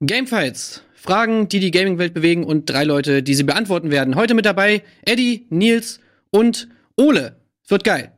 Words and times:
Gamefights. 0.00 0.82
Fragen, 0.94 1.48
die 1.48 1.60
die 1.60 1.70
Gaming-Welt 1.70 2.14
bewegen 2.14 2.44
und 2.44 2.68
drei 2.68 2.84
Leute, 2.84 3.22
die 3.22 3.34
sie 3.34 3.44
beantworten 3.44 3.90
werden. 3.90 4.16
Heute 4.16 4.34
mit 4.34 4.44
dabei 4.44 4.82
Eddie, 5.02 5.46
Nils 5.50 6.00
und 6.30 6.68
Ole. 6.96 7.36
Wird 7.68 7.84
geil. 7.84 8.12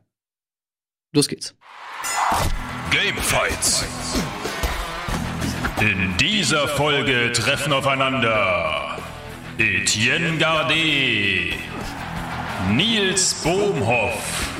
Los 1.12 1.28
geht's. 1.28 1.54
Gamefights. 2.90 3.84
In 5.80 6.16
dieser 6.16 6.66
Folge 6.66 7.30
treffen 7.32 7.72
aufeinander 7.72 8.98
Etienne 9.58 10.38
Gardet, 10.38 11.54
Nils 12.72 13.34
Bohmhoff 13.42 14.50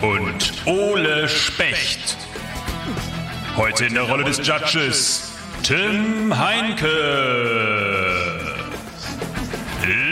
und 0.00 0.66
Ole 0.66 1.28
Specht. 1.28 2.16
Heute 3.56 3.86
in 3.86 3.94
der 3.94 4.04
Rolle 4.04 4.24
des 4.24 4.46
Judges 4.46 5.31
Tim 5.62 6.36
Heinke. 6.36 6.88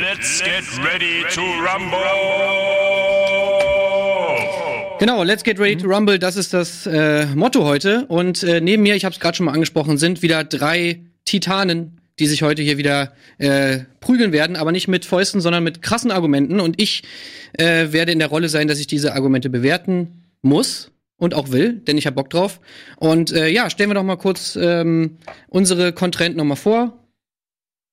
Let's 0.00 0.40
get 0.40 0.62
ready 0.78 1.24
to 1.34 1.40
rumble! 1.40 1.98
Genau, 5.00 5.24
Let's 5.24 5.42
Get 5.42 5.58
Ready 5.58 5.76
to 5.78 5.88
Rumble, 5.88 6.20
das 6.20 6.36
ist 6.36 6.52
das 6.52 6.86
äh, 6.86 7.26
Motto 7.34 7.64
heute. 7.64 8.04
Und 8.06 8.44
äh, 8.44 8.60
neben 8.60 8.84
mir, 8.84 8.94
ich 8.94 9.04
habe 9.04 9.12
es 9.12 9.18
gerade 9.18 9.36
schon 9.36 9.46
mal 9.46 9.52
angesprochen, 9.52 9.98
sind 9.98 10.22
wieder 10.22 10.44
drei 10.44 11.00
Titanen, 11.24 12.00
die 12.20 12.26
sich 12.26 12.42
heute 12.42 12.62
hier 12.62 12.78
wieder 12.78 13.12
äh, 13.38 13.80
prügeln 13.98 14.30
werden, 14.32 14.54
aber 14.54 14.70
nicht 14.70 14.86
mit 14.86 15.04
Fäusten, 15.04 15.40
sondern 15.40 15.64
mit 15.64 15.82
krassen 15.82 16.12
Argumenten. 16.12 16.60
Und 16.60 16.80
ich 16.80 17.02
äh, 17.54 17.90
werde 17.90 18.12
in 18.12 18.20
der 18.20 18.28
Rolle 18.28 18.48
sein, 18.48 18.68
dass 18.68 18.78
ich 18.78 18.86
diese 18.86 19.14
Argumente 19.14 19.50
bewerten 19.50 20.26
muss 20.42 20.92
und 21.20 21.34
auch 21.34 21.52
will, 21.52 21.74
denn 21.74 21.98
ich 21.98 22.06
habe 22.06 22.16
Bock 22.16 22.30
drauf. 22.30 22.60
Und 22.96 23.30
äh, 23.30 23.48
ja, 23.48 23.70
stellen 23.70 23.90
wir 23.90 23.94
doch 23.94 24.02
mal 24.02 24.16
kurz 24.16 24.56
ähm, 24.56 25.18
unsere 25.48 25.92
Kontrahenten 25.92 26.38
noch 26.38 26.44
mal 26.44 26.56
vor, 26.56 26.98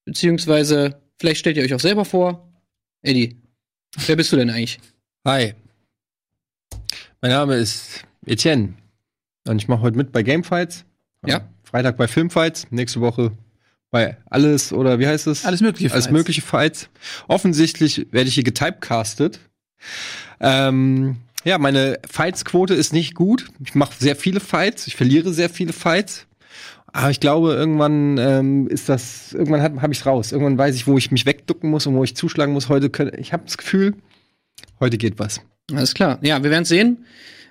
beziehungsweise 0.05 0.99
vielleicht 1.19 1.41
stellt 1.41 1.57
ihr 1.57 1.63
euch 1.63 1.73
auch 1.73 1.79
selber 1.79 2.05
vor. 2.05 2.49
Eddie, 3.03 3.35
wer 4.07 4.15
bist 4.15 4.31
du 4.31 4.37
denn 4.37 4.49
eigentlich? 4.49 4.79
Hi. 5.25 5.53
Mein 7.21 7.31
Name 7.31 7.55
ist 7.55 8.03
Etienne. 8.25 8.73
Und 9.45 9.61
ich 9.61 9.67
mache 9.67 9.81
heute 9.81 9.97
mit 9.97 10.11
bei 10.11 10.23
Gamefights. 10.23 10.85
Ja. 11.25 11.47
Freitag 11.63 11.97
bei 11.97 12.07
Filmfights. 12.07 12.71
Nächste 12.71 13.01
Woche 13.01 13.33
bei 13.91 14.17
alles 14.29 14.71
oder 14.71 14.99
wie 14.99 15.07
heißt 15.07 15.27
es? 15.27 15.45
Alles 15.45 15.59
mögliche 15.59 15.91
Alles 15.91 16.05
Fights. 16.05 16.13
mögliche 16.13 16.41
Fights. 16.41 16.89
Offensichtlich 17.27 18.07
werde 18.11 18.29
ich 18.29 18.35
hier 18.35 18.43
getypecastet. 18.43 19.39
Ähm, 20.39 21.17
ja, 21.47 21.57
meine 21.57 21.97
Fights-Quote 22.05 22.73
ist 22.73 22.91
nicht 22.91 23.15
gut. 23.15 23.47
Ich 23.63 23.73
mache 23.73 23.93
sehr 23.97 24.17
viele 24.17 24.41
Fights. 24.41 24.85
Ich 24.85 24.97
verliere 24.97 25.31
sehr 25.31 25.49
viele 25.49 25.71
Fights. 25.71 26.27
Aber 26.87 27.09
ich 27.09 27.21
glaube, 27.21 27.53
irgendwann 27.53 28.17
ähm, 28.17 28.67
ist 28.67 28.89
das, 28.89 29.31
irgendwann 29.31 29.61
habe 29.61 29.81
hab 29.81 29.89
ich's 29.89 30.05
raus. 30.05 30.33
Irgendwann 30.33 30.57
weiß 30.57 30.75
ich, 30.75 30.87
wo 30.87 30.97
ich 30.97 31.09
mich 31.09 31.25
wegducken 31.25 31.69
muss 31.69 31.87
und 31.87 31.95
wo 31.95 32.03
ich 32.03 32.17
zuschlagen 32.17 32.51
muss. 32.51 32.67
Heute, 32.67 32.89
können, 32.89 33.13
ich 33.17 33.31
habe 33.31 33.43
das 33.45 33.57
Gefühl, 33.57 33.93
heute 34.81 34.97
geht 34.97 35.19
was. 35.19 35.39
Alles 35.71 35.93
klar. 35.93 36.19
Ja, 36.21 36.43
wir 36.43 36.51
werden 36.51 36.65
sehen. 36.65 37.05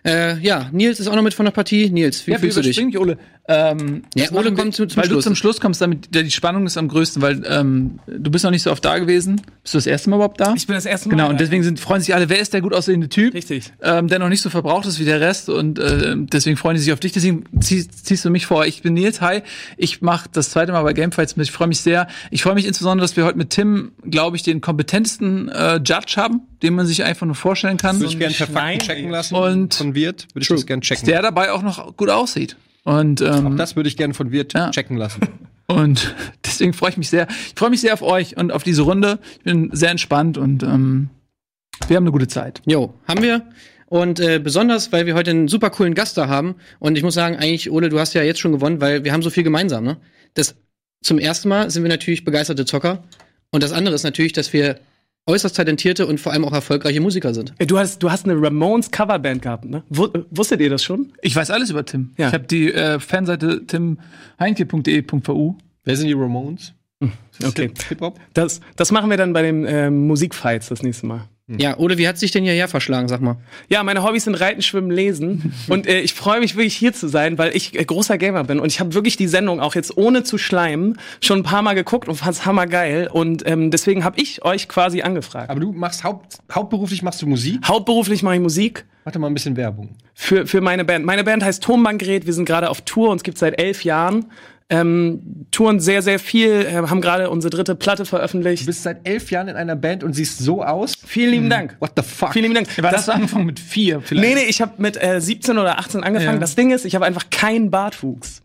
Äh, 0.07 0.39
ja, 0.39 0.69
Nils 0.73 1.01
ist 1.01 1.09
auch 1.09 1.17
noch 1.17 1.23
mit 1.23 1.35
von 1.35 1.45
der 1.47 1.53
Partie. 1.53 1.91
Nils, 1.91 2.27
wie 2.27 2.31
Ja, 2.33 2.39
fühlst 2.39 2.57
du 2.57 2.63
dich? 2.63 2.77
dich, 2.77 2.99
Ole. 2.99 3.19
Ähm, 3.49 4.03
Ja, 4.15 4.31
Ole 4.33 4.53
kommt 4.55 4.75
zum- 4.75 4.89
zum 4.89 4.97
weil 4.97 5.05
Schluss. 5.09 5.25
du 5.25 5.31
zum 5.31 5.35
Schluss 5.37 5.61
kommst, 5.61 5.81
damit 5.81 6.15
die 6.15 6.31
Spannung 6.33 6.67
ist 6.67 6.77
am 6.77 6.89
größten, 6.89 7.23
weil 7.23 7.43
ähm, 7.49 7.99
du 8.07 8.31
bist 8.31 8.45
noch 8.45 8.51
nicht 8.51 8.63
so 8.63 8.73
oft 8.73 8.85
da 8.85 8.99
gewesen. 8.99 9.41
Bist 9.63 9.75
du 9.75 9.79
das 9.79 9.87
erste 9.87 10.11
Mal 10.11 10.17
überhaupt 10.17 10.41
da? 10.41 10.53
Ich 10.57 10.67
bin 10.67 10.75
das 10.75 10.85
erste 10.87 11.09
Mal. 11.09 11.17
Genau, 11.17 11.29
und 11.31 11.39
deswegen 11.41 11.63
sind, 11.63 11.79
freuen 11.79 12.01
sich 12.01 12.13
alle, 12.15 12.29
wer 12.29 12.41
ist 12.41 12.53
der 12.55 12.61
gut 12.61 12.73
aussehende 12.75 13.09
Typ? 13.09 13.35
Richtig. 13.35 13.73
Ähm, 13.83 14.09
der 14.09 14.19
noch 14.19 14.29
nicht 14.29 14.41
so 14.43 14.51
verbraucht 14.51 14.87
ist 14.87 14.99
wie 14.99 15.05
der 15.05 15.21
Rest 15.21 15.49
und 15.49 15.79
äh, 15.79 16.15
deswegen 16.17 16.57
freuen 16.57 16.75
die 16.77 16.83
sich 16.83 16.93
auf 16.93 16.99
dich. 17.01 17.13
Deswegen 17.13 17.45
zieh, 17.61 17.87
ziehst 17.89 18.25
du 18.25 18.31
mich 18.31 18.47
vor. 18.47 18.67
Ich 18.67 18.83
bin 18.83 18.95
Nils, 18.95 19.21
hi. 19.21 19.43
Ich 19.77 20.03
mache 20.03 20.29
das 20.33 20.51
zweite 20.51 20.73
Mal 20.73 20.83
bei 20.83 20.93
Gamefights 20.93 21.37
mit. 21.37 21.47
Ich 21.47 21.53
freue 21.53 21.69
mich 21.69 21.81
sehr. 21.81 22.09
Ich 22.33 22.43
freue 22.43 22.55
mich 22.55 22.67
insbesondere, 22.67 23.05
dass 23.05 23.17
wir 23.17 23.25
heute 23.25 23.39
mit 23.39 23.51
Tim, 23.51 23.93
glaube 24.09 24.37
ich, 24.37 24.43
den 24.43 24.61
kompetentesten 24.61 25.49
äh, 25.51 25.77
Judge 25.77 26.15
haben, 26.17 26.41
den 26.67 26.75
man 26.75 26.87
sich 26.87 27.05
einfach 27.05 27.27
nur 27.27 27.35
vorstellen 27.37 27.77
kann. 27.77 28.01
Würde 28.01 28.13
ich 28.13 28.19
gerne 28.19 28.35
per 28.35 28.47
Schwein, 28.47 28.79
Fakten 28.81 28.87
checken 28.95 29.11
lassen. 29.11 29.35
Und- 29.35 29.75
von 29.75 29.95
Wirt 29.95 30.27
würde 30.35 30.43
ich 30.43 30.49
das 30.49 30.67
gerne 30.67 30.83
checken. 30.83 31.07
der 31.07 31.23
dabei 31.23 31.53
auch 31.53 31.63
noch 31.63 31.97
gut 31.97 32.11
aussieht. 32.11 32.57
Und 32.85 33.21
ähm, 33.21 33.57
das 33.57 33.77
würde 33.77 33.89
ich 33.89 33.97
gerne 33.97 34.15
von 34.15 34.31
Wirt 34.33 34.53
Ja. 34.55 34.71
checken 34.71 34.97
lassen. 34.97 35.21
Und 35.69 36.15
deswegen 36.45 36.73
freue 36.73 36.91
ich 36.91 36.97
mich 36.97 37.09
sehr. 37.11 37.27
Ich 37.29 37.55
freue 37.57 37.71
mich 37.71 37.81
sehr 37.81 37.93
auf 37.93 38.03
euch 38.03 38.37
und 38.37 38.53
auf 38.53 38.63
diese 38.63 38.83
Runde. 38.83 39.19
Ich 39.39 39.43
bin 39.43 39.71
sehr 39.73 39.91
entspannt 39.91 40.39
und 40.39 40.63
ähm, 40.63 41.09
wir 41.89 41.97
haben 41.97 42.05
eine 42.05 42.13
gute 42.13 42.29
Zeit. 42.29 42.63
Jo, 42.67 42.95
haben 43.09 43.21
wir. 43.21 43.43
Und 43.87 44.21
äh, 44.21 44.39
besonders, 44.39 44.93
weil 44.93 45.07
wir 45.07 45.15
heute 45.17 45.33
einen 45.33 45.49
super 45.49 45.71
coolen 45.71 45.95
Gast 45.95 46.17
da 46.19 46.29
haben. 46.29 46.55
Und 46.79 46.97
ich 46.97 47.03
muss 47.03 47.15
sagen, 47.15 47.35
eigentlich, 47.35 47.69
Ole, 47.73 47.89
du 47.89 47.99
hast 47.99 48.15
ja 48.15 48.23
jetzt 48.23 48.39
schon 48.39 48.53
gewonnen, 48.53 48.81
weil 48.81 49.03
wir 49.03 49.13
haben 49.13 49.23
so 49.23 49.31
viel 49.31 49.43
gemeinsam, 49.43 49.83
ne? 49.83 49.97
Das 50.35 50.55
zum 51.03 51.19
ersten 51.19 51.49
Mal 51.49 51.69
sind 51.69 51.83
wir 51.83 51.89
natürlich 51.91 52.25
begeisterte 52.25 52.65
Zocker. 52.65 53.03
Und 53.51 53.65
das 53.65 53.73
andere 53.73 53.97
ist 53.97 54.05
natürlich, 54.05 54.33
dass 54.35 54.53
wir 54.53 54.79
äußerst 55.27 55.57
talentierte 55.57 56.07
und 56.07 56.21
vor 56.21 56.33
allem 56.33 56.45
auch 56.45 56.53
erfolgreiche 56.53 57.01
Musiker 57.01 57.35
sind. 57.35 57.53
Ey, 57.59 57.67
Du 57.67 57.79
hast, 57.79 58.01
du 58.03 58.11
hast 58.11 58.25
eine 58.29 58.41
Ramones 58.41 58.91
Coverband 58.91 59.43
gehabt, 59.43 59.65
ne? 59.65 59.83
Wu- 59.89 60.09
Wusstet 60.31 60.61
ihr 60.61 60.71
das 60.71 60.85
schon? 60.85 61.13
Ich 61.21 61.35
weiß 61.35 61.51
alles 61.51 61.71
über 61.71 61.85
Tim. 61.85 62.13
Ja. 62.17 62.29
Ich 62.29 62.35
habe 62.35 62.45
die 62.45 62.73
äh, 62.73 63.01
Fanseite 63.01 63.67
timheinke.de.vu. 63.67 65.57
Wer 65.85 65.97
sind 65.97 66.07
die 66.09 66.13
Ramones? 66.15 66.73
Okay. 67.45 67.71
Hip-Hop? 67.89 68.19
Das, 68.35 68.61
das 68.77 68.91
machen 68.93 69.11
wir 69.11 69.17
dann 69.17 69.33
bei 69.33 69.43
den 69.43 69.67
ähm, 69.69 70.07
Musikfights 70.07 70.69
das 70.69 70.83
nächste 70.83 71.07
Mal. 71.07 71.29
Ja, 71.49 71.79
Ole, 71.79 71.97
wie 71.97 72.09
hat 72.09 72.19
sich 72.19 72.33
denn 72.33 72.43
hierher 72.43 72.67
verschlagen, 72.67 73.07
sag 73.07 73.21
mal? 73.21 73.37
Ja, 73.69 73.85
meine 73.85 74.03
Hobbys 74.03 74.25
sind 74.25 74.35
Reiten, 74.35 74.63
Schwimmen, 74.63 74.91
Lesen. 74.91 75.55
und 75.69 75.87
äh, 75.87 76.01
ich 76.01 76.13
freue 76.13 76.41
mich 76.41 76.57
wirklich 76.57 76.75
hier 76.75 76.93
zu 76.93 77.07
sein, 77.07 77.39
weil 77.39 77.55
ich 77.55 77.79
äh, 77.79 77.85
großer 77.85 78.19
Gamer 78.19 78.43
bin. 78.43 78.59
Und 78.59 78.67
ich 78.67 78.81
habe 78.81 78.95
wirklich 78.95 79.17
die 79.17 79.29
Sendung 79.29 79.61
auch 79.61 79.77
jetzt 79.77 79.97
ohne 79.97 80.25
zu 80.25 80.39
schleimen 80.39 80.99
schon 81.21 81.41
ein 81.41 81.43
paar 81.45 81.63
Mal 81.63 81.75
geguckt 81.75 82.09
und 82.09 82.17
fand's 82.17 82.47
hammergeil. 82.47 83.09
Und 83.13 83.47
ähm, 83.47 83.71
deswegen 83.71 84.03
habe 84.03 84.21
ich 84.21 84.45
euch 84.45 84.69
quasi 84.69 85.03
angefragt. 85.03 85.49
Aber 85.49 85.61
du 85.61 85.73
machst 85.73 86.03
haupt, 86.03 86.39
hauptberuflich 86.53 87.03
machst 87.03 87.23
du 87.23 87.29
Musik? 87.29 87.61
Hauptberuflich 87.65 88.25
mache 88.25 88.35
ich 88.35 88.41
Musik. 88.41 88.85
Warte 89.05 89.21
mal 89.21 89.29
ein 89.29 89.35
bisschen 89.35 89.57
Werbung. 89.57 89.91
für, 90.15 90.49
für 90.49 90.61
meine 90.61 90.85
Band. 90.85 91.05
Meine 91.05 91.23
Band 91.23 91.45
heißt 91.45 91.63
Tonbandgerät. 91.63 92.27
Wir 92.27 92.33
sind 92.33 92.47
gerade 92.47 92.69
auf 92.71 92.81
Tour, 92.81 93.11
uns 93.11 93.23
gibt's 93.23 93.39
seit 93.39 93.61
elf 93.61 93.85
Jahren. 93.85 94.27
Ähm, 94.69 95.47
touren 95.53 95.79
sehr, 95.79 96.03
sehr 96.03 96.19
viel, 96.19 96.51
äh, 96.51 96.73
haben 96.75 97.01
gerade 97.01 97.31
unsere 97.31 97.51
dritte 97.51 97.77
Platte 97.77 98.03
Du 98.03 98.09
veröffentlicht. 98.09 98.67
bist 98.67 98.83
seit 98.83 99.07
elf 99.07 99.31
Jahren 99.31 99.47
in 99.47 99.55
einer 99.55 99.77
Band 99.77 100.03
und 100.03 100.13
siehst 100.15 100.39
so 100.39 100.65
aus. 100.65 100.95
Vielen 101.07 101.31
lieben 101.31 101.51
Dank. 101.51 101.77
What 101.79 101.93
the 101.97 102.03
fuck? 102.03 102.33
Vielen 102.33 102.53
lieben 102.53 102.55
Dank. 102.57 102.83
War 102.83 102.91
das, 102.91 103.09
angefangen 103.09 103.47
mit 103.47 103.61
vier 103.61 104.01
vielleicht? 104.01 104.29
nee, 104.29 104.35
nee, 104.43 104.49
ich 104.51 104.61
habe 104.61 104.73
mit 104.79 105.01
äh, 105.01 105.21
17 105.21 105.57
oder 105.59 105.79
18 105.79 106.03
angefangen. 106.03 106.35
Ja. 106.35 106.41
Das 106.41 106.57
Ding 106.57 106.73
ist, 106.73 106.85
ich 106.85 106.97
habe 106.97 107.05
einfach 107.07 107.31
keinen 107.31 107.71
Bartwuchs. 107.71 108.43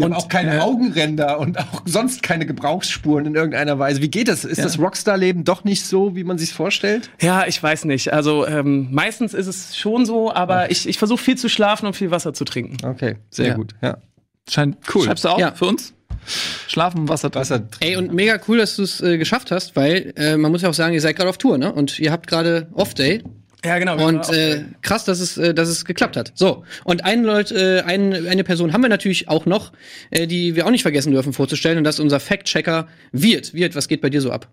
Haben 0.00 0.06
Und, 0.06 0.14
auch 0.14 0.28
keine 0.28 0.56
äh, 0.56 0.60
Augenränder 0.60 1.38
und 1.38 1.58
auch 1.58 1.82
sonst 1.84 2.22
keine 2.24 2.44
Gebrauchsspuren 2.46 3.26
in 3.26 3.34
irgendeiner 3.34 3.78
Weise. 3.78 4.00
Wie 4.02 4.08
geht 4.10 4.26
das? 4.28 4.44
Ist 4.44 4.64
das 4.64 4.78
Rockstar-Leben 4.80 5.44
doch 5.44 5.64
nicht 5.64 5.84
so, 5.84 6.16
wie 6.16 6.24
man 6.24 6.38
sich's 6.38 6.50
vorstellt? 6.52 7.10
Ja, 7.20 7.46
ich 7.46 7.62
weiß 7.62 7.84
nicht. 7.84 8.12
Also 8.12 8.46
ähm, 8.46 8.88
meistens 8.90 9.32
ist 9.34 9.46
es 9.46 9.76
schon 9.76 10.06
so, 10.06 10.32
aber 10.32 10.70
ich, 10.70 10.88
ich 10.88 10.96
versuche 10.98 11.22
viel 11.22 11.36
zu 11.36 11.48
schlafen 11.50 11.86
und 11.86 11.94
viel 11.94 12.10
Wasser 12.10 12.32
zu 12.32 12.44
trinken. 12.44 12.78
Okay, 12.84 13.16
sehr 13.30 13.48
Ja. 13.48 13.54
gut. 13.54 13.74
Ja. 13.82 13.98
Scheint 14.48 14.76
cool. 14.94 15.04
Schreibst 15.04 15.24
du 15.24 15.28
auch 15.28 15.38
Ja. 15.38 15.52
für 15.52 15.66
uns? 15.66 15.94
Schlafen, 16.68 17.08
Wasser, 17.08 17.30
trinken. 17.30 17.40
Wasser 17.50 17.68
Ey, 17.80 17.96
und 17.96 18.12
mega 18.12 18.38
cool, 18.46 18.58
dass 18.58 18.76
du 18.76 18.82
es 18.82 19.00
äh, 19.00 19.18
geschafft 19.18 19.50
hast, 19.50 19.74
weil 19.76 20.12
äh, 20.16 20.36
man 20.36 20.52
muss 20.52 20.62
ja 20.62 20.68
auch 20.68 20.74
sagen, 20.74 20.94
ihr 20.94 21.00
seid 21.00 21.16
gerade 21.16 21.30
auf 21.30 21.38
Tour, 21.38 21.58
ne? 21.58 21.72
Und 21.72 21.98
ihr 21.98 22.12
habt 22.12 22.26
gerade 22.28 22.68
Off-Day. 22.74 23.22
Ja, 23.64 23.78
genau. 23.78 24.04
Und 24.06 24.28
äh, 24.30 24.64
krass, 24.82 25.04
dass 25.04 25.20
es, 25.20 25.38
äh, 25.38 25.54
dass 25.54 25.68
es 25.68 25.84
geklappt 25.84 26.16
hat. 26.16 26.32
So, 26.34 26.64
und 26.84 27.04
eine, 27.04 27.22
Leute, 27.26 27.82
äh, 27.86 27.88
ein, 27.88 28.26
eine 28.28 28.44
Person 28.44 28.72
haben 28.72 28.82
wir 28.82 28.88
natürlich 28.88 29.28
auch 29.28 29.46
noch, 29.46 29.72
äh, 30.10 30.26
die 30.26 30.56
wir 30.56 30.66
auch 30.66 30.70
nicht 30.70 30.82
vergessen 30.82 31.12
dürfen 31.12 31.32
vorzustellen, 31.32 31.78
und 31.78 31.84
das 31.84 31.96
ist 31.96 32.00
unser 32.00 32.20
Fact-Checker 32.20 32.88
Wirt. 33.12 33.54
Wirt, 33.54 33.74
was 33.76 33.88
geht 33.88 34.00
bei 34.00 34.10
dir 34.10 34.20
so 34.20 34.30
ab? 34.32 34.48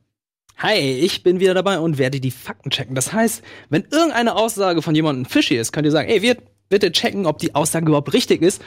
Hi, 0.57 0.77
ich 0.77 1.23
bin 1.23 1.39
wieder 1.39 1.53
dabei 1.53 1.79
und 1.79 1.97
werde 1.97 2.19
die 2.19 2.31
Fakten 2.31 2.69
checken. 2.69 2.93
Das 2.93 3.13
heißt, 3.13 3.41
wenn 3.69 3.85
irgendeine 3.91 4.35
Aussage 4.35 4.81
von 4.81 4.93
jemandem 4.93 5.25
fishy 5.25 5.55
ist, 5.55 5.71
könnt 5.71 5.85
ihr 5.85 5.91
sagen, 5.91 6.09
ey, 6.09 6.21
wir 6.21 6.37
bitte 6.69 6.91
checken, 6.91 7.25
ob 7.25 7.39
die 7.39 7.55
Aussage 7.55 7.87
überhaupt 7.87 8.13
richtig 8.13 8.41
ist. 8.41 8.61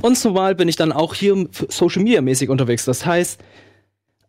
Und 0.00 0.16
zumal 0.16 0.54
bin 0.54 0.68
ich 0.68 0.76
dann 0.76 0.92
auch 0.92 1.14
hier 1.14 1.48
Social 1.68 2.02
Media 2.02 2.22
mäßig 2.22 2.48
unterwegs. 2.48 2.84
Das 2.84 3.04
heißt, 3.04 3.40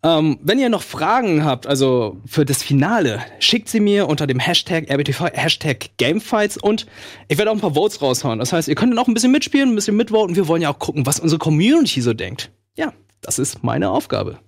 ähm, 0.01 0.39
wenn 0.41 0.59
ihr 0.59 0.69
noch 0.69 0.81
Fragen 0.81 1.43
habt, 1.43 1.67
also 1.67 2.17
für 2.25 2.45
das 2.45 2.63
Finale, 2.63 3.21
schickt 3.39 3.67
sie 3.67 3.81
mir 3.81 4.07
unter 4.07 4.27
dem 4.27 4.39
Hashtag 4.39 4.89
RBTV, 4.89 5.27
Hashtag 5.33 5.89
Gamefights 5.97 6.57
und 6.57 6.85
ich 7.27 7.37
werde 7.37 7.51
auch 7.51 7.55
ein 7.55 7.61
paar 7.61 7.75
Votes 7.75 8.01
raushauen. 8.01 8.39
Das 8.39 8.53
heißt, 8.53 8.69
ihr 8.69 8.75
könnt 8.75 8.93
dann 8.93 8.99
auch 8.99 9.07
ein 9.07 9.13
bisschen 9.13 9.31
mitspielen, 9.31 9.69
ein 9.69 9.75
bisschen 9.75 9.97
mitvoten. 9.97 10.35
Wir 10.37 10.47
wollen 10.47 10.61
ja 10.61 10.69
auch 10.69 10.79
gucken, 10.79 11.05
was 11.05 11.19
unsere 11.19 11.39
Community 11.39 12.01
so 12.01 12.13
denkt. 12.13 12.49
Ja, 12.77 12.93
das 13.21 13.39
ist 13.39 13.61
meine 13.61 13.89
Aufgabe. 13.89 14.39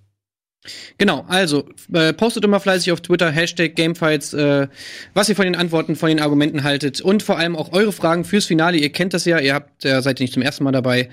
Genau, 1.00 1.26
also 1.28 1.68
äh, 1.92 2.14
postet 2.14 2.44
immer 2.46 2.60
fleißig 2.60 2.92
auf 2.92 3.02
Twitter, 3.02 3.32
Hashtag 3.32 3.76
Gamefights, 3.76 4.34
äh, 4.34 4.68
was 5.16 5.28
ihr 5.28 5.36
von 5.36 5.46
den 5.46 5.56
Antworten, 5.56 5.96
von 5.96 6.10
den 6.10 6.20
Argumenten 6.20 6.64
haltet 6.64 7.02
und 7.02 7.24
vor 7.24 7.40
allem 7.40 7.56
auch 7.56 7.74
eure 7.74 7.92
Fragen 7.92 8.24
fürs 8.26 8.46
Finale. 8.46 8.78
Ihr 8.78 8.92
kennt 8.92 9.16
das 9.16 9.26
ja, 9.26 9.40
ihr 9.40 9.56
habt, 9.56 9.84
äh, 9.86 10.02
seid 10.04 10.20
nicht 10.20 10.34
zum 10.34 10.44
ersten 10.44 10.64
Mal 10.64 10.72
dabei. 10.72 11.10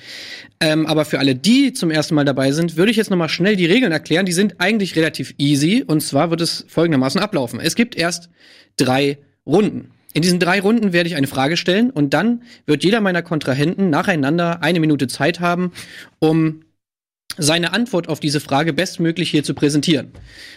Ähm, 0.60 0.84
aber 0.84 1.06
für 1.06 1.18
alle, 1.18 1.34
die 1.34 1.72
zum 1.72 1.90
ersten 1.90 2.14
Mal 2.14 2.26
dabei 2.26 2.52
sind, 2.52 2.76
würde 2.76 2.90
ich 2.90 2.98
jetzt 2.98 3.10
nochmal 3.10 3.30
schnell 3.30 3.56
die 3.56 3.64
Regeln 3.64 3.90
erklären. 3.90 4.26
Die 4.26 4.32
sind 4.32 4.56
eigentlich 4.58 4.96
relativ 4.96 5.34
easy 5.38 5.82
und 5.86 6.02
zwar 6.02 6.28
wird 6.28 6.42
es 6.42 6.66
folgendermaßen 6.68 7.18
ablaufen. 7.18 7.58
Es 7.58 7.74
gibt 7.74 7.96
erst 7.96 8.28
drei 8.76 9.16
Runden. 9.46 9.92
In 10.12 10.20
diesen 10.20 10.40
drei 10.40 10.60
Runden 10.60 10.92
werde 10.92 11.08
ich 11.08 11.16
eine 11.16 11.26
Frage 11.26 11.56
stellen 11.56 11.90
und 11.90 12.12
dann 12.12 12.42
wird 12.66 12.84
jeder 12.84 13.00
meiner 13.00 13.22
Kontrahenten 13.22 13.88
nacheinander 13.88 14.62
eine 14.62 14.80
Minute 14.80 15.06
Zeit 15.06 15.40
haben, 15.40 15.72
um 16.18 16.64
seine 17.38 17.72
Antwort 17.72 18.08
auf 18.08 18.20
diese 18.20 18.40
Frage 18.40 18.72
bestmöglich 18.72 19.30
hier 19.30 19.44
zu 19.44 19.54
präsentieren. 19.54 20.08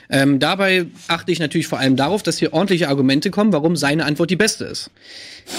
Ähm, 0.10 0.40
dabei 0.40 0.88
achte 1.08 1.32
ich 1.32 1.40
natürlich 1.40 1.68
vor 1.68 1.80
allem 1.80 1.96
darauf, 1.96 2.22
dass 2.24 2.38
hier 2.38 2.54
ordentliche 2.54 2.90
Argumente 2.90 3.32
kommen, 3.32 3.54
warum 3.54 3.76
seine 3.76 4.06
Antwort 4.06 4.30
die 4.30 4.36
beste 4.36 4.66
ist. 4.66 4.92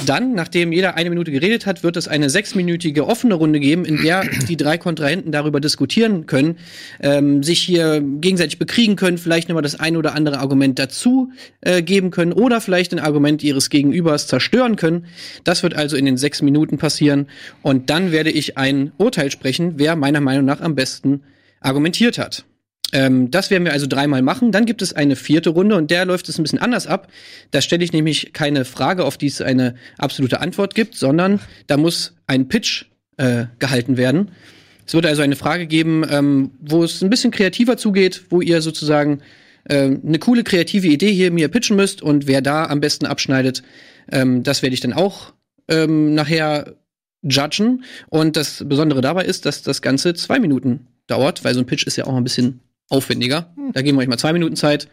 Dann, 0.06 0.34
nachdem 0.34 0.72
jeder 0.72 0.96
eine 0.96 1.10
Minute 1.10 1.30
geredet 1.30 1.66
hat, 1.66 1.82
wird 1.82 1.96
es 1.96 2.08
eine 2.08 2.30
sechsminütige 2.30 3.06
offene 3.06 3.34
Runde 3.34 3.60
geben, 3.60 3.84
in 3.84 4.02
der 4.02 4.24
die 4.48 4.56
drei 4.56 4.78
Kontrahenten 4.78 5.32
darüber 5.32 5.60
diskutieren 5.60 6.26
können, 6.26 6.58
ähm, 7.00 7.42
sich 7.42 7.60
hier 7.60 8.02
gegenseitig 8.02 8.58
bekriegen 8.58 8.96
können, 8.96 9.18
vielleicht 9.18 9.48
nochmal 9.48 9.62
das 9.62 9.78
ein 9.78 9.96
oder 9.96 10.14
andere 10.14 10.38
Argument 10.38 10.78
dazu 10.78 11.30
äh, 11.60 11.82
geben 11.82 12.10
können 12.10 12.32
oder 12.32 12.60
vielleicht 12.60 12.92
ein 12.92 12.98
Argument 12.98 13.42
ihres 13.42 13.70
Gegenübers 13.70 14.26
zerstören 14.26 14.76
können. 14.76 15.06
Das 15.44 15.62
wird 15.62 15.74
also 15.74 15.96
in 15.96 16.04
den 16.04 16.16
sechs 16.16 16.42
Minuten 16.42 16.78
passieren 16.78 17.26
und 17.62 17.90
dann 17.90 18.12
werde 18.12 18.30
ich 18.30 18.58
ein 18.58 18.92
Urteil 18.98 19.30
sprechen, 19.30 19.74
wer 19.76 19.96
meiner 19.96 20.20
Meinung 20.20 20.44
nach 20.44 20.60
am 20.60 20.74
besten 20.74 21.11
argumentiert 21.60 22.18
hat. 22.18 22.44
Ähm, 22.92 23.30
das 23.30 23.50
werden 23.50 23.64
wir 23.64 23.72
also 23.72 23.86
dreimal 23.86 24.22
machen. 24.22 24.52
Dann 24.52 24.66
gibt 24.66 24.82
es 24.82 24.92
eine 24.92 25.16
vierte 25.16 25.50
Runde 25.50 25.76
und 25.76 25.90
der 25.90 26.04
läuft 26.04 26.28
es 26.28 26.38
ein 26.38 26.42
bisschen 26.42 26.58
anders 26.58 26.86
ab. 26.86 27.08
Da 27.50 27.60
stelle 27.60 27.82
ich 27.82 27.92
nämlich 27.92 28.32
keine 28.32 28.64
Frage, 28.64 29.04
auf 29.04 29.16
die 29.16 29.26
es 29.26 29.40
eine 29.40 29.74
absolute 29.98 30.40
Antwort 30.40 30.74
gibt, 30.74 30.94
sondern 30.94 31.40
da 31.66 31.76
muss 31.76 32.14
ein 32.26 32.48
Pitch 32.48 32.84
äh, 33.16 33.46
gehalten 33.58 33.96
werden. 33.96 34.30
Es 34.86 34.94
wird 34.94 35.06
also 35.06 35.22
eine 35.22 35.36
Frage 35.36 35.66
geben, 35.66 36.04
ähm, 36.08 36.50
wo 36.60 36.84
es 36.84 37.02
ein 37.02 37.10
bisschen 37.10 37.30
kreativer 37.30 37.76
zugeht, 37.76 38.24
wo 38.30 38.40
ihr 38.40 38.60
sozusagen 38.60 39.22
äh, 39.64 39.84
eine 39.84 40.18
coole 40.18 40.44
kreative 40.44 40.88
Idee 40.88 41.12
hier 41.12 41.30
mir 41.30 41.48
pitchen 41.48 41.76
müsst 41.76 42.02
und 42.02 42.26
wer 42.26 42.42
da 42.42 42.66
am 42.66 42.80
besten 42.80 43.06
abschneidet, 43.06 43.62
ähm, 44.10 44.42
das 44.42 44.62
werde 44.62 44.74
ich 44.74 44.80
dann 44.80 44.92
auch 44.92 45.32
ähm, 45.68 46.14
nachher 46.14 46.74
judgen. 47.22 47.84
Und 48.10 48.36
das 48.36 48.64
Besondere 48.66 49.00
dabei 49.00 49.24
ist, 49.24 49.46
dass 49.46 49.62
das 49.62 49.80
Ganze 49.80 50.14
zwei 50.14 50.40
Minuten 50.40 50.88
dauert, 51.06 51.44
weil 51.44 51.54
so 51.54 51.60
ein 51.60 51.66
Pitch 51.66 51.86
ist 51.86 51.96
ja 51.96 52.06
auch 52.06 52.16
ein 52.16 52.24
bisschen 52.24 52.60
aufwendiger. 52.88 53.52
Da 53.72 53.82
geben 53.82 53.96
wir 53.96 54.02
euch 54.02 54.08
mal 54.08 54.18
zwei 54.18 54.32
Minuten 54.32 54.56
Zeit. 54.56 54.88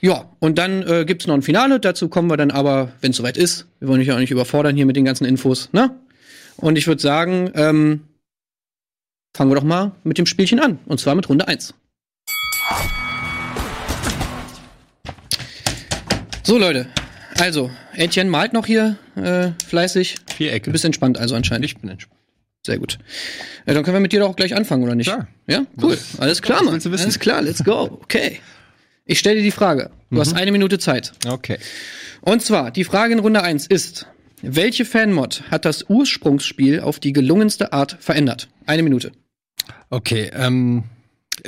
Ja, 0.00 0.30
und 0.38 0.58
dann 0.58 0.82
äh, 0.82 1.04
gibt's 1.06 1.26
noch 1.26 1.34
ein 1.34 1.42
Finale. 1.42 1.80
Dazu 1.80 2.08
kommen 2.08 2.28
wir 2.28 2.36
dann 2.36 2.50
aber, 2.50 2.92
wenn 3.00 3.12
es 3.12 3.16
soweit 3.16 3.36
ist. 3.36 3.66
Wir 3.80 3.88
wollen 3.88 4.00
euch 4.00 4.06
ja 4.06 4.14
auch 4.14 4.18
nicht 4.18 4.30
überfordern 4.30 4.76
hier 4.76 4.84
mit 4.84 4.96
den 4.96 5.04
ganzen 5.04 5.24
Infos, 5.24 5.70
ne? 5.72 5.98
Und 6.56 6.76
ich 6.76 6.86
würde 6.86 7.00
sagen, 7.00 7.50
ähm, 7.54 8.02
fangen 9.34 9.50
wir 9.50 9.56
doch 9.56 9.64
mal 9.64 9.92
mit 10.04 10.18
dem 10.18 10.26
Spielchen 10.26 10.60
an. 10.60 10.78
Und 10.86 11.00
zwar 11.00 11.14
mit 11.14 11.28
Runde 11.28 11.48
1. 11.48 11.74
So, 16.42 16.58
Leute. 16.58 16.86
Also, 17.38 17.70
Etienne 17.94 18.30
malt 18.30 18.52
noch 18.52 18.66
hier 18.66 18.98
äh, 19.16 19.50
fleißig. 19.66 20.16
Vierecke. 20.36 20.66
Du 20.66 20.72
bist 20.72 20.84
entspannt 20.84 21.18
also 21.18 21.34
anscheinend. 21.34 21.64
Ich 21.64 21.78
bin 21.78 21.90
entspannt. 21.90 22.13
Sehr 22.64 22.78
gut. 22.78 22.98
Ja, 23.66 23.74
dann 23.74 23.84
können 23.84 23.96
wir 23.96 24.00
mit 24.00 24.12
dir 24.12 24.20
doch 24.20 24.30
auch 24.30 24.36
gleich 24.36 24.54
anfangen, 24.54 24.84
oder 24.84 24.94
nicht? 24.94 25.08
Klar. 25.08 25.28
Ja, 25.46 25.66
cool. 25.82 25.98
Alles 26.18 26.40
klar, 26.40 26.62
Mann. 26.62 26.80
Alles 26.82 27.18
klar, 27.18 27.42
let's 27.42 27.62
go. 27.62 28.00
Okay. 28.02 28.40
Ich 29.04 29.18
stelle 29.18 29.36
dir 29.36 29.42
die 29.42 29.50
Frage. 29.50 29.90
Du 30.10 30.18
hast 30.20 30.34
eine 30.34 30.50
Minute 30.50 30.78
Zeit. 30.78 31.12
Okay. 31.26 31.58
Und 32.22 32.40
zwar, 32.42 32.70
die 32.70 32.84
Frage 32.84 33.12
in 33.12 33.18
Runde 33.18 33.42
1 33.42 33.66
ist, 33.66 34.06
welche 34.40 34.84
Fanmod 34.84 35.42
hat 35.50 35.64
das 35.66 35.88
Ursprungsspiel 35.88 36.80
auf 36.80 37.00
die 37.00 37.12
gelungenste 37.12 37.72
Art 37.72 37.98
verändert? 38.00 38.48
Eine 38.66 38.82
Minute. 38.82 39.12
Okay, 39.90 40.30
ähm, 40.34 40.84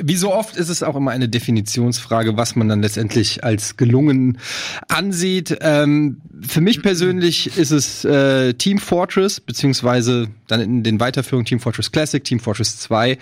wie 0.01 0.15
so 0.15 0.33
oft 0.33 0.55
ist 0.55 0.69
es 0.69 0.83
auch 0.83 0.95
immer 0.95 1.11
eine 1.11 1.27
Definitionsfrage, 1.27 2.37
was 2.37 2.55
man 2.55 2.69
dann 2.69 2.81
letztendlich 2.81 3.43
als 3.43 3.77
gelungen 3.77 4.37
ansieht. 4.87 5.57
Ähm, 5.61 6.21
für 6.41 6.61
mich 6.61 6.83
persönlich 6.83 7.57
ist 7.57 7.71
es 7.71 8.05
äh, 8.05 8.53
Team 8.53 8.77
Fortress, 8.77 9.39
beziehungsweise 9.39 10.27
dann 10.47 10.61
in 10.61 10.83
den 10.83 10.99
Weiterführungen 10.99 11.45
Team 11.45 11.59
Fortress 11.59 11.91
Classic, 11.91 12.23
Team 12.23 12.39
Fortress 12.39 12.77
2, 12.79 13.17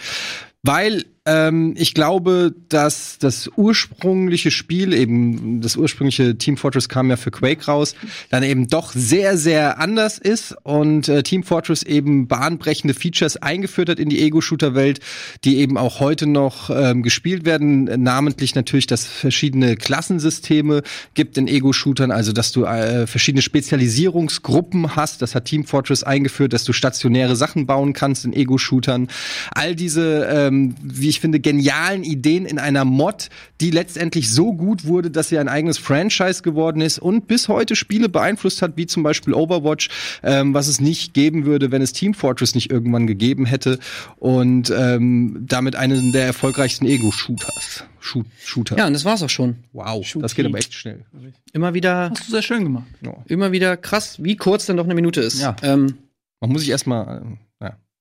weil 0.63 1.05
ähm, 1.25 1.73
ich 1.75 1.95
glaube, 1.95 2.53
dass 2.69 3.17
das 3.17 3.49
ursprüngliche 3.55 4.51
Spiel, 4.51 4.93
eben 4.93 5.59
das 5.61 5.75
ursprüngliche 5.75 6.37
Team 6.37 6.55
Fortress 6.55 6.87
kam 6.87 7.09
ja 7.09 7.17
für 7.17 7.31
Quake 7.31 7.65
raus, 7.65 7.95
dann 8.29 8.43
eben 8.43 8.67
doch 8.67 8.91
sehr, 8.93 9.37
sehr 9.37 9.79
anders 9.79 10.19
ist 10.19 10.55
und 10.63 11.09
äh, 11.09 11.23
Team 11.23 11.43
Fortress 11.43 11.81
eben 11.81 12.27
bahnbrechende 12.27 12.93
Features 12.93 13.37
eingeführt 13.37 13.89
hat 13.89 13.99
in 13.99 14.09
die 14.09 14.21
Ego-Shooter-Welt, 14.21 14.99
die 15.43 15.57
eben 15.57 15.77
auch 15.77 15.99
heute 15.99 16.27
noch 16.27 16.69
ähm, 16.69 17.01
gespielt 17.01 17.43
werden, 17.43 17.85
namentlich 18.03 18.53
natürlich, 18.53 18.85
dass 18.85 19.07
verschiedene 19.07 19.77
Klassensysteme 19.77 20.83
gibt 21.15 21.39
in 21.39 21.47
Ego-Shootern, 21.47 22.11
also 22.11 22.33
dass 22.33 22.51
du 22.51 22.65
äh, 22.65 23.07
verschiedene 23.07 23.41
Spezialisierungsgruppen 23.41 24.95
hast, 24.95 25.23
das 25.23 25.33
hat 25.33 25.45
Team 25.45 25.65
Fortress 25.65 26.03
eingeführt, 26.03 26.53
dass 26.53 26.65
du 26.65 26.73
stationäre 26.73 27.35
Sachen 27.35 27.65
bauen 27.65 27.93
kannst 27.93 28.25
in 28.25 28.33
Ego-Shootern. 28.33 29.07
All 29.51 29.75
diese, 29.75 30.27
ähm, 30.29 30.75
wie 30.83 31.09
ich 31.09 31.14
finde, 31.19 31.39
genialen 31.39 32.03
Ideen 32.03 32.45
in 32.45 32.59
einer 32.59 32.85
Mod, 32.85 33.29
die 33.61 33.71
letztendlich 33.71 34.29
so 34.31 34.53
gut 34.53 34.85
wurde, 34.85 35.11
dass 35.11 35.29
sie 35.29 35.37
ein 35.37 35.47
eigenes 35.47 35.77
Franchise 35.77 36.41
geworden 36.41 36.81
ist 36.81 36.99
und 36.99 37.27
bis 37.27 37.47
heute 37.47 37.75
Spiele 37.75 38.09
beeinflusst 38.09 38.61
hat, 38.61 38.77
wie 38.77 38.85
zum 38.85 39.03
Beispiel 39.03 39.33
Overwatch, 39.33 39.89
ähm, 40.23 40.53
was 40.53 40.67
es 40.67 40.79
nicht 40.79 41.13
geben 41.13 41.45
würde, 41.45 41.71
wenn 41.71 41.81
es 41.81 41.93
Team 41.93 42.13
Fortress 42.13 42.55
nicht 42.55 42.71
irgendwann 42.71 43.07
gegeben 43.07 43.45
hätte 43.45 43.79
und 44.17 44.71
ähm, 44.75 45.45
damit 45.47 45.75
einen 45.75 46.11
der 46.11 46.25
erfolgreichsten 46.25 46.85
Ego-Shooters. 46.85 47.85
Shoot 47.99 48.25
Shooter. 48.43 48.77
Ja, 48.77 48.85
und 48.85 48.93
das 48.93 49.03
war's 49.03 49.23
auch 49.23 49.29
schon. 49.29 49.55
Wow, 49.73 50.05
das 50.19 50.35
geht 50.35 50.45
aber 50.45 50.59
echt 50.59 50.73
schnell. 50.75 51.05
Immer 51.53 51.73
wieder, 51.73 52.11
Hast 52.11 52.27
du 52.27 52.31
sehr 52.31 52.43
schön 52.43 52.63
gemacht. 52.63 52.85
immer 53.27 53.51
wieder 53.51 53.77
krass, 53.77 54.17
wie 54.23 54.35
kurz 54.35 54.67
dann 54.67 54.77
doch 54.77 54.85
eine 54.85 54.93
Minute 54.93 55.21
ist. 55.21 55.41
Ja. 55.41 55.55
Ähm, 55.63 55.95
Man 56.39 56.51
muss 56.51 56.61
sich 56.61 56.69
erstmal 56.69 57.23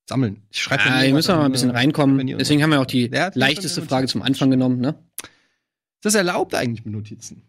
sammeln. 0.08 0.42
Ich 0.50 0.62
schreibe 0.62 0.82
ja, 0.84 1.00
hier 1.00 1.14
müssen 1.14 1.28
wir 1.28 1.36
mal 1.36 1.46
ein 1.46 1.52
bisschen 1.52 1.70
reinkommen. 1.70 2.26
Deswegen 2.38 2.62
haben 2.62 2.70
wir 2.70 2.80
auch 2.80 2.86
die 2.86 3.10
Ja, 3.12 3.30
leichteste 3.34 3.82
Frage 3.82 4.06
zum 4.06 4.22
Anfang 4.22 4.50
genommen, 4.50 4.80
ne? 4.80 4.94
Ist 5.20 6.04
das 6.04 6.14
erlaubt 6.14 6.54
eigentlich 6.54 6.84
mit 6.84 6.94
Notizen? 6.94 7.42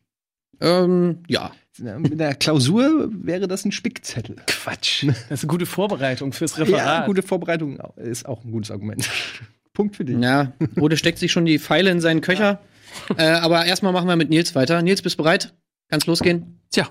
Ähm, 0.62 1.24
ja. 1.28 1.52
Mit 1.78 2.18
der 2.18 2.36
Klausur 2.36 3.10
wäre 3.12 3.50
das 3.50 3.66
ein 3.66 3.74
Spickzettel. 3.74 4.38
Quatsch. 4.48 5.06
Das 5.06 5.30
ist 5.30 5.44
eine 5.44 5.50
gute 5.50 5.66
Vorbereitung 5.66 6.32
fürs 6.32 6.56
Ja, 6.56 6.64
Referat. 6.64 7.06
gute 7.06 7.22
Vorbereitung 7.22 7.78
ist 7.98 8.26
auch 8.26 8.46
ein 8.46 8.52
gutes 8.52 8.72
Argument. 8.72 9.10
Punkt 9.74 9.98
für 9.98 10.06
dich. 10.06 10.18
Ja, 10.18 10.54
Ode 10.80 10.96
steckt 10.96 11.20
sich 11.20 11.34
schon 11.34 11.44
die 11.44 11.60
Pfeile 11.60 11.90
in 11.92 12.00
seinen 12.00 12.22
Köcher. 12.22 12.62
Äh, 13.18 13.24
aber 13.26 13.66
erstmal 13.66 13.92
machen 13.92 14.08
wir 14.08 14.16
mit 14.16 14.30
Nils 14.30 14.56
weiter. 14.56 14.82
Nils, 14.82 15.02
bist 15.02 15.20
du 15.20 15.24
bereit? 15.24 15.54
Kann's 15.90 16.06
losgehen? 16.06 16.62
Tja, 16.72 16.88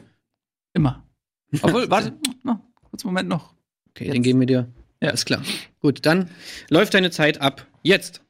immer. 0.75 1.03
Obwohl, 1.63 1.89
warte, 1.89 2.13
noch, 2.43 2.59
kurz 2.91 3.03
einen 3.05 3.15
Moment 3.15 3.31
noch. 3.31 3.55
Okay, 3.89 4.11
den 4.11 4.23
geben 4.23 4.41
wir 4.41 4.47
dir. 4.47 4.69
Ja, 5.05 5.11
ist 5.11 5.27
klar. 5.27 5.43
Gut, 5.81 6.07
dann 6.07 6.31
läuft 6.71 6.95
deine 6.95 7.11
Zeit 7.11 7.39
ab. 7.43 7.67
Jetzt. 7.83 8.23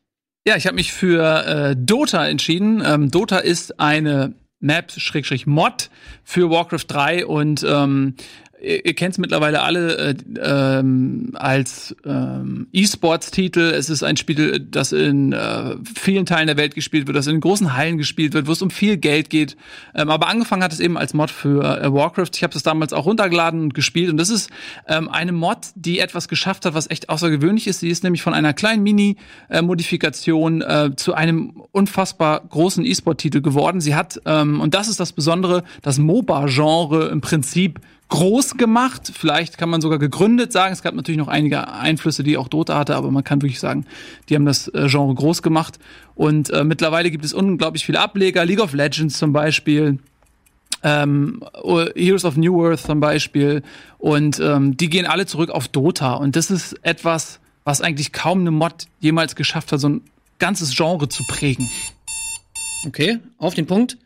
Ja, 0.44 0.56
ich 0.56 0.66
habe 0.66 0.74
mich 0.74 0.92
für 0.92 1.46
äh, 1.46 1.76
Dota 1.76 2.26
entschieden. 2.26 2.82
Ähm, 2.84 3.12
Dota 3.12 3.38
ist 3.38 3.78
eine 3.78 4.34
Map-Mod 4.58 5.90
für 6.24 6.50
Warcraft 6.50 6.86
3 6.88 7.26
und 7.26 7.64
ähm, 7.66 8.16
ihr, 8.64 8.86
ihr 8.86 8.94
kennt 8.94 9.12
es 9.12 9.18
mittlerweile 9.18 9.62
alle 9.62 9.96
äh, 9.96 10.14
ähm, 10.40 11.30
als 11.34 11.94
ähm, 12.04 12.66
E-Sports-Titel. 12.72 13.60
Es 13.60 13.90
ist 13.90 14.02
ein 14.02 14.16
Spiel, 14.16 14.60
das 14.60 14.92
in 14.92 15.32
äh, 15.32 15.76
vielen 15.94 16.26
Teilen 16.26 16.46
der 16.46 16.56
Welt 16.56 16.74
gespielt 16.74 17.06
wird, 17.06 17.16
das 17.16 17.26
in 17.26 17.40
großen 17.40 17.76
Hallen 17.76 17.98
gespielt 17.98 18.34
wird, 18.34 18.46
wo 18.46 18.52
es 18.52 18.62
um 18.62 18.70
viel 18.70 18.96
Geld 18.96 19.30
geht. 19.30 19.56
Ähm, 19.94 20.10
aber 20.10 20.28
angefangen 20.28 20.62
hat 20.62 20.72
es 20.72 20.80
eben 20.80 20.96
als 20.96 21.14
Mod 21.14 21.30
für 21.30 21.80
äh, 21.80 21.92
Warcraft. 21.92 22.30
Ich 22.34 22.42
habe 22.42 22.52
das 22.52 22.62
damals 22.62 22.92
auch 22.92 23.06
runtergeladen 23.06 23.60
und 23.60 23.74
gespielt 23.74 24.10
und 24.10 24.16
das 24.16 24.30
ist 24.30 24.50
ähm, 24.88 25.08
eine 25.08 25.32
Mod, 25.32 25.58
die 25.74 25.98
etwas 25.98 26.28
geschafft 26.28 26.64
hat, 26.64 26.74
was 26.74 26.90
echt 26.90 27.08
außergewöhnlich 27.08 27.66
ist. 27.66 27.80
Sie 27.80 27.90
ist 27.90 28.04
nämlich 28.04 28.22
von 28.22 28.34
einer 28.34 28.52
kleinen 28.52 28.82
Mini-Modifikation 28.82 30.62
äh, 30.62 30.90
zu 30.96 31.14
einem 31.14 31.62
unfassbar 31.72 32.40
großen 32.48 32.84
E-Sport-Titel 32.84 33.40
geworden. 33.40 33.80
Sie 33.80 33.94
hat, 33.94 34.20
ähm, 34.26 34.60
und 34.60 34.74
das 34.74 34.88
ist 34.88 35.00
das 35.00 35.12
Besondere, 35.12 35.64
das 35.82 35.98
MOBA-Genre 35.98 37.08
im 37.08 37.20
Prinzip 37.20 37.80
groß 38.08 38.56
gemacht. 38.56 39.12
Vielleicht 39.14 39.58
kann 39.58 39.68
man 39.68 39.80
sogar 39.80 39.98
gegründet 39.98 40.52
sagen. 40.52 40.72
Es 40.72 40.82
gab 40.82 40.94
natürlich 40.94 41.18
noch 41.18 41.28
einige 41.28 41.68
Einflüsse, 41.68 42.22
die 42.22 42.36
auch 42.36 42.48
Dota 42.48 42.76
hatte, 42.76 42.96
aber 42.96 43.10
man 43.10 43.24
kann 43.24 43.42
wirklich 43.42 43.60
sagen, 43.60 43.86
die 44.28 44.34
haben 44.34 44.44
das 44.44 44.68
äh, 44.68 44.88
Genre 44.88 45.14
groß 45.14 45.42
gemacht. 45.42 45.78
Und 46.14 46.50
äh, 46.50 46.64
mittlerweile 46.64 47.10
gibt 47.10 47.24
es 47.24 47.32
unglaublich 47.32 47.84
viele 47.84 48.00
Ableger. 48.00 48.44
League 48.44 48.60
of 48.60 48.72
Legends 48.72 49.18
zum 49.18 49.32
Beispiel. 49.32 49.98
Ähm, 50.82 51.42
Heroes 51.96 52.24
of 52.24 52.36
New 52.36 52.64
Earth 52.64 52.80
zum 52.80 53.00
Beispiel. 53.00 53.62
Und 53.98 54.38
ähm, 54.38 54.76
die 54.76 54.90
gehen 54.90 55.06
alle 55.06 55.26
zurück 55.26 55.50
auf 55.50 55.68
Dota. 55.68 56.14
Und 56.14 56.36
das 56.36 56.50
ist 56.50 56.74
etwas, 56.82 57.40
was 57.64 57.80
eigentlich 57.80 58.12
kaum 58.12 58.40
eine 58.40 58.50
Mod 58.50 58.86
jemals 59.00 59.34
geschafft 59.34 59.72
hat, 59.72 59.80
so 59.80 59.88
ein 59.88 60.02
ganzes 60.38 60.76
Genre 60.76 61.08
zu 61.08 61.24
prägen. 61.26 61.68
Okay, 62.86 63.18
auf 63.38 63.54
den 63.54 63.66
Punkt. 63.66 63.96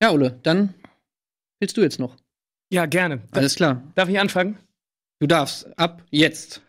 Ja, 0.00 0.10
Ole, 0.10 0.38
dann 0.42 0.74
willst 1.58 1.76
du 1.76 1.80
jetzt 1.80 1.98
noch. 1.98 2.16
Ja, 2.70 2.86
gerne. 2.86 3.22
Alles 3.32 3.54
klar. 3.54 3.82
Darf 3.94 4.08
ich 4.08 4.18
anfangen? 4.18 4.58
Du 5.20 5.26
darfst. 5.26 5.66
Ab 5.78 6.02
jetzt. 6.10 6.62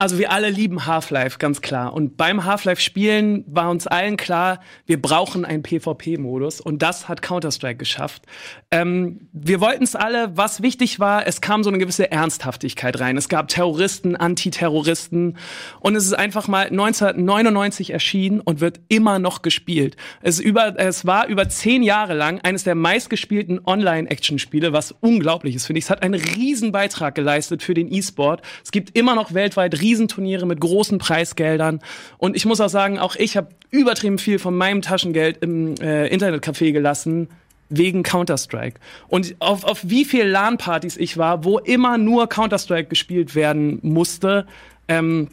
Also 0.00 0.16
wir 0.16 0.32
alle 0.32 0.48
lieben 0.48 0.86
Half-Life, 0.86 1.36
ganz 1.38 1.60
klar. 1.60 1.92
Und 1.92 2.16
beim 2.16 2.46
Half-Life-Spielen 2.46 3.44
war 3.46 3.68
uns 3.68 3.86
allen 3.86 4.16
klar, 4.16 4.60
wir 4.86 5.00
brauchen 5.00 5.44
einen 5.44 5.62
PvP-Modus. 5.62 6.62
Und 6.62 6.80
das 6.80 7.06
hat 7.06 7.20
Counter-Strike 7.20 7.76
geschafft. 7.76 8.22
Ähm, 8.70 9.28
wir 9.34 9.60
wollten 9.60 9.84
es 9.84 9.94
alle, 9.94 10.34
was 10.38 10.62
wichtig 10.62 11.00
war, 11.00 11.26
es 11.26 11.42
kam 11.42 11.62
so 11.62 11.68
eine 11.68 11.76
gewisse 11.76 12.10
Ernsthaftigkeit 12.10 12.98
rein. 12.98 13.18
Es 13.18 13.28
gab 13.28 13.48
Terroristen, 13.48 14.16
Antiterroristen. 14.16 15.36
Und 15.80 15.96
es 15.96 16.06
ist 16.06 16.14
einfach 16.14 16.48
mal 16.48 16.68
1999 16.68 17.90
erschienen 17.90 18.40
und 18.40 18.62
wird 18.62 18.80
immer 18.88 19.18
noch 19.18 19.42
gespielt. 19.42 19.98
Es, 20.22 20.40
über, 20.40 20.78
es 20.78 21.04
war 21.04 21.26
über 21.26 21.50
zehn 21.50 21.82
Jahre 21.82 22.14
lang 22.14 22.40
eines 22.40 22.64
der 22.64 22.74
meistgespielten 22.74 23.60
Online-Action-Spiele, 23.66 24.72
was 24.72 24.92
unglaublich 25.00 25.56
ist, 25.56 25.66
finde 25.66 25.80
ich. 25.80 25.84
Es 25.84 25.90
hat 25.90 26.02
einen 26.02 26.18
riesen 26.18 26.72
Beitrag 26.72 27.14
geleistet 27.14 27.62
für 27.62 27.74
den 27.74 27.92
E-Sport. 27.92 28.40
Es 28.64 28.70
gibt 28.70 28.96
immer 28.96 29.14
noch 29.14 29.34
weltweit 29.34 29.82
Riesenturniere 29.90 30.46
mit 30.46 30.60
großen 30.60 30.98
Preisgeldern. 30.98 31.80
Und 32.18 32.36
ich 32.36 32.46
muss 32.46 32.60
auch 32.60 32.68
sagen, 32.68 32.98
auch 32.98 33.16
ich 33.16 33.36
habe 33.36 33.48
übertrieben 33.70 34.18
viel 34.18 34.38
von 34.38 34.56
meinem 34.56 34.82
Taschengeld 34.82 35.38
im 35.42 35.74
äh, 35.76 36.06
Internetcafé 36.08 36.72
gelassen 36.72 37.28
wegen 37.68 38.02
Counter-Strike. 38.02 38.80
Und 39.08 39.36
auf, 39.38 39.64
auf 39.64 39.80
wie 39.82 40.04
viel 40.04 40.26
LAN-Partys 40.26 40.96
ich 40.96 41.16
war, 41.16 41.44
wo 41.44 41.58
immer 41.58 41.98
nur 41.98 42.28
Counter-Strike 42.28 42.88
gespielt 42.88 43.34
werden 43.34 43.78
musste, 43.82 44.46
ähm, 44.88 45.28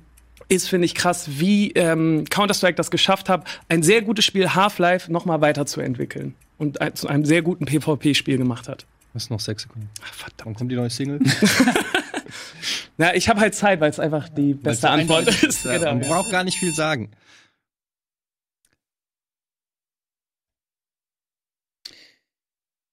ist, 0.50 0.70
finde 0.70 0.86
ich, 0.86 0.96
krass, 0.96 1.28
wie 1.40 1.72
ähm, 1.72 2.26
Counter-Strike 2.30 2.76
das 2.76 2.92
geschafft 2.92 3.28
hat, 3.28 3.46
ein 3.70 3.84
sehr 3.84 4.02
gutes 4.02 4.26
Spiel 4.26 4.54
Half-Life 4.56 5.12
noch 5.12 5.26
mal 5.26 5.42
weiterzuentwickeln 5.42 6.36
und 6.58 6.80
ein, 6.80 6.96
zu 6.96 7.08
einem 7.08 7.26
sehr 7.26 7.42
guten 7.42 7.66
PvP-Spiel 7.66 8.38
gemacht 8.38 8.70
hat. 8.70 8.86
Das 9.14 9.24
ist 9.24 9.30
noch 9.32 9.40
sechs 9.40 9.64
Sekunden. 9.64 9.90
Ach, 10.04 10.14
verdammt. 10.14 10.46
Wann 10.46 10.54
kommt 10.54 10.72
die 10.72 10.76
neue 10.76 10.90
Single? 10.90 11.20
Na, 12.98 13.16
ich 13.16 13.30
habe 13.30 13.40
halt 13.40 13.56
Zeit, 13.56 13.80
weil 13.80 13.90
es 13.90 14.00
einfach 14.00 14.30
die 14.30 14.54
beste 14.54 14.90
Antwort 14.90 15.28
ist. 15.28 15.66
Man 15.66 15.80
Genau. 15.80 16.08
braucht 16.08 16.32
gar 16.32 16.44
nicht 16.44 16.58
viel 16.58 16.74
sagen. 16.74 17.12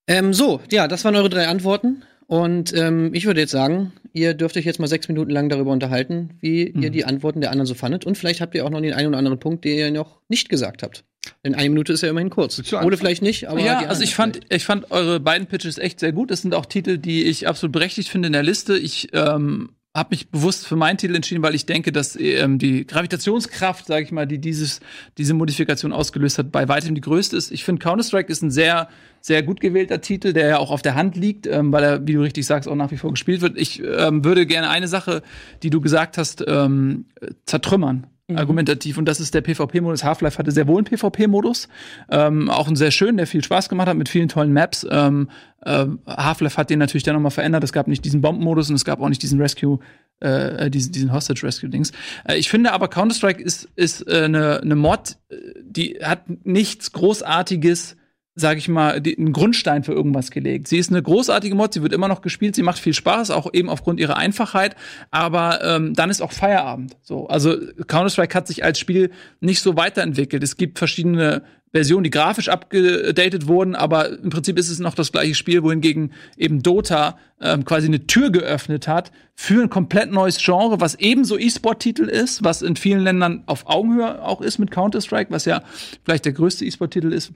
Ähm, 0.06 0.34
so, 0.34 0.60
ja, 0.70 0.86
das 0.86 1.04
waren 1.04 1.16
eure 1.16 1.30
drei 1.30 1.46
Antworten. 1.48 2.04
Und 2.26 2.74
ähm, 2.74 3.10
ich 3.12 3.26
würde 3.26 3.40
jetzt 3.40 3.50
sagen, 3.50 3.92
ihr 4.12 4.34
dürft 4.34 4.56
euch 4.56 4.64
jetzt 4.64 4.80
mal 4.80 4.86
sechs 4.86 5.08
Minuten 5.08 5.30
lang 5.30 5.48
darüber 5.48 5.72
unterhalten, 5.72 6.30
wie 6.40 6.68
ihr 6.68 6.90
die 6.90 7.04
Antworten 7.04 7.40
der 7.40 7.50
anderen 7.50 7.66
so 7.66 7.74
fandet. 7.74 8.06
Und 8.06 8.16
vielleicht 8.16 8.40
habt 8.40 8.54
ihr 8.54 8.64
auch 8.64 8.70
noch 8.70 8.80
den 8.80 8.94
einen 8.94 9.08
oder 9.08 9.18
anderen 9.18 9.38
Punkt, 9.38 9.64
den 9.64 9.76
ihr 9.76 9.90
noch 9.90 10.20
nicht 10.28 10.48
gesagt 10.48 10.82
habt. 10.82 11.04
Denn 11.44 11.54
eine 11.54 11.68
Minute 11.68 11.92
ist 11.92 12.02
ja 12.02 12.08
immerhin 12.08 12.30
kurz. 12.30 12.58
anfangen? 12.78 12.98
vielleicht 12.98 13.22
nicht, 13.22 13.48
aber. 13.48 13.60
ja, 13.60 13.86
also 13.86 14.02
ich 14.02 14.14
fand, 14.14 14.40
ich 14.48 14.64
fand 14.64 14.90
eure 14.90 15.20
beiden 15.20 15.46
Pitches 15.46 15.78
echt 15.78 16.00
sehr 16.00 16.12
gut. 16.12 16.30
Das 16.30 16.42
sind 16.42 16.54
auch 16.54 16.66
Titel, 16.66 16.98
die 16.98 17.24
ich 17.24 17.46
absolut 17.48 17.72
berechtigt 17.72 18.08
finde 18.08 18.28
in 18.28 18.32
der 18.32 18.42
Liste. 18.42 18.78
Ich 18.78 19.08
ähm, 19.12 19.70
habe 19.94 20.08
mich 20.10 20.28
bewusst 20.28 20.66
für 20.66 20.74
meinen 20.74 20.98
Titel 20.98 21.14
entschieden, 21.14 21.42
weil 21.42 21.54
ich 21.54 21.66
denke, 21.66 21.92
dass 21.92 22.16
ähm, 22.16 22.58
die 22.58 22.84
Gravitationskraft, 22.84 23.86
sage 23.86 24.04
ich 24.04 24.10
mal, 24.10 24.26
die 24.26 24.38
dieses 24.38 24.80
diese 25.18 25.34
Modifikation 25.34 25.92
ausgelöst 25.92 26.38
hat, 26.38 26.50
bei 26.50 26.68
weitem 26.68 26.96
die 26.96 27.00
größte 27.00 27.36
ist. 27.36 27.52
Ich 27.52 27.64
finde 27.64 27.80
Counter 27.80 28.02
Strike 28.02 28.30
ist 28.30 28.42
ein 28.42 28.50
sehr 28.50 28.88
sehr 29.20 29.42
gut 29.42 29.60
gewählter 29.60 30.00
Titel, 30.00 30.32
der 30.32 30.48
ja 30.48 30.58
auch 30.58 30.70
auf 30.70 30.82
der 30.82 30.96
Hand 30.96 31.16
liegt, 31.16 31.46
ähm, 31.46 31.72
weil 31.72 31.84
er, 31.84 32.06
wie 32.06 32.14
du 32.14 32.22
richtig 32.22 32.44
sagst, 32.44 32.68
auch 32.68 32.74
nach 32.74 32.90
wie 32.90 32.96
vor 32.96 33.10
gespielt 33.10 33.40
wird. 33.40 33.56
Ich 33.56 33.80
ähm, 33.82 34.24
würde 34.24 34.46
gerne 34.46 34.68
eine 34.68 34.88
Sache, 34.88 35.22
die 35.62 35.70
du 35.70 35.80
gesagt 35.80 36.18
hast, 36.18 36.44
ähm, 36.46 37.06
zertrümmern. 37.46 38.06
Argumentativ. 38.32 38.96
Und 38.96 39.04
das 39.04 39.20
ist 39.20 39.34
der 39.34 39.42
PvP-Modus. 39.42 40.02
Half-Life 40.02 40.38
hatte 40.38 40.50
sehr 40.50 40.66
wohl 40.66 40.78
einen 40.78 40.86
PvP-Modus. 40.86 41.68
Ähm, 42.10 42.48
auch 42.48 42.66
einen 42.66 42.76
sehr 42.76 42.90
schönen, 42.90 43.18
der 43.18 43.26
viel 43.26 43.44
Spaß 43.44 43.68
gemacht 43.68 43.86
hat 43.86 43.98
mit 43.98 44.08
vielen 44.08 44.28
tollen 44.28 44.54
Maps. 44.54 44.86
Ähm, 44.90 45.28
äh, 45.60 45.84
Half-Life 46.06 46.56
hat 46.56 46.70
den 46.70 46.78
natürlich 46.78 47.02
dann 47.02 47.14
nochmal 47.14 47.32
verändert. 47.32 47.62
Es 47.64 47.72
gab 47.74 47.86
nicht 47.86 48.02
diesen 48.02 48.22
Bombenmodus 48.22 48.70
und 48.70 48.76
es 48.76 48.86
gab 48.86 49.02
auch 49.02 49.10
nicht 49.10 49.22
diesen 49.22 49.38
Rescue, 49.40 49.78
äh, 50.20 50.70
diesen, 50.70 50.92
diesen 50.92 51.12
Hostage-Rescue-Dings. 51.12 51.92
Äh, 52.26 52.38
ich 52.38 52.48
finde 52.48 52.72
aber 52.72 52.88
Counter-Strike 52.88 53.42
ist, 53.42 53.68
ist 53.76 54.08
äh, 54.08 54.22
eine, 54.22 54.62
eine 54.62 54.76
Mod, 54.76 55.18
äh, 55.28 55.36
die 55.62 55.98
hat 56.02 56.22
nichts 56.44 56.92
Großartiges 56.92 57.96
sage 58.34 58.58
ich 58.58 58.68
mal, 58.68 59.00
die, 59.00 59.16
einen 59.16 59.32
Grundstein 59.32 59.84
für 59.84 59.92
irgendwas 59.92 60.30
gelegt. 60.30 60.66
Sie 60.68 60.78
ist 60.78 60.90
eine 60.90 61.02
großartige 61.02 61.54
Mod, 61.54 61.72
sie 61.72 61.82
wird 61.82 61.92
immer 61.92 62.08
noch 62.08 62.20
gespielt, 62.20 62.56
sie 62.56 62.62
macht 62.62 62.78
viel 62.78 62.94
Spaß, 62.94 63.30
auch 63.30 63.52
eben 63.52 63.68
aufgrund 63.68 64.00
ihrer 64.00 64.16
Einfachheit, 64.16 64.74
aber 65.10 65.62
ähm, 65.62 65.94
dann 65.94 66.10
ist 66.10 66.20
auch 66.20 66.32
Feierabend. 66.32 66.96
So, 67.02 67.28
also 67.28 67.56
Counter-Strike 67.86 68.34
hat 68.34 68.48
sich 68.48 68.64
als 68.64 68.78
Spiel 68.78 69.10
nicht 69.40 69.60
so 69.60 69.76
weiterentwickelt. 69.76 70.42
Es 70.42 70.56
gibt 70.56 70.78
verschiedene 70.78 71.42
Versionen, 71.74 72.04
die 72.04 72.10
grafisch 72.10 72.48
abgedatet 72.48 73.48
wurden, 73.48 73.74
aber 73.74 74.08
im 74.18 74.30
Prinzip 74.30 74.58
ist 74.58 74.70
es 74.70 74.78
noch 74.78 74.94
das 74.94 75.10
gleiche 75.10 75.34
Spiel, 75.34 75.64
wohingegen 75.64 76.12
eben 76.36 76.62
Dota 76.62 77.18
ähm, 77.40 77.64
quasi 77.64 77.88
eine 77.88 78.06
Tür 78.06 78.30
geöffnet 78.30 78.86
hat 78.86 79.10
für 79.34 79.62
ein 79.62 79.70
komplett 79.70 80.12
neues 80.12 80.38
Genre, 80.38 80.80
was 80.80 80.94
ebenso 80.96 81.36
E-Sport-Titel 81.36 82.04
ist, 82.04 82.44
was 82.44 82.62
in 82.62 82.76
vielen 82.76 83.00
Ländern 83.00 83.42
auf 83.46 83.66
Augenhöhe 83.66 84.22
auch 84.22 84.40
ist 84.40 84.58
mit 84.58 84.70
Counter-Strike, 84.70 85.32
was 85.32 85.46
ja 85.46 85.62
vielleicht 86.04 86.24
der 86.24 86.32
größte 86.32 86.64
E-Sport-Titel 86.64 87.12
ist. 87.12 87.32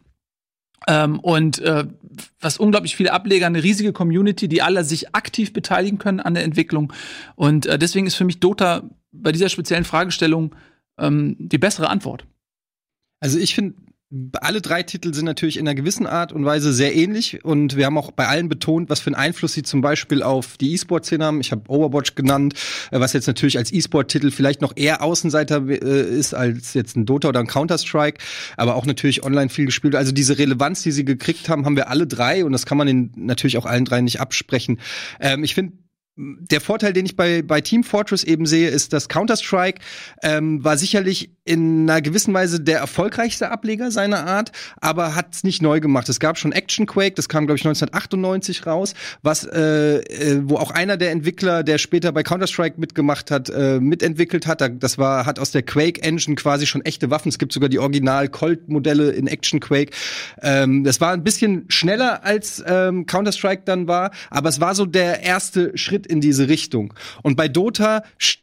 Ähm, 0.86 1.18
und 1.20 1.58
äh, 1.58 1.84
was 2.40 2.58
unglaublich 2.58 2.96
viele 2.96 3.12
Ableger, 3.12 3.46
eine 3.46 3.62
riesige 3.62 3.92
Community, 3.92 4.48
die 4.48 4.62
alle 4.62 4.84
sich 4.84 5.14
aktiv 5.14 5.52
beteiligen 5.52 5.98
können 5.98 6.20
an 6.20 6.34
der 6.34 6.44
Entwicklung. 6.44 6.92
Und 7.34 7.66
äh, 7.66 7.78
deswegen 7.78 8.06
ist 8.06 8.14
für 8.14 8.24
mich 8.24 8.40
Dota 8.40 8.88
bei 9.12 9.32
dieser 9.32 9.48
speziellen 9.48 9.84
Fragestellung 9.84 10.54
ähm, 10.98 11.36
die 11.38 11.58
bessere 11.58 11.90
Antwort. 11.90 12.26
Also 13.20 13.38
ich 13.38 13.54
finde, 13.54 13.74
alle 14.40 14.62
drei 14.62 14.82
Titel 14.82 15.12
sind 15.12 15.26
natürlich 15.26 15.58
in 15.58 15.68
einer 15.68 15.74
gewissen 15.74 16.06
Art 16.06 16.32
und 16.32 16.44
Weise 16.46 16.72
sehr 16.72 16.96
ähnlich 16.96 17.44
und 17.44 17.76
wir 17.76 17.84
haben 17.84 17.98
auch 17.98 18.10
bei 18.10 18.26
allen 18.26 18.48
betont, 18.48 18.88
was 18.88 19.00
für 19.00 19.08
einen 19.08 19.16
Einfluss 19.16 19.52
sie 19.52 19.62
zum 19.62 19.82
Beispiel 19.82 20.22
auf 20.22 20.56
die 20.56 20.72
E-Sport-Szene 20.72 21.26
haben. 21.26 21.40
Ich 21.40 21.52
habe 21.52 21.68
Overwatch 21.68 22.14
genannt, 22.14 22.54
äh, 22.90 23.00
was 23.00 23.12
jetzt 23.12 23.26
natürlich 23.26 23.58
als 23.58 23.70
E-Sport-Titel 23.70 24.30
vielleicht 24.30 24.62
noch 24.62 24.72
eher 24.76 25.02
Außenseiter 25.02 25.68
äh, 25.68 26.18
ist 26.18 26.32
als 26.32 26.72
jetzt 26.72 26.96
ein 26.96 27.04
Dota 27.04 27.28
oder 27.28 27.40
ein 27.40 27.46
Counter-Strike, 27.46 28.18
aber 28.56 28.76
auch 28.76 28.86
natürlich 28.86 29.24
online 29.24 29.50
viel 29.50 29.66
gespielt. 29.66 29.94
Also 29.94 30.12
diese 30.12 30.38
Relevanz, 30.38 30.82
die 30.82 30.92
sie 30.92 31.04
gekriegt 31.04 31.50
haben, 31.50 31.66
haben 31.66 31.76
wir 31.76 31.90
alle 31.90 32.06
drei 32.06 32.46
und 32.46 32.52
das 32.52 32.64
kann 32.64 32.78
man 32.78 33.10
natürlich 33.14 33.58
auch 33.58 33.66
allen 33.66 33.84
drei 33.84 34.00
nicht 34.00 34.20
absprechen. 34.20 34.80
Ähm, 35.20 35.44
ich 35.44 35.54
finde 35.54 35.74
der 36.18 36.60
Vorteil, 36.60 36.92
den 36.92 37.06
ich 37.06 37.14
bei, 37.16 37.42
bei 37.42 37.60
Team 37.60 37.84
Fortress 37.84 38.24
eben 38.24 38.44
sehe, 38.44 38.68
ist, 38.70 38.92
dass 38.92 39.08
Counter-Strike 39.08 39.80
ähm, 40.22 40.64
war 40.64 40.76
sicherlich 40.76 41.30
in 41.44 41.88
einer 41.88 42.02
gewissen 42.02 42.34
Weise 42.34 42.60
der 42.60 42.78
erfolgreichste 42.80 43.50
Ableger 43.50 43.90
seiner 43.90 44.26
Art, 44.26 44.52
aber 44.80 45.14
hat 45.14 45.34
es 45.34 45.44
nicht 45.44 45.62
neu 45.62 45.80
gemacht. 45.80 46.08
Es 46.08 46.20
gab 46.20 46.36
schon 46.36 46.52
Action 46.52 46.86
Quake, 46.86 47.14
das 47.14 47.28
kam, 47.28 47.46
glaube 47.46 47.56
ich, 47.58 47.64
1998 47.64 48.66
raus, 48.66 48.94
was 49.22 49.44
äh, 49.44 49.98
äh, 50.00 50.40
wo 50.44 50.56
auch 50.56 50.72
einer 50.72 50.96
der 50.96 51.12
Entwickler, 51.12 51.62
der 51.62 51.78
später 51.78 52.12
bei 52.12 52.22
Counter-Strike 52.22 52.78
mitgemacht 52.80 53.30
hat, 53.30 53.48
äh, 53.48 53.78
mitentwickelt 53.80 54.46
hat. 54.46 54.60
Da- 54.60 54.68
Das 54.68 54.98
war, 54.98 55.24
hat 55.24 55.38
aus 55.38 55.52
der 55.52 55.62
Quake-Engine 55.62 56.34
quasi 56.36 56.66
schon 56.66 56.82
echte 56.84 57.10
Waffen. 57.10 57.28
Es 57.28 57.38
gibt 57.38 57.52
sogar 57.52 57.68
die 57.68 57.78
Original-Colt-Modelle 57.78 59.10
in 59.12 59.26
Action 59.26 59.60
Quake. 59.60 59.92
Ähm, 60.42 60.84
das 60.84 61.00
war 61.00 61.12
ein 61.12 61.22
bisschen 61.24 61.64
schneller 61.68 62.24
als 62.24 62.62
ähm, 62.66 63.06
Counter-Strike 63.06 63.62
dann 63.64 63.88
war, 63.88 64.10
aber 64.30 64.48
es 64.48 64.60
war 64.60 64.74
so 64.74 64.84
der 64.84 65.22
erste 65.22 65.76
Schritt 65.78 66.06
in 66.08 66.20
diese 66.20 66.48
Richtung. 66.48 66.94
Und 67.22 67.36
bei 67.36 67.48
Dota 67.48 68.02
st- 68.20 68.38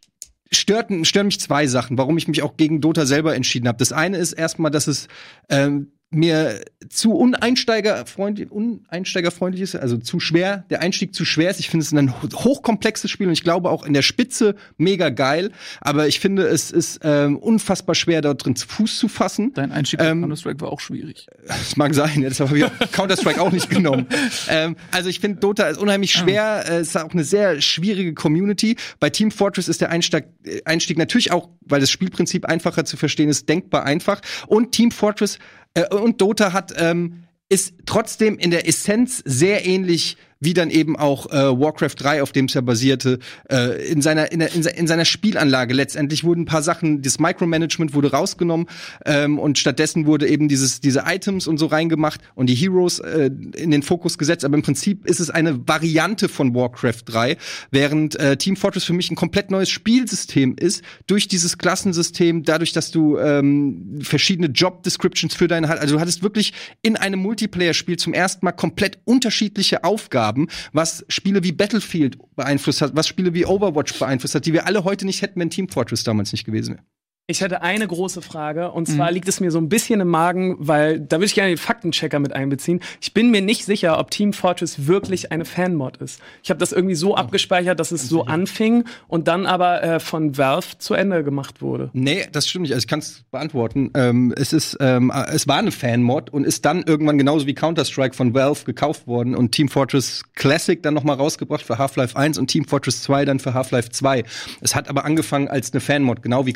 störten, 0.52 1.06
stören 1.06 1.28
mich 1.28 1.40
zwei 1.40 1.68
Sachen, 1.68 1.98
warum 1.98 2.18
ich 2.18 2.28
mich 2.28 2.42
auch 2.44 2.56
gegen 2.58 2.82
Dota 2.82 3.06
selber 3.06 3.36
entschieden 3.36 3.68
habe. 3.68 3.78
Das 3.78 3.92
eine 3.92 4.18
ist 4.18 4.34
erstmal, 4.34 4.72
dass 4.72 4.88
es 4.88 5.08
ähm, 5.50 5.92
mir 6.16 6.62
zu 6.90 7.14
uneinsteigerfreundlich, 7.14 8.50
uneinsteigerfreundlich 8.52 9.62
ist, 9.62 9.76
also 9.76 9.98
zu 9.98 10.20
schwer, 10.20 10.66
der 10.70 10.82
Einstieg 10.82 11.14
zu 11.14 11.26
schwer 11.26 11.50
ist. 11.50 11.60
Ich 11.60 11.70
finde 11.70 11.84
es 11.84 11.92
ein 11.94 12.12
ho- 12.22 12.28
hochkomplexes 12.34 13.10
Spiel 13.12 13.28
und 13.28 13.34
ich 13.34 13.44
glaube 13.44 13.70
auch 13.70 13.86
in 13.86 13.94
der 13.94 14.02
Spitze 14.02 14.56
mega 14.78 15.10
geil, 15.10 15.52
aber 15.82 16.08
ich 16.08 16.20
finde, 16.20 16.44
es 16.48 16.72
ist 16.72 17.00
ähm, 17.04 17.38
unfassbar 17.38 17.96
schwer, 17.96 18.22
dort 18.22 18.46
drin 18.46 18.56
Fuß 18.56 18.98
zu 18.98 19.08
fassen. 19.08 19.54
Dein 19.54 19.72
Einstieg 19.72 20.02
Ähm, 20.02 20.22
Counter-Strike 20.22 20.62
war 20.62 20.72
auch 20.72 20.80
schwierig. 20.80 21.28
Das 21.48 21.76
mag 21.78 21.94
sein, 21.94 22.22
ja, 22.22 22.30
deshalb 22.30 22.50
habe 22.50 22.60
ich 22.60 22.66
Counter-Strike 22.92 23.42
auch 23.42 23.52
nicht 23.52 23.70
genommen. 23.70 24.08
Ähm, 24.50 24.76
also 24.92 25.10
ich 25.10 25.20
finde, 25.20 25.40
Dota 25.40 25.68
ist 25.68 25.78
unheimlich 25.78 26.14
schwer, 26.14 26.64
äh, 26.68 26.78
es 26.78 26.90
ist 26.90 26.98
auch 26.98 27.12
eine 27.12 27.24
sehr 27.24 27.62
schwierige 27.62 28.14
Community. 28.14 28.76
Bei 29.00 29.10
Team 29.10 29.32
Fortress 29.32 29.68
ist 29.68 29.82
der 29.82 29.90
Einstieg, 29.90 30.26
Einstieg 30.66 30.98
natürlich 30.98 31.32
auch, 31.32 31.50
weil 31.62 31.80
das 31.82 31.90
Spielprinzip 31.90 32.46
einfacher 32.46 32.86
zu 32.86 32.98
verstehen 32.98 33.30
ist, 33.30 33.50
denkbar 33.50 33.84
einfach. 33.84 34.22
Und 34.48 34.72
Team 34.72 34.92
Fortress 34.92 35.40
äh, 35.76 35.94
und 35.96 36.20
Dota 36.20 36.52
hat 36.52 36.74
ähm, 36.78 37.24
ist 37.48 37.76
trotzdem 37.86 38.38
in 38.40 38.50
der 38.50 38.68
Essenz 38.68 39.22
sehr 39.24 39.66
ähnlich 39.66 40.18
wie 40.40 40.54
dann 40.54 40.70
eben 40.70 40.96
auch 40.98 41.28
äh, 41.32 41.34
Warcraft 41.60 41.96
3, 41.98 42.22
auf 42.22 42.32
dem 42.32 42.46
es 42.46 42.54
ja 42.54 42.62
basierte, 42.62 43.20
äh, 43.50 43.88
in 43.90 44.02
seiner 44.02 44.32
in, 44.32 44.40
der, 44.40 44.54
in, 44.54 44.64
se- 44.64 44.70
in 44.72 44.86
seiner 44.88 45.06
Spielanlage 45.06 45.74
letztendlich 45.74 46.24
wurden 46.24 46.42
ein 46.42 46.46
paar 46.46 46.62
Sachen, 46.62 47.02
das 47.02 47.20
Micromanagement 47.20 47.94
wurde 47.94 48.12
rausgenommen 48.12 48.68
ähm, 49.06 49.40
und 49.40 49.58
stattdessen 49.58 50.06
wurde 50.06 50.28
eben 50.28 50.48
dieses 50.50 50.82
diese 50.82 51.04
Items 51.08 51.48
und 51.48 51.58
so 51.58 51.68
reingemacht 51.68 52.20
und 52.36 52.48
die 52.50 52.56
Heroes 52.56 53.00
äh, 53.00 53.30
in 53.56 53.72
den 53.72 53.82
Fokus 53.82 54.18
gesetzt. 54.18 54.44
Aber 54.44 54.56
im 54.56 54.62
Prinzip 54.62 55.06
ist 55.08 55.20
es 55.22 55.30
eine 55.30 55.68
Variante 55.68 56.28
von 56.28 56.54
Warcraft 56.54 57.04
3, 57.06 57.38
während 57.72 58.20
äh, 58.20 58.36
Team 58.36 58.58
Fortress 58.58 58.84
für 58.84 58.94
mich 58.94 59.10
ein 59.12 59.16
komplett 59.16 59.52
neues 59.52 59.70
Spielsystem 59.70 60.56
ist 60.60 60.84
durch 61.08 61.28
dieses 61.28 61.58
Klassensystem, 61.58 62.44
dadurch, 62.44 62.74
dass 62.74 62.92
du 62.92 63.18
ähm, 63.18 64.00
verschiedene 64.02 64.48
Job 64.48 64.84
Descriptions 64.84 65.34
für 65.34 65.48
deine, 65.48 65.70
also 65.80 65.96
du 65.96 66.02
hattest 66.02 66.24
wirklich 66.24 66.52
in 66.82 66.98
einem 66.98 67.22
Multiplayer-Spiel 67.22 67.98
zum 67.98 68.14
ersten 68.14 68.46
Mal 68.46 68.52
komplett 68.52 68.98
unterschiedliche 69.06 69.84
Aufgaben 69.86 70.25
haben, 70.26 70.48
was 70.74 71.06
Spiele 71.08 71.44
wie 71.44 71.52
Battlefield 71.52 72.18
beeinflusst 72.36 72.82
hat, 72.82 72.96
was 72.96 73.08
Spiele 73.08 73.34
wie 73.34 73.46
Overwatch 73.46 73.98
beeinflusst 73.98 74.36
hat, 74.36 74.46
die 74.46 74.54
wir 74.54 74.66
alle 74.66 74.84
heute 74.84 75.06
nicht 75.06 75.22
hätten, 75.22 75.40
wenn 75.40 75.50
Team 75.50 75.70
Fortress 75.70 76.04
damals 76.04 76.32
nicht 76.32 76.46
gewesen 76.46 76.76
wäre. 76.76 76.86
Ich 77.28 77.42
hätte 77.42 77.64
eine 77.64 77.88
große 77.88 78.22
Frage 78.22 78.72
und 78.72 78.88
zwar 78.88 79.12
liegt 79.12 79.28
es 79.28 79.40
mir 79.40 79.50
so 79.50 79.58
ein 79.58 79.68
bisschen 79.68 80.00
im 80.00 80.10
Magen, 80.10 80.58
weil 80.60 81.00
da 81.00 81.16
würde 81.16 81.26
ich 81.26 81.34
gerne 81.34 81.50
den 81.50 81.58
Faktenchecker 81.58 82.20
mit 82.20 82.34
einbeziehen. 82.34 82.82
Ich 83.02 83.16
bin 83.16 83.32
mir 83.32 83.42
nicht 83.42 83.66
sicher, 83.66 83.98
ob 83.98 84.12
Team 84.12 84.32
Fortress 84.32 84.86
wirklich 84.86 85.32
eine 85.32 85.44
Fanmod 85.44 85.98
ist. 85.98 86.22
Ich 86.44 86.52
habe 86.52 86.60
das 86.60 86.72
irgendwie 86.72 86.94
so 86.94 87.16
abgespeichert, 87.16 87.80
dass 87.80 87.92
es 87.92 88.08
so 88.08 88.26
anfing 88.26 88.84
und 89.08 89.28
dann 89.28 89.48
aber 89.48 89.82
äh, 89.82 90.00
von 90.00 90.38
Valve 90.38 90.78
zu 90.78 90.94
Ende 90.94 91.24
gemacht 91.24 91.64
wurde. 91.64 91.90
Nee, 91.94 92.28
das 92.32 92.48
stimmt 92.48 92.64
nicht. 92.64 92.74
Also 92.74 92.84
ich 92.84 92.88
kann 92.88 93.00
es 93.00 93.24
beantworten. 93.32 93.90
Ähm, 93.96 94.32
es 94.38 94.54
ist, 94.54 94.78
ähm, 94.80 95.12
es 95.34 95.48
war 95.48 95.58
eine 95.58 95.72
Fanmod 95.72 96.30
und 96.30 96.46
ist 96.46 96.64
dann 96.64 96.84
irgendwann 96.84 97.18
genauso 97.18 97.48
wie 97.48 97.56
Counter-Strike 97.56 98.16
von 98.16 98.36
Valve 98.36 98.66
gekauft 98.66 99.08
worden 99.08 99.34
und 99.34 99.52
Team 99.52 99.68
Fortress 99.70 100.22
Classic 100.36 100.84
dann 100.84 100.94
noch 100.94 101.04
mal 101.04 101.16
rausgebracht 101.16 101.64
für 101.64 101.80
Half-Life 101.80 102.16
1 102.16 102.38
und 102.38 102.52
Team 102.52 102.66
Fortress 102.66 103.02
2 103.02 103.26
dann 103.26 103.40
für 103.40 103.56
Half-Life 103.56 103.90
2. 103.90 104.24
Es 104.62 104.76
hat 104.76 104.90
aber 104.90 105.06
angefangen 105.06 105.48
als 105.48 105.74
eine 105.74 105.82
Fanmod, 105.82 106.22
genau 106.22 106.46
wie 106.46 106.54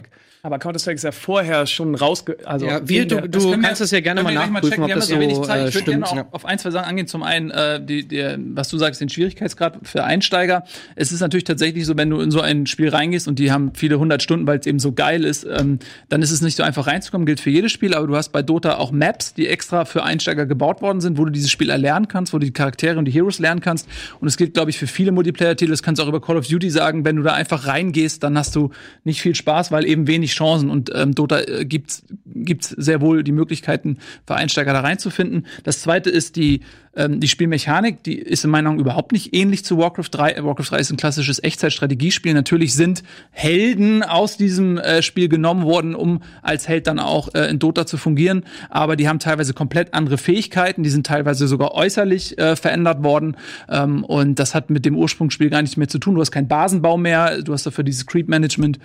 Counter-Strike. 0.00 0.39
Aber 0.42 0.58
Counter-Strike 0.58 0.94
ist 0.96 1.02
ja 1.04 1.12
vorher 1.12 1.66
schon 1.66 1.94
rausge... 1.94 2.38
Also 2.46 2.64
Ja, 2.66 2.80
wir, 2.88 3.06
du, 3.06 3.16
Das 3.28 3.42
du 3.44 3.50
können 3.50 3.60
wir- 3.62 3.68
kannst 3.68 3.82
das 3.82 3.90
ja 3.90 4.00
gerne 4.00 4.22
mal 4.22 4.32
nachprüfen, 4.32 4.70
checken. 4.70 4.84
ob 4.84 4.94
das 4.94 5.08
ja 5.10 5.16
so 5.16 5.20
wenig 5.20 5.40
Zeit. 5.42 5.60
äh, 5.66 5.68
Ich 5.68 5.74
würde 5.74 5.90
gerne 5.90 6.06
auch 6.06 6.24
auf 6.32 6.44
ein, 6.46 6.58
zwei 6.58 6.70
Sachen 6.70 6.86
angehen. 6.88 7.06
Zum 7.06 7.22
einen, 7.22 7.50
äh, 7.50 7.84
die, 7.84 8.08
die, 8.08 8.24
was 8.54 8.68
du 8.70 8.78
sagst, 8.78 9.02
den 9.02 9.10
Schwierigkeitsgrad 9.10 9.80
für 9.82 10.04
Einsteiger. 10.04 10.64
Es 10.96 11.12
ist 11.12 11.20
natürlich 11.20 11.44
tatsächlich 11.44 11.84
so, 11.84 11.96
wenn 11.98 12.08
du 12.08 12.20
in 12.20 12.30
so 12.30 12.40
ein 12.40 12.66
Spiel 12.66 12.88
reingehst 12.88 13.28
und 13.28 13.38
die 13.38 13.52
haben 13.52 13.72
viele 13.74 13.98
hundert 13.98 14.22
Stunden, 14.22 14.46
weil 14.46 14.58
es 14.58 14.66
eben 14.66 14.78
so 14.78 14.92
geil 14.92 15.24
ist, 15.24 15.44
ähm, 15.44 15.78
dann 16.08 16.22
ist 16.22 16.30
es 16.30 16.40
nicht 16.40 16.56
so 16.56 16.62
einfach 16.62 16.86
reinzukommen. 16.86 17.26
Gilt 17.26 17.40
für 17.40 17.50
jedes 17.50 17.70
Spiel, 17.72 17.92
aber 17.94 18.06
du 18.06 18.16
hast 18.16 18.30
bei 18.30 18.40
Dota 18.42 18.76
auch 18.78 18.92
Maps, 18.92 19.34
die 19.34 19.46
extra 19.46 19.84
für 19.84 20.04
Einsteiger 20.04 20.46
gebaut 20.46 20.80
worden 20.80 21.02
sind, 21.02 21.18
wo 21.18 21.26
du 21.26 21.30
dieses 21.32 21.50
Spiel 21.50 21.68
erlernen 21.68 22.08
kannst, 22.08 22.32
wo 22.32 22.38
du 22.38 22.46
die 22.46 22.52
Charaktere 22.52 22.98
und 22.98 23.04
die 23.04 23.12
Heroes 23.12 23.40
lernen 23.40 23.60
kannst. 23.60 23.86
Und 24.20 24.28
es 24.28 24.38
gilt, 24.38 24.54
glaube 24.54 24.70
ich, 24.70 24.78
für 24.78 24.86
viele 24.86 25.12
Multiplayer-Titel. 25.12 25.70
Das 25.70 25.82
kannst 25.82 25.98
du 25.98 26.04
auch 26.04 26.08
über 26.08 26.22
Call 26.22 26.38
of 26.38 26.46
Duty 26.46 26.70
sagen. 26.70 27.04
Wenn 27.04 27.16
du 27.16 27.22
da 27.22 27.34
einfach 27.34 27.66
reingehst, 27.66 28.22
dann 28.22 28.38
hast 28.38 28.56
du 28.56 28.70
nicht 29.04 29.20
viel 29.20 29.34
Spaß, 29.34 29.70
weil 29.70 29.84
eben 29.84 30.06
wenig 30.06 30.29
Chancen. 30.34 30.70
Und 30.70 30.90
ähm, 30.94 31.14
Dota 31.14 31.40
äh, 31.40 31.64
gibt's 31.64 32.04
gibt's 32.26 32.70
sehr 32.70 33.00
wohl 33.00 33.22
die 33.22 33.32
Möglichkeiten 33.32 33.98
für 34.26 34.36
Einsteiger 34.36 34.72
da 34.72 34.80
reinzufinden. 34.80 35.46
Das 35.64 35.80
zweite 35.80 36.10
ist 36.10 36.36
die 36.36 36.60
ähm, 36.96 37.20
die 37.20 37.28
Spielmechanik, 37.28 38.02
die 38.02 38.18
ist 38.18 38.44
in 38.44 38.50
meiner 38.50 38.70
Meinung 38.70 38.80
überhaupt 38.80 39.12
nicht 39.12 39.34
ähnlich 39.34 39.64
zu 39.64 39.78
Warcraft 39.78 40.08
3. 40.10 40.32
Äh, 40.32 40.44
Warcraft 40.44 40.70
3 40.70 40.78
ist 40.78 40.90
ein 40.90 40.96
klassisches 40.96 41.42
Echtzeitstrategiespiel. 41.42 42.34
Natürlich 42.34 42.74
sind 42.74 43.02
Helden 43.30 44.02
aus 44.02 44.36
diesem 44.36 44.78
äh, 44.78 45.02
Spiel 45.02 45.28
genommen 45.28 45.64
worden, 45.64 45.94
um 45.94 46.22
als 46.42 46.68
Held 46.68 46.86
dann 46.86 46.98
auch 46.98 47.32
äh, 47.34 47.48
in 47.48 47.58
Dota 47.58 47.86
zu 47.86 47.96
fungieren. 47.96 48.44
Aber 48.70 48.96
die 48.96 49.08
haben 49.08 49.20
teilweise 49.20 49.54
komplett 49.54 49.94
andere 49.94 50.18
Fähigkeiten. 50.18 50.82
Die 50.82 50.90
sind 50.90 51.06
teilweise 51.06 51.46
sogar 51.46 51.74
äußerlich 51.74 52.38
äh, 52.38 52.56
verändert 52.56 53.04
worden. 53.04 53.36
Ähm, 53.68 54.04
und 54.04 54.38
das 54.38 54.54
hat 54.54 54.70
mit 54.70 54.84
dem 54.84 54.96
Ursprungsspiel 54.96 55.50
gar 55.50 55.62
nichts 55.62 55.76
mehr 55.76 55.88
zu 55.88 55.98
tun. 55.98 56.16
Du 56.16 56.20
hast 56.20 56.32
keinen 56.32 56.48
Basenbau 56.48 56.96
mehr. 56.96 57.42
Du 57.42 57.52
hast 57.52 57.66
dafür 57.66 57.84
dieses 57.84 58.06
Creep 58.06 58.28
Management. 58.28 58.80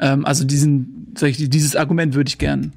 Ähm, 0.00 0.24
also 0.24 0.44
diesen, 0.44 1.14
sag 1.16 1.30
ich, 1.30 1.48
dieses 1.48 1.76
Argument 1.76 2.14
würde 2.14 2.28
ich 2.28 2.38
gern 2.38 2.72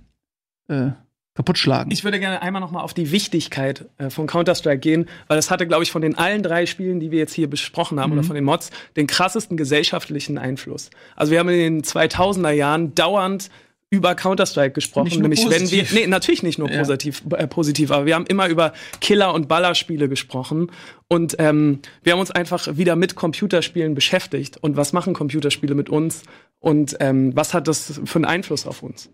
äh, 0.67 0.91
kaputt 1.35 1.57
schlagen. 1.57 1.89
Ich 1.91 2.03
würde 2.03 2.19
gerne 2.19 2.41
einmal 2.41 2.61
noch 2.61 2.71
mal 2.71 2.81
auf 2.81 2.93
die 2.93 3.11
Wichtigkeit 3.11 3.85
äh, 3.97 4.09
von 4.09 4.27
Counter-Strike 4.27 4.79
gehen, 4.79 5.07
weil 5.27 5.37
das 5.37 5.49
hatte, 5.49 5.65
glaube 5.65 5.83
ich, 5.83 5.91
von 5.91 6.01
den 6.01 6.17
allen 6.17 6.43
drei 6.43 6.65
Spielen, 6.65 6.99
die 6.99 7.09
wir 7.09 7.19
jetzt 7.19 7.33
hier 7.33 7.49
besprochen 7.49 7.99
haben, 7.99 8.11
oder 8.11 8.23
von 8.23 8.35
den 8.35 8.43
Mods, 8.43 8.69
den 8.95 9.07
krassesten 9.07 9.57
gesellschaftlichen 9.57 10.37
Einfluss. 10.37 10.91
Also 11.15 11.31
wir 11.31 11.39
haben 11.39 11.49
in 11.49 11.81
den 11.81 11.81
2000er 11.81 12.51
Jahren 12.51 12.93
dauernd 12.93 13.49
über 13.93 14.15
Counter-Strike 14.15 14.71
gesprochen, 14.73 15.03
Nicht 15.05 15.19
nur 15.19 15.21
nämlich 15.29 15.43
wenn 15.45 15.51
wir, 15.69 15.83
positiv. 15.83 15.93
nee, 15.93 16.07
natürlich 16.07 16.41
nicht 16.41 16.57
nur 16.57 16.67
Ja. 16.67 16.79
positiv, 16.79 17.21
äh, 17.37 17.45
positiv, 17.45 17.91
aber 17.91 18.07
wir 18.07 18.15
haben 18.15 18.25
immer 18.25 18.47
über 18.47 18.73
Killer- 19.01 19.35
und 19.35 19.47
Ballerspiele 19.47 20.09
gesprochen 20.09 20.71
und 21.07 21.35
ähm, 21.37 21.79
wir 22.01 22.13
haben 22.13 22.19
uns 22.19 22.31
einfach 22.31 22.75
wieder 22.75 22.95
mit 22.95 23.13
Computerspielen 23.13 23.93
beschäftigt 23.93 24.57
und 24.57 24.77
was 24.77 24.93
machen 24.93 25.13
Computerspiele 25.13 25.75
mit 25.75 25.89
uns 25.89 26.23
und 26.59 26.97
ähm, 27.01 27.35
was 27.35 27.53
hat 27.53 27.67
das 27.67 28.01
für 28.03 28.15
einen 28.15 28.25
Einfluss 28.25 28.65
auf 28.65 28.81
uns? 28.81 29.11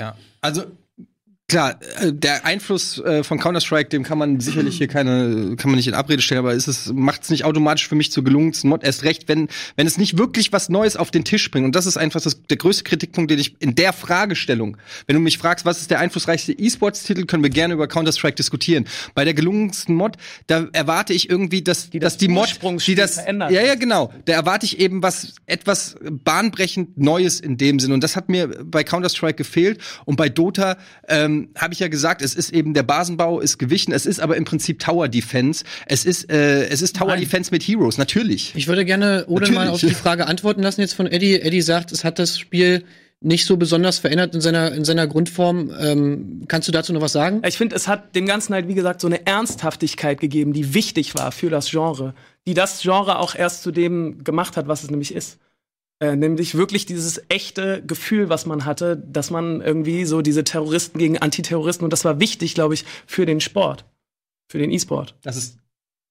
Ja, 0.00 0.16
also 0.40 0.64
klar, 1.48 1.78
äh, 2.00 2.12
der 2.12 2.44
Einfluss 2.46 2.98
äh, 2.98 3.22
von 3.22 3.38
Counter-Strike, 3.38 3.88
dem 3.90 4.02
kann 4.02 4.18
man 4.18 4.40
sicherlich 4.40 4.78
hier 4.78 4.88
keine, 4.88 5.56
kann 5.56 5.70
man 5.70 5.76
nicht 5.76 5.86
in 5.86 5.94
Abrede 5.94 6.22
stellen, 6.22 6.40
aber 6.40 6.54
ist 6.54 6.66
es 6.66 6.92
macht 6.92 7.22
es 7.22 7.30
nicht 7.30 7.44
automatisch 7.44 7.86
für 7.86 7.94
mich 7.94 8.10
zur 8.10 8.24
gelungensten 8.24 8.70
Mod. 8.70 8.82
Erst 8.82 9.04
recht, 9.04 9.28
wenn 9.28 9.48
wenn 9.76 9.86
es 9.86 9.98
nicht 9.98 10.18
wirklich 10.18 10.52
was 10.52 10.68
Neues 10.68 10.96
auf 10.96 11.10
den 11.10 11.24
Tisch 11.24 11.50
bringt. 11.50 11.66
Und 11.66 11.76
das 11.76 11.86
ist 11.86 11.96
einfach 11.96 12.20
das, 12.20 12.42
der 12.42 12.56
größte 12.56 12.84
Kritikpunkt, 12.84 13.30
den 13.30 13.38
ich 13.38 13.56
in 13.60 13.74
der 13.74 13.92
Fragestellung, 13.92 14.76
wenn 15.06 15.14
du 15.14 15.20
mich 15.20 15.38
fragst, 15.38 15.64
was 15.64 15.80
ist 15.80 15.90
der 15.90 16.00
einflussreichste 16.00 16.52
E-Sports-Titel, 16.52 17.26
können 17.26 17.42
wir 17.42 17.50
gerne 17.50 17.74
über 17.74 17.88
Counter-Strike 17.88 18.36
diskutieren. 18.36 18.86
Bei 19.14 19.24
der 19.24 19.34
gelungensten 19.34 19.94
Mod, 19.94 20.16
da 20.46 20.66
erwarte 20.72 21.12
ich 21.12 21.28
irgendwie, 21.28 21.62
dass 21.62 21.90
die, 21.90 21.98
dass 21.98 22.14
das 22.14 22.18
die 22.18 22.28
Mod, 22.28 22.58
die 22.86 22.94
das, 22.94 23.14
verändert. 23.14 23.50
ja, 23.50 23.62
ja, 23.62 23.74
genau. 23.74 24.12
Da 24.24 24.32
erwarte 24.32 24.66
ich 24.66 24.80
eben 24.80 25.02
was, 25.02 25.34
etwas 25.46 25.96
bahnbrechend 26.02 26.98
Neues 26.98 27.40
in 27.40 27.58
dem 27.58 27.78
Sinn. 27.78 27.92
Und 27.92 28.02
das 28.02 28.16
hat 28.16 28.28
mir 28.28 28.48
bei 28.64 28.82
Counter-Strike 28.82 29.36
gefehlt. 29.36 29.80
Und 30.04 30.16
bei 30.16 30.28
Dota 30.28 30.76
ähm, 31.08 31.43
habe 31.56 31.74
ich 31.74 31.80
ja 31.80 31.88
gesagt, 31.88 32.22
es 32.22 32.34
ist 32.34 32.52
eben 32.52 32.74
der 32.74 32.82
Basenbau 32.82 33.40
ist 33.40 33.58
gewichen. 33.58 33.92
Es 33.92 34.06
ist 34.06 34.20
aber 34.20 34.36
im 34.36 34.44
Prinzip 34.44 34.78
Tower 34.78 35.08
Defense. 35.08 35.64
Es 35.86 36.04
ist, 36.04 36.30
äh, 36.30 36.66
es 36.66 36.82
ist 36.82 36.96
Tower 36.96 37.08
Nein. 37.08 37.20
Defense 37.20 37.50
mit 37.50 37.62
Heroes, 37.62 37.98
natürlich. 37.98 38.52
Ich 38.54 38.68
würde 38.68 38.84
gerne 38.84 39.24
Odin 39.28 39.54
mal 39.54 39.68
auf 39.68 39.80
die 39.80 39.90
Frage 39.90 40.26
antworten 40.26 40.62
lassen 40.62 40.80
jetzt 40.80 40.94
von 40.94 41.06
Eddie. 41.06 41.40
Eddie 41.40 41.62
sagt, 41.62 41.92
es 41.92 42.04
hat 42.04 42.18
das 42.18 42.38
Spiel 42.38 42.84
nicht 43.20 43.46
so 43.46 43.56
besonders 43.56 43.98
verändert 43.98 44.34
in 44.34 44.40
seiner, 44.40 44.72
in 44.72 44.84
seiner 44.84 45.06
Grundform. 45.06 45.72
Ähm, 45.80 46.44
kannst 46.46 46.68
du 46.68 46.72
dazu 46.72 46.92
noch 46.92 47.00
was 47.00 47.12
sagen? 47.12 47.40
Ich 47.46 47.56
finde, 47.56 47.74
es 47.74 47.88
hat 47.88 48.14
dem 48.14 48.26
Ganzen 48.26 48.52
halt, 48.54 48.68
wie 48.68 48.74
gesagt, 48.74 49.00
so 49.00 49.06
eine 49.06 49.26
Ernsthaftigkeit 49.26 50.20
gegeben, 50.20 50.52
die 50.52 50.74
wichtig 50.74 51.14
war 51.14 51.32
für 51.32 51.48
das 51.48 51.70
Genre. 51.70 52.14
Die 52.46 52.54
das 52.54 52.82
Genre 52.82 53.18
auch 53.18 53.34
erst 53.34 53.62
zu 53.62 53.70
dem 53.70 54.22
gemacht 54.24 54.56
hat, 54.56 54.68
was 54.68 54.82
es 54.82 54.90
nämlich 54.90 55.14
ist. 55.14 55.38
Äh, 56.00 56.16
nämlich 56.16 56.56
wirklich 56.56 56.86
dieses 56.86 57.22
echte 57.28 57.82
Gefühl, 57.86 58.28
was 58.28 58.46
man 58.46 58.64
hatte, 58.64 58.96
dass 58.96 59.30
man 59.30 59.60
irgendwie 59.60 60.04
so 60.04 60.22
diese 60.22 60.42
Terroristen 60.44 60.98
gegen 60.98 61.18
Antiterroristen, 61.18 61.84
und 61.84 61.92
das 61.92 62.04
war 62.04 62.18
wichtig, 62.20 62.54
glaube 62.54 62.74
ich, 62.74 62.84
für 63.06 63.26
den 63.26 63.40
Sport. 63.40 63.84
Für 64.50 64.58
den 64.58 64.70
E-Sport. 64.70 65.14
Das 65.22 65.36
ist 65.36 65.56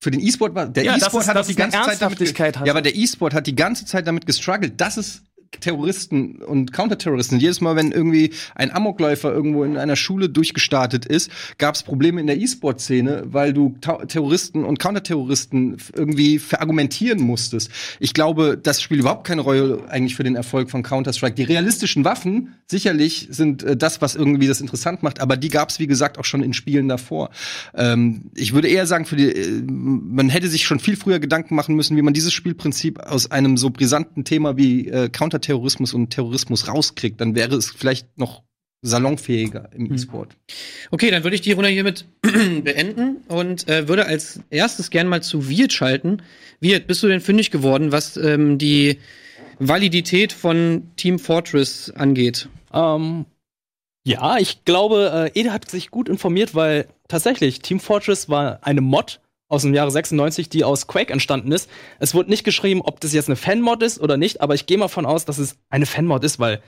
für 0.01 0.11
den 0.11 0.19
E-Sport 0.21 0.55
war 0.55 0.67
der 0.67 0.83
Ja, 0.83 0.95
E-Sport 0.97 1.23
ist- 1.23 1.29
hat 1.29 1.37
auch 1.37 1.45
die 1.45 1.55
ganze 1.55 1.81
Zeit 1.81 2.01
damit 2.01 2.19
hat. 2.19 2.65
Ja, 2.65 2.73
aber 2.73 2.81
der 2.81 2.95
E-Sport 2.95 3.33
hat 3.33 3.45
die 3.47 3.55
ganze 3.55 3.85
Zeit 3.85 4.07
damit 4.07 4.25
gestruggelt, 4.25 4.79
dass 4.81 4.97
es 4.97 5.21
Terroristen 5.61 6.37
und 6.37 6.73
Counterterroristen. 6.73 7.39
Jedes 7.39 7.61
Mal, 7.61 7.75
wenn 7.75 7.91
irgendwie 7.91 8.31
ein 8.55 8.71
Amokläufer 8.71 9.31
irgendwo 9.31 9.63
in 9.63 9.77
einer 9.77 9.95
Schule 9.95 10.29
durchgestartet 10.29 11.05
ist, 11.05 11.31
gab 11.57 11.75
es 11.75 11.83
Probleme 11.83 12.21
in 12.21 12.27
der 12.27 12.39
E-Sport-Szene, 12.39 13.23
weil 13.25 13.53
du 13.53 13.75
Terroristen 13.79 14.63
und 14.63 14.79
Counterterroristen 14.79 15.77
irgendwie 15.95 16.39
verargumentieren 16.39 17.21
musstest. 17.21 17.71
Ich 17.99 18.13
glaube, 18.13 18.57
das 18.61 18.81
spielt 18.81 19.01
überhaupt 19.01 19.25
keine 19.25 19.41
Rolle 19.41 19.83
eigentlich 19.89 20.15
für 20.15 20.23
den 20.23 20.35
Erfolg 20.35 20.69
von 20.69 20.83
Counter-Strike. 20.83 21.35
Die 21.35 21.43
realistischen 21.43 22.05
Waffen 22.05 22.55
sicherlich 22.67 23.27
sind 23.29 23.63
äh, 23.63 23.77
das, 23.77 24.01
was 24.01 24.15
irgendwie 24.15 24.47
das 24.47 24.61
interessant 24.61 25.03
macht, 25.03 25.21
aber 25.21 25.37
die 25.37 25.49
gab 25.49 25.69
es, 25.69 25.79
wie 25.79 25.87
gesagt, 25.87 26.17
auch 26.17 26.25
schon 26.25 26.43
in 26.43 26.53
Spielen 26.53 26.87
davor. 26.87 27.29
Ähm, 27.75 28.31
ich 28.35 28.53
würde 28.53 28.67
eher 28.67 28.85
sagen, 28.85 29.05
für 29.05 29.15
die, 29.15 29.29
äh, 29.29 29.61
man 29.67 30.29
hätte 30.29 30.47
sich 30.47 30.65
schon 30.65 30.79
viel 30.79 30.95
früher 30.95 31.19
Gedanken 31.19 31.55
machen 31.55 31.75
müssen, 31.75 31.97
wie 31.97 32.01
man 32.01 32.13
dieses 32.13 32.33
Spielprinzip 32.33 32.99
aus 32.99 33.31
einem 33.31 33.57
so 33.57 33.69
brisanten 33.69 34.23
Thema 34.23 34.57
wie 34.57 34.87
äh, 34.87 35.09
Counterterrorismus 35.43 35.93
und 35.93 36.09
Terrorismus 36.09 36.67
rauskriegt. 36.67 37.19
Dann 37.19 37.35
wäre 37.35 37.55
es 37.55 37.69
vielleicht 37.69 38.17
noch 38.17 38.43
salonfähiger 38.81 39.69
im 39.73 39.93
E-Sport. 39.93 40.35
Okay, 40.91 41.09
dann 41.09 41.23
würde 41.23 41.35
ich 41.35 41.41
die 41.41 41.53
Runde 41.53 41.69
hiermit 41.69 42.05
beenden 42.21 43.17
und 43.29 43.67
äh, 43.69 43.87
würde 43.87 44.05
als 44.05 44.41
erstes 44.49 44.89
gern 44.89 45.07
mal 45.07 45.23
zu 45.23 45.47
Wirt 45.47 45.71
schalten. 45.71 46.21
Wirt, 46.59 46.87
bist 46.87 47.01
du 47.01 47.07
denn 47.07 47.21
fündig 47.21 47.49
geworden, 47.51 47.91
was 47.91 48.17
ähm, 48.17 48.57
die 48.57 48.99
Validität 49.59 50.33
von 50.33 50.91
Team 50.97 51.17
Fortress 51.17 51.91
angeht? 51.91 52.49
Ähm, 52.73 53.25
ja, 54.05 54.37
ich 54.37 54.65
glaube, 54.65 55.31
äh, 55.33 55.39
Ede 55.39 55.53
hat 55.53 55.69
sich 55.69 55.89
gut 55.89 56.09
informiert, 56.09 56.53
weil 56.53 56.87
tatsächlich 57.07 57.59
Team 57.59 57.79
Fortress 57.79 58.27
war 58.27 58.59
eine 58.63 58.81
Mod 58.81 59.21
aus 59.47 59.61
dem 59.63 59.73
Jahre 59.73 59.91
96, 59.91 60.49
die 60.49 60.63
aus 60.63 60.87
Quake 60.87 61.13
entstanden 61.13 61.51
ist. 61.51 61.69
Es 61.99 62.13
wurde 62.13 62.29
nicht 62.29 62.43
geschrieben, 62.43 62.81
ob 62.81 62.99
das 62.99 63.13
jetzt 63.13 63.29
eine 63.29 63.35
Fanmod 63.35 63.83
ist 63.83 63.99
oder 63.99 64.17
nicht, 64.17 64.41
aber 64.41 64.55
ich 64.55 64.65
gehe 64.65 64.77
mal 64.77 64.87
von 64.87 65.05
aus, 65.05 65.25
dass 65.25 65.37
es 65.37 65.57
eine 65.69 65.85
Fanmod 65.85 66.23
ist, 66.23 66.39
weil 66.39 66.61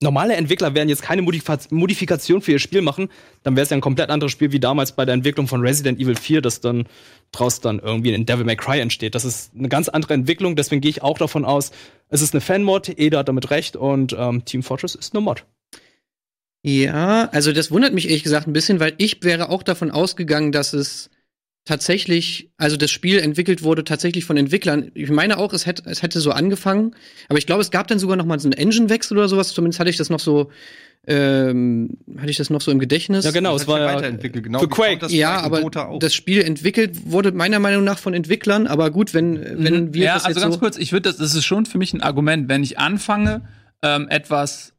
normale 0.00 0.34
Entwickler 0.34 0.74
werden 0.74 0.88
jetzt 0.88 1.02
keine 1.02 1.22
Modif 1.22 1.44
Modifikation 1.70 2.42
für 2.42 2.52
ihr 2.52 2.58
Spiel 2.58 2.82
machen, 2.82 3.08
dann 3.42 3.56
wäre 3.56 3.64
es 3.64 3.70
ja 3.70 3.76
ein 3.76 3.80
komplett 3.80 4.10
anderes 4.10 4.32
Spiel 4.32 4.52
wie 4.52 4.60
damals 4.60 4.92
bei 4.92 5.04
der 5.04 5.14
Entwicklung 5.14 5.48
von 5.48 5.60
Resident 5.62 5.98
Evil 5.98 6.16
4, 6.16 6.42
das 6.42 6.60
dann 6.60 6.86
draus 7.32 7.60
dann 7.60 7.78
irgendwie 7.78 8.12
in 8.12 8.26
Devil 8.26 8.44
May 8.44 8.56
Cry 8.56 8.80
entsteht. 8.80 9.14
Das 9.14 9.24
ist 9.24 9.52
eine 9.56 9.68
ganz 9.68 9.88
andere 9.88 10.14
Entwicklung, 10.14 10.54
deswegen 10.54 10.80
gehe 10.80 10.90
ich 10.90 11.02
auch 11.02 11.18
davon 11.18 11.44
aus, 11.44 11.72
es 12.08 12.20
ist 12.20 12.34
eine 12.34 12.40
Fanmod, 12.40 12.88
Ede 12.88 13.18
hat 13.18 13.28
damit 13.28 13.50
recht 13.50 13.76
und 13.76 14.14
ähm, 14.18 14.44
Team 14.44 14.62
Fortress 14.62 14.94
ist 14.94 15.14
eine 15.14 15.22
Mod. 15.22 15.44
Ja, 16.62 17.28
also 17.30 17.52
das 17.52 17.70
wundert 17.70 17.94
mich 17.94 18.08
ehrlich 18.08 18.24
gesagt 18.24 18.48
ein 18.48 18.52
bisschen, 18.52 18.80
weil 18.80 18.94
ich 18.98 19.22
wäre 19.22 19.50
auch 19.50 19.62
davon 19.62 19.90
ausgegangen, 19.90 20.50
dass 20.52 20.72
es 20.72 21.10
tatsächlich, 21.66 22.50
also 22.56 22.76
das 22.76 22.90
Spiel 22.90 23.18
entwickelt 23.18 23.62
wurde 23.62 23.84
tatsächlich 23.84 24.24
von 24.24 24.38
Entwicklern. 24.38 24.90
Ich 24.94 25.10
meine 25.10 25.36
auch, 25.36 25.52
es 25.52 25.66
hätte, 25.66 25.82
es 25.86 26.02
hätte 26.02 26.20
so 26.20 26.30
angefangen, 26.30 26.94
aber 27.28 27.38
ich 27.38 27.46
glaube, 27.46 27.60
es 27.60 27.70
gab 27.70 27.88
dann 27.88 27.98
sogar 27.98 28.16
noch 28.16 28.24
mal 28.24 28.38
so 28.40 28.48
einen 28.48 28.54
Engine-Wechsel 28.54 29.18
oder 29.18 29.28
sowas. 29.28 29.52
Zumindest 29.52 29.80
hatte 29.80 29.90
ich 29.90 29.96
das 29.98 30.08
noch 30.08 30.20
so 30.20 30.50
ähm, 31.08 31.98
hatte 32.16 32.30
ich 32.30 32.36
das 32.36 32.50
noch 32.50 32.60
so 32.60 32.72
im 32.72 32.80
Gedächtnis? 32.80 33.24
Ja, 33.24 33.30
genau, 33.30 33.52
Das 33.52 33.62
es 33.62 33.68
war 33.68 33.78
ja 33.78 33.86
weiterentwickelt, 33.86 34.42
genau 34.42 34.58
für 34.58 34.68
Quake. 34.68 34.98
Counter-Strike 34.98 35.20
Ja, 35.20 35.40
aber 35.40 35.98
das 36.00 36.14
Spiel 36.14 36.42
entwickelt 36.42 37.10
wurde 37.10 37.30
meiner 37.30 37.60
Meinung 37.60 37.84
nach 37.84 37.98
von 37.98 38.12
Entwicklern, 38.12 38.66
aber 38.66 38.90
gut, 38.90 39.14
wenn, 39.14 39.40
wenn 39.62 39.94
wir 39.94 40.04
ja, 40.04 40.14
das 40.14 40.24
also 40.24 40.38
jetzt 40.40 40.42
ganz 40.42 40.54
so 40.54 40.60
kurz, 40.60 40.76
ich 40.78 40.92
würde 40.92 41.08
das, 41.10 41.18
das 41.18 41.34
ist 41.34 41.44
schon 41.44 41.66
für 41.66 41.78
mich 41.78 41.92
ein 41.94 42.00
Argument, 42.00 42.48
wenn 42.48 42.64
ich 42.64 42.78
anfange, 42.78 43.42
ähm, 43.82 44.08
etwas 44.08 44.72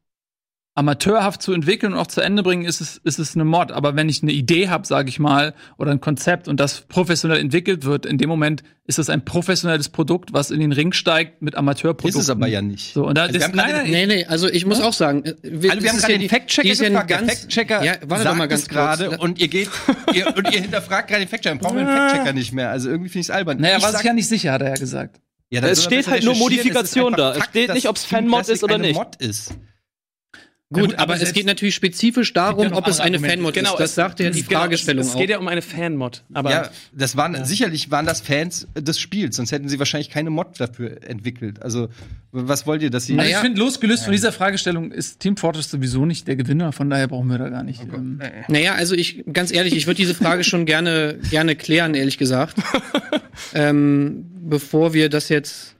amateurhaft 0.78 1.42
zu 1.42 1.52
entwickeln 1.52 1.92
und 1.92 1.98
auch 1.98 2.06
zu 2.06 2.20
Ende 2.20 2.42
bringen, 2.44 2.64
ist 2.64 2.80
es, 2.80 2.98
ist 3.02 3.18
es 3.18 3.34
eine 3.34 3.44
Mod. 3.44 3.72
Aber 3.72 3.96
wenn 3.96 4.08
ich 4.08 4.22
eine 4.22 4.30
Idee 4.32 4.68
habe, 4.68 4.86
sage 4.86 5.08
ich 5.08 5.18
mal, 5.18 5.52
oder 5.76 5.90
ein 5.90 6.00
Konzept 6.00 6.46
und 6.46 6.60
das 6.60 6.82
professionell 6.82 7.38
entwickelt 7.40 7.84
wird, 7.84 8.06
in 8.06 8.16
dem 8.16 8.28
Moment 8.28 8.62
ist 8.86 8.98
das 8.98 9.10
ein 9.10 9.24
professionelles 9.24 9.88
Produkt, 9.88 10.32
was 10.32 10.50
in 10.52 10.60
den 10.60 10.70
Ring 10.72 10.92
steigt 10.92 11.42
mit 11.42 11.56
Amateurprodukten. 11.56 12.18
ist 12.20 12.24
es 12.26 12.30
aber 12.30 12.46
ja 12.46 12.62
nicht. 12.62 12.94
So, 12.94 13.06
und 13.06 13.18
da, 13.18 13.24
Also 13.24 13.40
haben 13.40 13.56
nein, 13.56 13.72
nein, 13.72 13.90
Nee, 13.90 14.06
nee, 14.06 14.24
also 14.26 14.48
ich 14.48 14.64
muss 14.66 14.80
auch 14.80 14.92
sagen, 14.92 15.24
äh, 15.24 15.34
wir, 15.42 15.70
Also 15.72 15.82
wir 15.82 15.90
haben 15.90 15.96
ist 15.96 16.02
gerade 16.02 16.12
ja 16.12 16.18
den 16.18 16.20
die- 16.22 16.28
Fact-Checker 16.28 16.68
ist 16.70 16.80
ja 16.80 16.88
gefragt. 16.88 17.10
Der 17.10 17.18
ganz- 17.18 17.32
Fact-Checker 17.32 17.84
ja, 17.84 17.92
warte 18.06 18.22
sagt 18.22 18.26
doch 18.26 18.38
mal 18.38 18.46
ganz 18.48 18.62
es 18.62 18.68
gerade 18.68 19.08
kurz. 19.08 19.20
und 19.20 19.38
ihr 19.40 19.48
geht 19.48 19.68
ihr, 20.14 20.26
und 20.36 20.54
ihr 20.54 20.60
hinterfragt 20.60 21.08
gerade 21.08 21.24
den 21.24 21.28
Fact-Checker. 21.28 21.56
Dann 21.56 21.58
brauchen 21.58 21.76
wir 21.76 21.84
den 21.84 21.94
Fact-Checker 21.94 22.32
nicht 22.32 22.52
mehr. 22.52 22.70
Also 22.70 22.88
irgendwie 22.88 23.08
finde 23.10 23.20
ich 23.22 23.26
es 23.26 23.30
albern. 23.30 23.58
naja, 23.60 23.78
ich 23.78 23.82
war 23.82 23.92
sich 23.92 24.04
ja 24.04 24.12
nicht 24.12 24.28
sicher, 24.28 24.52
hat 24.52 24.62
er 24.62 24.68
ja 24.70 24.74
gesagt. 24.76 25.20
Ja, 25.50 25.60
Es 25.62 25.82
steht 25.82 26.06
halt 26.08 26.24
nur. 26.24 26.34
Modifikation 26.36 27.14
Es 27.14 27.18
ist 27.18 27.18
da. 27.18 27.34
Es 27.36 27.44
steht 27.46 27.74
nicht, 27.74 27.88
ob's 27.88 28.02
Team 28.06 28.10
Fanmod 28.30 28.48
ist 28.48 28.62
oder 28.62 28.78
nicht. 28.78 28.94
Mod 28.94 29.16
ist. 29.16 29.52
Gut, 30.70 30.82
gut, 30.82 30.94
aber, 30.96 31.14
aber 31.14 31.22
es 31.22 31.32
geht 31.32 31.46
natürlich 31.46 31.74
spezifisch 31.74 32.34
darum, 32.34 32.64
ja 32.68 32.76
ob 32.76 32.86
es 32.88 33.00
eine. 33.00 33.18
Fanmod 33.18 33.54
Genau, 33.54 33.72
ist. 33.72 33.78
Das 33.80 33.90
es- 33.90 33.94
sagt 33.94 34.20
ja 34.20 34.28
die 34.28 34.42
genau, 34.42 34.60
Fragestellung 34.60 35.00
es, 35.02 35.08
es 35.12 35.16
geht 35.16 35.30
ja 35.30 35.38
um 35.38 35.48
eine 35.48 35.62
Fanmod. 35.62 36.24
Aber 36.34 36.50
ja, 36.50 36.70
das 36.92 37.16
waren 37.16 37.42
sicherlich 37.46 37.90
waren 37.90 38.04
das 38.04 38.20
Fans 38.20 38.66
des 38.78 39.00
Spiels, 39.00 39.36
sonst 39.36 39.50
hätten 39.50 39.70
sie 39.70 39.78
wahrscheinlich 39.78 40.10
keine 40.10 40.28
Mod 40.28 40.60
dafür 40.60 41.02
entwickelt. 41.08 41.62
Also 41.62 41.88
was 42.32 42.66
wollt 42.66 42.82
ihr, 42.82 42.90
dass 42.90 43.06
sie? 43.06 43.18
Also 43.18 43.30
ich 43.30 43.36
finde, 43.38 43.58
losgelöst 43.58 44.04
von 44.04 44.12
dieser 44.12 44.30
Fragestellung 44.30 44.92
ist 44.92 45.20
Team 45.20 45.38
Fortress 45.38 45.70
sowieso 45.70 46.04
nicht 46.04 46.28
der 46.28 46.36
Gewinner, 46.36 46.72
von 46.72 46.90
daher 46.90 47.08
brauchen 47.08 47.28
wir 47.30 47.38
da 47.38 47.48
gar 47.48 47.62
nicht. 47.62 47.80
ähm, 47.84 48.20
Naja, 48.48 48.74
also 48.74 48.94
ich, 48.94 49.24
ganz 49.32 49.50
ehrlich, 49.50 49.74
ich 49.74 49.86
würde 49.86 49.96
diese 49.96 50.14
Frage 50.14 50.44
schon 50.44 50.66
gerne, 50.66 51.18
gerne 51.30 51.56
klären, 51.56 51.94
ehrlich 51.94 52.18
gesagt. 52.18 52.56
ähm, 53.54 54.26
bevor 54.42 54.92
wir 54.92 55.08
das 55.08 55.30
jetzt, 55.30 55.76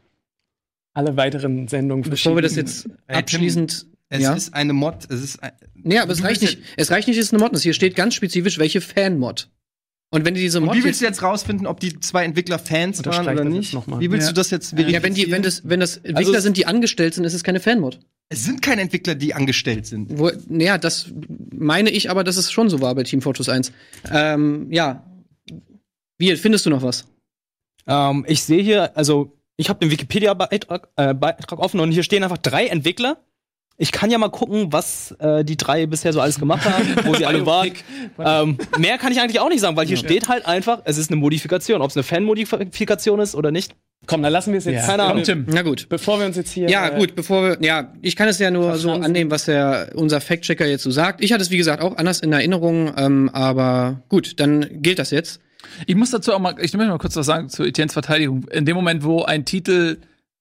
alle 0.94 1.14
weiteren 1.18 1.68
Sendungen 1.68 2.08
bevor 2.08 2.34
wir 2.36 2.42
das 2.42 2.56
jetzt 2.56 2.88
abschließend, 3.06 3.84
es 4.10 4.22
ja. 4.22 4.34
ist 4.34 4.54
eine 4.54 4.72
Mod. 4.72 5.06
Es 5.10 5.22
ist 5.22 5.42
ein, 5.42 5.52
Nee, 5.74 5.98
aber 5.98 6.12
es 6.12 6.22
reicht 6.22 6.42
nicht, 6.42 6.58
es 6.76 6.90
reicht 6.90 7.08
nicht, 7.08 7.18
es 7.18 7.26
ist 7.26 7.34
eine 7.34 7.42
Mod. 7.42 7.58
Hier 7.58 7.74
steht 7.74 7.94
ganz 7.94 8.14
spezifisch, 8.14 8.58
welche 8.58 8.80
Fan-Mod. 8.80 9.50
Und 10.10 10.24
wenn 10.24 10.32
die 10.34 10.40
diese 10.40 10.58
Und 10.60 10.66
Mod 10.66 10.74
wie 10.76 10.84
willst 10.84 11.02
du 11.02 11.04
jetzt 11.04 11.22
rausfinden, 11.22 11.66
ob 11.66 11.80
die 11.80 12.00
zwei 12.00 12.24
Entwickler 12.24 12.58
Fans 12.58 13.04
waren 13.04 13.28
oder 13.28 13.44
nicht? 13.44 13.64
jetzt 13.64 13.74
noch 13.74 13.86
mal. 13.86 14.00
Wie 14.00 14.10
willst 14.10 14.26
Ja. 14.28 14.32
du 14.32 14.36
das 14.36 14.50
jetzt 14.50 14.70
verifizieren? 14.70 14.94
ja, 14.94 15.02
wenn 15.02 15.14
die, 15.14 15.30
wenn 15.30 15.42
das, 15.42 15.62
wenn 15.68 15.80
das 15.80 15.96
Entwickler 15.98 16.18
Also 16.18 16.34
es- 16.34 16.42
sind, 16.42 16.56
die 16.56 16.64
angestellt 16.66 17.12
sind, 17.14 17.24
ist 17.24 17.34
es 17.34 17.44
keine 17.44 17.60
Fan-Mod. 17.60 18.00
es 18.30 18.44
sind 18.44 18.62
keine 18.62 18.80
Entwickler, 18.80 19.14
die 19.14 19.34
angestellt 19.34 19.84
sind. 19.86 20.18
Wo, 20.18 20.30
naja, 20.48 20.78
das 20.78 21.12
meine 21.54 21.90
ich 21.90 22.10
aber, 22.10 22.24
dass 22.24 22.38
es 22.38 22.50
schon 22.50 22.70
so 22.70 22.80
war 22.80 22.94
bei 22.94 23.02
Team 23.02 23.20
Fortress 23.20 23.50
1. 23.50 23.72
Ähm, 24.10 24.68
ja. 24.72 25.04
Wie, 26.16 26.34
findest 26.36 26.64
du 26.66 26.70
noch 26.70 26.82
was? 26.82 27.06
Ähm, 27.86 28.24
ich 28.28 28.42
sehe 28.42 28.62
hier, 28.62 28.96
also 28.96 29.36
ich 29.56 29.68
habe 29.68 29.78
den 29.80 29.90
Wikipedia-Beitrag 29.90 30.88
äh, 30.96 31.12
Beitrag 31.14 31.58
offen 31.58 31.80
und 31.80 31.92
hier 31.92 32.02
stehen 32.02 32.22
einfach 32.24 32.38
drei 32.38 32.66
Entwickler. 32.66 33.22
Ich 33.80 33.92
kann 33.92 34.10
ja 34.10 34.18
mal 34.18 34.28
gucken, 34.28 34.72
was 34.72 35.12
äh, 35.20 35.44
die 35.44 35.56
drei 35.56 35.86
bisher 35.86 36.12
so 36.12 36.20
alles 36.20 36.40
gemacht 36.40 36.64
haben, 36.64 36.96
wo 37.04 37.14
sie 37.14 37.24
alle 37.24 37.46
waren. 37.46 37.70
Ähm, 38.18 38.58
mehr 38.76 38.98
kann 38.98 39.12
ich 39.12 39.20
eigentlich 39.20 39.38
auch 39.38 39.48
nicht 39.48 39.60
sagen, 39.60 39.76
weil 39.76 39.86
hier 39.86 39.96
steht 39.96 40.28
halt 40.28 40.46
einfach, 40.46 40.82
es 40.84 40.98
ist 40.98 41.10
eine 41.10 41.20
Modifikation. 41.20 41.80
Ob 41.80 41.90
es 41.90 41.96
eine 41.96 42.02
Fan-Modifikation 42.02 43.20
ist 43.20 43.36
oder 43.36 43.52
nicht. 43.52 43.76
Komm, 44.06 44.22
dann 44.22 44.32
lassen 44.32 44.52
wir 44.52 44.58
es 44.58 44.64
jetzt. 44.64 44.86
Keine 44.86 45.02
Komm, 45.04 45.12
Ahnung. 45.12 45.24
Tim. 45.24 45.46
Na 45.48 45.62
gut. 45.62 45.88
Bevor 45.88 46.18
wir 46.18 46.26
uns 46.26 46.36
jetzt 46.36 46.50
hier. 46.50 46.68
Ja, 46.68 46.88
äh, 46.88 46.98
gut, 46.98 47.14
bevor 47.14 47.42
wir, 47.42 47.58
ja, 47.60 47.92
ich 48.02 48.16
kann 48.16 48.26
es 48.26 48.40
ja 48.40 48.50
nur 48.50 48.76
so 48.78 48.90
annehmen, 48.90 49.30
was 49.30 49.44
der, 49.44 49.92
unser 49.94 50.20
Fact-Checker 50.20 50.66
jetzt 50.66 50.82
so 50.82 50.90
sagt. 50.90 51.22
Ich 51.22 51.32
hatte 51.32 51.42
es, 51.42 51.50
wie 51.50 51.56
gesagt, 51.56 51.80
auch 51.80 51.96
anders 51.98 52.18
in 52.20 52.32
Erinnerung, 52.32 52.92
ähm, 52.96 53.30
aber 53.32 54.02
gut, 54.08 54.40
dann 54.40 54.82
gilt 54.82 54.98
das 54.98 55.12
jetzt. 55.12 55.40
Ich 55.86 55.94
muss 55.94 56.10
dazu 56.10 56.32
auch 56.32 56.38
mal, 56.40 56.54
ich 56.60 56.72
möchte 56.74 56.90
mal 56.90 56.98
kurz 56.98 57.14
was 57.14 57.26
sagen 57.26 57.48
zu 57.48 57.62
Etiennes 57.62 57.92
Verteidigung. 57.92 58.46
In 58.50 58.64
dem 58.64 58.74
Moment, 58.74 59.04
wo 59.04 59.22
ein 59.22 59.44
Titel 59.44 59.98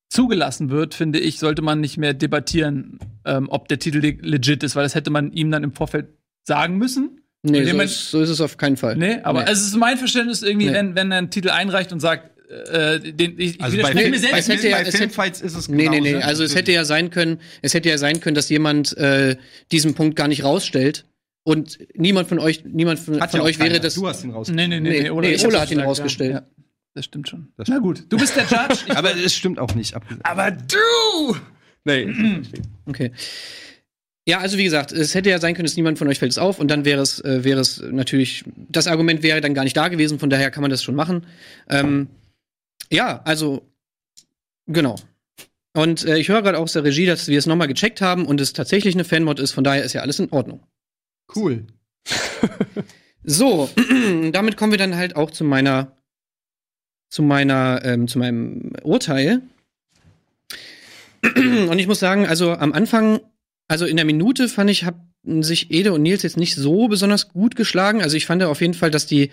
zugelassen 0.09 0.69
wird, 0.69 0.93
finde 0.93 1.19
ich, 1.19 1.39
sollte 1.39 1.61
man 1.61 1.81
nicht 1.81 1.97
mehr 1.97 2.13
debattieren, 2.13 2.99
ähm, 3.25 3.47
ob 3.49 3.67
der 3.67 3.79
Titel 3.79 3.99
le- 3.99 4.17
legit 4.21 4.63
ist, 4.63 4.75
weil 4.75 4.83
das 4.83 4.95
hätte 4.95 5.09
man 5.09 5.31
ihm 5.33 5.51
dann 5.51 5.63
im 5.63 5.73
Vorfeld 5.73 6.07
sagen 6.43 6.77
müssen. 6.77 7.21
Nee, 7.43 7.65
so 7.65 7.79
ist, 7.79 8.11
so 8.11 8.21
ist 8.21 8.29
es 8.29 8.41
auf 8.41 8.57
keinen 8.57 8.77
Fall. 8.77 8.95
Nee, 8.97 9.19
aber 9.23 9.43
Nee. 9.43 9.51
es 9.51 9.61
ist 9.61 9.75
mein 9.75 9.97
Verständnis 9.97 10.41
irgendwie, 10.41 10.67
Nee. 10.67 10.73
wenn, 10.73 10.95
wenn 10.95 11.11
er 11.11 11.19
einen 11.19 11.29
Titel 11.29 11.49
einreicht 11.49 11.91
und 11.93 11.99
sagt, 11.99 12.31
äh, 12.71 12.99
den, 12.99 13.37
ich, 13.39 13.55
ich 13.55 13.61
Also 13.61 13.77
bei, 13.77 13.89
widerspreche 13.93 13.99
Film, 13.99 14.11
mir 14.11 14.17
bei, 14.17 14.27
selbst. 14.27 14.39
es 14.39 14.47
hätte 14.55 14.67
ja- 14.69 14.75
bei 14.77 14.81
es 14.81 14.87
hätte- 14.87 14.97
Filmfights 14.97 15.41
ist 15.41 15.55
es 15.55 15.67
Nee, 15.69 15.89
nee, 15.89 15.99
nee. 15.99 16.09
genauso. 16.11 16.27
Also 16.27 16.43
es 16.45 16.55
hätte 16.55 16.71
ja 16.71 16.85
sein 16.85 17.09
können, 17.09 17.39
es 17.61 17.73
hätte 17.73 17.89
ja 17.89 17.97
sein 17.97 18.21
können, 18.21 18.35
dass 18.35 18.49
jemand 18.49 18.95
äh, 18.97 19.35
diesen 19.71 19.93
Punkt 19.93 20.15
gar 20.15 20.27
nicht 20.29 20.43
rausstellt 20.45 21.05
und 21.43 21.77
niemand 21.93 22.27
von 22.29 22.39
euch, 22.39 22.63
niemand 22.65 22.99
von, 22.99 23.15
von 23.19 23.41
euch 23.41 23.59
wäre 23.59 23.69
keiner. 23.69 23.79
das. 23.81 23.95
Du 23.95 24.07
hast 24.07 24.23
ihn 24.23 24.31
raus. 24.31 24.47
Nee, 24.49 24.67
nee, 24.67 24.79
nee, 24.79 24.89
Nee, 24.89 25.09
nee, 25.09 25.19
nee, 25.19 25.31
ich 25.33 25.45
Ola 25.45 25.59
hat 25.59 25.69
ihn 25.69 25.75
gesagt, 25.75 25.87
rausgestellt. 25.89 26.33
Ja. 26.33 26.47
Das 26.97 27.05
stimmt 27.05 27.29
schon. 27.29 27.49
Das 27.57 27.67
Na 27.67 27.77
gut, 27.77 28.05
du 28.09 28.17
bist 28.17 28.35
der 28.35 28.45
Judge. 28.45 28.79
Ich 28.87 28.97
Aber 28.97 29.15
es 29.15 29.35
stimmt 29.35 29.59
auch 29.59 29.75
nicht. 29.75 29.95
Aber 30.23 30.49
du! 30.49 31.37
Nee. 31.85 32.41
Okay. 32.87 33.11
Ja, 34.27 34.39
also 34.39 34.57
wie 34.57 34.63
gesagt, 34.63 34.91
es 34.91 35.13
hätte 35.13 35.29
ja 35.29 35.37
sein 35.37 35.53
können, 35.53 35.67
dass 35.67 35.75
niemand 35.75 35.99
von 35.99 36.07
euch 36.07 36.17
fällt 36.17 36.31
es 36.31 36.39
auf 36.39 36.59
und 36.59 36.71
dann 36.71 36.85
wäre 36.85 36.99
es, 36.99 37.23
äh, 37.23 37.43
wäre 37.43 37.59
es 37.59 37.83
natürlich, 37.91 38.45
das 38.67 38.87
Argument 38.87 39.21
wäre 39.21 39.41
dann 39.41 39.53
gar 39.53 39.63
nicht 39.63 39.77
da 39.77 39.89
gewesen, 39.89 40.17
von 40.17 40.31
daher 40.31 40.49
kann 40.49 40.63
man 40.63 40.71
das 40.71 40.81
schon 40.81 40.95
machen. 40.95 41.27
Ähm, 41.69 42.07
ja, 42.91 43.21
also, 43.25 43.61
genau. 44.65 44.95
Und 45.73 46.03
äh, 46.03 46.17
ich 46.17 46.29
höre 46.29 46.41
gerade 46.41 46.57
auch 46.57 46.63
aus 46.63 46.73
der 46.73 46.83
Regie, 46.83 47.05
dass 47.05 47.27
wir 47.27 47.37
es 47.37 47.45
nochmal 47.45 47.67
gecheckt 47.67 48.01
haben 48.01 48.25
und 48.25 48.41
es 48.41 48.53
tatsächlich 48.53 48.95
eine 48.95 49.03
Fanmod 49.03 49.39
ist, 49.39 49.51
von 49.51 49.63
daher 49.63 49.83
ist 49.83 49.93
ja 49.93 50.01
alles 50.01 50.17
in 50.17 50.31
Ordnung. 50.31 50.63
Cool. 51.35 51.67
So, 53.29 53.69
damit 54.31 54.55
kommen 54.55 54.71
wir 54.71 54.79
dann 54.79 54.95
halt 54.95 55.17
auch 55.17 55.29
zu 55.31 55.43
meiner, 55.43 55.96
zu 57.09 57.23
meiner, 57.23 57.81
ähm, 57.83 58.07
zu 58.07 58.19
meinem 58.19 58.73
Urteil. 58.83 59.41
Und 61.21 61.79
ich 61.79 61.87
muss 61.87 61.99
sagen, 61.99 62.25
also 62.25 62.53
am 62.53 62.73
Anfang, 62.73 63.19
also 63.67 63.85
in 63.85 63.95
der 63.95 64.05
Minute 64.05 64.47
fand 64.47 64.69
ich, 64.69 64.85
sich 65.41 65.71
Ede 65.71 65.93
und 65.93 66.01
Nils 66.01 66.23
jetzt 66.23 66.37
nicht 66.37 66.55
so 66.55 66.87
besonders 66.87 67.29
gut 67.29 67.55
geschlagen. 67.55 68.01
Also 68.01 68.17
ich 68.17 68.25
fand 68.25 68.43
auf 68.43 68.61
jeden 68.61 68.73
Fall, 68.73 68.91
dass 68.91 69.05
die 69.05 69.29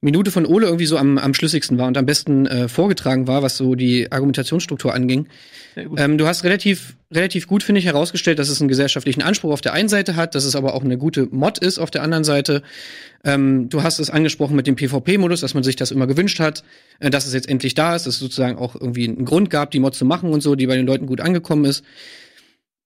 Minute 0.00 0.30
von 0.30 0.46
Ole 0.46 0.66
irgendwie 0.66 0.86
so 0.86 0.98
am, 0.98 1.18
am 1.18 1.34
schlüssigsten 1.34 1.78
war 1.78 1.86
und 1.86 1.96
am 1.96 2.06
besten 2.06 2.46
äh, 2.46 2.68
vorgetragen 2.68 3.26
war, 3.26 3.42
was 3.42 3.56
so 3.56 3.74
die 3.74 4.10
Argumentationsstruktur 4.10 4.94
anging. 4.94 5.28
Ähm, 5.76 6.18
du 6.18 6.26
hast 6.26 6.44
relativ, 6.44 6.96
relativ 7.12 7.46
gut, 7.46 7.62
finde 7.62 7.80
ich, 7.80 7.86
herausgestellt, 7.86 8.38
dass 8.38 8.48
es 8.48 8.60
einen 8.60 8.68
gesellschaftlichen 8.68 9.22
Anspruch 9.22 9.52
auf 9.52 9.60
der 9.60 9.72
einen 9.72 9.88
Seite 9.88 10.14
hat, 10.14 10.34
dass 10.34 10.44
es 10.44 10.54
aber 10.54 10.74
auch 10.74 10.84
eine 10.84 10.98
gute 10.98 11.26
Mod 11.26 11.58
ist 11.58 11.78
auf 11.78 11.90
der 11.90 12.02
anderen 12.02 12.24
Seite. 12.24 12.62
Ähm, 13.24 13.68
du 13.68 13.82
hast 13.82 13.98
es 13.98 14.10
angesprochen 14.10 14.54
mit 14.56 14.66
dem 14.66 14.76
PvP-Modus, 14.76 15.40
dass 15.40 15.54
man 15.54 15.64
sich 15.64 15.76
das 15.76 15.90
immer 15.90 16.06
gewünscht 16.06 16.38
hat, 16.38 16.62
äh, 17.00 17.10
dass 17.10 17.26
es 17.26 17.34
jetzt 17.34 17.48
endlich 17.48 17.74
da 17.74 17.96
ist, 17.96 18.06
dass 18.06 18.14
es 18.14 18.20
sozusagen 18.20 18.56
auch 18.56 18.74
irgendwie 18.74 19.08
einen 19.08 19.24
Grund 19.24 19.50
gab, 19.50 19.70
die 19.72 19.80
Mod 19.80 19.94
zu 19.94 20.04
machen 20.04 20.30
und 20.30 20.42
so, 20.42 20.54
die 20.54 20.66
bei 20.66 20.76
den 20.76 20.86
Leuten 20.86 21.06
gut 21.06 21.20
angekommen 21.20 21.64
ist. 21.64 21.84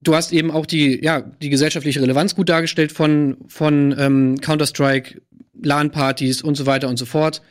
Du 0.01 0.15
hast 0.15 0.33
eben 0.33 0.51
auch 0.51 0.67
die, 0.67 1.03
ja, 1.03 1.21
die 1.21 1.51
gesellschaftliche 1.51 2.01
Relevanz 2.01 2.35
gut 2.35 2.49
dargestellt 2.49 2.93
von, 2.93 3.37
von 3.49 3.95
ähm, 3.99 4.41
Counter-Strike, 4.41 5.21
LAN-Partys 5.61 6.43
und 6.43 6.57
so 6.57 6.67
weiter 6.67 6.89
und 6.89 6.99
so 6.99 7.05
fort. 7.05 7.43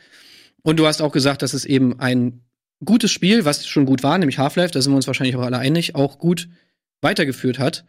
Und 0.62 0.78
du 0.78 0.86
hast 0.86 1.02
auch 1.02 1.12
gesagt, 1.12 1.42
dass 1.42 1.52
es 1.52 1.64
eben 1.64 2.00
ein 2.00 2.40
gutes 2.84 3.10
Spiel, 3.10 3.44
was 3.44 3.66
schon 3.66 3.86
gut 3.86 4.02
war, 4.02 4.16
nämlich 4.18 4.38
Half-Life, 4.38 4.72
da 4.72 4.80
sind 4.80 4.92
wir 4.92 4.96
uns 4.96 5.06
wahrscheinlich 5.06 5.36
auch 5.36 5.42
alle 5.42 5.58
einig, 5.58 5.94
auch 5.94 6.18
gut 6.18 6.48
weitergeführt 7.00 7.58
hat. 7.58 7.84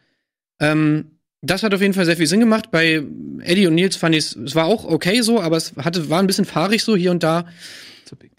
Ähm, 0.60 1.20
das 1.42 1.64
hat 1.64 1.74
auf 1.74 1.82
jeden 1.82 1.94
Fall 1.94 2.06
sehr 2.06 2.18
viel 2.18 2.28
Sinn 2.28 2.42
gemacht. 2.42 2.70
Bei 2.70 3.02
Eddie 3.40 3.68
und 3.68 3.76
Nils 3.76 3.96
fand 3.96 4.14
ich 4.14 4.26
es, 4.26 4.36
es 4.36 4.56
war 4.56 4.66
auch 4.66 4.84
okay 4.84 5.22
so, 5.22 5.40
aber 5.40 5.56
es 5.56 5.74
hatte, 5.78 6.10
war 6.10 6.20
ein 6.20 6.28
bisschen 6.28 6.46
fahrig 6.46 6.84
so 6.84 6.96
hier 6.96 7.12
und 7.12 7.24
da. 7.24 7.46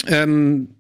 Ähm, 0.06 0.74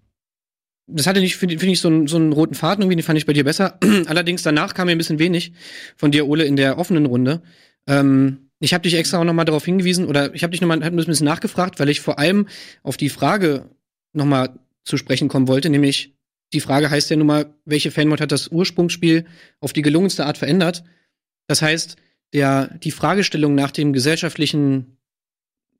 das 0.92 1.06
hatte 1.06 1.20
nicht, 1.20 1.36
finde 1.36 1.58
find 1.58 1.72
ich, 1.72 1.80
so 1.80 1.88
einen, 1.88 2.06
so 2.06 2.16
einen 2.16 2.32
roten 2.32 2.54
Faden 2.54 2.82
irgendwie, 2.82 2.96
den 2.96 3.04
fand 3.04 3.18
ich 3.18 3.26
bei 3.26 3.32
dir 3.32 3.44
besser. 3.44 3.78
Allerdings 4.06 4.42
danach 4.42 4.74
kam 4.74 4.86
mir 4.86 4.92
ein 4.92 4.98
bisschen 4.98 5.18
wenig 5.18 5.52
von 5.96 6.10
dir, 6.10 6.26
Ole, 6.26 6.44
in 6.44 6.56
der 6.56 6.78
offenen 6.78 7.06
Runde. 7.06 7.42
Ähm, 7.86 8.50
ich 8.60 8.74
habe 8.74 8.82
dich 8.82 8.94
extra 8.94 9.18
auch 9.18 9.24
noch 9.24 9.32
mal 9.32 9.44
darauf 9.44 9.64
hingewiesen 9.64 10.06
oder 10.06 10.34
ich 10.34 10.42
habe 10.42 10.50
dich 10.50 10.60
noch 10.60 10.68
mal 10.68 10.84
hab 10.84 10.92
ein 10.92 10.96
bisschen 10.96 11.24
nachgefragt, 11.24 11.80
weil 11.80 11.88
ich 11.88 12.00
vor 12.00 12.18
allem 12.18 12.46
auf 12.82 12.96
die 12.96 13.08
Frage 13.08 13.70
noch 14.12 14.26
mal 14.26 14.58
zu 14.84 14.96
sprechen 14.96 15.28
kommen 15.28 15.48
wollte, 15.48 15.70
nämlich 15.70 16.14
die 16.52 16.60
Frage 16.60 16.90
heißt 16.90 17.10
ja 17.10 17.16
nun 17.16 17.26
mal, 17.26 17.54
welche 17.64 17.90
Fanmod 17.90 18.20
hat 18.20 18.32
das 18.32 18.48
Ursprungsspiel 18.48 19.24
auf 19.60 19.72
die 19.72 19.82
gelungenste 19.82 20.26
Art 20.26 20.36
verändert? 20.36 20.82
Das 21.46 21.62
heißt, 21.62 21.96
der, 22.32 22.78
die 22.78 22.90
Fragestellung 22.90 23.54
nach 23.54 23.70
dem 23.70 23.92
gesellschaftlichen, 23.92 24.98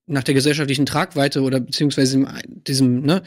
nach 0.07 0.23
der 0.23 0.35
gesellschaftlichen 0.35 0.87
Tragweite 0.87 1.42
oder 1.42 1.61
beziehungsweise 1.61 2.25
diesem, 2.46 3.03
ne, 3.03 3.23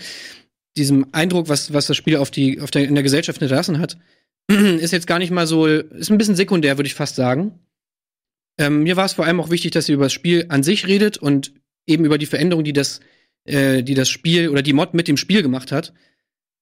diesem 0.77 1.07
Eindruck, 1.11 1.49
was, 1.49 1.73
was 1.73 1.87
das 1.87 1.97
Spiel 1.97 2.17
auf 2.17 2.31
die, 2.31 2.59
auf 2.59 2.71
der, 2.71 2.87
in 2.87 2.95
der 2.95 3.03
Gesellschaft 3.03 3.39
hinterlassen 3.39 3.79
hat, 3.79 3.97
ist 4.47 4.91
jetzt 4.91 5.07
gar 5.07 5.19
nicht 5.19 5.31
mal 5.31 5.47
so, 5.47 5.65
ist 5.65 6.09
ein 6.09 6.17
bisschen 6.17 6.35
sekundär, 6.35 6.77
würde 6.77 6.87
ich 6.87 6.95
fast 6.95 7.15
sagen. 7.15 7.59
Ähm, 8.57 8.83
mir 8.83 8.95
war 8.95 9.05
es 9.05 9.13
vor 9.13 9.25
allem 9.25 9.39
auch 9.39 9.49
wichtig, 9.49 9.71
dass 9.71 9.89
ihr 9.89 9.95
über 9.95 10.05
das 10.05 10.13
Spiel 10.13 10.45
an 10.49 10.63
sich 10.63 10.87
redet 10.87 11.17
und 11.17 11.53
eben 11.87 12.05
über 12.05 12.17
die 12.17 12.25
Veränderung, 12.25 12.63
die 12.63 12.73
das, 12.73 12.99
äh, 13.45 13.83
die 13.83 13.95
das 13.95 14.09
Spiel 14.09 14.49
oder 14.49 14.61
die 14.61 14.73
Mod 14.73 14.93
mit 14.93 15.07
dem 15.07 15.17
Spiel 15.17 15.41
gemacht 15.41 15.71
hat. 15.71 15.93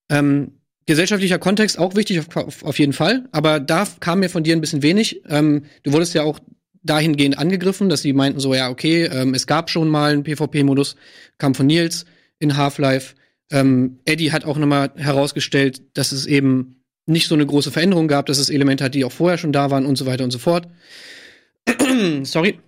Ähm, 0.09 0.59
gesellschaftlicher 0.85 1.39
Kontext 1.39 1.77
auch 1.77 1.95
wichtig 1.95 2.19
auf, 2.35 2.63
auf, 2.63 2.79
jeden 2.79 2.93
Fall, 2.93 3.27
aber 3.31 3.59
da 3.59 3.87
kam 3.99 4.19
mir 4.19 4.29
von 4.29 4.43
dir 4.43 4.55
ein 4.55 4.61
bisschen 4.61 4.83
wenig. 4.83 5.21
Ähm, 5.27 5.65
du 5.83 5.93
wurdest 5.93 6.13
ja 6.13 6.23
auch 6.23 6.39
dahingehend 6.83 7.37
angegriffen, 7.37 7.89
dass 7.89 8.01
sie 8.01 8.13
meinten 8.13 8.39
so, 8.39 8.53
ja, 8.53 8.69
okay, 8.69 9.05
ähm, 9.05 9.33
es 9.33 9.45
gab 9.45 9.69
schon 9.69 9.87
mal 9.87 10.13
einen 10.13 10.23
PvP-Modus, 10.23 10.95
kam 11.37 11.53
von 11.53 11.67
Nils 11.67 12.05
in 12.39 12.57
Half-Life. 12.57 13.15
Ähm, 13.51 13.99
Eddie 14.05 14.31
hat 14.31 14.45
auch 14.45 14.57
nochmal 14.57 14.91
herausgestellt, 14.95 15.81
dass 15.93 16.11
es 16.11 16.25
eben 16.25 16.83
nicht 17.05 17.27
so 17.27 17.35
eine 17.35 17.45
große 17.45 17.71
Veränderung 17.71 18.07
gab, 18.07 18.25
dass 18.25 18.37
es 18.37 18.49
Elemente 18.49 18.83
hat, 18.83 18.95
die 18.95 19.05
auch 19.05 19.11
vorher 19.11 19.37
schon 19.37 19.51
da 19.51 19.69
waren 19.69 19.85
und 19.85 19.97
so 19.97 20.05
weiter 20.05 20.23
und 20.23 20.31
so 20.31 20.39
fort. 20.39 20.67
Sorry. 22.23 22.59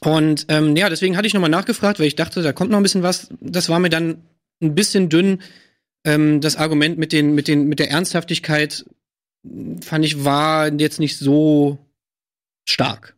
Und 0.00 0.46
ähm, 0.48 0.76
ja, 0.76 0.88
deswegen 0.88 1.16
hatte 1.16 1.26
ich 1.26 1.34
nochmal 1.34 1.50
nachgefragt, 1.50 1.98
weil 1.98 2.06
ich 2.06 2.16
dachte, 2.16 2.42
da 2.42 2.52
kommt 2.52 2.70
noch 2.70 2.78
ein 2.78 2.82
bisschen 2.82 3.02
was. 3.02 3.28
Das 3.40 3.68
war 3.68 3.78
mir 3.78 3.88
dann 3.88 4.22
ein 4.62 4.74
bisschen 4.74 5.08
dünn. 5.08 5.40
Ähm, 6.04 6.40
das 6.40 6.56
Argument 6.56 6.98
mit, 6.98 7.12
den, 7.12 7.34
mit, 7.34 7.48
den, 7.48 7.66
mit 7.66 7.78
der 7.78 7.90
Ernsthaftigkeit 7.90 8.84
fand 9.80 10.04
ich 10.04 10.24
war 10.24 10.72
jetzt 10.72 11.00
nicht 11.00 11.18
so 11.18 11.78
stark. 12.68 13.16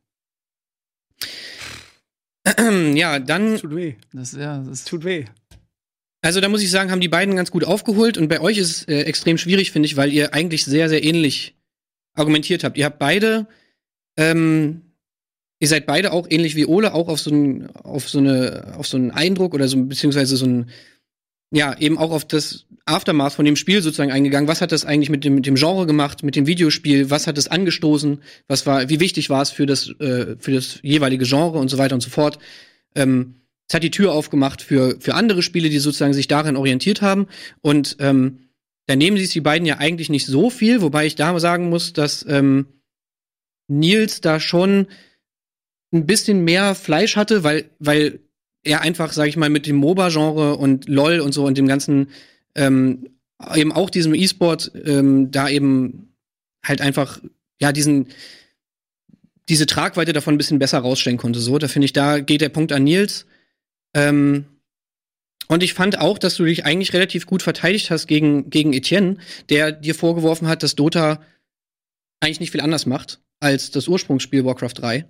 ja, 2.94 3.18
dann 3.18 3.58
Tut 3.58 3.74
weh. 3.74 3.94
Das, 4.12 4.32
ja, 4.32 4.58
das 4.58 4.84
Tut 4.84 5.04
weh. 5.04 5.24
Also 6.20 6.40
da 6.40 6.48
muss 6.48 6.62
ich 6.62 6.70
sagen, 6.70 6.90
haben 6.90 7.00
die 7.00 7.08
beiden 7.08 7.36
ganz 7.36 7.50
gut 7.50 7.64
aufgeholt 7.64 8.18
und 8.18 8.28
bei 8.28 8.40
euch 8.40 8.58
ist 8.58 8.70
es 8.70 8.88
äh, 8.88 9.02
extrem 9.02 9.38
schwierig, 9.38 9.70
finde 9.70 9.86
ich, 9.86 9.96
weil 9.96 10.12
ihr 10.12 10.34
eigentlich 10.34 10.64
sehr, 10.64 10.88
sehr 10.88 11.04
ähnlich 11.04 11.54
argumentiert 12.14 12.64
habt. 12.64 12.76
Ihr 12.76 12.86
habt 12.86 12.98
beide, 12.98 13.46
ähm, 14.16 14.82
ihr 15.60 15.68
seid 15.68 15.86
beide 15.86 16.12
auch 16.12 16.26
ähnlich 16.28 16.56
wie 16.56 16.66
Ole, 16.66 16.92
auch 16.92 17.08
auf 17.08 17.20
so 17.20 17.30
einen, 17.30 17.70
auf 17.70 18.08
so 18.08 18.18
eine, 18.18 18.74
auf 18.76 18.88
so 18.88 18.96
einen 18.96 19.12
Eindruck 19.12 19.54
oder 19.54 19.68
so, 19.68 19.80
beziehungsweise 19.84 20.36
so 20.36 20.46
ein, 20.46 20.70
ja, 21.50 21.78
eben 21.78 21.96
auch 21.96 22.10
auf 22.10 22.26
das 22.26 22.66
Aftermath 22.84 23.32
von 23.32 23.44
dem 23.44 23.56
Spiel 23.56 23.80
sozusagen 23.80 24.12
eingegangen. 24.12 24.48
Was 24.48 24.60
hat 24.60 24.72
das 24.72 24.84
eigentlich 24.84 25.10
mit 25.10 25.24
dem, 25.24 25.36
mit 25.36 25.46
dem 25.46 25.54
Genre 25.54 25.86
gemacht, 25.86 26.22
mit 26.22 26.36
dem 26.36 26.46
Videospiel? 26.46 27.10
Was 27.10 27.26
hat 27.26 27.38
es 27.38 27.48
angestoßen? 27.48 28.20
Was 28.48 28.66
war, 28.66 28.88
wie 28.88 29.00
wichtig 29.00 29.30
war 29.30 29.42
es 29.42 29.50
für 29.50 29.66
das, 29.66 29.88
äh, 30.00 30.36
für 30.38 30.52
das 30.52 30.80
jeweilige 30.82 31.24
Genre 31.24 31.58
und 31.58 31.68
so 31.68 31.78
weiter 31.78 31.94
und 31.94 32.02
so 32.02 32.10
fort? 32.10 32.38
Ähm, 32.94 33.36
es 33.68 33.74
hat 33.74 33.82
die 33.82 33.90
Tür 33.90 34.12
aufgemacht 34.12 34.62
für, 34.62 34.96
für 34.98 35.14
andere 35.14 35.42
Spiele, 35.42 35.68
die 35.68 35.78
sozusagen 35.78 36.14
sich 36.14 36.26
darin 36.28 36.56
orientiert 36.56 37.02
haben. 37.02 37.28
Und 37.60 37.96
ähm, 38.00 38.48
da 38.86 38.96
nehmen 38.96 39.18
sich 39.18 39.30
die 39.30 39.42
beiden 39.42 39.66
ja 39.66 39.76
eigentlich 39.76 40.08
nicht 40.08 40.26
so 40.26 40.48
viel, 40.48 40.80
wobei 40.80 41.04
ich 41.04 41.16
da 41.16 41.38
sagen 41.38 41.68
muss, 41.68 41.92
dass 41.92 42.24
ähm, 42.26 42.66
Nils 43.68 44.22
da 44.22 44.40
schon 44.40 44.86
ein 45.92 46.06
bisschen 46.06 46.44
mehr 46.44 46.74
Fleisch 46.74 47.16
hatte, 47.16 47.44
weil, 47.44 47.70
weil 47.78 48.20
er 48.64 48.80
einfach, 48.80 49.12
sag 49.12 49.28
ich 49.28 49.36
mal, 49.36 49.50
mit 49.50 49.66
dem 49.66 49.76
MOBA-Genre 49.76 50.56
und 50.56 50.88
LOL 50.88 51.20
und 51.20 51.32
so 51.32 51.44
und 51.44 51.58
dem 51.58 51.68
ganzen 51.68 52.08
ähm, 52.54 53.10
eben 53.54 53.72
auch 53.72 53.90
diesem 53.90 54.14
E-Sport 54.14 54.72
ähm, 54.86 55.30
da 55.30 55.48
eben 55.48 56.14
halt 56.64 56.80
einfach, 56.80 57.20
ja, 57.60 57.72
diesen 57.72 58.08
diese 59.48 59.66
Tragweite 59.66 60.12
davon 60.12 60.34
ein 60.34 60.38
bisschen 60.38 60.58
besser 60.58 60.78
rausstellen 60.78 61.18
konnte. 61.18 61.40
So, 61.40 61.58
da 61.58 61.68
finde 61.68 61.86
ich, 61.86 61.92
da 61.92 62.20
geht 62.20 62.40
der 62.40 62.50
Punkt 62.50 62.72
an 62.72 62.84
Nils. 62.84 63.26
Ähm, 63.98 64.44
und 65.48 65.62
ich 65.62 65.74
fand 65.74 65.98
auch, 65.98 66.18
dass 66.18 66.36
du 66.36 66.44
dich 66.44 66.64
eigentlich 66.64 66.92
relativ 66.92 67.26
gut 67.26 67.42
verteidigt 67.42 67.90
hast 67.90 68.06
gegen, 68.06 68.50
gegen 68.50 68.72
Etienne, 68.72 69.16
der 69.48 69.72
dir 69.72 69.94
vorgeworfen 69.94 70.46
hat, 70.46 70.62
dass 70.62 70.76
Dota 70.76 71.20
eigentlich 72.20 72.40
nicht 72.40 72.52
viel 72.52 72.60
anders 72.60 72.86
macht 72.86 73.20
als 73.40 73.70
das 73.70 73.88
Ursprungsspiel 73.88 74.44
Warcraft 74.44 74.74
3. 74.74 75.06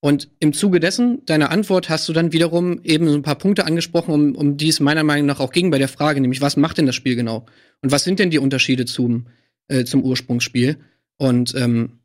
Und 0.00 0.28
im 0.40 0.52
Zuge 0.52 0.80
dessen, 0.80 1.24
deiner 1.26 1.50
Antwort, 1.50 1.88
hast 1.88 2.08
du 2.08 2.12
dann 2.12 2.32
wiederum 2.32 2.80
eben 2.82 3.08
so 3.08 3.14
ein 3.14 3.22
paar 3.22 3.38
Punkte 3.38 3.64
angesprochen, 3.64 4.12
um, 4.12 4.34
um 4.34 4.56
die 4.56 4.68
es 4.68 4.80
meiner 4.80 5.04
Meinung 5.04 5.26
nach 5.26 5.40
auch 5.40 5.52
ging 5.52 5.70
bei 5.70 5.78
der 5.78 5.88
Frage, 5.88 6.20
nämlich 6.20 6.40
was 6.40 6.56
macht 6.56 6.78
denn 6.78 6.86
das 6.86 6.96
Spiel 6.96 7.16
genau? 7.16 7.46
Und 7.82 7.92
was 7.92 8.04
sind 8.04 8.18
denn 8.18 8.30
die 8.30 8.38
Unterschiede 8.38 8.84
zum, 8.84 9.26
äh, 9.68 9.84
zum 9.84 10.02
Ursprungsspiel? 10.02 10.78
Und 11.18 11.54
ähm, 11.54 12.00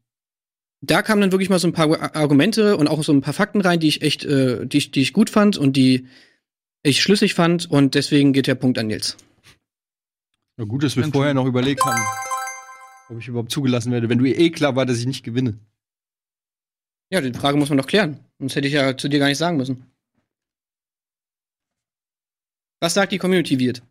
da 0.82 1.02
kamen 1.02 1.22
dann 1.22 1.32
wirklich 1.32 1.50
mal 1.50 1.60
so 1.60 1.68
ein 1.68 1.74
paar 1.74 1.90
Ar- 2.00 2.16
Argumente 2.16 2.78
und 2.78 2.88
auch 2.88 3.04
so 3.04 3.12
ein 3.12 3.22
paar 3.22 3.34
Fakten 3.34 3.62
rein, 3.62 3.80
die 3.80 3.88
ich 3.88 4.02
echt, 4.02 4.26
äh, 4.26 4.66
die, 4.66 4.78
ich, 4.78 4.92
die 4.92 5.02
ich 5.02 5.14
gut 5.14 5.30
fand 5.30 5.58
und 5.58 5.74
die 5.74 6.08
ich 6.84 7.02
schlüssig 7.02 7.34
fand. 7.34 7.70
Und 7.70 7.96
deswegen 7.96 8.34
geht 8.34 8.48
der 8.48 8.56
Punkt 8.56 8.78
an 8.78 8.88
Nils. 8.88 9.18
Na 10.58 10.66
gut, 10.66 10.84
dass 10.84 10.96
wir 10.96 11.04
Danke. 11.04 11.18
vorher 11.18 11.34
noch 11.34 11.46
überlegt 11.46 11.84
haben, 11.84 12.02
ob 13.10 13.20
ich 13.20 13.28
überhaupt 13.28 13.52
zugelassen 13.52 13.92
werde, 13.92 14.10
wenn 14.10 14.18
du 14.20 14.26
eh 14.26 14.50
klar 14.52 14.76
war, 14.76 14.86
dass 14.86 15.00
ich 15.00 15.06
nicht 15.06 15.24
gewinne. 15.24 15.58
Ja, 17.12 17.22
die 17.22 17.34
Frage 17.34 17.58
muss 17.58 17.70
man 17.70 17.78
doch 17.78 17.88
klären. 17.88 18.20
Sonst 18.40 18.56
hätte 18.56 18.68
ich 18.68 18.74
ja 18.74 18.98
zu 18.98 19.08
dir 19.08 19.20
gar 19.20 19.28
nicht 19.28 19.38
sagen 19.38 19.58
müssen. 19.58 19.86
Was 22.82 22.94
sagt 22.94 23.12
die 23.12 23.18
Community 23.18 23.58
wird? 23.60 23.82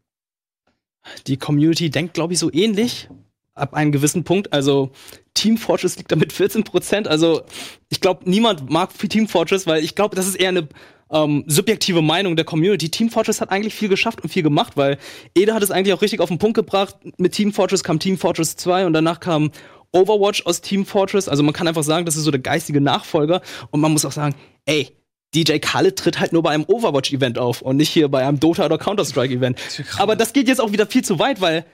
Die 1.26 1.36
Community 1.36 1.90
denkt, 1.90 2.14
glaube 2.14 2.32
ich, 2.34 2.38
so 2.38 2.52
ähnlich. 2.52 3.08
Ab 3.56 3.74
einem 3.74 3.90
gewissen 3.90 4.22
Punkt. 4.22 4.52
Also 4.52 4.90
Team 5.34 5.56
Fortress 5.56 5.96
liegt 5.96 6.12
da 6.12 6.16
mit 6.16 6.32
14 6.32 6.62
Prozent. 6.62 7.08
Also 7.08 7.42
ich 7.88 8.00
glaube, 8.00 8.30
niemand 8.30 8.70
mag 8.70 8.90
Team 8.96 9.26
Fortress, 9.26 9.66
weil 9.66 9.82
ich 9.82 9.94
glaube, 9.94 10.14
das 10.14 10.28
ist 10.28 10.36
eher 10.36 10.50
eine 10.50 10.68
ähm, 11.10 11.44
subjektive 11.46 12.02
Meinung 12.02 12.36
der 12.36 12.44
Community. 12.44 12.90
Team 12.90 13.10
Fortress 13.10 13.40
hat 13.40 13.50
eigentlich 13.50 13.74
viel 13.74 13.88
geschafft 13.88 14.22
und 14.22 14.28
viel 14.28 14.42
gemacht, 14.42 14.76
weil 14.76 14.98
Ede 15.34 15.54
hat 15.54 15.62
es 15.62 15.70
eigentlich 15.70 15.94
auch 15.94 16.02
richtig 16.02 16.20
auf 16.20 16.28
den 16.28 16.38
Punkt 16.38 16.54
gebracht. 16.54 16.96
Mit 17.18 17.32
Team 17.32 17.52
Fortress 17.52 17.82
kam 17.82 17.98
Team 17.98 18.18
Fortress 18.18 18.56
2 18.56 18.86
und 18.86 18.92
danach 18.92 19.20
kam 19.20 19.50
Overwatch 19.92 20.44
aus 20.46 20.60
Team 20.60 20.84
Fortress. 20.84 21.28
Also 21.28 21.42
man 21.42 21.54
kann 21.54 21.68
einfach 21.68 21.84
sagen, 21.84 22.04
das 22.04 22.16
ist 22.16 22.24
so 22.24 22.30
der 22.30 22.40
geistige 22.40 22.80
Nachfolger. 22.80 23.40
Und 23.70 23.80
man 23.80 23.92
muss 23.92 24.04
auch 24.04 24.12
sagen, 24.12 24.34
ey, 24.64 24.90
DJ 25.34 25.58
Khaled 25.58 25.96
tritt 25.96 26.20
halt 26.20 26.32
nur 26.32 26.42
bei 26.42 26.50
einem 26.50 26.64
Overwatch-Event 26.66 27.38
auf 27.38 27.62
und 27.62 27.76
nicht 27.76 27.90
hier 27.90 28.08
bei 28.08 28.26
einem 28.26 28.40
Dota- 28.40 28.64
oder 28.64 28.78
Counter-Strike-Event. 28.78 29.58
Aber 29.98 30.16
das 30.16 30.32
geht 30.32 30.48
jetzt 30.48 30.60
auch 30.60 30.72
wieder 30.72 30.86
viel 30.86 31.04
zu 31.04 31.18
weit, 31.18 31.40
weil 31.40 31.64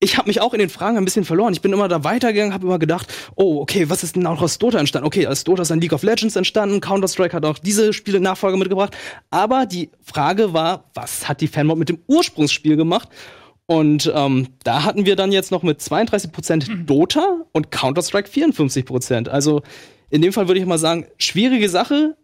ich 0.00 0.16
habe 0.16 0.28
mich 0.28 0.40
auch 0.40 0.52
in 0.52 0.60
den 0.60 0.68
Fragen 0.68 0.96
ein 0.96 1.04
bisschen 1.04 1.24
verloren. 1.24 1.52
Ich 1.52 1.60
bin 1.60 1.72
immer 1.72 1.88
da 1.88 2.04
weitergegangen, 2.04 2.54
habe 2.54 2.66
immer 2.66 2.78
gedacht, 2.78 3.12
oh, 3.34 3.60
okay, 3.60 3.90
was 3.90 4.04
ist 4.04 4.14
denn 4.14 4.26
auch 4.26 4.40
aus 4.40 4.58
Dota 4.58 4.78
entstanden? 4.78 5.06
Okay, 5.06 5.26
aus 5.26 5.42
Dota 5.42 5.62
ist 5.62 5.72
ein 5.72 5.80
League 5.80 5.92
of 5.92 6.02
Legends 6.02 6.36
entstanden, 6.36 6.80
Counter-Strike 6.80 7.34
hat 7.34 7.44
auch 7.44 7.58
diese 7.58 7.92
Spiele 7.92 8.20
Nachfolger 8.20 8.56
mitgebracht. 8.56 8.96
Aber 9.30 9.66
die 9.66 9.90
Frage 10.02 10.52
war, 10.52 10.84
was 10.94 11.28
hat 11.28 11.40
die 11.40 11.48
Fanmod 11.48 11.78
mit 11.78 11.88
dem 11.88 11.98
Ursprungsspiel 12.06 12.76
gemacht? 12.76 13.08
Und 13.66 14.10
ähm, 14.14 14.48
da 14.64 14.84
hatten 14.84 15.04
wir 15.04 15.16
dann 15.16 15.32
jetzt 15.32 15.50
noch 15.50 15.62
mit 15.62 15.80
32% 15.80 16.84
Dota 16.86 17.42
und 17.52 17.70
Counter-Strike 17.70 18.30
54%. 18.30 19.28
Also 19.28 19.62
in 20.10 20.22
dem 20.22 20.32
Fall 20.32 20.48
würde 20.48 20.60
ich 20.60 20.66
mal 20.66 20.78
sagen, 20.78 21.06
schwierige 21.18 21.68
Sache. 21.68 22.16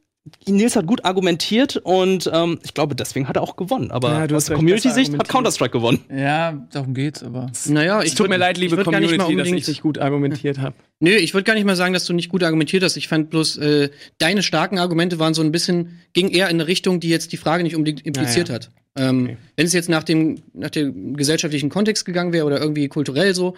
Nils 0.48 0.74
hat 0.74 0.86
gut 0.86 1.04
argumentiert 1.04 1.76
und 1.76 2.30
ähm, 2.32 2.58
ich 2.64 2.72
glaube, 2.72 2.94
deswegen 2.94 3.28
hat 3.28 3.36
er 3.36 3.42
auch 3.42 3.56
gewonnen. 3.56 3.90
Aber 3.90 4.08
Ja, 4.10 4.26
du 4.26 4.34
aus 4.34 4.44
hast 4.44 4.50
recht, 4.50 4.56
Community-Sicht 4.58 5.18
hat 5.18 5.28
Counter-Strike 5.28 5.72
gewonnen. 5.72 6.00
Ja, 6.14 6.66
darum 6.72 6.94
geht's, 6.94 7.22
aber. 7.22 7.50
Naja, 7.66 8.02
Es 8.02 8.14
tut 8.14 8.30
mir 8.30 8.38
leid, 8.38 8.56
liebe 8.56 8.74
gar 8.76 8.84
nicht 8.84 9.10
Community, 9.10 9.34
mal 9.34 9.36
dass 9.44 9.48
ich 9.48 9.68
nicht 9.68 9.82
gut 9.82 9.98
argumentiert 9.98 10.58
habe. 10.58 10.74
Nö, 11.00 11.10
ich 11.10 11.34
würde 11.34 11.44
gar 11.44 11.54
nicht 11.54 11.66
mal 11.66 11.76
sagen, 11.76 11.92
dass 11.92 12.06
du 12.06 12.14
nicht 12.14 12.30
gut 12.30 12.42
argumentiert 12.42 12.82
hast. 12.82 12.96
Ich 12.96 13.08
fand 13.08 13.28
bloß, 13.28 13.58
äh, 13.58 13.90
deine 14.16 14.42
starken 14.42 14.78
Argumente 14.78 15.18
waren 15.18 15.34
so 15.34 15.42
ein 15.42 15.52
bisschen, 15.52 16.00
ging 16.14 16.30
eher 16.30 16.48
in 16.48 16.56
eine 16.56 16.66
Richtung, 16.68 17.00
die 17.00 17.10
jetzt 17.10 17.32
die 17.32 17.36
Frage 17.36 17.62
nicht 17.62 17.76
unbedingt 17.76 18.06
impliziert 18.06 18.48
Ja, 18.48 18.54
ja. 18.54 18.60
hat. 18.60 18.70
Ähm, 18.96 19.24
Okay. 19.24 19.36
Wenn 19.56 19.66
es 19.66 19.72
jetzt 19.74 19.90
nach 19.90 20.04
dem, 20.04 20.40
nach 20.54 20.70
dem 20.70 21.16
gesellschaftlichen 21.16 21.68
Kontext 21.68 22.06
gegangen 22.06 22.32
wäre 22.32 22.46
oder 22.46 22.60
irgendwie 22.60 22.88
kulturell 22.88 23.34
so, 23.34 23.56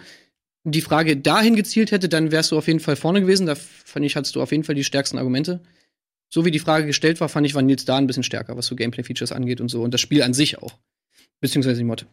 die 0.65 0.81
Frage 0.81 1.15
dahin 1.15 1.55
gezielt 1.55 1.91
hätte, 1.91 2.09
dann 2.09 2.31
wärst 2.31 2.51
du 2.51 2.57
auf 2.57 2.67
jeden 2.67 2.81
Fall 2.81 2.97
vorne 2.97 3.21
gewesen. 3.21 3.45
Da 3.47 3.55
fand 3.55 4.05
ich, 4.05 4.17
hattest 4.17 4.35
du 4.35 4.41
auf 4.41 4.51
jeden 4.51 4.65
Fall 4.65 4.75
die 4.75 4.83
stärksten 4.83 5.17
Argumente. 5.17 5.61
So 6.29 6.45
wie 6.45 6.51
die 6.51 6.59
Frage 6.59 6.85
gestellt 6.85 7.21
war, 7.21 7.29
fand 7.29 7.45
ich, 7.47 7.55
war 7.55 7.61
Nils 7.61 7.85
da 7.85 7.97
ein 7.97 8.07
bisschen 8.07 8.23
stärker, 8.23 8.57
was 8.57 8.65
so 8.65 8.75
Gameplay-Features 8.75 9.31
angeht 9.31 9.61
und 9.61 9.69
so. 9.69 9.81
Und 9.81 9.93
das 9.93 10.01
Spiel 10.01 10.23
an 10.23 10.33
sich 10.33 10.61
auch. 10.61 10.77
Beziehungsweise 11.39 11.77
die 11.77 11.85
Mod. 11.85 12.05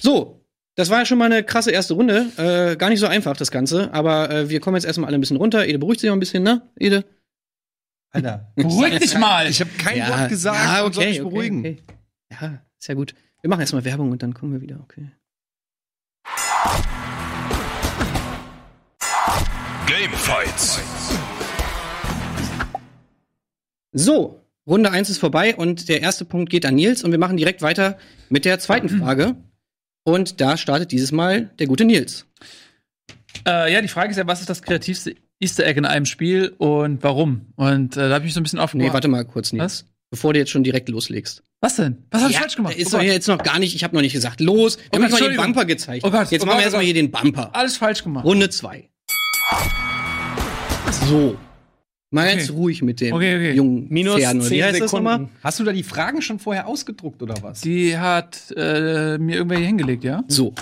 So, 0.00 0.44
das 0.76 0.90
war 0.90 1.00
ja 1.00 1.06
schon 1.06 1.18
mal 1.18 1.26
eine 1.26 1.44
krasse 1.44 1.70
erste 1.70 1.94
Runde. 1.94 2.30
Äh, 2.36 2.76
gar 2.76 2.88
nicht 2.88 3.00
so 3.00 3.06
einfach, 3.06 3.36
das 3.36 3.50
Ganze. 3.50 3.92
Aber 3.92 4.30
äh, 4.30 4.48
wir 4.48 4.60
kommen 4.60 4.76
jetzt 4.76 4.84
erstmal 4.84 5.08
alle 5.08 5.18
ein 5.18 5.20
bisschen 5.20 5.36
runter. 5.36 5.66
Ede 5.66 5.78
beruhigt 5.78 6.00
sich 6.00 6.10
auch 6.10 6.14
ein 6.14 6.20
bisschen, 6.20 6.42
ne? 6.42 6.62
Ede? 6.76 7.04
Alter. 8.10 8.52
Beruhig 8.56 8.98
dich 8.98 9.18
mal! 9.18 9.48
Ich 9.48 9.60
habe 9.60 9.70
kein 9.76 9.98
Wort 10.08 10.28
gesagt. 10.28 10.58
Ja, 10.64 10.84
und 10.84 10.94
soll 10.94 11.04
okay, 11.04 11.12
mich 11.12 11.20
okay, 11.20 11.30
beruhigen. 11.30 11.58
okay. 11.60 11.76
Ja, 12.30 12.62
ist 12.78 12.88
ja 12.88 12.94
gut. 12.94 13.14
Wir 13.42 13.50
machen 13.50 13.60
erstmal 13.60 13.84
Werbung 13.84 14.10
und 14.10 14.22
dann 14.22 14.32
kommen 14.32 14.52
wir 14.52 14.60
wieder, 14.60 14.80
okay. 14.80 15.10
Gamefights. 19.86 20.80
So, 23.96 24.40
Runde 24.66 24.90
1 24.90 25.08
ist 25.08 25.18
vorbei 25.18 25.54
und 25.54 25.88
der 25.88 26.02
erste 26.02 26.24
Punkt 26.24 26.50
geht 26.50 26.66
an 26.66 26.74
Nils 26.74 27.04
und 27.04 27.12
wir 27.12 27.18
machen 27.18 27.36
direkt 27.36 27.62
weiter 27.62 27.96
mit 28.28 28.44
der 28.44 28.58
zweiten 28.58 28.88
Frage. 28.88 29.36
Und 30.04 30.40
da 30.40 30.56
startet 30.56 30.90
dieses 30.92 31.12
Mal 31.12 31.50
der 31.58 31.66
gute 31.68 31.84
Nils. 31.84 32.26
Äh, 33.46 33.72
ja, 33.72 33.80
die 33.80 33.88
Frage 33.88 34.10
ist 34.10 34.16
ja, 34.16 34.26
was 34.26 34.40
ist 34.40 34.50
das 34.50 34.62
kreativste 34.62 35.14
Easter 35.40 35.64
Egg 35.64 35.78
in 35.78 35.84
einem 35.86 36.06
Spiel 36.06 36.54
und 36.58 37.02
warum? 37.02 37.46
Und 37.56 37.96
äh, 37.96 38.08
da 38.08 38.14
habe 38.16 38.18
ich 38.20 38.24
mich 38.24 38.34
so 38.34 38.40
ein 38.40 38.42
bisschen 38.42 38.58
Nee, 38.58 38.64
aufgebaut. 38.64 38.92
warte 38.92 39.08
mal 39.08 39.24
kurz, 39.24 39.52
Nils. 39.52 39.62
Was? 39.64 39.84
Bevor 40.10 40.32
du 40.32 40.38
jetzt 40.40 40.50
schon 40.50 40.64
direkt 40.64 40.88
loslegst. 40.88 41.42
Was 41.60 41.76
denn? 41.76 42.04
Was 42.10 42.20
habe 42.22 42.30
ich 42.30 42.34
Ja, 42.36 42.40
falsch 42.42 42.56
gemacht? 42.56 42.76
Ist 42.76 42.94
Oh 42.94 42.98
doch 42.98 43.04
jetzt 43.04 43.26
noch 43.28 43.38
gar 43.42 43.58
nicht, 43.58 43.74
ich 43.74 43.84
habe 43.84 43.94
noch 43.94 44.02
nicht 44.02 44.12
gesagt, 44.12 44.40
los. 44.40 44.76
Wir 44.78 44.84
Oh 45.00 45.02
haben 45.02 45.10
Gott, 45.10 45.20
mal 45.20 45.28
den. 45.28 45.36
Bumper 45.36 45.64
gezeigt. 45.64 46.04
Oh 46.04 46.10
Gott, 46.10 46.30
jetzt 46.30 46.42
oh 46.42 46.46
machen 46.46 46.58
wir 46.58 46.64
Gott, 46.64 46.74
oh 46.74 46.76
erstmal 46.78 46.82
Gott. 46.82 46.84
hier 46.86 46.94
den 46.94 47.10
Bumper. 47.10 47.54
Alles 47.54 47.76
falsch 47.76 48.02
gemacht. 48.02 48.24
Runde 48.24 48.50
2. 48.50 48.88
So. 51.08 51.36
Mal 52.14 52.26
Okay. 52.28 52.36
ganz 52.36 52.50
ruhig 52.52 52.80
mit 52.82 53.00
dem 53.00 53.12
Okay, 53.12 53.34
okay. 53.36 53.52
jungen 53.54 53.86
Minus 53.90 54.16
Pferden. 54.20 54.40
oder 54.40 54.50
wie 54.50 54.54
10 54.54 54.64
heißt 54.64 54.80
das 54.82 54.92
nochmal? 54.92 55.28
Hast 55.42 55.58
du 55.60 55.64
da 55.64 55.72
die 55.72 55.82
Fragen 55.82 56.22
schon 56.22 56.38
vorher 56.38 56.66
ausgedruckt 56.68 57.22
oder 57.22 57.34
was? 57.42 57.60
Die 57.62 57.98
hat 57.98 58.38
äh, 58.56 59.18
mir 59.18 59.36
irgendwer 59.36 59.58
hier 59.58 59.66
hingelegt, 59.66 60.04
ja? 60.04 60.22
So. 60.28 60.54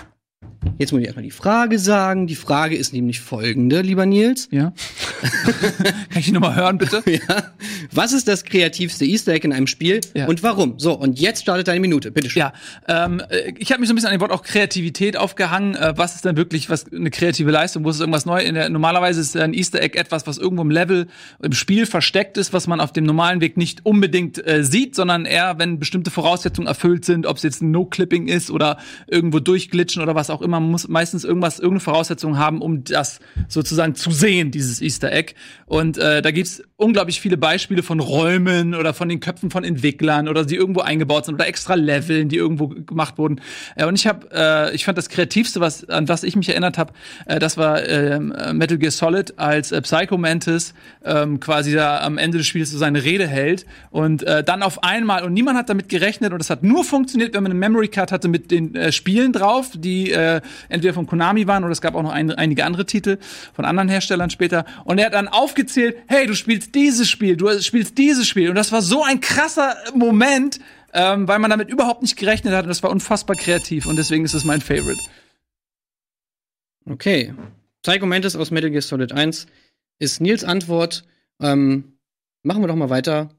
Jetzt 0.78 0.92
muss 0.92 1.00
ich 1.00 1.06
erstmal 1.06 1.24
die 1.24 1.30
Frage 1.30 1.78
sagen. 1.78 2.26
Die 2.26 2.34
Frage 2.36 2.76
ist 2.76 2.92
nämlich 2.92 3.20
folgende, 3.20 3.80
lieber 3.80 4.06
Nils. 4.06 4.48
Ja. 4.50 4.72
Kann 5.22 6.18
ich 6.18 6.26
die 6.26 6.32
nochmal 6.32 6.54
hören, 6.54 6.78
bitte? 6.78 7.02
Ja. 7.06 7.52
Was 7.92 8.12
ist 8.12 8.28
das 8.28 8.44
kreativste 8.44 9.04
Easter 9.04 9.32
Egg 9.32 9.44
in 9.44 9.52
einem 9.52 9.66
Spiel 9.66 10.00
Ja. 10.14 10.26
und 10.26 10.42
warum? 10.42 10.78
So, 10.78 10.92
und 10.94 11.18
jetzt 11.20 11.42
startet 11.42 11.68
deine 11.68 11.80
Minute. 11.80 12.10
Bitte 12.10 12.30
schön. 12.30 12.40
Ja, 12.40 12.52
ähm, 12.88 13.20
äh, 13.28 13.52
ich 13.58 13.70
habe 13.72 13.80
mich 13.80 13.88
so 13.88 13.92
ein 13.92 13.96
bisschen 13.96 14.10
an 14.10 14.16
dem 14.16 14.20
Wort 14.20 14.30
auch 14.32 14.42
Kreativität 14.42 15.16
aufgehangen. 15.16 15.74
Äh, 15.74 15.94
was 15.96 16.14
ist 16.14 16.24
denn 16.24 16.36
wirklich 16.36 16.70
was 16.70 16.90
eine 16.92 17.10
kreative 17.10 17.50
Leistung? 17.50 17.84
Wo 17.84 17.90
ist 17.90 18.00
irgendwas 18.00 18.24
neu? 18.26 18.40
In 18.42 18.54
der, 18.54 18.68
normalerweise 18.68 19.20
ist 19.20 19.36
ein 19.36 19.54
Easter 19.54 19.80
Egg 19.80 19.98
etwas, 19.98 20.26
was 20.26 20.38
irgendwo 20.38 20.62
im 20.62 20.70
Level 20.70 21.06
im 21.42 21.52
Spiel 21.52 21.86
versteckt 21.86 22.36
ist, 22.38 22.52
was 22.52 22.66
man 22.66 22.80
auf 22.80 22.92
dem 22.92 23.04
normalen 23.04 23.40
Weg 23.40 23.56
nicht 23.56 23.84
unbedingt 23.84 24.44
äh, 24.46 24.62
sieht, 24.64 24.94
sondern 24.94 25.24
eher, 25.24 25.58
wenn 25.58 25.78
bestimmte 25.78 26.10
Voraussetzungen 26.10 26.68
erfüllt 26.68 27.04
sind, 27.04 27.26
ob 27.26 27.36
es 27.38 27.42
jetzt 27.42 27.62
ein 27.62 27.70
No-Clipping 27.72 28.28
ist 28.28 28.50
oder 28.50 28.78
irgendwo 29.06 29.40
durchglitschen 29.40 30.02
oder 30.02 30.14
was 30.14 30.30
auch 30.30 30.42
immer. 30.42 30.51
Man 30.60 30.70
muss 30.70 30.88
meistens 30.88 31.24
irgendwas, 31.24 31.58
irgendeine 31.58 31.80
Voraussetzung 31.80 32.38
haben, 32.38 32.60
um 32.60 32.84
das 32.84 33.20
sozusagen 33.48 33.94
zu 33.94 34.10
sehen, 34.10 34.50
dieses 34.50 34.80
Easter 34.80 35.10
Egg. 35.12 35.34
Und 35.66 35.98
äh, 35.98 36.22
da 36.22 36.30
gibt's 36.30 36.62
unglaublich 36.76 37.20
viele 37.20 37.36
Beispiele 37.36 37.82
von 37.82 38.00
Räumen 38.00 38.74
oder 38.74 38.92
von 38.92 39.08
den 39.08 39.20
Köpfen 39.20 39.50
von 39.50 39.64
Entwicklern 39.64 40.28
oder 40.28 40.44
die 40.44 40.56
irgendwo 40.56 40.80
eingebaut 40.80 41.24
sind 41.24 41.34
oder 41.34 41.46
extra 41.46 41.74
Leveln, 41.74 42.28
die 42.28 42.36
irgendwo 42.36 42.68
gemacht 42.68 43.18
wurden. 43.18 43.40
Äh, 43.76 43.86
und 43.86 43.94
ich 43.94 44.06
habe, 44.06 44.28
äh, 44.32 44.74
ich 44.74 44.84
fand 44.84 44.98
das 44.98 45.08
kreativste, 45.08 45.60
was 45.60 45.88
an 45.88 46.08
was 46.08 46.22
ich 46.22 46.36
mich 46.36 46.50
erinnert 46.50 46.78
habe, 46.78 46.92
äh, 47.26 47.38
das 47.38 47.56
war 47.56 47.88
ähm, 47.88 48.32
äh, 48.32 48.52
Metal 48.52 48.76
Gear 48.76 48.90
Solid, 48.90 49.38
als 49.38 49.72
äh, 49.72 49.80
Psycho 49.80 50.18
Mantis 50.18 50.74
ähm, 51.04 51.40
quasi 51.40 51.72
da 51.72 52.00
am 52.00 52.18
Ende 52.18 52.38
des 52.38 52.46
Spiels 52.46 52.70
so 52.70 52.76
seine 52.76 53.02
Rede 53.02 53.26
hält 53.26 53.64
und 53.90 54.22
äh, 54.24 54.44
dann 54.44 54.62
auf 54.62 54.84
einmal 54.84 55.24
und 55.24 55.32
niemand 55.32 55.56
hat 55.56 55.70
damit 55.70 55.88
gerechnet 55.88 56.34
und 56.34 56.40
es 56.40 56.50
hat 56.50 56.62
nur 56.62 56.84
funktioniert, 56.84 57.32
wenn 57.32 57.42
man 57.42 57.52
eine 57.52 57.58
Memory 57.58 57.88
Card 57.88 58.12
hatte 58.12 58.28
mit 58.28 58.50
den 58.50 58.74
äh, 58.74 58.92
Spielen 58.92 59.32
drauf, 59.32 59.70
die 59.74 60.10
äh, 60.10 60.41
entweder 60.68 60.94
von 60.94 61.06
Konami 61.06 61.46
waren 61.46 61.64
oder 61.64 61.72
es 61.72 61.80
gab 61.80 61.94
auch 61.94 62.02
noch 62.02 62.12
ein, 62.12 62.30
einige 62.30 62.64
andere 62.64 62.86
Titel 62.86 63.18
von 63.52 63.64
anderen 63.64 63.88
Herstellern 63.88 64.30
später 64.30 64.64
und 64.84 64.98
er 64.98 65.06
hat 65.06 65.14
dann 65.14 65.28
aufgezählt, 65.28 65.96
hey, 66.06 66.26
du 66.26 66.34
spielst 66.34 66.74
dieses 66.74 67.08
Spiel, 67.08 67.36
du 67.36 67.60
spielst 67.60 67.98
dieses 67.98 68.26
Spiel 68.28 68.48
und 68.48 68.54
das 68.54 68.72
war 68.72 68.82
so 68.82 69.02
ein 69.02 69.20
krasser 69.20 69.76
Moment, 69.94 70.60
ähm, 70.92 71.26
weil 71.28 71.38
man 71.38 71.50
damit 71.50 71.68
überhaupt 71.68 72.02
nicht 72.02 72.16
gerechnet 72.16 72.54
hat 72.54 72.64
und 72.64 72.68
das 72.68 72.82
war 72.82 72.90
unfassbar 72.90 73.36
kreativ 73.36 73.86
und 73.86 73.96
deswegen 73.96 74.24
ist 74.24 74.34
es 74.34 74.44
mein 74.44 74.60
Favorite. 74.60 75.00
Okay. 76.88 77.34
Psycho 77.82 78.06
Mantis 78.06 78.36
aus 78.36 78.50
Metal 78.50 78.70
Gear 78.70 78.82
Solid 78.82 79.12
1 79.12 79.46
ist 79.98 80.20
Nils 80.20 80.44
Antwort. 80.44 81.04
Ähm, 81.40 81.98
machen 82.42 82.62
wir 82.62 82.68
doch 82.68 82.76
mal 82.76 82.90
weiter 82.90 83.30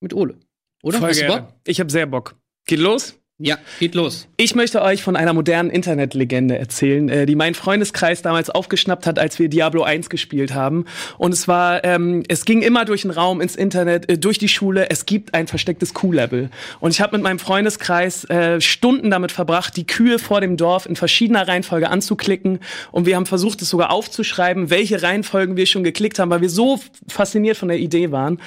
mit 0.00 0.14
Ole. 0.14 0.38
Oder? 0.82 0.98
Voll 0.98 1.10
Hast 1.10 1.20
du 1.20 1.26
gerne. 1.26 1.42
Bock? 1.42 1.54
Ich 1.66 1.80
habe 1.80 1.90
sehr 1.90 2.06
Bock. 2.06 2.36
Geht 2.66 2.80
los? 2.80 3.18
Ja, 3.44 3.58
geht 3.80 3.96
los. 3.96 4.28
Ich 4.36 4.54
möchte 4.54 4.82
euch 4.82 5.02
von 5.02 5.16
einer 5.16 5.32
modernen 5.32 5.68
Internetlegende 5.68 6.56
erzählen, 6.56 7.08
äh, 7.08 7.26
die 7.26 7.34
mein 7.34 7.54
Freundeskreis 7.54 8.22
damals 8.22 8.50
aufgeschnappt 8.50 9.04
hat, 9.04 9.18
als 9.18 9.40
wir 9.40 9.48
Diablo 9.48 9.82
1 9.82 10.10
gespielt 10.10 10.54
haben. 10.54 10.84
Und 11.18 11.34
es 11.34 11.48
war, 11.48 11.82
ähm, 11.84 12.22
es 12.28 12.44
ging 12.44 12.62
immer 12.62 12.84
durch 12.84 13.02
den 13.02 13.10
Raum 13.10 13.40
ins 13.40 13.56
Internet, 13.56 14.08
äh, 14.08 14.16
durch 14.16 14.38
die 14.38 14.48
Schule. 14.48 14.90
Es 14.90 15.06
gibt 15.06 15.34
ein 15.34 15.48
verstecktes 15.48 15.92
Q-Level. 15.92 16.50
Und 16.78 16.92
ich 16.92 17.00
habe 17.00 17.16
mit 17.16 17.24
meinem 17.24 17.40
Freundeskreis 17.40 18.24
äh, 18.30 18.60
Stunden 18.60 19.10
damit 19.10 19.32
verbracht, 19.32 19.76
die 19.76 19.88
Kühe 19.88 20.20
vor 20.20 20.40
dem 20.40 20.56
Dorf 20.56 20.86
in 20.86 20.94
verschiedener 20.94 21.48
Reihenfolge 21.48 21.90
anzuklicken. 21.90 22.60
Und 22.92 23.06
wir 23.06 23.16
haben 23.16 23.26
versucht, 23.26 23.60
es 23.62 23.70
sogar 23.70 23.90
aufzuschreiben, 23.90 24.70
welche 24.70 25.02
Reihenfolgen 25.02 25.56
wir 25.56 25.66
schon 25.66 25.82
geklickt 25.82 26.20
haben, 26.20 26.30
weil 26.30 26.42
wir 26.42 26.50
so 26.50 26.78
fasziniert 27.08 27.56
von 27.56 27.68
der 27.68 27.78
Idee 27.78 28.12
waren. 28.12 28.40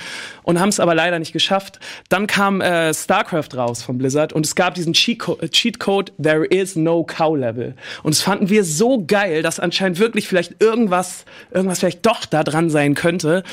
Und 0.44 0.62
haben 0.62 0.70
es 0.70 0.80
aber 0.80 0.96
leider 0.96 1.20
nicht 1.20 1.34
geschafft. 1.34 1.82
Dann 2.08 2.28
kam 2.28 2.62
äh, 2.62 2.94
StarCraft 2.94 3.58
raus 3.58 3.84
von 3.84 3.98
Blizzard 3.98 4.32
und 4.32 4.46
es 4.46 4.56
gab 4.56 4.76
diesen 4.86 4.94
Cheatco- 4.94 5.42
äh, 5.42 5.50
Cheatcode 5.50 6.14
There 6.22 6.46
is 6.46 6.76
no 6.76 7.04
cow 7.04 7.36
level. 7.36 7.76
Und 8.04 8.16
das 8.16 8.22
fanden 8.22 8.50
wir 8.50 8.64
so 8.64 9.04
geil, 9.06 9.42
dass 9.42 9.60
anscheinend 9.60 10.00
wirklich 10.00 10.28
vielleicht 10.28 10.62
irgendwas, 10.62 11.26
irgendwas 11.52 11.80
vielleicht 11.80 12.06
doch 12.06 12.26
da 12.26 12.44
dran 12.44 12.70
sein 12.70 12.94
könnte. 12.94 13.44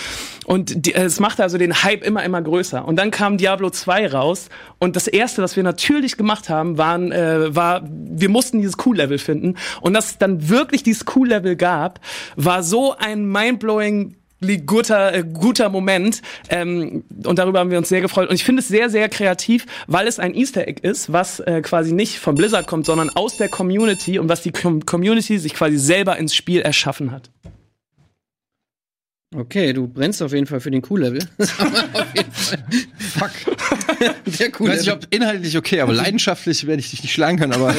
Und 0.47 0.89
äh, 0.89 1.05
es 1.05 1.21
machte 1.21 1.43
also 1.43 1.59
den 1.59 1.83
Hype 1.83 2.05
immer, 2.05 2.23
immer 2.23 2.43
größer. 2.43 2.87
Und 2.87 2.97
dann 2.97 3.11
kam 3.11 3.39
Diablo 3.39 3.71
2 3.71 4.09
raus 4.09 4.49
und 4.79 4.97
das 4.97 5.07
erste, 5.07 5.43
was 5.43 5.57
wir 5.57 5.63
natürlich 5.63 6.17
gemacht 6.17 6.49
haben, 6.49 6.79
waren, 6.79 7.13
äh, 7.13 7.55
war, 7.55 7.83
wir 7.89 8.29
mussten 8.29 8.59
dieses 8.59 8.77
Q-Level 8.77 9.19
finden. 9.19 9.57
Und 9.81 9.95
dass 9.95 10.13
es 10.13 10.19
dann 10.19 10.49
wirklich 10.49 10.83
dieses 10.83 11.05
Q-Level 11.05 11.57
gab, 11.57 12.01
war 12.37 12.63
so 12.63 12.95
ein 12.97 13.25
mindblowing 13.27 14.17
guter, 14.67 15.15
äh, 15.15 15.25
guter 15.25 15.69
Moment. 15.69 16.23
Ähm, 16.49 17.05
und 17.25 17.39
darüber 17.39 17.61
haben 17.61 17.71
wir 17.71 17.79
uns 17.79 17.89
sehr 17.89 18.01
gefreut. 18.01 18.29
Und 18.29 18.35
ich 18.35 18.45
finde 18.45 18.61
es 18.61 18.69
sehr, 18.69 18.91
sehr 18.91 19.09
kreativ, 19.09 19.67
weil 19.87 20.07
es 20.07 20.19
ein 20.19 20.35
Easter 20.35 20.67
Egg 20.69 20.81
ist, 20.83 21.13
was 21.13 21.41
äh, 21.41 21.63
quasi 21.63 21.93
nicht 21.93 22.19
von 22.19 22.35
Blizzard 22.35 22.67
kommt, 22.67 22.87
sondern 22.87 23.11
aus 23.11 23.37
der 23.37 23.49
Community 23.49 24.19
und 24.19 24.29
was 24.29 24.43
die 24.43 24.53
Com 24.53 24.85
Community 24.85 25.39
sich 25.39 25.55
quasi 25.55 25.77
selber 25.77 26.19
ins 26.19 26.35
Spiel 26.35 26.61
erschaffen 26.61 27.11
hat. 27.13 27.31
Okay, 29.35 29.73
du 29.73 29.89
brennst 29.89 30.23
auf 30.23 30.33
jeden 30.33 30.47
Fall 30.47 30.61
für 30.61 30.71
den 30.71 30.83
Q-Level. 30.83 31.21
Fuck. 32.99 33.31
Der 34.39 34.49
Ich 34.49 34.61
weiß 34.61 34.81
nicht, 34.81 34.93
ob 34.93 35.07
inhaltlich 35.11 35.57
okay, 35.57 35.81
aber 35.81 35.93
leidenschaftlich 35.93 36.67
werde 36.67 36.81
ich 36.81 36.91
dich 36.91 37.03
nicht 37.03 37.13
schlagen 37.13 37.39
können, 37.39 37.53
aber 37.53 37.75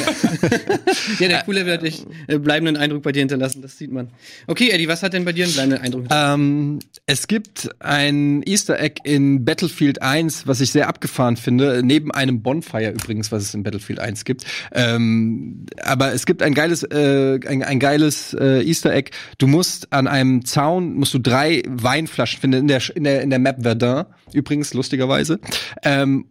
Ja, 1.20 1.28
der 1.28 1.44
Q-Level 1.44 1.74
hat 1.74 1.84
echt 1.84 2.06
äh, 2.28 2.38
bleibenden 2.38 2.78
Eindruck 2.78 3.04
bei 3.04 3.12
dir 3.12 3.20
hinterlassen, 3.20 3.62
das 3.62 3.78
sieht 3.78 3.92
man. 3.92 4.10
Okay, 4.48 4.70
Eddie, 4.70 4.88
was 4.88 5.04
hat 5.04 5.14
denn 5.14 5.26
bei 5.26 5.34
dir 5.34 5.46
einen 5.46 5.54
bleibenden 5.54 5.82
Eindruck? 5.82 6.06
Ähm, 6.12 6.80
es 7.06 7.28
gibt 7.28 7.70
ein 7.80 8.44
Easter 8.44 8.80
Egg 8.80 9.02
in 9.04 9.46
Battlefield 9.46 10.02
1, 10.02 10.48
was 10.48 10.62
ich 10.62 10.72
sehr 10.72 10.88
abgefahren 10.88 11.38
finde, 11.38 11.82
neben 11.84 12.12
einem 12.12 12.42
Bonfire 12.42 12.92
übrigens, 12.92 13.32
was 13.32 13.44
es 13.44 13.54
in 13.54 13.64
Battlefield 13.64 14.00
1 14.00 14.26
gibt. 14.26 14.46
Ähm, 14.74 15.66
aber 15.82 16.14
es 16.14 16.26
gibt 16.26 16.42
ein 16.42 16.54
geiles, 16.54 16.84
äh, 16.84 17.40
ein, 17.48 17.64
ein 17.64 17.80
geiles 17.80 18.34
äh, 18.34 18.62
Easter 18.64 18.94
Egg. 18.94 19.12
Du 19.38 19.48
musst 19.48 19.92
an 19.94 20.08
einem 20.08 20.46
Zaun 20.46 20.94
musst 20.96 21.14
du 21.14 21.20
drei 21.20 21.64
Weinflaschen 21.68 22.40
finden 22.40 22.60
in 22.62 22.68
der 22.68 22.82
in 22.96 23.04
der 23.04 23.22
in 23.22 23.30
der 23.30 23.40
Map 23.40 23.62
Verdun 23.62 24.06
übrigens 24.34 24.74
lustigerweise. 24.74 25.40
Ähm, 25.84 26.26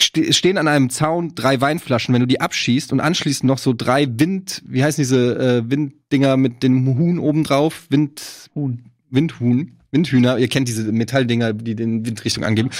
ste 0.00 0.32
stehen 0.32 0.58
an 0.58 0.68
einem 0.68 0.90
Zaun 0.90 1.34
drei 1.34 1.60
Weinflaschen, 1.60 2.14
wenn 2.14 2.20
du 2.20 2.26
die 2.26 2.40
abschießt 2.40 2.92
und 2.92 3.00
anschließend 3.00 3.46
noch 3.46 3.58
so 3.58 3.74
drei 3.76 4.06
Wind, 4.18 4.62
wie 4.66 4.82
heißen 4.82 5.02
diese 5.02 5.36
äh, 5.38 5.70
Winddinger 5.70 6.36
mit 6.36 6.62
dem 6.62 6.86
Huhn 6.86 7.18
obendrauf, 7.18 7.86
Wind 7.90 8.50
Huhn. 8.54 8.84
Windhuhn, 9.10 9.72
Windhühner, 9.90 10.38
ihr 10.38 10.48
kennt 10.48 10.68
diese 10.68 10.90
Metalldinger, 10.92 11.52
die 11.52 11.74
den 11.74 12.06
Windrichtung 12.06 12.44
angeben. 12.44 12.70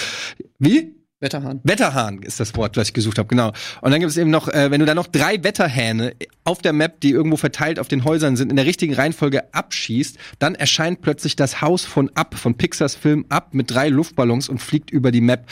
Wie? 0.58 0.94
Wetterhahn. 1.20 1.60
Wetterhahn 1.64 2.22
ist 2.22 2.40
das 2.40 2.56
Wort, 2.56 2.76
was 2.78 2.88
ich 2.88 2.94
gesucht 2.94 3.18
habe, 3.18 3.28
genau. 3.28 3.52
Und 3.82 3.90
dann 3.90 4.00
gibt 4.00 4.10
es 4.10 4.16
eben 4.16 4.30
noch, 4.30 4.48
äh, 4.48 4.70
wenn 4.70 4.80
du 4.80 4.86
da 4.86 4.94
noch 4.94 5.06
drei 5.06 5.42
Wetterhähne 5.44 6.14
auf 6.44 6.62
der 6.62 6.72
Map, 6.72 7.00
die 7.00 7.10
irgendwo 7.10 7.36
verteilt 7.36 7.78
auf 7.78 7.88
den 7.88 8.04
Häusern 8.04 8.36
sind, 8.36 8.50
in 8.50 8.56
der 8.56 8.64
richtigen 8.64 8.94
Reihenfolge 8.94 9.52
abschießt, 9.52 10.16
dann 10.38 10.54
erscheint 10.54 11.02
plötzlich 11.02 11.36
das 11.36 11.60
Haus 11.60 11.84
von 11.84 12.10
Up, 12.14 12.34
von 12.36 12.56
Pixars 12.56 12.94
Film 12.94 13.26
Up 13.28 13.52
mit 13.52 13.70
drei 13.70 13.90
Luftballons 13.90 14.48
und 14.48 14.58
fliegt 14.60 14.90
über 14.90 15.10
die 15.12 15.20
Map. 15.20 15.46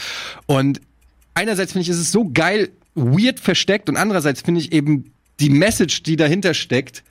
Und 0.47 0.81
einerseits 1.35 1.73
finde 1.73 1.83
ich, 1.83 1.89
ist 1.89 1.99
es 1.99 2.11
so 2.11 2.29
geil, 2.33 2.69
weird 2.95 3.39
versteckt 3.39 3.89
und 3.89 3.97
andererseits 3.97 4.41
finde 4.41 4.61
ich 4.61 4.71
eben 4.71 5.13
die 5.39 5.51
Message, 5.51 6.01
die 6.03 6.15
dahinter 6.15 6.55
steckt, 6.55 7.03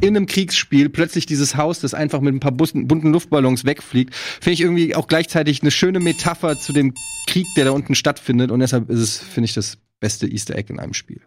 in 0.00 0.16
einem 0.16 0.26
Kriegsspiel 0.26 0.88
plötzlich 0.88 1.26
dieses 1.26 1.56
Haus, 1.56 1.80
das 1.80 1.94
einfach 1.94 2.20
mit 2.20 2.34
ein 2.34 2.40
paar 2.40 2.52
bunten, 2.52 3.12
Luftballons 3.12 3.64
wegfliegt, 3.64 4.14
finde 4.14 4.52
ich 4.52 4.60
irgendwie 4.60 4.94
auch 4.94 5.08
gleichzeitig 5.08 5.62
eine 5.62 5.70
schöne 5.70 6.00
Metapher 6.00 6.58
zu 6.58 6.72
dem 6.72 6.94
Krieg, 7.26 7.46
der 7.56 7.66
da 7.66 7.70
unten 7.72 7.94
stattfindet. 7.94 8.50
Und 8.50 8.60
deshalb 8.60 8.90
ist 8.90 9.00
es, 9.00 9.18
finde 9.18 9.46
ich, 9.46 9.54
das 9.54 9.78
beste 10.00 10.26
Easter 10.26 10.56
Egg 10.56 10.72
in 10.72 10.78
einem 10.78 10.94
Spiel. 10.94 11.20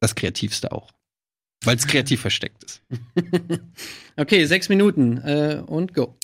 Das 0.00 0.14
kreativste 0.14 0.72
auch. 0.72 0.92
Weil 1.64 1.76
es 1.76 1.86
kreativ 1.86 2.20
versteckt 2.20 2.64
ist. 2.64 2.82
Okay, 4.16 4.46
sechs 4.46 4.68
Minuten 4.68 5.18
äh, 5.18 5.62
und 5.64 5.94
go. 5.94 6.16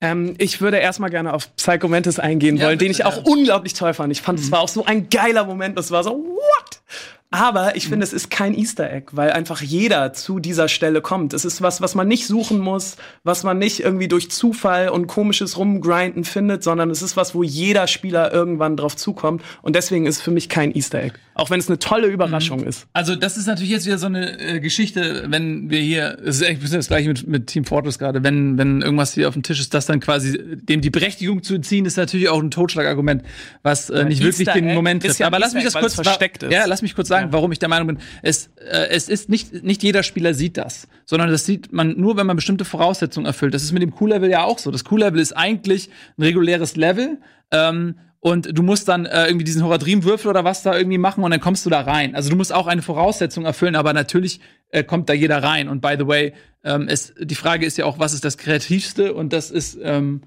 Ähm, 0.00 0.34
ich 0.38 0.60
würde 0.60 0.78
erstmal 0.78 1.10
gerne 1.10 1.32
auf 1.32 1.54
Psycho 1.54 1.86
Mantis 1.86 2.18
eingehen 2.18 2.56
Ja, 2.56 2.66
wollen, 2.66 2.78
den 2.80 2.88
bitte, 2.88 3.02
ich 3.02 3.04
auch 3.04 3.18
ja. 3.18 3.22
unglaublich 3.22 3.74
toll 3.74 3.94
fand. 3.94 4.10
Ich 4.10 4.20
fand, 4.20 4.40
es 4.40 4.50
war 4.50 4.58
auch 4.58 4.68
so 4.68 4.84
ein 4.84 5.08
geiler 5.08 5.44
Moment. 5.44 5.78
Das 5.78 5.92
war 5.92 6.02
so, 6.02 6.10
what? 6.10 6.82
Aber 7.32 7.76
ich 7.76 7.88
finde, 7.88 8.04
es 8.04 8.12
ist 8.12 8.30
kein 8.30 8.52
Easter 8.52 8.92
Egg, 8.92 9.06
weil 9.12 9.32
einfach 9.32 9.62
jeder 9.62 10.12
zu 10.12 10.38
dieser 10.38 10.68
Stelle 10.68 11.00
kommt. 11.00 11.32
Es 11.32 11.46
ist 11.46 11.62
was, 11.62 11.80
was 11.80 11.94
man 11.94 12.06
nicht 12.06 12.26
suchen 12.26 12.58
muss, 12.58 12.96
was 13.24 13.42
man 13.42 13.58
nicht 13.58 13.80
irgendwie 13.80 14.06
durch 14.06 14.30
Zufall 14.30 14.90
und 14.90 15.06
komisches 15.06 15.56
Rumgrinden 15.56 16.24
findet, 16.24 16.62
sondern 16.62 16.90
es 16.90 17.00
ist 17.00 17.16
was, 17.16 17.34
wo 17.34 17.42
jeder 17.42 17.86
Spieler 17.86 18.34
irgendwann 18.34 18.76
drauf 18.76 18.96
zukommt. 18.96 19.42
Und 19.62 19.76
deswegen 19.76 20.04
ist 20.04 20.16
es 20.16 20.22
für 20.22 20.30
mich 20.30 20.50
kein 20.50 20.74
Easter 20.74 21.02
Egg. 21.02 21.14
Auch 21.34 21.48
wenn 21.48 21.60
es 21.60 21.68
eine 21.68 21.78
tolle 21.78 22.08
Überraschung 22.08 22.62
ist. 22.62 22.86
Also 22.92 23.16
das 23.16 23.36
ist 23.36 23.46
natürlich 23.46 23.70
jetzt 23.70 23.86
wieder 23.86 23.98
so 23.98 24.06
eine 24.06 24.38
äh, 24.38 24.60
Geschichte, 24.60 25.24
wenn 25.28 25.70
wir 25.70 25.80
hier, 25.80 26.18
es 26.24 26.36
ist 26.36 26.42
eigentlich 26.42 26.58
ein 26.58 26.60
bisschen 26.60 26.78
das 26.78 26.88
gleiche 26.88 27.08
mit, 27.08 27.26
mit 27.26 27.46
Team 27.46 27.64
Fortress 27.64 27.98
gerade, 27.98 28.22
wenn, 28.22 28.58
wenn 28.58 28.82
irgendwas 28.82 29.14
hier 29.14 29.28
auf 29.28 29.34
dem 29.34 29.42
Tisch 29.42 29.58
ist, 29.58 29.72
das 29.72 29.86
dann 29.86 30.00
quasi 30.00 30.38
dem 30.56 30.82
die 30.82 30.90
Berechtigung 30.90 31.42
zu 31.42 31.54
entziehen, 31.54 31.86
ist 31.86 31.96
natürlich 31.96 32.28
auch 32.28 32.40
ein 32.40 32.50
Totschlagargument, 32.50 33.22
was 33.62 33.88
äh, 33.88 34.04
nicht 34.04 34.22
wirklich 34.22 34.46
Easter 34.46 34.54
den 34.54 34.68
Egg 34.68 34.74
Moment 34.74 35.04
ist 35.04 35.08
trifft. 35.08 35.20
ja 35.20 35.26
Aber 35.26 35.38
lass 35.38 35.54
mich 35.54 35.64
das 35.64 35.74
kurz 35.74 35.94
versteckt 35.94 36.42
ist. 36.42 36.52
Ja, 36.52 36.66
lass 36.66 36.82
mich 36.82 36.94
kurz 36.94 37.08
sagen, 37.08 37.28
warum 37.32 37.50
ich 37.52 37.58
der 37.58 37.68
Meinung 37.68 37.86
bin, 37.86 37.98
es, 38.22 38.50
äh, 38.56 38.88
es 38.90 39.08
ist 39.08 39.28
nicht, 39.28 39.64
nicht 39.64 39.82
jeder 39.82 40.02
Spieler 40.02 40.34
sieht 40.34 40.58
das, 40.58 40.86
sondern 41.06 41.30
das 41.30 41.46
sieht 41.46 41.72
man 41.72 41.98
nur, 41.98 42.16
wenn 42.16 42.26
man 42.26 42.36
bestimmte 42.36 42.64
Voraussetzungen 42.64 43.26
erfüllt. 43.26 43.54
Das 43.54 43.62
ist 43.62 43.72
mit 43.72 43.82
dem 43.82 43.92
Q-Level 43.92 44.30
ja 44.30 44.44
auch 44.44 44.58
so. 44.58 44.70
Das 44.70 44.84
Q-Level 44.84 45.20
ist 45.20 45.32
eigentlich 45.32 45.88
ein 46.18 46.24
reguläres 46.24 46.76
Level. 46.76 47.18
Ähm, 47.50 47.94
und 48.24 48.56
du 48.56 48.62
musst 48.62 48.86
dann 48.86 49.04
äh, 49.04 49.26
irgendwie 49.26 49.42
diesen 49.44 49.64
Horadrim-Würfel 49.64 50.30
oder 50.30 50.44
was 50.44 50.62
da 50.62 50.76
irgendwie 50.76 50.96
machen 50.98 51.24
und 51.24 51.32
dann 51.32 51.40
kommst 51.40 51.66
du 51.66 51.70
da 51.70 51.80
rein. 51.80 52.14
Also 52.14 52.30
du 52.30 52.36
musst 52.36 52.52
auch 52.54 52.68
eine 52.68 52.80
Voraussetzung 52.80 53.44
erfüllen, 53.44 53.74
aber 53.74 53.92
natürlich 53.92 54.38
äh, 54.68 54.84
kommt 54.84 55.08
da 55.08 55.12
jeder 55.12 55.42
rein. 55.42 55.68
Und 55.68 55.80
by 55.80 55.96
the 55.98 56.06
way, 56.06 56.32
ähm, 56.62 56.86
es, 56.88 57.12
die 57.20 57.34
Frage 57.34 57.66
ist 57.66 57.78
ja 57.78 57.84
auch, 57.84 57.98
was 57.98 58.12
ist 58.12 58.24
das 58.24 58.38
Kreativste? 58.38 59.12
Und 59.12 59.32
das 59.32 59.50
ist 59.50 59.76
ähm, 59.82 60.22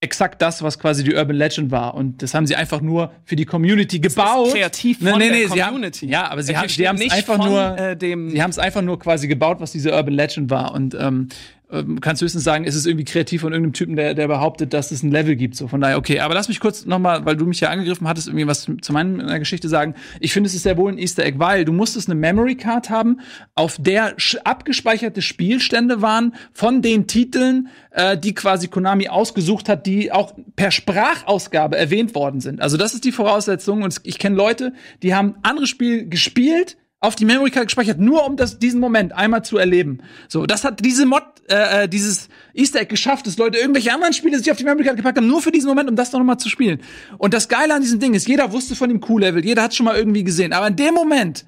exakt 0.00 0.42
das, 0.42 0.62
was 0.62 0.78
quasi 0.78 1.02
die 1.02 1.14
Urban 1.14 1.34
Legend 1.34 1.70
war. 1.72 1.94
Und 1.94 2.22
das 2.22 2.34
haben 2.34 2.46
sie 2.46 2.54
einfach 2.54 2.80
nur 2.80 3.12
für 3.24 3.36
die 3.36 3.46
Community 3.46 3.98
gebaut. 3.98 4.52
kreativ 4.52 5.00
Nee, 5.00 5.10
von 5.10 5.18
nee, 5.18 5.30
der 5.30 5.36
nee, 5.38 5.46
sie 5.46 5.62
haben, 5.62 5.72
Community. 5.72 6.06
ja, 6.06 6.30
aber 6.30 6.42
sie 6.42 6.56
haben, 6.56 6.68
haben 6.68 6.96
es 7.00 7.10
einfach 7.12 7.36
von, 7.36 7.48
nur, 7.50 7.78
äh, 7.78 7.96
dem- 7.96 8.30
sie 8.30 8.40
haben 8.42 8.50
es 8.50 8.58
einfach 8.60 8.82
nur 8.82 8.98
quasi 8.98 9.26
gebaut, 9.28 9.56
was 9.60 9.72
diese 9.72 9.92
Urban 9.92 10.14
Legend 10.14 10.50
war. 10.50 10.72
Und 10.72 10.94
ähm, 10.94 11.28
ähm, 11.70 12.00
kannst 12.00 12.22
höchstens 12.22 12.44
sagen, 12.44 12.64
es 12.64 12.74
ist 12.74 12.86
irgendwie 12.86 13.04
kreativ 13.04 13.40
von 13.40 13.52
irgendeinem 13.52 13.72
Typen, 13.72 13.96
der, 13.96 14.14
der 14.14 14.28
behauptet, 14.28 14.72
dass 14.72 14.90
es 14.90 15.02
ein 15.02 15.10
Level 15.10 15.34
gibt. 15.34 15.56
So 15.56 15.66
von 15.68 15.80
daher, 15.80 15.96
okay. 15.96 16.20
Aber 16.20 16.34
lass 16.34 16.48
mich 16.48 16.60
kurz 16.60 16.84
noch 16.84 16.98
mal, 16.98 17.24
weil 17.24 17.36
du 17.36 17.46
mich 17.46 17.60
ja 17.60 17.70
angegriffen 17.70 18.06
hattest, 18.06 18.28
irgendwie 18.28 18.46
was 18.46 18.68
zu 18.80 18.92
meiner 18.92 19.38
Geschichte 19.38 19.68
sagen. 19.68 19.94
Ich 20.20 20.32
finde, 20.32 20.48
es 20.48 20.54
ist 20.54 20.62
sehr 20.62 20.76
wohl 20.76 20.92
ein 20.92 20.98
Easter 20.98 21.24
Egg, 21.24 21.38
weil 21.38 21.64
du 21.64 21.72
musstest 21.72 22.08
eine 22.08 22.20
Memory 22.20 22.56
Card 22.56 22.90
haben, 22.90 23.20
auf 23.54 23.76
der 23.80 24.14
abgespeicherte 24.44 25.22
Spielstände 25.22 26.02
waren 26.02 26.34
von 26.52 26.82
den 26.82 27.06
Titeln, 27.06 27.68
äh, 27.90 28.18
die 28.18 28.34
quasi 28.34 28.68
Konami 28.68 29.08
ausgesucht 29.08 29.68
hat, 29.68 29.86
die 29.86 30.12
auch 30.12 30.34
per 30.56 30.70
Sprachausgabe 30.70 31.76
erwähnt 31.76 32.14
worden 32.14 32.40
sind. 32.40 32.60
Also 32.60 32.76
das 32.76 32.94
ist 32.94 33.04
die 33.04 33.12
Voraussetzung. 33.12 33.82
Und 33.82 34.00
ich 34.04 34.18
kenne 34.18 34.36
Leute, 34.36 34.72
die 35.02 35.14
haben 35.14 35.36
andere 35.42 35.66
Spiele 35.66 36.06
gespielt, 36.06 36.76
auf 37.04 37.14
die 37.14 37.24
Memory 37.24 37.50
Card 37.50 37.66
gespeichert, 37.66 37.98
nur 37.98 38.26
um 38.26 38.36
das, 38.36 38.58
diesen 38.58 38.80
Moment 38.80 39.12
einmal 39.12 39.44
zu 39.44 39.58
erleben. 39.58 40.00
So, 40.28 40.46
das 40.46 40.64
hat 40.64 40.84
diese 40.84 41.06
Mod, 41.06 41.22
äh, 41.48 41.84
äh, 41.84 41.88
dieses 41.88 42.28
Easter 42.54 42.80
Egg 42.80 42.88
geschafft, 42.88 43.26
dass 43.26 43.36
Leute 43.36 43.58
irgendwelche 43.58 43.92
anderen 43.92 44.14
Spiele 44.14 44.38
sich 44.38 44.50
auf 44.50 44.56
die 44.56 44.64
Memory 44.64 44.84
Card 44.84 44.96
gepackt 44.96 45.18
haben, 45.18 45.26
nur 45.26 45.42
für 45.42 45.52
diesen 45.52 45.68
Moment, 45.68 45.88
um 45.88 45.96
das 45.96 46.12
noch 46.12 46.22
mal 46.22 46.38
zu 46.38 46.48
spielen. 46.48 46.80
Und 47.18 47.34
das 47.34 47.48
Geile 47.48 47.74
an 47.74 47.82
diesem 47.82 48.00
Ding 48.00 48.14
ist, 48.14 48.26
jeder 48.26 48.52
wusste 48.52 48.74
von 48.74 48.88
dem 48.88 49.00
Q-Level, 49.00 49.44
jeder 49.44 49.62
hat 49.62 49.74
schon 49.74 49.84
mal 49.84 49.96
irgendwie 49.96 50.24
gesehen. 50.24 50.52
Aber 50.52 50.66
in 50.66 50.76
dem 50.76 50.94
Moment, 50.94 51.44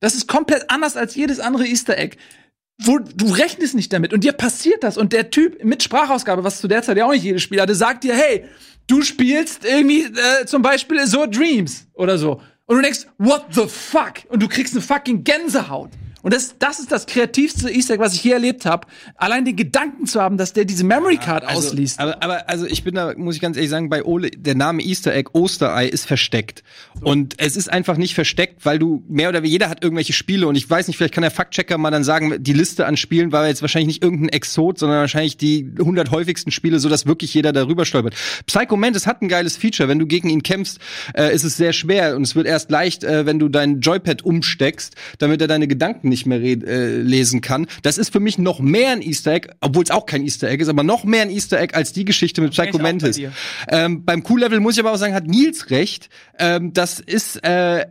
das 0.00 0.14
ist 0.14 0.26
komplett 0.26 0.68
anders 0.68 0.96
als 0.96 1.14
jedes 1.14 1.40
andere 1.40 1.66
Easter 1.66 1.96
Egg. 1.96 2.16
Wo 2.78 2.98
du 2.98 3.32
rechnest 3.32 3.74
nicht 3.74 3.90
damit 3.90 4.12
und 4.12 4.22
dir 4.22 4.32
passiert 4.32 4.82
das 4.84 4.98
und 4.98 5.14
der 5.14 5.30
Typ 5.30 5.64
mit 5.64 5.82
Sprachausgabe, 5.82 6.44
was 6.44 6.60
zu 6.60 6.68
der 6.68 6.82
Zeit 6.82 6.98
ja 6.98 7.06
auch 7.06 7.12
nicht 7.12 7.24
jedes 7.24 7.40
Spiel 7.40 7.58
hatte, 7.58 7.74
sagt 7.74 8.04
dir, 8.04 8.14
hey, 8.14 8.44
du 8.86 9.00
spielst 9.00 9.64
irgendwie 9.64 10.02
äh, 10.02 10.44
zum 10.44 10.60
Beispiel 10.60 11.06
so 11.06 11.24
Dreams 11.26 11.86
oder 11.94 12.18
so. 12.18 12.42
Und 12.66 12.76
du 12.76 12.82
denkst, 12.82 13.06
what 13.18 13.46
the 13.52 13.66
fuck? 13.68 14.24
Und 14.28 14.42
du 14.42 14.48
kriegst 14.48 14.74
eine 14.74 14.82
fucking 14.82 15.22
Gänsehaut. 15.22 15.90
Und 16.26 16.34
das, 16.34 16.56
das 16.58 16.80
ist 16.80 16.90
das 16.90 17.06
kreativste 17.06 17.70
Easter 17.70 17.94
Egg, 17.94 18.02
was 18.02 18.14
ich 18.14 18.24
je 18.24 18.32
erlebt 18.32 18.66
habe. 18.66 18.88
Allein 19.14 19.44
den 19.44 19.54
Gedanken 19.54 20.06
zu 20.06 20.20
haben, 20.20 20.36
dass 20.38 20.52
der 20.52 20.64
diese 20.64 20.82
Memory 20.82 21.18
Card 21.18 21.44
Also, 21.44 21.68
ausliest. 21.68 22.00
Aber, 22.00 22.20
aber 22.20 22.48
also 22.48 22.66
ich 22.66 22.82
bin 22.82 22.96
da, 22.96 23.14
muss 23.16 23.36
ich 23.36 23.40
ganz 23.40 23.56
ehrlich 23.56 23.70
sagen, 23.70 23.88
bei 23.88 24.02
Ole, 24.02 24.32
der 24.32 24.56
Name 24.56 24.82
Easter 24.82 25.14
Egg, 25.14 25.30
Osterei, 25.34 25.86
ist 25.86 26.04
versteckt. 26.04 26.64
Und 27.00 27.34
es 27.38 27.54
ist 27.56 27.72
einfach 27.72 27.96
nicht 27.96 28.16
versteckt, 28.16 28.64
weil 28.66 28.80
du 28.80 29.04
mehr 29.06 29.28
oder 29.28 29.44
weniger, 29.44 29.52
jeder 29.52 29.68
hat 29.68 29.84
irgendwelche 29.84 30.14
Spiele 30.14 30.48
und 30.48 30.56
ich 30.56 30.68
weiß 30.68 30.88
nicht, 30.88 30.96
vielleicht 30.96 31.14
kann 31.14 31.22
der 31.22 31.30
Faktchecker 31.30 31.78
mal 31.78 31.92
dann 31.92 32.02
sagen, 32.02 32.42
die 32.42 32.54
Liste 32.54 32.86
an 32.86 32.96
Spielen 32.96 33.30
war 33.30 33.46
jetzt 33.46 33.62
wahrscheinlich 33.62 33.86
nicht 33.86 34.02
irgendein 34.02 34.30
Exot, 34.30 34.80
sondern 34.80 34.98
wahrscheinlich 34.98 35.36
die 35.36 35.70
100 35.78 36.10
häufigsten 36.10 36.50
Spiele, 36.50 36.80
so 36.80 36.88
dass 36.88 37.06
wirklich 37.06 37.34
jeder 37.34 37.52
darüber 37.52 37.84
stolpert. 37.84 38.16
Psycho 38.46 38.76
Mantis 38.76 39.06
hat 39.06 39.22
ein 39.22 39.28
geiles 39.28 39.56
Feature. 39.56 39.88
Wenn 39.88 40.00
du 40.00 40.06
gegen 40.06 40.28
ihn 40.28 40.42
kämpfst, 40.42 40.80
äh, 41.14 41.32
ist 41.32 41.44
es 41.44 41.56
sehr 41.56 41.72
schwer 41.72 42.16
und 42.16 42.22
es 42.22 42.34
wird 42.34 42.48
erst 42.48 42.68
leicht, 42.72 43.04
äh, 43.04 43.26
wenn 43.26 43.38
du 43.38 43.48
dein 43.48 43.80
Joypad 43.80 44.24
umsteckst, 44.24 44.96
damit 45.18 45.40
er 45.40 45.46
deine 45.46 45.68
Gedanken 45.68 46.08
nicht 46.08 46.15
mehr 46.24 46.40
red, 46.40 46.64
äh, 46.64 46.96
lesen 46.98 47.42
kann. 47.42 47.66
Das 47.82 47.98
ist 47.98 48.10
für 48.10 48.20
mich 48.20 48.38
noch 48.38 48.60
mehr 48.60 48.92
ein 48.92 49.02
Easter 49.02 49.32
Egg, 49.32 49.48
obwohl 49.60 49.84
es 49.84 49.90
auch 49.90 50.06
kein 50.06 50.22
Easter 50.22 50.48
Egg 50.48 50.62
ist, 50.62 50.68
aber 50.68 50.82
noch 50.82 51.04
mehr 51.04 51.22
ein 51.22 51.30
Easter 51.30 51.60
Egg 51.60 51.74
als 51.74 51.92
die 51.92 52.06
Geschichte 52.06 52.40
mit 52.40 52.52
Psycho 52.52 52.78
bei 52.78 52.84
Mantis. 52.84 53.16
dir. 53.16 53.32
Ähm, 53.68 54.04
beim 54.04 54.22
Q-Level 54.22 54.60
muss 54.60 54.74
ich 54.74 54.80
aber 54.80 54.92
auch 54.92 54.96
sagen, 54.96 55.14
hat 55.14 55.26
Nils 55.26 55.70
recht. 55.70 56.08
Ähm, 56.38 56.72
das 56.72 57.00
ist, 57.00 57.44
äh, 57.44 57.84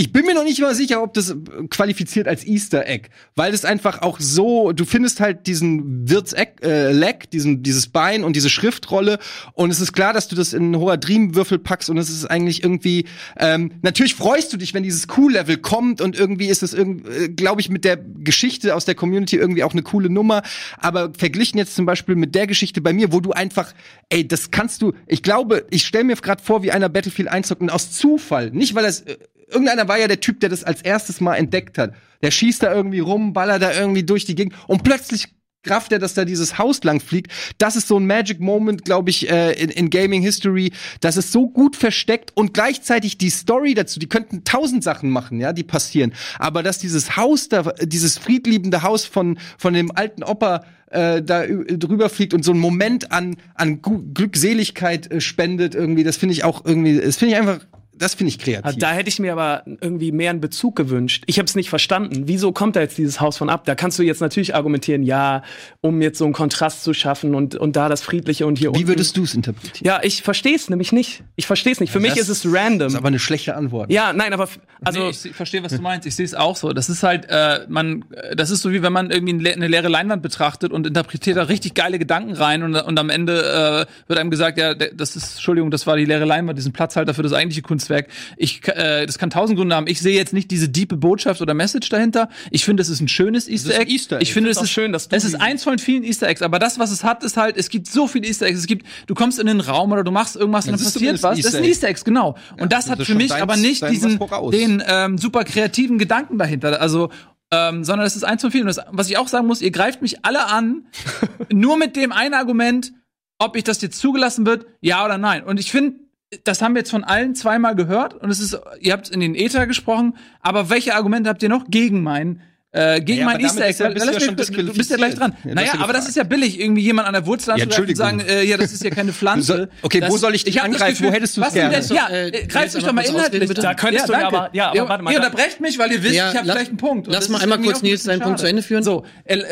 ich 0.00 0.12
bin 0.14 0.24
mir 0.24 0.32
noch 0.32 0.44
nicht 0.44 0.58
mal 0.62 0.74
sicher, 0.74 1.02
ob 1.02 1.12
das 1.12 1.28
äh, 1.28 1.34
qualifiziert 1.68 2.26
als 2.26 2.46
Easter 2.46 2.86
Egg, 2.86 3.10
weil 3.36 3.52
es 3.52 3.66
einfach 3.66 4.00
auch 4.00 4.18
so, 4.18 4.72
du 4.72 4.86
findest 4.86 5.20
halt 5.20 5.46
diesen 5.46 6.08
Wirtseck, 6.08 6.56
äh, 6.62 6.90
Leck, 6.90 7.30
diesen, 7.30 7.62
dieses 7.62 7.88
Bein 7.88 8.24
und 8.24 8.34
diese 8.34 8.48
Schriftrolle 8.48 9.18
und 9.52 9.68
es 9.68 9.78
ist 9.78 9.92
klar, 9.92 10.14
dass 10.14 10.26
du 10.26 10.36
das 10.36 10.54
in 10.54 10.62
einen 10.62 10.76
hoher 10.78 10.96
Dreamwürfel 10.96 11.58
packst 11.58 11.90
und 11.90 11.98
es 11.98 12.08
ist 12.08 12.24
eigentlich 12.24 12.62
irgendwie, 12.62 13.04
ähm, 13.38 13.72
natürlich 13.82 14.14
freust 14.14 14.50
du 14.54 14.56
dich, 14.56 14.72
wenn 14.72 14.84
dieses 14.84 15.06
Q-Level 15.06 15.58
kommt 15.58 16.00
und 16.00 16.18
irgendwie 16.18 16.46
ist 16.46 16.62
es 16.62 16.72
äh, 16.72 17.28
glaube 17.36 17.60
ich, 17.60 17.68
mit 17.68 17.84
der 17.84 17.98
Geschichte 17.98 18.74
aus 18.74 18.86
der 18.86 18.94
Community 18.94 19.36
irgendwie 19.36 19.64
auch 19.64 19.72
eine 19.72 19.82
coole 19.82 20.08
Nummer, 20.08 20.40
aber 20.78 21.12
verglichen 21.12 21.58
jetzt 21.58 21.74
zum 21.74 21.84
Beispiel 21.84 22.14
mit 22.14 22.34
der 22.34 22.46
Geschichte 22.46 22.80
bei 22.80 22.94
mir, 22.94 23.12
wo 23.12 23.20
du 23.20 23.32
einfach, 23.32 23.74
ey, 24.08 24.26
das 24.26 24.50
kannst 24.50 24.80
du, 24.80 24.94
ich 25.06 25.22
glaube, 25.22 25.66
ich 25.68 25.84
stelle 25.84 26.04
mir 26.04 26.16
gerade 26.16 26.42
vor, 26.42 26.62
wie 26.62 26.70
einer 26.70 26.88
Battlefield 26.88 27.28
einzockt 27.28 27.60
und 27.60 27.68
aus 27.68 27.92
Zufall, 27.92 28.50
nicht 28.50 28.74
weil 28.74 28.84
das, 28.84 29.04
irgendeiner 29.50 29.88
war 29.88 29.98
ja 29.98 30.08
der 30.08 30.20
Typ, 30.20 30.40
der 30.40 30.48
das 30.48 30.64
als 30.64 30.82
erstes 30.82 31.20
mal 31.20 31.36
entdeckt 31.36 31.78
hat. 31.78 31.94
Der 32.22 32.30
schießt 32.30 32.62
da 32.62 32.72
irgendwie 32.72 33.00
rum, 33.00 33.32
ballert 33.32 33.62
da 33.62 33.72
irgendwie 33.72 34.02
durch 34.02 34.24
die 34.24 34.34
Gegend 34.34 34.54
und 34.66 34.84
plötzlich 34.84 35.28
rafft 35.66 35.92
er, 35.92 35.98
dass 35.98 36.14
da 36.14 36.24
dieses 36.24 36.58
Haus 36.58 36.82
lang 36.84 37.00
fliegt. 37.00 37.30
Das 37.58 37.76
ist 37.76 37.88
so 37.88 37.98
ein 37.98 38.06
Magic 38.06 38.40
Moment, 38.40 38.84
glaube 38.84 39.10
ich, 39.10 39.30
äh, 39.30 39.52
in, 39.52 39.70
in 39.70 39.90
Gaming 39.90 40.22
History. 40.22 40.72
Das 41.00 41.16
ist 41.16 41.32
so 41.32 41.48
gut 41.48 41.76
versteckt 41.76 42.32
und 42.34 42.54
gleichzeitig 42.54 43.18
die 43.18 43.30
Story 43.30 43.74
dazu. 43.74 44.00
Die 44.00 44.08
könnten 44.08 44.44
tausend 44.44 44.82
Sachen 44.82 45.10
machen, 45.10 45.40
ja, 45.40 45.52
die 45.52 45.64
passieren. 45.64 46.12
Aber 46.38 46.62
dass 46.62 46.78
dieses 46.78 47.16
Haus 47.16 47.48
da, 47.48 47.62
dieses 47.82 48.16
friedliebende 48.18 48.82
Haus 48.82 49.04
von 49.04 49.38
von 49.58 49.74
dem 49.74 49.90
alten 49.94 50.22
Opa 50.22 50.64
äh, 50.90 51.22
da 51.22 51.46
drüber 51.46 52.08
fliegt 52.08 52.34
und 52.34 52.44
so 52.44 52.52
einen 52.52 52.60
Moment 52.60 53.12
an 53.12 53.36
an 53.54 53.82
Glückseligkeit 53.82 55.10
äh, 55.10 55.20
spendet 55.20 55.74
irgendwie, 55.74 56.04
das 56.04 56.16
finde 56.16 56.32
ich 56.32 56.44
auch 56.44 56.64
irgendwie, 56.64 56.98
das 57.00 57.16
finde 57.16 57.34
ich 57.34 57.40
einfach, 57.40 57.60
das 58.00 58.14
finde 58.14 58.30
ich 58.30 58.38
kreativ. 58.38 58.64
Ah, 58.66 58.72
Da 58.76 58.90
hätte 58.92 59.08
ich 59.08 59.18
mir 59.20 59.32
aber 59.32 59.62
irgendwie 59.66 60.10
mehr 60.10 60.30
einen 60.30 60.40
Bezug 60.40 60.74
gewünscht. 60.74 61.22
Ich 61.26 61.38
habe 61.38 61.46
es 61.46 61.54
nicht 61.54 61.68
verstanden. 61.70 62.22
Wieso 62.26 62.50
kommt 62.52 62.74
da 62.74 62.80
jetzt 62.80 62.98
dieses 62.98 63.20
Haus 63.20 63.36
von 63.36 63.48
ab? 63.48 63.64
Da 63.66 63.74
kannst 63.76 63.98
du 63.98 64.02
jetzt 64.02 64.20
natürlich 64.20 64.54
argumentieren, 64.54 65.02
ja, 65.04 65.42
um 65.80 66.02
jetzt 66.02 66.18
so 66.18 66.24
einen 66.24 66.32
Kontrast 66.34 66.82
zu 66.82 66.92
schaffen 66.94 67.34
und, 67.34 67.54
und 67.54 67.76
da 67.76 67.88
das 67.88 68.02
Friedliche 68.02 68.46
und 68.46 68.58
hier 68.58 68.70
Wie 68.72 68.78
unten. 68.78 68.88
würdest 68.88 69.16
du 69.16 69.22
es 69.22 69.34
interpretieren? 69.34 69.86
Ja, 69.86 70.00
ich 70.02 70.22
verstehe 70.22 70.56
es 70.56 70.68
nämlich 70.68 70.90
nicht. 70.92 71.22
Ich 71.36 71.46
verstehe 71.46 71.72
es 71.72 71.80
nicht. 71.80 71.92
Für 71.92 72.00
mich 72.00 72.16
ist 72.16 72.28
es 72.28 72.44
random. 72.44 72.78
Das 72.80 72.92
ist 72.94 72.98
aber 72.98 73.08
eine 73.08 73.18
schlechte 73.18 73.54
Antwort. 73.54 73.92
ja, 73.92 74.12
nein, 74.12 74.32
aber 74.32 74.48
also 74.84 75.00
nee, 75.00 75.10
ich 75.10 75.32
verstehe, 75.36 75.62
was 75.62 75.72
du 75.74 75.82
meinst. 75.82 76.06
Ich 76.06 76.16
sehe 76.16 76.24
es 76.24 76.34
auch 76.34 76.56
so. 76.56 76.72
Das 76.72 76.88
ist 76.88 77.02
halt, 77.02 77.26
äh, 77.28 77.66
man, 77.68 78.04
das 78.34 78.50
ist 78.50 78.62
so 78.62 78.72
wie 78.72 78.82
wenn 78.82 78.92
man 78.92 79.10
irgendwie 79.10 79.34
eine 79.34 79.42
le- 79.42 79.52
eine 79.52 79.68
leere 79.68 79.88
Leinwand 79.88 80.22
betrachtet 80.22 80.72
und 80.72 80.86
interpretiert 80.86 81.36
da 81.36 81.42
richtig 81.44 81.74
geile 81.74 81.98
Gedanken 81.98 82.32
rein 82.32 82.62
und, 82.62 82.74
und 82.74 82.98
am 82.98 83.10
Ende 83.10 83.86
äh, 83.86 84.08
wird 84.08 84.18
einem 84.18 84.30
gesagt, 84.30 84.56
ja, 84.58 84.74
das 84.74 85.16
ist, 85.16 85.32
Entschuldigung, 85.34 85.70
das 85.70 85.86
war 85.86 85.96
die 85.96 86.04
leere 86.06 86.24
Leinwand, 86.24 86.58
diesen 86.58 86.72
Platzhalter 86.72 87.12
für 87.14 87.22
das 87.22 87.32
eigentliche 87.32 87.62
Kunstwerk. 87.90 88.08
Ich, 88.36 88.66
äh, 88.68 89.06
das 89.06 89.18
kann 89.18 89.30
tausend 89.30 89.58
Gründe 89.58 89.74
haben. 89.74 89.86
Ich 89.86 90.00
sehe 90.00 90.16
jetzt 90.16 90.32
nicht 90.32 90.50
diese 90.50 90.68
diepe 90.68 90.96
Botschaft 90.96 91.40
oder 91.42 91.54
Message 91.54 91.88
dahinter. 91.88 92.28
Ich 92.50 92.64
finde, 92.64 92.82
es 92.82 92.88
ist 92.88 93.00
ein 93.00 93.08
schönes 93.08 93.48
Easter 93.48 93.72
ist 93.72 93.78
Egg. 93.80 93.92
Easter 93.92 94.16
Egg. 94.16 94.22
Ich 94.22 94.32
finde, 94.32 94.50
es 94.50 94.56
ist 94.56 94.62
auch 94.62 94.66
schön, 94.66 94.92
dass 94.92 95.08
du 95.08 95.16
es 95.16 95.24
ist 95.24 95.34
eins 95.40 95.64
von 95.64 95.78
vielen 95.78 96.04
Easter 96.04 96.28
Eggs. 96.28 96.42
Aber 96.42 96.58
das, 96.58 96.78
was 96.78 96.90
es 96.90 97.04
hat, 97.04 97.22
ist 97.24 97.36
halt, 97.36 97.56
es 97.56 97.68
gibt 97.68 97.88
so 97.88 98.06
viele 98.06 98.26
Easter 98.26 98.46
Eggs. 98.46 98.60
Es 98.60 98.66
gibt, 98.66 98.86
du 99.06 99.14
kommst 99.14 99.38
in 99.38 99.46
den 99.46 99.60
Raum 99.60 99.92
oder 99.92 100.04
du 100.04 100.10
machst 100.10 100.36
irgendwas 100.36 100.66
und 100.66 100.72
dann 100.72 100.80
ist 100.80 100.94
passiert 100.94 101.22
was. 101.22 101.38
Das 101.38 101.46
ist 101.46 101.54
ein 101.56 101.64
Easter 101.64 101.88
Eggs, 101.88 102.04
genau. 102.04 102.36
Und 102.58 102.72
das 102.72 102.88
hat 102.88 103.00
ist 103.00 103.06
für 103.06 103.14
mich 103.14 103.28
deins- 103.28 103.42
aber 103.42 103.56
nicht 103.56 103.88
diesen, 103.88 104.18
den 104.50 104.82
ähm, 104.86 105.18
super 105.18 105.44
kreativen 105.44 105.98
Gedanken 105.98 106.38
dahinter. 106.38 106.80
Also, 106.80 107.10
ähm, 107.52 107.82
sondern 107.82 108.06
es 108.06 108.14
ist 108.14 108.22
eins 108.24 108.42
von 108.42 108.50
vielen. 108.50 108.68
Und 108.68 108.76
das, 108.76 108.84
was 108.90 109.10
ich 109.10 109.18
auch 109.18 109.28
sagen 109.28 109.46
muss, 109.46 109.60
ihr 109.60 109.72
greift 109.72 110.02
mich 110.02 110.24
alle 110.24 110.46
an, 110.46 110.84
nur 111.52 111.76
mit 111.76 111.96
dem 111.96 112.12
einen 112.12 112.34
Argument, 112.34 112.92
ob 113.38 113.56
ich 113.56 113.64
das 113.64 113.80
jetzt 113.80 113.98
zugelassen 113.98 114.46
wird, 114.46 114.66
ja 114.80 115.04
oder 115.04 115.18
nein. 115.18 115.42
Und 115.42 115.58
ich 115.58 115.70
finde, 115.70 115.98
das 116.44 116.62
haben 116.62 116.74
wir 116.74 116.80
jetzt 116.80 116.90
von 116.90 117.04
allen 117.04 117.34
zweimal 117.34 117.74
gehört 117.74 118.14
und 118.14 118.30
es 118.30 118.40
ist, 118.40 118.58
ihr 118.80 118.92
habt 118.92 119.08
in 119.08 119.20
den 119.20 119.34
Äther 119.34 119.66
gesprochen, 119.66 120.16
aber 120.40 120.70
welche 120.70 120.94
Argumente 120.94 121.28
habt 121.28 121.42
ihr 121.42 121.48
noch 121.48 121.66
gegen 121.68 122.02
mein 122.02 122.40
äh, 122.72 123.00
gegen 123.00 123.20
Ja, 123.20 123.24
mein 123.26 123.40
Easter 123.40 123.66
Egg? 123.66 123.78
ja- 123.82 123.88
du 123.88 123.94
lass 123.94 124.04
ja 124.06 124.12
mich- 124.12 124.24
schon 124.24 124.36
du 124.66 124.72
bist 124.74 124.90
ja 124.90 124.96
gleich 124.96 125.14
dran. 125.16 125.32
Ja, 125.42 125.48
du 125.50 125.54
naja, 125.56 125.72
aber 125.80 125.92
das 125.92 126.08
ist 126.08 126.16
ja 126.16 126.22
billig, 126.22 126.60
irgendwie 126.60 126.82
jemand 126.82 127.08
an 127.08 127.14
der 127.14 127.26
Wurzel 127.26 127.54
Ja, 127.58 127.64
und 127.64 127.96
sagen, 127.96 128.20
äh, 128.20 128.44
ja, 128.44 128.56
das 128.56 128.72
ist 128.72 128.84
ja 128.84 128.90
keine 128.90 129.12
Pflanze. 129.12 129.68
So- 129.80 129.86
okay, 129.86 130.02
wo 130.06 130.12
Das- 130.12 130.20
soll 130.20 130.34
ich 130.36 130.44
dich 130.44 130.58
hab 130.58 130.66
das 130.70 130.74
angreifen? 130.80 131.06
Wo 131.06 131.12
hättest 131.12 131.40
was 131.40 131.52
denn 131.52 131.68
gerne? 131.70 131.84
Ja, 131.86 132.08
Äh, 132.08 132.28
äh, 132.28 132.30
Nils, 132.30 132.48
greift 132.48 132.74
mich 132.74 132.84
doch 132.84 132.92
mal 132.92 133.04
inhaltlich. 133.04 133.48
bitte. 133.48 133.60
Da 133.62 133.74
könntest 133.74 134.08
du 134.08 134.12
ja 134.12 134.26
aber- 134.28 134.50
ja, 134.52 134.70
aber 134.70 134.88
warte 134.88 135.02
mal, 135.02 135.12
Ihr 135.12 135.18
da- 135.18 135.26
unterbrecht 135.26 135.60
mich, 135.60 135.78
weil 135.78 135.90
ihr 135.90 136.02
wisst, 136.02 136.14
Ja, 136.14 136.30
ich 136.30 136.36
habe 136.36 136.46
lass- 136.46 136.56
vielleicht 136.56 136.68
einen 136.70 136.78
Punkt. 136.78 137.06
Lass 137.08 137.28
mal 137.28 137.40
einmal 137.42 137.60
kurz 137.60 137.82
Nils 137.82 138.04
seinen 138.04 138.20
Punkt 138.20 138.38
zu 138.38 138.46
Ende 138.46 138.62
führen. 138.62 138.84
So, 138.84 139.04
äh, 139.24 139.38
äh, 139.38 139.44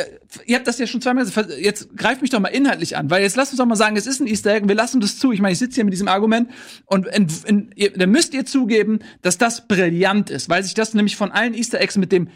ihr 0.46 0.54
habt 0.56 0.66
das 0.68 0.78
ja 0.78 0.86
schon 0.86 1.00
zweimal 1.00 1.24
gesagt. 1.24 1.50
Jetzt 1.60 1.96
greift 1.96 2.22
mich 2.22 2.30
doch 2.30 2.38
mal 2.40 2.48
inhaltlich 2.48 2.96
an, 2.96 3.10
weil 3.10 3.22
jetzt 3.22 3.36
lasst 3.36 3.52
uns 3.52 3.58
doch 3.58 3.66
mal 3.66 3.74
sagen, 3.76 3.96
es 3.96 4.06
ist 4.06 4.20
ein 4.20 4.26
Easter 4.28 4.50
Egg 4.52 4.62
und 4.62 4.68
wir 4.68 4.76
lassen 4.76 5.00
das 5.00 5.18
zu. 5.18 5.32
Ich 5.32 5.40
meine, 5.40 5.52
ich 5.54 5.58
sitze 5.58 5.74
hier 5.76 5.84
mit 5.84 5.92
diesem 5.92 6.06
Argument 6.08 6.50
und 6.86 7.08
dann 7.12 8.10
müsst 8.10 8.32
ihr 8.34 8.46
zugeben, 8.46 9.00
dass 9.22 9.38
das 9.38 9.66
brillant 9.66 10.30
ist, 10.30 10.48
weil 10.48 10.62
sich 10.62 10.74
das 10.74 10.94
nämlich 10.94 11.16
von 11.16 11.32
allen 11.32 11.54
Easter 11.54 11.80
Eggs 11.80 11.96
mit 11.96 12.12
dem 12.12 12.28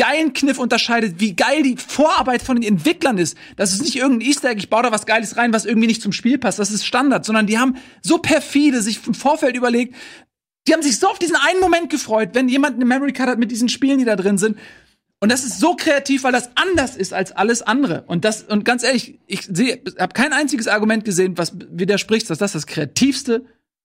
geilen 0.00 0.32
Kniff 0.32 0.58
unterscheidet, 0.58 1.16
wie 1.18 1.36
geil 1.36 1.62
die 1.62 1.76
Vorarbeit 1.76 2.40
von 2.40 2.58
den 2.58 2.66
Entwicklern 2.66 3.18
ist. 3.18 3.36
Das 3.56 3.74
ist 3.74 3.82
nicht 3.82 3.96
irgendein 3.96 4.26
Easter 4.26 4.48
Egg, 4.48 4.58
ich 4.58 4.70
baue 4.70 4.82
da 4.82 4.92
was 4.92 5.04
Geiles 5.04 5.36
rein, 5.36 5.52
was 5.52 5.66
irgendwie 5.66 5.88
nicht 5.88 6.00
zum 6.00 6.12
Spiel 6.12 6.38
passt. 6.38 6.58
Das 6.58 6.70
ist 6.70 6.86
Standard, 6.86 7.26
sondern 7.26 7.46
die 7.46 7.58
haben 7.58 7.76
so 8.00 8.16
perfide 8.16 8.80
sich 8.80 9.06
im 9.06 9.12
Vorfeld 9.12 9.56
überlegt, 9.56 9.94
die 10.66 10.72
haben 10.72 10.80
sich 10.80 10.98
so 10.98 11.08
auf 11.08 11.18
diesen 11.18 11.36
einen 11.36 11.60
Moment 11.60 11.90
gefreut, 11.90 12.30
wenn 12.32 12.48
jemand 12.48 12.76
eine 12.76 12.86
Memory 12.86 13.12
Card 13.12 13.28
hat 13.28 13.38
mit 13.38 13.50
diesen 13.50 13.68
Spielen, 13.68 13.98
die 13.98 14.06
da 14.06 14.16
drin 14.16 14.38
sind. 14.38 14.56
Und 15.20 15.30
das 15.30 15.44
ist 15.44 15.60
so 15.60 15.76
kreativ, 15.76 16.24
weil 16.24 16.32
das 16.32 16.48
anders 16.54 16.96
ist 16.96 17.12
als 17.12 17.32
alles 17.32 17.60
andere. 17.60 18.04
Und 18.06 18.24
das 18.24 18.44
und 18.44 18.64
ganz 18.64 18.82
ehrlich, 18.82 19.20
ich 19.26 19.42
sehe, 19.42 19.82
habe 19.98 20.14
kein 20.14 20.32
einziges 20.32 20.66
Argument 20.66 21.04
gesehen, 21.04 21.36
was 21.36 21.52
widerspricht, 21.54 22.30
dass 22.30 22.38
das 22.38 22.52
das 22.52 22.66
kreativste 22.66 23.44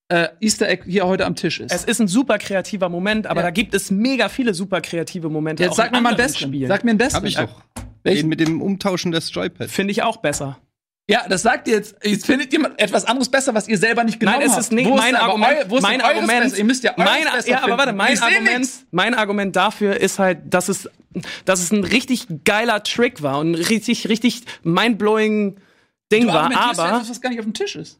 äh, 0.09 0.27
Easter 0.39 0.67
Egg 0.69 0.83
hier 0.85 1.07
heute 1.07 1.25
am 1.25 1.35
Tisch 1.35 1.59
ist. 1.59 1.71
Es 1.73 1.83
ist 1.83 1.99
ein 1.99 2.07
super 2.07 2.37
kreativer 2.37 2.89
Moment, 2.89 3.25
aber 3.27 3.41
Ja. 3.41 3.47
da 3.47 3.51
gibt 3.51 3.73
es 3.73 3.89
mega 3.91 4.29
viele 4.29 4.53
super 4.53 4.81
kreative 4.81 5.29
Momente. 5.29 5.63
Jetzt 5.63 5.75
sag 5.77 5.91
mir 5.91 6.01
mal 6.01 6.09
einen 6.09 6.17
besten. 6.17 6.39
Spielen. 6.47 6.67
Sag 6.67 6.83
mir 6.83 6.91
einen 6.91 6.97
besten. 6.99 7.15
Hab 7.17 7.23
ich 7.25 7.35
doch. 7.35 7.61
Welchen? 8.03 8.21
Den 8.23 8.29
mit 8.29 8.39
dem 8.39 8.61
Umtauschen 8.61 9.11
des 9.11 9.33
Joypads. 9.33 9.71
Finde 9.71 9.91
ich 9.91 10.03
auch 10.03 10.17
besser. 10.17 10.59
Ja, 11.09 11.23
das 11.27 11.41
sagt 11.43 11.67
ihr 11.67 11.75
jetzt. 11.75 11.95
Jetzt 12.03 12.25
findet 12.25 12.51
jemand 12.51 12.79
etwas 12.79 13.05
anderes 13.05 13.29
besser, 13.29 13.53
was 13.53 13.67
ihr 13.67 13.77
selber 13.77 14.03
nicht 14.03 14.19
genommen 14.19 14.37
Nein, 14.39 14.47
es 14.47 14.53
habt. 14.53 14.61
ist 14.63 14.71
nicht 14.71 14.87
Wo 14.89 14.95
mein 14.95 15.15
aber 15.15 15.33
Argument. 15.33 15.51
eu- 15.65 15.69
wo 15.69 15.77
ist 15.77 15.81
mein 15.83 16.01
Argument, 16.01 16.43
besser? 16.43 16.57
Ihr 16.57 16.63
müsst 16.65 16.83
ja 16.83 16.93
mein, 16.97 17.23
ja, 17.45 17.63
aber 17.63 17.77
warte, 17.77 17.93
mein 17.93 18.13
Ich 18.13 18.21
Argument, 18.21 18.67
mein 18.91 19.13
Argument 19.13 19.55
dafür 19.55 19.97
ist 19.99 20.17
halt, 20.19 20.39
dass 20.51 20.67
es, 20.69 20.89
dass 21.45 21.61
es 21.61 21.71
ein 21.71 21.83
richtig 21.83 22.25
geiler 22.43 22.81
Trick 22.83 23.21
war 23.21 23.37
und 23.39 23.51
ein 23.51 23.55
richtig, 23.55 24.09
richtig 24.09 24.41
mindblowing 24.63 25.57
Ding 26.11 26.23
Du 26.23 26.27
war. 26.33 26.45
Aber 26.55 26.71
etwas, 26.71 27.09
was 27.09 27.21
gar 27.21 27.29
nicht 27.29 27.39
auf 27.39 27.45
dem 27.45 27.53
Tisch 27.53 27.75
ist. 27.75 27.99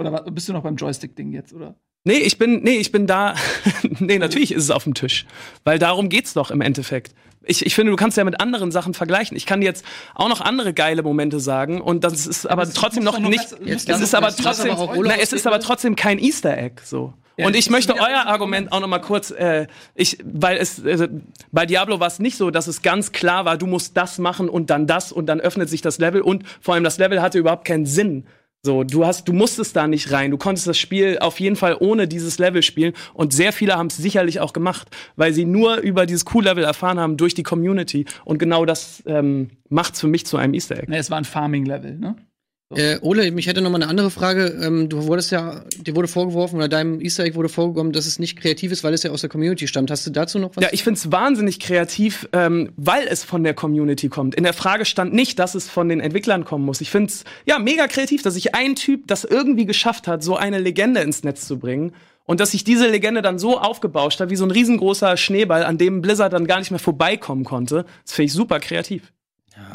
Oder 0.00 0.22
bist 0.22 0.48
du 0.48 0.52
noch 0.52 0.62
beim 0.62 0.76
Joystick-Ding 0.76 1.32
jetzt, 1.32 1.52
oder? 1.52 1.76
nee, 2.04 2.18
ich 2.18 2.38
bin, 2.38 2.62
nee, 2.62 2.76
ich 2.76 2.92
bin 2.92 3.06
da. 3.06 3.34
nee, 3.98 4.18
natürlich 4.18 4.52
ist 4.52 4.64
es 4.64 4.70
auf 4.70 4.84
dem 4.84 4.94
Tisch, 4.94 5.26
weil 5.64 5.78
darum 5.78 6.08
geht's 6.08 6.32
doch 6.34 6.50
im 6.50 6.60
Endeffekt. 6.60 7.14
Ich, 7.42 7.64
ich 7.64 7.74
finde, 7.74 7.90
du 7.90 7.96
kannst 7.96 8.16
ja 8.16 8.24
mit 8.24 8.40
anderen 8.40 8.70
Sachen 8.70 8.92
vergleichen. 8.92 9.36
Ich 9.36 9.46
kann 9.46 9.60
dir 9.60 9.66
jetzt 9.66 9.84
auch 10.14 10.28
noch 10.28 10.40
andere 10.40 10.74
geile 10.74 11.02
Momente 11.02 11.40
sagen 11.40 11.80
und 11.80 12.04
das 12.04 12.26
ist 12.26 12.46
aber 12.46 12.64
das 12.64 12.74
trotzdem 12.74 13.02
noch 13.02 13.18
nicht. 13.18 13.56
Jetzt 13.64 13.88
es 13.88 14.00
ist 14.00 14.14
aber 14.14 14.34
trotzdem, 14.34 14.76
na, 15.02 15.14
es 15.18 15.32
ist 15.32 15.46
aber 15.46 15.60
trotzdem 15.60 15.96
kein 15.96 16.18
Easter 16.18 16.56
Egg 16.56 16.82
so. 16.84 17.14
Ja, 17.36 17.46
und 17.46 17.56
ich 17.56 17.70
möchte 17.70 17.94
euer 17.94 18.26
Argument 18.26 18.70
auch 18.70 18.80
noch 18.80 18.88
mal 18.88 18.98
kurz, 18.98 19.30
äh, 19.30 19.66
ich, 19.94 20.18
weil 20.24 20.58
es 20.58 20.80
äh, 20.80 21.08
bei 21.50 21.64
Diablo 21.64 21.98
war 21.98 22.08
es 22.08 22.18
nicht 22.18 22.36
so, 22.36 22.50
dass 22.50 22.66
es 22.66 22.82
ganz 22.82 23.12
klar 23.12 23.46
war, 23.46 23.56
du 23.56 23.66
musst 23.66 23.96
das 23.96 24.18
machen 24.18 24.50
und 24.50 24.68
dann 24.68 24.86
das 24.86 25.10
und 25.10 25.24
dann 25.24 25.40
öffnet 25.40 25.70
sich 25.70 25.80
das 25.80 25.96
Level 25.98 26.20
und 26.20 26.44
vor 26.60 26.74
allem 26.74 26.84
das 26.84 26.98
Level 26.98 27.22
hatte 27.22 27.38
überhaupt 27.38 27.64
keinen 27.64 27.86
Sinn. 27.86 28.26
So, 28.62 28.84
du 28.84 29.06
hast, 29.06 29.26
du 29.26 29.32
musstest 29.32 29.74
da 29.74 29.86
nicht 29.86 30.12
rein. 30.12 30.30
Du 30.30 30.36
konntest 30.36 30.66
das 30.66 30.76
Spiel 30.76 31.18
auf 31.18 31.40
jeden 31.40 31.56
Fall 31.56 31.76
ohne 31.80 32.06
dieses 32.06 32.38
Level 32.38 32.62
spielen. 32.62 32.92
Und 33.14 33.32
sehr 33.32 33.54
viele 33.54 33.76
haben 33.76 33.86
es 33.86 33.96
sicherlich 33.96 34.40
auch 34.40 34.52
gemacht, 34.52 34.88
weil 35.16 35.32
sie 35.32 35.46
nur 35.46 35.78
über 35.78 36.04
dieses 36.04 36.26
Q-Level 36.26 36.62
erfahren 36.62 37.00
haben 37.00 37.16
durch 37.16 37.34
die 37.34 37.42
Community. 37.42 38.04
Und 38.26 38.38
genau 38.38 38.66
das 38.66 39.02
ähm, 39.06 39.48
macht's 39.70 40.00
für 40.00 40.08
mich 40.08 40.26
zu 40.26 40.36
einem 40.36 40.52
Easter 40.52 40.76
Egg. 40.76 40.90
Ne, 40.90 40.98
es 40.98 41.10
war 41.10 41.16
ein 41.16 41.24
Farming-Level, 41.24 41.98
ne? 41.98 42.16
Äh, 42.72 42.98
Ole, 43.00 43.32
mich 43.32 43.48
hätte 43.48 43.62
noch 43.62 43.70
mal 43.70 43.82
eine 43.82 43.90
andere 43.90 44.12
Frage. 44.12 44.56
Ähm, 44.62 44.88
du 44.88 45.04
wurdest 45.04 45.32
ja, 45.32 45.64
dir 45.76 45.96
wurde 45.96 46.06
vorgeworfen 46.06 46.56
oder 46.56 46.68
deinem 46.68 47.00
Easter 47.00 47.24
Egg 47.24 47.34
wurde 47.34 47.48
vorgeworfen, 47.48 47.90
dass 47.90 48.06
es 48.06 48.20
nicht 48.20 48.40
kreativ 48.40 48.70
ist, 48.70 48.84
weil 48.84 48.94
es 48.94 49.02
ja 49.02 49.10
aus 49.10 49.22
der 49.22 49.30
Community 49.30 49.66
stammt. 49.66 49.90
Hast 49.90 50.06
du 50.06 50.10
dazu 50.10 50.38
noch 50.38 50.54
was? 50.54 50.62
Ja, 50.62 50.70
ich 50.70 50.84
find's 50.84 51.10
wahnsinnig 51.10 51.58
kreativ, 51.58 52.28
ähm, 52.32 52.70
weil 52.76 53.08
es 53.08 53.24
von 53.24 53.42
der 53.42 53.54
Community 53.54 54.08
kommt. 54.08 54.36
In 54.36 54.44
der 54.44 54.52
Frage 54.52 54.84
stand 54.84 55.12
nicht, 55.12 55.40
dass 55.40 55.56
es 55.56 55.68
von 55.68 55.88
den 55.88 55.98
Entwicklern 55.98 56.44
kommen 56.44 56.64
muss. 56.64 56.80
Ich 56.80 56.90
find's 56.90 57.24
ja 57.44 57.58
mega 57.58 57.88
kreativ, 57.88 58.22
dass 58.22 58.34
sich 58.34 58.54
ein 58.54 58.76
Typ 58.76 59.08
das 59.08 59.24
irgendwie 59.24 59.66
geschafft 59.66 60.06
hat, 60.06 60.22
so 60.22 60.36
eine 60.36 60.60
Legende 60.60 61.00
ins 61.00 61.24
Netz 61.24 61.48
zu 61.48 61.58
bringen. 61.58 61.92
Und 62.24 62.38
dass 62.38 62.52
sich 62.52 62.62
diese 62.62 62.86
Legende 62.86 63.22
dann 63.22 63.40
so 63.40 63.58
aufgebauscht 63.58 64.20
hat, 64.20 64.30
wie 64.30 64.36
so 64.36 64.44
ein 64.44 64.52
riesengroßer 64.52 65.16
Schneeball, 65.16 65.64
an 65.64 65.76
dem 65.76 66.02
Blizzard 66.02 66.32
dann 66.32 66.46
gar 66.46 66.60
nicht 66.60 66.70
mehr 66.70 66.78
vorbeikommen 66.78 67.42
konnte. 67.42 67.84
Das 68.04 68.14
finde 68.14 68.26
ich 68.26 68.32
super 68.32 68.60
kreativ. 68.60 69.12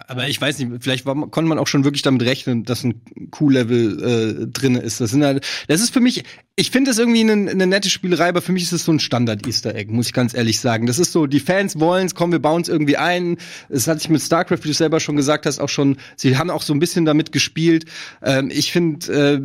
Aber 0.08 0.28
ich 0.28 0.40
weiß 0.40 0.60
nicht, 0.60 0.72
vielleicht 0.82 1.06
war, 1.06 1.16
konnte 1.16 1.50
man 1.50 1.58
auch 1.60 1.68
schon 1.68 1.84
wirklich 1.84 2.02
damit 2.02 2.22
rechnen, 2.24 2.64
dass 2.64 2.84
ein 2.84 3.02
Q-Level 3.32 4.44
äh, 4.44 4.48
drin 4.48 4.76
ist. 4.76 5.02
Das, 5.02 5.12
sind 5.12 5.24
halt, 5.24 5.46
das 5.68 5.82
ist 5.82 5.92
für 5.94 6.00
mich, 6.00 6.24
ich 6.56 6.72
finde 6.72 6.92
das 6.92 7.00
irgendwie 7.00 7.22
eine, 7.22 7.50
eine 7.52 7.68
nette 7.68 7.90
Spielerei, 7.90 8.30
aber 8.30 8.42
für 8.42 8.52
mich 8.52 8.64
ist 8.64 8.72
es 8.72 8.86
so 8.86 8.92
ein 8.92 9.00
Standard-Easter 9.00 9.76
Egg, 9.76 9.92
muss 9.92 10.08
ich 10.08 10.14
ganz 10.14 10.34
ehrlich 10.34 10.60
sagen. 10.60 10.86
Das 10.86 11.00
ist 11.00 11.12
so, 11.12 11.26
die 11.28 11.40
Fans 11.40 11.80
wollen's, 11.80 12.16
komm, 12.16 12.32
wir 12.32 12.40
bauen 12.40 12.62
es 12.62 12.70
irgendwie 12.70 12.98
ein. 12.98 13.38
Es 13.70 13.88
hat 13.88 14.00
sich 14.00 14.10
mit 14.10 14.22
StarCraft, 14.22 14.60
wie 14.64 14.68
du 14.70 14.74
selber 14.74 15.00
schon 15.00 15.16
gesagt 15.16 15.46
hast, 15.46 15.60
auch 15.60 15.70
schon, 15.70 15.98
sie 16.16 16.38
haben 16.38 16.50
auch 16.50 16.62
so 16.62 16.74
ein 16.74 16.80
bisschen 16.80 17.06
damit 17.06 17.32
gespielt. 17.32 17.86
Ähm, 18.24 18.50
ich 18.54 18.72
finde, 18.72 19.12
äh, 19.14 19.42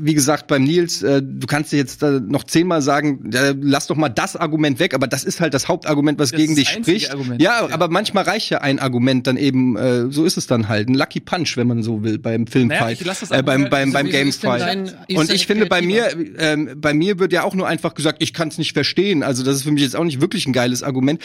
wie 0.00 0.14
gesagt, 0.14 0.46
beim 0.48 0.64
Nils, 0.64 1.02
äh, 1.02 1.22
du 1.22 1.46
kannst 1.46 1.72
dir 1.72 1.76
jetzt 1.78 2.02
äh, 2.02 2.20
noch 2.20 2.44
zehnmal 2.44 2.82
sagen, 2.82 3.30
äh, 3.32 3.54
lass 3.60 3.86
doch 3.86 3.96
mal 3.96 4.08
das 4.08 4.36
Argument 4.36 4.78
weg, 4.78 4.94
aber 4.94 5.06
das 5.06 5.24
ist 5.24 5.40
halt 5.40 5.54
das 5.54 5.68
Hauptargument, 5.68 6.18
was 6.18 6.30
Das 6.32 6.38
gegen 6.40 6.54
dich 6.54 6.68
spricht. 6.68 7.10
Argument. 7.12 7.40
Ja, 7.40 7.66
Ja. 7.66 7.74
aber 7.74 7.88
manchmal 7.88 8.24
reicht 8.24 8.50
ja 8.50 8.60
ein 8.60 8.78
Argument 8.78 9.26
dann 9.26 9.36
eben, 9.40 9.76
äh, 9.76 10.10
so 10.10 10.24
ist 10.24 10.36
es 10.36 10.46
dann 10.46 10.68
halt. 10.68 10.88
Ein 10.88 10.94
Lucky 10.94 11.20
Punch, 11.20 11.56
wenn 11.56 11.66
man 11.66 11.82
so 11.82 12.02
will, 12.02 12.18
beim 12.18 12.46
Filmfight. 12.46 13.04
Naja, 13.04 13.38
äh, 13.38 13.42
beim 13.42 13.68
beim, 13.70 13.92
beim 13.92 14.06
Easter 14.06 14.84
Und 15.14 15.30
ich 15.32 15.46
finde, 15.46 15.66
bei 15.66 15.82
mir, 15.82 16.08
ähm, 16.38 16.70
bei 16.76 16.94
mir 16.94 17.18
wird 17.18 17.32
ja 17.32 17.42
auch 17.44 17.54
nur 17.54 17.66
einfach 17.66 17.94
gesagt, 17.94 18.22
ich 18.22 18.32
kann 18.32 18.48
es 18.48 18.58
nicht 18.58 18.72
verstehen. 18.72 19.22
Also 19.22 19.42
das 19.42 19.56
ist 19.56 19.62
für 19.62 19.72
mich 19.72 19.82
jetzt 19.82 19.96
auch 19.96 20.04
nicht 20.04 20.20
wirklich 20.20 20.46
ein 20.46 20.52
geiles 20.52 20.82
Argument. 20.82 21.20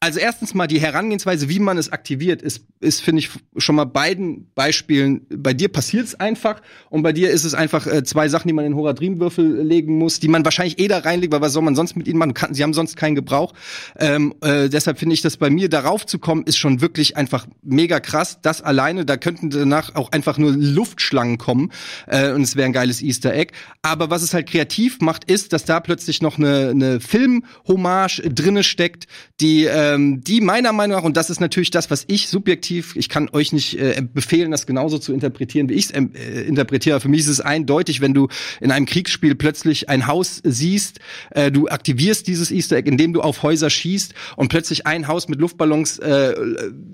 Also 0.00 0.20
erstens 0.20 0.54
mal 0.54 0.68
die 0.68 0.80
Herangehensweise, 0.80 1.48
wie 1.48 1.58
man 1.58 1.76
es 1.76 1.90
aktiviert, 1.90 2.40
ist, 2.40 2.64
ist 2.78 3.02
finde 3.02 3.18
ich 3.18 3.30
schon 3.56 3.74
mal 3.74 3.84
beiden 3.84 4.48
Beispielen. 4.54 5.26
Bei 5.28 5.52
dir 5.52 5.68
passiert 5.68 6.06
es 6.06 6.14
einfach 6.14 6.62
und 6.88 7.02
bei 7.02 7.12
dir 7.12 7.30
ist 7.30 7.42
es 7.42 7.52
einfach 7.52 7.84
äh, 7.88 8.04
zwei 8.04 8.28
Sachen, 8.28 8.46
die 8.46 8.54
man 8.54 8.64
in 8.64 8.76
Horadrim-Würfel 8.76 9.60
legen 9.60 9.98
muss, 9.98 10.20
die 10.20 10.28
man 10.28 10.44
wahrscheinlich 10.44 10.78
eh 10.78 10.86
da 10.86 10.98
reinlegt, 10.98 11.32
weil 11.32 11.40
was 11.40 11.52
soll 11.52 11.64
man 11.64 11.74
sonst 11.74 11.96
mit 11.96 12.06
ihnen 12.06 12.20
machen? 12.20 12.32
Kann, 12.32 12.54
sie 12.54 12.62
haben 12.62 12.74
sonst 12.74 12.96
keinen 12.96 13.16
Gebrauch. 13.16 13.54
Ähm, 13.98 14.36
äh, 14.40 14.68
deshalb 14.68 15.00
finde 15.00 15.14
ich, 15.14 15.22
dass 15.22 15.36
bei 15.36 15.50
mir 15.50 15.68
darauf 15.68 16.06
zu 16.06 16.20
kommen, 16.20 16.44
ist 16.44 16.58
schon 16.58 16.80
wirklich 16.80 17.16
einfach 17.16 17.48
mega 17.62 17.98
krass. 17.98 18.38
Das 18.40 18.62
alleine, 18.62 19.04
da 19.04 19.16
könnten 19.16 19.50
danach 19.50 19.96
auch 19.96 20.12
einfach 20.12 20.38
nur 20.38 20.52
Luftschlangen 20.52 21.38
kommen 21.38 21.72
äh, 22.06 22.30
und 22.30 22.42
es 22.42 22.54
wäre 22.54 22.66
ein 22.66 22.72
geiles 22.72 23.02
Easter 23.02 23.34
Egg. 23.34 23.52
Aber 23.82 24.10
was 24.10 24.22
es 24.22 24.32
halt 24.32 24.48
kreativ 24.48 25.00
macht, 25.00 25.24
ist, 25.24 25.52
dass 25.52 25.64
da 25.64 25.80
plötzlich 25.80 26.22
noch 26.22 26.38
eine, 26.38 26.68
eine 26.68 27.00
Film-Hommage 27.00 28.22
drinne 28.32 28.62
steckt, 28.62 29.08
die, 29.40 29.64
ähm, 29.94 30.20
die 30.22 30.40
meiner 30.40 30.72
Meinung 30.72 30.96
nach, 30.96 31.04
und 31.04 31.16
das 31.16 31.30
ist 31.30 31.40
natürlich 31.40 31.70
das, 31.70 31.90
was 31.90 32.04
ich 32.08 32.28
subjektiv, 32.28 32.96
ich 32.96 33.08
kann 33.08 33.28
euch 33.32 33.52
nicht 33.52 33.78
äh, 33.78 34.02
befehlen, 34.12 34.50
das 34.50 34.66
genauso 34.66 34.98
zu 34.98 35.12
interpretieren, 35.12 35.68
wie 35.68 35.74
ich 35.74 35.86
es 35.86 35.94
ähm, 35.94 36.12
äh, 36.14 36.42
interpretiere. 36.42 37.00
Für 37.00 37.08
mich 37.08 37.20
ist 37.20 37.28
es 37.28 37.40
eindeutig, 37.40 38.00
wenn 38.00 38.14
du 38.14 38.28
in 38.60 38.70
einem 38.70 38.86
Kriegsspiel 38.86 39.34
plötzlich 39.34 39.88
ein 39.88 40.06
Haus 40.06 40.40
siehst, 40.44 41.00
äh, 41.30 41.50
du 41.50 41.68
aktivierst 41.68 42.26
dieses 42.26 42.50
Easter 42.50 42.76
Egg, 42.76 42.88
indem 42.88 43.12
du 43.12 43.20
auf 43.20 43.42
Häuser 43.42 43.70
schießt 43.70 44.14
und 44.36 44.48
plötzlich 44.48 44.86
ein 44.86 45.08
Haus 45.08 45.28
mit 45.28 45.40
Luftballons 45.40 45.98
äh, 45.98 46.34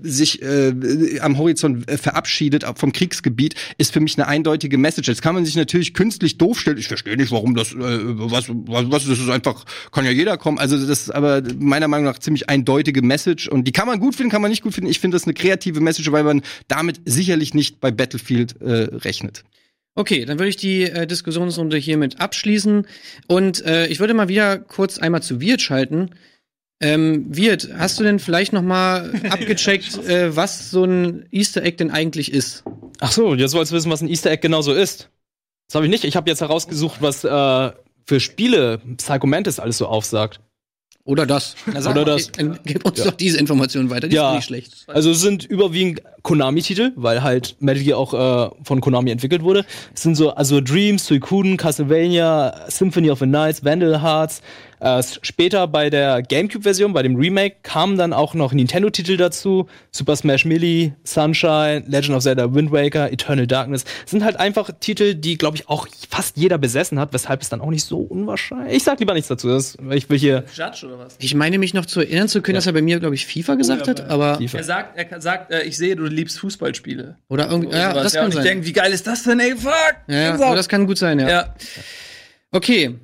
sich 0.02 0.42
äh, 0.42 1.18
am 1.20 1.38
Horizont 1.38 1.88
äh, 1.90 1.96
verabschiedet 1.96 2.64
vom 2.76 2.92
Kriegsgebiet, 2.92 3.54
ist 3.78 3.92
für 3.92 4.00
mich 4.00 4.16
eine 4.18 4.26
eindeutige 4.28 4.78
Message. 4.78 5.08
Jetzt 5.08 5.22
kann 5.22 5.34
man 5.34 5.44
sich 5.44 5.56
natürlich 5.56 5.94
künstlich 5.94 6.38
doof 6.38 6.58
stellen. 6.60 6.78
Ich 6.78 6.88
verstehe 6.88 7.16
nicht, 7.16 7.30
warum 7.30 7.54
das, 7.54 7.72
äh, 7.72 7.76
was, 7.78 8.48
was, 8.48 8.90
was, 8.90 9.06
das 9.06 9.18
ist 9.18 9.30
einfach, 9.30 9.64
kann 9.92 10.04
ja 10.04 10.10
jeder 10.10 10.36
kommen. 10.36 10.58
Also 10.58 10.76
das 10.78 11.02
ist 11.02 11.10
aber 11.10 11.42
meiner 11.58 11.88
Meinung 11.88 12.04
nach 12.06 12.18
ziemlich 12.18 12.48
eindeutige 12.84 13.02
Message 13.02 13.48
und 13.48 13.64
die 13.64 13.72
kann 13.72 13.86
man 13.86 13.98
gut 13.98 14.14
finden, 14.14 14.30
kann 14.30 14.42
man 14.42 14.50
nicht 14.50 14.62
gut 14.62 14.74
finden. 14.74 14.90
Ich 14.90 15.00
finde 15.00 15.16
das 15.16 15.24
eine 15.24 15.34
kreative 15.34 15.80
Message, 15.80 16.10
weil 16.12 16.24
man 16.24 16.42
damit 16.68 17.00
sicherlich 17.04 17.54
nicht 17.54 17.80
bei 17.80 17.90
Battlefield 17.90 18.60
äh, 18.60 18.88
rechnet. 18.94 19.44
Okay, 19.96 20.24
dann 20.24 20.38
würde 20.38 20.48
ich 20.48 20.56
die 20.56 20.82
äh, 20.82 21.06
Diskussionsrunde 21.06 21.76
hiermit 21.76 22.20
abschließen. 22.20 22.86
Und 23.28 23.64
äh, 23.64 23.86
ich 23.86 24.00
würde 24.00 24.12
mal 24.12 24.28
wieder 24.28 24.58
kurz 24.58 24.98
einmal 24.98 25.22
zu 25.22 25.40
Wirt 25.40 25.62
schalten. 25.62 26.10
Ähm, 26.80 27.26
Wirt, 27.28 27.68
hast 27.78 28.00
du 28.00 28.04
denn 28.04 28.18
vielleicht 28.18 28.52
noch 28.52 28.62
mal 28.62 29.12
abgecheckt, 29.30 30.04
äh, 30.06 30.36
was 30.36 30.70
so 30.70 30.84
ein 30.84 31.26
Easter 31.30 31.62
Egg 31.62 31.76
denn 31.76 31.90
eigentlich 31.90 32.32
ist? 32.32 32.64
Ach 33.00 33.12
so, 33.12 33.34
jetzt 33.34 33.54
wolltest 33.54 33.72
du 33.72 33.76
wissen, 33.76 33.90
was 33.90 34.02
ein 34.02 34.08
Easter 34.08 34.30
Egg 34.30 34.42
genau 34.42 34.62
so 34.62 34.72
ist. 34.72 35.10
Das 35.68 35.76
habe 35.76 35.86
ich 35.86 35.90
nicht. 35.90 36.04
Ich 36.04 36.16
habe 36.16 36.28
jetzt 36.28 36.40
herausgesucht, 36.40 37.00
was 37.00 37.24
äh, 37.24 37.72
für 38.06 38.20
Spiele 38.20 38.80
Psycho 38.96 39.26
Mantis 39.26 39.60
alles 39.60 39.78
so 39.78 39.86
aufsagt. 39.86 40.40
Oder 41.06 41.26
das? 41.26 41.54
Oder 41.66 42.04
das. 42.06 42.32
Dann 42.32 42.58
gib 42.64 42.84
uns 42.86 43.02
doch 43.02 43.10
diese 43.12 43.38
Information 43.38 43.90
weiter, 43.90 44.08
die 44.08 44.16
Ja. 44.16 44.30
ist 44.30 44.36
nicht 44.36 44.44
schlecht. 44.46 44.72
Also 44.86 45.10
es 45.10 45.20
sind 45.20 45.44
überwiegend 45.44 46.00
Konami-Titel, 46.22 46.92
weil 46.96 47.22
halt 47.22 47.56
Metal 47.60 47.82
Gear 47.82 47.98
auch 47.98 48.14
äh, 48.14 48.50
von 48.64 48.80
Konami 48.80 49.10
entwickelt 49.10 49.42
wurde. 49.42 49.66
Es 49.94 50.02
sind 50.02 50.14
so 50.14 50.30
also 50.34 50.62
Dreams, 50.62 51.04
Suikoden, 51.06 51.58
Castlevania, 51.58 52.64
Symphony 52.68 53.10
of 53.10 53.18
the 53.18 53.26
Nights, 53.26 53.62
Vandal 53.62 54.00
Hearts. 54.02 54.40
Äh, 54.84 55.02
später 55.22 55.66
bei 55.66 55.88
der 55.88 56.20
GameCube-Version, 56.20 56.92
bei 56.92 57.02
dem 57.02 57.16
Remake, 57.16 57.56
kamen 57.62 57.96
dann 57.96 58.12
auch 58.12 58.34
noch 58.34 58.52
Nintendo-Titel 58.52 59.16
dazu. 59.16 59.66
Super 59.90 60.14
Smash 60.14 60.44
Melee, 60.44 60.92
Sunshine, 61.04 61.84
Legend 61.86 62.16
of 62.16 62.22
Zelda 62.22 62.54
Wind 62.54 62.70
Waker, 62.70 63.10
Eternal 63.10 63.46
Darkness. 63.46 63.84
Das 64.02 64.10
sind 64.10 64.22
halt 64.22 64.36
einfach 64.36 64.70
Titel, 64.80 65.14
die, 65.14 65.38
glaube 65.38 65.56
ich, 65.56 65.70
auch 65.70 65.88
fast 66.10 66.36
jeder 66.36 66.58
besessen 66.58 67.00
hat, 67.00 67.14
weshalb 67.14 67.40
es 67.40 67.48
dann 67.48 67.62
auch 67.62 67.70
nicht 67.70 67.84
so 67.84 67.96
unwahrscheinlich. 68.00 68.76
Ich 68.76 68.82
sag 68.84 69.00
lieber 69.00 69.14
nichts 69.14 69.28
dazu. 69.28 69.48
Das, 69.48 69.78
ich 69.90 70.10
will 70.10 70.18
hier 70.18 70.44
Judge 70.54 70.84
oder 70.84 70.98
was? 70.98 71.16
Ich 71.18 71.34
meine 71.34 71.56
mich 71.56 71.72
noch 71.72 71.86
zu 71.86 72.00
erinnern 72.00 72.28
zu 72.28 72.42
können, 72.42 72.56
dass 72.56 72.66
er 72.66 72.74
bei 72.74 72.82
mir, 72.82 73.00
glaube 73.00 73.14
ich, 73.14 73.24
FIFA 73.24 73.54
gesagt 73.54 73.88
hat, 73.88 74.10
aber 74.10 74.36
FIFA. 74.36 74.58
Er 74.58 74.64
sagt, 74.64 74.98
er 74.98 75.20
sagt, 75.22 75.50
äh, 75.50 75.62
ich 75.62 75.78
sehe, 75.78 75.96
du 75.96 76.04
liebst 76.04 76.38
Fußballspiele. 76.40 77.16
oder 77.30 77.48
irgendwie, 77.48 77.68
Oder 77.68 77.78
ja, 77.78 77.92
das 77.94 78.12
ja, 78.12 78.20
kann 78.20 78.26
und 78.26 78.32
ich 78.32 78.36
sein. 78.36 78.44
denke, 78.44 78.66
wie 78.66 78.72
geil 78.74 78.92
ist 78.92 79.06
das 79.06 79.22
denn, 79.22 79.40
ey, 79.40 79.56
fuck! 79.56 79.72
ja, 80.08 80.36
ja, 80.36 80.54
das 80.54 80.68
kann 80.68 80.86
gut 80.86 80.98
sein, 80.98 81.20
ja. 81.20 81.28
ja. 81.30 81.54
Okay. 82.50 82.96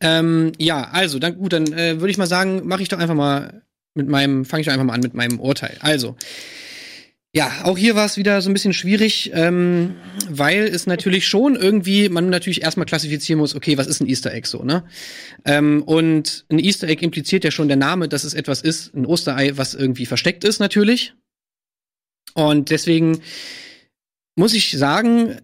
Ähm, 0.00 0.52
ja, 0.58 0.88
also, 0.92 1.18
dann 1.18 1.36
gut, 1.36 1.52
dann 1.52 1.72
äh, 1.72 2.00
würde 2.00 2.10
ich 2.10 2.18
mal 2.18 2.26
sagen, 2.26 2.66
mache 2.66 2.82
ich 2.82 2.88
doch 2.88 2.98
einfach 2.98 3.14
mal 3.14 3.62
mit 3.94 4.08
meinem, 4.08 4.44
fange 4.44 4.60
ich 4.60 4.66
doch 4.66 4.72
einfach 4.72 4.84
mal 4.84 4.94
an 4.94 5.00
mit 5.00 5.14
meinem 5.14 5.40
Urteil. 5.40 5.76
Also, 5.80 6.16
ja, 7.36 7.64
auch 7.64 7.76
hier 7.76 7.94
war 7.94 8.06
es 8.06 8.16
wieder 8.16 8.40
so 8.40 8.48
ein 8.48 8.54
bisschen 8.54 8.72
schwierig, 8.72 9.30
ähm, 9.34 9.94
weil 10.28 10.64
es 10.64 10.86
natürlich 10.86 11.26
schon 11.26 11.54
irgendwie, 11.54 12.08
man 12.08 12.30
natürlich 12.30 12.62
erstmal 12.62 12.86
klassifizieren 12.86 13.40
muss, 13.40 13.54
okay, 13.54 13.76
was 13.76 13.86
ist 13.86 14.00
ein 14.00 14.08
Easter 14.08 14.32
Egg 14.32 14.48
so, 14.48 14.62
ne? 14.62 14.84
Ähm, 15.44 15.82
und 15.82 16.46
ein 16.48 16.58
Easter 16.58 16.88
Egg 16.88 17.04
impliziert 17.04 17.44
ja 17.44 17.50
schon 17.50 17.68
der 17.68 17.76
Name, 17.76 18.08
dass 18.08 18.24
es 18.24 18.32
etwas 18.32 18.62
ist, 18.62 18.94
ein 18.94 19.04
Osterei, 19.04 19.56
was 19.56 19.74
irgendwie 19.74 20.06
versteckt 20.06 20.44
ist, 20.44 20.60
natürlich. 20.60 21.14
Und 22.32 22.70
deswegen 22.70 23.20
muss 24.34 24.54
ich 24.54 24.70
sagen, 24.70 25.36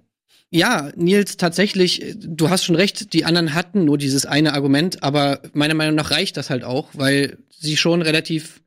ja, 0.55 0.93
Nils, 0.97 1.39
tatsächlich, 1.39 2.03
äh, 2.03 2.15
du 2.15 2.51
hast 2.51 2.65
schon 2.65 2.77
recht, 2.77 3.15
die 3.15 3.25
anderen 3.25 3.55
hatten 3.55 3.87
nur 3.87 3.97
dieses 3.97 4.27
eine 4.27 4.53
Argument, 4.53 5.03
aber 5.03 5.41
meiner 5.55 5.75
Meinung 5.75 5.95
nach 5.95 6.11
reicht 6.11 6.37
das 6.37 6.51
halt 6.51 6.63
auch, 6.63 6.91
weil 6.93 7.39
sie 7.51 7.77
schon 7.77 8.03
relativ, 8.03 8.63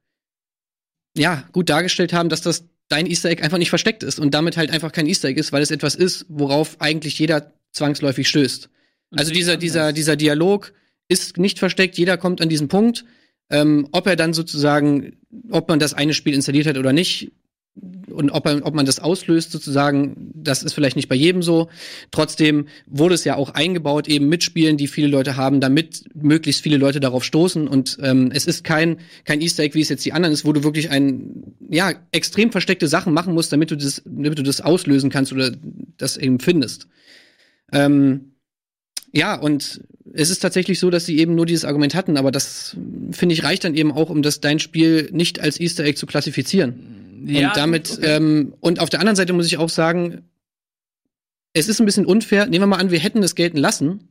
ja, 1.15 1.47
gut 1.51 1.69
dargestellt 1.69 2.11
haben, 2.11 2.29
dass 2.29 2.41
das 2.41 2.65
dein 2.89 3.05
Easter 3.05 3.29
Egg 3.29 3.43
einfach 3.43 3.59
nicht 3.59 3.69
versteckt 3.69 4.01
ist 4.03 4.19
und 4.19 4.33
damit 4.33 4.57
halt 4.57 4.71
einfach 4.71 4.91
kein 4.91 5.05
Easter 5.05 5.29
Egg 5.29 5.39
ist, 5.39 5.51
weil 5.51 5.61
es 5.61 5.71
etwas 5.71 5.93
ist, 5.93 6.25
worauf 6.27 6.81
eigentlich 6.81 7.19
jeder 7.19 7.53
zwangsläufig 7.71 8.27
stößt. 8.27 8.69
Also 9.11 9.31
dieser, 9.31 9.57
dieser, 9.57 9.93
dieser 9.93 10.15
Dialog 10.15 10.73
ist 11.07 11.37
nicht 11.37 11.59
versteckt, 11.59 11.97
jeder 11.97 12.17
kommt 12.17 12.41
an 12.41 12.49
diesen 12.49 12.67
Punkt. 12.67 13.05
Ähm, 13.51 13.87
ob 13.91 14.07
er 14.07 14.15
dann 14.15 14.33
sozusagen, 14.33 15.17
ob 15.51 15.69
man 15.69 15.77
das 15.77 15.93
eine 15.93 16.15
Spiel 16.15 16.33
installiert 16.33 16.65
hat 16.65 16.77
oder 16.77 16.93
nicht, 16.93 17.31
und 18.09 18.31
ob, 18.31 18.45
ob 18.45 18.73
man 18.73 18.85
das 18.85 18.99
auslöst 18.99 19.51
sozusagen, 19.51 20.31
das 20.33 20.63
ist 20.63 20.73
vielleicht 20.73 20.95
nicht 20.95 21.09
bei 21.09 21.15
jedem 21.15 21.41
so. 21.41 21.69
Trotzdem 22.11 22.67
wurde 22.87 23.15
es 23.15 23.25
ja 23.25 23.35
auch 23.35 23.49
eingebaut, 23.49 24.07
eben 24.07 24.29
mit 24.29 24.43
Spielen, 24.43 24.77
die 24.77 24.87
viele 24.87 25.07
Leute 25.07 25.35
haben, 25.35 25.59
damit 25.59 26.05
möglichst 26.13 26.61
viele 26.61 26.77
Leute 26.77 27.01
darauf 27.01 27.25
stoßen. 27.25 27.67
Und 27.67 27.97
ähm, 28.01 28.31
es 28.33 28.47
ist 28.47 28.63
kein, 28.63 28.97
kein 29.25 29.41
Easter 29.41 29.63
Egg, 29.63 29.75
wie 29.75 29.81
es 29.81 29.89
jetzt 29.89 30.05
die 30.05 30.13
anderen 30.13 30.33
ist, 30.33 30.45
wo 30.45 30.53
du 30.53 30.63
wirklich 30.63 30.89
ein, 30.89 31.55
ja, 31.69 31.91
extrem 32.13 32.51
versteckte 32.51 32.87
Sachen 32.87 33.13
machen 33.13 33.33
musst, 33.33 33.51
damit 33.51 33.71
du 33.71 33.75
das, 33.75 34.01
damit 34.05 34.39
du 34.39 34.43
das 34.43 34.61
auslösen 34.61 35.09
kannst 35.09 35.33
oder 35.33 35.51
das 35.97 36.15
eben 36.15 36.39
findest. 36.39 36.87
Ähm, 37.73 38.35
ja, 39.11 39.35
und 39.35 39.81
es 40.13 40.29
ist 40.29 40.39
tatsächlich 40.39 40.79
so, 40.79 40.89
dass 40.89 41.05
sie 41.05 41.17
eben 41.17 41.35
nur 41.35 41.45
dieses 41.45 41.65
Argument 41.65 41.93
hatten, 41.93 42.15
aber 42.15 42.31
das, 42.31 42.77
finde 43.11 43.33
ich, 43.33 43.43
reicht 43.43 43.65
dann 43.65 43.75
eben 43.75 43.91
auch, 43.91 44.09
um 44.09 44.21
das 44.21 44.39
dein 44.39 44.59
Spiel 44.59 45.09
nicht 45.11 45.41
als 45.41 45.59
Easter 45.59 45.83
Egg 45.83 45.97
zu 45.97 46.05
klassifizieren. 46.05 47.04
Ja, 47.23 47.49
und 47.49 47.57
damit, 47.57 47.91
okay. 47.91 48.15
ähm, 48.15 48.53
und 48.59 48.79
auf 48.79 48.89
der 48.89 48.99
anderen 48.99 49.15
Seite 49.15 49.33
muss 49.33 49.45
ich 49.45 49.57
auch 49.57 49.69
sagen, 49.69 50.23
es 51.53 51.69
ist 51.69 51.79
ein 51.79 51.85
bisschen 51.85 52.05
unfair. 52.05 52.45
Nehmen 52.45 52.63
wir 52.63 52.67
mal 52.67 52.79
an, 52.79 52.91
wir 52.91 52.99
hätten 52.99 53.23
es 53.23 53.35
gelten 53.35 53.57
lassen. 53.57 54.09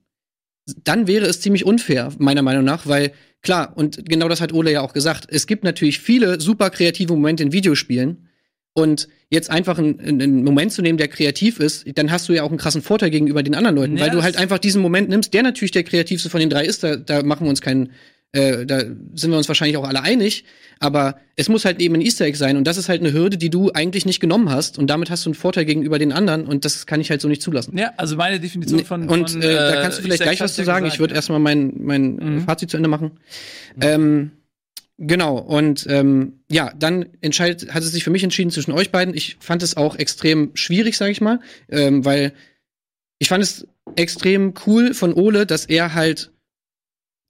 Dann 0.82 1.06
wäre 1.06 1.26
es 1.26 1.40
ziemlich 1.40 1.66
unfair, 1.66 2.10
meiner 2.18 2.40
Meinung 2.42 2.64
nach, 2.64 2.86
weil 2.86 3.12
klar, 3.42 3.76
und 3.76 4.08
genau 4.08 4.28
das 4.28 4.40
hat 4.40 4.54
Ole 4.54 4.72
ja 4.72 4.80
auch 4.80 4.94
gesagt, 4.94 5.26
es 5.28 5.46
gibt 5.46 5.62
natürlich 5.62 5.98
viele 6.00 6.40
super 6.40 6.70
kreative 6.70 7.12
Momente 7.12 7.42
in 7.42 7.52
Videospielen. 7.52 8.28
Und 8.76 9.08
jetzt 9.30 9.50
einfach 9.50 9.78
einen, 9.78 10.00
einen 10.00 10.42
Moment 10.42 10.72
zu 10.72 10.82
nehmen, 10.82 10.98
der 10.98 11.06
kreativ 11.06 11.60
ist, 11.60 11.86
dann 11.96 12.10
hast 12.10 12.28
du 12.28 12.32
ja 12.32 12.42
auch 12.42 12.48
einen 12.48 12.58
krassen 12.58 12.82
Vorteil 12.82 13.10
gegenüber 13.10 13.42
den 13.44 13.54
anderen 13.54 13.76
Leuten, 13.76 13.96
Ja, 13.96 14.04
weil 14.04 14.10
du 14.10 14.22
halt 14.22 14.36
einfach 14.36 14.58
diesen 14.58 14.82
Moment 14.82 15.08
nimmst, 15.08 15.32
der 15.32 15.44
natürlich 15.44 15.70
der 15.70 15.84
kreativste 15.84 16.28
von 16.28 16.40
den 16.40 16.50
drei 16.50 16.64
ist. 16.64 16.82
Da, 16.82 16.96
da 16.96 17.22
machen 17.22 17.44
wir 17.44 17.50
uns 17.50 17.60
keinen, 17.60 17.92
äh, 18.34 18.66
da 18.66 18.80
sind 19.14 19.30
wir 19.30 19.38
uns 19.38 19.48
wahrscheinlich 19.48 19.76
auch 19.76 19.86
alle 19.86 20.02
einig. 20.02 20.44
Aber 20.80 21.16
es 21.36 21.48
muss 21.48 21.64
halt 21.64 21.80
eben 21.80 21.94
ein 21.94 22.00
Easter 22.00 22.24
Egg 22.24 22.36
sein 22.36 22.56
und 22.56 22.64
das 22.66 22.76
ist 22.76 22.88
halt 22.88 23.00
eine 23.00 23.12
Hürde, 23.12 23.38
die 23.38 23.48
du 23.48 23.70
eigentlich 23.72 24.06
nicht 24.06 24.20
genommen 24.20 24.50
hast 24.50 24.76
und 24.78 24.88
damit 24.88 25.08
hast 25.08 25.24
du 25.24 25.30
einen 25.30 25.34
Vorteil 25.34 25.64
gegenüber 25.64 25.98
den 25.98 26.12
anderen 26.12 26.46
und 26.46 26.64
das 26.64 26.84
kann 26.86 27.00
ich 27.00 27.10
halt 27.10 27.20
so 27.20 27.28
nicht 27.28 27.42
zulassen. 27.42 27.78
Ja, 27.78 27.92
also 27.96 28.16
meine 28.16 28.40
Definition 28.40 28.84
von. 28.84 29.08
und 29.08 29.30
von, 29.30 29.40
äh, 29.42 29.54
da 29.54 29.80
kannst 29.82 29.98
du 29.98 30.02
vielleicht 30.02 30.22
Easter 30.22 30.24
gleich 30.24 30.40
was 30.40 30.54
zu 30.54 30.64
sagen. 30.64 30.84
gesagt, 30.84 30.94
ich 30.94 31.00
würde 31.00 31.12
ja. 31.12 31.16
erstmal 31.16 31.38
mein, 31.38 31.74
mein 31.78 32.16
Mhm. 32.16 32.40
Fazit 32.40 32.70
zu 32.70 32.76
Ende 32.76 32.88
machen. 32.88 33.12
Ähm, 33.80 34.32
genau, 34.98 35.38
und 35.38 35.86
ähm, 35.88 36.40
ja, 36.50 36.72
dann 36.76 37.06
entscheidet, 37.20 37.72
hat 37.72 37.82
es 37.84 37.92
sich 37.92 38.02
für 38.02 38.10
mich 38.10 38.24
entschieden 38.24 38.50
zwischen 38.50 38.72
euch 38.72 38.90
beiden. 38.90 39.14
Ich 39.14 39.36
fand 39.38 39.62
es 39.62 39.76
auch 39.76 39.96
extrem 39.96 40.50
schwierig, 40.54 40.96
sage 40.96 41.12
ich 41.12 41.20
mal, 41.20 41.38
ähm, 41.70 42.04
weil 42.04 42.32
ich 43.20 43.28
fand 43.28 43.44
es 43.44 43.66
extrem 43.96 44.54
cool 44.66 44.92
von 44.92 45.14
Ole, 45.14 45.46
dass 45.46 45.66
er 45.66 45.94
halt 45.94 46.32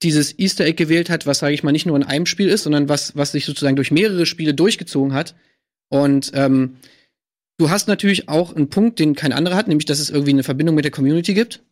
dieses 0.03 0.37
Easter 0.37 0.65
Egg 0.65 0.75
gewählt 0.75 1.09
hat, 1.09 1.25
was, 1.25 1.39
sage 1.39 1.53
ich 1.53 1.63
mal, 1.63 1.71
nicht 1.71 1.85
nur 1.85 1.95
in 1.95 2.03
einem 2.03 2.25
Spiel 2.25 2.49
ist, 2.49 2.63
sondern 2.63 2.89
was, 2.89 3.15
was 3.15 3.31
sich 3.31 3.45
sozusagen 3.45 3.75
durch 3.75 3.91
mehrere 3.91 4.25
Spiele 4.25 4.53
durchgezogen 4.53 5.13
hat. 5.13 5.35
Und 5.89 6.31
ähm, 6.33 6.77
du 7.57 7.69
hast 7.69 7.87
natürlich 7.87 8.27
auch 8.27 8.55
einen 8.55 8.69
Punkt, 8.69 8.99
den 8.99 9.15
kein 9.15 9.33
anderer 9.33 9.55
hat, 9.55 9.67
nämlich 9.67 9.85
dass 9.85 9.99
es 9.99 10.09
irgendwie 10.09 10.31
eine 10.31 10.43
Verbindung 10.43 10.75
mit 10.75 10.85
der 10.85 10.91
Community 10.91 11.33
gibt. 11.33 11.63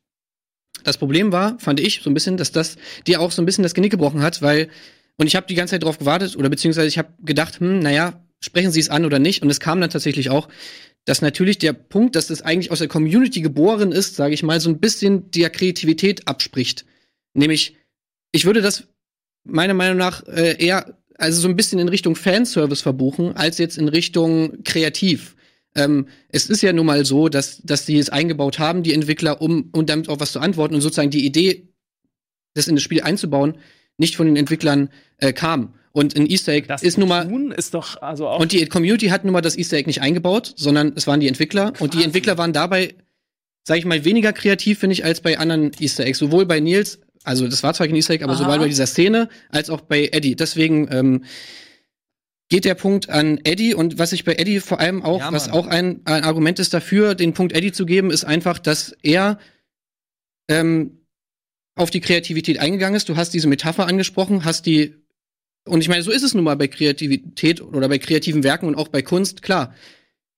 Das 0.84 0.98
Problem 0.98 1.32
war, 1.32 1.60
fand 1.60 1.80
ich 1.80 2.02
so 2.02 2.10
ein 2.10 2.14
bisschen, 2.14 2.38
dass 2.38 2.52
das 2.52 2.78
dir 3.08 3.22
auch 3.22 3.32
so 3.32 3.42
ein 3.42 3.46
bisschen 3.46 3.64
das 3.64 3.74
Genick 3.74 3.92
gebrochen 3.92 4.22
hat, 4.22 4.42
weil 4.42 4.70
und 5.18 5.28
ich 5.28 5.36
habe 5.36 5.48
die 5.48 5.56
ganze 5.56 5.72
Zeit 5.72 5.84
darauf 5.84 6.00
gewartet 6.00 6.36
oder 6.36 6.50
beziehungsweise 6.50 6.88
ich 6.88 6.98
habe 6.98 7.14
gedacht, 7.24 7.60
hm, 7.60 7.80
naja, 7.80 8.26
sprechen 8.42 8.72
Sie 8.72 8.80
es 8.80 8.90
an 8.90 9.06
oder 9.06 9.20
nicht? 9.20 9.44
Und 9.44 9.50
es 9.50 9.60
kam 9.60 9.80
dann 9.80 9.90
tatsächlich 9.90 10.30
auch, 10.30 10.50
dass 11.06 11.22
natürlich 11.22 11.58
der 11.58 11.74
Punkt, 11.74 12.16
dass 12.16 12.28
das 12.28 12.42
eigentlich 12.42 12.72
aus 12.72 12.80
der 12.80 12.88
Community 12.88 13.42
geboren 13.42 13.92
ist, 13.92 14.16
sage 14.16 14.34
ich 14.34 14.44
mal, 14.44 14.60
so 14.60 14.70
ein 14.70 14.80
bisschen 14.80 15.30
der 15.32 15.50
Kreativität 15.50 16.28
abspricht. 16.28 16.86
Nämlich, 17.34 17.76
ich 18.34 18.44
würde 18.44 18.62
das 18.62 18.88
meiner 19.46 19.74
Meinung 19.74 19.98
nach 19.98 20.28
äh, 20.28 20.62
eher 20.62 20.98
also 21.18 21.42
so 21.42 21.48
ein 21.48 21.56
bisschen 21.56 21.80
in 21.80 21.88
Richtung 21.88 22.16
Fanservice 22.16 22.82
verbuchen, 22.82 23.36
als 23.36 23.58
jetzt 23.58 23.78
in 23.78 23.88
Richtung 23.88 24.64
kreativ. 24.64 25.36
Ähm, 25.76 26.08
es 26.30 26.50
ist 26.50 26.62
ja 26.62 26.74
nun 26.74 26.86
mal 26.86 27.06
so, 27.06 27.30
dass, 27.30 27.62
dass 27.64 27.86
die 27.86 27.98
es 27.98 28.10
eingebaut 28.10 28.60
haben, 28.60 28.84
die 28.84 28.94
Entwickler, 28.94 29.42
um, 29.42 29.70
um 29.72 29.86
damit 29.86 30.10
auch 30.10 30.20
was 30.20 30.32
zu 30.32 30.40
antworten 30.40 30.76
und 30.76 30.82
sozusagen 30.82 31.10
die 31.10 31.26
Idee, 31.26 31.70
das 32.54 32.68
in 32.68 32.76
das 32.76 32.84
Spiel 32.84 33.02
einzubauen, 33.02 33.56
nicht 33.98 34.16
von 34.16 34.28
den 34.28 34.36
Entwicklern 34.36 34.90
äh, 35.18 35.34
kam. 35.34 35.74
Und 35.92 36.16
ein 36.16 36.28
Easter 36.28 36.54
Egg 36.54 36.68
Das 36.68 36.82
ist 36.82 36.98
nun 36.98 37.08
mal 37.08 37.54
ist 37.56 37.76
doch 37.76 38.02
also 38.02 38.28
auch 38.28 38.40
und 38.40 38.52
die 38.52 38.66
Community 38.66 39.08
hat 39.08 39.24
nun 39.24 39.34
mal 39.34 39.42
das 39.42 39.56
Easter 39.56 39.78
Egg 39.78 39.88
nicht 39.88 40.02
eingebaut, 40.02 40.54
sondern 40.56 40.94
es 40.96 41.06
waren 41.06 41.20
die 41.20 41.28
Entwickler. 41.28 41.74
Und 41.80 41.94
die 41.94 42.04
Entwickler 42.04 42.38
waren 42.40 42.52
dabei, 42.52 42.96
sag 43.64 43.78
ich 43.78 43.86
mal, 43.86 44.04
weniger 44.04 44.34
kreativ, 44.34 44.80
finde 44.80 44.94
ich, 44.94 45.06
als 45.06 45.22
bei 45.22 45.38
anderen 45.38 45.72
Easter 45.80 46.06
Eggs. 46.06 46.18
Sowohl 46.18 46.48
bei 46.48 46.60
Nils, 46.60 47.00
also 47.24 47.48
das 47.48 47.64
war 47.64 47.74
zwar 47.74 47.88
kein 47.88 47.96
Easter 47.96 48.14
Egg, 48.14 48.24
aber 48.24 48.34
Aha. 48.34 48.44
sowohl 48.44 48.60
bei 48.60 48.68
dieser 48.68 48.88
Szene, 48.88 49.30
als 49.50 49.70
auch 49.70 49.82
bei 49.82 50.10
Eddie. 50.12 50.36
Deswegen 50.36 50.88
ähm, 50.92 51.24
geht 52.50 52.66
der 52.66 52.76
Punkt 52.76 53.10
an 53.10 53.40
Eddie. 53.44 53.74
Und 53.74 54.00
was 54.00 54.12
ich 54.12 54.26
bei 54.26 54.36
Eddie 54.36 54.60
vor 54.60 54.80
allem 54.80 55.02
auch, 55.04 55.20
Ja, 55.20 55.32
was 55.32 55.50
auch 55.50 55.68
ein, 55.68 56.02
ein 56.06 56.24
Argument 56.24 56.60
ist 56.60 56.74
dafür, 56.74 57.16
den 57.16 57.34
Punkt 57.34 57.54
Eddie 57.54 57.72
zu 57.72 57.86
geben, 57.86 58.12
ist 58.12 58.26
einfach, 58.26 58.60
dass 58.60 58.96
er 59.02 59.40
ähm, 60.50 61.00
auf 61.76 61.90
die 61.90 62.02
Kreativität 62.02 62.60
eingegangen 62.60 62.96
ist. 62.96 63.10
Du 63.10 63.16
hast 63.16 63.34
diese 63.34 63.48
Metapher 63.48 63.88
angesprochen, 63.88 64.46
hast 64.46 64.66
die 64.66 64.96
und 65.66 65.82
ich 65.82 65.88
meine, 65.88 66.04
so 66.04 66.12
ist 66.12 66.24
es 66.24 66.34
nun 66.34 66.44
mal 66.44 66.56
bei 66.56 66.68
Kreativität 66.68 67.62
oder 67.62 67.88
bei 67.88 67.98
kreativen 67.98 68.44
Werken 68.44 68.68
und 68.68 68.76
auch 68.76 68.90
bei 68.90 69.02
Kunst, 69.02 69.42
klar. 69.42 69.74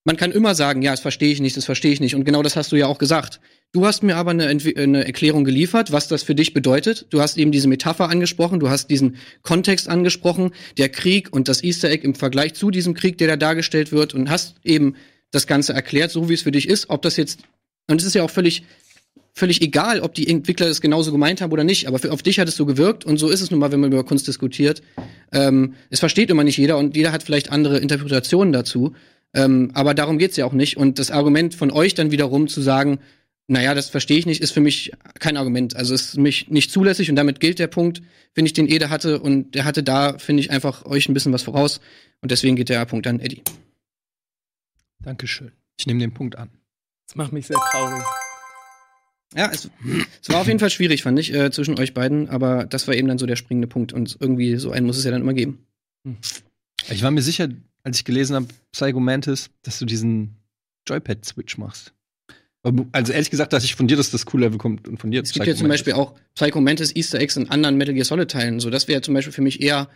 Man 0.07 0.17
kann 0.17 0.31
immer 0.31 0.53
sagen, 0.53 0.83
ja, 0.83 0.91
das 0.91 0.99
verstehe 0.99 1.31
ich 1.31 1.41
nicht, 1.41 1.57
das 1.57 1.65
verstehe 1.65 1.91
ich 1.91 1.99
nicht. 1.99 2.13
Und 2.13 2.25
genau 2.25 2.43
das 2.43 2.55
hast 2.55 2.71
du 2.71 2.75
ja 2.75 2.85
auch 2.85 2.99
gesagt. 2.99 3.39
Du 3.71 3.87
hast 3.87 4.03
mir 4.03 4.17
aber 4.17 4.31
eine, 4.31 4.45
eine 4.47 5.03
Erklärung 5.03 5.43
geliefert, 5.43 5.91
was 5.91 6.07
das 6.07 6.21
für 6.21 6.35
dich 6.35 6.53
bedeutet. 6.53 7.07
Du 7.09 7.21
hast 7.21 7.39
eben 7.39 7.51
diese 7.51 7.67
Metapher 7.67 8.07
angesprochen, 8.07 8.59
du 8.59 8.69
hast 8.69 8.91
diesen 8.91 9.15
Kontext 9.41 9.89
angesprochen, 9.89 10.51
der 10.77 10.89
Krieg 10.89 11.33
und 11.33 11.47
das 11.47 11.63
Easter 11.63 11.89
Egg 11.89 12.05
im 12.05 12.13
Vergleich 12.13 12.53
zu 12.53 12.69
diesem 12.69 12.93
Krieg, 12.93 13.17
der 13.17 13.27
da 13.27 13.35
dargestellt 13.35 13.91
wird 13.91 14.13
und 14.13 14.29
hast 14.29 14.55
eben 14.63 14.95
das 15.31 15.47
Ganze 15.47 15.73
erklärt, 15.73 16.11
so 16.11 16.29
wie 16.29 16.35
es 16.35 16.43
für 16.43 16.51
dich 16.51 16.69
ist. 16.69 16.91
Ob 16.91 17.01
das 17.01 17.17
jetzt, 17.17 17.39
und 17.87 17.99
es 17.99 18.05
ist 18.05 18.13
ja 18.13 18.21
auch 18.21 18.29
völlig, 18.29 18.63
völlig 19.33 19.59
egal, 19.63 20.01
ob 20.01 20.13
die 20.13 20.29
Entwickler 20.29 20.67
das 20.67 20.81
genauso 20.81 21.11
gemeint 21.11 21.41
haben 21.41 21.51
oder 21.51 21.63
nicht, 21.63 21.87
aber 21.87 21.97
für, 21.97 22.13
auf 22.13 22.21
dich 22.21 22.39
hat 22.39 22.47
es 22.47 22.55
so 22.55 22.67
gewirkt 22.67 23.05
und 23.05 23.17
so 23.17 23.27
ist 23.27 23.41
es 23.41 23.49
nun 23.49 23.59
mal, 23.59 23.71
wenn 23.71 23.79
man 23.79 23.91
über 23.91 24.05
Kunst 24.05 24.27
diskutiert. 24.27 24.83
Ähm, 25.33 25.73
es 25.89 25.99
versteht 25.99 26.29
immer 26.29 26.43
nicht 26.43 26.57
jeder 26.57 26.77
und 26.77 26.95
jeder 26.95 27.11
hat 27.11 27.23
vielleicht 27.23 27.51
andere 27.51 27.79
Interpretationen 27.79 28.53
dazu. 28.53 28.93
Ähm, 29.33 29.71
aber 29.73 29.93
darum 29.93 30.17
geht's 30.17 30.37
ja 30.37 30.45
auch 30.45 30.53
nicht. 30.53 30.77
Und 30.77 30.99
das 30.99 31.11
Argument 31.11 31.55
von 31.55 31.71
euch 31.71 31.93
dann 31.93 32.11
wiederum 32.11 32.47
zu 32.47 32.61
sagen, 32.61 32.99
naja, 33.47 33.73
das 33.75 33.89
verstehe 33.89 34.17
ich 34.17 34.25
nicht, 34.25 34.41
ist 34.41 34.51
für 34.51 34.61
mich 34.61 34.91
kein 35.19 35.37
Argument. 35.37 35.75
Also 35.75 35.93
ist 35.93 36.11
für 36.11 36.21
mich 36.21 36.49
nicht 36.49 36.71
zulässig 36.71 37.09
und 37.09 37.15
damit 37.15 37.39
gilt 37.39 37.59
der 37.59 37.67
Punkt, 37.67 38.01
finde 38.33 38.47
ich, 38.47 38.53
den 38.53 38.67
Ede 38.67 38.89
hatte. 38.89 39.19
Und 39.19 39.53
der 39.53 39.65
hatte 39.65 39.83
da, 39.83 40.17
finde 40.17 40.41
ich, 40.41 40.51
einfach 40.51 40.85
euch 40.85 41.07
ein 41.07 41.13
bisschen 41.13 41.33
was 41.33 41.43
voraus. 41.43 41.79
Und 42.21 42.31
deswegen 42.31 42.55
geht 42.55 42.69
der 42.69 42.85
Punkt 42.85 43.05
an 43.07 43.19
Eddie. 43.19 43.43
Dankeschön. 45.03 45.51
Ich 45.77 45.85
nehme 45.85 45.99
den 45.99 46.13
Punkt 46.13 46.35
an. 46.37 46.49
das 47.07 47.15
macht 47.15 47.33
mich 47.33 47.45
sehr 47.45 47.57
traurig. 47.57 48.03
Ja, 49.35 49.51
es, 49.51 49.69
es 50.21 50.29
war 50.29 50.41
auf 50.41 50.47
jeden 50.47 50.59
Fall 50.59 50.69
schwierig, 50.69 51.03
fand 51.03 51.19
ich, 51.19 51.33
äh, 51.33 51.51
zwischen 51.51 51.77
euch 51.77 51.93
beiden. 51.93 52.29
Aber 52.29 52.65
das 52.65 52.87
war 52.87 52.95
eben 52.95 53.07
dann 53.07 53.19
so 53.19 53.25
der 53.25 53.35
springende 53.35 53.67
Punkt. 53.67 53.93
Und 53.93 54.17
irgendwie 54.19 54.55
so 54.55 54.71
einen 54.71 54.87
muss 54.87 54.97
es 54.97 55.03
ja 55.03 55.11
dann 55.11 55.21
immer 55.21 55.33
geben. 55.33 55.67
Ich 56.89 57.03
war 57.03 57.11
mir 57.11 57.21
sicher, 57.21 57.49
als 57.85 57.97
ich 57.97 58.05
gelesen 58.05 58.35
habe, 58.35 58.47
Psycho 58.71 58.99
Mantis, 58.99 59.49
dass 59.61 59.79
du 59.79 59.85
diesen 59.85 60.35
Joypad-Switch 60.87 61.57
machst. 61.57 61.93
Also 62.91 63.13
ehrlich 63.13 63.29
gesagt, 63.29 63.53
dass 63.53 63.63
ich 63.63 63.75
von 63.75 63.87
dir, 63.87 63.95
dass 63.95 64.09
das 64.09 64.25
cool 64.33 64.41
Level 64.41 64.57
kommt 64.57 64.87
und 64.87 64.97
von 64.97 65.11
dir 65.11 65.21
Es 65.21 65.33
gibt 65.33 65.45
ja 65.45 65.55
zum 65.55 65.67
Beispiel 65.67 65.93
auch 65.93 66.15
Psycho 66.33 66.59
Mantis 66.59 66.95
Easter 66.95 67.19
Eggs 67.19 67.37
in 67.37 67.47
anderen 67.51 67.77
Metal 67.77 67.93
Gear 67.93 68.05
Solid 68.05 68.31
Teilen. 68.31 68.59
So, 68.59 68.71
das 68.71 68.87
wäre 68.87 69.01
zum 69.01 69.13
Beispiel 69.13 69.31
für 69.31 69.43
mich 69.43 69.61
eher 69.61 69.87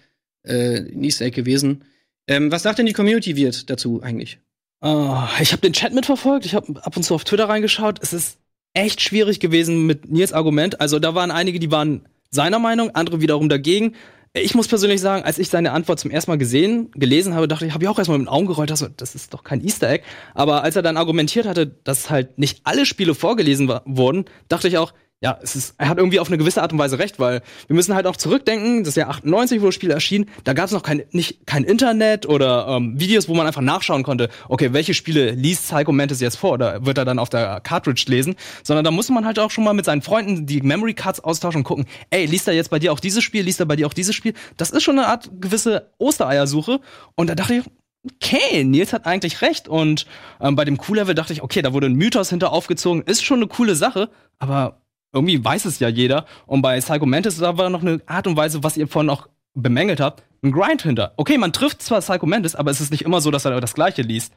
äh, 0.43 0.77
ein 0.77 1.03
Easter 1.03 1.25
Egg 1.25 1.35
gewesen. 1.35 1.83
Ähm, 2.27 2.51
was 2.51 2.61
sagt 2.61 2.77
denn 2.77 2.85
die 2.85 2.93
Community 2.93 3.35
wird 3.35 3.71
dazu 3.71 4.03
eigentlich? 4.03 4.37
Ah, 4.81 5.29
ich 5.41 5.51
habe 5.51 5.63
den 5.63 5.73
Chat 5.73 5.93
mitverfolgt, 5.95 6.45
ich 6.45 6.53
habe 6.53 6.79
ab 6.85 6.95
und 6.95 7.01
zu 7.01 7.15
auf 7.15 7.23
Twitter 7.23 7.49
reingeschaut. 7.49 7.97
Es 8.03 8.13
ist 8.13 8.37
echt 8.75 9.01
schwierig 9.01 9.39
gewesen 9.39 9.87
mit 9.87 10.11
Nils 10.11 10.31
Argument. 10.31 10.79
Also 10.79 10.99
da 10.99 11.15
waren 11.15 11.31
einige, 11.31 11.57
die 11.57 11.71
waren 11.71 12.07
seiner 12.29 12.59
Meinung, 12.59 12.91
andere 12.91 13.19
wiederum 13.19 13.49
dagegen. 13.49 13.95
Ich 14.33 14.53
muss 14.53 14.67
persönlich 14.67 15.01
sagen, 15.01 15.23
als 15.23 15.39
ich 15.39 15.49
seine 15.49 15.71
Antwort 15.71 15.99
zum 15.99 16.11
ersten 16.11 16.29
Mal 16.29 16.37
gesehen, 16.37 16.91
gelesen 16.91 17.33
habe, 17.33 17.47
dachte 17.47 17.65
ich, 17.65 17.73
habe 17.73 17.83
ich 17.83 17.89
auch 17.89 17.97
erstmal 17.97 18.19
mit 18.19 18.27
den 18.27 18.31
Augen 18.31 18.45
gerollt, 18.45 18.69
das, 18.69 18.87
das 18.95 19.15
ist 19.15 19.33
doch 19.33 19.43
kein 19.43 19.63
Easter 19.63 19.89
Egg. 19.89 20.03
Aber 20.35 20.63
als 20.63 20.75
er 20.75 20.83
dann 20.83 20.97
argumentiert 20.97 21.47
hatte, 21.47 21.65
dass 21.65 22.11
halt 22.11 22.37
nicht 22.37 22.61
alle 22.63 22.85
Spiele 22.85 23.15
vorgelesen 23.15 23.73
wurden, 23.85 24.25
dachte 24.47 24.67
ich 24.67 24.77
auch, 24.77 24.93
ja, 25.21 25.37
es 25.41 25.55
ist, 25.55 25.75
er 25.77 25.89
hat 25.89 25.97
irgendwie 25.97 26.19
auf 26.19 26.29
eine 26.29 26.37
gewisse 26.37 26.61
Art 26.61 26.71
und 26.71 26.79
Weise 26.79 26.97
recht, 26.97 27.19
weil 27.19 27.41
wir 27.67 27.75
müssen 27.75 27.93
halt 27.93 28.07
auch 28.07 28.15
zurückdenken, 28.15 28.85
das 28.85 28.95
Jahr 28.95 29.09
98, 29.09 29.61
wo 29.61 29.65
das 29.65 29.75
Spiel 29.75 29.91
erschien, 29.91 30.29
da 30.45 30.53
gab 30.53 30.67
es 30.67 30.71
noch 30.71 30.81
kein, 30.81 31.03
nicht, 31.11 31.45
kein 31.45 31.65
Internet 31.65 32.25
oder 32.25 32.67
ähm, 32.69 32.97
Videos, 32.97 33.27
wo 33.27 33.33
man 33.33 33.45
einfach 33.45 33.61
nachschauen 33.61 34.03
konnte, 34.03 34.29
okay, 34.47 34.71
welche 34.71 34.93
Spiele 34.93 35.31
liest 35.31 35.67
Psycho 35.67 35.91
Mantis 35.91 36.21
jetzt 36.21 36.37
vor 36.37 36.53
oder 36.53 36.85
wird 36.85 36.97
er 36.97 37.03
dann 37.03 37.19
auf 37.19 37.27
der 37.27 37.59
Cartridge 37.59 38.05
lesen, 38.07 38.35
sondern 38.63 38.85
da 38.85 38.91
muss 38.91 39.09
man 39.09 39.25
halt 39.25 39.39
auch 39.39 39.51
schon 39.51 39.65
mal 39.65 39.73
mit 39.73 39.83
seinen 39.83 40.01
Freunden 40.01 40.45
die 40.45 40.61
Memory 40.61 40.93
Cards 40.93 41.19
austauschen 41.19 41.59
und 41.59 41.63
gucken, 41.65 41.85
ey, 42.11 42.25
liest 42.25 42.47
er 42.47 42.53
jetzt 42.53 42.69
bei 42.69 42.79
dir 42.79 42.93
auch 42.93 43.01
dieses 43.01 43.21
Spiel, 43.21 43.43
liest 43.43 43.59
er 43.59 43.65
bei 43.65 43.75
dir 43.75 43.87
auch 43.87 43.93
dieses 43.93 44.15
Spiel? 44.15 44.33
Das 44.55 44.69
ist 44.69 44.83
schon 44.83 44.97
eine 44.97 45.07
Art 45.07 45.29
gewisse 45.41 45.91
Ostereiersuche 45.97 46.79
und 47.15 47.29
da 47.29 47.35
dachte 47.35 47.55
ich, 47.55 47.63
okay, 48.05 48.63
Nils 48.63 48.93
hat 48.93 49.05
eigentlich 49.05 49.41
recht. 49.41 49.67
Und 49.67 50.05
ähm, 50.39 50.55
bei 50.55 50.63
dem 50.63 50.77
Q-Level 50.77 51.13
dachte 51.13 51.33
ich, 51.33 51.43
okay, 51.43 51.61
da 51.61 51.73
wurde 51.73 51.87
ein 51.87 51.95
Mythos 51.95 52.29
hinter 52.29 52.53
aufgezogen, 52.53 53.03
ist 53.03 53.23
schon 53.23 53.39
eine 53.39 53.47
coole 53.47 53.75
Sache, 53.75 54.09
aber 54.37 54.79
irgendwie 55.13 55.43
weiß 55.43 55.65
es 55.65 55.79
ja 55.79 55.89
jeder. 55.89 56.25
Und 56.45 56.61
bei 56.61 56.79
Psycho 56.79 57.05
Mantis 57.05 57.37
da 57.37 57.57
war 57.57 57.69
noch 57.69 57.81
eine 57.81 58.01
Art 58.05 58.27
und 58.27 58.37
Weise, 58.37 58.63
was 58.63 58.77
ihr 58.77 58.87
vorhin 58.87 59.07
noch 59.07 59.29
bemängelt 59.53 59.99
habt, 59.99 60.23
ein 60.43 60.51
Grind 60.51 60.83
hinter. 60.83 61.13
Okay, 61.17 61.37
man 61.37 61.53
trifft 61.53 61.81
zwar 61.81 62.01
Psycho 62.01 62.25
Mantis, 62.25 62.55
aber 62.55 62.71
es 62.71 62.81
ist 62.81 62.91
nicht 62.91 63.03
immer 63.03 63.21
so, 63.21 63.31
dass 63.31 63.45
er 63.45 63.59
das 63.59 63.73
Gleiche 63.73 64.01
liest. 64.01 64.33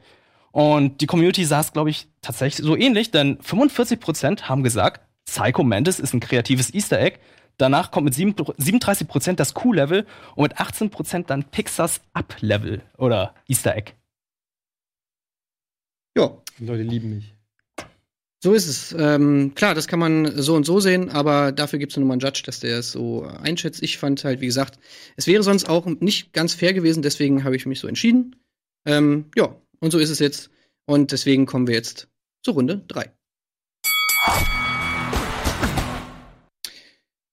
Und 0.51 1.01
die 1.01 1.07
Community 1.07 1.45
sah 1.45 1.61
es, 1.61 1.73
glaube 1.73 1.89
ich, 1.89 2.07
tatsächlich 2.21 2.65
so 2.65 2.75
ähnlich, 2.75 3.11
denn 3.11 3.39
45% 3.39 4.43
haben 4.43 4.63
gesagt, 4.63 5.01
Psycho 5.25 5.63
Mantis 5.63 5.99
ist 5.99 6.13
ein 6.13 6.19
kreatives 6.19 6.73
Easter 6.73 6.99
Egg. 6.99 7.17
Danach 7.57 7.91
kommt 7.91 8.05
mit 8.05 8.13
7 8.13 8.33
37% 8.33 9.33
das 9.33 9.53
Q-Level 9.53 10.05
und 10.35 10.43
mit 10.43 10.57
18% 10.57 11.25
dann 11.25 11.43
Pixars 11.45 12.01
Up-Level 12.13 12.81
oder 12.97 13.33
Easter 13.47 13.75
Egg. 13.75 13.93
Ja, 16.17 16.37
Die 16.59 16.65
Leute 16.65 16.83
lieben 16.83 17.15
mich. 17.15 17.32
So 18.43 18.53
ist 18.53 18.67
es. 18.67 18.93
Ähm, 18.99 19.53
klar, 19.55 19.73
das 19.73 19.87
kann 19.87 19.99
man 19.99 20.41
so 20.41 20.53
und 20.53 20.65
so 20.65 20.81
sehen, 20.81 21.09
aber 21.09 21.53
dafür 21.53 21.79
gibt 21.79 21.93
es 21.93 21.97
nur 21.97 22.05
mal 22.05 22.15
einen 22.15 22.19
Judge, 22.19 22.41
dass 22.45 22.59
der 22.59 22.79
es 22.79 22.91
so 22.91 23.23
einschätzt. 23.23 23.81
Ich 23.81 23.97
fand 23.97 24.21
halt, 24.25 24.41
wie 24.41 24.47
gesagt, 24.47 24.79
es 25.15 25.27
wäre 25.27 25.43
sonst 25.43 25.69
auch 25.69 25.85
nicht 25.85 26.33
ganz 26.33 26.53
fair 26.53 26.73
gewesen, 26.73 27.01
deswegen 27.01 27.45
habe 27.45 27.55
ich 27.55 27.65
mich 27.65 27.79
so 27.79 27.87
entschieden. 27.87 28.35
Ähm, 28.85 29.31
ja, 29.37 29.55
und 29.79 29.91
so 29.91 29.97
ist 29.97 30.09
es 30.09 30.19
jetzt. 30.19 30.49
Und 30.85 31.13
deswegen 31.13 31.45
kommen 31.45 31.67
wir 31.67 31.73
jetzt 31.73 32.09
zur 32.43 32.55
Runde 32.55 32.83
3. 32.89 33.13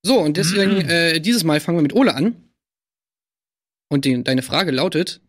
So, 0.07 0.21
und 0.21 0.37
deswegen, 0.37 0.81
äh, 0.89 1.21
dieses 1.21 1.43
Mal 1.43 1.59
fangen 1.59 1.79
wir 1.79 1.83
mit 1.83 1.97
Ole 1.97 2.15
an. 2.15 2.37
Und 3.89 4.05
die, 4.05 4.23
deine 4.23 4.43
Frage 4.43 4.71
lautet: 4.71 5.21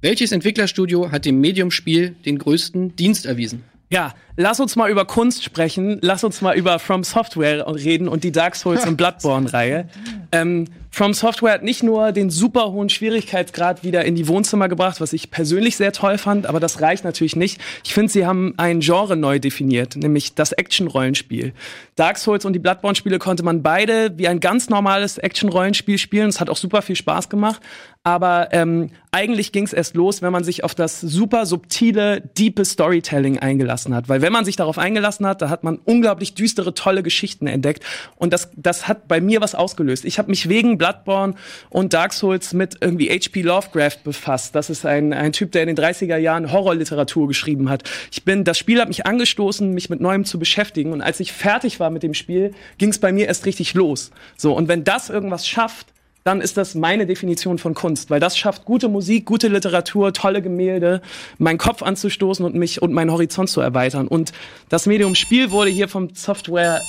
Welches 0.00 0.32
Entwicklerstudio 0.32 1.12
hat 1.12 1.26
dem 1.26 1.38
Medium-Spiel 1.38 2.16
den 2.24 2.38
größten 2.38 2.96
Dienst 2.96 3.26
erwiesen? 3.26 3.64
Ja, 3.90 4.12
lass 4.36 4.60
uns 4.60 4.76
mal 4.76 4.90
über 4.90 5.06
Kunst 5.06 5.44
sprechen. 5.44 5.98
Lass 6.02 6.22
uns 6.22 6.42
mal 6.42 6.56
über 6.56 6.78
From 6.78 7.04
Software 7.04 7.66
reden 7.66 8.08
und 8.08 8.22
die 8.22 8.32
Dark 8.32 8.54
Souls 8.54 8.86
und 8.86 8.96
Bloodborne-Reihe. 8.96 9.88
Ähm, 10.30 10.66
From 10.90 11.14
Software 11.14 11.52
hat 11.52 11.62
nicht 11.62 11.82
nur 11.82 12.12
den 12.12 12.28
super 12.28 12.72
hohen 12.72 12.88
Schwierigkeitsgrad 12.88 13.84
wieder 13.84 14.04
in 14.04 14.14
die 14.14 14.26
Wohnzimmer 14.26 14.68
gebracht, 14.68 15.00
was 15.00 15.12
ich 15.12 15.30
persönlich 15.30 15.76
sehr 15.76 15.92
toll 15.92 16.18
fand, 16.18 16.46
aber 16.46 16.60
das 16.60 16.80
reicht 16.80 17.04
natürlich 17.04 17.36
nicht. 17.36 17.60
Ich 17.84 17.94
finde, 17.94 18.10
sie 18.10 18.26
haben 18.26 18.54
ein 18.56 18.80
Genre 18.80 19.16
neu 19.16 19.38
definiert, 19.38 19.96
nämlich 19.96 20.34
das 20.34 20.52
Action-Rollenspiel. 20.52 21.52
Dark 21.94 22.18
Souls 22.18 22.44
und 22.44 22.54
die 22.54 22.58
Bloodborne-Spiele 22.58 23.18
konnte 23.18 23.42
man 23.42 23.62
beide 23.62 24.16
wie 24.18 24.28
ein 24.28 24.40
ganz 24.40 24.70
normales 24.70 25.18
Action-Rollenspiel 25.18 25.98
spielen. 25.98 26.28
Es 26.28 26.40
hat 26.40 26.50
auch 26.50 26.56
super 26.56 26.82
viel 26.82 26.96
Spaß 26.96 27.28
gemacht. 27.28 27.62
Aber 28.04 28.48
ähm, 28.52 28.90
eigentlich 29.10 29.52
ging 29.52 29.64
es 29.64 29.72
erst 29.72 29.94
los, 29.94 30.22
wenn 30.22 30.32
man 30.32 30.44
sich 30.44 30.64
auf 30.64 30.74
das 30.74 31.00
super 31.00 31.44
subtile, 31.46 32.20
diepe 32.20 32.64
Storytelling 32.64 33.38
eingelassen 33.38 33.94
hat. 33.94 34.08
Weil 34.08 34.22
wenn 34.22 34.32
man 34.32 34.44
sich 34.44 34.56
darauf 34.56 34.78
eingelassen 34.78 35.26
hat, 35.26 35.42
da 35.42 35.50
hat 35.50 35.64
man 35.64 35.76
unglaublich 35.84 36.34
düstere, 36.34 36.72
tolle 36.74 37.02
Geschichten 37.02 37.46
entdeckt. 37.46 37.84
Und 38.16 38.32
das, 38.32 38.50
das 38.56 38.88
hat 38.88 39.08
bei 39.08 39.20
mir 39.20 39.40
was 39.40 39.54
ausgelöst. 39.54 40.04
Ich 40.04 40.18
habe 40.18 40.30
mich 40.30 40.48
wegen 40.48 40.78
Bloodborne 40.78 41.34
und 41.68 41.92
Dark 41.92 42.12
Souls 42.12 42.54
mit 42.54 42.76
irgendwie 42.80 43.10
H.P. 43.10 43.42
Lovecraft 43.42 44.04
befasst. 44.04 44.54
Das 44.54 44.70
ist 44.70 44.86
ein, 44.86 45.12
ein 45.12 45.32
Typ, 45.32 45.52
der 45.52 45.62
in 45.62 45.74
den 45.74 45.76
30er 45.76 46.16
Jahren 46.16 46.52
Horrorliteratur 46.52 47.28
geschrieben 47.28 47.68
hat. 47.68 47.82
Ich 48.10 48.24
bin, 48.24 48.44
das 48.44 48.58
Spiel 48.58 48.80
hat 48.80 48.88
mich 48.88 49.06
angestoßen, 49.06 49.74
mich 49.74 49.90
mit 49.90 50.00
Neuem 50.00 50.24
zu 50.24 50.38
beschäftigen. 50.38 50.92
Und 50.92 51.02
als 51.02 51.20
ich 51.20 51.32
fertig 51.32 51.80
war 51.80 51.90
mit 51.90 52.02
dem 52.02 52.14
Spiel, 52.14 52.54
ging 52.78 52.90
es 52.90 52.98
bei 52.98 53.12
mir 53.12 53.26
erst 53.26 53.44
richtig 53.44 53.74
los. 53.74 54.12
So, 54.36 54.54
und 54.54 54.68
wenn 54.68 54.84
das 54.84 55.10
irgendwas 55.10 55.46
schafft, 55.46 55.88
dann 56.28 56.42
ist 56.42 56.58
das 56.58 56.74
meine 56.74 57.06
Definition 57.06 57.56
von 57.56 57.72
Kunst, 57.72 58.10
weil 58.10 58.20
das 58.20 58.36
schafft 58.36 58.66
gute 58.66 58.90
Musik, 58.90 59.24
gute 59.24 59.48
Literatur, 59.48 60.12
tolle 60.12 60.42
Gemälde, 60.42 61.00
meinen 61.38 61.56
Kopf 61.56 61.82
anzustoßen 61.82 62.44
und 62.44 62.54
mich 62.54 62.82
und 62.82 62.92
meinen 62.92 63.10
Horizont 63.10 63.48
zu 63.48 63.62
erweitern. 63.62 64.06
Und 64.06 64.32
das 64.68 64.84
Medium 64.84 65.14
Spiel 65.14 65.50
wurde 65.52 65.70
hier 65.70 65.88
vom 65.88 66.14
Software. 66.14 66.82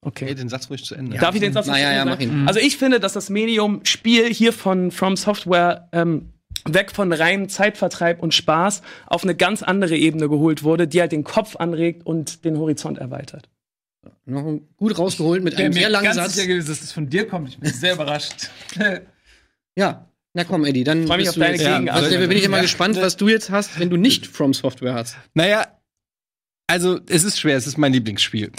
Okay. 0.00 0.26
Hey, 0.26 0.34
den 0.34 0.48
Satz 0.48 0.68
ruhig 0.68 0.84
zu 0.84 0.96
Ende. 0.96 1.16
Darf 1.16 1.36
ich 1.36 1.40
den 1.40 1.52
Satz 1.52 1.66
zu 1.66 1.70
ja, 1.70 1.92
Ende 1.92 2.10
mach 2.10 2.18
ihn. 2.18 2.48
Also 2.48 2.58
ich 2.58 2.76
finde, 2.76 2.98
dass 2.98 3.12
das 3.12 3.30
Medium 3.30 3.84
Spiel 3.84 4.34
hier 4.34 4.52
von 4.52 4.90
From 4.90 5.16
Software 5.16 5.88
ähm, 5.92 6.32
weg 6.64 6.90
von 6.90 7.12
reinem 7.12 7.48
Zeitvertreib 7.48 8.20
und 8.20 8.34
Spaß 8.34 8.82
auf 9.06 9.22
eine 9.22 9.36
ganz 9.36 9.62
andere 9.62 9.96
Ebene 9.96 10.28
geholt 10.28 10.64
wurde, 10.64 10.88
die 10.88 11.00
halt 11.00 11.12
den 11.12 11.22
Kopf 11.22 11.54
anregt 11.54 12.04
und 12.04 12.44
den 12.44 12.58
Horizont 12.58 12.98
erweitert. 12.98 13.48
Noch 14.26 14.60
gut 14.76 14.98
rausgeholt 14.98 15.42
mit 15.42 15.56
einem 15.56 15.72
sehr 15.72 15.88
langen 15.88 16.04
ganz 16.04 16.16
Satz. 16.16 16.34
sicher 16.34 16.46
gewesen, 16.48 16.68
dass 16.68 16.80
das 16.80 16.92
von 16.92 17.08
dir 17.08 17.26
kommt. 17.26 17.48
Ich 17.50 17.58
bin 17.58 17.72
sehr 17.72 17.94
überrascht. 17.94 18.50
Ja. 19.76 20.08
Na 20.34 20.44
komm, 20.44 20.64
Eddie, 20.64 20.84
dann 20.84 21.06
Freu 21.06 21.16
mich 21.16 21.24
bist 21.26 21.30
auf 21.30 21.34
du 21.36 21.40
deine 21.40 21.52
jetzt- 21.54 21.64
Gegenantwort. 21.64 22.04
Also, 22.04 22.18
bin 22.28 22.32
ich 22.38 22.44
immer 22.44 22.56
Ja. 22.58 22.62
gespannt, 22.62 22.96
was 22.96 23.16
du 23.16 23.28
jetzt 23.28 23.50
hast, 23.50 23.78
wenn 23.80 23.90
du 23.90 23.96
nicht 23.96 24.26
From 24.26 24.52
Software 24.54 24.94
hast. 24.94 25.16
Naja, 25.34 25.66
also 26.66 27.00
es 27.08 27.24
ist 27.24 27.40
schwer, 27.40 27.56
es 27.56 27.66
ist 27.66 27.78
mein 27.78 27.92
Lieblingsspiel. 27.92 28.52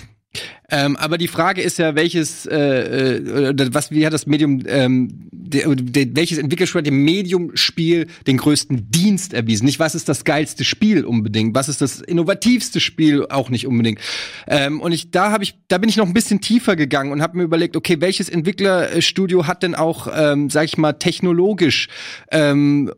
Ähm, 0.72 0.96
aber 0.98 1.18
die 1.18 1.28
Frage 1.28 1.62
ist 1.62 1.80
ja, 1.80 1.96
welches, 1.96 2.46
äh, 2.46 2.58
äh, 2.58 3.74
was, 3.74 3.90
wie 3.90 4.06
hat 4.06 4.14
das 4.14 4.28
Medium, 4.28 4.62
ähm, 4.68 5.28
der, 5.32 5.74
der, 5.76 6.16
welches 6.16 6.38
Entwicklerstudio 6.38 6.82
hat 6.82 6.88
dem 6.88 7.04
Medium-Spiel 7.04 8.08
den 8.28 8.38
größten 8.38 8.92
Dienst 8.92 9.34
erwiesen? 9.34 9.66
Nicht, 9.66 9.80
was 9.80 9.96
ist 9.96 10.08
das 10.08 10.24
geilste 10.26 10.64
Spiel 10.64 11.06
unbedingt, 11.06 11.56
was 11.56 11.70
ist 11.70 11.82
das 11.82 12.02
innovativste 12.02 12.80
Spiel 12.80 13.26
auch 13.30 13.50
nicht 13.50 13.66
unbedingt. 13.66 14.00
Ähm, 14.48 14.80
und 14.80 14.92
ich, 14.92 15.10
da 15.10 15.32
habe 15.32 15.44
ich, 15.44 15.56
da 15.68 15.80
bin 15.80 15.90
ich 15.90 15.98
noch 15.98 16.06
ein 16.06 16.14
bisschen 16.14 16.42
tiefer 16.42 16.76
gegangen 16.76 17.12
und 17.12 17.24
habe 17.24 17.38
mir 17.38 17.44
überlegt, 17.44 17.76
okay, 17.76 18.00
welches 18.00 18.30
Entwicklerstudio 18.30 19.48
hat 19.48 19.64
denn 19.64 19.74
auch, 19.74 20.08
ähm, 20.16 20.52
sag 20.52 20.66
ich 20.66 20.78
mal, 20.78 20.94
technologisch 20.94 21.88
ähm, 22.32 22.90
äh, 22.90 22.94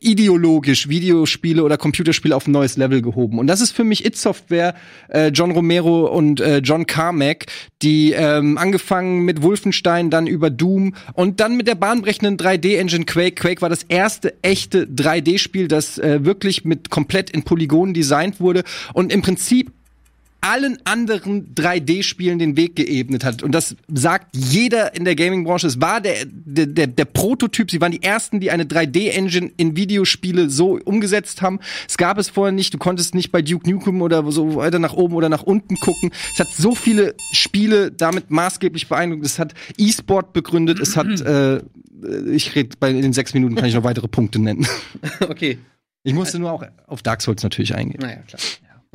ideologisch 0.00 0.88
Videospiele 0.88 1.62
oder 1.62 1.76
Computerspiele 1.76 2.34
auf 2.34 2.46
ein 2.46 2.52
neues 2.52 2.76
Level 2.76 3.02
gehoben. 3.02 3.38
Und 3.38 3.46
das 3.46 3.60
ist 3.60 3.72
für 3.72 3.84
mich 3.84 4.04
It 4.04 4.16
Software, 4.16 4.74
äh, 5.08 5.28
John 5.28 5.50
Romero 5.50 6.06
und 6.06 6.40
äh, 6.40 6.58
John 6.58 6.86
Carmack, 6.86 7.46
die 7.82 8.12
ähm, 8.12 8.58
angefangen 8.58 9.24
mit 9.24 9.42
Wolfenstein, 9.42 10.10
dann 10.10 10.26
über 10.26 10.50
Doom 10.50 10.94
und 11.14 11.40
dann 11.40 11.56
mit 11.56 11.66
der 11.66 11.74
bahnbrechenden 11.74 12.36
3D-Engine 12.36 13.04
Quake. 13.04 13.34
Quake 13.34 13.62
war 13.62 13.68
das 13.68 13.82
erste 13.82 14.34
echte 14.42 14.86
3D-Spiel, 14.86 15.68
das 15.68 15.98
äh, 15.98 16.24
wirklich 16.24 16.64
mit 16.64 16.90
komplett 16.90 17.30
in 17.30 17.42
Polygonen 17.42 17.94
designt 17.94 18.40
wurde 18.40 18.64
und 18.94 19.12
im 19.12 19.22
Prinzip 19.22 19.72
allen 20.46 20.78
anderen 20.84 21.54
3D-Spielen 21.54 22.38
den 22.38 22.56
Weg 22.56 22.76
geebnet 22.76 23.24
hat. 23.24 23.42
Und 23.42 23.52
das 23.52 23.74
sagt 23.92 24.36
jeder 24.36 24.94
in 24.94 25.04
der 25.04 25.16
Gaming-Branche. 25.16 25.66
Es 25.66 25.80
war 25.80 26.00
der, 26.00 26.24
der, 26.24 26.86
der, 26.86 27.04
Prototyp. 27.04 27.70
Sie 27.70 27.80
waren 27.80 27.92
die 27.92 28.02
ersten, 28.02 28.40
die 28.40 28.50
eine 28.50 28.64
3D-Engine 28.64 29.50
in 29.56 29.76
Videospiele 29.76 30.48
so 30.48 30.78
umgesetzt 30.84 31.42
haben. 31.42 31.58
Es 31.88 31.96
gab 31.96 32.18
es 32.18 32.28
vorher 32.28 32.52
nicht. 32.52 32.72
Du 32.72 32.78
konntest 32.78 33.14
nicht 33.14 33.32
bei 33.32 33.42
Duke 33.42 33.68
Nukem 33.68 34.02
oder 34.02 34.30
so 34.30 34.56
weiter 34.56 34.78
nach 34.78 34.92
oben 34.94 35.14
oder 35.14 35.28
nach 35.28 35.42
unten 35.42 35.76
gucken. 35.76 36.12
Es 36.32 36.38
hat 36.38 36.48
so 36.48 36.74
viele 36.74 37.14
Spiele 37.32 37.90
damit 37.90 38.30
maßgeblich 38.30 38.88
beeindruckt. 38.88 39.26
Es 39.26 39.38
hat 39.38 39.54
E-Sport 39.76 40.32
begründet. 40.32 40.78
Es 40.78 40.96
hat, 40.96 41.20
äh, 41.20 41.60
ich 42.30 42.54
rede 42.54 42.76
bei 42.78 42.90
in 42.90 43.02
den 43.02 43.12
sechs 43.12 43.34
Minuten 43.34 43.56
kann 43.56 43.64
ich 43.64 43.74
noch 43.74 43.84
weitere 43.84 44.08
Punkte 44.08 44.38
nennen. 44.38 44.66
okay. 45.28 45.58
Ich 46.04 46.14
musste 46.14 46.38
nur 46.38 46.52
auch 46.52 46.62
auf 46.86 47.02
Dark 47.02 47.20
Souls 47.20 47.42
natürlich 47.42 47.74
eingehen. 47.74 48.00
Naja, 48.00 48.18
klar. 48.28 48.40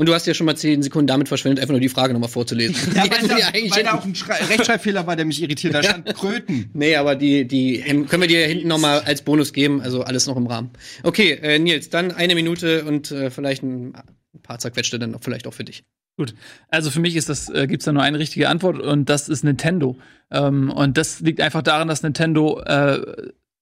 Und 0.02 0.08
du 0.08 0.16
hast 0.16 0.26
ja 0.26 0.34
schon 0.34 0.48
mal 0.48 0.58
zehn 0.58 0.82
Sekunden 0.82 1.06
damit 1.06 1.28
verschwendet, 1.28 1.60
einfach 1.60 1.74
nur 1.74 1.80
die 1.80 1.88
Frage 1.88 2.12
nochmal 2.14 2.28
vorzulesen. 2.28 2.76
Ja, 2.96 3.04
hätten 3.04 3.30
wir 3.30 3.48
eigentlich 3.50 3.70
weil 3.76 3.84
da 3.84 3.94
auch 3.94 4.04
ein 4.04 4.16
Schrei- 4.16 4.44
Rechtschreibfehler 4.46 5.06
war, 5.06 5.16
der 5.16 5.26
mich 5.26 5.40
irritiert. 5.44 5.76
Da 5.76 5.84
stand 5.84 6.06
Kröten. 6.16 6.72
Nee, 6.74 6.96
aber 6.96 7.14
die, 7.16 7.48
die 7.48 7.82
können 7.82 8.22
wir 8.22 8.28
dir 8.28 8.48
hinten 8.48 8.68
noch 8.68 8.80
mal 8.80 9.02
als 9.02 9.22
Bonus 9.22 9.54
geben, 9.54 9.80
also 9.80 10.02
alles 10.02 10.26
noch 10.26 10.38
im 10.38 10.48
Rahmen. 10.48 10.72
Okay, 11.04 11.34
äh, 11.44 11.60
Nils, 11.60 11.92
dann 11.92 12.12
eine 12.12 12.34
Minute 12.34 12.84
und 12.86 13.12
äh, 13.12 13.30
vielleicht 13.30 13.62
ein, 13.62 13.94
paar 14.42 14.58
zerquetschte 14.58 14.98
dann 14.98 15.12
noch 15.12 15.22
vielleicht 15.22 15.46
auch 15.46 15.54
für 15.54 15.66
dich. 15.66 15.84
Gut. 16.18 16.34
Also 16.70 16.90
für 16.90 17.00
mich 17.00 17.16
ist 17.16 17.30
das, 17.30 17.50
äh, 17.50 17.68
gibt's 17.68 17.86
da 17.86 17.92
nur 17.92 18.02
eine 18.02 18.18
richtige 18.18 18.50
Antwort 18.50 18.80
und 18.80 19.08
das 19.08 19.30
ist 19.30 19.44
Nintendo. 19.44 20.00
Ähm, 20.32 20.72
und 20.72 20.98
das 20.98 21.20
liegt 21.20 21.42
einfach 21.42 21.62
daran, 21.62 21.88
dass 21.88 22.02
Nintendo 22.02 22.60
äh, 22.62 23.02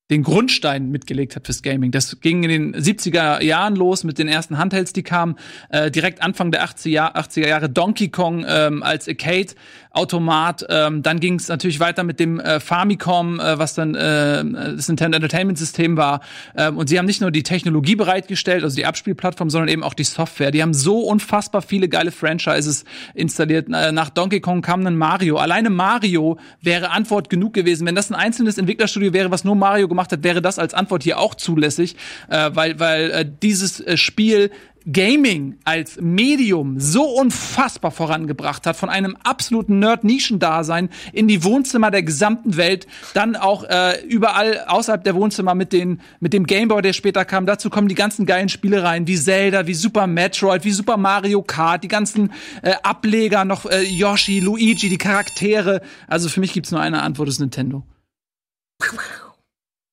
den 0.09 0.23
Grundstein 0.23 0.89
mitgelegt 0.89 1.35
hat 1.35 1.45
fürs 1.45 1.61
Gaming. 1.61 1.91
Das 1.91 2.19
ging 2.19 2.43
in 2.43 2.49
den 2.49 2.75
70er 2.75 3.43
Jahren 3.43 3.75
los 3.75 4.03
mit 4.03 4.17
den 4.17 4.27
ersten 4.27 4.57
Handhelds, 4.57 4.91
die 4.91 5.03
kamen. 5.03 5.35
Äh, 5.69 5.91
direkt 5.91 6.23
Anfang 6.23 6.51
der 6.51 6.65
80er, 6.65 6.89
Jahr, 6.89 7.15
80er 7.15 7.47
Jahre 7.47 7.69
Donkey 7.69 8.09
Kong 8.09 8.43
ähm, 8.47 8.81
als 8.81 9.07
Arcade. 9.07 9.53
Automat. 9.91 10.65
Ähm, 10.69 11.01
dann 11.01 11.19
ging 11.19 11.35
es 11.35 11.47
natürlich 11.47 11.79
weiter 11.79 12.03
mit 12.03 12.19
dem 12.19 12.39
äh, 12.39 12.59
Famicom, 12.59 13.39
äh, 13.39 13.57
was 13.57 13.73
dann 13.73 13.95
äh, 13.95 14.43
das 14.75 14.87
Nintendo 14.87 15.15
Entertainment 15.15 15.57
System 15.57 15.97
war. 15.97 16.21
Ähm, 16.55 16.77
und 16.77 16.89
sie 16.89 16.99
haben 16.99 17.07
nicht 17.07 17.21
nur 17.21 17.31
die 17.31 17.41
Technologie 17.41 17.95
bereitgestellt, 17.95 18.63
also 18.63 18.75
die 18.75 18.85
Abspielplattform, 18.85 19.49
sondern 19.49 19.67
eben 19.69 19.83
auch 19.83 19.95
die 19.95 20.03
Software. 20.03 20.51
Die 20.51 20.61
haben 20.61 20.75
so 20.75 20.99
unfassbar 20.99 21.63
viele 21.63 21.89
geile 21.89 22.11
Franchises 22.11 22.85
installiert. 23.15 23.67
Äh, 23.73 23.91
nach 23.91 24.11
Donkey 24.11 24.41
Kong 24.41 24.61
kam 24.61 24.83
dann 24.83 24.95
Mario. 24.95 25.37
Alleine 25.37 25.71
Mario 25.71 26.37
wäre 26.61 26.91
Antwort 26.91 27.29
genug 27.29 27.53
gewesen. 27.53 27.87
Wenn 27.87 27.95
das 27.95 28.11
ein 28.11 28.15
einzelnes 28.15 28.59
Entwicklerstudio 28.59 29.13
wäre, 29.13 29.31
was 29.31 29.43
nur 29.43 29.55
Mario 29.55 29.87
gemacht 29.87 30.11
hat, 30.11 30.23
wäre 30.23 30.41
das 30.41 30.59
als 30.59 30.75
Antwort 30.75 31.01
hier 31.01 31.19
auch 31.19 31.33
zulässig, 31.33 31.95
äh, 32.29 32.51
weil 32.53 32.79
weil 32.79 33.11
äh, 33.11 33.25
dieses 33.41 33.79
äh, 33.79 33.97
Spiel 33.97 34.51
Gaming 34.91 35.57
als 35.65 35.99
Medium 36.01 36.79
so 36.79 37.03
unfassbar 37.03 37.91
vorangebracht 37.91 38.65
hat, 38.65 38.75
von 38.75 38.89
einem 38.89 39.15
absoluten 39.23 39.79
Nerd-Nischen-Dasein 39.79 40.89
in 41.13 41.27
die 41.27 41.43
Wohnzimmer 41.43 41.91
der 41.91 42.03
gesamten 42.03 42.57
Welt, 42.57 42.87
dann 43.13 43.35
auch 43.35 43.63
äh, 43.63 44.01
überall 44.07 44.65
außerhalb 44.67 45.03
der 45.03 45.15
Wohnzimmer 45.15 45.55
mit, 45.55 45.73
den, 45.73 46.01
mit 46.19 46.33
dem 46.33 46.45
Gameboy, 46.45 46.81
der 46.81 46.93
später 46.93 47.25
kam. 47.25 47.45
Dazu 47.45 47.69
kommen 47.69 47.87
die 47.87 47.95
ganzen 47.95 48.25
geilen 48.25 48.49
Spielereien 48.49 49.07
wie 49.07 49.17
Zelda, 49.17 49.67
wie 49.67 49.73
Super 49.73 50.07
Metroid, 50.07 50.65
wie 50.65 50.71
Super 50.71 50.97
Mario 50.97 51.41
Kart, 51.41 51.83
die 51.83 51.87
ganzen 51.87 52.31
äh, 52.61 52.73
Ableger, 52.83 53.45
noch 53.45 53.65
äh, 53.65 53.83
Yoshi, 53.83 54.39
Luigi, 54.39 54.89
die 54.89 54.97
Charaktere. 54.97 55.81
Also 56.07 56.29
für 56.29 56.39
mich 56.39 56.53
gibt's 56.53 56.71
nur 56.71 56.81
eine 56.81 57.01
Antwort, 57.01 57.27
das 57.27 57.35
ist 57.35 57.41
Nintendo. 57.41 57.83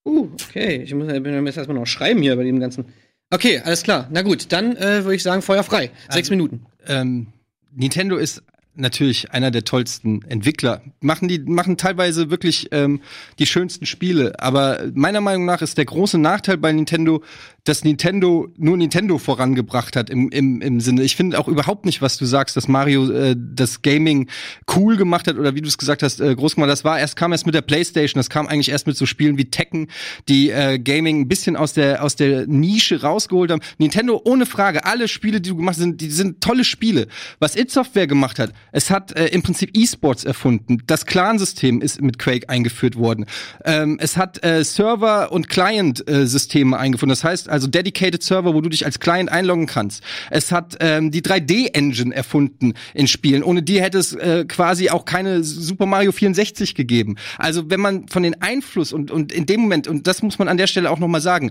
Uh, 0.06 0.28
okay. 0.48 0.82
Ich 0.84 0.94
muss, 0.94 1.12
ich 1.12 1.20
muss 1.20 1.56
erstmal 1.56 1.76
noch 1.76 1.86
schreiben 1.86 2.22
hier 2.22 2.36
bei 2.36 2.44
dem 2.44 2.60
ganzen. 2.60 2.86
Okay, 3.30 3.60
alles 3.64 3.82
klar. 3.82 4.08
Na 4.10 4.22
gut, 4.22 4.52
dann 4.52 4.76
äh, 4.76 5.04
würde 5.04 5.16
ich 5.16 5.22
sagen, 5.22 5.42
Feuer 5.42 5.62
frei. 5.62 5.90
Sechs 6.08 6.30
Minuten. 6.30 6.64
ähm, 6.86 7.28
Nintendo 7.72 8.16
ist 8.16 8.42
natürlich 8.76 9.32
einer 9.32 9.50
der 9.50 9.64
tollsten 9.64 10.22
Entwickler. 10.28 10.82
Machen 11.00 11.28
die 11.28 11.38
machen 11.40 11.76
teilweise 11.76 12.30
wirklich 12.30 12.68
ähm, 12.72 13.00
die 13.38 13.46
schönsten 13.46 13.86
Spiele. 13.86 14.38
Aber 14.38 14.80
meiner 14.94 15.20
Meinung 15.20 15.44
nach 15.44 15.62
ist 15.62 15.78
der 15.78 15.86
große 15.86 16.18
Nachteil 16.18 16.58
bei 16.58 16.72
Nintendo, 16.72 17.22
dass 17.68 17.84
Nintendo 17.84 18.48
nur 18.56 18.76
Nintendo 18.76 19.18
vorangebracht 19.18 19.96
hat 19.96 20.08
im, 20.08 20.30
im, 20.30 20.60
im 20.60 20.80
Sinne. 20.80 21.02
Ich 21.02 21.16
finde 21.16 21.38
auch 21.38 21.48
überhaupt 21.48 21.84
nicht, 21.84 22.00
was 22.00 22.16
du 22.16 22.24
sagst, 22.24 22.56
dass 22.56 22.68
Mario 22.68 23.10
äh, 23.10 23.36
das 23.36 23.82
Gaming 23.82 24.28
cool 24.74 24.96
gemacht 24.96 25.26
hat 25.26 25.36
oder 25.36 25.54
wie 25.54 25.60
du 25.60 25.68
es 25.68 25.76
gesagt 25.76 26.02
hast, 26.02 26.20
äh, 26.20 26.34
groß 26.34 26.54
gemacht. 26.54 26.70
Das 26.70 26.84
war 26.84 26.98
erst 26.98 27.16
kam 27.16 27.32
erst 27.32 27.44
mit 27.44 27.54
der 27.54 27.62
PlayStation. 27.62 28.18
Das 28.18 28.30
kam 28.30 28.46
eigentlich 28.46 28.70
erst 28.70 28.86
mit 28.86 28.96
so 28.96 29.04
Spielen 29.04 29.36
wie 29.36 29.46
Tekken, 29.46 29.88
die 30.28 30.50
äh, 30.50 30.78
Gaming 30.78 31.22
ein 31.22 31.28
bisschen 31.28 31.56
aus 31.56 31.72
der 31.72 32.02
aus 32.02 32.14
der 32.14 32.46
Nische 32.46 33.02
rausgeholt 33.02 33.50
haben. 33.50 33.60
Nintendo 33.78 34.20
ohne 34.24 34.46
Frage, 34.46 34.84
alle 34.84 35.08
Spiele, 35.08 35.40
die 35.40 35.50
du 35.50 35.56
gemacht 35.56 35.74
hast, 35.74 35.80
sind, 35.80 36.00
die 36.00 36.10
sind 36.10 36.40
tolle 36.40 36.64
Spiele. 36.64 37.08
Was 37.40 37.56
It 37.56 37.70
Software 37.70 38.06
gemacht 38.06 38.38
hat, 38.38 38.52
es 38.70 38.90
hat 38.90 39.16
äh, 39.16 39.26
im 39.26 39.42
Prinzip 39.42 39.70
E-Sports 39.76 40.24
erfunden. 40.24 40.82
Das 40.86 41.06
Clan-System 41.06 41.80
ist 41.80 42.00
mit 42.00 42.18
Quake 42.18 42.48
eingeführt 42.48 42.96
worden. 42.96 43.26
Ähm, 43.64 43.98
es 44.00 44.16
hat 44.16 44.42
äh, 44.44 44.62
Server 44.62 45.32
und 45.32 45.48
Client-Systeme 45.48 46.78
eingefunden. 46.78 47.10
Das 47.10 47.24
heißt 47.24 47.48
also 47.56 47.68
dedicated 47.68 48.22
Server, 48.22 48.52
wo 48.52 48.60
du 48.60 48.68
dich 48.68 48.84
als 48.84 49.00
Client 49.00 49.30
einloggen 49.30 49.64
kannst. 49.64 50.02
Es 50.30 50.52
hat 50.52 50.76
ähm, 50.80 51.10
die 51.10 51.22
3D-Engine 51.22 52.14
erfunden 52.14 52.74
in 52.92 53.08
Spielen. 53.08 53.42
Ohne 53.42 53.62
die 53.62 53.80
hätte 53.80 53.96
es 53.96 54.12
äh, 54.12 54.44
quasi 54.46 54.90
auch 54.90 55.06
keine 55.06 55.42
Super 55.42 55.86
Mario 55.86 56.12
64 56.12 56.74
gegeben. 56.74 57.16
Also 57.38 57.70
wenn 57.70 57.80
man 57.80 58.08
von 58.08 58.22
den 58.22 58.42
Einfluss 58.42 58.92
und, 58.92 59.10
und 59.10 59.32
in 59.32 59.46
dem 59.46 59.62
Moment, 59.62 59.88
und 59.88 60.06
das 60.06 60.22
muss 60.22 60.38
man 60.38 60.48
an 60.48 60.58
der 60.58 60.66
Stelle 60.66 60.90
auch 60.90 60.98
nochmal 60.98 61.22
sagen, 61.22 61.50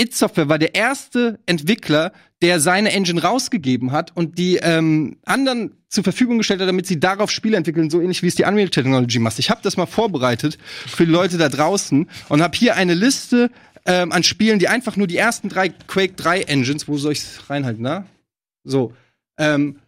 It 0.00 0.14
Software 0.14 0.48
war 0.48 0.60
der 0.60 0.76
erste 0.76 1.40
Entwickler, 1.46 2.12
der 2.40 2.60
seine 2.60 2.92
Engine 2.92 3.20
rausgegeben 3.20 3.90
hat 3.90 4.14
und 4.14 4.38
die 4.38 4.60
ähm, 4.62 5.16
anderen 5.24 5.72
zur 5.88 6.04
Verfügung 6.04 6.38
gestellt 6.38 6.60
hat, 6.60 6.68
damit 6.68 6.86
sie 6.86 7.00
darauf 7.00 7.30
Spiele 7.30 7.56
entwickeln, 7.56 7.90
so 7.90 8.00
ähnlich 8.00 8.22
wie 8.22 8.26
es 8.26 8.34
die 8.34 8.44
Unreal 8.44 8.68
Technology 8.68 9.18
macht. 9.18 9.38
Ich 9.38 9.50
habe 9.50 9.60
das 9.62 9.76
mal 9.76 9.86
vorbereitet 9.86 10.58
für 10.86 11.06
die 11.06 11.12
Leute 11.12 11.38
da 11.38 11.48
draußen 11.48 12.08
und 12.28 12.42
habe 12.42 12.56
hier 12.56 12.76
eine 12.76 12.94
Liste 12.94 13.50
ähm, 13.86 14.12
an 14.12 14.22
Spielen, 14.22 14.58
die 14.58 14.68
einfach 14.68 14.96
nur 14.96 15.06
die 15.06 15.16
ersten 15.16 15.48
drei 15.48 15.68
Quake 15.68 16.14
3 16.14 16.42
Engines, 16.42 16.88
wo 16.88 16.96
soll 16.98 17.12
ich's 17.12 17.48
reinhalten, 17.48 17.82
na? 17.82 18.06
So, 18.64 18.94
ähm, 19.38 19.80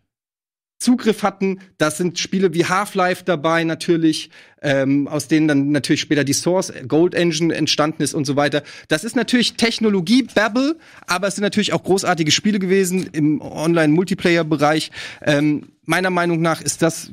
Zugriff 0.79 1.23
hatten. 1.23 1.61
Das 1.79 1.97
sind 1.97 2.19
Spiele 2.19 2.53
wie 2.53 2.67
Half-Life 2.67 3.25
dabei 3.25 3.65
natürlich, 3.65 4.31
ähm, 4.61 5.09
aus 5.09 5.27
denen 5.27 5.49
dann 5.49 5.71
natürlich 5.71 6.03
später 6.03 6.23
die 6.23 6.35
Source 6.35 6.73
Gold 6.87 7.15
Engine 7.15 7.55
entstanden 7.55 8.03
ist 8.03 8.15
und 8.15 8.27
so 8.27 8.37
weiter. 8.37 8.63
Das 8.89 9.03
ist 9.03 9.17
natürlich 9.17 9.55
Technologie 9.55 10.23
Babble, 10.23 10.77
aber 11.07 11.29
es 11.29 11.37
sind 11.37 11.43
natürlich 11.43 11.73
auch 11.73 11.83
großartige 11.83 12.31
Spiele 12.31 12.59
gewesen 12.59 13.09
im 13.13 13.41
Online-Multiplayer-Bereich. 13.41 14.91
Ähm, 15.23 15.69
meiner 15.85 16.11
Meinung 16.11 16.43
nach 16.43 16.61
ist 16.61 16.83
das 16.83 17.11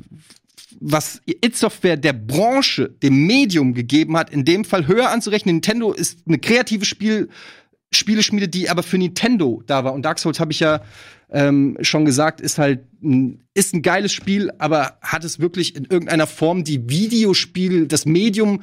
was 0.80 1.20
It 1.26 1.56
Software 1.56 1.96
der 1.96 2.12
Branche, 2.12 2.88
dem 3.02 3.26
Medium 3.26 3.74
gegeben 3.74 4.16
hat, 4.16 4.30
in 4.30 4.44
dem 4.44 4.64
Fall 4.64 4.86
höher 4.86 5.10
anzurechnen. 5.10 5.56
Nintendo 5.56 5.92
ist 5.92 6.20
eine 6.26 6.38
kreative 6.38 6.84
Spiel 6.84 7.28
Spieleschmiede, 7.92 8.48
die 8.48 8.68
aber 8.68 8.82
für 8.82 8.98
Nintendo 8.98 9.62
da 9.66 9.84
war. 9.84 9.94
Und 9.94 10.02
Dark 10.02 10.18
Souls 10.18 10.40
habe 10.40 10.52
ich 10.52 10.60
ja 10.60 10.82
ähm, 11.30 11.76
schon 11.80 12.04
gesagt, 12.04 12.40
ist 12.40 12.58
halt 12.58 12.80
ein, 13.02 13.44
ist 13.54 13.74
ein 13.74 13.82
geiles 13.82 14.12
Spiel, 14.12 14.50
aber 14.58 14.98
hat 15.00 15.24
es 15.24 15.40
wirklich 15.40 15.76
in 15.76 15.84
irgendeiner 15.84 16.26
Form 16.26 16.64
die 16.64 16.88
Videospiel, 16.88 17.86
das 17.86 18.04
Medium 18.04 18.62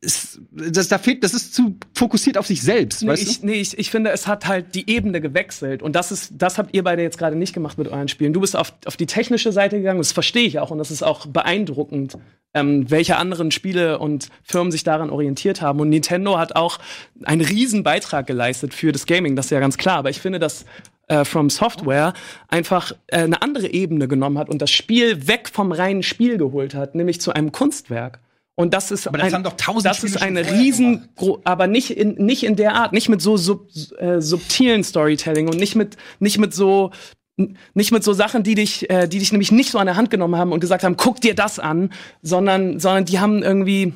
ist, 0.00 0.40
das, 0.52 0.88
da 0.88 0.98
fehlt, 0.98 1.24
das 1.24 1.34
ist 1.34 1.54
zu 1.54 1.76
fokussiert 1.94 2.38
auf 2.38 2.46
sich 2.46 2.62
selbst, 2.62 3.02
Nee, 3.02 3.08
weißt 3.08 3.22
ich, 3.22 3.40
du? 3.40 3.46
nee 3.46 3.54
ich, 3.54 3.76
ich 3.76 3.90
finde, 3.90 4.10
es 4.10 4.26
hat 4.26 4.46
halt 4.46 4.74
die 4.74 4.88
Ebene 4.88 5.20
gewechselt. 5.20 5.82
Und 5.82 5.96
das 5.96 6.12
ist, 6.12 6.32
das 6.36 6.58
habt 6.58 6.74
ihr 6.74 6.84
beide 6.84 7.02
jetzt 7.02 7.18
gerade 7.18 7.36
nicht 7.36 7.52
gemacht 7.52 7.76
mit 7.76 7.88
euren 7.88 8.08
Spielen. 8.08 8.32
Du 8.32 8.40
bist 8.40 8.56
auf, 8.56 8.72
auf 8.86 8.96
die 8.96 9.06
technische 9.06 9.52
Seite 9.52 9.76
gegangen, 9.78 9.98
das 9.98 10.12
verstehe 10.12 10.46
ich 10.46 10.60
auch 10.60 10.70
und 10.70 10.78
das 10.78 10.90
ist 10.90 11.02
auch 11.02 11.26
beeindruckend, 11.26 12.16
ähm, 12.54 12.88
welche 12.90 13.16
anderen 13.16 13.50
Spiele 13.50 13.98
und 13.98 14.28
Firmen 14.44 14.70
sich 14.70 14.84
daran 14.84 15.10
orientiert 15.10 15.60
haben. 15.60 15.80
Und 15.80 15.88
Nintendo 15.88 16.38
hat 16.38 16.54
auch 16.54 16.78
einen 17.24 17.42
riesen 17.42 17.82
Beitrag 17.82 18.26
geleistet 18.26 18.74
für 18.74 18.92
das 18.92 19.06
Gaming, 19.06 19.34
das 19.34 19.46
ist 19.46 19.50
ja 19.50 19.60
ganz 19.60 19.76
klar. 19.76 19.98
Aber 19.98 20.10
ich 20.10 20.20
finde, 20.20 20.38
dass 20.38 20.64
äh, 21.08 21.24
From 21.24 21.50
Software 21.50 22.14
einfach 22.48 22.92
äh, 23.08 23.18
eine 23.18 23.42
andere 23.42 23.68
Ebene 23.68 24.06
genommen 24.06 24.38
hat 24.38 24.48
und 24.48 24.62
das 24.62 24.70
Spiel 24.70 25.26
weg 25.26 25.50
vom 25.52 25.72
reinen 25.72 26.04
Spiel 26.04 26.38
geholt 26.38 26.74
hat, 26.74 26.94
nämlich 26.94 27.20
zu 27.20 27.32
einem 27.32 27.50
Kunstwerk. 27.50 28.20
Und 28.56 28.72
das 28.72 28.90
ist 28.92 29.08
Aber 29.08 29.18
das 29.18 29.28
ein, 29.28 29.34
haben 29.34 29.44
doch 29.44 29.56
tausend 29.56 29.86
das 29.86 29.96
Spiele 29.96 30.14
ist 30.14 30.22
eine 30.22 30.48
riesen, 30.48 31.08
aber 31.42 31.66
nicht 31.66 31.90
in 31.90 32.14
nicht 32.24 32.44
in 32.44 32.54
der 32.54 32.74
Art, 32.74 32.92
nicht 32.92 33.08
mit 33.08 33.20
so 33.20 33.36
sub, 33.36 33.68
äh, 33.98 34.20
subtilen 34.20 34.84
Storytelling 34.84 35.48
und 35.48 35.58
nicht 35.58 35.74
mit 35.74 35.96
nicht 36.20 36.38
mit 36.38 36.54
so 36.54 36.92
nicht 37.36 37.90
mit 37.90 38.04
so 38.04 38.12
Sachen, 38.12 38.44
die 38.44 38.54
dich, 38.54 38.88
äh, 38.90 39.08
die 39.08 39.18
dich 39.18 39.32
nämlich 39.32 39.50
nicht 39.50 39.72
so 39.72 39.78
an 39.78 39.86
der 39.86 39.96
Hand 39.96 40.10
genommen 40.10 40.36
haben 40.36 40.52
und 40.52 40.60
gesagt 40.60 40.84
haben, 40.84 40.96
guck 40.96 41.20
dir 41.20 41.34
das 41.34 41.58
an, 41.58 41.92
sondern, 42.22 42.78
sondern 42.78 43.06
die 43.06 43.18
haben 43.18 43.42
irgendwie, 43.42 43.94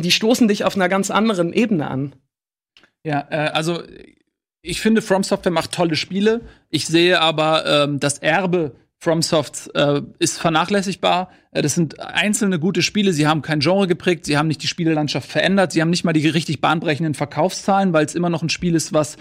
die 0.00 0.10
stoßen 0.10 0.48
dich 0.48 0.64
auf 0.64 0.76
einer 0.76 0.90
ganz 0.90 1.10
anderen 1.10 1.54
Ebene 1.54 1.88
an. 1.88 2.14
Ja, 3.02 3.26
äh, 3.30 3.50
also 3.54 3.82
ich 4.60 4.80
finde, 4.80 5.02
From 5.02 5.22
Software 5.22 5.52
macht 5.52 5.72
tolle 5.72 5.96
Spiele. 5.96 6.42
Ich 6.70 6.86
sehe 6.86 7.20
aber 7.20 7.64
ähm, 7.66 8.00
das 8.00 8.18
Erbe 8.18 8.74
FromSofts 9.04 9.66
äh, 9.68 10.00
ist 10.18 10.38
vernachlässigbar. 10.38 11.30
Äh, 11.50 11.60
das 11.62 11.74
sind 11.74 12.00
einzelne 12.00 12.58
gute 12.58 12.80
Spiele. 12.82 13.12
Sie 13.12 13.26
haben 13.26 13.42
kein 13.42 13.60
Genre 13.60 13.86
geprägt. 13.86 14.24
Sie 14.24 14.38
haben 14.38 14.48
nicht 14.48 14.62
die 14.62 14.66
Spielelandschaft 14.66 15.30
verändert. 15.30 15.72
Sie 15.72 15.82
haben 15.82 15.90
nicht 15.90 16.04
mal 16.04 16.14
die 16.14 16.26
richtig 16.26 16.60
bahnbrechenden 16.60 17.14
Verkaufszahlen, 17.14 17.92
weil 17.92 18.06
es 18.06 18.14
immer 18.14 18.30
noch 18.30 18.42
ein 18.42 18.48
Spiel 18.48 18.74
ist, 18.74 18.92
was 18.92 19.16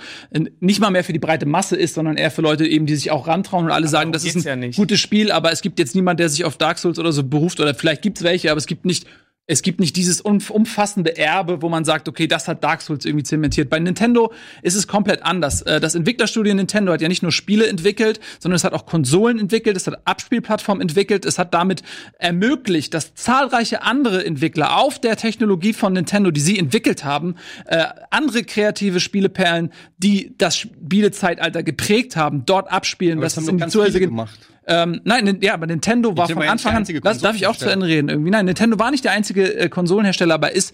nicht 0.60 0.80
mal 0.80 0.90
mehr 0.90 1.04
für 1.04 1.14
die 1.14 1.20
breite 1.20 1.46
Masse 1.46 1.76
ist, 1.76 1.96
sondern 1.96 2.16
eher 2.16 2.32
für 2.32 2.42
Leute 2.42 2.66
eben, 2.66 2.86
die 2.86 2.96
sich 2.96 3.12
auch 3.12 3.28
rantrauen 3.28 3.66
und 3.66 3.72
alle 3.72 3.88
sagen, 3.88 4.14
das 4.14 4.24
ist 4.24 4.48
ein 4.48 4.64
ja 4.64 4.70
gutes 4.70 5.00
Spiel. 5.00 5.32
Aber 5.32 5.52
es 5.52 5.62
gibt 5.62 5.80
jetzt 5.80 5.96
niemand, 5.96 6.20
der 6.20 6.30
sich 6.30 6.46
auf 6.46 6.58
Dark 6.58 6.80
Souls 6.80 6.98
oder 6.98 7.12
so 7.12 7.24
beruft. 7.24 7.60
Oder 7.60 7.76
vielleicht 7.76 8.02
gibt's 8.02 8.24
welche, 8.24 8.52
aber 8.52 8.58
es 8.58 8.68
gibt 8.68 8.86
nicht 8.86 9.06
es 9.46 9.62
gibt 9.62 9.82
nicht 9.82 9.96
dieses 9.98 10.22
umf- 10.24 10.50
umfassende 10.52 11.18
Erbe, 11.18 11.62
wo 11.62 11.68
man 11.68 11.84
sagt, 11.84 12.08
okay, 12.08 12.28
das 12.28 12.48
hat 12.48 12.64
Dark 12.64 12.82
Souls 12.82 13.04
irgendwie 13.06 13.24
zementiert. 13.24 13.70
Bei 13.70 13.78
Nintendo 13.78 14.32
ist 14.62 14.76
es 14.76 14.88
komplett 14.88 15.24
anders. 15.24 15.62
Äh, 15.64 15.82
Das 15.82 15.96
Entwicklerstudio 15.96 16.54
Nintendo 16.54 16.94
hat 16.94 17.02
ja 17.02 17.10
nicht 17.10 17.24
nur 17.24 17.32
Spiele 17.34 17.68
entwickelt, 17.68 18.22
sondern 18.40 18.56
es 18.56 18.64
hat 18.64 18.72
auch 18.72 18.86
Konsolen 18.86 19.40
entwickelt, 19.40 19.76
es 19.76 19.86
hat 19.86 20.00
Abspielplattformen 20.06 20.82
entwickelt, 20.82 21.26
es 21.26 21.38
hat 21.40 21.54
damit 21.54 21.84
ermöglicht, 22.20 22.94
dass 22.94 23.16
zahlreiche 23.16 23.82
andere 23.84 24.26
Entwickler 24.26 24.78
auf 24.78 25.00
der 25.00 25.18
Technologie 25.18 25.74
von 25.74 25.92
Nintendo, 25.94 26.32
die 26.32 26.40
sie 26.42 26.58
entwickelt 26.58 27.04
haben, 27.04 27.36
äh, 27.66 27.86
andere 28.12 28.44
kreative 28.44 29.02
Spieleperlen, 29.02 29.72
die 29.98 30.36
das 30.38 30.58
Spielezeitalter 30.58 31.64
geprägt 31.64 32.16
haben, 32.16 32.46
dort 32.46 32.72
abspielen. 32.72 33.18
Aber 33.18 33.26
das 33.26 33.36
haben 33.38 33.50
in 33.50 33.58
die 33.58 33.62
ganz 33.62 33.74
viele 33.74 33.92
ge- 33.92 34.08
gemacht. 34.08 34.40
Ähm, 34.68 35.02
nein, 35.04 35.40
ja, 35.42 35.54
aber 35.54 35.68
Nintendo 35.68 36.16
war 36.16 36.28
von 36.30 36.42
Anfang 36.42 36.58
der 36.58 36.72
an. 36.72 36.78
einzige 36.78 37.02
Lass, 37.04 37.20
darf 37.20 37.36
ich 37.36 37.48
auch 37.48 37.56
zu 37.56 37.70
Ende 37.70 37.86
reden 37.86 38.10
irgendwie? 38.10 38.32
Nein, 38.32 38.46
Nintendo 38.46 38.80
war 38.80 38.92
nicht 38.92 39.04
der 39.04 39.12
einzige 39.12 39.56
äh, 39.56 39.70
Konsolenhersteller, 39.70 40.34
aber 40.36 40.54
ist 40.54 40.74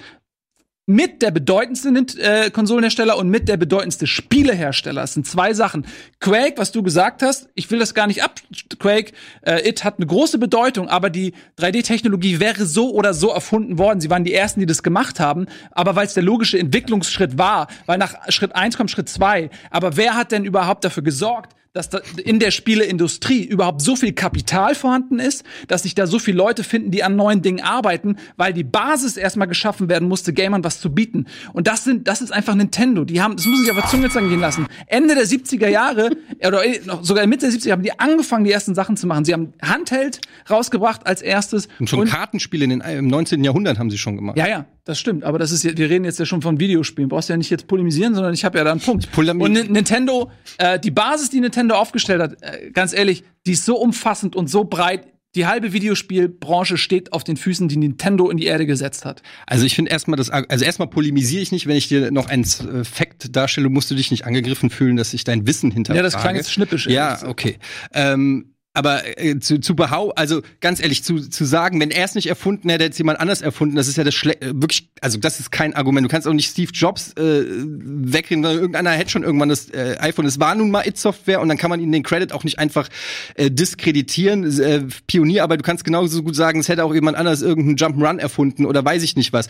mit 0.89 1.21
der 1.21 1.29
bedeutendste 1.29 1.89
äh, 2.19 2.49
Konsolenhersteller 2.49 3.15
und 3.15 3.29
mit 3.29 3.47
der 3.47 3.57
bedeutendste 3.57 4.07
Spielehersteller. 4.07 5.01
Das 5.01 5.13
sind 5.13 5.27
zwei 5.27 5.53
Sachen. 5.53 5.85
Quake, 6.19 6.57
was 6.57 6.71
du 6.71 6.81
gesagt 6.81 7.21
hast, 7.21 7.47
ich 7.53 7.69
will 7.69 7.77
das 7.77 7.93
gar 7.93 8.07
nicht 8.07 8.23
ab. 8.23 8.39
Quake, 8.79 9.13
äh, 9.43 9.69
It 9.69 9.83
hat 9.83 9.97
eine 9.97 10.07
große 10.07 10.39
Bedeutung, 10.39 10.89
aber 10.89 11.11
die 11.11 11.33
3D-Technologie 11.59 12.39
wäre 12.39 12.65
so 12.65 12.91
oder 12.91 13.13
so 13.13 13.29
erfunden 13.29 13.77
worden. 13.77 14.01
Sie 14.01 14.09
waren 14.09 14.23
die 14.23 14.33
ersten, 14.33 14.61
die 14.61 14.65
das 14.65 14.81
gemacht 14.81 15.19
haben, 15.19 15.45
aber 15.69 15.95
weil 15.95 16.07
es 16.07 16.15
der 16.15 16.23
logische 16.23 16.57
Entwicklungsschritt 16.57 17.37
war, 17.37 17.67
weil 17.85 17.99
nach 17.99 18.15
Schritt 18.29 18.55
eins 18.55 18.75
kommt 18.75 18.89
Schritt 18.89 19.09
zwei. 19.09 19.51
Aber 19.69 19.95
wer 19.95 20.15
hat 20.15 20.31
denn 20.31 20.43
überhaupt 20.43 20.83
dafür 20.83 21.03
gesorgt, 21.03 21.55
dass 21.73 21.89
da 21.89 21.99
in 22.23 22.39
der 22.39 22.51
Spieleindustrie 22.51 23.43
überhaupt 23.43 23.81
so 23.81 23.95
viel 23.95 24.13
Kapital 24.13 24.73
vorhanden 24.75 25.19
ist, 25.19 25.43
dass 25.67 25.83
sich 25.83 25.93
da 25.95 26.07
so 26.07 26.17
viele 26.17 26.37
Leute 26.37 26.63
finden, 26.63 26.89
die 26.91 27.03
an 27.03 27.15
neuen 27.15 27.41
Dingen 27.41 27.61
arbeiten, 27.61 28.15
weil 28.37 28.53
die 28.53 28.63
Basis 28.63 29.17
erstmal 29.17 29.47
geschaffen 29.47 29.87
werden 29.89 30.07
musste, 30.07 30.33
Gamern 30.33 30.63
was 30.63 30.79
zu 30.81 30.91
bieten. 30.91 31.25
Und 31.53 31.67
das 31.67 31.83
sind, 31.83 32.07
das 32.07 32.21
ist 32.21 32.31
einfach 32.31 32.55
Nintendo. 32.55 33.05
Die 33.05 33.21
haben, 33.21 33.35
das 33.35 33.45
muss 33.45 33.63
ich 33.63 33.69
auf 33.71 33.77
der 33.77 33.87
Zunge 33.87 34.09
sagen 34.09 34.29
gehen 34.29 34.39
lassen. 34.39 34.65
Ende 34.87 35.13
der 35.13 35.25
70er 35.25 35.67
Jahre, 35.67 36.09
oder 36.45 36.61
noch 36.85 37.03
sogar 37.03 37.25
Mitte 37.27 37.49
der 37.49 37.57
70er 37.59 37.71
haben 37.71 37.83
die 37.83 37.97
angefangen, 37.99 38.45
die 38.45 38.51
ersten 38.51 38.73
Sachen 38.73 38.97
zu 38.97 39.05
machen. 39.05 39.25
Sie 39.25 39.33
haben 39.33 39.53
Handheld 39.61 40.21
rausgebracht 40.49 41.05
als 41.05 41.21
erstes. 41.21 41.67
Und 41.79 41.89
schon 41.89 42.05
Kartenspiele 42.07 42.63
in 42.63 42.69
den, 42.71 42.81
im 42.81 43.07
19. 43.07 43.43
Jahrhundert 43.43 43.77
haben 43.77 43.91
sie 43.91 43.97
schon 43.97 44.15
gemacht. 44.15 44.37
Ja, 44.37 44.47
ja, 44.47 44.65
das 44.85 44.99
stimmt. 44.99 45.23
Aber 45.23 45.37
das 45.37 45.51
ist 45.51 45.63
wir 45.77 45.89
reden 45.89 46.05
jetzt 46.05 46.17
ja 46.19 46.25
schon 46.25 46.41
von 46.41 46.59
Videospielen. 46.59 47.09
Brauchst 47.09 47.29
ja 47.29 47.37
nicht 47.37 47.51
jetzt 47.51 47.67
polemisieren, 47.67 48.15
sondern 48.15 48.33
ich 48.33 48.43
habe 48.43 48.57
ja 48.57 48.63
da 48.63 48.71
einen 48.71 48.79
Punkt. 48.81 49.07
Und 49.15 49.51
Ni- 49.53 49.63
Nintendo, 49.69 50.31
äh, 50.57 50.79
die 50.79 50.91
Basis, 50.91 51.29
die 51.29 51.39
Nintendo 51.41 51.58
aufgestellt 51.67 52.21
hat, 52.21 52.41
äh, 52.41 52.71
ganz 52.71 52.93
ehrlich, 52.93 53.23
die 53.45 53.51
ist 53.53 53.65
so 53.65 53.77
umfassend 53.77 54.35
und 54.35 54.49
so 54.49 54.63
breit. 54.63 55.07
Die 55.35 55.45
halbe 55.45 55.73
Videospielbranche 55.73 56.77
steht 56.77 57.13
auf 57.13 57.23
den 57.23 57.37
Füßen, 57.37 57.67
die 57.67 57.77
Nintendo 57.77 58.31
in 58.31 58.37
die 58.37 58.45
Erde 58.45 58.65
gesetzt 58.65 59.05
hat. 59.05 59.21
Also 59.45 59.63
ich 59.63 59.75
finde 59.75 59.91
erstmal 59.91 60.17
das, 60.17 60.31
also 60.31 60.65
erstmal 60.65 60.87
polemisiere 60.87 61.43
ich 61.43 61.51
nicht, 61.51 61.67
wenn 61.67 61.75
ich 61.75 61.87
dir 61.87 62.09
noch 62.09 62.27
einen 62.29 62.43
äh, 62.43 62.83
Fact 62.83 63.35
darstelle, 63.35 63.69
musst 63.69 63.91
du 63.91 63.95
dich 63.95 64.09
nicht 64.09 64.25
angegriffen 64.25 64.71
fühlen, 64.71 64.95
dass 64.95 65.13
ich 65.13 65.23
dein 65.23 65.45
Wissen 65.45 65.69
hinterfrage. 65.69 65.97
Ja, 65.99 66.03
das 66.03 66.19
klang 66.19 66.35
jetzt 66.35 66.51
schnippisch, 66.51 66.87
Ja, 66.87 67.27
okay. 67.27 67.59
Ähm, 67.93 68.55
aber 68.73 69.19
äh, 69.19 69.39
zu, 69.39 69.59
zu 69.59 69.75
behau 69.75 70.11
also 70.11 70.41
ganz 70.61 70.81
ehrlich, 70.81 71.03
zu, 71.03 71.27
zu 71.27 71.45
sagen, 71.45 71.79
wenn 71.79 71.91
er 71.91 72.05
es 72.05 72.15
nicht 72.15 72.27
erfunden 72.27 72.69
hätte, 72.69 72.83
hätte 72.83 72.93
es 72.93 72.97
jemand 72.97 73.19
anders 73.19 73.41
erfunden, 73.41 73.75
das 73.75 73.87
ist 73.87 73.97
ja 73.97 74.03
das 74.03 74.13
Schle 74.13 74.39
äh, 74.41 74.53
wirklich, 74.53 74.89
also 75.01 75.17
das 75.17 75.39
ist 75.39 75.51
kein 75.51 75.73
Argument. 75.73 76.05
Du 76.05 76.09
kannst 76.09 76.27
auch 76.27 76.33
nicht 76.33 76.49
Steve 76.49 76.71
Jobs 76.71 77.13
äh, 77.13 77.45
wegreden, 77.45 78.43
weil 78.43 78.55
irgendeiner 78.55 78.91
hätte 78.91 79.09
schon 79.09 79.23
irgendwann 79.23 79.49
das 79.49 79.69
äh, 79.69 79.97
iPhone. 79.99 80.25
Es 80.25 80.39
war 80.39 80.55
nun 80.55 80.71
mal 80.71 80.87
It-Software 80.87 81.41
und 81.41 81.49
dann 81.49 81.57
kann 81.57 81.69
man 81.69 81.79
ihnen 81.79 81.91
den 81.91 82.03
Credit 82.03 82.31
auch 82.31 82.43
nicht 82.43 82.59
einfach 82.59 82.89
äh, 83.35 83.49
diskreditieren. 83.49 84.59
Äh, 84.59 84.83
Pionierarbeit, 85.07 85.59
du 85.59 85.63
kannst 85.63 85.83
genauso 85.83 86.21
gut 86.21 86.35
sagen, 86.35 86.59
es 86.59 86.69
hätte 86.69 86.83
auch 86.83 86.93
jemand 86.93 87.17
anders 87.17 87.41
irgendeinen 87.41 87.77
Jump'n'Run 87.77 88.19
erfunden 88.19 88.65
oder 88.65 88.85
weiß 88.85 89.03
ich 89.03 89.15
nicht 89.15 89.33
was. 89.33 89.47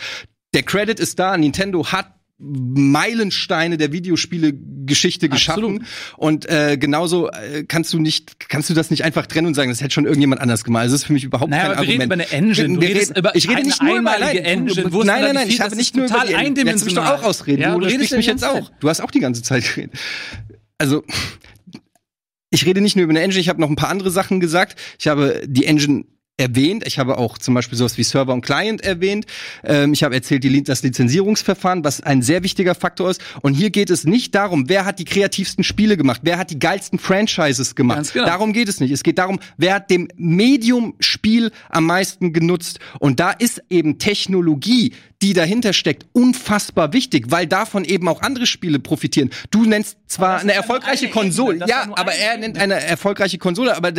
Der 0.54 0.64
Credit 0.64 1.00
ist 1.00 1.20
da, 1.20 1.38
Nintendo 1.38 1.92
hat 1.92 2.19
Meilensteine 2.40 3.78
der 3.78 3.92
Videospiele-Geschichte 3.92 5.28
geschaffen 5.30 5.86
und 6.18 6.50
äh, 6.50 6.78
genauso 6.78 7.30
äh, 7.30 7.66
kannst 7.68 7.92
du 7.94 8.00
nicht 8.00 8.40
kannst 8.50 8.70
du 8.70 8.74
das 8.74 8.90
nicht 8.92 9.04
einfach 9.04 9.28
trennen 9.28 9.48
und 9.48 9.54
sagen, 9.56 9.70
das 9.70 9.82
hätte 9.82 9.94
schon 9.94 10.06
irgendjemand 10.06 10.42
anders 10.42 10.64
gemacht. 10.64 10.84
Also 10.84 10.94
das 10.94 11.02
ist 11.02 11.08
für 11.08 11.14
mich 11.14 11.26
überhaupt 11.26 11.52
Naja, 11.52 11.64
kein 11.64 11.72
aber 11.74 11.82
wir 11.82 11.90
reden 11.90 12.02
Argument. 12.04 12.24
über 12.30 12.38
eine 12.38 12.48
Engine. 12.48 12.82
Wir 12.82 12.90
redest 12.90 13.10
reden- 13.12 13.20
über 13.20 13.36
ich 13.36 13.44
rede 13.50 13.58
eine 13.58 13.68
nicht 13.68 13.84
nur 13.84 14.00
über 14.00 14.18
nein, 14.20 14.38
Engine. 14.38 14.94
Wo 14.94 15.04
nein, 15.04 15.22
nein, 15.22 15.36
nein, 15.36 15.50
ich 15.50 15.60
habe 15.60 15.76
nicht 15.76 15.96
nur 15.96 16.06
über 16.06 16.20
die 16.26 16.34
Engine. 16.34 16.40
Jetzt 16.40 16.56
du 16.56 16.62
eindimensional. 16.62 17.16
auch 17.18 17.24
ausreden. 17.24 17.62
Ja, 17.62 17.74
du 17.74 17.82
du 17.82 17.88
redest 17.88 18.14
mich 18.16 18.26
jetzt 18.26 18.46
auch. 18.46 18.72
Du 18.80 18.88
hast 18.90 19.02
auch 19.02 19.12
die 19.12 19.20
ganze 19.20 19.44
Zeit 19.44 19.64
geredet. 19.76 19.94
Also 20.78 21.04
ich 22.52 22.66
rede 22.66 22.80
nicht 22.82 22.96
nur 22.96 23.04
über 23.04 23.12
eine 23.12 23.22
Engine, 23.22 23.42
ich 23.42 23.50
habe 23.50 23.60
noch 23.62 23.70
ein 23.70 23.76
paar 23.76 23.90
andere 23.90 24.12
Sachen 24.12 24.40
gesagt. 24.40 24.80
Ich 24.98 25.08
habe 25.08 25.42
die 25.46 25.66
Engine 25.66 26.06
erwähnt. 26.40 26.84
Ich 26.88 26.98
habe 26.98 27.18
auch 27.18 27.38
zum 27.38 27.54
Beispiel 27.54 27.78
sowas 27.78 27.98
wie 27.98 28.04
Server 28.04 28.34
und 28.34 28.42
Client 28.42 28.82
erwähnt. 28.82 29.26
Ähm, 29.64 29.94
ich 29.94 30.04
habe 30.04 30.16
erzählt, 30.16 30.44
die, 30.44 30.64
das 30.64 30.82
Lizenzierungsverfahren, 30.84 31.84
was 31.84 32.02
ein 32.02 32.22
sehr 32.22 32.44
wichtiger 32.44 32.76
Faktor 32.76 33.10
ist. 33.10 33.22
Und 33.42 33.54
hier 33.54 33.70
geht 33.70 33.90
es 33.90 34.06
nicht 34.06 34.34
darum, 34.36 34.70
wer 34.70 34.86
hat 34.86 35.00
die 35.00 35.06
kreativsten 35.06 35.64
Spiele 35.64 35.98
gemacht, 35.98 36.22
wer 36.24 36.38
hat 36.38 36.52
die 36.52 36.60
geilsten 36.60 37.00
Franchises 37.00 37.76
gemacht. 37.76 38.14
Genau. 38.14 38.26
Darum 38.26 38.54
geht 38.54 38.70
es 38.70 38.80
nicht. 38.80 38.92
Es 38.92 39.04
geht 39.04 39.18
darum, 39.18 39.40
wer 39.58 39.76
hat 39.76 39.90
dem 39.90 40.08
Medium-Spiel 40.16 41.52
am 41.70 41.86
meisten 41.86 42.34
genutzt. 42.34 42.80
Und 43.00 43.20
da 43.20 43.32
ist 43.32 43.62
eben 43.70 44.00
Technologie, 44.00 44.94
die 45.22 45.34
dahinter 45.34 45.74
steckt, 45.74 46.06
unfassbar 46.14 46.94
wichtig, 46.94 47.26
weil 47.30 47.46
davon 47.46 47.84
eben 47.84 48.08
auch 48.08 48.22
andere 48.22 48.46
Spiele 48.46 48.80
profitieren. 48.80 49.30
Du 49.52 49.66
nennst 49.66 49.98
zwar 50.08 50.40
eine 50.40 50.54
erfolgreiche 50.54 51.06
eine 51.06 51.14
Konsole, 51.14 51.66
ja, 51.68 51.90
aber 51.96 52.14
er 52.14 52.38
nennt 52.38 52.58
eine 52.58 52.76
erfolgreiche 52.76 53.38
Konsole, 53.38 53.76
aber 53.76 53.92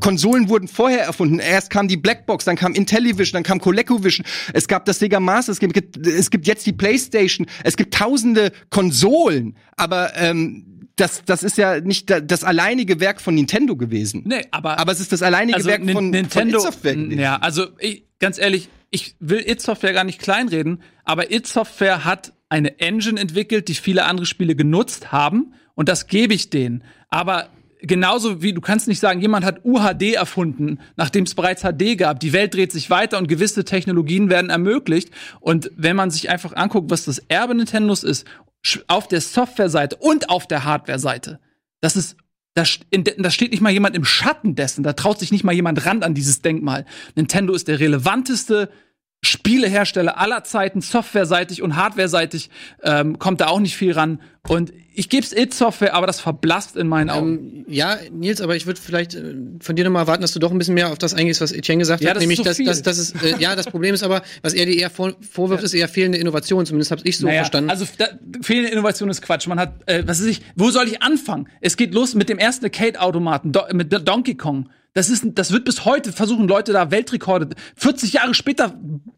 Konsolen 0.00 0.48
wurden 0.48 0.68
vorher 0.68 1.04
erfunden. 1.04 1.38
Erst 1.38 1.70
kam 1.70 1.88
die 1.88 1.96
Blackbox, 1.96 2.44
dann 2.44 2.56
kam 2.56 2.74
Intellivision, 2.74 3.32
dann 3.32 3.42
kam 3.42 3.58
ColecoVision, 3.58 4.26
es 4.52 4.68
gab 4.68 4.84
das 4.84 4.98
Sega 4.98 5.18
Master, 5.18 5.52
es 5.52 5.60
gibt, 5.60 6.06
es 6.06 6.30
gibt 6.30 6.46
jetzt 6.46 6.66
die 6.66 6.72
PlayStation, 6.72 7.46
es 7.64 7.76
gibt 7.76 7.94
tausende 7.94 8.52
Konsolen, 8.68 9.56
aber 9.76 10.14
ähm, 10.16 10.73
das, 10.96 11.22
das 11.24 11.42
ist 11.42 11.58
ja 11.58 11.80
nicht 11.80 12.08
da- 12.10 12.20
das 12.20 12.44
alleinige 12.44 13.00
Werk 13.00 13.20
von 13.20 13.34
Nintendo 13.34 13.76
gewesen. 13.76 14.22
Nee, 14.26 14.42
aber 14.50 14.78
Aber 14.78 14.92
es 14.92 15.00
ist 15.00 15.12
das 15.12 15.22
alleinige 15.22 15.56
also 15.56 15.68
Werk 15.68 15.90
von, 15.90 16.10
Nintendo. 16.10 16.60
von 16.60 16.68
id 16.68 16.74
Software 16.74 16.94
gewesen. 16.94 17.18
ja, 17.20 17.36
also 17.36 17.66
ich, 17.78 18.04
ganz 18.20 18.38
ehrlich, 18.38 18.68
ich 18.90 19.16
will 19.18 19.42
It 19.44 19.60
Software 19.60 19.92
gar 19.92 20.04
nicht 20.04 20.20
kleinreden, 20.20 20.82
aber 21.04 21.32
It 21.32 21.46
Software 21.46 22.04
hat 22.04 22.32
eine 22.48 22.78
Engine 22.78 23.18
entwickelt, 23.20 23.66
die 23.68 23.74
viele 23.74 24.04
andere 24.04 24.26
Spiele 24.26 24.54
genutzt 24.54 25.10
haben 25.10 25.54
und 25.74 25.88
das 25.88 26.06
gebe 26.06 26.32
ich 26.34 26.50
denen. 26.50 26.84
Aber 27.10 27.48
genauso 27.86 28.42
wie 28.42 28.52
du 28.52 28.60
kannst 28.60 28.88
nicht 28.88 29.00
sagen, 29.00 29.20
jemand 29.20 29.44
hat 29.44 29.64
UHD 29.64 30.14
erfunden, 30.14 30.80
nachdem 30.96 31.24
es 31.24 31.34
bereits 31.34 31.62
HD 31.62 31.96
gab. 31.96 32.20
Die 32.20 32.32
Welt 32.32 32.54
dreht 32.54 32.72
sich 32.72 32.90
weiter 32.90 33.18
und 33.18 33.28
gewisse 33.28 33.64
Technologien 33.64 34.30
werden 34.30 34.50
ermöglicht. 34.50 35.10
Und 35.40 35.70
wenn 35.76 35.96
man 35.96 36.10
sich 36.10 36.30
einfach 36.30 36.54
anguckt, 36.54 36.90
was 36.90 37.04
das 37.04 37.18
Erbe 37.28 37.54
Nintendos 37.54 38.02
ist, 38.02 38.26
auf 38.86 39.08
der 39.08 39.20
Softwareseite 39.20 39.96
und 39.96 40.30
auf 40.30 40.46
der 40.46 40.64
Hardware-Seite, 40.64 41.40
das 41.80 41.96
ist 41.96 42.16
da 42.56 42.64
steht 42.64 43.50
nicht 43.50 43.60
mal 43.60 43.72
jemand 43.72 43.96
im 43.96 44.04
Schatten 44.04 44.54
dessen. 44.54 44.84
Da 44.84 44.92
traut 44.92 45.18
sich 45.18 45.32
nicht 45.32 45.42
mal 45.42 45.52
jemand 45.52 45.84
ran 45.86 46.04
an 46.04 46.14
dieses 46.14 46.40
Denkmal. 46.40 46.86
Nintendo 47.16 47.52
ist 47.52 47.66
der 47.66 47.80
relevanteste 47.80 48.70
Spielehersteller 49.24 50.18
aller 50.18 50.44
Zeiten, 50.44 50.80
softwareseitig 50.80 51.62
und 51.62 51.74
hardwareseitig 51.74 52.50
ähm, 52.82 53.18
kommt 53.18 53.40
da 53.40 53.48
auch 53.48 53.58
nicht 53.58 53.76
viel 53.76 53.92
ran. 53.92 54.20
Und 54.46 54.72
ich 54.94 55.08
gebe 55.08 55.24
es 55.26 55.32
It 55.36 55.52
Software, 55.52 55.94
aber 55.94 56.06
das 56.06 56.20
verblasst 56.20 56.76
in 56.76 56.86
meinen 56.88 57.10
Augen. 57.10 57.38
Ähm, 57.38 57.64
ja, 57.68 57.98
Nils, 58.12 58.40
aber 58.40 58.54
ich 58.56 58.66
würde 58.66 58.80
vielleicht 58.80 59.14
äh, 59.14 59.34
von 59.60 59.74
dir 59.76 59.84
nochmal 59.84 60.02
erwarten, 60.02 60.22
dass 60.22 60.32
du 60.32 60.38
doch 60.38 60.50
ein 60.52 60.58
bisschen 60.58 60.74
mehr 60.74 60.90
auf 60.92 60.98
das 60.98 61.14
eingehst, 61.14 61.40
was 61.40 61.52
Etienne 61.52 61.80
gesagt 61.80 62.02
Ja, 62.02 62.10
hat. 62.10 62.16
das 62.16 62.22
ist 62.22 62.28
nämlich, 62.28 62.38
so 62.38 62.44
dass, 62.44 62.56
viel. 62.56 62.66
dass, 62.66 62.82
dass 62.82 62.98
es, 62.98 63.12
äh, 63.22 63.36
ja, 63.38 63.56
das 63.56 63.66
Problem 63.66 63.94
ist 63.94 64.02
aber, 64.02 64.22
was 64.42 64.54
er 64.54 64.66
dir 64.66 64.76
eher 64.78 64.90
vor, 64.90 65.14
vorwirft, 65.28 65.64
ist 65.64 65.74
eher 65.74 65.88
fehlende 65.88 66.18
Innovation. 66.18 66.64
Zumindest 66.64 66.90
habe 66.92 67.00
ich 67.04 67.18
so 67.18 67.26
Naja, 67.26 67.40
verstanden. 67.40 67.70
Also 67.70 67.86
da, 67.98 68.06
fehlende 68.42 68.70
Innovation 68.70 69.08
ist 69.10 69.20
Quatsch. 69.22 69.46
Man 69.48 69.58
hat, 69.58 69.74
äh, 69.86 70.02
was 70.06 70.20
ist 70.20 70.26
ich, 70.28 70.42
wo 70.54 70.70
soll 70.70 70.86
ich 70.88 71.02
anfangen? 71.02 71.48
Es 71.60 71.76
geht 71.76 71.92
los 71.92 72.14
mit 72.14 72.28
dem 72.28 72.38
ersten 72.38 72.64
Arcade-Automaten, 72.66 73.52
Do 73.52 73.62
mit 73.72 73.92
Do- 73.92 73.98
Donkey 73.98 74.34
Kong. 74.36 74.68
Das 74.94 75.10
ist, 75.10 75.24
das 75.34 75.50
wird 75.52 75.64
bis 75.64 75.84
heute 75.84 76.12
versuchen 76.12 76.46
Leute 76.48 76.72
da 76.72 76.90
Weltrekorde. 76.92 77.48
40 77.76 78.12
Jahre 78.12 78.32
später 78.32 78.74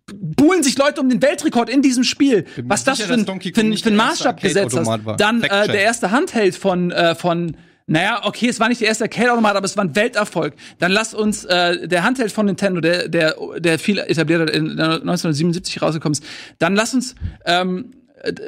buhlen 0.07 0.63
sich 0.63 0.79
Leute 0.79 1.01
um 1.03 1.09
den 1.11 1.21
Weltrekord 1.21 1.69
in 1.69 1.83
diesem 1.83 2.03
Spiel. 2.03 2.47
Was 2.65 2.85
das 2.85 2.97
sicher, 2.99 3.09
für, 3.09 3.15
ein- 3.15 3.27
für, 3.55 3.61
ein- 3.61 3.77
für 3.77 3.91
erste 3.91 3.91
Maßstab 3.91 4.41
gesetzt 4.41 4.77
hast. 4.77 5.05
war. 5.05 5.17
Dann 5.17 5.43
äh, 5.43 5.67
der 5.69 5.83
erste 5.83 6.11
Handheld 6.11 6.57
von 6.57 6.91
von 6.93 7.15
von 7.17 7.57
naja, 7.89 8.23
okay, 8.25 8.49
es 8.49 8.59
war 8.59 8.69
nicht 8.69 8.81
der 8.81 8.89
erste 8.89 9.05
Arcade-Automat, 9.05 9.55
aber 9.55 9.65
es 9.65 9.77
war 9.77 9.85
ein 9.85 9.95
Welterfolg. 9.95 10.55
Dann 10.81 10.91
lass 10.91 11.15
uns 11.15 11.45
äh, 11.45 11.87
der 11.87 12.03
Handheld 12.03 12.33
von 12.33 12.47
Nintendo, 12.47 12.81
der 12.81 13.09
der 13.09 13.37
der 13.59 13.79
viel 13.79 13.99
etablierter 13.99 14.53
in 14.53 14.71
1977 14.81 15.81
rausgekommen 15.83 16.15
ist. 16.15 16.25
Dann 16.59 16.75
lass 16.75 16.95
uns 16.95 17.15
ähm, 17.45 17.93
äh, 17.93 17.96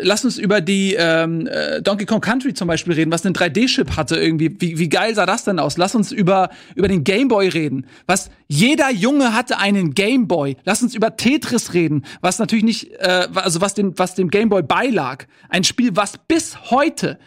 Lass 0.00 0.24
uns 0.24 0.38
über 0.38 0.60
die 0.60 0.94
ähm, 0.94 1.46
äh, 1.46 1.80
Donkey 1.82 2.06
Kong 2.06 2.20
Country 2.20 2.54
zum 2.54 2.68
Beispiel 2.68 2.94
reden, 2.94 3.12
was 3.12 3.24
einen 3.24 3.34
3D-Chip 3.34 3.96
hatte 3.96 4.16
irgendwie. 4.16 4.54
Wie, 4.60 4.78
wie 4.78 4.88
geil 4.88 5.14
sah 5.14 5.26
das 5.26 5.44
denn 5.44 5.58
aus? 5.58 5.76
Lass 5.76 5.94
uns 5.94 6.12
über, 6.12 6.50
über 6.74 6.88
den 6.88 7.04
Game 7.04 7.28
Boy 7.28 7.48
reden. 7.48 7.86
Was 8.06 8.30
jeder 8.46 8.90
Junge 8.90 9.34
hatte 9.34 9.58
einen 9.58 9.94
Game 9.94 10.28
Boy. 10.28 10.56
Lass 10.64 10.82
uns 10.82 10.94
über 10.94 11.16
Tetris 11.16 11.74
reden, 11.74 12.04
was 12.20 12.38
natürlich 12.38 12.64
nicht, 12.64 12.92
äh, 12.98 13.28
also 13.34 13.60
was 13.60 13.74
dem, 13.74 13.98
was 13.98 14.14
dem 14.14 14.28
Game 14.30 14.48
Boy 14.48 14.62
beilag. 14.62 15.24
Ein 15.48 15.64
Spiel, 15.64 15.90
was 15.94 16.18
bis 16.28 16.70
heute 16.70 17.18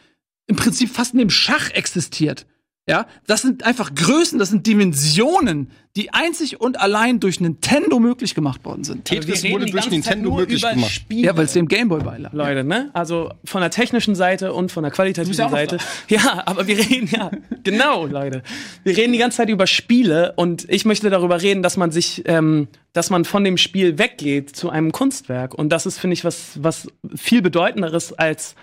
im 0.48 0.56
Prinzip 0.56 0.90
fast 0.90 1.14
neben 1.14 1.30
Schach 1.30 1.72
existiert. 1.72 2.46
Ja, 2.92 3.08
das 3.26 3.42
sind 3.42 3.64
einfach 3.64 3.96
Größen, 3.96 4.38
das 4.38 4.50
sind 4.50 4.68
Dimensionen, 4.68 5.72
die 5.96 6.14
einzig 6.14 6.60
und 6.60 6.80
allein 6.80 7.22
durch 7.22 7.40
Nintendo 7.40 8.00
möglich 8.00 8.36
gemacht 8.36 8.66
worden 8.66 8.84
sind. 8.84 9.06
Tetris 9.06 9.44
Wir 9.44 9.52
wurde 9.54 9.66
durch 9.68 9.90
Nintendo 9.90 10.30
nur 10.30 10.40
möglich 10.40 10.62
über 10.62 10.74
gemacht. 10.74 10.92
Spiele. 10.92 11.28
Ja, 11.28 11.38
weil 11.38 11.46
es 11.46 11.54
dem 11.54 11.70
Game 11.70 11.88
Boy 11.88 12.02
beilag. 12.02 12.34
Leute, 12.34 12.66
ne? 12.66 12.90
Also 12.92 13.32
von 13.46 13.62
der 13.62 13.72
technischen 13.72 14.14
Seite 14.14 14.52
und 14.52 14.74
von 14.74 14.84
der 14.84 14.92
qualitativen 14.92 15.38
ja 15.38 15.50
Seite. 15.50 15.78
Ja, 16.10 16.44
aber 16.46 16.68
wir 16.68 16.78
reden 16.78 17.08
ja, 17.10 17.32
genau, 17.64 18.06
Leute. 18.08 18.44
Wir 18.84 18.98
reden 18.98 19.14
die 19.14 19.20
ganze 19.20 19.38
Zeit 19.38 19.50
über 19.50 19.68
Spiele 19.68 20.34
und 20.36 20.66
ich 20.70 20.84
möchte 20.84 21.10
darüber 21.10 21.42
reden, 21.42 21.64
dass 21.64 21.78
man 21.78 21.92
sich, 21.92 22.24
ähm, 22.26 22.68
dass 22.92 23.10
man 23.10 23.24
von 23.24 23.46
dem 23.46 23.56
Spiel 23.56 23.98
weggeht 23.98 24.54
zu 24.54 24.70
einem 24.70 24.92
Kunstwerk. 24.92 25.54
Und 25.54 25.70
das 25.70 25.86
ist, 25.86 25.98
finde 25.98 26.16
ich, 26.16 26.26
was, 26.26 26.62
was 26.62 26.90
viel 27.16 27.42
bedeutenderes 27.42 28.12
als 28.12 28.56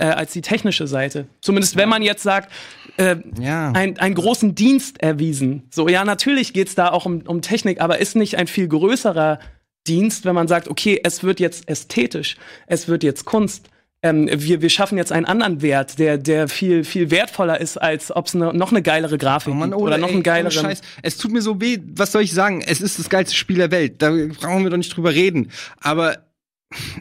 äh, 0.00 0.04
als 0.06 0.32
die 0.32 0.40
technische 0.42 0.86
Seite. 0.86 1.26
Zumindest 1.40 1.76
wenn 1.76 1.88
man 1.88 2.02
jetzt 2.02 2.22
sagt, 2.22 2.50
äh, 2.96 3.16
Ja. 3.40 3.72
ein, 3.72 3.98
einen 3.98 4.14
großen 4.14 4.54
Dienst 4.54 5.00
erwiesen. 5.02 5.62
So, 5.70 5.88
ja, 5.88 6.04
natürlich 6.04 6.52
geht's 6.52 6.74
da 6.74 6.90
auch 6.90 7.06
um, 7.06 7.22
um 7.26 7.42
Technik, 7.42 7.80
aber 7.80 7.98
ist 7.98 8.16
nicht 8.16 8.36
ein 8.36 8.46
viel 8.46 8.66
größerer 8.68 9.38
Dienst, 9.86 10.24
wenn 10.24 10.34
man 10.34 10.48
sagt, 10.48 10.68
okay, 10.68 11.00
es 11.04 11.22
wird 11.22 11.40
jetzt 11.40 11.68
ästhetisch, 11.68 12.36
es 12.66 12.86
wird 12.88 13.02
jetzt 13.02 13.24
Kunst. 13.24 13.68
Ähm, 14.02 14.28
wir, 14.32 14.62
wir 14.62 14.70
schaffen 14.70 14.96
jetzt 14.96 15.12
einen 15.12 15.26
anderen 15.26 15.60
Wert, 15.60 15.98
der, 15.98 16.16
der 16.16 16.48
viel, 16.48 16.84
viel 16.84 17.10
wertvoller 17.10 17.60
ist, 17.60 17.76
als 17.76 18.10
ob 18.14 18.26
es 18.28 18.34
ne, 18.34 18.50
noch 18.54 18.70
eine 18.70 18.80
geilere 18.80 19.18
Grafik 19.18 19.52
Oh 19.52 19.56
Mann, 19.56 19.74
oder, 19.74 19.82
oder 19.84 19.98
noch 19.98 20.08
ey, 20.08 20.14
einen 20.14 20.22
geileren. 20.22 20.58
ohne 20.58 20.68
Scheiß. 20.70 20.80
Es 21.02 21.18
tut 21.18 21.32
mir 21.32 21.42
so 21.42 21.60
weh. 21.60 21.78
Was 21.96 22.12
soll 22.12 22.22
ich 22.22 22.32
sagen? 22.32 22.62
Es 22.66 22.80
ist 22.80 22.98
das 22.98 23.10
geilste 23.10 23.34
Spiel 23.36 23.56
der 23.58 23.70
Welt. 23.70 24.00
Da 24.00 24.10
brauchen 24.40 24.62
wir 24.62 24.70
doch 24.70 24.78
nicht 24.78 24.96
drüber 24.96 25.12
reden. 25.12 25.50
Aber 25.80 26.16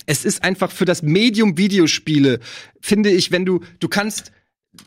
es 0.05 0.25
ist 0.25 0.43
einfach 0.43 0.71
für 0.71 0.85
das 0.85 1.01
Medium 1.01 1.57
Videospiele, 1.57 2.39
finde 2.81 3.11
ich, 3.11 3.31
wenn 3.31 3.45
du, 3.45 3.61
du 3.79 3.87
kannst, 3.87 4.31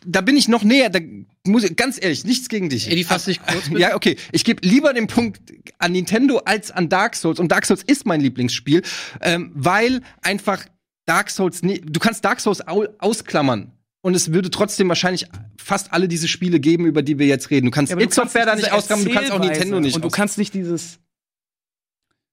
da 0.04 0.20
bin 0.20 0.36
ich 0.36 0.48
noch 0.48 0.64
näher, 0.64 0.90
da 0.90 1.00
muss 1.46 1.64
ich, 1.64 1.76
ganz 1.76 1.98
ehrlich, 2.00 2.24
nichts 2.24 2.48
gegen 2.48 2.68
dich. 2.68 2.90
Eddie, 2.90 3.04
fass 3.04 3.24
dich 3.26 3.40
kurz, 3.42 3.68
bitte. 3.68 3.80
Ja, 3.80 3.96
okay. 3.96 4.16
Ich 4.32 4.44
gebe 4.44 4.66
lieber 4.66 4.92
den 4.92 5.06
Punkt 5.06 5.40
an 5.78 5.92
Nintendo 5.92 6.38
als 6.38 6.70
an 6.70 6.88
Dark 6.88 7.16
Souls. 7.16 7.40
Und 7.40 7.50
Dark 7.50 7.66
Souls 7.66 7.82
ist 7.82 8.06
mein 8.06 8.20
Lieblingsspiel, 8.20 8.82
ähm, 9.20 9.50
weil 9.54 10.02
einfach 10.22 10.64
Dark 11.06 11.30
Souls, 11.30 11.62
nie, 11.62 11.80
du 11.80 11.98
kannst 11.98 12.24
Dark 12.24 12.40
Souls 12.40 12.66
au 12.66 12.84
ausklammern. 12.98 13.72
Und 14.04 14.16
es 14.16 14.32
würde 14.32 14.50
trotzdem 14.50 14.88
wahrscheinlich 14.88 15.26
fast 15.56 15.92
alle 15.92 16.08
diese 16.08 16.26
Spiele 16.26 16.58
geben, 16.58 16.86
über 16.86 17.02
die 17.02 17.20
wir 17.20 17.26
jetzt 17.26 17.50
reden. 17.50 17.66
Du 17.66 17.70
kannst 17.70 17.92
Ja, 17.92 17.98
It 18.00 18.12
Software 18.12 18.46
da 18.46 18.56
nicht 18.56 18.72
ausklammern, 18.72 19.06
du 19.06 19.12
kannst 19.12 19.30
auch 19.30 19.38
Nintendo 19.38 19.78
nicht 19.78 19.94
Und 19.94 20.04
du 20.04 20.10
kannst 20.10 20.38
nicht 20.38 20.54
dieses 20.54 20.98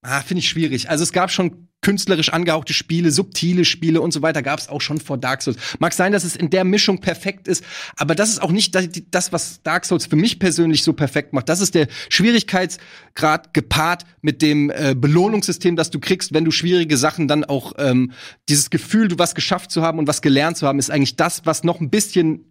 Ah, 0.02 0.22
finde 0.22 0.40
ich 0.40 0.48
schwierig. 0.48 0.88
Also 0.88 1.02
es 1.02 1.12
gab 1.12 1.30
schon 1.30 1.68
künstlerisch 1.82 2.30
angehauchte 2.30 2.74
Spiele, 2.74 3.10
subtile 3.10 3.64
Spiele 3.64 4.00
und 4.00 4.12
so 4.12 4.22
weiter 4.22 4.42
gab 4.42 4.58
es 4.58 4.68
auch 4.68 4.80
schon 4.80 5.00
vor 5.00 5.18
Dark 5.18 5.42
Souls. 5.42 5.56
Mag 5.78 5.92
sein, 5.92 6.12
dass 6.12 6.24
es 6.24 6.36
in 6.36 6.50
der 6.50 6.64
Mischung 6.64 7.00
perfekt 7.00 7.48
ist, 7.48 7.64
aber 7.96 8.14
das 8.14 8.28
ist 8.28 8.42
auch 8.42 8.50
nicht 8.50 8.76
das, 9.10 9.32
was 9.32 9.62
Dark 9.62 9.84
Souls 9.84 10.06
für 10.06 10.16
mich 10.16 10.38
persönlich 10.38 10.82
so 10.82 10.92
perfekt 10.92 11.32
macht. 11.32 11.48
Das 11.48 11.60
ist 11.60 11.74
der 11.74 11.88
Schwierigkeitsgrad 12.10 13.54
gepaart 13.54 14.04
mit 14.20 14.42
dem 14.42 14.70
äh, 14.70 14.94
Belohnungssystem, 14.94 15.76
das 15.76 15.90
du 15.90 16.00
kriegst, 16.00 16.34
wenn 16.34 16.44
du 16.44 16.50
schwierige 16.50 16.96
Sachen 16.96 17.28
dann 17.28 17.44
auch 17.44 17.72
ähm, 17.78 18.12
dieses 18.48 18.70
Gefühl, 18.70 19.08
du 19.08 19.18
was 19.18 19.34
geschafft 19.34 19.70
zu 19.70 19.82
haben 19.82 19.98
und 19.98 20.06
was 20.06 20.22
gelernt 20.22 20.58
zu 20.58 20.66
haben, 20.66 20.78
ist 20.78 20.90
eigentlich 20.90 21.16
das, 21.16 21.46
was 21.46 21.64
noch 21.64 21.80
ein 21.80 21.90
bisschen 21.90 22.44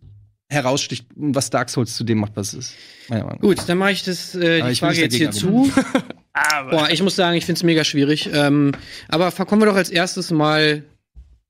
heraussticht 0.52 1.06
und 1.16 1.36
was 1.36 1.52
Dark 1.52 1.70
Souls 1.70 1.95
zu 1.95 2.04
dem 2.04 2.20
macht, 2.20 2.36
was 2.36 2.54
es 2.54 2.72
ist. 2.72 2.76
Gut, 3.39 3.60
dann 3.68 3.78
mache 3.78 3.91
ich 3.91 4.04
das, 4.04 4.34
äh, 4.34 4.68
die 4.68 4.76
Frage 4.76 5.02
jetzt 5.02 5.16
hier 5.16 5.30
dagegen 5.30 5.72
zu. 6.34 6.70
Boah, 6.70 6.90
ich 6.90 7.02
muss 7.02 7.16
sagen, 7.16 7.38
ich 7.38 7.46
finde 7.46 7.60
es 7.60 7.64
mega 7.64 7.84
schwierig. 7.84 8.30
Ähm, 8.34 8.72
aber 9.08 9.32
kommen 9.32 9.62
wir 9.62 9.66
doch 9.66 9.76
als 9.76 9.90
erstes 9.90 10.32
mal 10.32 10.84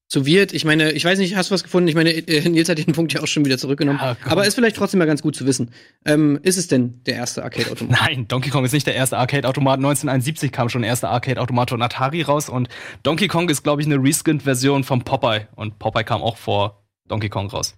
zu 0.09 0.25
Wirt. 0.25 0.53
Ich 0.53 0.65
meine, 0.65 0.91
ich 0.91 1.05
weiß 1.05 1.19
nicht, 1.19 1.35
hast 1.35 1.51
du 1.51 1.53
was 1.53 1.63
gefunden? 1.63 1.87
Ich 1.87 1.93
meine, 1.93 2.09
äh, 2.09 2.49
Nils 2.49 2.67
hat 2.67 2.79
den 2.79 2.93
Punkt 2.93 3.13
ja 3.13 3.21
auch 3.21 3.27
schon 3.27 3.45
wieder 3.45 3.59
zurückgenommen. 3.59 3.99
Ja, 4.01 4.17
aber 4.25 4.45
ist 4.45 4.55
vielleicht 4.55 4.75
trotzdem 4.75 4.97
mal 4.97 5.05
ganz 5.05 5.21
gut 5.21 5.35
zu 5.35 5.45
wissen. 5.45 5.71
Ähm, 6.03 6.39
ist 6.41 6.57
es 6.57 6.67
denn 6.67 7.01
der 7.05 7.15
erste 7.15 7.43
Arcade-Automat? 7.43 8.01
Nein, 8.01 8.27
Donkey 8.27 8.49
Kong 8.49 8.65
ist 8.65 8.73
nicht 8.73 8.87
der 8.87 8.95
erste 8.95 9.17
Arcade-Automat. 9.17 9.77
1971 9.77 10.51
kam 10.51 10.67
schon 10.69 10.81
der 10.81 10.89
erste 10.89 11.09
Arcade-Automat 11.09 11.69
von 11.69 11.81
Atari 11.81 12.23
raus 12.23 12.49
und 12.49 12.69
Donkey 13.03 13.27
Kong 13.27 13.49
ist, 13.49 13.63
glaube 13.63 13.83
ich, 13.83 13.87
eine 13.87 14.01
reskinned-Version 14.01 14.83
von 14.83 15.03
Popeye. 15.03 15.47
Und 15.55 15.77
Popeye 15.77 16.03
kam 16.03 16.23
auch 16.23 16.37
vor 16.37 16.83
Donkey 17.07 17.29
Kong 17.29 17.47
raus. 17.51 17.75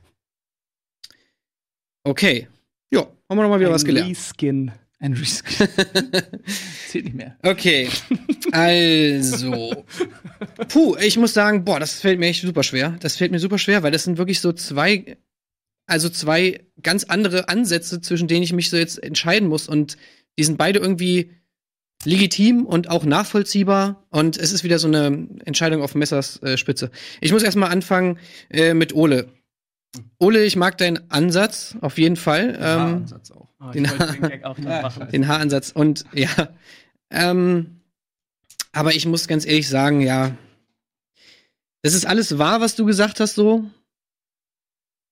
Okay. 2.04 2.47
Ja, 2.91 3.02
haben 3.02 3.38
wir 3.38 3.43
noch 3.43 3.49
mal 3.49 3.60
wieder 3.60 3.72
was 3.72 3.84
gelernt. 3.84 4.10
Reskin. 4.10 4.72
Ein 5.02 5.14
Reskin. 5.14 5.68
Zählt 6.88 7.06
nicht 7.06 7.16
mehr. 7.16 7.36
Okay. 7.41 7.89
Also. 8.52 9.84
Puh, 10.70 10.95
ich 10.97 11.18
muss 11.18 11.34
sagen, 11.34 11.66
boah, 11.66 11.80
das 11.80 11.99
fällt 11.99 12.20
mir 12.20 12.28
echt 12.28 12.43
super 12.43 12.62
schwer. 12.62 12.97
Das 12.99 13.18
fällt 13.18 13.32
mir 13.32 13.39
super 13.39 13.58
schwer, 13.58 13.82
weil 13.82 13.91
das 13.91 14.04
sind 14.04 14.20
wirklich 14.20 14.39
so 14.39 14.54
zwei, 14.54 15.18
also 15.88 16.08
zwei 16.08 16.68
ganz 16.84 17.04
andere 17.06 17.49
Ansätze, 17.49 17.99
zwischen 18.02 18.28
denen 18.28 18.43
ich 18.43 18.54
mich 18.54 18.70
so 18.70 18.78
jetzt 18.78 19.04
entscheiden 19.04 19.49
muss. 19.49 19.68
Und 19.68 19.97
die 20.38 20.43
sind 20.43 20.60
beide 20.60 20.78
irgendwie 20.78 21.32
legitim 22.06 22.68
und 22.68 22.88
auch 22.88 23.04
nachvollziehbar. 23.04 24.06
Und 24.12 24.38
es 24.38 24.54
ist 24.54 24.64
wieder 24.64 24.78
so 24.78 24.88
eine 24.88 25.28
Entscheidung 25.45 25.82
auf 25.82 25.95
Messers 25.95 26.39
äh. 26.43 26.56
Ich 27.22 27.32
muss 27.32 27.41
erstmal 27.41 27.72
anfangen 27.72 28.20
äh, 28.52 28.76
mit 28.76 28.93
Ole. 28.93 29.30
Ole, 30.20 30.45
ich 30.45 30.56
mag 30.56 30.78
deinen 30.78 31.01
Ansatz, 31.12 31.76
auf 31.82 31.97
jeden 31.97 32.16
Fall. 32.16 32.57
Ähm, 32.62 33.05
auch. 33.36 33.47
Oh, 33.64 33.72
Den- 33.72 33.86
ich 33.86 33.91
wollte 33.99 34.14
den 34.20 34.22
Gag 34.30 34.43
auch 34.43 34.57
machen. 34.57 35.07
den 35.12 35.28
Haaransatz. 35.28 35.72
Und 35.72 36.05
ja, 36.14 36.30
ähm, 37.12 37.82
aber 38.72 38.95
ich 38.95 39.05
muss 39.05 39.28
ganz 39.28 39.45
ehrlich 39.45 39.68
sagen, 39.70 40.01
ja, 40.01 40.32
das 41.84 41.93
ist 41.93 42.05
alles 42.05 42.38
wahr, 42.38 42.62
was 42.62 42.76
du 42.76 42.86
gesagt 42.86 43.20
hast, 43.20 43.36
so. 43.36 43.66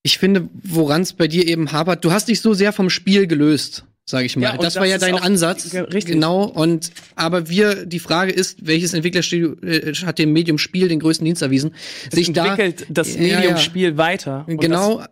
Ich 0.01 0.17
finde, 0.17 0.47
woran 0.63 1.01
es 1.01 1.13
bei 1.13 1.27
dir 1.27 1.45
eben 1.47 1.71
hapert, 1.73 2.05
du 2.05 2.11
hast 2.11 2.29
dich 2.29 2.39
so 2.41 2.53
sehr 2.53 2.71
vom 2.71 2.89
Spiel 2.89 3.27
gelöst, 3.27 3.83
sage 4.05 4.25
ich 4.25 4.37
mal. 4.37 4.43
Ja, 4.43 4.51
und 4.53 4.63
das 4.63 4.75
war 4.75 4.83
das 4.83 4.91
ja 4.93 4.97
dein 4.97 5.15
Ansatz, 5.15 5.73
ja, 5.73 5.81
richtig. 5.83 6.13
genau. 6.13 6.45
Und 6.45 6.91
aber 7.15 7.49
wir, 7.49 7.85
die 7.85 7.99
Frage 7.99 8.31
ist, 8.31 8.65
welches 8.65 8.93
Entwicklerstudio 8.93 9.57
äh, 9.61 9.93
hat 9.93 10.17
dem 10.17 10.31
Medium 10.31 10.57
Spiel 10.57 10.87
den 10.87 10.99
größten 11.01 11.25
Dienst 11.25 11.41
erwiesen? 11.41 11.75
Es 12.11 12.17
entwickelt 12.29 12.85
das 12.89 13.13
Ja, 13.15 13.21
ja. 13.23 13.39
Medium-Spiel 13.41 13.97
weiter. 13.97 14.45
Und 14.47 14.61
Genau. 14.61 15.03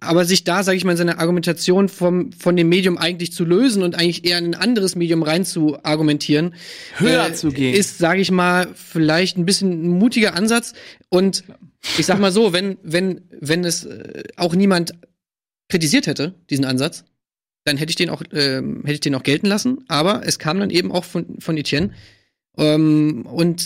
Aber 0.00 0.24
sich 0.24 0.44
da, 0.44 0.62
sage 0.62 0.78
ich 0.78 0.84
mal, 0.84 0.92
in 0.92 0.96
seiner 0.96 1.18
Argumentation 1.18 1.88
vom, 1.88 2.32
von 2.32 2.56
dem 2.56 2.70
Medium 2.70 2.96
eigentlich 2.96 3.32
zu 3.32 3.44
lösen 3.44 3.82
und 3.82 3.94
eigentlich 3.94 4.24
eher 4.24 4.38
in 4.38 4.46
ein 4.46 4.54
anderes 4.54 4.96
Medium 4.96 5.22
rein 5.22 5.44
zu 5.44 5.76
argumentieren, 5.84 6.54
Höher 6.96 7.34
zu 7.34 7.50
gehen. 7.50 7.74
ist, 7.74 7.98
sage 7.98 8.22
ich 8.22 8.30
mal, 8.30 8.68
vielleicht 8.74 9.36
ein 9.36 9.44
bisschen 9.44 9.84
ein 9.84 9.98
mutiger 9.98 10.34
Ansatz. 10.34 10.72
Und 11.10 11.44
ich 11.98 12.06
sag 12.06 12.18
mal 12.18 12.32
so, 12.32 12.54
wenn, 12.54 12.78
wenn, 12.82 13.22
wenn 13.40 13.64
es 13.64 13.84
äh, 13.84 14.24
auch 14.36 14.54
niemand 14.54 14.94
kritisiert 15.68 16.06
hätte, 16.06 16.34
diesen 16.48 16.64
Ansatz, 16.64 17.04
dann 17.64 17.76
hätte 17.76 17.90
ich 17.90 17.96
den 17.96 18.10
auch, 18.10 18.22
ähm, 18.32 18.82
hätte 18.84 18.94
ich 18.94 19.00
den 19.00 19.14
auch 19.14 19.22
gelten 19.22 19.46
lassen. 19.46 19.84
Aber 19.88 20.22
es 20.24 20.38
kam 20.38 20.60
dann 20.60 20.70
eben 20.70 20.92
auch 20.92 21.04
von, 21.04 21.40
von 21.40 21.56
Etienne. 21.56 21.90
Ähm, 22.56 23.26
und 23.26 23.64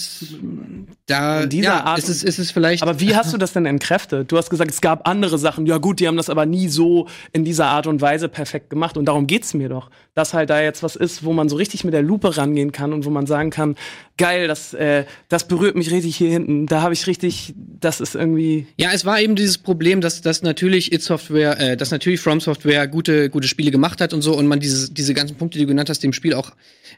da 1.07 1.43
In 1.43 1.51
dieser 1.51 1.64
ja, 1.64 1.84
Art 1.84 1.99
ist 1.99 2.09
es, 2.09 2.22
ist 2.22 2.39
es 2.39 2.51
vielleicht. 2.51 2.82
Aber 2.82 3.01
wie 3.01 3.14
hast 3.14 3.34
du 3.34 3.36
das 3.36 3.53
denn 3.53 3.66
entkräftet? 3.66 4.32
Du 4.32 4.39
hast 4.39 4.49
gesagt, 4.49 4.70
es 4.70 4.80
gab 4.80 5.07
andere 5.07 5.36
Sachen. 5.36 5.66
Ja 5.66 5.76
gut, 5.76 6.01
die 6.01 6.09
haben 6.09 6.16
das 6.16 6.30
aber 6.30 6.47
nie 6.47 6.68
so 6.68 7.07
in 7.32 7.45
dieser 7.45 7.66
Art 7.66 7.86
und 7.86 8.01
Weise 8.01 8.30
perfekt 8.30 8.70
gemacht. 8.70 8.97
Und 8.97 9.05
darum 9.05 9.26
geht's 9.26 9.53
mir 9.53 9.68
doch. 9.68 9.91
Dass 10.14 10.32
halt 10.32 10.49
da 10.49 10.62
jetzt 10.62 10.82
was 10.82 10.97
ist, 10.97 11.22
wo 11.22 11.34
man 11.34 11.51
so 11.51 11.57
richtig 11.57 11.84
mit 11.84 11.93
der 11.93 12.03
Lupe 12.03 12.36
rangehen 12.39 12.72
kann 12.72 12.95
und 12.95 13.05
wo 13.05 13.11
man 13.11 13.26
sagen 13.26 13.51
kann, 13.51 13.76
geil, 14.16 14.49
das, 14.49 14.72
äh, 14.72 15.05
das 15.28 15.47
berührt 15.47 15.76
mich 15.76 15.91
richtig 15.91 16.16
hier 16.16 16.30
hinten. 16.30 16.66
Da 16.66 16.80
habe 16.80 16.95
ich 16.95 17.07
richtig, 17.07 17.55
das 17.80 18.01
ist 18.01 18.14
irgendwie. 18.14 18.66
Ja, 18.78 18.91
es 18.95 19.05
war 19.05 19.20
eben 19.20 19.36
dieses 19.36 19.59
Problem, 19.59 20.01
dass, 20.01 20.22
dass 20.22 20.43
natürlich 20.43 20.93
It 20.93 21.03
Software, 21.03 21.61
äh, 21.61 21.76
dass 21.76 21.91
natürlich 21.91 22.20
From 22.20 22.41
Software 22.41 22.89
gute, 22.89 23.28
gute 23.28 23.49
Spiele 23.49 23.70
gemacht 23.70 24.01
hat 24.01 24.14
und 24.14 24.22
so 24.22 24.34
und 24.34 24.47
man 24.47 24.61
diese, 24.61 24.91
diese 24.91 25.12
ganzen 25.12 25.36
Punkte, 25.36 25.59
die 25.59 25.64
du 25.64 25.68
genannt 25.68 25.91
hast, 25.91 26.03
dem 26.03 26.14
Spiel 26.14 26.32
auch 26.32 26.53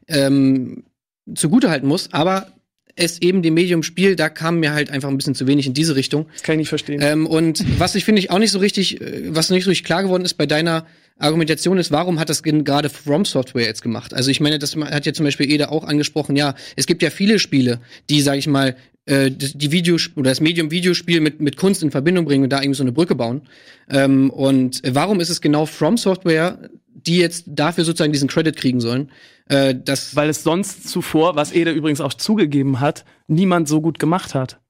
ähm, 0.06 0.84
zugutehalten 1.34 1.88
muss, 1.88 2.12
aber 2.12 2.52
es 2.96 3.20
eben 3.22 3.42
dem 3.42 3.54
Medium 3.54 3.82
Spiel, 3.82 4.16
da 4.16 4.28
kam 4.28 4.60
mir 4.60 4.72
halt 4.72 4.90
einfach 4.90 5.08
ein 5.08 5.16
bisschen 5.16 5.34
zu 5.34 5.46
wenig 5.46 5.66
in 5.66 5.74
diese 5.74 5.96
Richtung. 5.96 6.26
Das 6.32 6.42
kann 6.42 6.54
ich 6.54 6.58
nicht 6.60 6.68
verstehen. 6.68 7.00
Ähm, 7.02 7.26
und 7.26 7.64
was 7.78 7.94
ich 7.94 8.04
finde 8.04 8.20
ich 8.20 8.30
auch 8.30 8.38
nicht 8.38 8.50
so 8.50 8.58
richtig, 8.58 9.00
äh, 9.00 9.34
was 9.34 9.50
nicht 9.50 9.64
so 9.64 9.70
richtig 9.70 9.84
klar 9.84 10.02
geworden 10.02 10.24
ist 10.24 10.34
bei 10.34 10.46
deiner 10.46 10.86
Argumentation 11.18 11.78
ist, 11.78 11.90
warum 11.90 12.18
hat 12.18 12.30
das 12.30 12.42
gerade 12.42 12.88
From 12.88 13.24
Software 13.24 13.66
jetzt 13.66 13.82
gemacht? 13.82 14.14
Also 14.14 14.30
ich 14.30 14.40
meine, 14.40 14.58
das 14.58 14.74
hat 14.76 15.06
ja 15.06 15.12
zum 15.12 15.24
Beispiel 15.24 15.50
Eda 15.50 15.68
auch 15.68 15.84
angesprochen, 15.84 16.34
ja, 16.34 16.54
es 16.76 16.86
gibt 16.86 17.02
ja 17.02 17.10
viele 17.10 17.38
Spiele, 17.38 17.80
die, 18.08 18.22
sag 18.22 18.36
ich 18.36 18.46
mal, 18.46 18.74
äh, 19.06 19.30
die 19.30 19.56
die 19.56 19.72
Videos 19.72 20.10
oder 20.16 20.30
das 20.30 20.40
Medium 20.40 20.70
Videospiel 20.70 21.20
mit, 21.20 21.40
mit 21.40 21.56
Kunst 21.56 21.82
in 21.82 21.90
Verbindung 21.90 22.24
bringen 22.24 22.44
und 22.44 22.50
da 22.50 22.60
irgendwie 22.60 22.76
so 22.76 22.84
eine 22.84 22.92
Brücke 22.92 23.14
bauen. 23.14 23.42
Ähm, 23.90 24.30
und 24.30 24.82
warum 24.86 25.20
ist 25.20 25.30
es 25.30 25.40
genau 25.40 25.66
From 25.66 25.96
Software, 25.98 26.70
die 26.94 27.18
jetzt 27.18 27.44
dafür 27.46 27.84
sozusagen 27.84 28.12
diesen 28.12 28.28
Credit 28.28 28.56
kriegen 28.56 28.80
sollen? 28.80 29.10
Äh, 29.50 29.74
das 29.74 30.14
Weil 30.14 30.28
es 30.30 30.42
sonst 30.44 30.88
zuvor, 30.88 31.34
was 31.36 31.52
Ede 31.52 31.72
übrigens 31.72 32.00
auch 32.00 32.14
zugegeben 32.14 32.80
hat, 32.80 33.04
niemand 33.26 33.68
so 33.68 33.80
gut 33.80 33.98
gemacht 33.98 34.34
hat. 34.34 34.60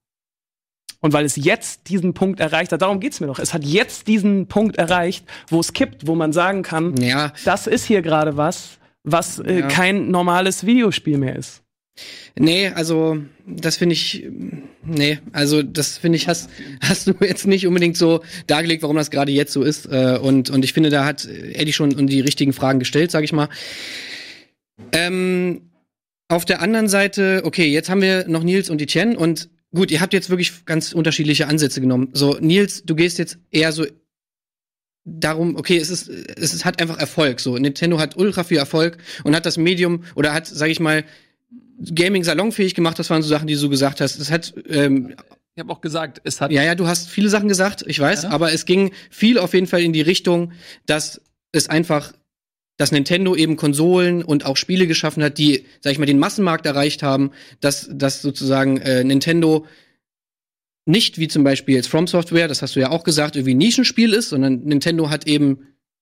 Und 1.01 1.13
weil 1.13 1.25
es 1.25 1.35
jetzt 1.35 1.89
diesen 1.89 2.13
Punkt 2.13 2.39
erreicht 2.39 2.71
hat, 2.71 2.81
darum 2.81 2.99
geht's 2.99 3.19
mir 3.19 3.27
doch. 3.27 3.39
Es 3.39 3.53
hat 3.53 3.63
jetzt 3.63 4.07
diesen 4.07 4.47
Punkt 4.47 4.77
erreicht, 4.77 5.25
wo 5.47 5.59
es 5.59 5.73
kippt, 5.73 6.07
wo 6.07 6.15
man 6.15 6.33
sagen 6.33 6.61
kann, 6.63 6.95
ja, 6.97 7.31
das 7.45 7.67
ist 7.67 7.85
hier 7.85 8.01
gerade 8.01 8.37
was, 8.37 8.77
was 9.03 9.39
äh, 9.39 9.61
Ja. 9.61 9.67
kein 9.67 10.09
normales 10.09 10.65
Videospiel 10.65 11.17
mehr 11.17 11.35
ist. 11.35 11.61
Nee, 12.37 12.69
also 12.69 13.17
das 13.45 13.77
finde 13.77 13.93
ich, 13.93 14.25
nee, 14.83 15.19
also 15.33 15.61
das 15.61 15.97
finde 15.97 16.15
ich, 16.17 16.27
hast, 16.27 16.49
hast 16.81 17.07
du 17.07 17.13
jetzt 17.19 17.45
nicht 17.45 17.67
unbedingt 17.67 17.97
so 17.97 18.21
dargelegt, 18.47 18.81
warum 18.81 18.95
das 18.95 19.11
gerade 19.11 19.31
jetzt 19.31 19.53
so 19.53 19.63
ist. 19.63 19.87
Äh, 19.87 20.17
und, 20.21 20.49
und 20.49 20.63
ich 20.63 20.73
finde, 20.73 20.89
da 20.89 21.05
hat 21.05 21.25
Eddie 21.25 21.73
schon 21.73 22.07
die 22.07 22.21
richtigen 22.21 22.53
Fragen 22.53 22.79
gestellt, 22.79 23.11
sag 23.11 23.23
ich 23.23 23.33
mal. 23.33 23.49
Ähm, 24.91 25.69
auf 26.27 26.45
der 26.45 26.61
anderen 26.61 26.87
Seite, 26.87 27.41
okay, 27.43 27.67
jetzt 27.67 27.89
haben 27.89 28.01
wir 28.01 28.27
noch 28.27 28.43
Nils 28.43 28.69
und 28.69 28.81
Etienne 28.81 29.17
und 29.17 29.49
gut, 29.73 29.91
ihr 29.91 30.01
habt 30.01 30.13
jetzt 30.13 30.29
wirklich 30.29 30.65
ganz 30.65 30.93
unterschiedliche 30.93 31.47
Ansätze 31.47 31.81
genommen. 31.81 32.09
So, 32.13 32.37
Nils, 32.39 32.83
du 32.83 32.95
gehst 32.95 33.17
jetzt 33.17 33.37
eher 33.51 33.71
so 33.71 33.85
darum, 35.03 35.55
okay, 35.55 35.77
es 35.77 35.89
ist, 35.89 36.09
es 36.09 36.53
ist, 36.53 36.63
hat 36.65 36.81
einfach 36.81 36.97
Erfolg. 36.99 37.39
So, 37.39 37.57
Nintendo 37.57 37.99
hat 37.99 38.17
ultra 38.17 38.43
viel 38.43 38.57
Erfolg 38.57 38.97
und 39.23 39.35
hat 39.35 39.45
das 39.45 39.57
Medium 39.57 40.03
oder 40.15 40.33
hat, 40.33 40.47
sag 40.47 40.69
ich 40.69 40.79
mal, 40.79 41.03
Gaming 41.95 42.23
salonfähig 42.23 42.75
gemacht. 42.75 42.99
Das 42.99 43.09
waren 43.09 43.23
so 43.23 43.29
Sachen, 43.29 43.47
die 43.47 43.55
du 43.55 43.69
gesagt 43.69 44.01
hast. 44.01 44.19
Es 44.19 44.29
hat, 44.31 44.53
ähm, 44.69 45.15
Ich 45.55 45.59
habe 45.59 45.73
auch 45.73 45.81
gesagt, 45.81 46.21
es 46.23 46.39
hat 46.39 46.51
ja, 46.51 46.63
ja, 46.63 46.75
du 46.75 46.87
hast 46.87 47.09
viele 47.09 47.29
Sachen 47.29 47.49
gesagt, 47.49 47.83
ich 47.87 47.99
weiß, 47.99 48.23
Ja. 48.23 48.29
aber 48.29 48.53
es 48.53 48.65
ging 48.65 48.91
viel 49.09 49.39
auf 49.39 49.53
jeden 49.53 49.67
Fall 49.67 49.81
in 49.81 49.91
die 49.91 50.01
Richtung, 50.01 50.51
dass 50.85 51.19
es 51.51 51.67
einfach 51.67 52.13
dass 52.81 52.91
Nintendo 52.91 53.35
eben 53.35 53.57
Konsolen 53.57 54.23
und 54.23 54.43
auch 54.47 54.57
Spiele 54.57 54.87
geschaffen 54.87 55.23
hat, 55.23 55.37
die, 55.37 55.65
sag 55.81 55.91
ich 55.91 55.99
mal, 55.99 56.07
den 56.07 56.17
Massenmarkt 56.17 56.65
erreicht 56.65 57.03
haben, 57.03 57.29
dass, 57.59 57.87
dass 57.93 58.23
sozusagen 58.23 58.77
äh, 58.77 59.03
Nintendo 59.03 59.67
nicht 60.87 61.19
wie 61.19 61.27
zum 61.27 61.43
Beispiel 61.43 61.75
jetzt 61.75 61.89
From 61.89 62.07
Software, 62.07 62.47
das 62.47 62.63
hast 62.63 62.75
du 62.75 62.79
ja 62.79 62.89
auch 62.89 63.03
gesagt, 63.03 63.35
irgendwie 63.35 63.53
ein 63.53 63.59
Nischenspiel 63.59 64.13
ist, 64.13 64.29
sondern 64.29 64.61
Nintendo 64.63 65.11
hat 65.11 65.27
eben 65.27 65.59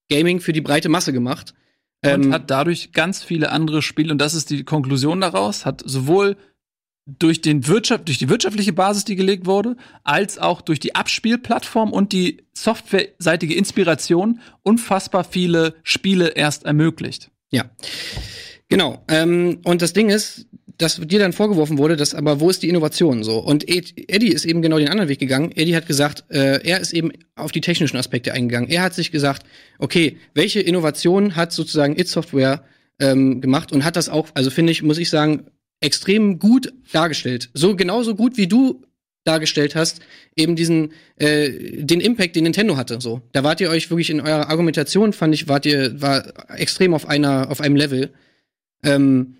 Gaming 0.09 0.39
für 0.39 0.53
die 0.53 0.61
breite 0.61 0.87
Masse 0.87 1.11
gemacht. 1.11 1.53
Und 2.01 2.27
Ähm, 2.27 2.31
hat 2.31 2.49
dadurch 2.49 2.93
ganz 2.93 3.25
viele 3.25 3.51
andere 3.51 3.81
Spiele, 3.81 4.13
und 4.13 4.19
das 4.19 4.33
ist 4.33 4.49
die 4.49 4.63
Konklusion 4.63 5.19
daraus, 5.19 5.65
hat 5.65 5.83
sowohl 5.85 6.37
durch, 7.17 7.41
den 7.41 7.67
Wirtschaft, 7.67 8.07
durch 8.07 8.17
die 8.17 8.29
wirtschaftliche 8.29 8.73
Basis, 8.73 9.05
die 9.05 9.15
gelegt 9.15 9.45
wurde, 9.45 9.75
als 10.03 10.37
auch 10.37 10.61
durch 10.61 10.79
die 10.79 10.95
Abspielplattform 10.95 11.91
und 11.91 12.11
die 12.11 12.43
softwareseitige 12.53 13.55
Inspiration 13.55 14.39
unfassbar 14.63 15.23
viele 15.23 15.75
Spiele 15.83 16.29
erst 16.29 16.65
ermöglicht. 16.65 17.31
Ja, 17.49 17.69
genau. 18.67 19.03
Ähm, 19.07 19.59
und 19.63 19.81
das 19.81 19.93
Ding 19.93 20.09
ist, 20.09 20.45
dass 20.77 20.95
dir 20.95 21.19
dann 21.19 21.33
vorgeworfen 21.33 21.77
wurde, 21.77 21.97
dass 21.97 22.15
aber 22.15 22.39
wo 22.39 22.49
ist 22.49 22.63
die 22.63 22.69
Innovation 22.69 23.23
so? 23.23 23.39
Und 23.39 23.67
Ed- 23.67 23.93
Eddie 24.09 24.31
ist 24.31 24.45
eben 24.45 24.61
genau 24.61 24.77
den 24.77 24.87
anderen 24.87 25.09
Weg 25.09 25.19
gegangen. 25.19 25.51
Eddie 25.51 25.75
hat 25.75 25.87
gesagt, 25.87 26.23
äh, 26.29 26.61
er 26.63 26.79
ist 26.79 26.93
eben 26.93 27.11
auf 27.35 27.51
die 27.51 27.59
technischen 27.59 27.97
Aspekte 27.97 28.31
eingegangen. 28.33 28.69
Er 28.69 28.83
hat 28.83 28.93
sich 28.93 29.11
gesagt, 29.11 29.45
okay, 29.77 30.17
welche 30.33 30.61
Innovation 30.61 31.35
hat 31.35 31.51
sozusagen 31.51 31.99
It 31.99 32.07
Software 32.07 32.63
ähm, 32.99 33.41
gemacht 33.41 33.73
und 33.73 33.83
hat 33.83 33.97
das 33.97 34.07
auch, 34.07 34.29
also 34.35 34.49
finde 34.49 34.71
ich, 34.71 34.81
muss 34.81 34.97
ich 34.99 35.09
sagen, 35.09 35.47
extrem 35.81 36.39
gut 36.39 36.73
dargestellt. 36.91 37.49
So 37.53 37.75
genauso 37.75 38.15
gut 38.15 38.37
wie 38.37 38.47
du 38.47 38.83
dargestellt 39.23 39.75
hast, 39.75 40.01
eben 40.35 40.55
diesen 40.55 40.93
äh, 41.17 41.51
den 41.83 41.99
Impact, 41.99 42.35
den 42.35 42.43
Nintendo 42.43 42.77
hatte. 42.77 42.99
So, 43.01 43.21
da 43.31 43.43
wart 43.43 43.61
ihr 43.61 43.69
euch 43.69 43.89
wirklich 43.89 44.09
in 44.09 44.21
eurer 44.21 44.49
Argumentation, 44.49 45.13
fand 45.13 45.33
ich, 45.33 45.47
wart 45.47 45.65
ihr 45.65 46.01
war 46.01 46.33
extrem 46.57 46.93
auf 46.93 47.07
einer 47.07 47.49
auf 47.51 47.61
einem 47.61 47.75
Level. 47.75 48.11
Ähm, 48.83 49.35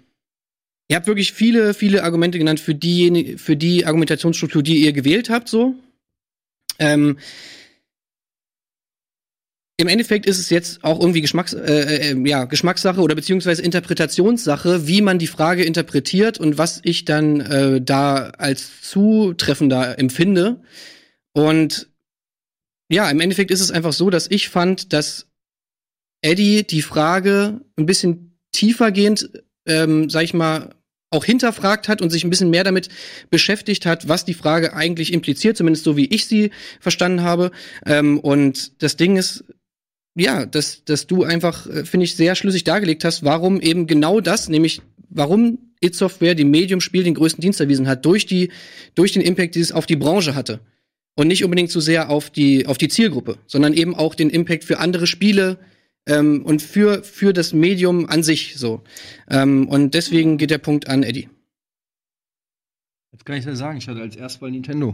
ihr 0.87 0.95
habt 0.95 1.07
wirklich 1.07 1.33
viele 1.33 1.73
viele 1.73 2.03
Argumente 2.03 2.37
genannt 2.37 2.59
für 2.59 2.75
die 2.75 3.37
für 3.37 3.55
die 3.55 3.85
Argumentationsstruktur, 3.85 4.63
die 4.63 4.83
ihr 4.83 4.93
gewählt 4.93 5.29
habt. 5.29 5.49
So. 5.49 5.75
Ähm, 6.77 7.17
im 9.79 9.87
Endeffekt 9.87 10.25
ist 10.25 10.39
es 10.39 10.49
jetzt 10.49 10.83
auch 10.83 10.99
irgendwie 10.99 11.21
Geschmacks, 11.21 11.53
äh, 11.53 12.11
äh, 12.11 12.27
ja, 12.27 12.43
Geschmackssache 12.43 12.99
oder 12.99 13.15
beziehungsweise 13.15 13.61
Interpretationssache, 13.61 14.87
wie 14.87 15.01
man 15.01 15.19
die 15.19 15.27
Frage 15.27 15.63
interpretiert 15.63 16.37
und 16.37 16.57
was 16.57 16.81
ich 16.83 17.05
dann 17.05 17.39
äh, 17.39 17.79
da 17.81 18.31
als 18.37 18.81
zutreffender 18.81 19.97
empfinde. 19.97 20.59
Und 21.31 21.87
ja, 22.89 23.09
im 23.09 23.21
Endeffekt 23.21 23.51
ist 23.51 23.61
es 23.61 23.71
einfach 23.71 23.93
so, 23.93 24.09
dass 24.09 24.29
ich 24.29 24.49
fand, 24.49 24.91
dass 24.91 25.27
Eddie 26.21 26.63
die 26.63 26.81
Frage 26.81 27.61
ein 27.77 27.85
bisschen 27.85 28.37
tiefergehend, 28.51 29.29
ähm, 29.65 30.09
sag 30.09 30.25
ich 30.25 30.33
mal, 30.33 30.75
auch 31.09 31.23
hinterfragt 31.23 31.87
hat 31.87 32.01
und 32.01 32.09
sich 32.09 32.25
ein 32.25 32.29
bisschen 32.29 32.49
mehr 32.49 32.65
damit 32.65 32.89
beschäftigt 33.29 33.85
hat, 33.85 34.09
was 34.09 34.25
die 34.25 34.33
Frage 34.33 34.73
eigentlich 34.73 35.13
impliziert, 35.13 35.55
zumindest 35.55 35.85
so 35.85 35.95
wie 35.95 36.05
ich 36.07 36.25
sie 36.25 36.51
verstanden 36.81 37.23
habe. 37.23 37.51
Ähm, 37.85 38.19
und 38.19 38.83
das 38.83 38.97
Ding 38.97 39.15
ist, 39.15 39.45
ja, 40.15 40.45
dass, 40.45 40.83
dass 40.85 41.07
du 41.07 41.23
einfach, 41.23 41.67
äh, 41.67 41.85
finde 41.85 42.05
ich, 42.05 42.15
sehr 42.15 42.35
schlüssig 42.35 42.63
dargelegt 42.63 43.03
hast, 43.03 43.23
warum 43.23 43.61
eben 43.61 43.87
genau 43.87 44.19
das, 44.21 44.49
nämlich 44.49 44.81
warum 45.09 45.59
It 45.81 45.95
Software 45.95 46.35
dem 46.35 46.51
Medium-Spiel 46.51 47.03
den 47.03 47.13
größten 47.13 47.41
Dienst 47.41 47.59
erwiesen 47.59 47.87
hat, 47.87 48.05
durch, 48.05 48.25
die, 48.25 48.51
durch 48.95 49.13
den 49.13 49.21
Impact, 49.21 49.55
die 49.55 49.61
es 49.61 49.71
auf 49.71 49.85
die 49.85 49.95
Branche 49.95 50.35
hatte. 50.35 50.59
Und 51.15 51.27
nicht 51.27 51.43
unbedingt 51.43 51.71
so 51.71 51.79
sehr 51.79 52.09
auf 52.09 52.29
die, 52.29 52.65
auf 52.65 52.77
die 52.77 52.87
Zielgruppe, 52.87 53.37
sondern 53.45 53.73
eben 53.73 53.95
auch 53.95 54.15
den 54.15 54.29
Impact 54.29 54.63
für 54.63 54.79
andere 54.79 55.07
Spiele 55.07 55.57
ähm, 56.05 56.45
und 56.45 56.61
für, 56.61 57.03
für 57.03 57.33
das 57.33 57.53
Medium 57.53 58.07
an 58.07 58.23
sich 58.23 58.55
so. 58.55 58.83
Ähm, 59.29 59.67
und 59.67 59.93
deswegen 59.93 60.37
geht 60.37 60.49
der 60.49 60.59
Punkt 60.59 60.87
an 60.87 61.03
Eddie. 61.03 61.29
Jetzt 63.11 63.25
kann 63.25 63.37
ich 63.37 63.45
ja 63.45 63.55
sagen, 63.55 63.77
ich 63.77 63.87
hatte 63.87 64.01
als 64.01 64.15
Erstwahl 64.15 64.51
Nintendo. 64.51 64.93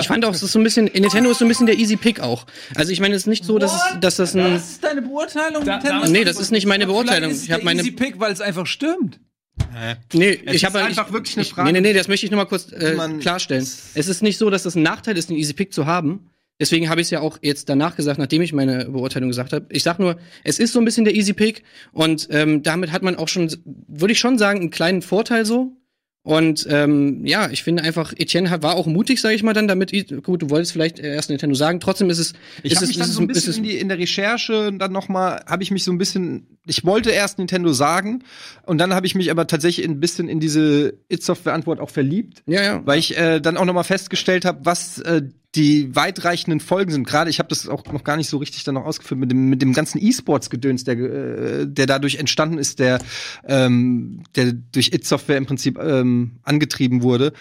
Ich 0.00 0.08
fand 0.08 0.24
auch, 0.24 0.34
es 0.34 0.42
ist 0.42 0.52
so 0.52 0.58
ein 0.58 0.64
bisschen, 0.64 0.86
Nintendo 0.86 1.30
ist 1.30 1.38
so 1.38 1.44
ein 1.44 1.48
bisschen 1.48 1.66
der 1.66 1.78
Easy 1.78 1.96
Pick 1.96 2.20
auch. 2.20 2.46
Also 2.74 2.92
ich 2.92 3.00
meine, 3.00 3.14
es 3.14 3.22
ist 3.22 3.26
nicht 3.26 3.44
so, 3.44 3.58
dass 3.58 3.74
es, 3.74 4.00
dass 4.00 4.16
das 4.16 4.34
ein. 4.34 4.56
ist 4.56 4.82
deine 4.82 5.02
Beurteilung? 5.02 5.64
Da- 5.64 5.76
Nintendo? 5.78 6.08
Nee, 6.10 6.24
das 6.24 6.38
ist 6.38 6.50
nicht 6.50 6.66
meine 6.66 6.86
Beurteilung. 6.86 7.30
Ich 7.32 7.50
habe 7.50 7.64
meine 7.64 7.80
Easy 7.80 7.90
Pick, 7.92 8.18
weil 8.20 8.32
es 8.32 8.40
einfach 8.40 8.66
stimmt. 8.66 9.20
Nee, 10.12 10.40
Es 10.46 10.54
ich 10.56 10.64
habe 10.64 10.78
ist 10.78 10.84
einfach 10.84 11.12
wirklich 11.12 11.36
eine 11.36 11.42
ich, 11.42 11.52
Frage, 11.52 11.72
Nee, 11.72 11.80
nee, 11.80 11.88
nee, 11.88 11.92
das 11.92 12.08
möchte 12.08 12.26
ich 12.26 12.30
nur 12.32 12.38
mal 12.40 12.46
kurz 12.46 12.70
äh, 12.72 12.96
klarstellen. 13.20 13.62
Es 13.94 14.08
ist 14.08 14.22
nicht 14.22 14.38
so, 14.38 14.50
dass 14.50 14.62
das 14.64 14.74
ein 14.74 14.82
Nachteil 14.82 15.16
ist, 15.16 15.30
einen 15.30 15.38
Easy 15.38 15.52
Pick 15.52 15.72
zu 15.72 15.86
haben. 15.86 16.30
Deswegen 16.60 16.88
habe 16.88 17.00
ich 17.00 17.08
es 17.08 17.10
ja 17.10 17.20
auch 17.20 17.38
jetzt 17.42 17.68
danach 17.68 17.96
gesagt, 17.96 18.18
nachdem 18.18 18.40
ich 18.42 18.52
meine 18.52 18.84
Beurteilung 18.86 19.28
gesagt 19.28 19.52
habe. 19.52 19.66
Ich 19.70 19.82
sag 19.82 19.98
nur, 19.98 20.16
es 20.44 20.60
ist 20.60 20.72
so 20.72 20.78
ein 20.78 20.84
bisschen 20.84 21.04
der 21.04 21.14
Easy 21.14 21.32
Pick 21.32 21.64
und 21.92 22.28
ähm, 22.30 22.62
damit 22.62 22.92
hat 22.92 23.02
man 23.02 23.16
auch 23.16 23.26
schon, 23.28 23.52
würde 23.88 24.12
ich 24.12 24.20
schon 24.20 24.38
sagen, 24.38 24.60
einen 24.60 24.70
kleinen 24.70 25.02
Vorteil 25.02 25.44
so. 25.44 25.72
Und 26.24 26.66
ähm, 26.70 27.26
ja, 27.26 27.50
ich 27.50 27.62
finde 27.62 27.82
einfach, 27.82 28.14
Etienne 28.16 28.48
hat, 28.48 28.62
war 28.62 28.76
auch 28.76 28.86
mutig, 28.86 29.20
sage 29.20 29.34
ich 29.34 29.42
mal 29.42 29.52
dann, 29.52 29.68
damit, 29.68 29.92
gut, 30.24 30.40
du 30.40 30.48
wolltest 30.48 30.72
vielleicht 30.72 30.98
erst 30.98 31.28
Nintendo 31.28 31.54
sagen, 31.54 31.80
trotzdem 31.80 32.08
ist 32.08 32.18
es, 32.18 32.32
Ich 32.62 32.72
ist 32.72 32.78
habe 32.78 32.86
es, 32.86 32.88
mich 32.88 32.98
dann 32.98 33.10
so 33.10 33.20
ein 33.20 33.26
bisschen 33.26 33.54
in, 33.56 33.62
die, 33.62 33.76
in 33.76 33.88
der 33.88 33.98
Recherche 33.98 34.72
dann 34.72 34.90
noch 34.90 35.08
mal 35.08 35.44
habe 35.46 35.62
ich 35.62 35.70
mich 35.70 35.84
so 35.84 35.92
ein 35.92 35.98
bisschen 35.98 36.46
ich 36.66 36.84
wollte 36.84 37.10
erst 37.10 37.38
Nintendo 37.38 37.74
sagen 37.74 38.24
und 38.64 38.78
dann 38.78 38.94
habe 38.94 39.06
ich 39.06 39.14
mich 39.14 39.30
aber 39.30 39.46
tatsächlich 39.46 39.86
ein 39.86 40.00
bisschen 40.00 40.28
in 40.30 40.40
diese 40.40 40.94
It 41.10 41.22
Software 41.22 41.52
Antwort 41.52 41.78
auch 41.78 41.90
verliebt, 41.90 42.42
ja, 42.46 42.62
ja. 42.62 42.86
weil 42.86 42.98
ich 42.98 43.18
äh, 43.18 43.40
dann 43.40 43.58
auch 43.58 43.66
noch 43.66 43.74
mal 43.74 43.82
festgestellt 43.82 44.46
habe, 44.46 44.60
was 44.64 44.98
äh, 45.00 45.22
die 45.54 45.94
weitreichenden 45.94 46.60
Folgen 46.60 46.90
sind. 46.90 47.06
Gerade 47.06 47.30
ich 47.30 47.38
habe 47.38 47.48
das 47.48 47.68
auch 47.68 47.84
noch 47.92 48.04
gar 48.04 48.16
nicht 48.16 48.28
so 48.28 48.38
richtig 48.38 48.64
dann 48.64 48.74
noch 48.74 48.84
ausgeführt 48.84 49.20
mit 49.20 49.30
dem 49.30 49.48
mit 49.48 49.62
dem 49.62 49.72
ganzen 49.72 49.98
E-Sports 50.02 50.50
Gedöns, 50.50 50.84
der 50.84 50.98
äh, 50.98 51.66
der 51.66 51.86
dadurch 51.86 52.16
entstanden 52.16 52.58
ist, 52.58 52.78
der 52.78 52.98
ähm, 53.46 54.24
der 54.34 54.52
durch 54.52 54.92
It 54.92 55.06
Software 55.06 55.36
im 55.36 55.46
Prinzip 55.46 55.78
ähm, 55.78 56.32
angetrieben 56.42 57.02
wurde. 57.02 57.32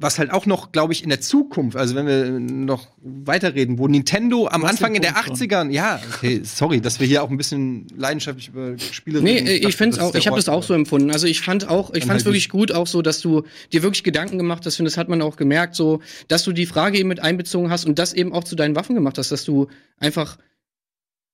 Was 0.00 0.20
halt 0.20 0.30
auch 0.32 0.46
noch, 0.46 0.70
glaube 0.70 0.92
ich, 0.92 1.02
in 1.02 1.08
der 1.08 1.20
Zukunft, 1.20 1.76
also 1.76 1.96
wenn 1.96 2.06
wir 2.06 2.30
noch 2.38 2.86
weiterreden, 3.02 3.78
wo 3.78 3.88
Nintendo 3.88 4.46
am 4.46 4.62
hast 4.62 4.70
Anfang 4.70 4.94
in 4.94 5.02
der 5.02 5.10
Punkt 5.10 5.38
schon. 5.38 5.48
80ern, 5.48 5.70
ja, 5.70 6.00
okay, 6.14 6.40
sorry, 6.44 6.80
dass 6.80 7.00
wir 7.00 7.06
hier 7.08 7.24
auch 7.24 7.30
ein 7.30 7.36
bisschen 7.36 7.86
leidenschaftlich 7.96 8.48
über 8.48 8.78
Spiele 8.78 9.20
Nee, 9.22 9.32
reden. 9.38 9.46
äh, 9.48 9.54
ich 9.56 9.62
dachte, 9.62 9.76
finde 9.76 10.02
auch, 10.04 10.14
ich 10.14 10.28
habe 10.28 10.36
das 10.36 10.48
auch 10.48 10.62
so 10.62 10.72
empfunden. 10.72 11.10
Also 11.10 11.26
ich 11.26 11.40
fand 11.40 11.68
auch, 11.68 11.92
ich 11.94 12.04
fand 12.04 12.20
es 12.20 12.24
halt 12.24 12.26
wirklich 12.26 12.48
gut 12.48 12.70
auch 12.70 12.86
so, 12.86 13.02
dass 13.02 13.20
du 13.20 13.42
dir 13.72 13.82
wirklich 13.82 14.04
Gedanken 14.04 14.38
gemacht 14.38 14.64
hast, 14.66 14.78
und 14.78 14.84
das 14.84 14.96
hat 14.96 15.08
man 15.08 15.20
auch 15.20 15.34
gemerkt, 15.34 15.74
so, 15.74 16.00
dass 16.28 16.44
du 16.44 16.52
die 16.52 16.66
Frage 16.66 16.96
eben 16.98 17.08
mit 17.08 17.18
einbezogen 17.18 17.68
hast 17.68 17.84
und 17.84 17.98
das 17.98 18.12
eben 18.12 18.32
auch 18.32 18.44
zu 18.44 18.54
deinen 18.54 18.76
Waffen 18.76 18.94
gemacht 18.94 19.18
hast, 19.18 19.32
dass 19.32 19.42
du 19.44 19.66
einfach 19.98 20.38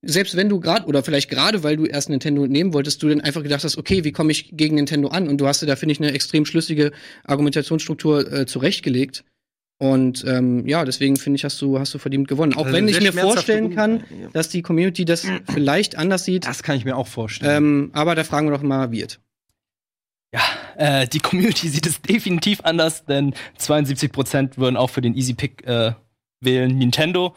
selbst 0.06 0.36
wenn 0.36 0.48
du 0.48 0.60
gerade 0.60 0.86
oder 0.86 1.02
vielleicht 1.02 1.31
gerade, 1.31 1.62
weil 1.62 1.76
du 1.76 1.86
erst 1.86 2.09
Nintendo 2.09 2.47
nehmen 2.47 2.72
wolltest, 2.72 3.02
du 3.02 3.09
dann 3.09 3.20
einfach 3.20 3.43
gedacht 3.43 3.64
hast, 3.64 3.76
okay, 3.78 4.05
wie 4.05 4.12
komme 4.12 4.32
ich 4.32 4.56
gegen 4.56 4.76
Nintendo 4.76 5.09
an? 5.09 5.28
Und 5.28 5.39
du 5.39 5.47
hast 5.47 5.62
dir 5.62 5.66
da 5.66 5.76
finde 5.76 5.93
ich 5.93 6.01
eine 6.01 6.12
extrem 6.12 6.47
schlüssige 6.47 6.93
Argumentationsstruktur 7.24 8.32
äh, 8.32 8.47
zurechtgelegt. 8.47 9.24
Und 9.78 10.24
ähm, 10.26 10.66
ja, 10.68 10.85
deswegen 10.85 11.16
finde 11.16 11.36
ich, 11.36 11.44
hast 11.44 11.60
du 11.60 11.78
hast 11.78 11.93
du 11.93 11.98
verdient 11.98 12.28
gewonnen. 12.28 12.55
Auch 12.55 12.66
Also 12.66 12.72
wenn 12.72 12.89
ich 12.89 13.01
mir 13.01 13.12
vorstellen 13.12 13.74
kann, 13.74 14.05
dass 14.32 14.48
die 14.48 14.62
Community 14.62 15.05
das 15.05 15.26
vielleicht 15.52 15.98
anders 15.98 16.24
sieht. 16.24 16.47
Das 16.47 16.62
kann 16.62 16.76
ich 16.76 16.85
mir 16.85 16.97
auch 16.97 17.09
vorstellen. 17.09 17.56
Ähm, 17.56 17.90
aber 17.93 18.14
da 18.14 18.24
fragen 18.24 18.47
wir 18.47 18.52
doch 18.52 18.62
mal 18.62 18.93
Wirt. 18.93 19.20
Ja, 20.32 20.43
äh, 20.76 21.09
die 21.09 21.20
Community 21.20 21.68
sieht 21.70 21.86
es 21.86 22.01
definitiv 22.02 22.60
anders, 22.62 23.05
denn 23.05 23.35
72% 23.59 24.59
würden 24.59 24.76
auch 24.76 24.90
für 24.90 25.01
den 25.01 25.14
Easy 25.14 25.35
Pick 25.35 25.66
äh, 25.66 25.93
wählen. 26.40 26.76
Nintendo 26.76 27.35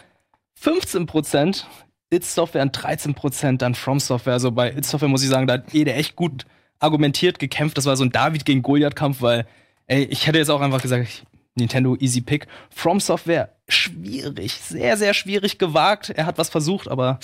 15%, 0.62 1.64
It 2.10 2.24
Software 2.24 2.62
und 2.62 2.78
13% 2.78 3.58
dann 3.58 3.76
From 3.76 4.00
Software. 4.00 4.34
Also 4.34 4.52
bei 4.52 4.72
It 4.72 4.86
Software 4.86 5.10
muss 5.10 5.24
ich 5.24 5.30
sagen, 5.30 5.48
da 5.48 5.56
hat 5.56 5.74
Ede 5.74 5.94
echt 5.94 6.16
gut 6.16 6.46
argumentiert 6.80 7.40
gekämpft. 7.40 7.78
Das 7.78 7.86
war 7.86 7.98
so 7.98 8.04
ein 8.04 8.12
David 8.12 8.46
gegen 8.46 8.62
Goliath-Kampf, 8.62 9.22
weil, 9.22 9.48
ey, 9.88 10.04
ich 10.06 10.28
hätte 10.28 10.38
jetzt 10.38 10.50
auch 10.50 10.62
einfach 10.62 10.82
gesagt, 10.82 11.26
Nintendo 11.56 11.96
Easy 12.00 12.22
Pick. 12.22 12.48
From 12.70 13.00
Software 13.00 13.50
schwierig, 13.68 14.54
sehr, 14.54 14.96
sehr 14.96 15.14
schwierig 15.14 15.58
gewagt. 15.58 16.12
Er 16.12 16.26
hat 16.26 16.38
was 16.38 16.50
versucht, 16.50 16.88
aber 16.88 17.20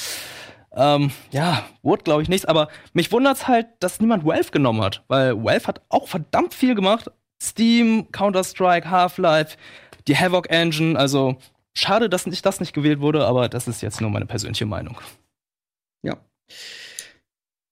ähm, 0.76 1.12
ja, 1.32 1.64
wurde, 1.84 2.04
glaube 2.04 2.24
ich, 2.24 2.30
nichts. 2.30 2.46
Aber 2.46 2.68
mich 2.94 3.12
wundert's 3.12 3.48
halt, 3.48 3.68
dass 3.80 4.00
niemand 4.00 4.26
Valve 4.26 4.52
genommen 4.52 4.82
hat, 4.82 5.04
weil 5.08 5.44
Valve 5.44 5.68
hat 5.68 5.82
auch 5.90 6.08
verdammt 6.08 6.54
viel 6.54 6.76
gemacht. 6.76 7.12
Steam, 7.42 8.12
Counter-Strike, 8.12 8.90
Half-Life, 8.90 9.58
die 10.08 10.18
Havoc 10.18 10.50
Engine. 10.50 10.98
Also 10.98 11.38
schade, 11.76 12.10
dass 12.10 12.26
nicht, 12.26 12.46
das 12.46 12.60
nicht 12.60 12.74
gewählt 12.74 13.00
wurde, 13.00 13.26
aber 13.26 13.50
das 13.50 13.68
ist 13.68 13.82
jetzt 13.82 14.02
nur 14.02 14.10
meine 14.10 14.26
persönliche 14.26 14.66
Meinung. 14.66 14.98
Ja. 16.04 16.18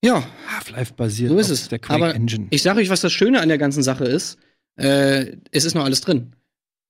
Ja, 0.03 0.23
Half-Life 0.47 0.93
basiert 0.93 1.29
so 1.31 1.37
ist 1.37 1.47
auf 1.47 1.53
es. 1.53 1.67
der 1.69 1.79
Quake 1.79 2.03
Aber 2.03 2.15
Engine. 2.15 2.47
ich 2.49 2.63
sage 2.63 2.79
euch, 2.79 2.89
was 2.89 3.01
das 3.01 3.13
Schöne 3.13 3.39
an 3.39 3.49
der 3.49 3.57
ganzen 3.59 3.83
Sache 3.83 4.05
ist. 4.05 4.37
Äh, 4.77 5.37
es 5.51 5.65
ist 5.65 5.75
noch 5.75 5.83
alles 5.85 6.01
drin. 6.01 6.33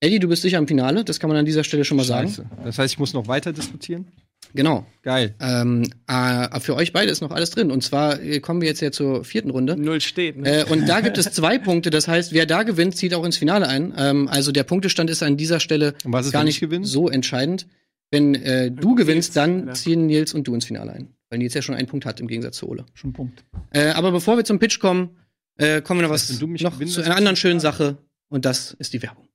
Eddie, 0.00 0.18
du 0.18 0.28
bist 0.28 0.42
sicher 0.42 0.58
im 0.58 0.66
Finale, 0.66 1.04
das 1.04 1.20
kann 1.20 1.28
man 1.28 1.36
an 1.36 1.44
dieser 1.44 1.62
Stelle 1.62 1.84
schon 1.84 1.96
mal 1.96 2.04
sagen. 2.04 2.28
Scheiße. 2.28 2.46
Das 2.64 2.78
heißt, 2.78 2.94
ich 2.94 2.98
muss 2.98 3.12
noch 3.12 3.28
weiter 3.28 3.52
diskutieren? 3.52 4.08
Genau. 4.54 4.86
Geil. 5.02 5.34
Ähm, 5.40 5.90
äh, 6.06 6.60
für 6.60 6.76
euch 6.76 6.92
beide 6.92 7.10
ist 7.10 7.20
noch 7.20 7.30
alles 7.30 7.50
drin. 7.50 7.70
Und 7.70 7.82
zwar 7.82 8.20
äh, 8.20 8.40
kommen 8.40 8.60
wir 8.60 8.68
jetzt 8.68 8.80
ja 8.80 8.92
zur 8.92 9.24
vierten 9.24 9.50
Runde. 9.50 9.76
Null 9.76 10.00
steht. 10.00 10.38
Ne? 10.38 10.60
Äh, 10.60 10.64
und 10.70 10.86
da 10.88 11.00
gibt 11.00 11.18
es 11.18 11.26
zwei 11.32 11.58
Punkte. 11.58 11.90
Das 11.90 12.08
heißt, 12.08 12.32
wer 12.32 12.46
da 12.46 12.62
gewinnt, 12.62 12.96
zieht 12.96 13.14
auch 13.14 13.24
ins 13.24 13.36
Finale 13.36 13.66
ein. 13.68 13.94
Ähm, 13.96 14.28
also 14.28 14.52
der 14.52 14.64
Punktestand 14.64 15.10
ist 15.10 15.22
an 15.22 15.36
dieser 15.36 15.60
Stelle 15.60 15.94
ist, 16.04 16.32
gar 16.32 16.44
nicht 16.44 16.64
so 16.82 17.08
entscheidend. 17.08 17.66
Wenn 18.10 18.34
äh, 18.34 18.70
du 18.70 18.94
gewinnst, 18.94 19.36
dann 19.36 19.68
Ja. 19.68 19.72
ziehen 19.72 20.06
Nils 20.06 20.34
und 20.34 20.46
du 20.46 20.54
ins 20.54 20.66
Finale 20.66 20.92
ein. 20.92 21.08
Weil 21.30 21.38
Nils 21.38 21.54
ja 21.54 21.62
schon 21.62 21.74
einen 21.74 21.88
Punkt 21.88 22.04
hat 22.04 22.20
im 22.20 22.28
Gegensatz 22.28 22.58
zu 22.58 22.68
Ole. 22.68 22.84
Schon 22.92 23.10
ein 23.10 23.14
Punkt. 23.14 23.44
Äh, 23.70 23.88
aber 23.92 24.12
bevor 24.12 24.36
wir 24.36 24.44
zum 24.44 24.58
Pitch 24.58 24.78
kommen, 24.80 25.16
äh, 25.56 25.80
kommen 25.80 26.00
wir 26.00 26.06
noch 26.06 26.12
was 26.14 26.30
wenn 26.30 26.38
du 26.38 26.46
mich 26.46 26.62
noch 26.62 26.74
gewinnst, 26.74 26.94
zu 26.94 27.02
einer 27.02 27.16
anderen 27.16 27.36
schönen 27.36 27.60
Sache. 27.60 27.96
Und 28.28 28.44
das 28.44 28.72
ist 28.78 28.92
die 28.92 29.02
Werbung. 29.02 29.28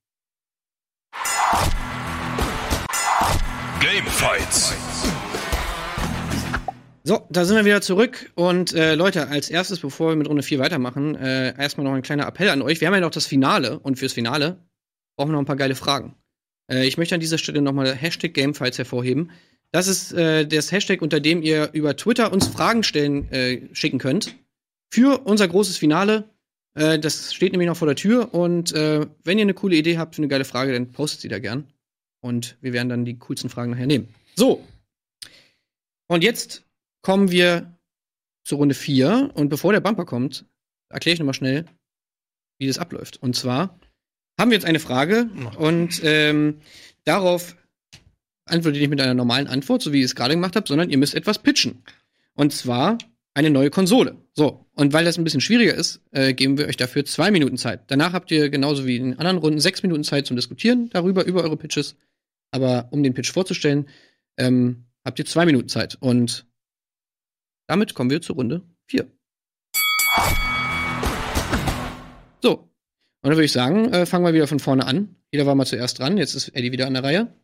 Gamefights. 3.80 4.74
So, 7.08 7.26
da 7.30 7.46
sind 7.46 7.56
wir 7.56 7.64
wieder 7.64 7.80
zurück. 7.80 8.30
Und 8.34 8.74
äh, 8.74 8.94
Leute, 8.94 9.28
als 9.28 9.48
erstes, 9.48 9.80
bevor 9.80 10.10
wir 10.10 10.16
mit 10.16 10.28
Runde 10.28 10.42
4 10.42 10.58
weitermachen, 10.58 11.14
äh, 11.14 11.56
erstmal 11.58 11.84
noch 11.86 11.94
ein 11.94 12.02
kleiner 12.02 12.26
Appell 12.26 12.50
an 12.50 12.60
euch. 12.60 12.82
Wir 12.82 12.88
haben 12.88 12.92
ja 12.92 13.00
noch 13.00 13.10
das 13.10 13.24
Finale 13.24 13.78
und 13.78 13.98
fürs 13.98 14.12
Finale 14.12 14.58
brauchen 15.16 15.30
wir 15.30 15.32
noch 15.32 15.38
ein 15.38 15.46
paar 15.46 15.56
geile 15.56 15.74
Fragen. 15.74 16.16
Äh, 16.70 16.86
ich 16.86 16.98
möchte 16.98 17.14
an 17.14 17.22
dieser 17.22 17.38
Stelle 17.38 17.62
nochmal 17.62 17.94
Hashtag 17.94 18.34
Gamefights 18.34 18.76
hervorheben. 18.76 19.30
Das 19.72 19.88
ist 19.88 20.12
äh, 20.12 20.46
das 20.46 20.70
Hashtag, 20.70 21.00
unter 21.00 21.18
dem 21.18 21.40
ihr 21.40 21.70
über 21.72 21.96
Twitter 21.96 22.30
uns 22.30 22.46
Fragen 22.46 22.82
stellen, 22.82 23.32
äh, 23.32 23.74
schicken 23.74 23.98
könnt. 23.98 24.36
Für 24.92 25.22
unser 25.24 25.48
großes 25.48 25.78
Finale. 25.78 26.28
Äh, 26.74 26.98
das 26.98 27.32
steht 27.32 27.52
nämlich 27.52 27.68
noch 27.68 27.78
vor 27.78 27.88
der 27.88 27.96
Tür. 27.96 28.34
Und 28.34 28.74
wenn 28.74 29.38
ihr 29.38 29.44
eine 29.44 29.54
coole 29.54 29.76
Idee 29.76 29.96
habt 29.96 30.14
für 30.14 30.20
eine 30.20 30.28
geile 30.28 30.44
Frage, 30.44 30.74
dann 30.74 30.92
postet 30.92 31.22
sie 31.22 31.28
da 31.28 31.38
gern. 31.38 31.72
Und 32.20 32.58
wir 32.60 32.74
werden 32.74 32.90
dann 32.90 33.06
die 33.06 33.18
coolsten 33.18 33.48
Fragen 33.48 33.70
nachher 33.70 33.86
nehmen. 33.86 34.14
So. 34.36 34.62
Und 36.06 36.22
jetzt 36.22 36.67
kommen 37.08 37.30
wir 37.30 37.74
zur 38.44 38.58
Runde 38.58 38.74
4. 38.74 39.30
Und 39.32 39.48
bevor 39.48 39.72
der 39.72 39.80
Bumper 39.80 40.04
kommt, 40.04 40.44
erkläre 40.90 41.14
ich 41.14 41.18
nochmal 41.18 41.32
schnell, 41.32 41.64
wie 42.58 42.66
das 42.66 42.76
abläuft. 42.76 43.16
Und 43.22 43.34
zwar 43.34 43.80
haben 44.38 44.50
wir 44.50 44.58
jetzt 44.58 44.66
eine 44.66 44.78
Frage 44.78 45.30
und 45.56 46.02
ähm, 46.04 46.58
darauf 47.04 47.56
antwortet 48.44 48.76
ihr 48.76 48.82
nicht 48.82 48.90
mit 48.90 49.00
einer 49.00 49.14
normalen 49.14 49.46
Antwort, 49.46 49.80
so 49.80 49.94
wie 49.94 50.00
ich 50.00 50.04
es 50.04 50.16
gerade 50.16 50.34
gemacht 50.34 50.54
habe, 50.54 50.68
sondern 50.68 50.90
ihr 50.90 50.98
müsst 50.98 51.14
etwas 51.14 51.38
pitchen. 51.38 51.82
Und 52.34 52.52
zwar 52.52 52.98
eine 53.32 53.48
neue 53.48 53.70
Konsole. 53.70 54.18
So, 54.34 54.66
und 54.74 54.92
weil 54.92 55.06
das 55.06 55.16
ein 55.16 55.24
bisschen 55.24 55.40
schwieriger 55.40 55.74
ist, 55.74 56.02
äh, 56.10 56.34
geben 56.34 56.58
wir 56.58 56.66
euch 56.66 56.76
dafür 56.76 57.06
zwei 57.06 57.30
Minuten 57.30 57.56
Zeit. 57.56 57.84
Danach 57.86 58.12
habt 58.12 58.30
ihr 58.32 58.50
genauso 58.50 58.84
wie 58.84 58.96
in 58.96 59.14
anderen 59.14 59.38
Runden 59.38 59.60
sechs 59.60 59.82
Minuten 59.82 60.04
Zeit 60.04 60.26
zum 60.26 60.36
Diskutieren 60.36 60.90
darüber, 60.90 61.24
über 61.24 61.42
eure 61.42 61.56
Pitches. 61.56 61.96
Aber 62.50 62.88
um 62.90 63.02
den 63.02 63.14
Pitch 63.14 63.32
vorzustellen, 63.32 63.88
ähm, 64.36 64.84
habt 65.06 65.18
ihr 65.18 65.24
zwei 65.24 65.46
Minuten 65.46 65.70
Zeit. 65.70 65.96
Und 66.00 66.44
damit 67.68 67.94
kommen 67.94 68.10
wir 68.10 68.20
zur 68.20 68.36
Runde 68.36 68.62
4. 68.90 69.06
So. 72.42 72.52
Und 72.52 73.30
dann 73.30 73.32
würde 73.32 73.44
ich 73.44 73.52
sagen, 73.52 73.92
äh, 73.92 74.06
fangen 74.06 74.24
wir 74.24 74.34
wieder 74.34 74.46
von 74.46 74.58
vorne 74.58 74.86
an. 74.86 75.16
Jeder 75.32 75.46
war 75.46 75.54
mal 75.54 75.66
zuerst 75.66 75.98
dran. 75.98 76.16
Jetzt 76.16 76.34
ist 76.34 76.48
Eddie 76.50 76.72
wieder 76.72 76.86
an 76.86 76.94
der 76.94 77.04
Reihe. 77.04 77.34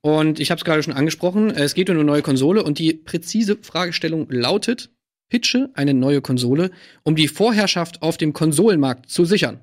Und 0.00 0.40
ich 0.40 0.50
habe 0.50 0.58
es 0.58 0.64
gerade 0.64 0.82
schon 0.82 0.94
angesprochen. 0.94 1.50
äh, 1.50 1.62
Es 1.62 1.74
geht 1.74 1.90
um 1.90 1.96
eine 1.96 2.04
neue 2.04 2.22
Konsole 2.22 2.64
und 2.64 2.78
die 2.78 2.94
präzise 2.94 3.56
Fragestellung 3.60 4.30
lautet: 4.30 4.90
Pitche 5.28 5.70
eine 5.74 5.94
neue 5.94 6.22
Konsole, 6.22 6.70
um 7.02 7.14
die 7.16 7.28
Vorherrschaft 7.28 8.02
auf 8.02 8.16
dem 8.16 8.32
Konsolenmarkt 8.32 9.10
zu 9.10 9.24
sichern. 9.24 9.60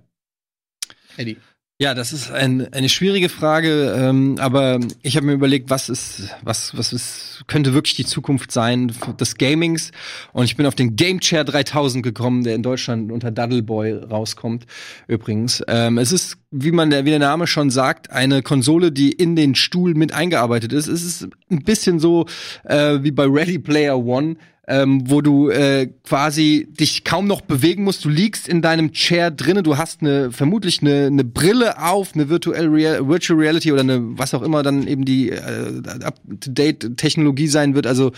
Eddie. 1.17 1.37
Ja, 1.81 1.93
das 1.93 2.11
ist 2.11 2.29
ein, 2.29 2.73
eine 2.73 2.89
schwierige 2.89 3.29
Frage, 3.29 3.95
ähm, 3.97 4.35
aber 4.37 4.81
ich 5.01 5.15
habe 5.15 5.25
mir 5.25 5.31
überlegt, 5.31 5.69
was 5.69 5.87
ist, 5.87 6.23
was, 6.43 6.75
was 6.75 6.91
ist, 6.91 7.45
könnte 7.47 7.73
wirklich 7.73 7.95
die 7.95 8.03
Zukunft 8.03 8.51
sein 8.51 8.91
des 9.17 9.35
Gamings? 9.35 9.93
Und 10.33 10.43
ich 10.43 10.57
bin 10.57 10.65
auf 10.65 10.75
den 10.75 10.97
Game 10.97 11.21
Chair 11.21 11.45
3000 11.45 12.03
gekommen, 12.03 12.43
der 12.43 12.55
in 12.55 12.63
Deutschland 12.63 13.13
unter 13.13 13.31
Duddle 13.31 13.63
Boy 13.63 13.93
rauskommt. 13.93 14.65
Übrigens, 15.07 15.63
ähm, 15.69 15.97
es 15.99 16.11
ist, 16.11 16.37
wie 16.51 16.73
man, 16.73 16.89
der, 16.89 17.05
wie 17.05 17.11
der 17.11 17.19
Name 17.19 17.47
schon 17.47 17.69
sagt, 17.69 18.11
eine 18.11 18.41
Konsole, 18.41 18.91
die 18.91 19.13
in 19.13 19.37
den 19.37 19.55
Stuhl 19.55 19.93
mit 19.93 20.11
eingearbeitet 20.11 20.73
ist. 20.73 20.87
Es 20.87 21.05
ist 21.05 21.29
ein 21.49 21.63
bisschen 21.63 22.01
so 22.01 22.25
äh, 22.65 22.99
wie 23.03 23.11
bei 23.11 23.23
Ready 23.23 23.57
Player 23.57 23.97
One 23.97 24.35
ähm, 24.69 25.09
wo 25.09 25.21
du 25.21 25.49
äh, 25.49 25.87
quasi 26.03 26.67
dich 26.69 27.03
kaum 27.03 27.25
noch 27.25 27.41
bewegen 27.41 27.83
musst. 27.83 28.05
Du 28.05 28.09
liegst 28.09 28.47
in 28.47 28.61
deinem 28.61 28.91
Chair 28.91 29.31
drinnen, 29.31 29.63
du 29.63 29.77
hast 29.77 30.01
eine 30.01 30.31
vermutlich 30.31 30.81
eine, 30.81 31.07
eine 31.07 31.23
Brille 31.23 31.81
auf, 31.83 32.13
eine 32.13 32.29
Virtual, 32.29 32.67
Real, 32.67 33.07
Virtual 33.07 33.39
Reality 33.39 33.71
oder 33.71 33.81
eine 33.81 33.99
was 34.17 34.35
auch 34.35 34.43
immer 34.43 34.61
dann 34.61 34.87
eben 34.87 35.05
die 35.05 35.31
äh, 35.31 35.81
up-to-date 36.03 36.97
Technologie 36.97 37.47
sein 37.47 37.73
wird, 37.73 37.87
also 37.87 38.11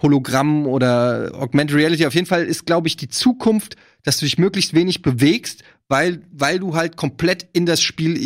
Hologramm 0.00 0.66
oder 0.66 1.32
Augmented 1.34 1.76
Reality. 1.76 2.06
Auf 2.06 2.14
jeden 2.14 2.26
Fall 2.26 2.44
ist, 2.44 2.64
glaube 2.64 2.88
ich, 2.88 2.96
die 2.96 3.08
Zukunft, 3.08 3.76
dass 4.02 4.16
du 4.16 4.24
dich 4.24 4.38
möglichst 4.38 4.72
wenig 4.72 5.02
bewegst, 5.02 5.62
weil 5.88 6.22
weil 6.32 6.58
du 6.58 6.74
halt 6.74 6.96
komplett 6.96 7.46
in 7.52 7.66
das 7.66 7.82
Spiel 7.82 8.16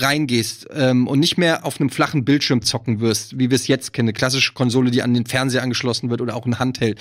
reingehst 0.00 0.66
ähm, 0.74 1.06
und 1.06 1.20
nicht 1.20 1.38
mehr 1.38 1.64
auf 1.64 1.80
einem 1.80 1.90
flachen 1.90 2.24
Bildschirm 2.24 2.62
zocken 2.62 3.00
wirst, 3.00 3.38
wie 3.38 3.50
wir 3.50 3.56
es 3.56 3.66
jetzt 3.66 3.92
kennen, 3.92 4.08
eine 4.08 4.12
klassische 4.12 4.52
Konsole, 4.52 4.90
die 4.90 5.02
an 5.02 5.14
den 5.14 5.26
Fernseher 5.26 5.62
angeschlossen 5.62 6.10
wird 6.10 6.20
oder 6.20 6.36
auch 6.36 6.46
ein 6.46 6.58
Handheld. 6.58 7.00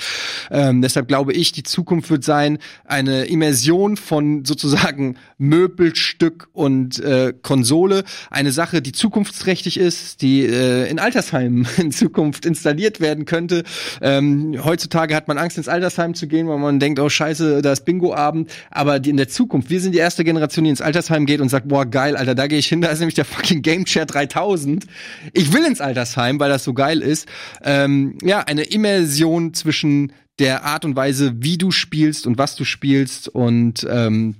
Ähm, 0.51 0.81
deshalb 0.81 1.07
glaube 1.07 1.33
ich, 1.33 1.51
die 1.51 1.63
Zukunft 1.63 2.09
wird 2.09 2.23
sein 2.23 2.59
eine 2.85 3.25
Immersion 3.25 3.97
von 3.97 4.45
sozusagen 4.45 5.17
Möbelstück 5.37 6.49
und 6.53 6.99
äh, 6.99 7.33
Konsole, 7.41 8.03
eine 8.29 8.51
Sache, 8.51 8.81
die 8.81 8.91
zukunftsträchtig 8.91 9.77
ist, 9.77 10.21
die 10.21 10.41
äh, 10.41 10.89
in 10.89 10.99
Altersheimen 10.99 11.67
in 11.77 11.91
Zukunft 11.91 12.45
installiert 12.45 12.99
werden 12.99 13.25
könnte. 13.25 13.63
Ähm, 14.01 14.59
heutzutage 14.63 15.15
hat 15.15 15.27
man 15.27 15.37
Angst, 15.37 15.57
ins 15.57 15.67
Altersheim 15.67 16.13
zu 16.13 16.27
gehen, 16.27 16.47
weil 16.47 16.57
man 16.57 16.79
denkt, 16.79 16.99
oh 16.99 17.09
Scheiße, 17.09 17.61
da 17.61 17.71
ist 17.71 17.85
Bingo-Abend. 17.85 18.51
Aber 18.71 18.99
die 18.99 19.09
in 19.09 19.17
der 19.17 19.27
Zukunft, 19.27 19.69
wir 19.69 19.79
sind 19.79 19.93
die 19.93 19.99
erste 19.99 20.23
Generation, 20.23 20.63
die 20.63 20.69
ins 20.69 20.81
Altersheim 20.81 21.25
geht 21.25 21.41
und 21.41 21.49
sagt, 21.49 21.67
boah, 21.67 21.85
geil, 21.85 22.15
Alter, 22.15 22.35
da 22.35 22.47
gehe 22.47 22.59
ich 22.59 22.67
hin, 22.67 22.81
da 22.85 22.91
ist 22.91 22.99
nämlich 22.99 23.15
der 23.15 23.25
fucking 23.25 23.63
Game 23.63 23.85
Chair 23.85 24.05
3000. 24.05 24.85
Ich 25.33 25.51
will 25.53 25.65
ins 25.65 25.81
Altersheim, 25.81 26.39
weil 26.39 26.49
das 26.49 26.63
so 26.63 26.75
geil 26.75 27.01
ist. 27.01 27.27
Ähm, 27.63 28.15
ja, 28.21 28.41
eine 28.41 28.61
Immersion 28.61 29.55
zwischen 29.55 30.13
der 30.37 30.65
Art 30.65 30.85
und 30.85 30.95
Weise, 30.95 31.33
wie 31.37 31.57
du 31.57 31.71
spielst 31.71 32.27
und 32.27 32.37
was 32.37 32.55
du 32.55 32.63
spielst 32.63 33.27
und 33.27 33.87
ähm, 33.89 34.35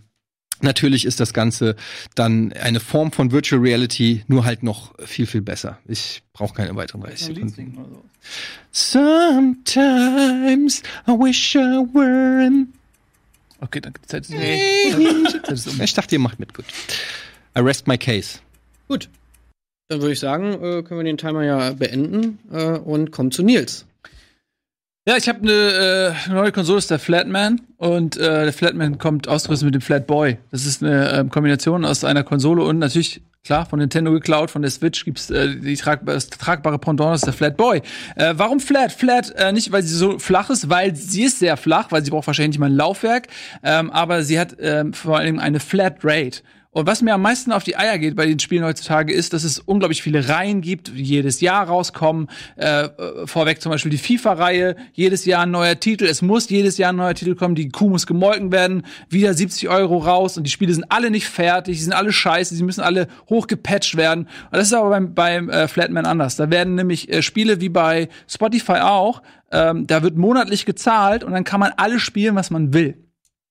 Natürlich 0.62 1.04
ist 1.04 1.20
das 1.20 1.34
Ganze 1.34 1.76
dann 2.16 2.54
eine 2.54 2.80
Form 2.80 3.12
von 3.12 3.34
Virtual 3.34 3.62
Reality, 3.62 4.24
nur 4.28 4.46
halt 4.46 4.64
noch 4.64 4.94
viel, 5.06 5.26
viel 5.26 5.42
besser. 5.42 5.80
Ich 5.86 6.24
brauche 6.32 6.54
keine 6.54 6.74
weiteren 6.78 7.02
30 7.02 7.36
Sekunden. 7.36 7.88
Sometimes 8.72 10.82
I 11.06 11.12
wish 11.12 11.56
I 11.56 11.84
were 11.94 12.46
in 12.46 12.72
Okay, 13.60 13.82
danke. 13.82 14.02
Zeit 14.06 14.30
ist 14.30 15.68
um. 15.68 15.82
Ich 15.82 15.94
dachte, 15.94 16.16
ihr 16.16 16.20
macht 16.20 16.40
mit, 16.40 16.54
gut. 16.54 16.64
I 17.58 17.62
rest 17.62 17.88
my 17.88 17.98
case. 17.98 18.40
Gut. 18.88 19.10
Dann 19.88 20.02
würde 20.02 20.14
ich 20.14 20.20
sagen, 20.20 20.54
äh, 20.54 20.84
können 20.84 21.00
wir 21.00 21.04
den 21.04 21.18
Timer 21.18 21.44
ja 21.44 21.72
beenden 21.74 22.40
äh, 22.52 22.78
und 22.78 23.12
kommen 23.12 23.32
zu 23.32 23.44
Nils. 23.44 23.86
Ja, 25.08 25.18
ich 25.18 25.30
habe 25.30 25.42
eine 25.42 26.16
äh, 26.28 26.32
neue 26.32 26.52
Konsole, 26.52 26.78
das 26.78 26.86
ist 26.86 26.92
der 26.92 26.98
Flatman. 26.98 27.62
Und 27.78 28.18
äh, 28.18 28.46
der 28.46 28.54
Flatman 28.54 28.98
kommt 28.98 29.28
ausgerüstet 29.28 29.68
mit 29.68 29.76
dem 29.76 29.82
Flatboy. 29.82 30.38
Das 30.50 30.66
ist 30.66 30.82
eine 30.82 31.12
ähm, 31.12 31.30
Kombination 31.30 31.86
aus 31.86 32.04
einer 32.04 32.24
Konsole 32.24 32.64
und 32.64 32.80
natürlich, 32.80 33.22
klar, 33.44 33.68
von 33.68 33.78
Nintendo 33.78 34.12
geklaut, 34.12 34.50
von 34.50 34.64
der 34.64 34.72
Switch 34.72 35.06
gibt's 35.06 35.30
äh, 35.30 35.56
die 35.56 35.76
tragba 35.76 36.14
das 36.14 36.30
tragbare 36.30 36.80
Pendant, 36.80 37.14
das 37.14 37.22
ist 37.22 37.28
der 37.28 37.34
Flatboy. 37.34 37.84
Äh, 38.16 38.34
warum 38.38 38.60
Flat? 38.60 38.92
Flat, 38.92 39.30
äh, 39.36 39.52
nicht, 39.52 39.72
weil 39.72 39.84
sie 39.84 39.94
so 39.94 40.18
flach 40.18 40.50
ist, 40.50 40.70
weil 40.70 40.96
sie 40.96 41.26
ist 41.26 41.38
sehr 41.38 41.56
flach, 41.56 41.92
weil 41.92 42.04
sie 42.04 42.10
braucht 42.10 42.26
wahrscheinlich 42.26 42.54
nicht 42.54 42.60
mal 42.60 42.72
ein 42.72 42.76
Laufwerk. 42.76 43.28
Ähm, 43.62 43.92
aber 43.92 44.24
sie 44.24 44.40
hat 44.40 44.56
ähm, 44.60 44.94
vor 44.94 45.20
allem 45.20 45.38
eine 45.38 45.60
Flat 45.60 45.98
Rate. 46.04 46.42
Und 46.76 46.88
was 46.88 47.02
mir 47.02 47.14
am 47.14 47.22
meisten 47.22 47.54
auf 47.54 47.64
die 47.64 47.78
Eier 47.78 47.98
geht 47.98 48.18
bei 48.18 48.26
den 48.26 48.38
Spielen 48.38 48.66
heutzutage 48.66 49.14
ist, 49.14 49.32
dass 49.32 49.46
es 49.46 49.60
unglaublich 49.60 50.04
viele 50.04 50.28
Reihen 50.28 50.60
gibt, 50.60 50.90
die 50.90 51.04
jedes 51.04 51.40
Jahr 51.40 51.66
rauskommen. 51.70 52.28
Äh, 52.58 52.88
äh, 52.88 53.26
vorweg 53.26 53.62
zum 53.62 53.72
Beispiel 53.72 53.92
die 53.92 53.98
FIFA-Reihe, 53.98 54.76
jedes 54.92 55.24
Jahr 55.24 55.44
ein 55.44 55.52
neuer 55.52 55.80
Titel. 55.80 56.04
Es 56.04 56.22
muss 56.22 56.50
jedes 56.50 56.78
Jahr 56.78 56.92
ein 56.92 56.98
neuer 56.98 57.14
Titel 57.14 57.36
kommen. 57.36 57.56
Die 57.56 57.70
Kuh 57.70 57.88
muss 57.88 58.06
gemolken 58.06 58.52
werden. 58.52 58.86
Wieder 59.08 59.34
70 59.34 59.70
Euro 59.70 60.00
raus 60.00 60.36
und 60.36 60.44
die 60.44 60.52
Spiele 60.52 60.74
sind 60.74 60.84
alle 60.90 61.12
nicht 61.12 61.30
fertig. 61.30 61.78
Die 61.78 61.84
sind 61.84 61.94
alle 61.94 62.12
scheiße. 62.12 62.54
Sie 62.54 62.64
müssen 62.64 62.82
alle 62.82 63.08
hochgepatcht 63.30 63.96
werden. 63.96 64.26
Und 64.26 64.58
das 64.58 64.68
ist 64.68 64.74
aber 64.74 64.90
beim, 64.90 65.14
beim 65.14 65.50
äh, 65.50 65.70
Flatman 65.70 66.06
anders. 66.06 66.36
Da 66.36 66.52
werden 66.52 66.76
nämlich 66.76 67.10
äh, 67.10 67.22
Spiele 67.22 67.62
wie 67.62 67.70
bei 67.70 68.10
Spotify 68.28 68.80
auch. 68.82 69.22
Ähm, 69.50 69.88
da 69.88 70.04
wird 70.04 70.18
monatlich 70.18 70.66
gezahlt 70.66 71.24
und 71.24 71.32
dann 71.32 71.46
kann 71.46 71.62
man 71.62 71.72
alles 71.78 72.02
spielen, 72.02 72.36
was 72.36 72.52
man 72.52 72.74
will. 72.74 72.98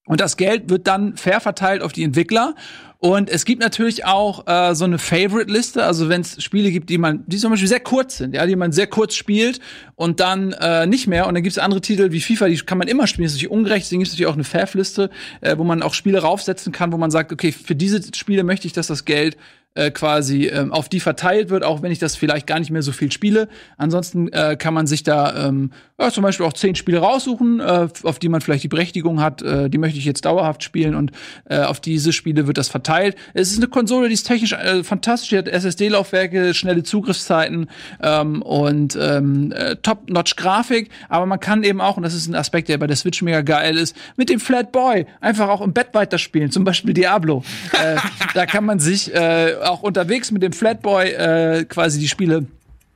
Und 0.06 0.20
das 0.20 0.36
Geld 0.36 0.68
wird 0.68 0.86
dann 0.86 1.16
fair 1.16 1.40
verteilt 1.40 1.80
auf 1.80 1.92
die 1.92 2.04
Entwickler. 2.04 2.54
Und 3.04 3.28
es 3.28 3.44
gibt 3.44 3.60
natürlich 3.60 4.06
auch 4.06 4.46
äh, 4.46 4.74
so 4.74 4.86
eine 4.86 4.98
Favorite-Liste, 4.98 5.84
also 5.84 6.08
wenn 6.08 6.22
es 6.22 6.42
Spiele 6.42 6.70
gibt, 6.70 6.88
die 6.88 6.96
man, 6.96 7.22
die 7.26 7.36
zum 7.36 7.50
Beispiel 7.50 7.68
sehr 7.68 7.80
kurz 7.80 8.16
sind, 8.16 8.34
ja, 8.34 8.46
die 8.46 8.56
man 8.56 8.72
sehr 8.72 8.86
kurz 8.86 9.14
spielt 9.14 9.60
und 9.94 10.20
dann 10.20 10.52
äh, 10.52 10.86
nicht 10.86 11.06
mehr. 11.06 11.26
Und 11.26 11.34
dann 11.34 11.42
gibt 11.42 11.54
es 11.54 11.58
andere 11.58 11.82
Titel 11.82 12.12
wie 12.12 12.20
FIFA, 12.22 12.48
die 12.48 12.56
kann 12.56 12.78
man 12.78 12.88
immer 12.88 13.06
spielen. 13.06 13.24
Das 13.24 13.32
ist 13.32 13.40
natürlich 13.40 13.52
ungerecht, 13.52 13.84
deswegen 13.84 14.00
gibt 14.00 14.08
es 14.08 14.14
natürlich 14.14 14.30
auch 14.30 14.36
eine 14.36 14.44
Fav-Liste, 14.44 15.10
äh, 15.42 15.58
wo 15.58 15.64
man 15.64 15.82
auch 15.82 15.92
Spiele 15.92 16.20
raufsetzen 16.20 16.72
kann, 16.72 16.92
wo 16.92 16.96
man 16.96 17.10
sagt, 17.10 17.30
okay, 17.30 17.52
für 17.52 17.76
diese 17.76 18.00
Spiele 18.16 18.42
möchte 18.42 18.66
ich, 18.66 18.72
dass 18.72 18.86
das 18.86 19.04
Geld 19.04 19.36
äh, 19.74 19.90
quasi 19.90 20.46
ähm, 20.46 20.72
auf 20.72 20.88
die 20.88 21.00
verteilt 21.00 21.50
wird, 21.50 21.64
auch 21.64 21.82
wenn 21.82 21.92
ich 21.92 21.98
das 21.98 22.16
vielleicht 22.16 22.46
gar 22.46 22.58
nicht 22.58 22.70
mehr 22.70 22.82
so 22.82 22.92
viel 22.92 23.10
spiele. 23.10 23.48
Ansonsten 23.76 24.28
äh, 24.32 24.56
kann 24.56 24.74
man 24.74 24.86
sich 24.86 25.02
da 25.02 25.48
ähm, 25.48 25.70
ja, 25.98 26.10
zum 26.10 26.22
Beispiel 26.22 26.46
auch 26.46 26.52
zehn 26.52 26.74
Spiele 26.74 26.98
raussuchen, 26.98 27.60
äh, 27.60 27.88
auf 28.02 28.18
die 28.18 28.28
man 28.28 28.40
vielleicht 28.40 28.64
die 28.64 28.68
Berechtigung 28.68 29.20
hat, 29.20 29.42
äh, 29.42 29.70
die 29.70 29.78
möchte 29.78 29.98
ich 29.98 30.04
jetzt 30.04 30.24
dauerhaft 30.24 30.62
spielen 30.62 30.94
und 30.94 31.12
äh, 31.48 31.60
auf 31.60 31.80
diese 31.80 32.12
Spiele 32.12 32.46
wird 32.46 32.58
das 32.58 32.68
verteilt. 32.68 33.16
Es 33.32 33.52
ist 33.52 33.58
eine 33.58 33.68
Konsole, 33.68 34.08
die 34.08 34.14
ist 34.14 34.26
technisch 34.26 34.52
äh, 34.52 34.82
fantastisch, 34.82 35.30
die 35.30 35.38
hat 35.38 35.48
SSD-Laufwerke, 35.48 36.54
schnelle 36.54 36.82
Zugriffszeiten 36.82 37.68
ähm, 38.02 38.42
und 38.42 38.98
ähm, 39.00 39.52
äh, 39.52 39.76
Top-Notch-Grafik, 39.76 40.90
aber 41.08 41.26
man 41.26 41.38
kann 41.38 41.62
eben 41.62 41.80
auch, 41.80 41.96
und 41.96 42.02
das 42.02 42.14
ist 42.14 42.26
ein 42.28 42.34
Aspekt, 42.34 42.68
der 42.68 42.78
bei 42.78 42.86
der 42.86 42.96
Switch 42.96 43.22
mega 43.22 43.42
geil 43.42 43.78
ist, 43.78 43.96
mit 44.16 44.30
dem 44.30 44.40
Flat 44.40 44.72
Boy 44.72 45.06
einfach 45.20 45.48
auch 45.48 45.60
im 45.60 45.72
Bett 45.72 45.88
weiterspielen, 45.92 46.50
zum 46.50 46.64
Beispiel 46.64 46.94
Diablo. 46.94 47.44
äh, 47.72 47.96
da 48.34 48.46
kann 48.46 48.64
man 48.64 48.80
sich 48.80 49.14
äh, 49.14 49.54
auch 49.64 49.82
unterwegs 49.82 50.30
mit 50.30 50.42
dem 50.42 50.52
Flatboy 50.52 51.08
äh, 51.08 51.64
quasi 51.64 51.98
die 51.98 52.08
Spiele 52.08 52.46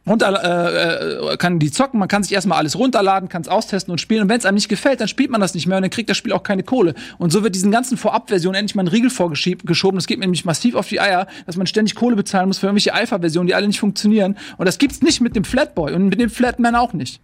runter, 0.09 1.31
äh, 1.32 1.36
kann 1.36 1.59
die 1.59 1.70
zocken, 1.70 2.01
man 2.01 2.09
kann 2.09 2.23
sich 2.23 2.32
erstmal 2.32 2.59
alles 2.59 2.78
runterladen, 2.78 3.28
kann 3.28 3.43
es 3.43 3.49
austesten 3.49 3.93
und 3.93 4.01
spielen. 4.01 4.23
Und 4.23 4.28
wenn 4.28 4.39
es 4.39 4.47
einem 4.47 4.55
nicht 4.55 4.69
gefällt, 4.69 5.01
dann 5.01 5.09
spielt 5.09 5.31
man 5.31 5.40
das 5.40 5.55
nicht 5.55 5.66
mehr 5.66 5.77
und 5.77 5.82
dann 5.82 5.90
kriegt 5.90 6.09
das 6.09 6.16
Spiel 6.16 6.32
auch 6.32 6.43
keine 6.43 6.62
Kohle. 6.62 6.95
Und 7.19 7.31
so 7.31 7.43
wird 7.43 7.55
diesen 7.55 7.70
ganzen 7.70 7.97
Vorab-Versionen 7.97 8.57
endlich 8.57 8.74
mal 8.74 8.85
ein 8.85 8.89
Riegel 8.89 9.11
vorgeschoben. 9.11 9.99
Das 9.99 10.07
geht 10.07 10.19
mir 10.19 10.24
nämlich 10.24 10.45
massiv 10.45 10.74
auf 10.74 10.89
die 10.89 11.01
Eier, 11.01 11.27
dass 11.47 11.57
man 11.57 11.66
ständig 11.66 11.95
Kohle 11.95 12.16
bezahlen 12.16 12.49
muss 12.49 12.59
für 12.59 12.66
irgendwelche 12.66 12.95
Alpha-Versionen, 12.95 13.47
die 13.47 13.55
alle 13.55 13.66
nicht 13.66 13.81
funktionieren. 13.81 14.36
Und 14.57 14.66
das 14.66 14.78
gibt's 14.78 15.03
nicht 15.03 15.20
mit 15.20 15.36
dem 15.36 15.45
Flatboy 15.45 15.93
und 15.93 16.09
mit 16.09 16.20
dem 16.20 16.31
Flatman 16.31 16.74
auch 16.74 16.93
nicht. 16.93 17.20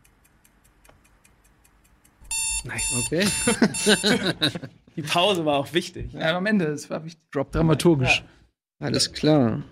Okay. 3.07 3.27
Die 4.97 5.03
Pause 5.03 5.45
war 5.45 5.59
auch 5.59 5.73
wichtig. 5.73 6.13
Ja, 6.13 6.37
am 6.37 6.47
Ende, 6.47 6.67
es 6.67 6.89
war 6.89 7.05
wichtig. 7.05 7.21
Drop 7.31 7.53
dramaturgisch. 7.53 8.23
Alles 8.81 9.13
klar. 9.13 9.63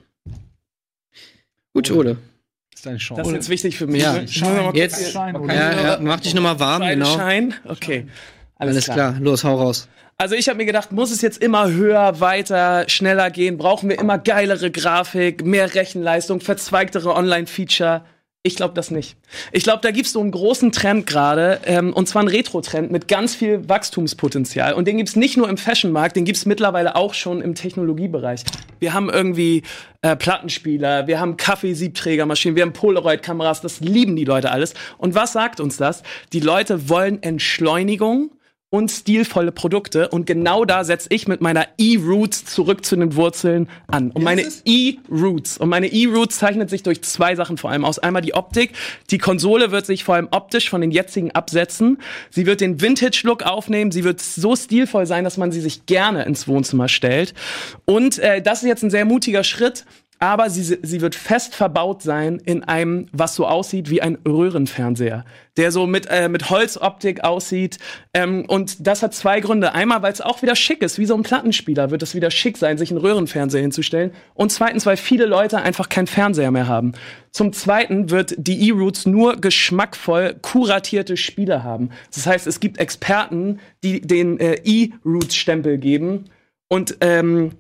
Gut, 1.75 1.91
Ole. 1.91 2.17
Das 2.71 2.81
ist 2.81 2.87
deine 2.87 2.99
Chance. 2.99 3.21
Das 3.23 3.29
ist 3.29 3.35
jetzt 3.35 3.49
wichtig 3.49 3.77
für 3.77 3.87
mich. 3.87 4.03
Ja. 4.03 4.15
ne? 4.15 4.29
Schauen 4.29 4.55
wir 4.55 4.63
mal 4.63 4.73
kurz 4.73 4.77
Jetzt. 4.77 5.13
Schein, 5.13 5.49
ja, 5.49 5.83
ja, 5.83 5.99
mach 6.01 6.21
dich 6.21 6.35
nochmal 6.35 6.59
warm, 6.59 6.81
Beide 6.81 6.95
genau. 6.95 7.17
Schein? 7.17 7.55
Okay. 7.67 8.07
Alles, 8.57 8.75
Alles 8.75 8.85
klar, 8.85 9.17
los, 9.21 9.45
hau 9.45 9.57
raus. 9.57 9.89
Also 10.19 10.37
ich 10.37 10.49
habe 10.49 10.59
mir 10.59 10.67
gedacht, 10.67 10.93
muss 10.93 11.11
es 11.11 11.21
jetzt 11.21 11.43
immer 11.43 11.71
höher, 11.71 12.21
weiter, 12.21 12.85
schneller 12.89 13.31
gehen? 13.31 13.59
Brauchen 13.59 13.89
wir 13.89 13.99
immer 13.99 14.19
geilere 14.19 14.71
Grafik, 14.71 15.45
mehr 15.45 15.75
Rechenleistung, 15.75 16.41
verzweigtere 16.41 17.15
Online-Feature? 17.15 18.05
Ich 18.45 18.57
glaube 18.57 18.75
das 18.75 18.91
nicht. 18.91 19.17
Ich 19.53 19.63
glaube, 19.63 19.79
da 19.83 19.93
gibt's 19.93 20.13
so 20.13 20.21
einen 20.21 20.33
großen 20.33 20.73
Trend 20.73 21.07
gerade, 21.07 21.61
ähm, 21.65 21.93
und 21.93 22.09
zwar 22.09 22.21
einen 22.21 22.29
Retro-Trend 22.29 22.91
mit 22.91 23.07
ganz 23.07 23.37
viel 23.37 23.69
Wachstumspotenzial. 23.69 24.75
Und 24.75 24.89
den 24.89 24.97
gibt's 24.97 25.15
nicht 25.15 25.37
nur 25.37 25.49
im 25.49 25.57
Fashion-Markt, 25.57 26.17
den 26.17 26.25
gibt's 26.25 26.45
mittlerweile 26.45 26.97
auch 26.97 27.15
schon 27.15 27.41
im 27.41 27.55
Technologiebereich. 27.55 28.43
Wir 28.81 28.95
haben 28.95 29.11
irgendwie 29.11 29.63
äh, 30.01 30.17
Plattenspieler, 30.17 31.07
wir 31.07 31.21
haben 31.21 31.37
Kaffeesiebträgermaschinen, 31.37 32.57
wir 32.57 32.65
haben 32.65 32.73
Polaroid-Kameras, 32.73 33.61
das 33.61 33.79
lieben 33.79 34.17
die 34.17 34.25
Leute 34.25 34.51
alles. 34.51 34.75
Und 34.99 35.15
was 35.15 35.33
sagt 35.33 35.61
uns 35.61 35.77
das? 35.77 36.03
Die 36.33 36.41
Leute 36.41 36.89
wollen 36.89 37.23
Entschleunigung 37.23 38.33
und 38.73 38.91
stilvolle 38.91 39.53
Produkte. 39.53 40.09
Und 40.09 40.27
genau 40.27 40.65
da 40.65 40.83
setze 40.83 41.09
ich 41.11 41.29
mit 41.29 41.43
meiner 41.43 41.67
E-Roots 41.77 42.47
zurück 42.47 42.87
zu 42.87 42.97
den 42.97 43.15
Wurzeln 43.17 43.69
an. 43.87 44.11
Und 44.13 44.23
meine 44.23 44.47
E-Roots. 44.65 45.59
Und 45.59 45.69
meine 45.69 45.89
E-Roots 45.89 46.39
zeichnet 46.39 46.71
sich 46.71 46.83
durch 46.83 47.03
zwei 47.03 47.37
Sachen 47.37 47.59
vor 47.59 47.71
allem 47.71 47.85
aus. 47.85 47.99
Einmal 47.99 48.23
die 48.23 48.33
Optik. 48.33 48.73
Die 49.11 49.19
Konsole 49.19 49.73
wird 49.73 49.85
sich 49.85 50.05
vor 50.05 50.15
allem 50.15 50.29
optisch 50.31 50.71
von 50.71 50.81
den 50.81 50.91
jetzigen 50.91 51.33
absetzen. 51.33 51.99
Sie 52.31 52.47
wird 52.47 52.63
den 52.63 52.81
Vintage-Look 52.81 53.43
aufnehmen. 53.43 53.93
Sie 53.93 54.05
wird 54.05 54.23
so 54.23 54.57
stilvoll 54.57 55.05
sein, 55.05 55.25
dass 55.25 55.37
man 55.37 55.53
sie 55.53 55.61
sich 55.61 55.85
gerne 55.85 56.25
ins 56.25 56.49
Wohnzimmer 56.49 56.89
stellt. 56.89 57.35
Und 57.85 58.19
äh, 58.21 58.41
das 58.41 58.63
ist 58.63 58.69
jetzt 58.69 58.83
ein 58.83 58.91
sehr 58.91 59.05
mutiger 59.05 59.45
Schritt. 59.45 59.85
Aber 60.23 60.51
sie, 60.51 60.79
sie 60.83 61.01
wird 61.01 61.17
fest 61.17 61.53
verbaut 61.53 62.01
sein 62.01 62.39
in 62.45 62.63
einem, 62.63 63.09
was 63.11 63.35
so 63.35 63.45
aussieht 63.45 63.91
wie 63.91 64.03
ein 64.03 64.19
Röhrenfernseher, 64.25 65.25
der 65.57 65.73
so 65.73 65.89
mit, 65.89 66.07
äh, 66.09 66.29
mit 66.29 66.49
Holzoptik 66.49 67.25
aussieht. 67.25 67.79
Ähm, 68.15 68.45
und 68.47 68.87
das 68.87 69.03
hat 69.03 69.15
zwei 69.15 69.41
Gründe. 69.41 69.75
Einmal, 69.75 70.03
weil 70.03 70.13
es 70.13 70.21
auch 70.21 70.41
wieder 70.41 70.55
schick 70.55 70.83
ist, 70.83 71.01
wie 71.01 71.07
so 71.07 71.17
ein 71.17 71.25
Plattenspieler 71.25 71.91
wird 71.91 72.05
es 72.05 72.15
wieder 72.15 72.31
schick 72.31 72.57
sein, 72.57 72.79
sich 72.79 72.93
einen 72.93 73.01
Röhrenfernseher 73.01 73.63
hinzustellen. 73.63 74.13
Und 74.35 74.53
zweitens, 74.53 74.87
weil 74.87 74.97
viele 74.97 75.27
Leute 75.27 75.61
einfach 75.61 75.89
keinen 75.89 76.07
Fernseher 76.07 76.53
mehr 76.53 76.69
haben. 76.69 76.93
Zum 77.33 77.53
Zweiten 77.53 78.11
wird 78.11 78.37
die 78.39 78.69
E-Roots 78.69 79.07
nur 79.07 79.41
geschmackvoll 79.41 80.37
kuratierte 80.41 81.17
Spiele 81.17 81.65
haben. 81.65 81.91
Das 82.15 82.29
heißt, 82.29 82.47
es 82.47 82.61
gibt 82.61 82.79
Experten, 82.79 83.59
die 83.83 84.01
den 84.01 84.39
äh, 84.39 84.55
E-Roots-Stempel 84.63 85.79
geben. 85.79 86.27
Und 86.69 86.99
ähm, 87.01 87.51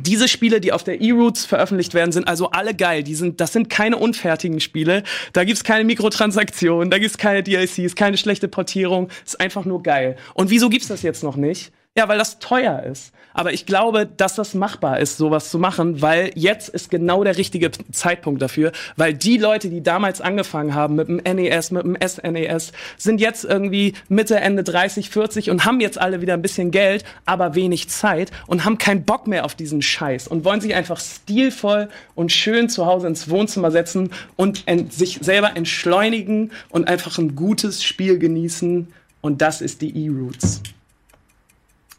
diese 0.00 0.28
Spiele, 0.28 0.60
die 0.60 0.72
auf 0.72 0.84
der 0.84 1.00
E-Roots 1.00 1.46
veröffentlicht 1.46 1.94
werden, 1.94 2.12
sind 2.12 2.28
also 2.28 2.50
alle 2.50 2.74
geil. 2.74 3.02
Die 3.02 3.14
sind, 3.14 3.40
das 3.40 3.52
sind 3.52 3.70
keine 3.70 3.96
unfertigen 3.96 4.60
Spiele. 4.60 5.02
Da 5.32 5.44
gibt's 5.44 5.64
keine 5.64 5.84
Mikrotransaktionen, 5.84 6.90
da 6.90 6.98
gibt's 6.98 7.18
keine 7.18 7.42
DLCs, 7.42 7.94
keine 7.94 8.16
schlechte 8.16 8.48
Portierung. 8.48 9.08
Ist 9.24 9.40
einfach 9.40 9.64
nur 9.64 9.82
geil. 9.82 10.16
Und 10.34 10.50
wieso 10.50 10.68
gibt's 10.68 10.88
das 10.88 11.02
jetzt 11.02 11.22
noch 11.22 11.36
nicht? 11.36 11.72
Ja, 11.96 12.08
weil 12.08 12.18
das 12.18 12.38
teuer 12.38 12.82
ist. 12.82 13.12
Aber 13.38 13.52
ich 13.52 13.66
glaube, 13.66 14.04
dass 14.04 14.34
das 14.34 14.54
machbar 14.54 14.98
ist, 14.98 15.16
sowas 15.16 15.48
zu 15.48 15.60
machen, 15.60 16.02
weil 16.02 16.32
jetzt 16.34 16.70
ist 16.70 16.90
genau 16.90 17.22
der 17.22 17.36
richtige 17.36 17.70
Zeitpunkt 17.92 18.42
dafür, 18.42 18.72
weil 18.96 19.14
die 19.14 19.38
Leute, 19.38 19.70
die 19.70 19.80
damals 19.80 20.20
angefangen 20.20 20.74
haben 20.74 20.96
mit 20.96 21.06
dem 21.06 21.18
NES, 21.18 21.70
mit 21.70 21.84
dem 21.84 21.96
SNES, 22.04 22.72
sind 22.96 23.20
jetzt 23.20 23.44
irgendwie 23.44 23.94
Mitte, 24.08 24.40
Ende 24.40 24.64
30, 24.64 25.10
40 25.10 25.50
und 25.50 25.64
haben 25.64 25.78
jetzt 25.78 26.00
alle 26.00 26.20
wieder 26.20 26.34
ein 26.34 26.42
bisschen 26.42 26.72
Geld, 26.72 27.04
aber 27.26 27.54
wenig 27.54 27.88
Zeit 27.88 28.32
und 28.48 28.64
haben 28.64 28.76
keinen 28.76 29.04
Bock 29.04 29.28
mehr 29.28 29.44
auf 29.44 29.54
diesen 29.54 29.82
Scheiß 29.82 30.26
und 30.26 30.44
wollen 30.44 30.60
sich 30.60 30.74
einfach 30.74 30.98
stilvoll 30.98 31.90
und 32.16 32.32
schön 32.32 32.68
zu 32.68 32.86
Hause 32.86 33.06
ins 33.06 33.30
Wohnzimmer 33.30 33.70
setzen 33.70 34.10
und 34.34 34.64
sich 34.88 35.20
selber 35.22 35.56
entschleunigen 35.56 36.50
und 36.70 36.88
einfach 36.88 37.18
ein 37.18 37.36
gutes 37.36 37.84
Spiel 37.84 38.18
genießen. 38.18 38.88
Und 39.20 39.42
das 39.42 39.60
ist 39.60 39.80
die 39.80 40.06
E-Roots. 40.06 40.60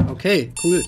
Okay, 0.09 0.51
cool. 0.63 0.83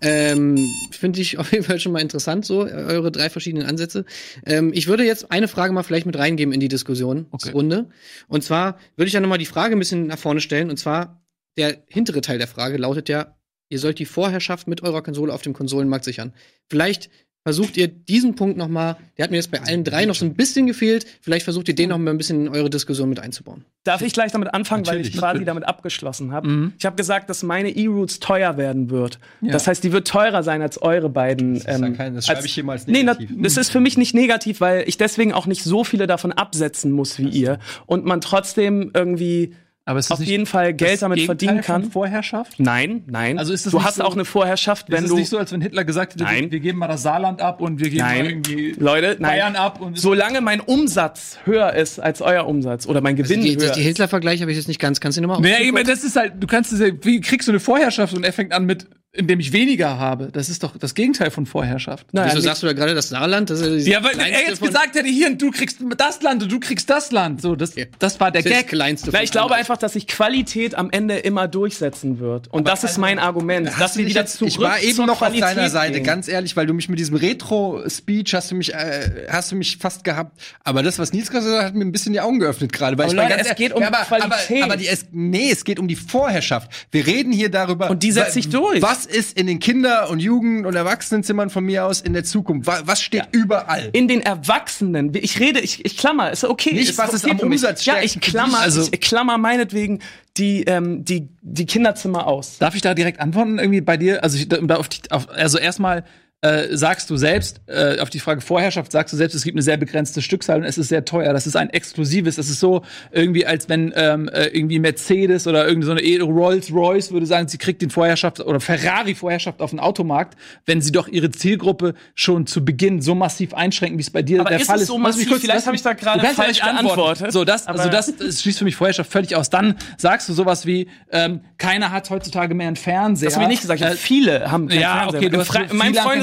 Ähm, 0.00 0.58
Finde 0.90 1.20
ich 1.20 1.38
auf 1.38 1.52
jeden 1.52 1.64
Fall 1.64 1.80
schon 1.80 1.92
mal 1.92 2.00
interessant, 2.00 2.44
so, 2.44 2.60
eure 2.60 3.10
drei 3.10 3.30
verschiedenen 3.30 3.66
Ansätze. 3.66 4.04
Ähm, 4.44 4.72
ich 4.74 4.86
würde 4.86 5.04
jetzt 5.04 5.30
eine 5.30 5.48
Frage 5.48 5.72
mal 5.72 5.82
vielleicht 5.82 6.06
mit 6.06 6.18
reingeben 6.18 6.52
in 6.52 6.60
die 6.60 6.68
Diskussionsrunde. 6.68 7.88
Und 8.28 8.44
zwar 8.44 8.78
würde 8.96 9.06
ich 9.06 9.12
dann 9.12 9.22
nochmal 9.22 9.38
die 9.38 9.46
Frage 9.46 9.76
ein 9.76 9.78
bisschen 9.78 10.06
nach 10.06 10.18
vorne 10.18 10.40
stellen. 10.40 10.70
Und 10.70 10.78
zwar, 10.78 11.24
der 11.56 11.82
hintere 11.88 12.20
Teil 12.20 12.38
der 12.38 12.48
Frage 12.48 12.76
lautet 12.76 13.08
ja, 13.08 13.36
ihr 13.68 13.78
sollt 13.78 13.98
die 13.98 14.06
Vorherrschaft 14.06 14.68
mit 14.68 14.82
eurer 14.82 15.02
Konsole 15.02 15.32
auf 15.32 15.42
dem 15.42 15.52
Konsolenmarkt 15.52 16.04
sichern. 16.04 16.32
Vielleicht 16.68 17.10
versucht 17.46 17.76
ihr 17.76 17.86
diesen 17.86 18.34
Punkt 18.34 18.56
noch 18.56 18.66
mal, 18.66 18.96
der 19.16 19.22
hat 19.22 19.30
mir 19.30 19.36
jetzt 19.36 19.52
bei 19.52 19.62
allen 19.62 19.84
drei 19.84 20.04
noch 20.04 20.16
so 20.16 20.24
ein 20.24 20.34
bisschen 20.34 20.66
gefehlt, 20.66 21.06
vielleicht 21.20 21.44
versucht 21.44 21.68
ihr 21.68 21.76
den 21.76 21.90
noch 21.90 21.98
mal 21.98 22.10
ein 22.10 22.18
bisschen 22.18 22.46
in 22.46 22.48
eure 22.48 22.68
Diskussion 22.68 23.08
mit 23.08 23.20
einzubauen. 23.20 23.64
Darf 23.84 24.02
ich 24.02 24.12
gleich 24.12 24.32
damit 24.32 24.52
anfangen, 24.52 24.84
weil 24.88 24.96
ich 24.96 25.14
Natürlich. 25.14 25.20
quasi 25.20 25.44
damit 25.44 25.68
abgeschlossen 25.68 26.32
habe? 26.32 26.48
Mhm. 26.48 26.72
Ich 26.76 26.84
habe 26.84 26.96
gesagt, 26.96 27.30
dass 27.30 27.44
meine 27.44 27.70
E-Roots 27.70 28.18
teuer 28.18 28.56
werden 28.56 28.90
wird. 28.90 29.20
Ja. 29.42 29.52
Das 29.52 29.68
heißt, 29.68 29.84
die 29.84 29.92
wird 29.92 30.08
teurer 30.08 30.42
sein 30.42 30.60
als 30.60 30.82
eure 30.82 31.08
beiden. 31.08 31.54
ist 31.54 31.68
ja 31.68 31.78
kein- 31.90 32.16
das 32.16 32.26
schreibe 32.26 32.44
ich 32.44 32.52
hier 32.54 32.64
mal 32.64 32.72
als 32.72 32.88
Nee, 32.88 32.94
negativ. 33.04 33.30
das 33.38 33.56
ist 33.56 33.70
für 33.70 33.78
mich 33.78 33.96
nicht 33.96 34.12
negativ, 34.12 34.60
weil 34.60 34.82
ich 34.88 34.98
deswegen 34.98 35.32
auch 35.32 35.46
nicht 35.46 35.62
so 35.62 35.84
viele 35.84 36.08
davon 36.08 36.32
absetzen 36.32 36.90
muss 36.90 37.16
wie 37.20 37.28
ihr 37.28 37.60
und 37.86 38.04
man 38.04 38.20
trotzdem 38.20 38.90
irgendwie 38.92 39.54
Aber 39.88 40.00
es 40.00 40.06
ist 40.06 40.10
auf 40.12 40.18
nicht 40.18 40.28
jeden 40.28 40.46
Fall 40.46 40.74
Geld 40.74 41.00
damit 41.00 41.18
Gegenteil 41.18 41.26
verdienen 41.26 41.62
von 41.62 41.82
kann. 41.82 41.90
Vorherrschaft? 41.92 42.58
Nein, 42.58 43.04
nein. 43.06 43.38
Also 43.38 43.52
ist 43.52 43.66
das 43.66 43.70
du 43.70 43.84
hast 43.84 43.94
so- 43.96 44.02
auch 44.04 44.14
eine 44.14 44.24
Vorherrschaft, 44.24 44.90
wenn 44.90 44.98
es 44.98 45.04
ist 45.04 45.10
du 45.10 45.16
nicht 45.16 45.28
so, 45.28 45.38
als 45.38 45.52
wenn 45.52 45.60
Hitler 45.60 45.84
gesagt 45.84 46.14
hätte, 46.14 46.24
Nein. 46.24 46.50
wir, 46.50 46.58
geben 46.58 46.78
mal 46.80 46.88
das 46.88 47.02
Saarland 47.02 47.40
ab 47.40 47.60
und 47.60 47.78
wir 47.78 47.88
geben 47.90 48.02
Nein. 48.02 48.18
mal 48.18 48.26
irgendwie 48.30 48.74
Leute, 48.78 49.16
nein. 49.20 49.30
Bayern 49.30 49.54
ab 49.56 49.80
und 49.80 49.96
Solange 49.96 50.40
mein 50.40 50.58
Umsatz 50.60 51.38
höher 51.44 51.72
ist 51.74 52.00
als 52.00 52.20
euer 52.20 52.46
Umsatz 52.48 52.86
oder 52.88 53.00
mein 53.00 53.14
Gewinn 53.14 53.38
Also 53.38 53.48
die, 53.48 53.64
höher 53.64 53.72
die 53.74 53.80
ist. 53.80 53.86
Hitler-Vergleich 53.86 54.40
habe 54.42 54.50
ich 54.50 54.56
jetzt 54.58 54.66
nicht 54.66 54.80
ganz. 54.80 54.98
Kannst 54.98 55.18
du 55.18 55.22
nochmal 55.22 55.40
Naja, 55.40 55.58
ich 55.62 55.70
meine, 55.72 55.88
das 55.88 56.02
ist 56.02 56.16
halt, 56.16 56.32
du 56.40 56.48
kannst 56.48 56.72
es 56.72 56.80
ja, 56.80 56.88
wie 57.02 57.20
kriegst 57.20 57.46
du 57.46 57.52
eine 57.52 57.60
Vorherrschaft 57.60 58.12
und 58.14 58.24
er 58.24 58.32
fängt 58.32 58.52
an 58.52 58.64
mit, 58.66 58.88
indem 59.16 59.40
ich 59.40 59.52
weniger 59.52 59.98
habe. 59.98 60.28
Das 60.32 60.48
ist 60.48 60.62
doch 60.62 60.76
das 60.76 60.94
Gegenteil 60.94 61.30
von 61.30 61.46
Vorherrschaft. 61.46 62.12
Naja, 62.12 62.32
Wieso 62.32 62.40
sagst 62.40 62.62
du 62.62 62.66
da 62.66 62.72
gerade 62.72 62.94
das 62.94 63.08
Saarland? 63.08 63.50
Das 63.50 63.60
ist 63.60 63.86
Ja, 63.86 64.02
weil 64.04 64.18
er 64.18 64.48
jetzt 64.48 64.62
gesagt 64.62 64.94
hätte, 64.94 65.08
hier, 65.08 65.34
du 65.34 65.50
kriegst 65.50 65.78
das 65.96 66.22
Land 66.22 66.42
und 66.42 66.52
du 66.52 66.60
kriegst 66.60 66.88
das 66.90 67.10
Land. 67.12 67.42
So, 67.42 67.56
das, 67.56 67.72
das 67.98 68.20
war 68.20 68.30
der 68.30 68.42
das 68.42 68.50
ist 68.50 68.56
das 68.56 68.62
Gag. 68.62 68.68
kleinste 68.68 69.12
Weil 69.12 69.24
ich 69.24 69.30
glaube 69.30 69.54
einfach, 69.54 69.76
dass 69.76 69.94
sich 69.94 70.06
Qualität 70.06 70.74
am 70.74 70.90
Ende 70.90 71.16
immer 71.16 71.48
durchsetzen 71.48 72.18
wird. 72.18 72.48
Und 72.52 72.68
das 72.68 72.84
ist 72.84 72.98
mein 72.98 73.18
Argument. 73.18 73.70
Dass 73.78 73.96
wir 73.96 74.06
wieder 74.06 74.20
jetzt, 74.20 74.38
zurück 74.38 74.52
ich 74.52 74.58
war 74.58 74.80
eben 74.80 74.98
noch 75.06 75.12
auf 75.12 75.18
Qualität 75.18 75.42
deiner 75.42 75.70
Seite, 75.70 75.94
gehen. 75.94 76.04
ganz 76.04 76.28
ehrlich, 76.28 76.56
weil 76.56 76.66
du 76.66 76.74
mich 76.74 76.88
mit 76.88 76.98
diesem 76.98 77.16
Retro-Speech 77.16 78.34
hast 78.34 78.50
du 78.50 78.54
mich, 78.54 78.74
äh, 78.74 79.26
hast 79.30 79.52
du 79.52 79.56
mich 79.56 79.78
fast 79.78 80.04
gehabt. 80.04 80.40
Aber 80.64 80.82
das, 80.82 80.98
was 80.98 81.12
Nils 81.12 81.30
gesagt 81.30 81.46
hat, 81.46 81.64
hat 81.64 81.74
mir 81.74 81.84
ein 81.84 81.92
bisschen 81.92 82.12
die 82.12 82.20
Augen 82.20 82.38
geöffnet 82.38 82.72
gerade. 82.72 82.98
Weil 82.98 83.06
Aber 83.06 83.12
ich 83.12 83.16
Leute, 83.16 83.36
ganz 83.36 83.48
es 83.50 83.56
geht 83.56 83.72
um 83.72 83.82
aber, 83.82 83.98
Qualität. 83.98 84.62
Aber, 84.62 84.64
aber 84.64 84.76
die, 84.76 84.88
es, 84.88 85.06
nee, 85.12 85.50
es 85.50 85.64
geht 85.64 85.78
um 85.78 85.88
die 85.88 85.96
Vorherrschaft. 85.96 86.70
Wir 86.90 87.06
reden 87.06 87.32
hier 87.32 87.50
darüber. 87.50 87.90
Und 87.90 88.02
die 88.02 88.12
setzt 88.12 88.34
sich 88.34 88.48
durch. 88.48 88.82
Was 88.82 89.05
ist 89.06 89.38
in 89.38 89.46
den 89.46 89.58
Kinder- 89.58 90.10
und 90.10 90.20
Jugend- 90.20 90.66
und 90.66 90.74
Erwachsenenzimmern 90.74 91.50
von 91.50 91.64
mir 91.64 91.86
aus 91.86 92.00
in 92.00 92.12
der 92.12 92.24
Zukunft? 92.24 92.66
Wa- 92.66 92.82
Was 92.84 93.00
steht 93.00 93.28
überall? 93.32 93.88
in 93.92 94.08
den 94.08 94.20
Erwachsenen. 94.20 95.12
Ich 95.14 95.40
rede, 95.40 95.60
ich, 95.60 95.84
ich 95.84 95.96
klammer, 95.96 96.30
ist 96.30 96.44
okay. 96.44 96.72
Nicht, 96.74 96.90
ist 96.90 96.98
was 96.98 97.08
okay 97.08 97.16
ist 97.16 97.42
am. 97.42 97.50
Umsatz 97.52 97.84
Ja, 97.84 98.00
ich 98.02 98.20
klammer. 98.20 98.58
Also- 98.60 98.88
ich 98.92 99.00
klammer 99.00 99.38
meinetwegen 99.38 100.00
die, 100.36 100.64
ähm, 100.64 101.04
die, 101.04 101.28
die 101.42 101.66
Kinderzimmer 101.66 102.26
aus. 102.26 102.58
Darf 102.58 102.74
ich 102.74 102.82
da 102.82 102.94
direkt 102.94 103.20
antworten 103.20 103.58
irgendwie 103.58 103.80
bei 103.80 103.96
dir? 103.96 104.22
Also, 104.22 104.36
ich, 104.36 104.52
auf 104.70 104.88
die, 104.88 105.10
auf, 105.10 105.28
also 105.30 105.58
erstmal, 105.58 106.04
äh, 106.42 106.76
sagst 106.76 107.08
du 107.08 107.16
selbst, 107.16 107.60
äh, 107.66 107.98
auf 107.98 108.10
die 108.10 108.20
Frage 108.20 108.40
Vorherrschaft, 108.42 108.92
sagst 108.92 109.12
du 109.12 109.16
selbst, 109.16 109.34
es 109.34 109.42
gibt 109.42 109.54
eine 109.56 109.62
sehr 109.62 109.78
begrenzte 109.78 110.20
Stückzahl 110.20 110.58
und 110.58 110.64
es 110.64 110.76
ist 110.76 110.88
sehr 110.88 111.04
teuer. 111.04 111.32
Das 111.32 111.46
ist 111.46 111.56
ein 111.56 111.70
exklusives. 111.70 112.36
Das 112.36 112.50
ist 112.50 112.60
so 112.60 112.82
irgendwie, 113.10 113.46
als 113.46 113.68
wenn 113.70 113.92
ähm, 113.96 114.28
äh, 114.28 114.46
irgendwie 114.48 114.78
Mercedes 114.78 115.46
oder 115.46 115.66
irgendwie 115.66 115.86
so 115.86 115.92
eine 115.92 116.02
E- 116.02 116.20
Rolls 116.20 116.70
Royce 116.72 117.10
würde 117.10 117.24
sagen, 117.26 117.48
sie 117.48 117.56
kriegt 117.56 117.80
den 117.80 117.88
Vorherrschaft 117.90 118.40
oder 118.40 118.60
Ferrari 118.60 119.14
Vorherrschaft 119.14 119.62
auf 119.62 119.70
den 119.70 119.80
Automarkt, 119.80 120.36
wenn 120.66 120.82
sie 120.82 120.92
doch 120.92 121.08
ihre 121.08 121.30
Zielgruppe 121.30 121.94
schon 122.14 122.46
zu 122.46 122.64
Beginn 122.64 123.00
so 123.00 123.14
massiv 123.14 123.54
einschränken, 123.54 123.96
wie 123.98 124.02
es 124.02 124.10
bei 124.10 124.22
dir 124.22 124.40
Aber 124.40 124.50
der 124.50 124.60
ist 124.60 124.66
Fall 124.66 124.80
ist. 124.80 124.88
so 124.88 124.98
massiv? 124.98 125.28
kurz- 125.28 125.40
Vielleicht 125.40 125.66
habe 125.66 125.74
ich 125.76 125.82
da 125.82 125.94
gerade 125.94 126.20
falsch 126.26 126.60
geantwortet. 126.60 127.32
So, 127.32 127.44
das, 127.44 127.66
also 127.66 127.88
das, 127.88 128.14
das 128.14 128.42
schließt 128.42 128.58
für 128.58 128.64
mich 128.64 128.76
Vorherrschaft 128.76 129.10
völlig 129.10 129.34
aus. 129.36 129.48
Dann 129.48 129.74
sagst 129.96 130.28
du 130.28 130.34
sowas 130.34 130.66
wie, 130.66 130.86
ähm, 131.10 131.40
keiner 131.56 131.90
hat 131.92 132.10
heutzutage 132.10 132.54
mehr 132.54 132.66
einen 132.68 132.76
Fernseher. 132.76 133.26
Das 133.28 133.36
habe 133.36 133.44
ich 133.44 133.48
nicht 133.50 133.62
gesagt. 133.62 133.80
Äh, 133.80 133.92
viele 133.92 134.50
haben 134.50 134.68
keinen 134.68 134.80
ja, 134.80 134.98
Fernseher. 134.98 135.18
okay, 135.20 135.28
du 135.30 135.38
hast 135.38 135.50
Fre- 135.50 135.68
so 135.68 135.74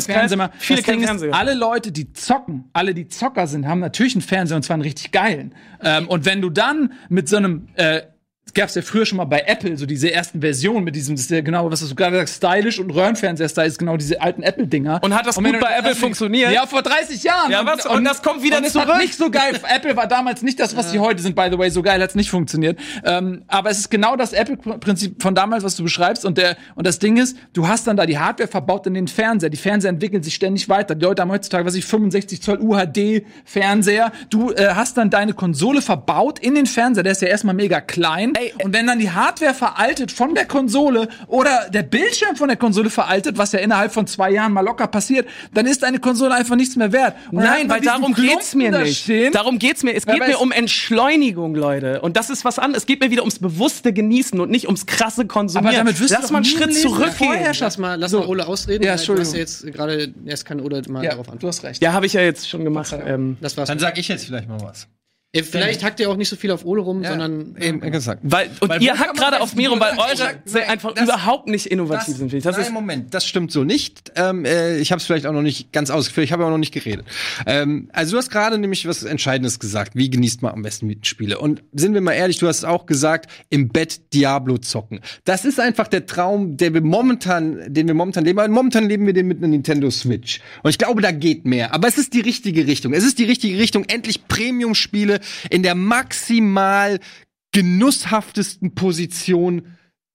Freundeskreis 0.06 0.32
Fernseher 0.32 0.52
viele 0.60 0.78
das 0.80 0.86
keinen 0.86 0.98
Ding 0.98 1.08
Fernseher. 1.08 1.30
Ist, 1.30 1.36
alle 1.36 1.54
Leute, 1.54 1.92
die 1.92 2.14
zocken, 2.14 2.70
alle, 2.74 2.94
die 2.94 3.08
Zocker 3.08 3.48
sind, 3.48 3.68
haben 3.68 3.80
natürlich 3.80 4.16
einen 4.16 4.22
Fernseher 4.22 4.58
und 4.58 4.64
zwar 4.64 4.76
einen 4.76 4.84
richtig 4.84 5.12
geilen. 5.12 5.56
Ähm, 5.82 6.08
und 6.08 6.26
wenn 6.26 6.42
du 6.42 6.50
dann 6.50 6.94
mit 7.10 7.28
so 7.30 7.38
einem 7.38 7.68
äh, 7.76 8.02
gab 8.54 8.70
es 8.70 8.76
ja 8.76 8.82
früher 8.82 9.06
schon 9.06 9.18
mal 9.18 9.26
bei 9.26 9.44
Apple, 9.48 9.78
so 9.78 9.86
diese 9.86 10.12
ersten 10.12 10.42
Versionen 10.42 10.84
mit 10.84 10.96
diesem, 10.96 11.16
das 11.16 11.26
ist 11.26 11.32
ja 11.32 11.42
genau, 11.42 11.70
was 11.72 11.88
du 11.88 11.96
gerade 11.96 12.18
sagst, 12.18 12.38
stylisch 12.38 12.80
und 12.80 12.92
Röhrenfernseher-Style 12.92 13.68
ist 13.68 13.80
genau 13.80 13.98
diese 13.98 14.22
alten 14.22 14.44
Apple-Dinger. 14.44 15.00
Und 15.04 15.16
hat 15.16 15.26
das 15.26 15.38
wenn 15.38 15.52
gut 15.52 15.60
bei 15.60 15.76
Apple 15.76 15.96
funktioniert? 15.96 16.52
Ja, 16.52 16.68
vor 16.68 16.84
30 16.84 17.24
Jahren. 17.24 17.52
Ja, 17.52 17.66
was? 17.66 17.86
Und 17.86 18.04
das 18.04 18.22
kommt 18.22 18.44
wieder 18.44 18.58
und 18.58 18.66
es 18.66 18.74
zurück? 18.74 18.88
Hat 18.88 19.02
nicht 19.02 19.16
so 19.16 19.32
geil. 19.32 19.60
Apple 19.76 19.96
war 19.96 20.08
damals 20.08 20.44
nicht 20.44 20.60
das, 20.60 20.76
was 20.76 20.92
sie 20.92 21.00
heute 21.00 21.22
sind, 21.22 21.36
by 21.36 21.48
the 21.52 21.58
way. 21.58 21.70
So 21.70 21.82
geil 21.82 22.02
hat's 22.02 22.16
nicht 22.16 22.30
funktioniert. 22.30 22.78
Ähm, 23.04 23.44
aber 23.48 23.72
es 23.72 23.80
ist 23.80 23.90
genau 23.90 24.16
das 24.16 24.34
Apple-Prinzip 24.34 25.22
von 25.22 25.34
damals, 25.34 25.64
was 25.64 25.76
du 25.76 25.84
beschreibst. 25.84 26.26
Und, 26.26 26.38
der, 26.38 26.58
und 26.76 26.86
das 26.86 27.00
Ding 27.00 27.18
ist, 27.18 27.38
du 27.54 27.68
hast 27.68 27.88
dann 27.88 27.98
da 27.98 28.06
die 28.06 28.20
Hardware 28.20 28.48
verbaut 28.48 28.86
in 28.86 28.94
den 28.94 29.08
Fernseher. 29.08 29.50
Die 29.50 29.58
Fernseher 29.58 29.90
entwickeln 29.90 30.22
sich 30.22 30.36
ständig 30.36 30.70
weiter. 30.70 30.96
Die 30.96 31.04
Leute 31.04 31.22
haben 31.24 31.32
heutzutage, 31.32 31.66
was 31.66 31.76
ich, 31.76 31.86
65 31.86 32.42
Zoll 32.42 32.60
UHD-Fernseher. 32.60 34.12
Du 34.30 34.52
äh, 34.52 34.70
hast 34.76 34.98
dann 34.98 35.10
deine 35.10 35.34
Konsole 35.34 35.82
verbaut 35.82 36.38
in 36.40 36.54
den 36.54 36.68
Fernseher. 36.68 37.04
Der 37.04 37.14
ist 37.14 37.22
ja 37.22 37.30
erstmal 37.30 37.56
mega 37.56 37.82
klein. 37.82 38.34
Ey, 38.36 38.43
und 38.64 38.74
wenn 38.74 38.88
dann 38.88 39.00
die 39.00 39.12
Hardware 39.12 39.54
veraltet 39.54 40.12
von 40.12 40.36
der 40.36 40.46
Konsole 40.46 41.08
oder 41.28 41.70
der 41.70 41.84
Bildschirm 41.84 42.36
von 42.36 42.48
der 42.48 42.58
Konsole 42.58 42.90
veraltet, 42.90 43.38
was 43.38 43.52
ja 43.52 43.60
innerhalb 43.60 43.94
von 43.94 44.08
zwei 44.08 44.32
Jahren 44.32 44.52
mal 44.54 44.62
locker 44.62 44.88
passiert, 44.88 45.28
dann 45.54 45.66
ist 45.66 45.84
deine 45.84 46.00
Konsole 46.00 46.34
einfach 46.34 46.56
nichts 46.56 46.76
mehr 46.76 46.92
wert. 46.92 47.16
Und 47.32 47.38
Nein, 47.44 47.70
weil 47.70 47.82
darum 47.82 48.14
geht's 48.14 48.56
mir 48.56 48.70
Klumpen 48.70 48.72
da 48.72 48.80
nicht. 48.88 49.04
stehen. 49.04 49.32
Darum 49.34 49.60
geht's 49.60 49.84
mir. 49.84 49.94
Es 49.96 50.06
geht 50.06 50.16
aber 50.16 50.28
mir 50.28 50.34
es- 50.36 50.42
um 50.42 50.52
Entschleunigung, 50.52 51.56
Leute. 51.56 52.02
Und 52.02 52.18
das 52.18 52.30
ist 52.30 52.44
was 52.46 52.60
anderes. 52.60 52.84
Es 52.84 52.88
geht 52.88 53.00
mir 53.02 53.10
wieder 53.12 53.22
ums 53.22 53.40
bewusste 53.40 53.94
Genießen 53.94 54.40
und 54.40 54.50
nicht 54.52 54.66
ums 54.68 54.86
krasse 54.86 55.26
Konsumieren. 55.26 55.68
Aber 55.68 55.78
damit 55.78 56.00
wirst 56.00 56.12
du 56.12 56.18
Lass 56.20 56.32
mal 56.32 56.38
einen 56.40 56.46
Schritt 56.46 56.76
zurückgehen. 56.76 57.40
Lass 57.60 57.78
mal, 57.78 57.96
lass 58.00 58.12
mal 58.12 58.26
Ole 58.26 58.46
ausreden. 58.48 58.84
Ja, 58.84 58.92
weil 58.92 58.98
Du 58.98 59.02
hast 59.02 59.10
Entschuldigung. 59.10 59.34
ja 59.34 59.40
jetzt 59.40 59.66
gerade, 59.74 60.14
erst 60.26 60.46
kann 60.46 60.60
Ole 60.60 60.82
mal 60.90 61.04
Ja, 61.04 61.12
darauf 61.12 61.28
du 61.28 61.32
antworten. 61.34 61.56
hast 61.56 61.64
recht. 61.64 61.82
Ja, 61.82 61.94
habe 61.94 62.06
ich 62.06 62.14
ja 62.14 62.22
jetzt 62.22 62.50
schon 62.50 62.64
gemacht. 62.64 62.94
Ähm, 63.06 63.38
Das 63.42 63.56
war's. 63.58 63.68
Dann 63.70 63.80
sag 63.80 63.98
ich 63.98 64.08
jetzt 64.08 64.26
vielleicht 64.26 64.48
mal 64.48 64.62
was. 64.62 64.88
Äh, 65.36 65.42
Vielleicht 65.42 65.84
hackt 65.84 66.00
ihr 66.00 66.12
auch 66.12 66.16
nicht 66.16 66.30
so 66.30 66.36
viel 66.36 66.52
auf 66.52 66.64
Ole 66.64 66.84
rum, 66.84 67.04
sondern 67.04 67.56
Eben 67.60 67.80
gesagt. 67.92 68.22
weil, 68.24 68.52
und 68.60 68.70
Weil 68.70 68.84
ihr 68.84 68.98
hackt 69.00 69.18
gerade 69.18 69.32
das- 69.32 69.42
auf 69.42 69.56
Mirum, 69.56 69.80
weil 69.80 69.96
Nein, 69.96 70.00
eure 70.12 70.18
nein, 70.26 70.36
sind 70.46 70.70
einfach 70.70 70.94
das- 70.94 71.06
überhaupt 71.06 71.48
nicht 71.48 71.66
innovativ 71.66 72.06
sind. 72.06 72.18
finde 72.30 72.38
ich. 72.38 72.44
Das 72.44 72.56
Nein, 72.56 72.66
ist, 72.68 72.72
Moment, 72.72 73.14
das 73.16 73.26
stimmt 73.26 73.52
so 73.52 73.64
nicht. 73.64 74.12
Ähm, 74.16 74.46
äh, 74.46 74.78
ich 74.78 74.92
habe 74.92 75.00
es 75.00 75.08
vielleicht 75.08 75.26
auch 75.26 75.32
noch 75.34 75.42
nicht 75.42 75.72
ganz 75.74 75.90
ausgeführt. 75.90 76.26
Ich 76.26 76.32
habe 76.32 76.46
auch 76.46 76.52
noch 76.52 76.60
nicht 76.60 76.72
geredet. 76.72 77.06
Ähm, 77.48 77.90
also 77.94 78.12
du 78.12 78.18
hast 78.20 78.30
gerade 78.30 78.60
nämlich 78.60 78.88
was 78.88 79.02
Entscheidendes 79.02 79.60
gesagt. 79.60 79.96
Wie 79.96 80.12
genießt 80.12 80.44
man 80.44 80.54
am 80.54 80.62
besten 80.62 80.88
Videospiele? 80.88 81.40
Und 81.40 81.64
sind 81.74 81.96
wir 81.96 82.02
mal 82.02 82.14
ehrlich, 82.14 82.38
du 82.38 82.48
hast 82.48 82.64
auch 82.64 82.86
gesagt, 82.86 83.28
im 83.50 83.70
Bett 83.70 84.14
Diablo 84.14 84.60
zocken. 84.60 85.00
Das 85.26 85.46
ist 85.46 85.60
einfach 85.60 85.88
der 85.88 86.06
Traum, 86.06 86.58
der 86.58 86.76
wir 86.76 86.82
momentan, 86.82 87.74
den 87.74 87.88
wir 87.88 87.96
momentan 87.96 88.24
leben. 88.24 88.38
Aber 88.38 88.48
momentan 88.50 88.88
leben 88.88 89.08
wir 89.08 89.14
den 89.14 89.28
mit 89.28 89.40
einer 89.40 89.48
Nintendo 89.48 89.90
Switch. 89.90 90.42
Und 90.62 90.70
ich 90.70 90.78
glaube, 90.78 91.02
da 91.02 91.10
geht 91.12 91.46
mehr. 91.46 91.74
Aber 91.74 91.88
es 91.88 91.98
ist 91.98 92.14
die 92.14 92.22
richtige 92.22 92.68
Richtung. 92.68 92.94
Es 92.94 93.04
ist 93.04 93.18
die 93.18 93.24
richtige 93.26 93.58
Richtung. 93.58 93.86
Endlich 93.86 94.28
Premium-Spiele 94.28 95.22
in 95.50 95.64
der 95.64 95.76
maximal 95.76 97.00
genusshaftesten 97.52 98.76
Position 98.76 99.73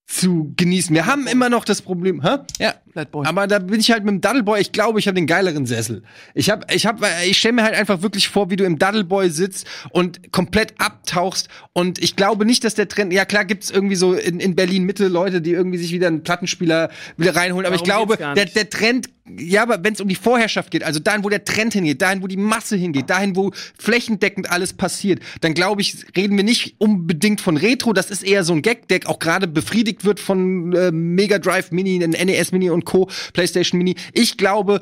zu 0.08 0.54
genießen. 0.56 0.94
Wir 0.94 1.04
haben 1.04 1.26
immer 1.26 1.50
noch 1.50 1.66
das 1.66 1.82
Problem, 1.82 2.22
hä? 2.22 2.38
Ja, 2.58 2.74
Flatboy. 2.92 3.26
aber 3.26 3.46
da 3.46 3.58
bin 3.58 3.78
ich 3.78 3.90
halt 3.90 4.04
mit 4.04 4.14
dem 4.14 4.20
Daddleboy, 4.22 4.58
ich 4.58 4.72
glaube, 4.72 4.98
ich 4.98 5.06
habe 5.06 5.14
den 5.16 5.26
geileren 5.26 5.66
Sessel. 5.66 6.02
Ich 6.34 6.48
habe 6.48 6.66
ich 6.72 6.86
habe 6.86 7.06
ich 7.26 7.38
stelle 7.38 7.52
mir 7.52 7.62
halt 7.62 7.74
einfach 7.74 8.00
wirklich 8.00 8.28
vor, 8.28 8.50
wie 8.50 8.56
du 8.56 8.64
im 8.64 8.78
Daddleboy 8.78 9.28
sitzt 9.28 9.66
und 9.90 10.32
komplett 10.32 10.72
abtauchst 10.78 11.48
und 11.74 12.02
ich 12.02 12.16
glaube 12.16 12.46
nicht, 12.46 12.64
dass 12.64 12.74
der 12.74 12.88
Trend 12.88 13.12
ja 13.12 13.26
klar 13.26 13.44
gibt's 13.44 13.70
irgendwie 13.70 13.96
so 13.96 14.14
in, 14.14 14.40
in 14.40 14.56
Berlin 14.56 14.84
Mitte 14.84 15.08
Leute, 15.08 15.42
die 15.42 15.52
irgendwie 15.52 15.78
sich 15.78 15.92
wieder 15.92 16.06
einen 16.06 16.22
Plattenspieler 16.22 16.88
wieder 17.18 17.36
reinholen, 17.36 17.66
aber 17.66 17.76
ich 17.76 17.84
glaube, 17.84 18.16
der 18.16 18.46
der 18.46 18.70
Trend 18.70 19.10
ja, 19.36 19.62
aber 19.62 19.82
wenn 19.84 19.92
es 19.92 20.00
um 20.00 20.08
die 20.08 20.14
Vorherrschaft 20.14 20.70
geht, 20.70 20.84
also 20.84 21.00
dahin, 21.00 21.24
wo 21.24 21.28
der 21.28 21.44
Trend 21.44 21.72
hingeht, 21.72 22.00
dahin, 22.00 22.22
wo 22.22 22.26
die 22.26 22.36
Masse 22.36 22.76
hingeht, 22.76 23.10
dahin, 23.10 23.36
wo 23.36 23.52
flächendeckend 23.78 24.50
alles 24.50 24.72
passiert, 24.72 25.20
dann 25.40 25.54
glaube 25.54 25.82
ich, 25.82 26.06
reden 26.16 26.36
wir 26.36 26.44
nicht 26.44 26.76
unbedingt 26.78 27.40
von 27.40 27.56
Retro. 27.56 27.92
Das 27.92 28.10
ist 28.10 28.22
eher 28.22 28.44
so 28.44 28.54
ein 28.54 28.62
Gag, 28.62 28.88
der 28.88 29.00
auch 29.06 29.18
gerade 29.18 29.46
befriedigt 29.46 29.97
wird 30.04 30.20
von 30.20 30.72
äh, 30.74 30.90
Mega 30.90 31.38
Drive 31.38 31.70
Mini, 31.70 31.98
NES 31.98 32.52
Mini 32.52 32.70
und 32.70 32.84
Co., 32.84 33.08
PlayStation 33.32 33.78
Mini. 33.78 33.96
Ich 34.12 34.36
glaube, 34.36 34.80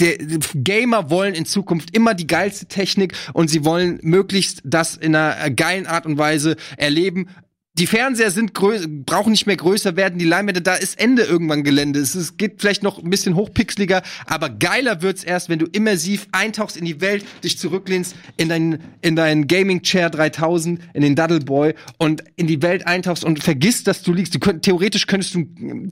der 0.00 0.16
Gamer 0.54 1.10
wollen 1.10 1.34
in 1.34 1.46
Zukunft 1.46 1.96
immer 1.96 2.14
die 2.14 2.26
geilste 2.26 2.66
Technik 2.66 3.14
und 3.32 3.48
sie 3.48 3.64
wollen 3.64 4.00
möglichst 4.02 4.60
das 4.64 4.96
in 4.96 5.14
einer 5.14 5.50
geilen 5.50 5.86
Art 5.86 6.04
und 6.06 6.18
Weise 6.18 6.56
erleben. 6.76 7.28
Die 7.76 7.88
Fernseher 7.88 8.30
sind 8.30 8.52
grö- 8.52 8.86
brauchen 9.04 9.32
nicht 9.32 9.46
mehr 9.48 9.56
größer 9.56 9.96
werden, 9.96 10.16
die 10.16 10.24
Leinwände, 10.24 10.62
da 10.62 10.74
ist 10.76 11.00
Ende 11.00 11.22
irgendwann 11.22 11.64
Gelände. 11.64 11.98
Es, 11.98 12.14
es 12.14 12.36
geht 12.36 12.60
vielleicht 12.60 12.84
noch 12.84 13.02
ein 13.02 13.10
bisschen 13.10 13.34
hochpixeliger, 13.34 14.02
aber 14.26 14.48
geiler 14.48 15.02
wird's 15.02 15.24
erst, 15.24 15.48
wenn 15.48 15.58
du 15.58 15.66
immersiv 15.66 16.28
eintauchst 16.30 16.76
in 16.76 16.84
die 16.84 17.00
Welt, 17.00 17.24
dich 17.42 17.58
zurücklehnst 17.58 18.14
in 18.36 18.48
deinen 18.48 18.78
in 19.00 19.16
deinen 19.16 19.48
Gaming 19.48 19.82
Chair 19.82 20.08
3000, 20.10 20.78
in 20.92 21.02
den 21.02 21.16
Duddle 21.16 21.40
Boy 21.40 21.74
und 21.98 22.22
in 22.36 22.46
die 22.46 22.62
Welt 22.62 22.86
eintauchst 22.86 23.24
und 23.24 23.42
vergisst, 23.42 23.88
dass 23.88 24.04
du 24.04 24.12
liegst. 24.12 24.36
Du 24.36 24.38
könnt, 24.38 24.62
theoretisch 24.62 25.08
könntest 25.08 25.34
du 25.34 25.44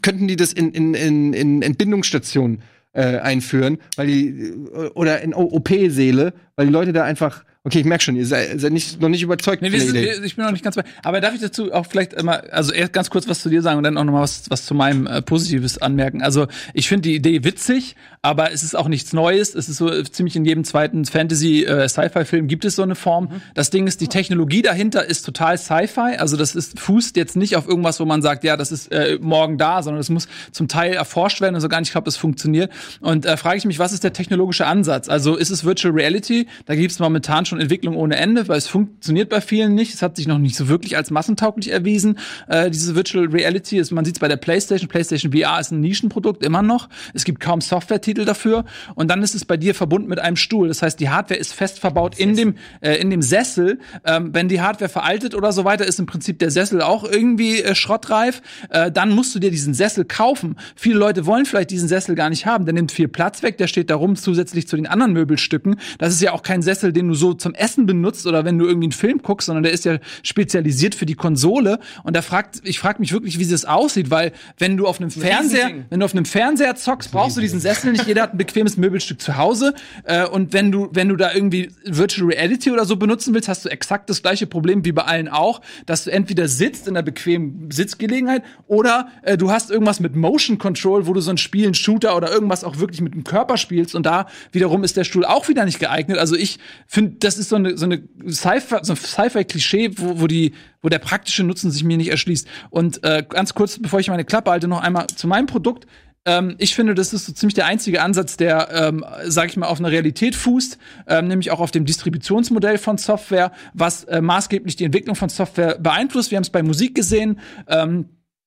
könnten 0.03 0.29
die 0.29 0.37
das 0.37 0.53
in 0.53 0.71
in 0.71 0.95
in, 0.95 1.33
in 1.33 1.63
Entbindungsstationen 1.63 2.63
äh, 2.93 3.19
einführen, 3.19 3.79
weil 3.97 4.07
die 4.07 4.29
äh, 4.29 4.91
oder 4.95 5.21
in 5.21 5.35
OP-Seele, 5.35 6.33
weil 6.55 6.67
die 6.67 6.73
Leute 6.73 6.93
da 6.93 7.03
einfach 7.03 7.45
Okay, 7.65 7.79
ich 7.79 7.85
merke 7.85 8.03
schon, 8.03 8.17
ihr 8.17 8.27
seid, 8.27 8.61
seid 8.61 8.73
nicht, 8.73 9.01
noch 9.01 9.09
nicht 9.09 9.23
überzeugt 9.23 9.63
Nee, 9.63 9.71
wir 9.71 9.81
sind, 9.81 9.95
wir, 9.95 10.25
ich 10.25 10.35
bin 10.35 10.45
noch 10.45 10.51
nicht 10.51 10.65
ganz 10.65 10.75
bei. 10.75 10.83
Aber 11.05 11.21
darf 11.21 11.33
ich 11.33 11.41
dazu 11.41 11.73
auch 11.73 11.87
vielleicht 11.87 12.13
immer, 12.13 12.43
also 12.53 12.73
erst 12.73 12.93
ganz 12.93 13.09
kurz 13.09 13.29
was 13.29 13.41
zu 13.41 13.51
dir 13.51 13.63
sagen 13.63 13.79
und 13.79 13.85
dann 13.85 13.97
auch 13.97 14.03
noch 14.03 14.13
mal 14.13 14.23
was, 14.23 14.51
was 14.51 14.67
zu 14.67 14.75
meinem 14.75 15.07
äh, 15.07 15.23
Positives 15.23 15.79
anmerken. 15.79 16.23
Also 16.23 16.49
ich 16.75 16.89
finde 16.89 17.03
die 17.03 17.15
Idee 17.15 17.45
witzig, 17.45 17.95
aber 18.21 18.51
es 18.51 18.65
ist 18.65 18.77
auch 18.77 18.89
nichts 18.89 19.13
Neues. 19.13 19.55
Es 19.55 19.69
ist 19.69 19.77
so 19.77 19.89
äh, 19.89 20.03
ziemlich 20.03 20.35
in 20.35 20.45
jedem 20.45 20.65
zweiten 20.65 21.05
Fantasy-Sci-Fi-Film 21.05 22.49
gibt 22.49 22.65
es 22.65 22.75
so 22.75 22.83
eine 22.83 22.97
Form. 22.97 23.41
Das 23.55 23.71
Ding 23.71 23.87
ist, 23.87 24.01
die 24.01 24.09
Technologie 24.09 24.63
dahinter 24.63 25.05
ist 25.05 25.23
total 25.23 25.57
Sci-Fi. 25.57 26.17
Also 26.19 26.37
das 26.37 26.57
ist 26.57 26.81
fußt 26.81 27.17
jetzt 27.17 27.37
nicht 27.37 27.55
auf 27.55 27.69
irgendwas, 27.69 28.01
wo 28.01 28.05
man 28.05 28.23
sagt, 28.23 28.43
ja, 28.43 28.57
das 28.57 28.73
ist 28.73 28.91
äh, 28.91 29.19
morgen 29.21 29.57
da, 29.57 29.85
sondern 29.85 30.01
es 30.01 30.11
muss 30.11 30.27
zum 30.51 30.67
Teil 30.67 30.95
erforscht 30.95 31.41
werden 31.41 31.55
und 31.55 31.61
so 31.61 31.69
gar 31.69 31.79
nicht, 31.79 31.91
ich 31.91 31.93
glaube, 31.93 32.07
das 32.07 32.17
funktioniert. 32.17 32.73
Und 33.01 33.25
äh, 33.25 33.37
frage 33.37 33.59
ich 33.59 33.65
mich, 33.67 33.79
was 33.79 33.93
ist 33.93 34.03
der 34.03 34.13
technologische 34.13 34.67
Ansatz? 34.67 35.09
Also 35.09 35.37
ist 35.37 35.51
es 35.51 35.65
Virtual 35.65 35.95
Reality? 35.95 36.49
Da 36.67 36.75
gibt 36.75 36.91
es 36.91 36.99
momentan 36.99 37.47
schon 37.52 37.52
Entwicklung 37.61 37.97
ohne 37.97 38.17
Ende, 38.17 38.49
weil 38.49 38.59
es 38.59 38.69
funktioniert 38.69 39.29
bei 39.29 39.41
vielen 39.41 39.75
nicht. 39.75 39.95
Es 39.95 40.03
hat 40.03 40.17
sich 40.17 40.27
noch 40.27 40.39
nicht 40.39 40.57
so 40.57 40.69
wirklich 40.69 40.97
als 40.97 41.11
massentauglich 41.11 41.71
erwiesen. 41.71 42.19
Äh, 42.49 42.71
diese 42.71 42.95
Virtual 42.95 43.27
Reality 43.27 43.79
ist, 43.79 43.91
man 43.91 44.05
sieht 44.05 44.17
es 44.17 44.21
bei 44.21 44.29
der 44.29 44.37
PlayStation. 44.37 44.89
PlayStation 44.89 45.33
VR 45.33 45.61
ist 45.61 45.71
ein 45.71 45.81
Nischenprodukt 45.81 46.45
immer 46.45 46.63
noch. 46.63 46.89
Es 47.15 47.25
gibt 47.25 47.41
kaum 47.41 47.61
Software-Titel 47.61 48.25
dafür. 48.25 48.65
Und 48.95 49.11
dann 49.11 49.23
ist 49.23 49.35
es 49.35 49.45
bei 49.45 49.57
dir 49.57 49.75
verbunden 49.75 50.09
mit 50.09 50.19
einem 50.19 50.37
Stuhl. 50.37 50.69
Das 50.69 50.83
heißt, 50.83 50.99
die 51.01 51.09
Hardware 51.09 51.39
ist 51.39 51.53
fest 51.53 51.79
verbaut 51.79 52.19
in 52.19 52.37
dem, 52.37 52.55
äh, 52.81 52.97
in 52.97 53.11
dem 53.11 53.23
Sessel. 53.23 53.79
Ähm, 54.05 54.31
wenn 54.33 54.49
die 54.49 54.61
Hardware 54.61 54.89
veraltet 54.89 55.35
oder 55.35 55.53
so 55.53 55.65
weiter, 55.65 55.87
ist 55.87 55.99
im 55.99 56.07
Prinzip 56.07 56.39
der 56.39 56.51
Sessel 56.51 56.83
auch 56.83 57.05
irgendwie 57.05 57.63
äh, 57.63 57.75
schrottreif. 57.75 58.43
Äh, 58.71 58.91
dann 58.91 59.11
musst 59.11 59.35
du 59.35 59.39
dir 59.39 59.51
diesen 59.51 59.75
Sessel 59.75 60.05
kaufen. 60.05 60.57
Viele 60.77 60.99
Leute 60.99 61.27
wollen 61.27 61.47
vielleicht 61.47 61.71
diesen 61.71 61.89
Sessel 61.89 62.15
gar 62.15 62.31
nicht 62.31 62.47
haben. 62.47 62.65
Der 62.65 62.75
nimmt 62.75 62.93
viel 62.93 63.09
Platz 63.09 63.43
weg. 63.43 63.59
Der 63.59 63.67
steht 63.67 63.91
da 63.91 63.97
rum 63.97 64.17
zusätzlich 64.17 64.69
zu 64.69 64.77
den 64.77 64.87
anderen 64.87 65.13
Möbelstücken. 65.13 65.77
Das 65.99 66.13
ist 66.13 66.23
ja 66.23 66.33
auch 66.33 66.43
kein 66.43 66.63
Sessel, 66.63 66.93
den 66.93 67.09
du 67.09 67.15
so 67.15 67.35
zum 67.43 67.55
Essen 67.55 67.87
benutzt 67.87 68.27
oder 68.27 68.45
wenn 68.45 68.59
du 68.59 68.67
irgendwie 68.67 68.87
einen 68.87 68.93
Film 68.93 69.21
guckst, 69.23 69.47
sondern 69.47 69.63
der 69.63 69.73
ist 69.73 69.85
ja 69.85 69.99
spezialisiert 70.23 70.95
für 70.95 71.07
die 71.07 71.15
Konsole. 71.15 71.79
Und 72.05 72.17
da 72.17 72.23
fragt, 72.23 72.61
ich 72.65 72.79
frage 72.79 73.01
mich 73.01 73.13
wirklich, 73.13 73.39
wie 73.39 73.47
das 73.47 73.65
aussieht, 73.65 74.11
weil 74.11 74.33
wenn 74.59 74.77
du 74.77 74.87
auf 74.87 75.01
einem 75.01 75.11
Fernseher, 75.11 75.67
Riesending. 75.67 75.85
wenn 75.91 76.01
du 76.01 76.07
auf 76.07 76.13
einem 76.13 76.25
Fernseher 76.25 76.75
zockst, 76.77 77.11
brauchst 77.13 77.37
du 77.37 77.41
diesen 77.41 77.61
Sessel 77.61 77.93
nicht. 77.93 78.07
Jeder 78.07 78.23
hat 78.23 78.35
ein 78.35 78.39
bequemes 78.39 78.77
Möbelstück 78.77 79.21
zu 79.21 79.37
Hause. 79.37 79.75
Äh, 80.05 80.27
und 80.27 80.53
wenn 80.53 80.73
du, 80.73 80.89
wenn 80.93 81.09
du 81.09 81.17
da 81.17 81.33
irgendwie 81.33 81.71
Virtual 81.85 82.33
Reality 82.33 82.71
oder 82.71 82.85
so 82.85 82.97
benutzen 82.97 83.35
willst, 83.35 83.49
hast 83.49 83.65
du 83.65 83.69
exakt 83.69 84.09
das 84.09 84.23
gleiche 84.23 84.47
Problem 84.47 84.85
wie 84.85 84.93
bei 84.93 85.03
allen 85.03 85.29
auch, 85.29 85.61
dass 85.87 86.05
du 86.05 86.11
entweder 86.11 86.49
sitzt 86.49 86.89
in 86.89 86.97
einer 86.97 87.03
bequemen 87.03 87.71
Sitzgelegenheit 87.71 88.43
oder 88.67 89.09
äh, 89.23 89.37
du 89.37 89.51
hast 89.51 89.71
irgendwas 89.71 90.01
mit 90.01 90.15
Motion 90.15 90.59
Control, 90.59 91.07
wo 91.07 91.13
du 91.13 91.21
so 91.21 91.31
ein 91.31 91.39
Spiel, 91.39 91.67
ein 91.67 91.75
Shooter 91.75 92.17
oder 92.17 92.31
irgendwas 92.31 92.65
auch 92.65 92.79
wirklich 92.79 93.01
mit 93.01 93.15
dem 93.15 93.25
Körper 93.25 93.57
spielst 93.57 93.95
und 93.95 94.07
da 94.07 94.27
wiederum 94.53 94.85
ist 94.85 94.97
der 94.97 95.05
Stuhl 95.05 95.25
auch 95.25 95.49
wieder 95.49 95.65
nicht 95.65 95.81
geeignet. 95.81 96.19
Also 96.19 96.37
ich 96.37 96.59
finde, 96.87 97.17
das 97.33 97.39
ist 97.39 97.49
so 97.49 97.57
eine, 97.57 97.77
so 97.77 97.87
eine 97.87 98.03
Sci-Fi, 98.29 98.77
so 98.83 98.93
ein 98.93 98.97
Sci-Fi-Klischee, 98.97 99.93
wo, 99.97 100.21
wo 100.21 100.27
die, 100.27 100.53
wo 100.83 100.89
der 100.89 100.99
praktische 100.99 101.45
Nutzen 101.45 101.71
sich 101.71 101.85
mir 101.85 101.97
nicht 101.97 102.11
erschließt. 102.11 102.47
Und 102.71 103.03
äh, 103.05 103.25
ganz 103.29 103.55
kurz, 103.55 103.79
bevor 103.79 104.01
ich 104.01 104.09
meine 104.09 104.25
Klappe 104.25 104.51
halte, 104.51 104.69
noch 104.69 104.83
einmal 104.83 105.07
zu 105.09 105.27
meinem 105.27 105.47
Produkt 105.47 105.87
Ähm, 106.25 106.55
ich 106.59 106.75
finde, 106.75 106.95
das 106.95 107.13
ist 107.13 107.27
so 107.27 107.33
ziemlich 107.33 107.55
der 107.55 107.67
einzige 107.67 108.01
Ansatz, 108.01 108.37
der, 108.37 108.69
ähm, 108.73 109.05
sag 109.25 109.49
ich 109.49 109.57
mal, 109.57 109.67
auf 109.67 109.81
einer 109.81 109.91
Realität 109.91 110.37
fußt, 110.37 110.79
ähm, 111.09 111.27
nämlich 111.27 111.51
auch 111.51 111.61
auf 111.61 111.73
dem 111.73 111.85
Distributionsmodell 111.85 112.79
von 112.79 112.97
Software, 112.97 113.51
was 113.75 114.05
äh, 114.05 114.21
maßgeblich 114.21 114.77
die 114.77 114.85
Entwicklung 114.85 115.17
von 115.17 115.29
Software 115.29 115.79
beeinflusst. 115.81 116.31
Wir 116.31 116.37
haben 116.37 116.45
es 116.45 116.51
bei 116.51 116.63
Musik 116.63 116.95
gesehen. 116.95 117.41
Ähm, 117.67 118.07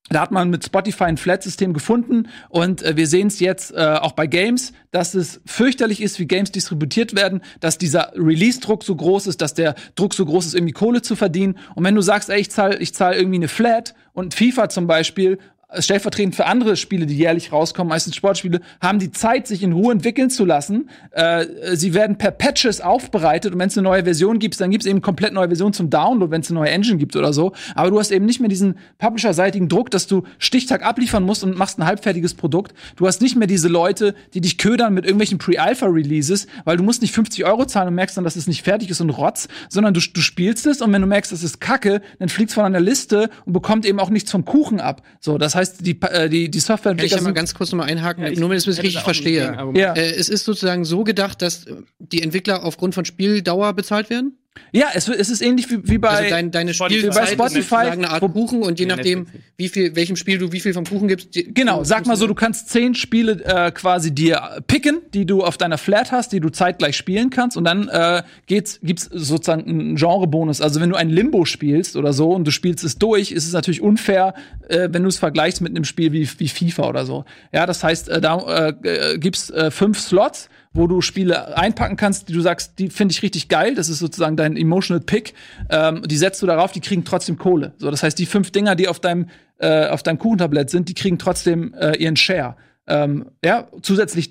da 0.10 0.22
hat 0.22 0.32
man 0.32 0.52
mit 0.52 0.64
Spotify 0.64 1.06
ein 1.06 1.18
Flat-System 1.18 1.74
gefunden 1.74 2.28
und 2.50 2.84
äh, 2.84 2.96
wir 2.96 3.08
sehen 3.08 3.28
es 3.28 3.40
jetzt 3.40 3.74
äh, 3.74 3.98
auch 4.00 4.12
bei 4.12 4.28
Games, 4.28 4.72
dass 4.92 5.16
es 5.16 5.42
fürchterlich 5.46 6.00
ist, 6.00 6.20
wie 6.20 6.28
Games 6.28 6.52
distributiert 6.52 7.16
werden, 7.16 7.42
dass 7.60 7.80
dieser 7.80 8.14
Release-Druck 8.16 8.84
so 8.84 8.96
groß 8.96 9.26
ist, 9.26 9.42
dass 9.42 9.56
der 9.56 9.74
Druck 9.96 10.14
so 10.14 10.26
groß 10.26 10.46
ist, 10.46 10.54
irgendwie 10.54 10.74
Kohle 10.74 11.02
zu 11.02 11.16
verdienen. 11.16 11.58
Und 11.74 11.84
wenn 11.84 11.96
du 11.96 12.02
sagst, 12.02 12.30
ey, 12.30 12.40
ich 12.40 12.52
zahle 12.52 12.78
ich 12.78 12.94
zahl 12.94 13.16
irgendwie 13.16 13.38
eine 13.38 13.48
Flat 13.48 13.96
und 14.14 14.36
FIFA 14.36 14.70
zum 14.70 14.86
Beispiel 14.86 15.40
stellvertretend 15.80 16.36
für 16.36 16.46
andere 16.46 16.76
Spiele, 16.76 17.06
die 17.06 17.16
jährlich 17.16 17.52
rauskommen, 17.52 17.90
meistens 17.90 18.16
Sportspiele, 18.16 18.62
haben 18.82 19.00
die 19.00 19.12
Zeit, 19.12 19.48
sich 19.48 19.64
in 19.64 19.74
Ruhe 19.74 19.92
entwickeln 19.92 20.30
zu 20.30 20.46
lassen. 20.46 20.90
Äh, 21.12 21.46
sie 21.74 21.94
werden 21.94 22.18
per 22.18 22.32
Patches 22.32 22.82
aufbereitet 22.82 23.54
und 23.54 23.60
wenn 23.60 23.68
es 23.68 23.78
eine 23.78 23.88
neue 23.88 24.04
Version 24.04 24.40
gibt, 24.40 24.60
dann 24.60 24.72
gibt 24.72 24.84
es 24.84 24.90
eben 24.90 25.02
komplett 25.02 25.34
neue 25.34 25.48
Version 25.48 25.74
zum 25.74 25.90
Download, 25.90 26.32
wenn 26.32 26.42
es 26.42 26.50
eine 26.50 26.60
neue 26.60 26.70
Engine 26.70 26.98
gibt 26.98 27.16
oder 27.16 27.34
so. 27.34 27.54
Aber 27.76 27.90
du 27.90 28.00
hast 28.00 28.12
eben 28.12 28.26
nicht 28.26 28.40
mehr 28.40 28.50
diesen 28.50 28.76
publisher-seitigen 28.98 29.70
Druck, 29.70 29.92
dass 29.92 30.08
du 30.08 30.24
Stichtag 30.38 30.86
abliefern 30.86 31.24
musst 31.24 31.44
und 31.44 31.58
machst 31.58 31.80
ein 31.80 31.86
halbfertiges 31.86 32.34
Produkt. 32.34 32.74
Du 32.96 33.08
hast 33.08 33.22
nicht 33.22 33.36
mehr 33.36 33.48
diese 33.48 33.68
Leute, 33.68 34.16
die 34.34 34.42
dich 34.42 34.58
ködern 34.58 34.94
mit 34.94 35.06
irgendwelchen 35.06 35.38
Pre-Alpha-Releases, 35.38 36.48
weil 36.64 36.78
du 36.78 36.84
musst 36.84 37.02
nicht 37.02 37.14
50 37.14 37.46
Euro 37.46 37.66
zahlen 37.66 37.90
und 37.90 37.96
merkst 37.96 38.18
dann, 38.18 38.24
dass 38.24 38.36
es 38.36 38.48
nicht 38.48 38.64
fertig 38.64 38.90
ist 38.90 39.02
und 39.02 39.10
rotz, 39.10 39.48
sondern 39.70 39.94
du, 39.94 40.00
du 40.00 40.22
spielst 40.22 40.66
es 40.66 40.82
und 40.82 40.92
wenn 40.94 41.02
du 41.02 41.08
merkst, 41.08 41.32
das 41.32 41.44
ist 41.44 41.60
Kacke, 41.60 42.02
dann 42.20 42.30
fliegst 42.30 42.56
von 42.56 42.66
einer 42.66 42.80
Liste 42.80 43.30
und 43.46 43.54
bekommt 43.54 43.86
eben 43.86 44.00
auch 44.00 44.10
nichts 44.10 44.32
vom 44.32 44.46
Kuchen 44.46 44.80
ab. 44.80 45.02
So, 45.20 45.38
das 45.38 45.56
heißt, 45.56 45.65
die, 45.74 46.00
äh, 46.02 46.30
die, 46.30 46.50
die 46.50 46.52
Kann 46.52 46.58
ich 46.58 46.64
Softwareentwickler 46.64 47.18
da 47.18 47.24
mal 47.24 47.34
ganz 47.34 47.54
kurz 47.54 47.72
nochmal 47.72 47.90
einhaken, 47.90 48.24
Ja, 48.24 48.30
ich 48.30 48.40
nur 48.40 48.50
damit 48.50 48.62
ich 48.62 48.68
es 48.68 48.84
richtig 48.84 49.02
verstehe. 49.02 49.72
Ja. 49.76 49.94
Äh, 49.94 50.12
es 50.16 50.30
ist 50.30 50.46
sozusagen 50.46 50.86
so 50.86 51.04
gedacht, 51.04 51.42
dass 51.42 51.66
die 52.00 52.22
Entwickler 52.22 52.64
aufgrund 52.64 52.96
von 52.96 53.06
Spieldauer 53.06 53.74
bezahlt 53.74 54.10
werden? 54.10 54.38
Ja, 54.72 54.88
es, 54.94 55.08
es 55.08 55.30
ist 55.30 55.42
ähnlich 55.42 55.70
wie, 55.70 55.88
wie 55.88 55.98
bei 55.98 56.10
Also 56.10 56.30
dein, 56.30 56.52
deine 56.52 56.74
Spotify- 56.74 57.00
Spielzeit 57.00 57.38
bei 57.38 57.50
Spotify, 57.50 57.76
eine 57.76 58.10
Art 58.10 58.22
Kuchen 58.34 58.62
und 58.62 58.80
je 58.80 58.86
Nee, 58.86 58.94
nachdem, 58.96 59.28
wie 59.58 59.70
viel, 59.70 59.96
welchem 59.96 60.16
Spiel 60.16 60.38
du 60.38 60.52
wie 60.52 60.60
viel 60.60 60.74
vom 60.74 60.86
Kuchen 60.86 61.08
gibst. 61.08 61.34
die- 61.36 61.54
Genau, 61.54 61.84
sag 61.84 62.06
mal 62.06 62.16
so, 62.18 62.28
du 62.28 62.36
kannst 62.36 62.70
zehn 62.70 62.96
Spiele 62.96 63.44
äh, 63.46 63.72
quasi 63.72 64.14
dir 64.14 64.62
picken, 64.68 64.98
die 65.14 65.26
du 65.26 65.44
auf 65.44 65.58
deiner 65.58 65.78
Flat 65.78 66.12
hast, 66.12 66.32
die 66.34 66.40
du 66.40 66.50
zeitgleich 66.50 66.96
spielen 66.98 67.30
kannst 67.30 67.56
und 67.58 67.64
dann 67.66 67.88
äh, 67.90 68.24
geht's, 68.48 68.80
gibt's 68.84 69.10
sozusagen 69.12 69.64
einen 69.68 69.96
Genrebonus. 69.96 70.62
Also 70.62 70.80
wenn 70.82 70.90
du 70.90 70.96
ein 70.96 71.10
Limbo 71.10 71.46
spielst 71.46 71.96
oder 71.96 72.12
so 72.14 72.32
und 72.32 72.46
du 72.46 72.52
spielst 72.52 72.84
es 72.84 72.98
durch, 72.98 73.32
ist 73.32 73.46
es 73.48 73.54
natürlich 73.54 73.82
unfair, 73.82 74.34
äh, 74.70 74.90
wenn 74.92 75.04
du 75.04 75.10
es 75.10 75.18
vergleichst 75.18 75.62
mit 75.62 75.72
einem 75.72 75.86
Spiel 75.86 76.12
wie, 76.12 76.28
wie 76.38 76.48
FIFA 76.48 76.88
oder 76.90 77.06
so. 77.06 77.26
Ja, 77.54 77.66
das 77.66 77.84
heißt, 77.84 78.10
äh, 78.10 78.20
da 78.22 78.38
äh, 78.84 79.14
äh, 79.14 79.18
gibt's 79.20 79.50
äh, 79.50 79.72
fünf 79.72 80.00
Slots 80.00 80.50
wo 80.76 80.88
du 80.88 81.02
Spiele 81.02 81.58
einpacken 81.58 81.96
kannst, 81.96 82.30
die 82.30 82.34
du 82.34 82.42
sagst, 82.42 82.78
die 82.78 82.90
finde 82.90 83.14
ich 83.14 83.24
richtig 83.24 83.48
geil. 83.48 83.76
Das 83.76 83.90
ist 83.90 84.00
sozusagen 84.00 84.38
dein 84.38 84.56
Emotional 84.58 85.02
Pick. 85.02 85.34
Ähm, 85.70 86.04
die 86.06 86.18
setzt 86.18 86.42
du 86.42 86.46
darauf, 86.46 86.72
die 86.72 86.82
kriegen 86.82 87.06
trotzdem 87.06 87.38
Kohle. 87.38 87.74
So, 87.78 87.90
das 87.90 88.04
heißt, 88.04 88.20
die 88.20 88.26
fünf 88.26 88.52
Dinger, 88.52 88.76
die 88.76 88.88
auf 88.88 89.00
deinem 89.00 89.30
äh, 89.58 89.88
auf 89.88 90.04
deinem 90.04 90.20
Kuchentablett 90.20 90.70
sind, 90.70 90.90
die 90.90 90.94
kriegen 90.94 91.18
trotzdem 91.18 91.74
äh, 91.74 91.96
ihren 91.98 92.18
Share. 92.18 92.58
Ähm, 92.88 93.32
ja, 93.44 93.68
zusätzlich, 93.82 94.30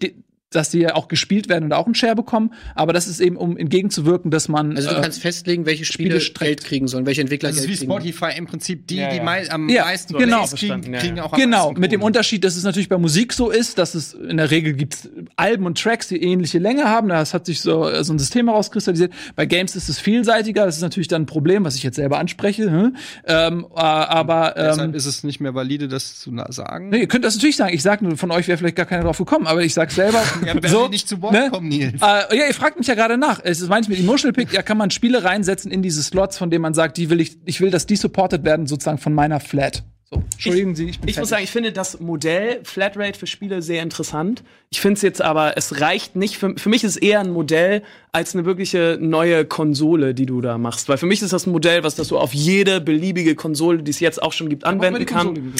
dass 0.54 0.70
die 0.70 0.78
ja 0.80 0.94
auch 0.94 1.08
gespielt 1.08 1.48
werden 1.48 1.64
und 1.64 1.72
auch 1.72 1.86
einen 1.86 1.94
Share 1.94 2.14
bekommen. 2.14 2.52
Aber 2.74 2.92
das 2.92 3.06
ist 3.06 3.20
eben, 3.20 3.36
um 3.36 3.56
entgegenzuwirken, 3.56 4.30
dass 4.30 4.48
man 4.48 4.76
Also 4.76 4.90
du 4.90 4.96
äh, 4.96 5.00
kannst 5.00 5.20
festlegen, 5.20 5.66
welche 5.66 5.84
Spiele, 5.84 6.20
Spiele. 6.20 6.46
Geld 6.50 6.64
kriegen 6.64 6.88
sollen, 6.88 7.06
welche 7.06 7.20
Entwickler 7.22 7.48
Das 7.50 7.58
ist 7.58 7.66
Geld 7.66 7.80
wie 7.80 7.86
kriegen. 7.86 7.92
Spotify 7.92 8.38
im 8.38 8.46
Prinzip. 8.46 8.86
Die, 8.86 8.96
Ja, 8.96 9.10
die 9.10 9.16
ja. 9.16 9.22
mei 9.24 9.50
am 9.50 9.68
Ja, 9.68 9.84
meisten 9.84 10.16
genau. 10.16 10.46
Kriegen, 10.46 10.82
kriegen 10.92 11.16
ja. 11.16 11.24
auch 11.24 11.32
am 11.32 11.38
Genau, 11.40 11.72
mit 11.72 11.92
dem. 11.92 12.02
Unterschied, 12.04 12.44
dass 12.44 12.56
es 12.56 12.64
natürlich 12.64 12.90
bei 12.90 12.98
Musik 12.98 13.32
so 13.32 13.50
ist, 13.50 13.78
dass 13.78 13.94
es 13.94 14.12
in 14.12 14.36
der 14.36 14.50
Regel 14.50 14.74
gibt's 14.74 15.08
Alben 15.36 15.64
und 15.64 15.80
Tracks, 15.80 16.08
die 16.08 16.22
ähnliche 16.22 16.58
Länge 16.58 16.84
haben. 16.84 17.08
Das 17.08 17.32
hat 17.32 17.46
sich 17.46 17.62
so, 17.62 17.88
äh, 17.88 18.04
so 18.04 18.12
ein 18.12 18.18
System 18.18 18.48
herauskristallisiert. 18.48 19.12
Bei 19.34 19.46
Games 19.46 19.74
ist 19.74 19.88
es 19.88 19.98
vielseitiger. 19.98 20.66
Das 20.66 20.76
ist 20.76 20.82
natürlich 20.82 21.08
dann 21.08 21.22
ein 21.22 21.26
Problem, 21.26 21.64
was 21.64 21.76
ich 21.76 21.82
jetzt 21.82 21.96
selber 21.96 22.18
anspreche. 22.18 22.70
hm? 22.70 22.96
Ähm, 23.26 23.66
äh, 23.74 23.80
aber 23.80 24.56
ähm, 24.56 24.64
Deshalb 24.66 24.94
ist 24.94 25.06
es 25.06 25.24
nicht 25.24 25.40
mehr 25.40 25.54
valide, 25.54 25.88
das 25.88 26.18
zu 26.18 26.30
sagen. 26.50 26.90
Nee, 26.90 27.00
ihr 27.00 27.08
könnt 27.08 27.24
das 27.24 27.34
natürlich 27.36 27.56
sagen. 27.56 27.74
Ich 27.74 27.82
sag 27.82 28.02
nur, 28.02 28.16
von 28.18 28.30
euch 28.30 28.48
wäre 28.48 28.58
vielleicht 28.58 28.76
gar 28.76 28.86
keiner 28.86 29.04
drauf 29.04 29.18
gekommen, 29.18 29.46
aber 29.46 29.62
ich 29.62 29.72
sag 29.72 29.90
selber. 29.90 30.22
Ja, 30.46 30.54
wer 30.60 30.70
so, 30.70 30.88
nicht 30.88 31.08
zu 31.08 31.20
Wort 31.22 31.32
ne? 31.32 31.48
kommen, 31.50 31.68
Nils? 31.68 32.00
Äh, 32.02 32.36
ja, 32.36 32.46
ihr 32.46 32.54
fragt 32.54 32.78
mich 32.78 32.86
ja 32.86 32.94
gerade 32.94 33.18
nach. 33.18 33.40
Es 33.42 33.60
ist 33.60 33.68
manchmal 33.68 33.96
mit 33.96 34.04
Emotional 34.04 34.32
Pick, 34.32 34.52
ja, 34.52 34.62
kann 34.62 34.78
man 34.78 34.90
Spiele 34.90 35.24
reinsetzen 35.24 35.70
in 35.70 35.82
diese 35.82 36.02
Slots, 36.02 36.38
von 36.38 36.50
denen 36.50 36.62
man 36.62 36.74
sagt, 36.74 36.96
die 36.96 37.10
will 37.10 37.20
ich, 37.20 37.38
ich 37.44 37.60
will, 37.60 37.70
dass 37.70 37.86
die 37.86 37.96
supported 37.96 38.44
werden, 38.44 38.66
sozusagen 38.66 38.98
von 38.98 39.14
meiner 39.14 39.40
Flat. 39.40 39.84
So, 40.10 40.22
Entschuldigen 40.32 40.74
Sie, 40.74 40.84
ich 40.86 41.00
bin 41.00 41.08
Ich 41.08 41.18
muss 41.18 41.30
sagen, 41.30 41.42
ich 41.42 41.50
finde 41.50 41.72
das 41.72 41.98
Modell 41.98 42.60
Flatrate 42.62 43.18
für 43.18 43.26
Spiele 43.26 43.62
sehr 43.62 43.82
interessant. 43.82 44.44
Ich 44.70 44.80
finde 44.80 44.94
es 44.94 45.02
jetzt 45.02 45.22
aber, 45.22 45.56
es 45.56 45.80
reicht 45.80 46.14
nicht. 46.14 46.36
Für, 46.36 46.54
für 46.56 46.68
mich 46.68 46.84
ist 46.84 46.92
es 46.92 46.96
eher 46.98 47.20
ein 47.20 47.30
Modell 47.30 47.82
als 48.12 48.34
eine 48.34 48.44
wirkliche 48.44 48.98
neue 49.00 49.46
Konsole, 49.46 50.14
die 50.14 50.26
du 50.26 50.42
da 50.42 50.58
machst. 50.58 50.88
Weil 50.88 50.98
für 50.98 51.06
mich 51.06 51.22
ist 51.22 51.32
das 51.32 51.46
ein 51.46 51.52
Modell, 51.52 51.84
was 51.84 51.94
das 51.94 52.08
so 52.08 52.18
auf 52.18 52.34
jede 52.34 52.80
beliebige 52.80 53.34
Konsole, 53.34 53.82
die 53.82 53.90
es 53.90 54.00
jetzt 54.00 54.22
auch 54.22 54.32
schon 54.32 54.50
gibt, 54.50 54.64
anwenden 54.64 55.06
kann. 55.06 55.54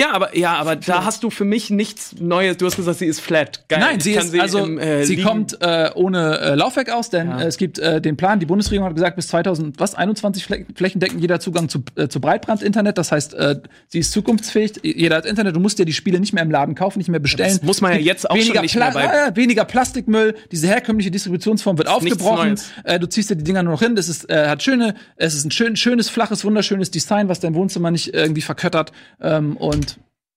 Ja, 0.00 0.12
aber 0.12 0.34
ja, 0.34 0.54
aber 0.54 0.74
da 0.74 1.04
hast 1.04 1.22
du 1.22 1.28
für 1.28 1.44
mich 1.44 1.68
nichts 1.68 2.14
Neues. 2.18 2.56
Du 2.56 2.64
hast 2.64 2.76
gesagt, 2.76 2.98
sie 2.98 3.04
ist 3.04 3.20
flat. 3.20 3.66
Geil. 3.68 3.78
Nein, 3.78 4.00
sie 4.00 4.12
ist 4.14 4.34
also 4.40 4.60
im, 4.64 4.78
äh, 4.78 5.04
sie 5.04 5.16
liegen- 5.16 5.28
kommt 5.28 5.58
äh, 5.60 5.90
ohne 5.94 6.38
äh, 6.40 6.54
Laufwerk 6.54 6.88
aus, 6.90 7.10
denn 7.10 7.28
Ja. 7.28 7.42
äh, 7.42 7.46
es 7.46 7.58
gibt 7.58 7.78
äh, 7.78 8.00
den 8.00 8.16
Plan. 8.16 8.40
Die 8.40 8.46
Bundesregierung 8.46 8.86
hat 8.88 8.94
gesagt, 8.94 9.16
bis 9.16 9.28
2000 9.28 9.78
was 9.78 9.94
21 9.94 10.46
Fläch 10.46 10.64
flächendeckend 10.74 11.20
jeder 11.20 11.40
Zugang 11.40 11.68
zu, 11.68 11.84
äh, 11.96 12.08
zu 12.08 12.22
Breitband-Internet. 12.22 12.96
Das 12.96 13.12
heißt, 13.12 13.36
sie 13.88 13.98
ist 13.98 14.12
zukunftsfähig. 14.12 14.80
Jeder 14.82 15.16
hat 15.16 15.26
Internet. 15.26 15.54
Du 15.56 15.60
musst 15.60 15.78
dir 15.78 15.84
die 15.84 15.92
Spiele 15.92 16.18
nicht 16.20 16.32
mehr 16.32 16.42
im 16.42 16.50
Laden 16.50 16.74
kaufen, 16.74 16.98
nicht 16.98 17.10
mehr 17.10 17.20
bestellen. 17.20 17.50
Das 17.52 17.62
muss 17.62 17.82
man 17.82 17.92
ja 17.92 17.98
jetzt 17.98 18.30
auch 18.30 18.34
weniger 18.34 18.54
schon 18.54 18.62
nicht 18.62 18.76
mehr 18.76 18.90
Pla- 18.92 19.00
bei- 19.00 19.04
ja, 19.14 19.26
ja, 19.28 19.36
weniger 19.36 19.66
Plastikmüll. 19.66 20.34
Diese 20.50 20.68
herkömmliche 20.68 21.10
Distributionsform 21.10 21.76
wird 21.76 21.88
aufgebrochen. 21.88 22.58
Du 22.98 23.06
ziehst 23.08 23.28
dir 23.28 23.36
die 23.36 23.44
Dinger 23.44 23.62
nur 23.62 23.74
noch 23.74 23.82
hin. 23.82 23.94
Das 23.94 24.08
ist 24.08 24.32
hat 24.32 24.62
schöne, 24.62 24.94
es 25.16 25.34
ist 25.34 25.44
ein 25.44 25.50
schön, 25.50 25.76
schönes 25.76 26.08
flaches, 26.08 26.46
wunderschönes 26.46 26.90
Design, 26.90 27.28
was 27.28 27.40
dein 27.40 27.54
Wohnzimmer 27.54 27.90
nicht 27.90 28.14
irgendwie 28.14 28.40
verköttert. 28.40 28.92
Ähm, 29.20 29.58
und 29.58 29.82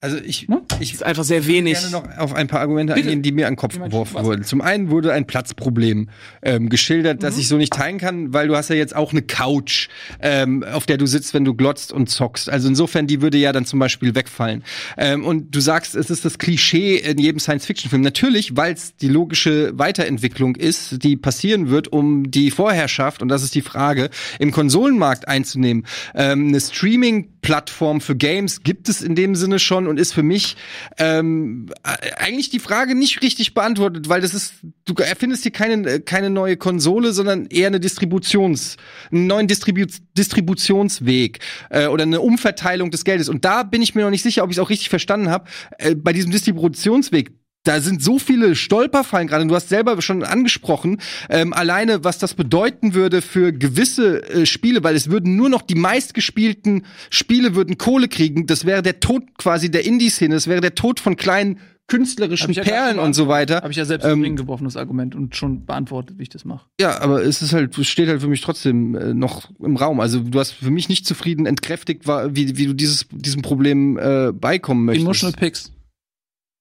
Also 0.01 0.17
ich, 0.17 0.47
Ne? 0.49 0.61
ich 0.81 0.93
ist 0.93 1.03
einfach 1.03 1.23
sehr 1.23 1.47
wenig. 1.47 1.79
gerne 1.79 1.89
noch 1.89 2.17
auf 2.19 2.33
ein 2.35 2.47
paar 2.47 2.59
Argumente 2.59 2.93
Bitte. 2.93 3.07
eingehen, 3.07 3.23
die 3.23 3.31
mir 3.31 3.47
an 3.47 3.53
den 3.53 3.57
Kopf 3.57 3.79
geworfen 3.79 4.23
wurden. 4.23 4.43
Zum 4.43 4.61
einen 4.61 4.89
wurde 4.91 5.11
ein 5.13 5.25
Platzproblem 5.25 6.09
ähm, 6.43 6.69
geschildert, 6.69 7.17
Mhm. 7.17 7.21
das 7.21 7.37
ich 7.39 7.47
so 7.47 7.57
nicht 7.57 7.73
teilen 7.73 7.97
kann, 7.97 8.31
weil 8.33 8.47
du 8.47 8.55
hast 8.55 8.69
ja 8.69 8.75
jetzt 8.75 8.95
auch 8.95 9.13
eine 9.13 9.21
Couch, 9.23 9.87
ähm, 10.19 10.63
auf 10.63 10.85
der 10.85 10.97
du 10.97 11.07
sitzt, 11.07 11.33
wenn 11.33 11.43
du 11.45 11.55
glotzt 11.55 11.91
und 11.91 12.07
zockst. 12.09 12.49
Also 12.49 12.67
insofern, 12.67 13.07
die 13.07 13.21
würde 13.21 13.37
ja 13.39 13.51
dann 13.51 13.65
zum 13.65 13.79
Beispiel 13.79 14.13
wegfallen. 14.13 14.63
Ähm, 14.97 15.25
und 15.25 15.55
du 15.55 15.59
sagst, 15.59 15.95
es 15.95 16.09
ist 16.11 16.23
das 16.23 16.37
Klischee 16.37 16.97
in 16.97 17.17
jedem 17.17 17.39
Science-Fiction-Film. 17.39 18.01
Natürlich, 18.03 18.55
weil 18.55 18.73
es 18.73 18.95
die 18.97 19.07
logische 19.07 19.71
Weiterentwicklung 19.79 20.55
ist, 20.55 21.01
die 21.03 21.15
passieren 21.15 21.69
wird, 21.69 21.87
um 21.87 22.29
die 22.29 22.51
Vorherrschaft, 22.51 23.23
und 23.23 23.29
das 23.29 23.41
ist 23.43 23.55
die 23.55 23.61
Frage, 23.61 24.09
im 24.39 24.51
Konsolenmarkt 24.51 25.27
einzunehmen. 25.27 25.87
Ähm, 26.13 26.49
eine 26.49 26.59
Streaming-Plattform 26.61 28.01
für 28.01 28.15
Games 28.15 28.61
gibt 28.61 28.87
es 28.89 29.01
in 29.01 29.15
dem 29.15 29.33
Sinne 29.35 29.57
schon 29.57 29.84
und 29.87 29.99
ist 29.99 30.13
für 30.13 30.23
mich 30.23 30.55
ähm, 30.97 31.67
äh, 31.83 32.11
eigentlich 32.17 32.49
die 32.49 32.59
Frage 32.59 32.95
nicht 32.95 33.21
richtig 33.21 33.53
beantwortet, 33.53 34.09
weil 34.09 34.21
das 34.21 34.33
ist, 34.33 34.55
du 34.85 34.93
erfindest 34.95 35.43
hier 35.43 35.51
keine, 35.51 35.89
äh, 35.89 35.99
keine 35.99 36.29
neue 36.29 36.57
Konsole, 36.57 37.13
sondern 37.13 37.45
eher 37.47 37.67
eine 37.67 37.79
Distributions, 37.79 38.77
einen 39.11 39.27
neuen 39.27 39.47
Distribu 39.47 39.85
Distributionsweg 40.17 41.39
äh, 41.69 41.87
oder 41.87 42.03
eine 42.03 42.21
Umverteilung 42.21 42.91
des 42.91 43.03
Geldes. 43.03 43.29
Und 43.29 43.45
da 43.45 43.63
bin 43.63 43.81
ich 43.81 43.95
mir 43.95 44.03
noch 44.03 44.09
nicht 44.09 44.23
sicher, 44.23 44.43
ob 44.43 44.49
ich 44.49 44.57
es 44.57 44.63
auch 44.63 44.69
richtig 44.69 44.89
verstanden 44.89 45.29
habe. 45.29 45.49
Äh, 45.77 45.95
bei 45.95 46.13
diesem 46.13 46.31
Distributionsweg, 46.31 47.31
da 47.65 47.81
sind 47.81 48.01
so 48.01 48.19
viele 48.19 48.55
Stolperfallen 48.55 49.27
gerade. 49.27 49.45
Du 49.45 49.55
hast 49.55 49.69
selber 49.69 50.01
schon 50.01 50.23
angesprochen, 50.23 51.01
ähm, 51.29 51.53
alleine 51.53 52.03
was 52.03 52.17
das 52.17 52.33
bedeuten 52.33 52.93
würde 52.93 53.21
für 53.21 53.51
gewisse 53.51 54.23
äh, 54.29 54.45
Spiele, 54.45 54.83
weil 54.83 54.95
es 54.95 55.09
würden 55.09 55.35
nur 55.35 55.49
noch 55.49 55.61
die 55.61 55.75
meistgespielten 55.75 56.85
Spiele 57.09 57.55
würden 57.55 57.77
Kohle 57.77 58.07
kriegen. 58.07 58.47
Das 58.47 58.65
wäre 58.65 58.81
der 58.81 58.99
Tod 58.99 59.23
quasi 59.37 59.69
der 59.69 59.85
Indie-Szene. 59.85 60.35
Das 60.35 60.47
wäre 60.47 60.61
der 60.61 60.75
Tod 60.75 60.99
von 60.99 61.15
kleinen 61.15 61.59
künstlerischen 61.87 62.51
ja 62.51 62.63
Perlen 62.63 62.99
und 62.99 63.13
so 63.13 63.27
weiter. 63.27 63.57
habe 63.57 63.69
ich 63.69 63.77
ja 63.77 63.85
selbst 63.85 64.05
Ähm, 64.05 64.13
ähm, 64.13 64.21
Ring 64.21 64.35
geworfen, 64.35 64.63
das 64.63 64.75
Argument, 64.75 65.15
und 65.15 65.35
schon 65.35 65.65
beantwortet, 65.65 66.17
wie 66.17 66.23
ich 66.23 66.29
das 66.29 66.45
mache. 66.45 66.65
Ja, 66.79 66.99
aber 67.01 67.23
es 67.23 67.41
ist 67.41 67.53
halt, 67.53 67.77
es 67.77 67.87
steht 67.87 68.07
halt 68.07 68.21
für 68.21 68.27
mich 68.27 68.41
trotzdem 68.41 68.95
äh, 68.95 69.13
noch 69.13 69.51
im 69.59 69.75
Raum. 69.75 69.99
Also 69.99 70.19
du 70.19 70.39
hast 70.39 70.51
für 70.51 70.71
mich 70.71 70.89
nicht 70.89 71.05
zufrieden 71.05 71.45
entkräftigt, 71.45 72.07
war, 72.07 72.35
wie, 72.35 72.57
wie 72.57 72.65
du 72.65 72.73
dieses, 72.73 73.05
diesem 73.11 73.41
Problem 73.41 73.97
äh, 73.97 74.31
beikommen 74.31 74.85
möchtest. 74.85 75.05
Emotional 75.05 75.39
Picks. 75.39 75.71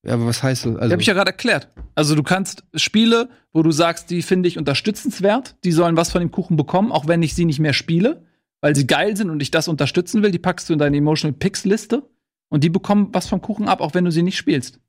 Ja, 0.04 0.14
aber 0.14 0.26
was 0.26 0.42
heißt 0.42 0.66
das? 0.66 0.76
Also, 0.76 0.92
habe 0.92 1.02
ich 1.02 1.08
ja 1.08 1.14
gerade 1.14 1.30
erklärt. 1.30 1.68
Also 1.94 2.14
du 2.14 2.22
kannst 2.22 2.64
Spiele, 2.74 3.28
wo 3.52 3.62
du 3.62 3.70
sagst, 3.70 4.10
die 4.10 4.22
finde 4.22 4.48
ich 4.48 4.58
unterstützenswert, 4.58 5.56
die 5.64 5.72
sollen 5.72 5.96
was 5.96 6.10
von 6.10 6.20
dem 6.20 6.30
Kuchen 6.30 6.56
bekommen, 6.56 6.92
auch 6.92 7.06
wenn 7.08 7.22
ich 7.22 7.34
sie 7.34 7.44
nicht 7.44 7.60
mehr 7.60 7.72
spiele, 7.72 8.24
weil 8.60 8.74
sie 8.74 8.86
geil 8.86 9.16
sind 9.16 9.30
und 9.30 9.40
ich 9.40 9.50
das 9.50 9.68
unterstützen 9.68 10.22
will, 10.22 10.30
die 10.30 10.38
packst 10.38 10.68
du 10.68 10.72
in 10.72 10.78
deine 10.78 10.96
Emotional 10.96 11.36
Picks 11.36 11.64
Liste 11.64 12.02
und 12.48 12.64
die 12.64 12.70
bekommen 12.70 13.08
was 13.12 13.28
vom 13.28 13.40
Kuchen 13.40 13.68
ab, 13.68 13.80
auch 13.80 13.94
wenn 13.94 14.04
du 14.04 14.10
sie 14.10 14.22
nicht 14.22 14.36
spielst. 14.36 14.80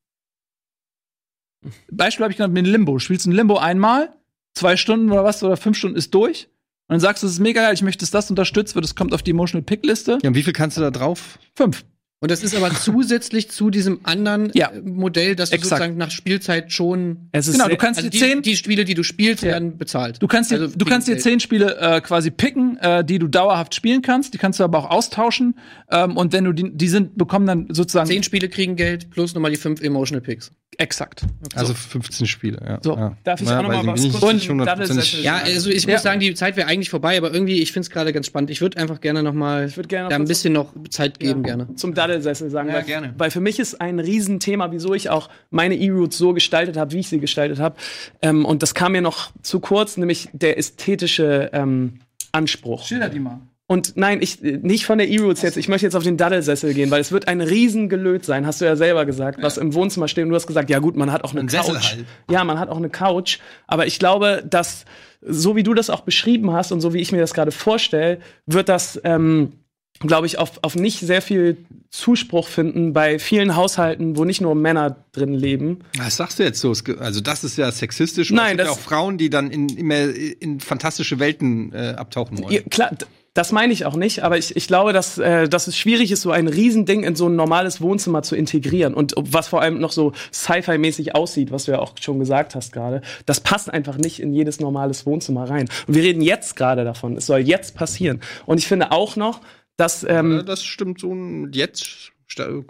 Beispiel 1.91 2.23
habe 2.23 2.31
ich 2.31 2.37
genannt 2.37 2.53
mit 2.53 2.67
Limbo. 2.67 2.99
Spielst 2.99 3.25
ein 3.25 3.31
Limbo 3.31 3.57
einmal, 3.57 4.13
zwei 4.53 4.77
Stunden 4.77 5.11
oder 5.11 5.23
was, 5.23 5.43
oder 5.43 5.57
fünf 5.57 5.77
Stunden 5.77 5.97
ist 5.97 6.13
durch. 6.13 6.47
Und 6.87 6.93
dann 6.93 6.99
sagst 6.99 7.23
du, 7.23 7.27
es 7.27 7.33
ist 7.33 7.39
mega 7.39 7.63
geil, 7.63 7.73
ich 7.73 7.81
möchte, 7.81 8.01
dass 8.01 8.11
das 8.11 8.29
unterstützt 8.29 8.75
wird, 8.75 8.85
es 8.85 8.93
kommt 8.93 9.13
auf 9.13 9.23
die 9.23 9.31
Emotional 9.31 9.63
Pick 9.63 9.85
Liste. 9.85 10.19
ja, 10.21 10.29
und 10.29 10.35
wie 10.35 10.43
viel 10.43 10.53
kannst 10.53 10.77
du 10.77 10.81
da 10.81 10.91
drauf? 10.91 11.39
Fünf. 11.55 11.83
Und 12.25 12.31
das 12.31 12.41
ist 12.41 12.55
aber 12.55 12.73
zusätzlich 12.81 13.51
zu 13.51 13.69
diesem 13.69 13.99
anderen 14.01 14.49
Ja. 14.55 14.71
äh, 14.71 14.81
Modell, 14.81 15.35
dass 15.35 15.51
du 15.51 15.57
Exakt. 15.57 15.69
sozusagen 15.79 15.97
nach 15.97 16.09
Spielzeit 16.09 16.71
schon 16.73 17.29
Es 17.31 17.47
ist 17.47 17.53
Genau, 17.53 17.67
du 17.69 17.77
kannst 17.77 17.99
also 17.99 18.09
dir 18.09 18.19
die, 18.19 18.25
zehn, 18.25 18.41
die 18.41 18.55
Spiele, 18.55 18.83
die 18.83 18.95
du 18.95 19.03
spielst, 19.03 19.43
werden 19.43 19.77
bezahlt. 19.77 20.19
Du 20.23 20.25
kannst 20.27 20.49
dir, 20.49 20.59
Also 20.59 20.75
du 20.75 20.85
kannst 20.85 21.07
dir 21.07 21.19
zehn 21.19 21.39
Spiele 21.39 21.77
äh, 21.77 22.01
quasi 22.01 22.31
picken, 22.31 22.79
äh, 22.79 23.05
die 23.05 23.19
du 23.19 23.27
dauerhaft 23.27 23.75
spielen 23.75 24.01
kannst. 24.01 24.33
Die 24.33 24.39
kannst 24.39 24.59
du 24.59 24.63
aber 24.63 24.79
auch 24.79 24.89
austauschen. 24.89 25.53
Ähm, 25.91 26.17
und 26.17 26.33
wenn 26.33 26.45
du 26.45 26.51
die, 26.53 26.75
die 26.75 26.87
sind, 26.87 27.15
bekommen 27.15 27.45
dann 27.45 27.67
sozusagen 27.69 28.07
Zehn 28.07 28.23
Spiele 28.23 28.49
kriegen 28.49 28.75
Geld 28.75 29.11
plus 29.11 29.35
nochmal 29.35 29.51
die 29.51 29.57
fünf 29.57 29.79
Emotional 29.81 30.21
Picks. 30.21 30.51
Exakt. 30.77 31.23
Also 31.55 31.73
15 31.73 32.27
Spiele, 32.27 32.59
ja. 32.65 32.79
So, 32.81 32.95
ja. 32.95 33.17
darf 33.23 33.41
ich 33.41 33.47
ja, 33.47 33.59
auch 33.59 33.63
noch 33.63 33.69
mal 33.69 33.85
weiß 33.85 34.03
was 34.05 34.19
kurz 34.19 34.27
bin 34.31 34.37
ich 34.37 34.43
zu 34.47 34.53
den 34.53 34.61
100% 34.61 34.65
Double-Settle 34.65 35.21
Ja, 35.21 35.37
also 35.37 35.69
ich 35.69 35.85
Ja. 35.85 35.93
muss 35.93 36.03
sagen, 36.03 36.19
die 36.19 36.33
Zeit 36.33 36.57
wäre 36.57 36.67
eigentlich 36.67 36.89
vorbei, 36.89 37.17
aber 37.17 37.33
irgendwie, 37.33 37.61
ich 37.61 37.71
finde 37.71 37.85
es 37.85 37.89
gerade 37.89 38.13
ganz 38.13 38.25
spannend. 38.27 38.49
Ich 38.49 38.61
würde 38.61 38.77
einfach 38.77 39.01
gerne 39.01 39.23
nochmal 39.23 39.69
gerne 39.69 40.03
noch 40.05 40.09
da 40.09 40.15
ein 40.15 40.25
bisschen 40.25 40.53
noch 40.53 40.73
Zeit 40.89 41.19
geben, 41.19 41.41
Ja. 41.41 41.55
gerne. 41.55 41.75
Zum 41.75 41.93
Daddelsessel 41.93 42.49
sagen. 42.49 42.69
Ja, 42.69 42.75
weil, 42.75 42.83
gerne. 42.83 43.13
weil 43.17 43.31
für 43.31 43.41
mich 43.41 43.59
ist 43.59 43.79
ein 43.81 43.99
Riesenthema, 43.99 44.71
wieso 44.71 44.93
ich 44.93 45.09
auch 45.09 45.29
meine 45.49 45.75
E-Roots 45.75 46.17
so 46.17 46.33
gestaltet 46.33 46.77
habe, 46.77 46.91
wie 46.91 46.99
ich 46.99 47.07
sie 47.09 47.19
gestaltet 47.19 47.59
habe. 47.59 47.75
Ähm, 48.21 48.45
und 48.45 48.61
das 48.61 48.73
kam 48.73 48.93
mir 48.93 49.01
noch 49.01 49.31
zu 49.41 49.59
kurz, 49.59 49.97
nämlich 49.97 50.29
der 50.33 50.57
ästhetische 50.57 51.49
ähm, 51.53 51.99
Anspruch. 52.31 52.85
Schilder 52.85 53.09
die 53.09 53.19
mal. 53.19 53.39
Und 53.67 53.97
nein, 53.97 54.19
ich 54.21 54.41
nicht 54.41 54.85
von 54.85 54.99
der 54.99 55.09
E-Roots 55.09 55.41
jetzt. 55.41 55.57
Ich 55.57 55.67
möchte 55.67 55.87
jetzt 55.87 55.95
auf 55.95 56.03
den 56.03 56.17
Daddelsessel 56.17 56.73
gehen, 56.75 56.91
weil 56.91 57.01
es 57.01 57.11
wird 57.11 57.27
ein 57.27 57.41
Riesengelöt 57.41 58.23
sein, 58.23 58.45
hast 58.45 58.61
du 58.61 58.65
ja 58.65 58.75
selber 58.75 59.05
gesagt, 59.05 59.41
was 59.41 59.57
im 59.57 59.73
Wohnzimmer 59.73 60.07
steht. 60.07 60.23
Und 60.23 60.29
du 60.29 60.35
hast 60.35 60.45
gesagt, 60.45 60.69
ja 60.69 60.77
gut, 60.77 60.95
man 60.95 61.11
hat 61.11 61.23
auch 61.23 61.31
eine 61.31 61.41
Ein 61.41 61.47
Couch. 61.47 61.91
Halt. 61.93 62.05
Ja, 62.29 62.43
man 62.43 62.59
hat 62.59 62.69
auch 62.69 62.77
eine 62.77 62.89
Couch. 62.89 63.39
Aber 63.65 63.87
ich 63.87 63.97
glaube, 63.97 64.43
dass 64.47 64.85
so 65.27 65.55
wie 65.55 65.63
du 65.63 65.73
das 65.73 65.89
auch 65.89 66.01
beschrieben 66.01 66.51
hast 66.51 66.71
und 66.71 66.81
so 66.81 66.93
wie 66.93 66.99
ich 66.99 67.11
mir 67.11 67.17
das 67.19 67.33
gerade 67.33 67.51
vorstelle, 67.51 68.19
wird 68.45 68.69
das, 68.69 69.01
ähm, 69.03 69.53
glaube 69.99 70.27
ich, 70.27 70.37
auf, 70.37 70.59
auf 70.61 70.75
nicht 70.75 70.99
sehr 70.99 71.23
viel 71.23 71.57
Zuspruch 71.89 72.47
finden 72.49 72.93
bei 72.93 73.17
vielen 73.17 73.55
Haushalten, 73.55 74.15
wo 74.17 74.25
nicht 74.25 74.41
nur 74.41 74.53
Männer 74.53 74.97
drin 75.13 75.33
leben. 75.33 75.79
Was 75.97 76.17
sagst 76.17 76.37
du 76.37 76.43
jetzt 76.43 76.59
so? 76.59 76.73
Also 76.99 77.21
das 77.21 77.43
ist 77.43 77.57
ja 77.57 77.71
sexistisch. 77.71 78.29
Nein, 78.29 78.43
es 78.45 78.49
gibt 78.51 78.59
das- 78.59 78.67
ja 78.67 78.73
auch 78.73 78.79
Frauen, 78.79 79.17
die 79.17 79.31
dann 79.31 79.49
in, 79.49 79.69
immer 79.69 80.01
in 80.39 80.59
fantastische 80.59 81.17
Welten 81.19 81.73
äh, 81.73 81.95
abtauchen 81.97 82.37
wollen. 82.43 82.53
Ja, 82.53 82.61
klar, 82.69 82.91
das 83.35 83.51
meine 83.51 83.71
ich 83.73 83.85
auch 83.85 83.95
nicht, 83.95 84.23
aber 84.23 84.37
ich, 84.39 84.55
ich 84.55 84.65
glaube, 84.67 84.93
dass, 84.93 85.17
äh, 85.19 85.47
dass 85.47 85.67
es 85.67 85.77
schwierig 85.77 86.11
ist, 86.11 86.21
so 86.23 86.31
ein 86.31 86.47
Riesending 86.47 87.03
in 87.03 87.15
so 87.15 87.27
ein 87.27 87.35
normales 87.35 87.81
Wohnzimmer 87.81 88.23
zu 88.23 88.35
integrieren. 88.35 88.93
Und 88.95 89.13
was 89.17 89.47
vor 89.49 89.61
allem 89.61 89.79
noch 89.79 89.91
so 89.91 90.13
Sci-Fi-mäßig 90.33 91.13
aussieht, 91.15 91.51
was 91.51 91.65
du 91.65 91.73
ja 91.73 91.79
auch 91.79 91.93
schon 92.01 92.17
gesagt 92.17 92.55
hast 92.55 92.71
gerade, 92.71 93.01
das 93.27 93.41
passt 93.41 93.71
einfach 93.71 93.97
nicht 93.97 94.19
in 94.19 94.33
jedes 94.33 94.59
normales 94.59 95.05
Wohnzimmer 95.05 95.47
rein. 95.49 95.67
Und 95.85 95.93
wir 95.95 96.01
reden 96.03 96.21
jetzt 96.21 96.55
gerade 96.55 96.83
davon. 96.85 97.17
Es 97.17 97.25
soll 97.27 97.39
jetzt 97.41 97.75
passieren. 97.75 98.21
Und 98.45 98.57
ich 98.57 98.67
finde 98.67 98.91
auch 98.91 99.15
noch, 99.17 99.41
dass 99.77 100.01
Ja, 100.03 100.19
ähm, 100.19 100.43
das 100.45 100.63
stimmt 100.63 100.99
so 101.01 101.13
ein 101.13 101.51
jetzt. 101.53 102.11
wir- 102.37 102.63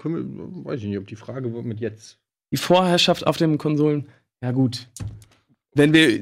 Weiß 0.66 0.80
ich 0.82 0.88
nicht, 0.88 0.98
ob 0.98 1.08
die 1.08 1.16
Frage 1.16 1.54
wird 1.54 1.64
mit 1.66 1.80
jetzt. 1.80 2.18
die 2.52 2.58
Vorherrschaft 2.58 3.28
auf 3.28 3.38
den 3.38 3.58
Konsolen, 3.58 4.08
ja 4.42 4.52
gut. 4.52 4.88
Wenn 5.76 5.94
wir, 5.94 6.20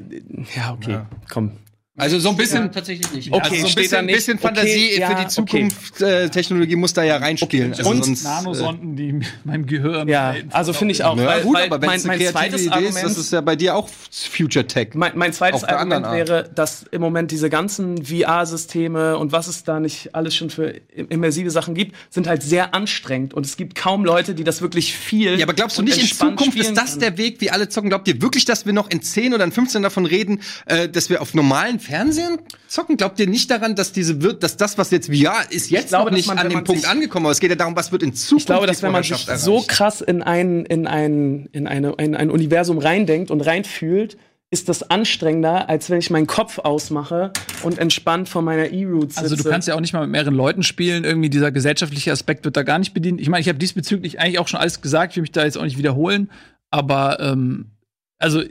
ja, 0.54 0.74
okay, 0.74 0.90
Ja. 0.92 1.10
komm. 1.32 1.52
Also 1.96 2.18
so 2.18 2.30
ein 2.30 2.36
bisschen. 2.36 2.72
tatsächlich 2.72 3.12
nicht. 3.12 3.32
Okay, 3.32 3.40
also 3.40 3.54
so 3.54 3.66
ein 3.68 3.74
bisschen, 3.76 4.06
nicht. 4.06 4.14
bisschen 4.16 4.34
Okay, 4.38 4.46
Fantasie 4.48 4.98
ja, 4.98 5.06
für 5.10 5.14
die 5.14 5.20
okay. 5.20 5.28
Zukunft. 5.28 6.00
Äh, 6.02 6.28
Technologie 6.28 6.74
muss 6.74 6.92
da 6.92 7.04
ja 7.04 7.18
reinspielen. 7.18 7.72
Also 7.72 7.88
Und 7.88 8.04
sonst, 8.04 8.24
Nanosonden, 8.24 8.96
die 8.96 9.20
mein 9.44 9.64
Gehirn. 9.64 10.08
Ja, 10.08 10.34
also 10.50 10.72
finde 10.72 10.90
ich 10.90 11.04
auch, 11.04 11.16
Äh, 11.16 11.20
ja, 11.20 11.26
weil, 11.28 11.42
gut, 11.42 11.54
weil 11.54 11.66
aber 11.66 11.80
wenn 11.80 11.86
mein, 11.90 11.98
es 12.00 12.04
eine 12.08 12.16
mein 12.18 12.32
zweites 12.32 12.62
Idee 12.62 12.70
Argument 12.70 12.96
ist, 12.96 13.04
das 13.04 13.16
ist 13.18 13.32
ja 13.32 13.40
bei 13.42 13.54
dir 13.54 13.76
auch 13.76 13.88
Future 14.10 14.66
Tech. 14.66 14.88
Mein, 14.94 15.12
mein 15.14 15.32
zweites 15.32 15.62
Argument 15.62 16.04
wäre, 16.10 16.50
dass 16.52 16.84
im 16.90 17.00
Moment 17.00 17.30
diese 17.30 17.48
ganzen 17.48 18.04
VR-Systeme 18.04 19.16
und 19.16 19.30
was 19.30 19.46
es 19.46 19.62
da 19.62 19.78
nicht 19.78 20.16
alles 20.16 20.34
schon 20.34 20.50
für 20.50 20.70
im- 20.94 21.08
immersive 21.08 21.50
Sachen 21.50 21.74
gibt, 21.74 21.94
sind 22.10 22.26
halt 22.26 22.42
sehr 22.42 22.74
anstrengend 22.74 23.34
und 23.34 23.46
es 23.46 23.56
gibt 23.56 23.76
kaum 23.76 24.04
Leute, 24.04 24.34
die 24.34 24.42
das 24.42 24.62
wirklich 24.62 24.94
viel. 24.94 25.38
Ja, 25.38 25.44
aber 25.46 25.54
glaubst 25.54 25.78
du 25.78 25.82
nicht, 25.82 25.98
in 25.98 26.06
Zukunft 26.08 26.58
ist 26.58 26.76
das 26.76 26.90
können? 26.90 27.00
der 27.00 27.18
Weg, 27.18 27.40
wie 27.40 27.50
alle 27.50 27.68
zocken? 27.68 27.88
Glaubt 27.90 28.08
ihr 28.08 28.20
wirklich, 28.20 28.44
dass 28.44 28.66
wir 28.66 28.72
noch 28.72 28.90
in 28.90 29.00
10 29.00 29.32
oder 29.32 29.44
in 29.44 29.52
15 29.52 29.82
davon 29.82 30.06
reden, 30.06 30.40
äh, 30.66 30.88
dass 30.88 31.08
wir 31.08 31.22
auf 31.22 31.34
normalen 31.34 31.78
Fernsehern 31.84 32.38
zocken? 32.68 32.96
Glaubt 32.96 33.18
ihr 33.20 33.26
nicht 33.28 33.50
daran, 33.50 33.76
dass 33.76 33.92
diese 33.92 34.22
wird, 34.22 34.42
dass 34.42 34.56
das, 34.56 34.76
was 34.78 34.90
jetzt 34.90 35.06
VR 35.06 35.42
ist, 35.50 35.70
jetzt 35.70 35.88
glaube, 35.88 36.10
noch 36.10 36.16
nicht 36.16 36.26
man, 36.26 36.38
an 36.38 36.48
dem 36.48 36.64
Punkt 36.64 36.82
sich- 36.82 36.90
angekommen? 36.90 37.26
Aber 37.26 37.32
es 37.32 37.40
geht 37.40 37.50
ja 37.50 37.56
darum, 37.56 37.76
was 37.76 37.92
wird 37.92 38.02
in 38.02 38.14
Zukunft 38.14 38.42
Ich 38.42 38.46
glaube, 38.46 38.66
dass 38.66 38.82
wenn 38.82 38.92
man 38.92 39.02
sich 39.02 39.12
Vorherrschaft 39.12 39.44
so 39.44 39.64
krass 39.66 40.00
in 40.00 40.22
ein, 40.22 40.64
in 40.66 40.86
ein, 40.86 41.48
in 41.52 41.66
eine, 41.68 41.92
in 41.98 42.14
ein 42.16 42.30
Universum 42.30 42.78
reindenkt 42.78 43.30
und 43.30 43.40
reinfühlt, 43.40 44.16
ist 44.50 44.68
das 44.68 44.88
anstrengender, 44.88 45.68
als 45.68 45.90
wenn 45.90 45.98
ich 45.98 46.10
meinen 46.10 46.28
Kopf 46.28 46.60
ausmache 46.60 47.32
und 47.64 47.78
entspannt 47.78 48.28
vor 48.28 48.40
meiner 48.40 48.70
E-Roots 48.70 49.16
sitze. 49.16 49.20
Also 49.20 49.36
du 49.36 49.42
kannst 49.50 49.66
ja 49.66 49.74
auch 49.74 49.80
nicht 49.80 49.92
mal 49.92 50.02
mit 50.02 50.10
mehreren 50.10 50.34
Leuten 50.34 50.62
spielen. 50.62 51.02
Irgendwie 51.02 51.28
dieser 51.28 51.50
gesellschaftliche 51.50 52.12
Aspekt 52.12 52.44
wird 52.44 52.56
da 52.56 52.62
gar 52.62 52.78
nicht 52.78 52.94
bedient. 52.94 53.20
Ich 53.20 53.28
meine, 53.28 53.40
ich 53.40 53.48
habe 53.48 53.58
diesbezüglich 53.58 54.20
eigentlich 54.20 54.38
auch 54.38 54.46
schon 54.46 54.60
alles 54.60 54.80
gesagt. 54.80 55.12
Ich 55.12 55.16
will 55.16 55.22
mich 55.22 55.32
da 55.32 55.44
jetzt 55.44 55.58
auch 55.58 55.64
nicht 55.64 55.76
wiederholen. 55.78 56.30
Aber 56.70 57.18
ähm, 57.20 57.72
also 58.18 58.42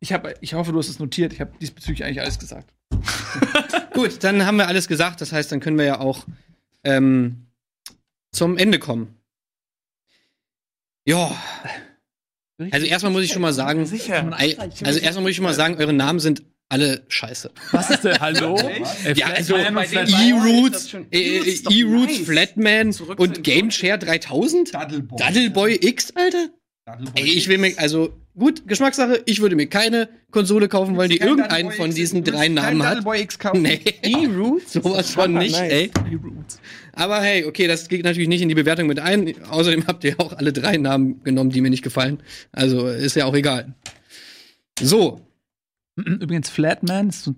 ich 0.00 0.12
habe, 0.12 0.34
ich 0.40 0.54
hoffe, 0.54 0.72
du 0.72 0.78
hast 0.78 0.88
es 0.88 0.98
notiert. 0.98 1.32
Ich 1.32 1.40
habe 1.40 1.52
diesbezüglich 1.60 2.04
eigentlich 2.04 2.20
alles 2.20 2.38
gesagt. 2.38 2.72
Gut, 3.92 4.24
dann 4.24 4.44
haben 4.46 4.56
wir 4.56 4.66
alles 4.66 4.88
gesagt. 4.88 5.20
Das 5.20 5.32
heißt, 5.32 5.52
dann 5.52 5.60
können 5.60 5.78
wir 5.78 5.84
ja 5.84 6.00
auch 6.00 6.26
ähm, 6.84 7.46
zum 8.32 8.56
Ende 8.56 8.78
kommen. 8.78 9.14
Ja. 11.04 11.30
Also 12.70 12.86
erstmal 12.86 13.12
muss 13.12 13.24
ich 13.24 13.32
schon 13.32 13.42
mal 13.42 13.52
sagen, 13.52 13.86
Sicher. 13.86 14.30
Also 14.84 15.00
erstmal 15.00 15.22
muss 15.22 15.30
ich 15.30 15.36
schon 15.36 15.44
mal 15.44 15.54
sagen, 15.54 15.76
eure 15.76 15.92
Namen 15.92 16.20
sind 16.20 16.42
alle 16.70 17.04
scheiße. 17.08 17.50
Was 17.72 17.90
ist 17.90 18.04
denn? 18.04 18.20
Hallo? 18.20 18.56
Ja, 19.14 19.26
also. 19.28 19.56
E-Roots, 19.56 20.94
E-Roots. 21.10 22.18
Flatman 22.18 22.94
und 23.16 23.36
den 23.36 23.42
Game 23.42 23.70
Share 23.70 23.98
3000? 23.98 24.72
Daddleboy. 24.72 25.18
Daddleboy 25.18 25.78
X, 25.82 26.12
Alter? 26.14 26.48
Ey, 27.16 27.24
ich 27.24 27.48
will 27.48 27.58
mir, 27.58 27.74
also, 27.76 28.19
gut, 28.38 28.66
Geschmackssache, 28.66 29.22
ich 29.26 29.40
würde 29.40 29.56
mir 29.56 29.66
keine 29.66 30.08
Konsole 30.30 30.68
kaufen 30.68 30.96
wollen, 30.96 31.10
die 31.10 31.18
irgendeinen 31.18 31.72
von 31.72 31.86
X, 31.86 31.94
diesen 31.96 32.24
drei 32.24 32.48
Namen 32.48 32.82
hat. 32.82 32.92
Daddleboy 32.98 33.20
X 33.22 33.38
kaufen? 33.38 33.62
Nee. 33.62 33.80
E-Roots? 34.02 34.72
Sowas 34.74 35.10
von 35.12 35.34
nicht, 35.34 35.58
Nice. 35.58 35.70
ey. 35.72 35.90
Aber 36.92 37.20
hey, 37.20 37.44
okay, 37.44 37.66
das 37.66 37.88
geht 37.88 38.04
natürlich 38.04 38.28
nicht 38.28 38.42
in 38.42 38.48
die 38.48 38.54
Bewertung 38.54 38.86
mit 38.86 38.98
ein. 38.98 39.34
Außerdem 39.44 39.86
habt 39.86 40.04
ihr 40.04 40.14
auch 40.18 40.32
alle 40.32 40.52
drei 40.52 40.76
Namen 40.76 41.22
genommen, 41.24 41.50
die 41.50 41.60
mir 41.60 41.70
nicht 41.70 41.82
gefallen. 41.82 42.22
Also 42.52 42.86
ist 42.88 43.16
ja 43.16 43.24
auch 43.26 43.34
egal. 43.34 43.74
So, 44.80 45.20
Übrigens, 45.96 46.48
Flatman 46.48 47.08
ist 47.08 47.24
so 47.24 47.34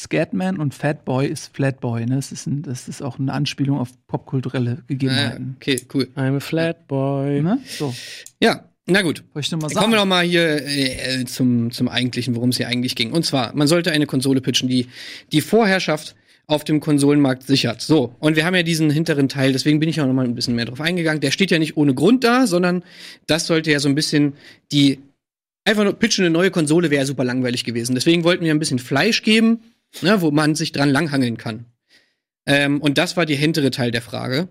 Scatman 0.00 0.58
und 0.58 0.74
Fatboy 0.74 1.26
ist 1.26 1.54
Flatboy. 1.54 2.06
Ne? 2.06 2.16
Das, 2.16 2.30
ist 2.30 2.46
ein, 2.46 2.62
das 2.62 2.86
ist 2.88 3.02
auch 3.02 3.18
eine 3.18 3.32
Anspielung 3.32 3.78
auf 3.78 3.90
popkulturelle 4.06 4.72
äh, 4.72 4.82
Gegebenheiten. 4.86 5.56
okay, 5.56 5.80
cool. 5.92 6.08
I'm 6.16 6.36
a 6.36 6.40
Flatboy. 6.40 7.42
Ne? 7.42 7.58
So, 7.66 7.92
Ja, 8.40 8.67
na 8.88 9.02
gut. 9.02 9.22
wollte 9.34 9.46
ich 9.46 9.52
mal 9.52 9.68
sagen. 9.68 9.80
kommen 9.80 9.92
wir 9.92 9.98
noch 9.98 10.06
mal 10.06 10.24
hier 10.24 10.66
äh, 10.66 11.24
zum, 11.26 11.70
zum 11.70 11.88
eigentlichen, 11.88 12.34
worum 12.34 12.50
es 12.50 12.56
hier 12.56 12.68
eigentlich 12.68 12.96
ging. 12.96 13.12
Und 13.12 13.24
zwar, 13.24 13.54
man 13.54 13.68
sollte 13.68 13.92
eine 13.92 14.06
Konsole 14.06 14.40
pitchen, 14.40 14.68
die 14.68 14.86
die 15.32 15.40
Vorherrschaft 15.40 16.14
auf 16.46 16.64
dem 16.64 16.80
Konsolenmarkt 16.80 17.42
sichert. 17.46 17.82
So, 17.82 18.14
und 18.20 18.34
wir 18.34 18.46
haben 18.46 18.54
ja 18.54 18.62
diesen 18.62 18.90
hinteren 18.90 19.28
Teil, 19.28 19.52
deswegen 19.52 19.80
bin 19.80 19.88
ich 19.88 20.00
auch 20.00 20.06
noch 20.06 20.14
mal 20.14 20.24
ein 20.24 20.34
bisschen 20.34 20.54
mehr 20.54 20.64
drauf 20.64 20.80
eingegangen. 20.80 21.20
Der 21.20 21.30
steht 21.30 21.50
ja 21.50 21.58
nicht 21.58 21.76
ohne 21.76 21.94
Grund 21.94 22.24
da, 22.24 22.46
sondern 22.46 22.82
das 23.26 23.46
sollte 23.46 23.70
ja 23.70 23.80
so 23.80 23.88
ein 23.88 23.94
bisschen 23.94 24.32
die 24.72 24.98
einfach 25.66 25.84
nur 25.84 25.92
pitchen 25.92 26.24
eine 26.24 26.32
neue 26.32 26.50
Konsole 26.50 26.90
wäre 26.90 27.04
super 27.04 27.24
langweilig 27.24 27.64
gewesen. 27.64 27.94
Deswegen 27.94 28.24
wollten 28.24 28.44
wir 28.44 28.54
ein 28.54 28.58
bisschen 28.58 28.78
Fleisch 28.78 29.22
geben, 29.22 29.60
ne, 30.00 30.22
wo 30.22 30.30
man 30.30 30.54
sich 30.54 30.72
dran 30.72 30.88
langhangeln 30.88 31.36
kann. 31.36 31.66
Ähm, 32.46 32.80
und 32.80 32.96
das 32.96 33.18
war 33.18 33.26
der 33.26 33.36
hintere 33.36 33.70
Teil 33.70 33.90
der 33.90 34.00
Frage. 34.00 34.48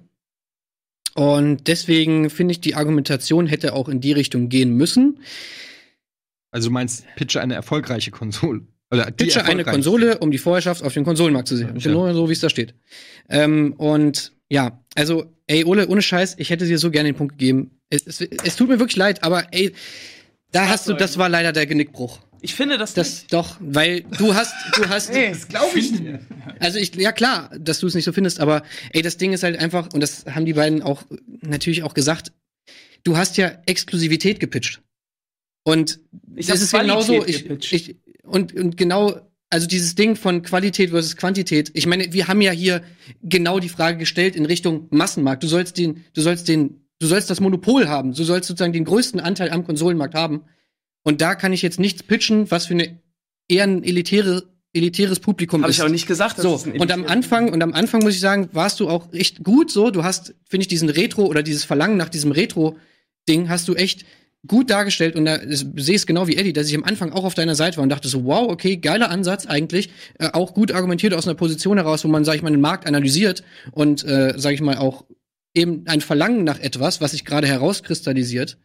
Und 1.18 1.68
deswegen 1.68 2.30
finde 2.30 2.52
ich, 2.52 2.62
die 2.62 2.76
Argumentation 2.76 3.48
hätte 3.48 3.74
auch 3.74 3.90
in 3.90 4.00
die 4.02 4.12
Richtung 4.12 4.50
gehen 4.50 4.76
müssen. 4.76 5.18
Also 6.52 6.70
du 6.70 6.74
meinst, 6.74 7.08
pitche 7.16 7.42
eine 7.42 7.56
erfolgreiche 7.56 8.12
Konsole. 8.12 8.62
Oder 8.92 9.10
Pitche 9.10 9.44
eine. 9.44 9.64
Konsole, 9.64 10.20
um 10.20 10.30
die 10.30 10.38
Vorherrschaft 10.38 10.84
auf 10.84 10.94
dem 10.94 11.06
Konsolenmarkt 11.06 11.48
zu 11.48 11.58
sichern. 11.58 11.76
Ja. 11.76 11.92
Genau 11.92 12.14
so, 12.14 12.30
wie 12.30 12.34
es 12.34 12.40
da 12.40 12.52
steht. 12.52 12.76
Ähm, 13.30 13.74
und 13.78 14.32
ja, 14.48 14.84
also, 14.94 15.26
ey, 15.48 15.66
Ole, 15.66 15.88
ohne 15.88 16.04
Scheiß, 16.04 16.36
ich 16.38 16.52
hätte 16.52 16.68
dir 16.68 16.78
so 16.78 16.92
gerne 16.92 17.10
den 17.10 17.16
Punkt 17.16 17.40
gegeben. 17.40 17.72
Es, 17.90 18.06
es, 18.06 18.22
es 18.22 18.56
tut 18.56 18.70
mir 18.70 18.78
wirklich 18.78 18.96
leid, 18.96 19.24
aber 19.24 19.52
ey, 19.52 19.74
da 20.52 20.68
hast 20.70 20.88
du, 20.88 20.94
das 20.94 21.18
war 21.18 21.30
leider 21.30 21.52
der 21.52 21.66
Genickbruch. 21.66 22.20
Ich 22.42 22.56
finde 22.56 22.78
das, 22.78 22.94
Das 22.94 23.28
doch, 23.28 23.58
weil 23.60 24.02
du 24.02 24.36
hast, 24.36 24.54
du 24.76 24.88
hast, 24.90 25.10
das 25.14 25.48
glaube 25.48 25.80
ich 25.80 25.92
nicht. 25.92 26.20
also 26.60 26.80
ich, 26.80 26.96
ja 26.96 27.12
klar, 27.12 27.52
dass 27.60 27.80
du 27.80 27.88
es 27.88 27.96
nicht 27.96 28.06
so 28.06 28.14
findest, 28.14 28.40
aber 28.40 28.64
ey, 28.92 29.02
das 29.02 29.18
Ding 29.18 29.34
ist 29.34 29.44
halt 29.44 29.60
einfach, 29.60 29.94
und 29.94 30.02
das 30.02 30.26
haben 30.26 30.46
die 30.46 30.54
beiden 30.54 30.82
auch 30.82 31.04
natürlich 31.42 31.84
auch 31.84 31.94
gesagt, 31.94 32.32
du 33.04 33.18
hast 33.18 33.38
ja 33.38 33.52
Exklusivität 33.66 34.40
gepitcht. 34.40 34.82
Und 35.64 36.00
Ich 36.36 36.48
das 36.48 36.62
ist 36.62 36.72
genauso, 36.72 37.26
ich, 37.26 37.50
ich, 37.74 37.96
und, 38.24 38.54
und 38.54 38.78
genau, 38.78 39.20
also 39.50 39.68
dieses 39.68 39.96
Ding 39.96 40.16
von 40.16 40.42
Qualität 40.42 40.92
versus 40.92 41.16
Quantität. 41.16 41.72
Ich 41.74 41.88
meine, 41.88 42.14
wir 42.14 42.28
haben 42.28 42.42
ja 42.42 42.52
hier 42.52 42.84
genau 43.22 43.60
die 43.60 43.70
Frage 43.70 43.98
gestellt 43.98 44.36
in 44.36 44.46
Richtung 44.46 44.88
Massenmarkt. 44.92 45.44
Du 45.44 45.48
sollst 45.48 45.78
den, 45.78 46.06
du 46.14 46.22
sollst 46.22 46.48
den, 46.48 46.86
du 47.00 47.08
sollst 47.08 47.30
das 47.30 47.40
Monopol 47.40 47.88
haben. 47.88 48.14
Du 48.14 48.24
sollst 48.24 48.48
sozusagen 48.48 48.74
den 48.74 48.86
größten 48.86 49.20
Anteil 49.20 49.50
am 49.50 49.66
Konsolenmarkt 49.66 50.16
haben. 50.16 50.44
Und 51.08 51.22
da 51.22 51.36
kann 51.36 51.54
ich 51.54 51.62
jetzt 51.62 51.80
nichts 51.80 52.04
pitchen, 52.04 52.52
was 52.52 52.66
für 52.66 52.74
eine 52.74 53.00
eher 53.48 53.64
eine 53.64 53.82
elitäre 53.86 54.44
elitäres 54.74 55.22
Publikum 55.22 55.62
Habe 55.62 55.72
ist. 55.72 55.78
ich 55.78 55.84
auch 55.84 55.88
nicht 55.88 56.06
gesagt. 56.06 56.36
So, 56.38 56.62
ein 56.66 56.82
und 56.82 56.92
am 56.92 57.06
Anfang, 57.06 57.54
und 57.54 57.64
am 57.64 57.72
Anfang 57.72 58.04
muss 58.04 58.16
ich 58.16 58.20
sagen, 58.20 58.50
warst 58.52 58.82
du 58.82 58.90
auch 58.90 59.14
echt 59.14 59.42
gut 59.42 59.72
so. 59.72 59.90
Du 59.90 60.04
hast, 60.04 60.36
finde 60.50 60.64
ich, 60.64 60.68
diesen 60.68 60.90
Retro 60.90 61.26
oder 61.26 61.44
dieses 61.44 61.64
Verlangen 61.64 61.96
nach 61.96 62.10
diesem 62.10 62.34
Retro-Ding 62.34 63.48
hast 63.48 63.70
du 63.70 63.76
echt 63.76 64.04
gut 64.46 64.70
dargestellt 64.70 65.16
und 65.16 65.24
da 65.24 65.40
sehe 65.48 65.96
es 65.96 66.08
genau 66.08 66.28
wie 66.28 66.36
Eddie, 66.36 66.52
dass 66.52 66.68
ich 66.68 66.76
am 66.76 66.84
Anfang 66.84 67.14
auch 67.14 67.24
auf 67.24 67.36
deiner 67.36 67.56
Seite 67.56 67.78
war 67.78 67.84
und 67.84 67.90
dachte 67.90 68.10
so, 68.10 68.26
wow, 68.26 68.50
okay, 68.50 68.76
geiler 68.76 69.10
Ansatz 69.10 69.46
eigentlich, 69.46 69.90
äh, 70.20 70.28
auch 70.34 70.54
gut 70.54 70.74
argumentiert 70.74 71.14
aus 71.14 71.26
einer 71.26 71.36
Position 71.36 71.78
heraus, 71.78 72.04
wo 72.04 72.10
man, 72.10 72.26
sag 72.26 72.36
ich 72.36 72.42
mal, 72.42 72.52
den 72.52 72.60
Markt 72.60 72.86
analysiert 72.86 73.44
und, 73.72 74.04
äh, 74.04 74.34
sag 74.36 74.54
ich 74.54 74.62
mal, 74.62 74.78
auch 74.78 75.06
eben 75.54 75.84
ein 75.88 76.02
Verlangen 76.02 76.44
nach 76.44 76.60
etwas, 76.60 77.00
was 77.00 77.12
sich 77.12 77.24
gerade 77.24 77.48
herauskristallisiert. 77.48 78.58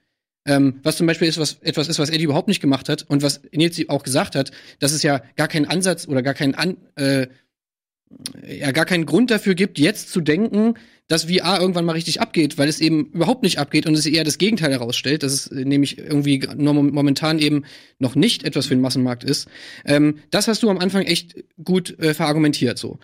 Ähm, 0.44 0.80
was 0.82 0.96
zum 0.96 1.06
Beispiel 1.06 1.28
ist, 1.28 1.38
was 1.38 1.58
etwas 1.62 1.88
ist, 1.88 1.98
was 1.98 2.10
Eddie 2.10 2.24
überhaupt 2.24 2.48
nicht 2.48 2.60
gemacht 2.60 2.88
hat 2.88 3.04
und 3.08 3.22
was 3.22 3.42
Nils 3.52 3.80
auch 3.88 4.02
gesagt 4.02 4.34
hat, 4.34 4.50
dass 4.80 4.92
es 4.92 5.02
ja 5.02 5.22
gar 5.36 5.48
keinen 5.48 5.66
Ansatz 5.66 6.08
oder 6.08 6.22
gar 6.22 6.34
keinen 6.34 6.54
An 6.54 6.76
äh, 6.96 7.28
ja 8.46 8.72
gar 8.72 8.84
keinen 8.84 9.06
Grund 9.06 9.30
dafür 9.30 9.54
gibt, 9.54 9.78
jetzt 9.78 10.10
zu 10.10 10.20
denken, 10.20 10.74
dass 11.08 11.24
VR 11.24 11.60
irgendwann 11.60 11.84
mal 11.84 11.92
richtig 11.92 12.20
abgeht, 12.20 12.58
weil 12.58 12.68
es 12.68 12.80
eben 12.80 13.06
überhaupt 13.06 13.42
nicht 13.42 13.58
abgeht 13.58 13.86
und 13.86 13.94
es 13.94 14.06
eher 14.06 14.24
das 14.24 14.38
Gegenteil 14.38 14.70
herausstellt, 14.70 15.22
dass 15.22 15.32
es 15.32 15.50
nämlich 15.50 15.98
irgendwie 15.98 16.46
momentan 16.56 17.38
eben 17.38 17.64
noch 17.98 18.14
nicht 18.14 18.44
etwas 18.44 18.66
für 18.66 18.74
den 18.74 18.80
Massenmarkt 18.80 19.24
ist. 19.24 19.48
Ähm, 19.84 20.18
das 20.30 20.48
hast 20.48 20.62
du 20.62 20.70
am 20.70 20.78
Anfang 20.78 21.02
echt 21.02 21.44
gut 21.62 21.98
äh, 21.98 22.14
verargumentiert 22.14 22.78
so. 22.78 22.98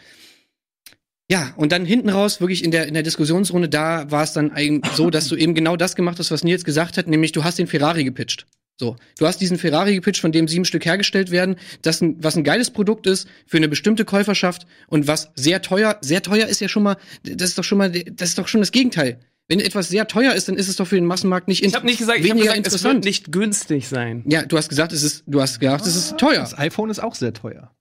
Ja, 1.30 1.52
und 1.56 1.72
dann 1.72 1.84
hinten 1.84 2.08
raus, 2.08 2.40
wirklich 2.40 2.64
in 2.64 2.70
der, 2.70 2.86
in 2.86 2.94
der 2.94 3.02
Diskussionsrunde, 3.02 3.68
da 3.68 4.10
war 4.10 4.24
es 4.24 4.32
dann 4.32 4.50
eigentlich 4.50 4.92
so, 4.94 5.10
dass 5.10 5.28
du 5.28 5.36
eben 5.36 5.54
genau 5.54 5.76
das 5.76 5.94
gemacht 5.94 6.18
hast, 6.18 6.30
was 6.30 6.42
Nils 6.42 6.64
gesagt 6.64 6.96
hat, 6.96 7.06
nämlich 7.06 7.32
du 7.32 7.44
hast 7.44 7.58
den 7.58 7.66
Ferrari 7.66 8.04
gepitcht. 8.04 8.46
So, 8.80 8.96
du 9.18 9.26
hast 9.26 9.40
diesen 9.40 9.58
Ferrari 9.58 9.94
gepitcht, 9.96 10.20
von 10.20 10.32
dem 10.32 10.48
sieben 10.48 10.64
Stück 10.64 10.86
hergestellt 10.86 11.30
werden, 11.30 11.56
das 11.82 12.00
ein, 12.00 12.16
was 12.22 12.36
ein 12.36 12.44
geiles 12.44 12.70
Produkt 12.70 13.06
ist 13.06 13.28
für 13.46 13.56
eine 13.58 13.68
bestimmte 13.68 14.04
Käuferschaft 14.04 14.66
und 14.86 15.06
was 15.06 15.30
sehr 15.34 15.60
teuer, 15.60 15.98
sehr 16.00 16.22
teuer 16.22 16.46
ist 16.46 16.60
ja 16.60 16.68
schon 16.68 16.84
mal, 16.84 16.96
das 17.24 17.50
ist 17.50 17.58
doch 17.58 17.64
schon 17.64 17.78
mal, 17.78 17.90
das 17.90 18.30
ist 18.30 18.38
doch 18.38 18.48
schon 18.48 18.60
das 18.60 18.72
Gegenteil. 18.72 19.18
Wenn 19.48 19.60
etwas 19.60 19.88
sehr 19.88 20.06
teuer 20.06 20.34
ist, 20.34 20.48
dann 20.48 20.56
ist 20.56 20.68
es 20.68 20.76
doch 20.76 20.86
für 20.86 20.94
den 20.94 21.06
Massenmarkt 21.06 21.48
nicht 21.48 21.64
Ich 21.64 21.74
habe 21.74 21.86
nicht 21.86 21.98
gesagt, 21.98 22.20
ich 22.20 22.30
habe 22.30 22.38
weniger 22.38 22.54
gesagt, 22.54 22.66
es 22.66 22.84
wird 22.84 22.94
interessant. 22.94 23.04
nicht 23.04 23.32
günstig 23.32 23.88
sein. 23.88 24.24
ja, 24.28 24.44
du 24.44 24.56
hast 24.56 24.68
gesagt, 24.68 24.92
es 24.92 25.02
ist, 25.02 25.24
du 25.26 25.40
hast 25.40 25.58
gesagt, 25.58 25.86
es 25.86 25.96
ist 25.96 26.16
teuer. 26.18 26.40
Das 26.40 26.56
iPhone 26.56 26.90
ist 26.90 27.00
auch 27.00 27.14
sehr 27.14 27.32
teuer. 27.32 27.74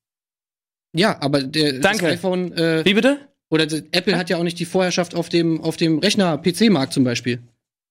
Ja, 0.94 1.22
aber 1.22 1.44
der 1.44 1.80
Danke. 1.80 2.06
das 2.06 2.14
iPhone 2.14 2.54
äh, 2.54 2.84
Wie 2.86 2.94
bitte? 2.94 3.20
Oder 3.50 3.64
Apple 3.92 4.18
hat 4.18 4.30
ja 4.30 4.38
auch 4.38 4.44
nicht 4.44 4.60
die 4.60 4.66
Vorherrschaft 4.66 5.16
auf 5.16 5.30
dem, 5.30 5.62
auf 5.62 5.78
dem 5.78 6.00
Rechner-PC-Markt 6.00 6.94
zum 6.94 7.04
Beispiel. 7.04 7.40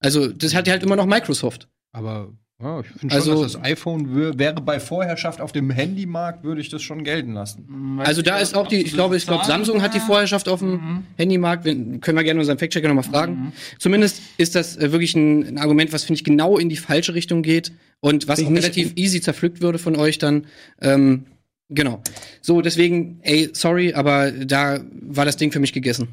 Also, 0.01 0.28
das 0.28 0.55
hat 0.55 0.66
ja 0.66 0.73
halt 0.74 0.83
immer 0.83 0.97
noch 0.97 1.07
Microsoft. 1.07 1.69
Aber 1.93 2.28
ja, 2.62 2.81
ich 2.81 2.87
finde 2.89 3.15
Also- 3.15 3.33
schon, 3.33 3.43
dass 3.43 3.53
das 3.53 3.62
iPhone 3.62 4.15
wär, 4.15 4.39
wäre 4.39 4.61
bei 4.61 4.78
Vorherrschaft 4.81 5.41
auf 5.41 5.53
dem 5.53 5.70
Handymarkt, 5.70 6.45
würde 6.45 6.61
ich 6.61 6.69
das 6.69 6.83
schon 6.83 7.05
gelten 7.05 7.33
lassen. 7.33 7.99
Also, 8.05 8.20
da 8.20 8.39
ist 8.39 8.55
auch 8.55 8.66
die, 8.66 8.77
ich 8.83 8.93
glaube, 8.93 9.16
ich 9.16 9.27
glaube, 9.27 9.47
Samsung 9.47 9.81
hat 9.81 9.95
die 9.95 10.01
Vorherrschaft 10.01 10.49
auf 10.49 10.61
dem 10.61 11.05
Handymarkt. 11.16 11.65
Wenn, 11.65 12.01
können 12.01 12.19
wir 12.19 12.24
gerne 12.24 12.41
unseren 12.41 12.59
Fact-Checker 12.59 12.89
nochmal 12.89 13.05
fragen. 13.05 13.53
Zumindest 13.78 14.20
ist 14.37 14.55
das 14.55 14.77
äh, 14.77 14.93
wirklich 14.93 15.15
ein, 15.15 15.43
ein 15.47 15.59
Argument, 15.59 15.93
was, 15.93 16.05
finde 16.05 16.19
ich, 16.19 16.24
genau 16.24 16.59
in 16.59 16.69
die 16.69 16.77
falsche 16.77 17.15
Richtung 17.15 17.43
geht 17.43 17.73
und 18.01 18.28
was 18.28 18.39
Ich 18.41 18.47
auch 18.47 18.51
relativ 18.53 18.93
easy 18.97 19.20
zerpflückt 19.23 19.62
würde 19.62 19.78
von 19.78 19.97
euch 19.97 20.19
dann. 20.19 20.47
Ähm, 20.83 21.24
genau. 21.68 22.02
So, 22.43 22.60
deswegen, 22.60 23.20
ey, 23.22 23.51
sorry, 23.52 23.94
aber 23.94 24.30
da 24.30 24.84
war 25.01 25.24
das 25.24 25.36
Ding 25.36 25.52
für 25.52 25.60
mich 25.60 25.72
gegessen. 25.72 26.09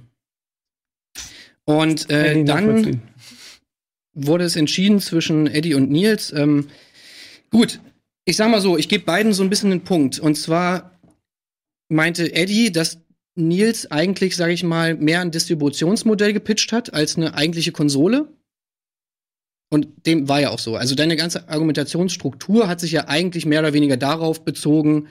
Und 1.65 2.09
äh, 2.09 2.43
dann 2.43 3.01
wurde 4.13 4.43
es 4.43 4.55
entschieden 4.55 4.99
zwischen 4.99 5.47
Eddie 5.47 5.75
und 5.75 5.89
Nils. 5.89 6.31
Ähm, 6.33 6.67
gut, 7.49 7.79
ich 8.25 8.35
sag 8.35 8.51
mal 8.51 8.61
so, 8.61 8.77
ich 8.77 8.89
gebe 8.89 9.05
beiden 9.05 9.33
so 9.33 9.43
ein 9.43 9.49
bisschen 9.49 9.71
einen 9.71 9.83
Punkt. 9.83 10.19
Und 10.19 10.35
zwar 10.35 10.99
meinte 11.89 12.33
Eddie, 12.33 12.71
dass 12.71 12.99
Nils 13.35 13.89
eigentlich, 13.89 14.35
sage 14.35 14.53
ich 14.53 14.63
mal, 14.63 14.95
mehr 14.95 15.21
ein 15.21 15.31
Distributionsmodell 15.31 16.33
gepitcht 16.33 16.71
hat 16.71 16.93
als 16.93 17.17
eine 17.17 17.33
eigentliche 17.33 17.71
Konsole. 17.71 18.27
Und 19.71 20.05
dem 20.05 20.29
war 20.29 20.39
ja 20.39 20.51
auch 20.51 20.59
so. 20.59 20.75
Also 20.75 20.93
deine 20.93 21.15
ganze 21.15 21.49
Argumentationsstruktur 21.49 22.67
hat 22.67 22.79
sich 22.79 22.91
ja 22.91 23.07
eigentlich 23.07 23.47
mehr 23.47 23.61
oder 23.61 23.73
weniger 23.73 23.97
darauf 23.97 24.45
bezogen, 24.45 25.07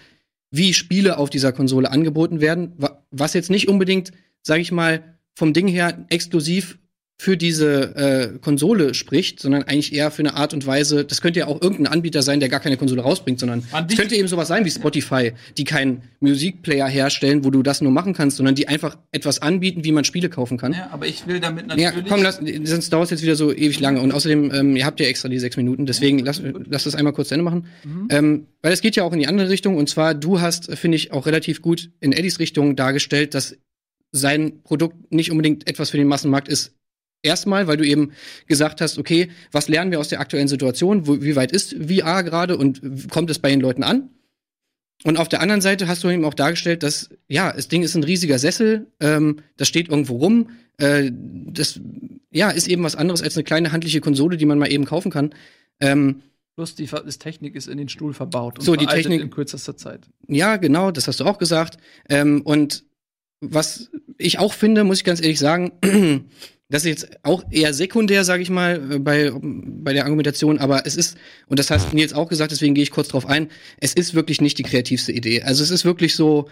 wie 0.53 0.73
Spiele 0.75 1.19
auf 1.19 1.31
dieser 1.31 1.51
Konsole 1.53 1.91
angeboten 1.91 2.41
werden, 2.41 2.75
wa- 2.77 3.03
was 3.11 3.35
jetzt 3.35 3.51
nicht 3.51 3.67
unbedingt, 3.69 4.13
sage 4.43 4.61
ich 4.61 4.71
mal, 4.71 5.19
vom 5.35 5.53
Ding 5.53 5.67
her 5.67 6.07
exklusiv 6.11 6.79
für 7.23 7.37
diese 7.37 7.95
äh, 7.95 8.39
Konsole 8.41 8.95
spricht, 8.95 9.39
sondern 9.39 9.63
eigentlich 9.63 9.95
eher 9.95 10.11
für 10.11 10.23
eine 10.23 10.35
Art 10.35 10.53
und 10.55 10.67
Weise, 10.67 11.05
das 11.05 11.21
könnte 11.21 11.39
ja 11.39 11.47
auch 11.47 11.63
irgendein 11.63 11.87
Anbieter 11.87 12.21
sein, 12.21 12.41
der 12.41 12.49
gar 12.49 12.59
keine 12.59 12.77
Konsole 12.77 13.01
rausbringt, 13.01 13.39
sondern 13.39 13.63
es 13.89 13.97
könnte 13.97 14.17
eben 14.17 14.27
sowas 14.27 14.49
sein 14.49 14.65
wie 14.65 14.71
Spotify, 14.73 15.31
die 15.57 15.63
keinen 15.63 16.03
Musikplayer 16.19 16.89
herstellen, 16.89 17.45
wo 17.45 17.51
du 17.51 17.63
das 17.63 17.81
nur 17.81 17.93
machen 17.93 18.13
kannst, 18.13 18.39
sondern 18.39 18.57
die 18.57 18.67
einfach 18.67 18.99
etwas 19.13 19.41
anbieten, 19.41 19.85
wie 19.85 19.93
man 19.93 20.03
Spiele 20.03 20.31
kaufen 20.31 20.59
kann. 20.59 20.73
Ja, 20.73 20.89
aber 20.91 21.07
ich 21.07 21.25
will 21.29 21.39
damit 21.39 21.67
Ja, 21.77 21.93
natürlich. 21.93 22.09
komm, 22.09 22.25
lass, 22.25 22.41
sonst 22.65 22.93
dauert 22.93 23.05
es 23.05 23.11
jetzt 23.13 23.23
wieder 23.23 23.37
so 23.37 23.53
ewig 23.53 23.79
lange. 23.79 24.01
Und 24.01 24.11
außerdem, 24.11 24.51
ähm, 24.53 24.77
ihr 24.77 24.85
habt 24.85 24.99
ja 24.99 25.07
extra 25.07 25.29
die 25.29 25.39
sechs 25.39 25.57
Minuten, 25.57 25.87
deswegen 25.87 26.19
lass, 26.19 26.43
lass 26.69 26.83
das 26.83 26.97
einmal 26.97 27.13
kurz 27.13 27.29
zu 27.29 27.35
Ende 27.35 27.45
machen. 27.45 27.67
Ähm, 28.09 28.49
weil 28.63 28.73
es 28.73 28.81
geht 28.81 28.97
ja 28.97 29.05
auch 29.05 29.13
in 29.13 29.21
die 29.21 29.29
andere 29.29 29.49
Richtung. 29.49 29.77
Und 29.77 29.89
zwar, 29.89 30.15
du 30.15 30.41
hast, 30.41 30.69
äh, 30.69 30.75
finde 30.75 30.97
ich, 30.97 31.13
auch 31.13 31.27
relativ 31.27 31.63
gut 31.63 31.91
in 32.01 32.11
Eddies 32.11 32.41
Richtung 32.41 32.75
dargestellt, 32.75 33.35
dass 33.35 33.57
sein 34.11 34.65
Produkt 34.65 35.13
nicht 35.13 35.31
unbedingt 35.31 35.69
etwas 35.69 35.91
für 35.91 35.99
den 35.99 36.09
Massenmarkt 36.09 36.49
ist. 36.49 36.75
Erstmal, 37.23 37.67
weil 37.69 37.77
du 37.77 37.87
eben 37.87 38.13
gesagt 38.47 38.81
hast, 38.81 38.99
okay, 38.99 39.31
was 39.53 39.69
lernen 39.69 39.91
wir 39.93 40.01
aus 40.01 40.09
der 40.09 40.21
aktuellen 40.21 40.49
Situation? 40.49 41.07
Wo, 41.07 41.23
wie 41.23 41.37
weit 41.37 41.53
ist 41.53 41.75
VR 41.75 42.23
gerade 42.25 42.57
und 42.57 42.81
kommt 43.11 43.31
es 43.31 43.39
bei 43.39 43.51
den 43.51 43.61
Leuten 43.61 43.83
an? 43.85 44.11
Und 45.05 45.19
auf 45.19 45.29
der 45.29 45.41
anderen 45.41 45.61
Seite 45.61 45.89
hast 45.89 46.05
du 46.05 46.11
eben 46.11 46.25
auch 46.25 46.35
dargestellt, 46.35 46.83
dass, 46.83 47.11
ja, 47.29 47.53
das 47.53 47.69
Ding 47.69 47.83
ist 47.83 47.95
ein 47.97 48.05
riesiger 48.05 48.39
Sessel, 48.39 48.87
ähm, 49.01 49.39
das 49.57 49.69
steht 49.69 49.89
irgendwo 49.89 50.17
rum, 50.17 50.51
äh, 50.79 51.11
das, 51.13 51.81
ja, 52.31 52.51
ist 52.51 52.69
eben 52.69 52.83
was 52.85 52.95
anderes 52.97 53.23
als 53.23 53.37
eine 53.37 53.45
kleine 53.45 53.73
handliche 53.73 54.01
Konsole, 54.01 54.37
die 54.37 54.47
man 54.47 54.59
mal 54.59 54.71
eben 54.71 54.85
kaufen 54.85 55.11
kann. 55.11 55.35
Ähm, 55.81 56.23
Plus 56.55 56.75
die 56.75 56.87
das 56.87 57.19
Technik 57.19 57.55
ist 57.57 57.67
in 57.67 57.79
den 57.79 57.89
Stuhl 57.89 58.13
verbaut. 58.13 58.59
Und 58.59 58.65
So, 58.65 58.77
die 58.77 58.87
Technik- 58.87 59.23
in 59.23 59.31
kürzester 59.31 59.77
Zeit. 59.77 60.03
ja, 60.29 60.57
genau, 60.57 60.91
das 60.91 61.09
hast 61.09 61.19
du 61.21 61.25
auch 61.25 61.39
gesagt. 61.39 61.79
Ähm, 62.09 62.43
und 62.43 62.85
was 63.41 63.91
ich 64.19 64.39
auch 64.39 64.53
finde, 64.53 64.85
muss 64.85 64.99
ich 64.99 65.05
ganz 65.05 65.21
ehrlich 65.21 65.39
sagen, 65.39 65.73
das 66.73 66.85
ist 66.85 66.89
jetzt 66.89 67.19
auch 67.23 67.45
eher 67.51 67.75
sekundär, 67.75 68.25
sage 68.25 68.43
ich 68.43 68.49
mal, 68.49 68.93
äh, 68.93 68.99
bei, 68.99 69.31
bei 69.43 69.93
der 69.93 70.05
Argumentation, 70.05 70.59
aber 70.59 70.87
es 70.87 70.97
ist, 70.97 71.19
und 71.47 71.59
das 71.59 71.71
hast 71.71 71.93
Nils 71.93 72.15
auch 72.15 72.29
gesagt, 72.29 72.51
deswegen 72.51 72.75
gehe 72.75 72.83
ich 72.83 72.91
kurz 72.91 73.09
drauf 73.09 73.27
ein, 73.27 73.51
es 73.79 73.93
ist 73.93 74.15
wirklich 74.15 74.41
nicht 74.41 74.57
die 74.57 74.63
kreativste 74.63 75.13
Idee. 75.13 75.43
Also 75.43 75.63
es 75.63 75.71
ist 75.71 75.85
wirklich 75.85 76.15
so, 76.15 76.49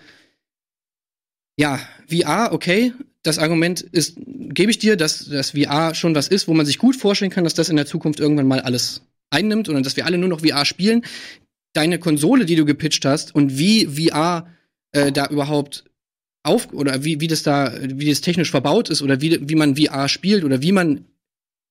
ja, 1.58 1.80
VR, 2.06 2.50
okay, 2.52 2.92
das 3.22 3.38
Argument 3.38 3.80
ist, 3.80 4.18
gebe 4.26 4.70
ich 4.70 4.78
dir, 4.78 4.96
dass 4.96 5.24
das 5.24 5.52
VR 5.52 5.94
schon 5.94 6.14
was 6.14 6.28
ist, 6.28 6.48
wo 6.48 6.54
man 6.54 6.66
sich 6.66 6.76
gut 6.76 6.96
vorstellen 6.96 7.30
kann, 7.30 7.44
dass 7.44 7.54
das 7.54 7.70
in 7.70 7.76
der 7.76 7.86
Zukunft 7.86 8.20
irgendwann 8.20 8.46
mal 8.46 8.60
alles 8.60 9.02
einnimmt 9.30 9.70
und 9.70 9.86
dass 9.86 9.96
wir 9.96 10.04
alle 10.04 10.18
nur 10.18 10.28
noch 10.28 10.40
VR 10.40 10.66
spielen. 10.66 11.02
Deine 11.72 11.98
Konsole, 11.98 12.44
die 12.44 12.56
du 12.56 12.66
gepitcht 12.66 13.06
hast 13.06 13.34
und 13.34 13.56
wie 13.56 13.86
VR 13.86 14.48
äh, 14.92 15.12
da 15.12 15.28
überhaupt 15.28 15.84
auf 16.42 16.72
oder 16.72 17.04
wie, 17.04 17.20
wie 17.20 17.28
das 17.28 17.42
da, 17.42 17.72
wie 17.82 18.08
das 18.08 18.20
technisch 18.20 18.50
verbaut 18.50 18.90
ist 18.90 19.02
oder 19.02 19.20
wie, 19.20 19.48
wie 19.48 19.54
man 19.54 19.76
VR 19.76 20.08
spielt 20.08 20.44
oder 20.44 20.62
wie 20.62 20.72
man 20.72 21.04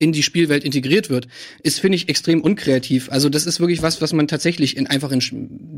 in 0.01 0.13
die 0.13 0.23
Spielwelt 0.23 0.63
integriert 0.63 1.09
wird, 1.09 1.27
ist, 1.61 1.79
finde 1.79 1.97
ich, 1.97 2.07
extrem 2.07 2.41
unkreativ. 2.41 3.11
Also 3.11 3.27
das 3.27 3.45
ist 3.45 3.59
wirklich 3.59 3.81
was, 3.81 4.01
was 4.01 4.13
man 4.13 4.29
tatsächlich 4.29 4.77
in 4.77 4.87
einfach 4.87 5.11
in 5.11 5.19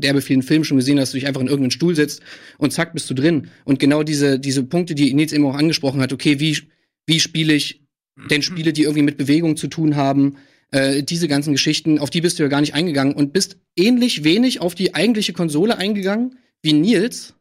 derbe 0.00 0.22
vielen 0.22 0.42
Filmen 0.42 0.64
schon 0.64 0.76
gesehen 0.76 0.96
hat, 0.96 1.02
dass 1.02 1.10
du 1.10 1.18
dich 1.18 1.26
einfach 1.26 1.40
in 1.40 1.48
irgendeinen 1.48 1.72
Stuhl 1.72 1.96
setzt 1.96 2.22
und 2.56 2.72
zack, 2.72 2.92
bist 2.92 3.10
du 3.10 3.14
drin. 3.14 3.48
Und 3.64 3.80
genau 3.80 4.04
diese, 4.04 4.38
diese 4.38 4.62
Punkte, 4.62 4.94
die 4.94 5.12
Nils 5.12 5.32
eben 5.32 5.44
auch 5.44 5.56
angesprochen 5.56 6.00
hat, 6.00 6.12
okay, 6.12 6.38
wie, 6.38 6.56
wie 7.06 7.18
spiele 7.18 7.52
ich 7.52 7.82
denn 8.30 8.42
Spiele, 8.42 8.72
die 8.72 8.82
irgendwie 8.82 9.02
mit 9.02 9.16
Bewegung 9.16 9.56
zu 9.56 9.66
tun 9.66 9.96
haben, 9.96 10.36
äh, 10.70 11.02
diese 11.02 11.26
ganzen 11.26 11.52
Geschichten, 11.52 11.98
auf 11.98 12.10
die 12.10 12.20
bist 12.20 12.38
du 12.38 12.44
ja 12.44 12.48
gar 12.48 12.60
nicht 12.60 12.74
eingegangen 12.74 13.14
und 13.14 13.32
bist 13.32 13.56
ähnlich 13.76 14.22
wenig 14.22 14.60
auf 14.60 14.74
die 14.74 14.94
eigentliche 14.94 15.32
Konsole 15.32 15.78
eingegangen 15.78 16.38
wie 16.62 16.74
Nils, 16.74 17.34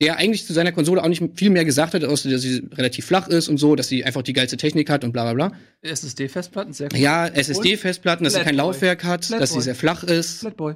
der 0.00 0.16
eigentlich 0.16 0.46
zu 0.46 0.52
seiner 0.52 0.72
Konsole 0.72 1.02
auch 1.02 1.08
nicht 1.08 1.22
viel 1.34 1.50
mehr 1.50 1.64
gesagt 1.64 1.94
hat, 1.94 2.04
außer 2.04 2.30
dass 2.30 2.42
sie 2.42 2.68
relativ 2.74 3.04
flach 3.06 3.28
ist 3.28 3.48
und 3.48 3.58
so, 3.58 3.74
dass 3.74 3.88
sie 3.88 4.04
einfach 4.04 4.22
die 4.22 4.32
geilste 4.32 4.56
Technik 4.56 4.90
hat 4.90 5.04
und 5.04 5.12
bla 5.12 5.24
bla 5.24 5.48
bla. 5.48 5.58
SSD-Festplatten, 5.82 6.72
sehr 6.72 6.88
cool. 6.92 6.98
Ja, 6.98 7.26
SSD-Festplatten, 7.26 8.24
dass 8.24 8.34
sie 8.34 8.40
kein. 8.40 8.54
Laufwerk 8.54 9.04
hat, 9.04 9.30
dass 9.30 9.52
sie 9.52 9.60
sehr 9.60 9.74
flach 9.74 10.02
ist. 10.04 10.40
Flatboy. 10.40 10.74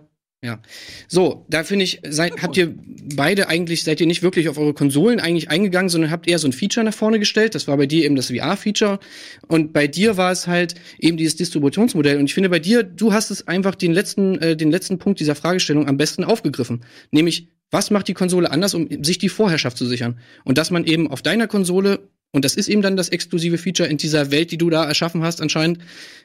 So, 1.06 1.46
da 1.48 1.62
finde 1.62 1.84
ich, 1.84 2.00
seid, 2.08 2.42
habt 2.42 2.56
ihr 2.56 2.74
beide 3.14 3.48
eigentlich, 3.48 3.84
seid 3.84 4.00
ihr 4.00 4.08
nicht 4.08 4.24
wirklich 4.24 4.48
auf 4.48 4.58
eure 4.58 4.74
Konsolen 4.74 5.20
eigentlich 5.20 5.50
eingegangen, 5.50 5.88
sondern 5.88 6.10
habt 6.10 6.26
eher 6.26 6.40
so 6.40 6.48
ein 6.48 6.52
Feature 6.52 6.84
nach 6.84 6.94
vorne 6.94 7.20
gestellt. 7.20 7.54
Das 7.54 7.68
war 7.68 7.76
bei 7.76 7.86
dir 7.86 8.04
eben 8.04 8.16
das 8.16 8.26
VR-Feature. 8.26 8.98
Und 9.46 9.72
bei 9.72 9.86
dir 9.86 10.16
war 10.16 10.32
es 10.32 10.48
halt 10.48 10.74
eben 10.98 11.16
dieses 11.16 11.36
Distributionsmodell. 11.36 12.18
Und 12.18 12.24
ich 12.24 12.34
finde 12.34 12.48
bei 12.48 12.58
dir, 12.58 12.82
du 12.82 13.12
hast 13.12 13.30
es 13.30 13.46
einfach 13.46 13.76
den 13.76 13.92
letzten, 13.92 14.36
äh, 14.38 14.56
den 14.56 14.72
letzten 14.72 14.98
Punkt 14.98 15.20
dieser 15.20 15.36
Fragestellung 15.36 15.86
am 15.86 15.96
besten 15.96 16.24
aufgegriffen. 16.24 16.84
Nämlich, 17.12 17.46
was 17.72 17.90
macht 17.90 18.06
die 18.06 18.14
Konsole 18.14 18.50
anders, 18.50 18.74
um 18.74 18.86
sich 19.02 19.18
die 19.18 19.28
Vorherrschaft 19.28 19.76
zu 19.76 19.86
sichern? 19.86 20.18
Und 20.44 20.58
dass 20.58 20.70
man 20.70 20.84
eben 20.84 21.08
auf 21.08 21.22
deiner 21.22 21.48
Konsole 21.48 22.08
und 22.32 22.44
das 22.46 22.54
ist 22.54 22.68
eben 22.68 22.80
dann 22.80 22.96
das 22.96 23.10
exklusive 23.10 23.58
Feature 23.58 23.88
in 23.88 23.98
dieser 23.98 24.30
Welt, 24.30 24.50
die 24.50 24.56
du 24.58 24.70
da 24.70 24.84
erschaffen 24.86 25.22
hast, 25.22 25.42
anscheinend, 25.42 25.78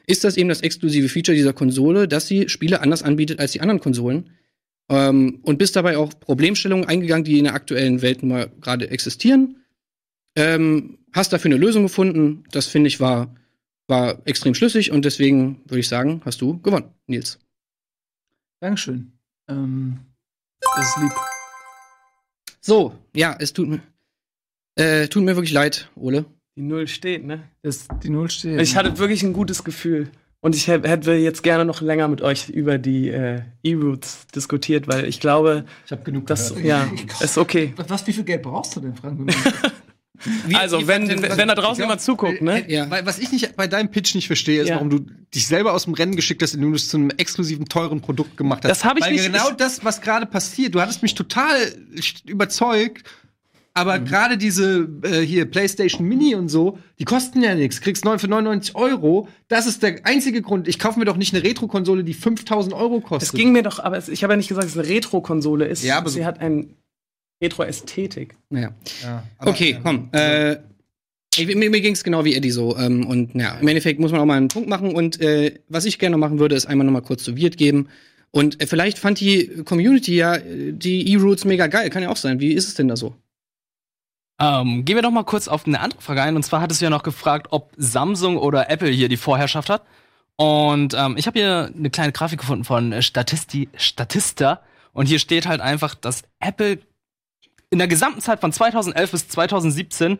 ist 0.06 0.24
das 0.24 0.38
eben 0.38 0.48
das 0.48 0.62
exklusive 0.62 1.08
Feature 1.08 1.36
dieser 1.36 1.52
Konsole, 1.52 2.08
dass 2.08 2.26
sie 2.26 2.48
Spiele 2.48 2.80
anders 2.80 3.02
anbietet 3.02 3.40
als 3.40 3.52
die 3.52 3.60
anderen 3.60 3.80
Konsolen. 3.80 4.30
ähm, 4.90 5.40
und 5.42 5.58
bist 5.58 5.76
dabei 5.76 5.98
auch 5.98 6.18
Problemstellungen 6.18 6.88
eingegangen, 6.88 7.24
die 7.24 7.36
in 7.38 7.44
der 7.44 7.52
aktuellen 7.52 8.00
Welt 8.00 8.22
mal 8.22 8.50
gerade 8.62 8.90
existieren. 8.90 9.58
Ähm, 10.34 10.98
hast 11.12 11.32
dafür 11.34 11.50
eine 11.50 11.60
Lösung 11.60 11.82
gefunden. 11.82 12.44
Das 12.52 12.66
finde 12.66 12.88
ich 12.88 12.98
war, 12.98 13.34
war 13.86 14.26
extrem 14.26 14.54
schlüssig 14.54 14.90
und 14.90 15.04
deswegen 15.04 15.60
würde 15.66 15.80
ich 15.80 15.88
sagen, 15.88 16.22
hast 16.24 16.40
du 16.40 16.58
gewonnen, 16.62 16.86
Nils. 17.06 17.38
Dankeschön. 18.60 19.12
Ähm, 19.48 19.98
das 20.60 20.86
ist 20.86 21.02
lieb. 21.02 21.37
So, 22.68 22.92
ja, 23.16 23.34
es 23.40 23.54
tut 23.54 23.66
mir, 23.66 23.80
äh, 24.76 25.08
tut 25.08 25.22
mir 25.24 25.34
wirklich 25.36 25.54
leid, 25.54 25.88
Ole. 25.96 26.26
Die 26.54 26.60
Null 26.60 26.86
steht, 26.86 27.24
ne? 27.24 27.48
Das, 27.62 27.88
die 28.02 28.10
Null 28.10 28.28
steht. 28.30 28.60
Ich 28.60 28.76
hatte 28.76 28.98
wirklich 28.98 29.22
ein 29.22 29.32
gutes 29.32 29.64
Gefühl. 29.64 30.10
Und 30.40 30.54
ich 30.54 30.68
hä- 30.68 30.82
hätte 30.86 31.14
jetzt 31.14 31.42
gerne 31.42 31.64
noch 31.64 31.80
länger 31.80 32.08
mit 32.08 32.20
euch 32.20 32.50
über 32.50 32.76
die 32.76 33.08
äh, 33.08 33.40
E-Roots 33.62 34.26
diskutiert, 34.34 34.86
weil 34.86 35.06
ich 35.06 35.18
glaube, 35.18 35.64
Ich 35.86 35.92
habe 35.92 36.02
genug 36.02 36.26
das 36.26 36.54
ja, 36.62 36.86
ist 37.20 37.38
okay. 37.38 37.72
was, 37.88 38.06
wie 38.06 38.12
viel 38.12 38.24
Geld 38.24 38.42
brauchst 38.42 38.76
du 38.76 38.80
denn, 38.80 38.94
Frank? 38.94 39.18
Also, 40.54 40.86
wenn, 40.86 41.08
wenn, 41.08 41.22
wenn 41.22 41.48
da 41.48 41.54
draußen 41.54 41.82
jemand 41.82 42.00
zuguckt, 42.00 42.42
ne? 42.42 42.64
Ja. 42.70 42.90
Weil, 42.90 43.06
was 43.06 43.18
ich 43.18 43.30
nicht 43.32 43.56
bei 43.56 43.66
deinem 43.66 43.90
Pitch 43.90 44.14
nicht 44.14 44.26
verstehe, 44.26 44.62
ist, 44.62 44.68
Ja. 44.68 44.76
warum 44.76 44.90
du 44.90 45.00
dich 45.34 45.46
selber 45.46 45.72
aus 45.72 45.84
dem 45.84 45.94
Rennen 45.94 46.16
geschickt 46.16 46.42
hast, 46.42 46.54
indem 46.54 46.70
du 46.70 46.76
es 46.76 46.88
zu 46.88 46.96
einem 46.96 47.10
exklusiven, 47.10 47.66
teuren 47.66 48.00
Produkt 48.00 48.36
gemacht 48.36 48.64
hast. 48.64 48.70
Das 48.70 48.84
hab 48.84 48.96
ich 48.98 49.04
Weil 49.04 49.12
nicht- 49.12 49.24
genau 49.26 49.50
ich- 49.50 49.56
das, 49.56 49.84
was 49.84 50.00
gerade 50.00 50.26
passiert, 50.26 50.74
du 50.74 50.80
hattest 50.80 51.02
mich 51.02 51.14
total 51.14 51.56
überzeugt, 52.26 53.04
aber 53.74 54.00
gerade 54.00 54.36
diese 54.38 54.88
äh, 55.02 55.20
hier 55.20 55.44
PlayStation 55.48 56.06
Mini 56.06 56.34
und 56.34 56.48
so, 56.48 56.78
die 56.98 57.04
kosten 57.04 57.42
ja 57.42 57.54
nichts. 57.54 57.80
Kriegst 57.80 58.04
neun 58.04 58.18
für 58.18 58.26
99 58.26 58.74
Euro. 58.74 59.28
Das 59.46 59.66
ist 59.66 59.84
der 59.84 60.00
einzige 60.04 60.42
Grund. 60.42 60.66
Ich 60.66 60.80
kaufe 60.80 60.98
mir 60.98 61.04
doch 61.04 61.16
nicht 61.16 61.32
eine 61.32 61.44
Retro-Konsole, 61.44 62.02
die 62.02 62.14
5000 62.14 62.74
Euro 62.74 63.00
kostet. 63.00 63.28
Es 63.28 63.32
ging 63.38 63.52
mir 63.52 63.62
doch, 63.62 63.78
aber 63.78 63.96
es, 63.96 64.08
ich 64.08 64.24
habe 64.24 64.32
ja 64.32 64.36
nicht 64.36 64.48
gesagt, 64.48 64.64
dass 64.64 64.72
es 64.74 64.78
eine 64.78 64.88
Retro-Konsole 64.88 65.66
ist. 65.66 65.84
Ja, 65.84 65.98
aber 65.98 66.08
so- 66.08 66.16
sie 66.16 66.24
hat 66.26 66.40
ein 66.40 66.74
Retro-Ästhetik. 67.42 68.36
Naja. 68.50 68.72
ja, 69.02 69.22
aber- 69.38 69.50
Okay, 69.50 69.78
komm. 69.82 70.08
Äh, 70.12 70.56
ich, 71.36 71.46
mir 71.46 71.70
mir 71.70 71.80
ging 71.80 71.92
es 71.94 72.02
genau 72.02 72.24
wie 72.24 72.34
Eddie 72.34 72.50
so. 72.50 72.76
Ähm, 72.76 73.06
und 73.06 73.34
ja, 73.34 73.58
im 73.58 73.68
Endeffekt 73.68 74.00
muss 74.00 74.10
man 74.10 74.20
auch 74.20 74.24
mal 74.26 74.36
einen 74.36 74.48
Punkt 74.48 74.68
machen. 74.68 74.94
Und 74.94 75.20
äh, 75.20 75.54
was 75.68 75.84
ich 75.84 75.98
gerne 75.98 76.16
machen 76.16 76.38
würde, 76.40 76.56
ist 76.56 76.66
einmal 76.66 76.84
noch 76.84 76.92
mal 76.92 77.00
kurz 77.02 77.22
zu 77.22 77.36
Wirt 77.36 77.56
geben. 77.56 77.88
Und 78.30 78.60
äh, 78.60 78.66
vielleicht 78.66 78.98
fand 78.98 79.20
die 79.20 79.62
Community 79.64 80.16
ja 80.16 80.34
äh, 80.34 80.72
die 80.72 81.12
E-Roots 81.12 81.44
mega 81.44 81.68
geil. 81.68 81.90
Kann 81.90 82.02
ja 82.02 82.08
auch 82.10 82.16
sein. 82.16 82.40
Wie 82.40 82.52
ist 82.52 82.66
es 82.68 82.74
denn 82.74 82.88
da 82.88 82.96
so? 82.96 83.14
Ähm, 84.40 84.84
gehen 84.84 84.96
wir 84.96 85.02
doch 85.02 85.10
mal 85.10 85.24
kurz 85.24 85.48
auf 85.48 85.66
eine 85.66 85.80
andere 85.80 86.00
Frage 86.00 86.22
ein. 86.22 86.36
Und 86.36 86.42
zwar 86.44 86.60
hattest 86.60 86.80
du 86.80 86.84
ja 86.86 86.90
noch 86.90 87.02
gefragt, 87.02 87.48
ob 87.50 87.72
Samsung 87.76 88.36
oder 88.36 88.70
Apple 88.70 88.90
hier 88.90 89.08
die 89.08 89.16
Vorherrschaft 89.16 89.68
hat. 89.70 89.82
Und 90.36 90.94
ähm, 90.96 91.16
ich 91.16 91.26
habe 91.26 91.38
hier 91.38 91.72
eine 91.76 91.90
kleine 91.90 92.12
Grafik 92.12 92.40
gefunden 92.40 92.64
von 92.64 92.92
äh, 92.92 93.02
Statisti 93.02 93.68
Statista. 93.76 94.62
Und 94.92 95.06
hier 95.06 95.18
steht 95.18 95.46
halt 95.46 95.60
einfach, 95.60 95.94
dass 95.94 96.22
Apple 96.40 96.78
in 97.70 97.78
der 97.78 97.88
gesamten 97.88 98.20
Zeit 98.20 98.40
von 98.40 98.52
2011 98.52 99.10
bis 99.10 99.28
2017 99.28 100.18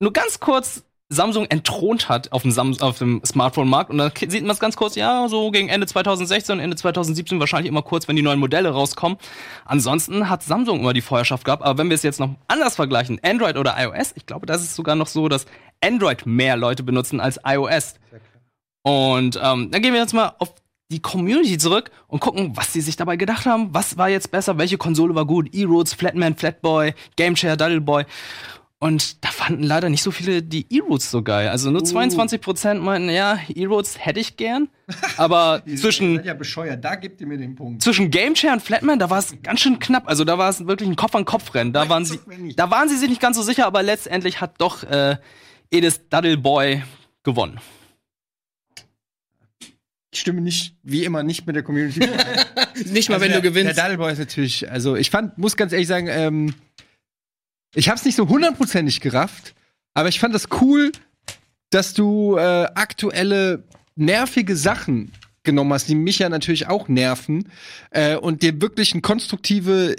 nur 0.00 0.12
ganz 0.12 0.40
kurz 0.40 0.84
Samsung 1.10 1.46
entthront 1.46 2.08
hat 2.08 2.32
auf 2.32 2.42
dem, 2.42 2.50
Sam 2.50 2.76
auf 2.80 2.98
dem 2.98 3.20
Smartphone-Markt. 3.24 3.90
Und 3.90 3.98
dann 3.98 4.10
sieht 4.16 4.42
man 4.42 4.50
es 4.50 4.58
ganz 4.58 4.76
kurz, 4.76 4.94
ja, 4.96 5.28
so 5.28 5.50
gegen 5.50 5.68
Ende 5.68 5.86
2016, 5.86 6.60
Ende 6.60 6.76
2017 6.76 7.38
wahrscheinlich 7.40 7.68
immer 7.68 7.82
kurz, 7.82 8.08
wenn 8.08 8.16
die 8.16 8.22
neuen 8.22 8.40
Modelle 8.40 8.70
rauskommen. 8.70 9.18
Ansonsten 9.64 10.28
hat 10.28 10.42
Samsung 10.42 10.80
immer 10.80 10.92
die 10.92 11.02
Vorherrschaft 11.02 11.44
gehabt. 11.44 11.62
Aber 11.62 11.78
wenn 11.78 11.88
wir 11.88 11.94
es 11.94 12.02
jetzt 12.02 12.20
noch 12.20 12.30
anders 12.48 12.76
vergleichen, 12.76 13.20
Android 13.22 13.56
oder 13.56 13.76
iOS, 13.78 14.12
ich 14.16 14.26
glaube, 14.26 14.46
das 14.46 14.62
ist 14.62 14.74
sogar 14.74 14.96
noch 14.96 15.06
so, 15.06 15.28
dass 15.28 15.46
Android 15.82 16.26
mehr 16.26 16.56
Leute 16.56 16.82
benutzen 16.82 17.20
als 17.20 17.38
iOS. 17.44 17.94
Und 18.82 19.38
ähm, 19.42 19.70
dann 19.70 19.82
gehen 19.82 19.92
wir 19.92 20.00
jetzt 20.00 20.14
mal 20.14 20.34
auf 20.38 20.54
die 20.94 21.02
Community 21.02 21.58
zurück 21.58 21.90
und 22.06 22.20
gucken, 22.20 22.52
was 22.54 22.72
sie 22.72 22.80
sich 22.80 22.96
dabei 22.96 23.16
gedacht 23.16 23.46
haben. 23.46 23.74
Was 23.74 23.98
war 23.98 24.08
jetzt 24.08 24.30
besser? 24.30 24.58
Welche 24.58 24.78
Konsole 24.78 25.14
war 25.14 25.26
gut? 25.26 25.52
E-Roots, 25.52 25.92
Flatman, 25.94 26.36
Flatboy, 26.36 26.94
Gameshare, 27.16 27.56
Duddleboy. 27.56 28.04
Und 28.78 29.24
da 29.24 29.30
fanden 29.30 29.62
leider 29.62 29.88
nicht 29.88 30.02
so 30.02 30.10
viele 30.10 30.42
die 30.42 30.66
E-Roots 30.70 31.10
so 31.10 31.22
geil. 31.22 31.48
Also 31.48 31.70
nur 31.70 31.80
22% 31.80 32.74
meinten, 32.74 33.08
ja, 33.08 33.38
E-Roots 33.48 33.98
hätte 33.98 34.20
ich 34.20 34.36
gern. 34.36 34.68
Aber 35.16 35.62
zwischen, 35.76 36.22
ja 36.22 36.34
bescheuert, 36.34 36.84
da 36.84 36.94
gebt 36.94 37.20
ihr 37.20 37.26
mir 37.26 37.38
den 37.38 37.56
Punkt. 37.56 37.82
zwischen 37.82 38.10
Gameshare 38.10 38.52
und 38.52 38.60
Flatman, 38.60 38.98
da 38.98 39.10
war 39.10 39.18
es 39.18 39.34
ganz 39.42 39.60
schön 39.60 39.78
knapp. 39.78 40.06
Also 40.06 40.24
da 40.24 40.38
war 40.38 40.50
es 40.50 40.66
wirklich 40.66 40.88
ein 40.88 40.96
Kopf-an-Kopf-Rennen. 40.96 41.72
Da 41.72 41.88
waren 41.88 42.04
sie, 42.04 42.20
da 42.56 42.70
waren 42.70 42.88
sie 42.88 42.96
sich 42.96 43.08
nicht 43.08 43.22
ganz 43.22 43.36
so 43.36 43.42
sicher, 43.42 43.66
aber 43.66 43.82
letztendlich 43.82 44.40
hat 44.40 44.60
doch 44.60 44.84
äh, 44.84 45.16
Edith 45.70 46.02
Duddleboy 46.10 46.82
gewonnen. 47.22 47.58
Ich 50.14 50.20
stimme 50.20 50.40
nicht, 50.40 50.76
wie 50.84 51.04
immer, 51.04 51.24
nicht 51.24 51.44
mit 51.44 51.56
der 51.56 51.64
Community. 51.64 51.98
Nicht 52.86 53.08
mal, 53.08 53.16
Also 53.16 53.24
wenn 53.24 53.32
der, 53.32 53.40
du 53.40 53.42
gewinnst. 53.42 53.76
Der 53.76 53.84
Duddleboy 53.84 54.12
ist 54.12 54.18
natürlich, 54.18 54.70
also 54.70 54.94
ich 54.94 55.10
fand, 55.10 55.38
muss 55.38 55.56
ganz 55.56 55.72
ehrlich 55.72 55.88
sagen, 55.88 56.06
ähm, 56.08 56.54
ich 57.74 57.88
hab's 57.88 58.04
nicht 58.04 58.14
so 58.14 58.28
hundertprozentig 58.28 59.00
gerafft, 59.00 59.54
aber 59.92 60.08
ich 60.08 60.20
fand 60.20 60.34
das 60.34 60.48
cool, 60.60 60.92
dass 61.70 61.94
du 61.94 62.36
äh, 62.36 62.66
aktuelle 62.74 63.64
nervige 63.96 64.56
Sachen 64.56 65.10
genommen 65.42 65.72
hast, 65.72 65.88
die 65.88 65.96
mich 65.96 66.20
ja 66.20 66.28
natürlich 66.28 66.68
auch 66.68 66.88
nerven, 66.88 67.50
äh, 67.90 68.16
und 68.16 68.42
dir 68.42 68.60
wirklich 68.60 68.92
eine 68.92 69.02
konstruktive 69.02 69.96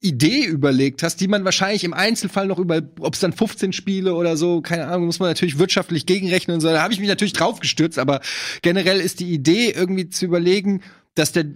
Idee 0.00 0.44
überlegt 0.44 1.02
hast, 1.02 1.20
die 1.20 1.28
man 1.28 1.44
wahrscheinlich 1.44 1.82
im 1.84 1.92
Einzelfall 1.92 2.46
noch 2.46 2.58
über, 2.58 2.82
ob 3.00 3.14
es 3.14 3.20
dann 3.20 3.32
15 3.32 3.72
Spiele 3.72 4.14
oder 4.14 4.36
so, 4.36 4.60
keine 4.60 4.86
Ahnung, 4.86 5.06
muss 5.06 5.18
man 5.18 5.28
natürlich 5.28 5.58
wirtschaftlich 5.58 6.06
gegenrechnen 6.06 6.54
und 6.54 6.60
so. 6.60 6.68
Da 6.68 6.82
habe 6.82 6.92
ich 6.92 7.00
mich 7.00 7.08
natürlich 7.08 7.32
drauf 7.32 7.58
gestürzt, 7.58 7.98
aber 7.98 8.20
generell 8.62 9.00
ist 9.00 9.20
die 9.20 9.32
Idee 9.32 9.70
irgendwie 9.70 10.08
zu 10.08 10.24
überlegen, 10.24 10.82
dass 11.14 11.32
der, 11.32 11.46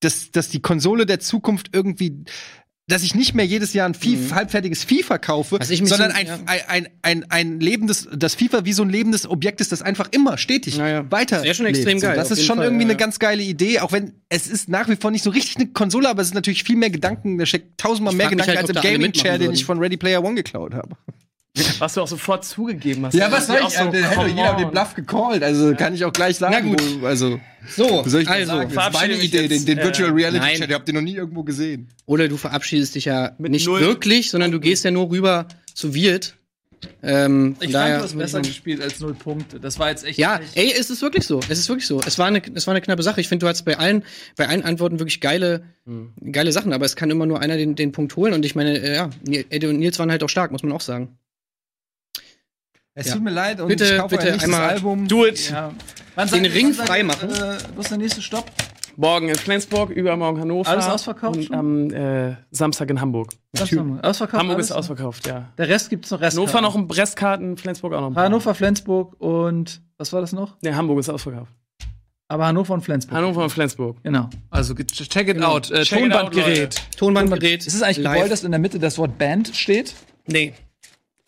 dass, 0.00 0.30
dass 0.30 0.48
die 0.48 0.62
Konsole 0.62 1.06
der 1.06 1.18
Zukunft 1.18 1.70
irgendwie 1.72 2.24
dass 2.88 3.02
ich 3.02 3.14
nicht 3.14 3.34
mehr 3.34 3.44
jedes 3.44 3.74
Jahr 3.74 3.86
ein 3.88 3.94
FIFA, 3.94 4.34
halbfertiges 4.34 4.82
FIFA 4.82 5.18
kaufe, 5.18 5.58
sondern 5.62 5.86
so- 6.10 6.16
ein, 6.16 6.26
ja. 6.26 6.38
ein, 6.46 6.60
ein, 6.68 6.88
ein, 7.02 7.24
ein 7.30 7.60
lebendes, 7.60 8.08
das 8.12 8.34
FIFA 8.34 8.64
wie 8.64 8.72
so 8.72 8.82
ein 8.82 8.88
lebendes 8.90 9.28
Objekt 9.28 9.60
ist, 9.60 9.70
das 9.72 9.82
einfach 9.82 10.08
immer 10.10 10.38
stetig 10.38 10.76
Ja, 10.78 10.88
ja. 10.88 11.10
weiter. 11.12 11.42
Wäre 11.42 11.54
schon 11.54 11.66
extrem 11.66 11.88
lebt. 11.98 12.02
Geil, 12.02 12.16
Das 12.16 12.30
ist 12.30 12.44
schon 12.44 12.56
Fall, 12.56 12.66
irgendwie 12.66 12.84
ja, 12.84 12.90
eine 12.90 12.96
ganz 12.96 13.18
geile 13.18 13.42
Idee, 13.42 13.80
auch 13.80 13.92
wenn 13.92 14.14
es 14.30 14.46
ist 14.46 14.68
nach 14.68 14.88
wie 14.88 14.96
vor 14.96 15.10
nicht 15.10 15.22
so 15.22 15.30
richtig 15.30 15.56
eine 15.56 15.66
Konsole, 15.68 16.08
aber 16.08 16.22
es 16.22 16.28
ist 16.28 16.34
natürlich 16.34 16.64
viel 16.64 16.76
mehr 16.76 16.90
Gedanken, 16.90 17.38
da 17.38 17.46
steckt 17.46 17.78
tausendmal 17.78 18.14
mehr 18.14 18.28
Gedanken 18.30 18.48
halt, 18.56 18.58
als 18.58 18.70
im 18.70 18.76
Gaming-Chair, 18.82 19.38
den 19.38 19.52
ich 19.52 19.64
von 19.64 19.78
Ready 19.78 19.96
Player 19.96 20.24
One 20.24 20.34
geklaut 20.34 20.74
habe. 20.74 20.96
Was 21.78 21.94
du 21.94 22.00
auch 22.02 22.08
sofort 22.08 22.44
zugegeben 22.44 23.04
hast. 23.06 23.14
Ja, 23.14 23.30
was 23.30 23.46
soll 23.46 23.58
auch 23.58 23.68
ich? 23.68 23.74
so, 23.76 23.84
So, 23.84 23.92
hätte 23.92 24.14
come 24.14 24.28
jeder 24.28 24.56
den 24.56 24.70
Bluff 24.70 24.94
gecallt, 24.94 25.42
also 25.42 25.74
kann 25.74 25.94
ich 25.94 26.04
auch 26.04 26.12
gleich 26.12 26.36
sagen. 26.36 26.54
Na 26.54 26.60
gut. 26.60 26.82
Wo, 27.00 27.06
also, 27.06 27.40
So, 27.68 28.02
soll 28.06 28.22
ich 28.22 28.28
also, 28.28 28.52
sagen? 28.56 28.72
Das 28.74 28.86
ist 28.88 28.92
meine 28.94 29.14
Idee, 29.14 29.42
den, 29.42 29.50
jetzt, 29.50 29.68
den 29.68 29.78
äh, 29.78 29.84
Virtual 29.84 30.10
Reality 30.10 30.38
nein. 30.38 30.56
Chat, 30.56 30.68
ihr 30.68 30.74
habt 30.74 30.88
den 30.88 30.94
noch 30.94 31.02
nie 31.02 31.14
irgendwo 31.16 31.42
gesehen. 31.42 31.88
Oder 32.06 32.28
du 32.28 32.36
verabschiedest 32.36 32.94
dich 32.94 33.06
ja 33.06 33.32
Mit 33.38 33.52
nicht 33.52 33.66
null. 33.66 33.80
wirklich, 33.80 34.30
sondern 34.30 34.50
du 34.52 34.60
gehst 34.60 34.84
ja 34.84 34.90
nur 34.90 35.10
rüber 35.10 35.46
zu 35.74 35.94
Wirt. 35.94 36.34
Ähm, 37.02 37.56
Ich 37.58 37.72
daher 37.72 37.98
fand, 37.98 38.00
du 38.00 38.04
hast 38.04 38.18
besser 38.18 38.40
gespielt 38.40 38.80
als 38.80 39.00
null 39.00 39.12
Punkte. 39.14 39.58
Das 39.58 39.80
war 39.80 39.90
jetzt 39.90 40.04
echt. 40.04 40.16
Ja, 40.16 40.38
nicht- 40.38 40.56
ey, 40.56 40.72
es 40.78 40.90
ist 40.90 41.02
wirklich 41.02 41.26
so. 41.26 41.40
Es 41.48 41.58
ist 41.58 41.68
wirklich 41.68 41.88
so. 41.88 42.00
Es 42.06 42.18
war 42.20 42.26
eine, 42.26 42.40
es 42.54 42.68
war 42.68 42.72
eine 42.74 42.80
knappe 42.80 43.02
Sache. 43.02 43.20
Ich 43.20 43.28
finde, 43.28 43.44
du 43.44 43.48
hattest 43.48 43.64
bei 43.64 43.76
allen, 43.78 44.04
bei 44.36 44.46
allen 44.48 44.62
Antworten 44.62 45.00
wirklich 45.00 45.20
geile, 45.20 45.64
geile 46.30 46.52
Sachen. 46.52 46.72
Aber 46.72 46.84
es 46.86 46.94
kann 46.94 47.10
immer 47.10 47.26
nur 47.26 47.40
einer 47.40 47.56
den, 47.56 47.74
den 47.74 47.90
Punkt 47.90 48.14
holen. 48.14 48.32
Und 48.32 48.44
ich 48.44 48.54
meine, 48.54 48.78
äh, 48.78 48.94
ja, 48.94 49.10
Eddie 49.26 49.66
und 49.66 49.78
Nils 49.80 49.98
waren 49.98 50.10
halt 50.12 50.22
auch 50.22 50.28
stark, 50.28 50.52
muss 50.52 50.62
man 50.62 50.70
auch 50.70 50.80
sagen. 50.80 51.18
Es 53.00 53.06
Ja. 53.08 53.14
tut 53.14 53.22
mir 53.22 53.30
leid 53.30 53.60
und 53.60 53.68
Bitte, 53.68 53.84
ich 53.84 53.96
kaufe 53.98 54.16
bitte 54.16 54.32
einmal 54.42 54.60
Album. 54.70 55.06
Do 55.06 55.24
it. 55.24 55.50
Ja. 55.50 55.70
Den 56.16 56.46
Ring 56.46 56.66
wann 56.66 56.72
seid- 56.74 56.86
frei 56.88 57.02
machen. 57.04 57.30
Äh, 57.30 57.58
wo 57.76 57.80
ist 57.80 57.90
der 57.92 57.98
nächste 57.98 58.20
Stopp? 58.22 58.50
Morgen 58.96 59.28
in 59.28 59.36
Flensburg, 59.36 59.90
übermorgen 59.90 60.40
Hannover. 60.40 60.68
Alles 60.68 60.86
ausverkauft 60.88 61.36
Und 61.36 61.44
schon? 61.44 61.54
am 61.56 61.90
äh, 61.90 62.34
Samstag 62.50 62.90
in 62.90 63.00
Hamburg. 63.00 63.28
Ausverkauft. 63.56 64.04
Ausverkauft 64.04 64.40
Hamburg 64.40 64.56
alles? 64.56 64.66
ist 64.70 64.72
ausverkauft, 64.72 65.26
ja. 65.28 65.48
Der 65.56 65.68
Rest 65.68 65.90
gibt's 65.90 66.10
noch 66.10 66.20
Rest. 66.20 66.36
Hannover 66.36 66.60
noch 66.60 66.74
ein 66.74 66.90
Restkarten, 66.90 67.56
Flensburg 67.56 67.92
auch 67.92 68.00
noch 68.00 68.08
ein 68.08 68.14
paar. 68.14 68.24
Hannover, 68.24 68.52
Flensburg 68.56 69.14
und 69.20 69.80
was 69.96 70.12
war 70.12 70.20
das 70.20 70.32
noch? 70.32 70.56
Nee, 70.62 70.72
Hamburg 70.72 70.98
ist 70.98 71.08
ausverkauft. 71.08 71.52
Aber 72.26 72.46
Hannover 72.48 72.74
und 72.74 72.80
Flensburg. 72.82 73.16
Hannover 73.16 73.44
und 73.44 73.50
Flensburg. 73.50 73.96
Genau. 74.02 74.28
Also 74.50 74.74
check 74.74 75.28
it 75.28 75.40
out. 75.40 75.70
Äh, 75.70 75.84
Check 75.84 76.00
it 76.04 76.12
out, 76.12 76.32
Tonbandgerät. 76.32 76.82
Tonbandgerät. 76.98 77.66
ist 77.66 77.74
es 77.74 77.82
eigentlich 77.82 77.98
live. 77.98 78.14
gewollt, 78.14 78.32
dass 78.32 78.42
in 78.42 78.50
der 78.50 78.58
Mitte 78.60 78.80
das 78.80 78.98
Wort 78.98 79.16
Band 79.16 79.52
steht? 79.54 79.94
Nee. 80.26 80.52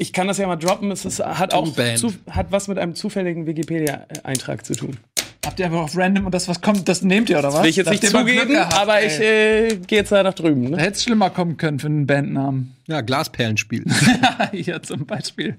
Ich 0.00 0.14
kann 0.14 0.26
das 0.28 0.38
ja 0.38 0.46
mal 0.46 0.56
droppen. 0.56 0.90
Es 0.90 1.04
ist, 1.04 1.20
hat 1.20 1.52
auch 1.52 1.70
zu, 1.96 2.14
hat 2.30 2.50
was 2.50 2.68
mit 2.68 2.78
einem 2.78 2.94
zufälligen 2.94 3.46
Wikipedia-Eintrag 3.46 4.64
zu 4.64 4.74
tun. 4.74 4.96
Habt 5.44 5.58
ihr 5.60 5.66
einfach 5.66 5.80
auf 5.80 5.96
random 5.96 6.24
und 6.26 6.34
das, 6.34 6.48
was 6.48 6.62
kommt, 6.62 6.88
das 6.88 7.02
nehmt 7.02 7.28
ihr, 7.28 7.38
oder 7.38 7.52
was? 7.52 7.62
Will 7.62 7.68
ich 7.70 7.76
jetzt 7.76 7.86
Da 7.86 7.90
nicht 7.90 8.06
zugeben, 8.06 8.48
gehabt, 8.48 8.74
aber 8.78 9.00
ey. 9.00 9.06
ich 9.06 9.20
äh, 9.20 9.76
gehe 9.86 9.98
jetzt 9.98 10.10
da 10.10 10.22
nach 10.22 10.32
drüben. 10.32 10.64
Da 10.70 10.76
Ne? 10.78 10.82
hätte 10.82 10.92
es 10.92 11.02
schlimmer 11.02 11.28
kommen 11.28 11.58
können 11.58 11.78
für 11.78 11.86
einen 11.88 12.06
Bandnamen. 12.06 12.76
Ja, 12.86 13.02
Glasperlenspiel. 13.02 13.84
Hier 14.52 14.82
zum 14.82 15.04
Beispiel. 15.04 15.58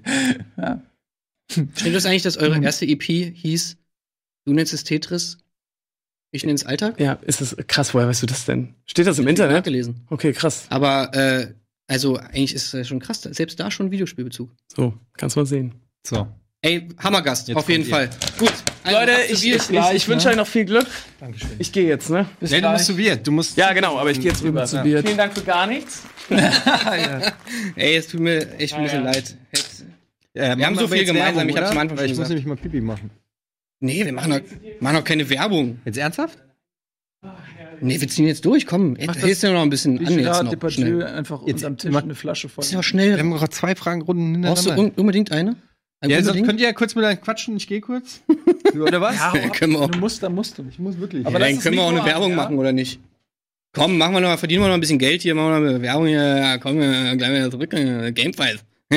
Stimmt 1.50 1.94
das 1.94 2.06
eigentlich, 2.06 2.22
dass 2.22 2.36
eure 2.36 2.60
erste 2.62 2.84
EP 2.86 3.02
hieß, 3.02 3.76
du 4.46 4.52
nennst 4.54 4.72
es 4.72 4.82
Tetris, 4.84 5.38
ich 6.32 6.42
nenne 6.44 6.54
es 6.54 6.64
Alltag? 6.66 6.98
Ja, 6.98 7.18
ist 7.22 7.40
das 7.42 7.56
krass. 7.68 7.94
Woher 7.94 8.08
weißt 8.08 8.22
du 8.22 8.26
das 8.26 8.44
denn? 8.46 8.74
Steht 8.86 9.06
das 9.06 9.18
im 9.18 9.28
Internet? 9.28 9.56
Nachgelesen. 9.58 10.00
Okay, 10.10 10.32
krass. 10.32 10.64
Aber, 10.70 11.14
äh, 11.14 11.54
also, 11.92 12.16
eigentlich 12.16 12.54
ist 12.54 12.72
es 12.74 12.88
schon 12.88 12.98
krass. 13.00 13.20
Selbst 13.22 13.60
da 13.60 13.70
schon 13.70 13.90
Videospielbezug. 13.90 14.50
So, 14.74 14.94
kannst 15.16 15.36
mal 15.36 15.46
sehen. 15.46 15.74
so. 16.06 16.26
Ey, 16.64 16.88
Hammergast, 16.98 17.48
Jetzt 17.48 17.56
auf 17.56 17.68
jeden 17.68 17.82
kommt 17.82 17.92
Fall. 17.92 18.10
Gut. 18.38 18.52
Also, 18.84 18.98
Leute, 19.00 19.12
ihr 19.12 19.30
ich, 19.32 19.44
ich, 19.46 19.70
ich, 19.70 19.90
ich 19.94 20.08
wünsche 20.08 20.28
euch 20.28 20.36
noch 20.36 20.46
viel 20.46 20.64
Glück. 20.64 20.86
Dankeschön. 21.18 21.50
Ich 21.58 21.72
gehe 21.72 21.88
jetzt, 21.88 22.08
ne? 22.08 22.26
Nee, 22.40 22.60
du 22.60 22.68
musst 22.68 22.86
zu 22.86 22.96
Wirt. 22.96 23.26
Du 23.26 23.32
musst. 23.32 23.56
Ja, 23.56 23.72
genau, 23.72 23.98
aber 23.98 24.12
ich 24.12 24.20
gehe 24.20 24.30
jetzt 24.30 24.44
rüber. 24.44 24.64
zu 24.64 24.82
Wirt. 24.84 25.04
Vielen 25.04 25.18
Dank 25.18 25.34
für 25.34 25.42
gar 25.42 25.66
nichts. 25.66 26.02
Ey, 27.76 27.96
es 27.96 28.06
tut 28.08 28.20
mir 28.20 28.58
echt 28.60 28.74
ein 28.74 28.82
bisschen 28.84 29.00
Ja, 29.00 29.06
ja. 29.06 29.12
leid. 29.12 29.36
Jetzt- 29.52 29.84
Wir 30.34 30.66
haben 30.66 30.76
so 30.78 30.86
viel 30.88 31.04
gemeinsam, 31.04 31.36
Werbung, 31.48 31.48
ich 31.50 31.56
hab's 31.56 31.70
oder? 31.70 31.72
am 31.72 31.78
Anfang 31.78 31.98
schon 31.98 32.06
Ich 32.06 32.10
muss 32.12 32.18
gesagt. 32.18 32.28
nämlich 32.30 32.46
mal 32.46 32.56
Pipi 32.56 32.80
machen. 32.80 33.10
Nee, 33.80 34.04
wir 34.04 34.12
machen 34.12 34.30
doch, 34.30 34.40
machen 34.80 34.96
doch 34.96 35.04
keine 35.04 35.28
Werbung. 35.28 35.80
Jetzt 35.84 35.98
ernsthaft? 35.98 36.38
Nee, 37.82 38.00
wir 38.00 38.08
ziehen 38.08 38.26
jetzt 38.26 38.44
durch. 38.44 38.66
Komm, 38.66 38.96
ey, 38.96 39.06
Mach 39.06 39.14
das- 39.14 39.24
hilfst 39.24 39.42
du 39.42 39.52
noch 39.52 39.62
ein 39.62 39.70
bisschen 39.70 39.98
an 40.06 40.18
jetzt 40.18 40.42
noch. 40.42 40.50
Depardieu 40.50 40.74
Schnell. 41.00 41.02
einfach 41.04 41.40
Jetzt 41.46 41.56
unterm 41.64 41.76
Tisch 41.78 41.90
mach- 41.92 42.02
eine 42.02 42.14
Flasche 42.14 42.48
voll. 42.48 42.62
Ist 42.64 42.72
ja 42.72 42.78
Wir 42.78 42.82
schnell. 42.82 43.18
haben 43.18 43.30
gerade 43.32 43.50
zwei 43.50 43.74
Fragenrunden 43.74 44.40
Brauchst 44.42 44.64
du 44.66 44.70
hintereinander. 44.70 44.96
un 44.98 45.00
unbedingt 45.00 45.32
eine? 45.32 45.56
Ein 46.00 46.10
Ja, 46.10 46.16
sonst 46.16 46.26
unbedingt? 46.28 46.46
könnt 46.48 46.60
ihr 46.60 46.66
ja 46.66 46.72
kurz 46.72 46.94
miteinander 46.94 47.20
quatschen, 47.22 47.56
ich 47.56 47.66
gehe 47.68 47.80
kurz. 47.80 48.22
Oder 48.80 49.00
was? 49.00 49.16
Ja, 49.16 49.34
Ja, 49.36 49.48
können 49.50 49.72
wir 49.74 49.80
auch. 49.82 49.90
Du 49.90 49.98
musst, 49.98 50.22
dann 50.22 50.34
musst 50.34 50.58
du. 50.58 50.64
Ich 50.70 50.78
muss 50.78 50.98
wirklich. 50.98 51.24
Aber 51.26 51.38
Ja, 51.40 51.46
dann 51.48 51.58
können 51.60 51.76
wir 51.76 51.82
auch 51.82 51.90
eine 51.90 52.04
Werbung 52.04 52.30
ja? 52.30 52.36
machen, 52.36 52.58
oder 52.58 52.72
nicht? 52.72 52.98
Komm, 53.74 53.96
machen 53.98 54.12
wir 54.14 54.20
noch 54.20 54.28
mal, 54.28 54.36
verdienen 54.36 54.62
wir 54.62 54.68
noch 54.68 54.74
ein 54.74 54.80
bisschen 54.80 54.98
Geld 54.98 55.22
hier, 55.22 55.34
machen 55.34 55.46
wir 55.52 55.60
noch 55.60 55.68
eine 55.70 55.82
Werbung 55.82 56.06
hier. 56.06 56.22
Ja, 56.38 56.58
komm, 56.58 56.80
äh, 56.80 57.16
gleich 57.16 57.30
wieder 57.30 57.50
zurück. 57.50 57.72
äh, 57.72 58.12
Gamefight. 58.12 58.58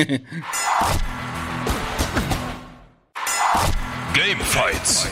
Gamefights. 4.14 5.06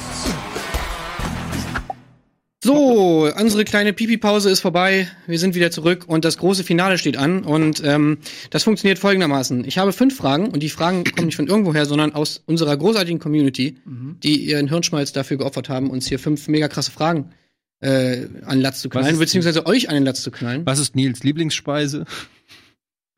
So, 2.64 3.30
unsere 3.38 3.64
kleine 3.64 3.92
Pipi-Pause 3.92 4.48
ist 4.48 4.60
vorbei. 4.60 5.06
Wir 5.26 5.38
sind 5.38 5.54
wieder 5.54 5.70
zurück 5.70 6.04
und 6.06 6.24
das 6.24 6.38
große 6.38 6.64
Finale 6.64 6.96
steht 6.96 7.18
an. 7.18 7.44
Und 7.44 7.82
ähm, 7.84 8.16
das 8.48 8.64
funktioniert 8.64 8.98
folgendermaßen. 8.98 9.66
Ich 9.66 9.76
habe 9.76 9.92
fünf 9.92 10.16
Fragen 10.16 10.48
und 10.48 10.62
die 10.62 10.70
Fragen 10.70 11.04
kommen 11.04 11.26
nicht 11.26 11.36
von 11.36 11.46
irgendwoher, 11.46 11.84
sondern 11.84 12.14
aus 12.14 12.42
unserer 12.46 12.74
großartigen 12.74 13.20
Community, 13.20 13.76
die 14.22 14.36
ihren 14.48 14.68
Hirnschmalz 14.68 15.12
dafür 15.12 15.36
geopfert 15.36 15.68
haben, 15.68 15.90
uns 15.90 16.06
hier 16.06 16.18
fünf 16.18 16.48
mega 16.48 16.68
krasse 16.68 16.90
Fragen 16.90 17.34
äh, 17.80 18.28
an 18.46 18.56
den 18.56 18.60
Latz 18.62 18.80
zu 18.80 18.88
knallen, 18.88 19.18
beziehungsweise 19.18 19.66
euch 19.66 19.90
an 19.90 19.94
den 19.96 20.06
Latz 20.06 20.22
zu 20.22 20.30
knallen. 20.30 20.64
Was 20.64 20.78
ist 20.78 20.96
Nils 20.96 21.22
Lieblingsspeise? 21.22 22.06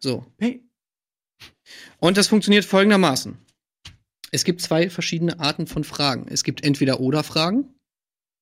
So. 0.00 0.26
Hey. 0.38 0.60
Und 2.00 2.16
das 2.16 2.26
funktioniert 2.26 2.64
folgendermaßen. 2.64 3.38
Es 4.32 4.42
gibt 4.42 4.60
zwei 4.60 4.90
verschiedene 4.90 5.38
Arten 5.38 5.68
von 5.68 5.84
Fragen. 5.84 6.26
Es 6.28 6.42
gibt 6.42 6.64
entweder 6.64 6.98
oder 6.98 7.22
Fragen, 7.22 7.75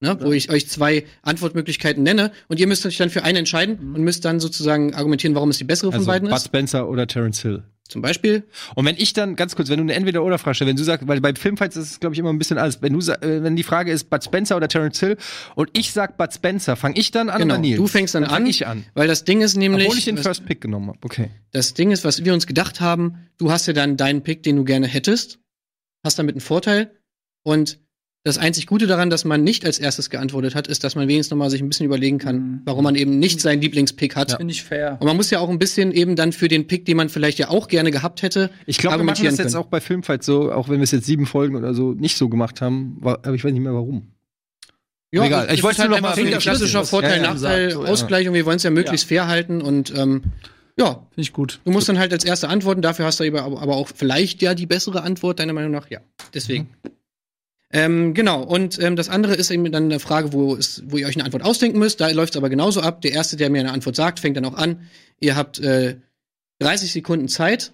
ne, 0.01 0.16
wo 0.21 0.33
ich 0.33 0.51
euch 0.51 0.69
zwei 0.69 1.05
Antwortmöglichkeiten 1.23 2.03
nenne 2.03 2.33
und 2.49 2.61
ihr 2.61 2.66
müsst 2.66 2.85
euch 2.87 2.97
dann 2.97 3.11
für 3.11 3.25
eine 3.25 3.39
entscheiden 3.39 3.95
und 3.95 4.03
müsst 4.03 4.25
dann 4.25 4.41
sozusagen 4.41 4.95
argumentieren, 4.95 5.35
warum 5.35 5.51
es 5.51 5.59
die 5.59 5.65
bessere 5.65 5.91
von 5.93 6.01
Also 6.01 6.07
beiden 6.07 6.29
Bud 6.29 6.37
ist. 6.37 6.47
Spencer 6.47 6.89
oder 6.89 7.07
Terence 7.07 7.41
Hill. 7.43 7.65
Zum 7.87 8.01
Beispiel. 8.01 8.45
Und 8.75 8.87
wenn 8.87 8.97
ich 8.97 9.12
dann, 9.12 9.37
ganz 9.37 9.55
kurz, 9.57 9.69
wenn 9.69 9.77
du 9.77 9.83
eine 9.83 9.93
Entweder-Oder-Frage 9.93 10.55
stellst, 10.55 10.69
wenn 10.71 10.77
du 10.77 10.83
sagst, 10.85 11.07
weil 11.07 11.21
bei 11.21 11.35
Filmfights 11.35 11.77
ist 11.77 11.91
es, 11.91 12.01
glaube 12.01 12.15
ich, 12.15 12.19
immer 12.19 12.31
ein 12.33 12.39
bisschen 12.39 12.57
alles. 12.57 12.81
Wenn 12.81 12.95
du 12.95 13.01
äh, 13.01 13.43
wenn 13.43 13.57
die 13.57 13.62
Frage 13.62 13.93
ist 13.93 14.09
Bud 14.09 14.25
Spencer 14.25 14.57
oder 14.57 14.69
Terence 14.69 14.99
Hill 15.01 15.19
und 15.55 15.69
ich 15.75 15.93
sag 15.93 16.16
Bud 16.16 16.33
Spencer, 16.33 16.77
fange 16.77 16.99
ich 16.99 17.11
dann 17.11 17.29
an 17.29 17.43
Genau. 17.43 17.55
oder 17.55 17.61
Nils? 17.61 17.77
Du 17.77 17.87
fängst 17.87 18.15
dann, 18.15 18.25
fang 18.25 18.37
an, 18.37 18.47
ich 18.47 18.66
an. 18.66 18.85
weil 18.95 19.07
das 19.07 19.25
Ding 19.25 19.43
ist 19.43 19.57
nämlich, 19.57 19.85
Obwohl 19.85 19.99
ich 19.99 20.07
den 20.07 20.16
was, 20.16 20.23
First 20.25 20.47
Pick 20.47 20.62
genommen 20.62 20.89
habe. 20.89 20.99
Okay. 21.03 21.29
das 21.53 21.75
Ding 21.75 21.91
ist, 21.91 22.05
was 22.05 22.25
wir 22.25 22.33
uns 22.33 22.47
gedacht 22.47 22.81
haben, 22.81 23.29
du 23.37 23.51
hast 23.51 23.66
ja 23.66 23.75
dann 23.75 23.99
deinen 23.99 24.23
Pick, 24.23 24.43
den 24.45 24.57
du 24.57 24.65
gerne 24.65 24.87
hättest, 24.87 25.41
hast 26.03 26.19
damit 26.19 26.37
einen 26.37 26.41
Vorteil 26.41 26.91
und 27.43 27.79
das 28.25 28.39
einzig 28.39 28.67
Gute 28.67 28.87
daran, 28.87 29.11
dass 29.11 29.27
man 29.27 29.45
nicht 29.45 29.67
als 29.67 29.79
erstes 29.79 30.09
geantwortet 30.09 30.55
hat, 30.55 30.67
ist, 30.67 30.83
dass 30.83 30.97
man 30.97 31.09
wenigstens 31.09 31.31
noch 31.33 31.37
mal 31.37 31.51
sich 31.51 31.61
ein 31.61 31.69
bisschen 31.69 31.85
überlegen 31.85 32.17
kann, 32.19 32.37
Mhm. 32.37 32.61
warum 32.65 32.83
man 32.85 32.95
eben 32.95 33.19
nicht 33.19 33.39
seinen 33.41 33.61
Lieblingspick 33.61 34.17
hat. 34.17 34.33
Finde 34.39 34.53
ich 34.53 34.63
fair. 34.65 34.97
Und 34.99 35.07
man 35.07 35.15
muss 35.17 35.31
ja 35.31 35.41
auch 35.41 35.51
ein 35.51 35.59
bisschen 35.59 35.93
eben 35.93 36.17
dann 36.17 36.33
für 36.33 36.49
den 36.49 36.67
Pick, 36.67 36.87
den 36.87 36.97
man 36.97 37.11
vielleicht 37.11 37.39
ja 37.39 37.51
auch 37.51 37.69
gerne 37.69 37.91
gehabt 37.91 38.23
hätte, 38.23 38.51
Ich 38.65 38.79
glaube, 38.79 38.97
wir 38.97 39.05
machen 39.05 39.23
das 39.27 39.37
jetzt 39.37 39.53
können. 39.53 39.57
auch 39.57 39.67
bei 39.67 39.81
Filmfights 39.81 40.25
so, 40.25 40.51
auch 40.51 40.71
wenn 40.71 40.79
wir 40.79 40.85
es 40.85 40.91
jetzt 40.91 41.05
sieben 41.05 41.27
Folgen 41.27 41.55
oder 41.55 41.75
so 41.75 41.93
nicht 41.93 42.17
so 42.17 42.31
gemacht 42.31 42.63
haben, 42.63 42.97
war, 43.01 43.19
aber 43.23 43.35
ich 43.35 43.45
weiß 43.45 43.53
nicht 43.53 43.63
mehr 43.63 43.75
warum. 43.75 44.09
Ja, 45.13 45.27
Egal. 45.27 45.49
Ich 45.53 45.63
wollte 45.63 45.79
halt 45.81 45.91
nur 45.91 46.01
noch 46.01 46.09
mal 46.09 46.17
so 46.17 46.23
ein 46.23 46.39
klassischer 46.39 46.85
Vorteil, 46.87 47.19
Ja, 47.19 47.25
ja, 47.25 47.35
Nachteil, 47.35 47.71
so, 47.73 47.85
ja. 47.85 47.91
Ausgleich 47.91 48.27
und 48.27 48.33
wir 48.35 48.47
wollen 48.47 48.57
es 48.57 48.63
ja 48.63 48.71
möglichst 48.71 49.07
fair 49.07 49.29
halten 49.29 49.61
und 49.61 49.93
ähm, 49.97 50.23
ja, 50.79 50.95
Finde 50.95 51.07
ich 51.19 51.33
gut. 51.35 51.61
du 51.65 51.71
musst 51.71 51.89
dann 51.91 51.99
halt 51.99 52.13
als 52.13 52.25
erste 52.25 52.49
antworten, 52.49 52.81
dafür 52.81 53.05
hast 53.05 53.21
du 53.21 53.25
aber, 53.25 53.61
aber 53.61 53.77
auch 53.77 53.89
vielleicht 53.95 54.41
ja 54.43 54.55
die 54.55 54.67
bessere 54.67 55.03
Antwort, 55.03 55.39
deiner 55.41 55.53
Meinung 55.53 55.71
nach, 55.71 55.89
ja. 55.91 56.01
Deswegen. 56.33 56.69
Ähm, 57.77 58.15
genau, 58.15 58.43
und 58.43 58.79
ähm, 58.81 58.95
das 58.95 59.09
andere 59.09 59.35
ist 59.35 59.51
eben 59.51 59.71
dann 59.73 59.85
eine 59.85 59.99
Frage, 59.99 60.33
wo, 60.33 60.55
es, 60.55 60.83
wo 60.87 60.97
ihr 60.97 61.07
euch 61.09 61.17
eine 61.17 61.25
Antwort 61.25 61.43
ausdenken 61.45 61.79
müsst. 61.81 62.01
Da 62.01 62.09
läuft 62.11 62.35
es 62.35 62.37
aber 62.37 62.49
genauso 62.49 62.81
ab. 62.81 63.01
Der 63.03 63.11
Erste, 63.13 63.37
der 63.37 63.51
mir 63.51 63.59
eine 63.61 63.73
Antwort 63.73 63.97
sagt, 63.97 64.21
fängt 64.21 64.37
dann 64.37 64.45
auch 64.45 64.55
an. 64.55 64.83
Ihr 65.19 65.35
habt 65.35 65.59
äh, 65.59 65.97
30 66.61 66.93
Sekunden 66.93 67.27
Zeit, 67.27 67.73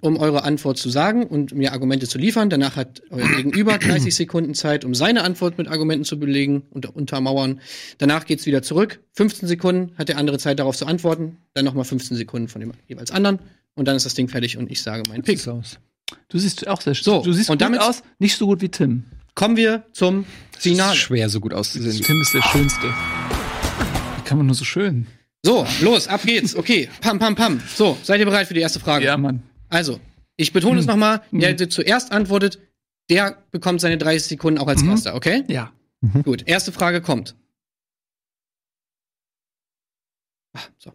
um 0.00 0.16
eure 0.16 0.42
Antwort 0.42 0.78
zu 0.78 0.90
sagen 0.90 1.24
und 1.24 1.54
mir 1.54 1.72
Argumente 1.72 2.08
zu 2.08 2.18
liefern. 2.18 2.50
Danach 2.50 2.74
hat 2.74 3.02
euer 3.10 3.28
Gegenüber 3.36 3.78
30 3.78 4.12
Sekunden 4.16 4.54
Zeit, 4.54 4.84
um 4.84 4.96
seine 4.96 5.22
Antwort 5.22 5.58
mit 5.58 5.68
Argumenten 5.68 6.04
zu 6.04 6.18
belegen 6.18 6.64
und 6.70 6.86
untermauern. 6.94 7.60
Danach 7.98 8.26
geht's 8.26 8.46
wieder 8.46 8.62
zurück. 8.62 8.98
15 9.12 9.46
Sekunden 9.48 9.92
hat 9.96 10.08
der 10.08 10.18
andere 10.18 10.38
Zeit, 10.38 10.58
darauf 10.58 10.76
zu 10.76 10.86
antworten. 10.86 11.36
Dann 11.54 11.64
nochmal 11.64 11.84
15 11.84 12.16
Sekunden 12.16 12.48
von 12.48 12.60
dem 12.60 12.72
jeweils 12.88 13.12
anderen. 13.12 13.38
Und 13.76 13.86
dann 13.86 13.94
ist 13.94 14.06
das 14.06 14.14
Ding 14.14 14.26
fertig 14.28 14.56
und 14.58 14.72
ich 14.72 14.82
sage 14.82 15.04
meinen 15.08 15.22
Pick. 15.22 15.46
aus. 15.46 15.78
Du 16.28 16.38
siehst 16.38 16.66
auch 16.66 16.80
sehr 16.80 16.94
So, 16.96 17.22
Du 17.22 17.32
siehst 17.32 17.48
und 17.48 17.58
gut 17.58 17.60
damit- 17.62 17.80
aus, 17.80 18.02
nicht 18.18 18.36
so 18.36 18.46
gut 18.46 18.60
wie 18.60 18.68
Tim. 18.70 19.04
Kommen 19.36 19.56
wir 19.56 19.84
zum 19.92 20.24
Finale. 20.24 20.58
Finale. 20.58 20.96
Schwer, 20.96 21.28
so 21.28 21.40
gut 21.40 21.52
auszusehen. 21.52 22.02
Tim 22.02 22.20
ist 22.22 22.32
der 22.32 22.40
Schönste. 22.42 22.86
Wie 24.16 24.22
kann 24.24 24.38
man 24.38 24.46
nur 24.46 24.54
so 24.54 24.64
schön? 24.64 25.06
So, 25.44 25.66
los, 25.82 26.08
ab 26.08 26.22
geht's. 26.24 26.56
Okay, 26.56 26.88
pam, 27.02 27.18
pam, 27.18 27.34
pam. 27.36 27.60
So, 27.74 27.98
seid 28.02 28.18
ihr 28.18 28.24
bereit 28.24 28.48
für 28.48 28.54
die 28.54 28.60
erste 28.62 28.80
Frage? 28.80 29.04
Ja, 29.04 29.18
Mann. 29.18 29.42
Also, 29.68 30.00
ich 30.38 30.54
betone 30.54 30.80
es 30.80 30.86
nochmal, 30.86 31.20
wer 31.32 31.52
der 31.52 31.68
zuerst 31.68 32.12
antwortet, 32.12 32.58
der 33.10 33.44
bekommt 33.50 33.82
seine 33.82 33.98
30 33.98 34.26
Sekunden 34.26 34.58
auch 34.58 34.68
als 34.68 34.82
Mhm. 34.82 34.90
erster, 34.90 35.14
okay? 35.14 35.44
Ja. 35.48 35.70
Gut, 36.24 36.44
erste 36.46 36.72
Frage 36.72 37.02
kommt. 37.02 37.36
Ah, 40.54 40.60
so. 40.78 40.92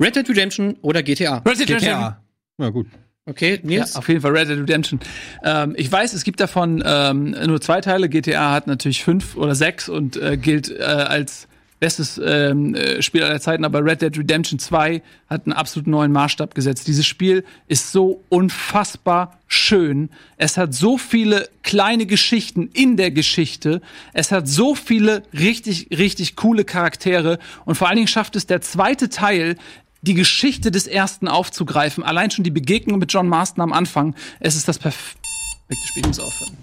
Red 0.00 0.16
Dead 0.16 0.28
Redemption 0.28 0.76
oder 0.82 1.02
GTA? 1.04 1.38
Red 1.38 1.58
Dead 1.60 1.68
Redemption. 1.70 1.94
GTA. 1.94 2.24
Na 2.58 2.70
gut. 2.70 2.88
Okay, 3.28 3.60
Ja, 3.62 3.80
Nils? 3.80 3.96
auf 3.96 4.08
jeden 4.08 4.20
Fall 4.20 4.36
Red 4.36 4.48
Dead 4.48 4.58
Redemption. 4.58 5.00
Ähm, 5.44 5.74
ich 5.76 5.90
weiß, 5.92 6.14
es 6.14 6.24
gibt 6.24 6.40
davon 6.40 6.82
ähm, 6.84 7.36
nur 7.46 7.60
zwei 7.60 7.80
Teile. 7.80 8.08
GTA 8.08 8.52
hat 8.52 8.66
natürlich 8.66 9.04
fünf 9.04 9.36
oder 9.36 9.54
sechs 9.54 9.88
und 9.88 10.16
äh, 10.16 10.36
gilt 10.36 10.70
äh, 10.70 10.82
als 10.82 11.46
bestes 11.80 12.20
ähm, 12.24 12.74
äh, 12.74 13.02
Spiel 13.02 13.22
aller 13.22 13.40
Zeiten, 13.40 13.64
aber 13.64 13.84
Red 13.84 14.02
Dead 14.02 14.18
Redemption 14.18 14.58
2 14.58 15.00
hat 15.28 15.46
einen 15.46 15.52
absolut 15.52 15.86
neuen 15.86 16.10
Maßstab 16.10 16.54
gesetzt. 16.54 16.88
Dieses 16.88 17.06
Spiel 17.06 17.44
ist 17.68 17.92
so 17.92 18.24
unfassbar 18.30 19.38
schön. 19.46 20.10
Es 20.36 20.56
hat 20.56 20.74
so 20.74 20.98
viele 20.98 21.48
kleine 21.62 22.06
Geschichten 22.06 22.68
in 22.72 22.96
der 22.96 23.10
Geschichte. 23.12 23.80
Es 24.12 24.32
hat 24.32 24.48
so 24.48 24.74
viele 24.74 25.22
richtig, 25.32 25.88
richtig 25.96 26.34
coole 26.34 26.64
Charaktere. 26.64 27.38
Und 27.64 27.76
vor 27.76 27.86
allen 27.88 27.96
Dingen 27.96 28.08
schafft 28.08 28.34
es 28.34 28.46
der 28.46 28.60
zweite 28.60 29.08
Teil, 29.08 29.54
die 30.02 30.14
Geschichte 30.14 30.70
des 30.70 30.86
ersten 30.86 31.28
aufzugreifen. 31.28 32.04
Allein 32.04 32.30
schon 32.30 32.44
die 32.44 32.50
Begegnung 32.50 32.98
mit 32.98 33.12
John 33.12 33.28
Marston 33.28 33.62
am 33.62 33.72
Anfang. 33.72 34.14
Es 34.40 34.56
ist 34.56 34.68
das 34.68 34.78
perfekte 34.78 35.27
Spiel, 35.70 36.00
ich 36.00 36.06
muss 36.06 36.18
aufhören. 36.18 36.56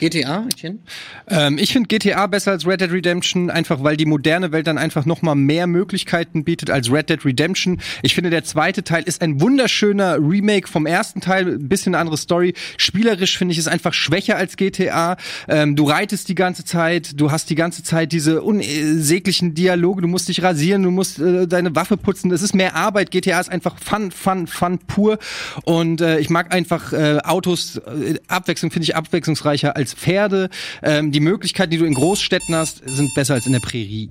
GTA, 0.00 0.44
Etienne? 0.48 0.78
Ähm, 1.28 1.58
ich 1.58 1.72
finde 1.72 1.88
GTA 1.88 2.26
besser 2.26 2.52
als 2.52 2.66
Red 2.66 2.80
Dead 2.80 2.90
Redemption, 2.90 3.50
einfach 3.50 3.82
weil 3.82 3.96
die 3.96 4.06
moderne 4.06 4.52
Welt 4.52 4.66
dann 4.66 4.78
einfach 4.78 5.06
noch 5.06 5.22
mal 5.22 5.34
mehr 5.34 5.66
Möglichkeiten 5.66 6.44
bietet 6.44 6.70
als 6.70 6.90
Red 6.90 7.10
Dead 7.10 7.24
Redemption. 7.24 7.80
Ich 8.02 8.14
finde, 8.14 8.30
der 8.30 8.44
zweite 8.44 8.82
Teil 8.84 9.02
ist 9.04 9.22
ein 9.22 9.40
wunderschöner 9.40 10.16
Remake 10.16 10.68
vom 10.68 10.86
ersten 10.86 11.20
Teil, 11.20 11.46
ein 11.46 11.68
bisschen 11.68 11.94
eine 11.94 12.00
andere 12.00 12.16
Story. 12.16 12.54
Spielerisch 12.76 13.38
finde 13.38 13.52
ich 13.52 13.58
es 13.58 13.68
einfach 13.68 13.92
schwächer 13.92 14.36
als 14.36 14.56
GTA. 14.56 15.16
Ähm, 15.48 15.76
du 15.76 15.84
reitest 15.84 16.28
die 16.28 16.34
ganze 16.34 16.64
Zeit, 16.64 17.20
du 17.20 17.30
hast 17.30 17.50
die 17.50 17.56
ganze 17.56 17.82
Zeit 17.82 18.12
diese 18.12 18.42
unsäglichen 18.42 19.54
Dialoge, 19.54 20.02
du 20.02 20.08
musst 20.08 20.28
dich 20.28 20.42
rasieren, 20.42 20.82
du 20.82 20.90
musst 20.90 21.18
äh, 21.18 21.46
deine 21.46 21.74
Waffe 21.76 21.96
putzen. 21.96 22.30
Es 22.32 22.42
ist 22.42 22.54
mehr 22.54 22.74
Arbeit. 22.74 23.10
GTA 23.10 23.40
ist 23.40 23.50
einfach 23.50 23.78
Fun, 23.78 24.10
Fun, 24.10 24.46
Fun 24.46 24.78
pur. 24.78 25.18
Und 25.64 26.00
äh, 26.00 26.18
ich 26.18 26.30
mag 26.30 26.52
einfach 26.52 26.92
äh, 26.92 27.18
Autos, 27.24 27.76
äh, 27.76 28.14
Abwechslung 28.48 28.70
finde 28.70 28.84
ich 28.84 28.96
abwechslungsreicher 28.96 29.76
als 29.76 29.92
Pferde. 29.92 30.48
Ähm, 30.82 31.12
die 31.12 31.20
Möglichkeiten, 31.20 31.70
die 31.70 31.76
du 31.76 31.84
in 31.84 31.92
Großstädten 31.92 32.54
hast, 32.54 32.80
sind 32.88 33.14
besser 33.14 33.34
als 33.34 33.44
in 33.44 33.52
der 33.52 33.60
Prärie. 33.60 34.08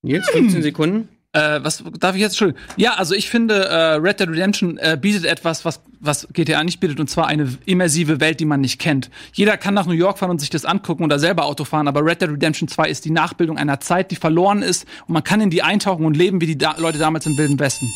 Nils, 0.00 0.26
15 0.30 0.62
Sekunden. 0.62 1.08
Äh, 1.34 1.60
was 1.62 1.82
darf 1.98 2.14
ich 2.14 2.20
jetzt? 2.20 2.32
Entschuldigung. 2.32 2.60
Ja, 2.76 2.94
also 2.94 3.14
ich 3.14 3.30
finde, 3.30 3.54
äh, 3.64 3.94
Red 3.94 4.20
Dead 4.20 4.28
Redemption 4.28 4.76
äh, 4.76 4.98
bietet 5.00 5.24
etwas, 5.24 5.64
was, 5.64 5.80
was 5.98 6.28
GTA 6.34 6.62
nicht 6.62 6.78
bietet, 6.78 7.00
und 7.00 7.08
zwar 7.08 7.26
eine 7.26 7.56
immersive 7.64 8.20
Welt, 8.20 8.38
die 8.38 8.44
man 8.44 8.60
nicht 8.60 8.78
kennt. 8.78 9.08
Jeder 9.32 9.56
kann 9.56 9.72
nach 9.72 9.86
New 9.86 9.92
York 9.92 10.18
fahren 10.18 10.30
und 10.30 10.40
sich 10.40 10.50
das 10.50 10.66
angucken 10.66 11.04
oder 11.04 11.18
selber 11.18 11.46
Auto 11.46 11.64
fahren, 11.64 11.88
aber 11.88 12.04
Red 12.04 12.20
Dead 12.20 12.28
Redemption 12.28 12.68
2 12.68 12.86
ist 12.86 13.06
die 13.06 13.10
Nachbildung 13.10 13.56
einer 13.56 13.80
Zeit, 13.80 14.10
die 14.10 14.16
verloren 14.16 14.60
ist 14.60 14.84
und 15.06 15.14
man 15.14 15.24
kann 15.24 15.40
in 15.40 15.48
die 15.48 15.62
eintauchen 15.62 16.04
und 16.04 16.18
leben 16.18 16.42
wie 16.42 16.46
die 16.46 16.58
da 16.58 16.74
Leute 16.76 16.98
damals 16.98 17.24
im 17.24 17.38
Wilden 17.38 17.58
Westen. 17.58 17.90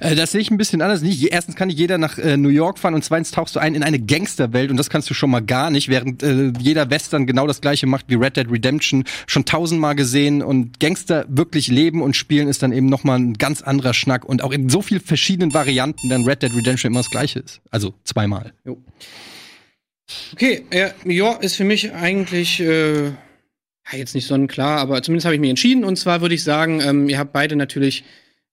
Äh, 0.00 0.14
das 0.14 0.30
sehe 0.30 0.40
ich 0.40 0.52
ein 0.52 0.56
bisschen 0.56 0.80
anders. 0.80 1.02
Nicht, 1.02 1.24
erstens 1.32 1.56
kann 1.56 1.66
nicht 1.68 1.78
jeder 1.78 1.98
nach 1.98 2.18
äh, 2.18 2.36
New 2.36 2.50
York 2.50 2.78
fahren 2.78 2.94
und 2.94 3.04
zweitens 3.04 3.32
tauchst 3.32 3.56
du 3.56 3.60
ein 3.60 3.74
in 3.74 3.82
eine 3.82 3.98
Gangsterwelt 3.98 4.70
und 4.70 4.76
das 4.76 4.90
kannst 4.90 5.10
du 5.10 5.14
schon 5.14 5.30
mal 5.30 5.42
gar 5.42 5.70
nicht, 5.70 5.88
während 5.88 6.22
äh, 6.22 6.52
jeder 6.60 6.88
Western 6.90 7.26
genau 7.26 7.48
das 7.48 7.60
gleiche 7.60 7.88
macht 7.88 8.04
wie 8.08 8.14
Red 8.14 8.36
Dead 8.36 8.48
Redemption. 8.48 9.02
Schon 9.26 9.44
tausendmal 9.44 9.96
gesehen 9.96 10.40
und 10.40 10.78
Gangster 10.78 11.24
wirklich 11.28 11.66
leben 11.66 12.00
und 12.00 12.14
spielen 12.14 12.43
ist 12.48 12.62
dann 12.62 12.72
eben 12.72 12.86
noch 12.86 13.04
mal 13.04 13.18
ein 13.18 13.34
ganz 13.34 13.62
anderer 13.62 13.94
Schnack 13.94 14.24
und 14.24 14.42
auch 14.42 14.52
in 14.52 14.68
so 14.68 14.82
viel 14.82 15.00
verschiedenen 15.00 15.54
Varianten 15.54 16.08
dann 16.08 16.24
Red 16.24 16.42
Dead 16.42 16.54
Redemption 16.54 16.92
immer 16.92 17.00
das 17.00 17.10
gleiche 17.10 17.40
ist. 17.40 17.60
Also 17.70 17.94
zweimal. 18.04 18.52
Okay, 20.32 20.64
äh, 20.70 20.90
ja, 21.06 21.32
ist 21.34 21.56
für 21.56 21.64
mich 21.64 21.92
eigentlich 21.92 22.60
äh, 22.60 23.06
ja, 23.06 23.98
jetzt 23.98 24.14
nicht 24.14 24.26
sonnenklar, 24.26 24.78
aber 24.78 25.02
zumindest 25.02 25.26
habe 25.26 25.34
ich 25.34 25.40
mich 25.40 25.50
entschieden. 25.50 25.84
Und 25.84 25.96
zwar 25.96 26.20
würde 26.20 26.34
ich 26.34 26.42
sagen, 26.42 26.80
ähm, 26.80 27.08
ihr 27.08 27.18
habt 27.18 27.32
beide 27.32 27.56
natürlich 27.56 28.04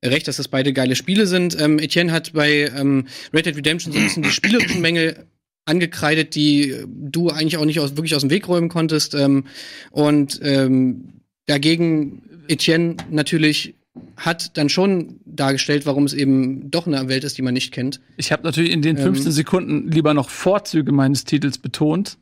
recht, 0.03 0.27
dass 0.27 0.37
das 0.37 0.47
beide 0.47 0.73
geile 0.73 0.95
Spiele 0.95 1.27
sind. 1.27 1.59
Ähm, 1.59 1.79
Etienne 1.79 2.11
hat 2.11 2.33
bei 2.33 2.71
ähm, 2.75 3.07
Red 3.33 3.45
Dead 3.45 3.55
Redemption 3.55 3.93
so 3.93 3.99
ein 3.99 4.05
bisschen 4.05 4.23
die 4.23 4.31
spielerischen 4.31 4.81
Mängel 4.81 5.25
angekreidet, 5.65 6.35
die 6.35 6.71
äh, 6.71 6.85
du 6.87 7.29
eigentlich 7.29 7.57
auch 7.57 7.65
nicht 7.65 7.79
aus, 7.79 7.95
wirklich 7.95 8.15
aus 8.15 8.21
dem 8.21 8.29
Weg 8.29 8.47
räumen 8.47 8.69
konntest. 8.69 9.13
Ähm, 9.13 9.45
und 9.91 10.39
ähm, 10.43 11.21
dagegen 11.45 12.23
Etienne 12.47 12.97
natürlich 13.09 13.75
hat 14.17 14.57
dann 14.57 14.69
schon 14.69 15.19
dargestellt, 15.25 15.85
warum 15.85 16.05
es 16.05 16.13
eben 16.13 16.71
doch 16.71 16.87
eine 16.87 17.07
Welt 17.09 17.23
ist, 17.23 17.37
die 17.37 17.41
man 17.41 17.53
nicht 17.53 17.71
kennt. 17.73 17.99
Ich 18.17 18.31
habe 18.31 18.43
natürlich 18.43 18.71
in 18.71 18.81
den 18.81 18.97
Ähm. 18.97 19.03
15 19.03 19.31
Sekunden 19.31 19.91
lieber 19.91 20.13
noch 20.13 20.29
Vorzüge 20.29 20.91
meines 20.91 21.23
Titels 21.25 21.57
betont, 21.57 22.17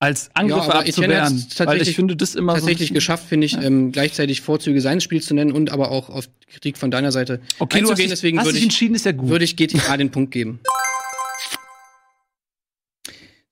als 0.00 0.30
Angriffe 0.34 0.66
hat's 0.74 0.88
abzuwehren. 0.88 1.12
Weil 1.32 1.36
ich 1.38 1.48
tatsächlich- 1.54 1.96
finde 1.96 2.16
das 2.16 2.34
immer 2.34 2.54
Tatsächlich 2.54 2.88
so. 2.88 2.94
geschafft, 2.94 3.26
finde 3.28 3.46
ich, 3.46 3.56
ähm, 3.56 3.90
gleichzeitig 3.90 4.42
Vorzüge 4.42 4.80
seines 4.82 5.02
Spiels 5.04 5.24
zu 5.26 5.34
nennen 5.34 5.52
und 5.52 5.70
aber 5.70 5.90
auch 5.90 6.10
auf 6.10 6.28
Kritik 6.46 6.76
von 6.76 6.90
deiner 6.90 7.10
Seite 7.12 7.40
Okay, 7.58 7.78
du 7.78 7.84
hast, 7.84 7.90
einzugehen. 7.92 8.10
Deswegen 8.10 8.38
hast 8.38 8.46
würde 8.46 8.58
ich, 8.58 8.64
entschieden, 8.64 8.94
ist 8.94 9.06
ja 9.06 9.12
gut. 9.12 9.30
würde 9.30 9.44
ich 9.46 9.56
GTA 9.56 9.96
den 9.96 10.10
Punkt 10.10 10.30
geben. 10.30 10.60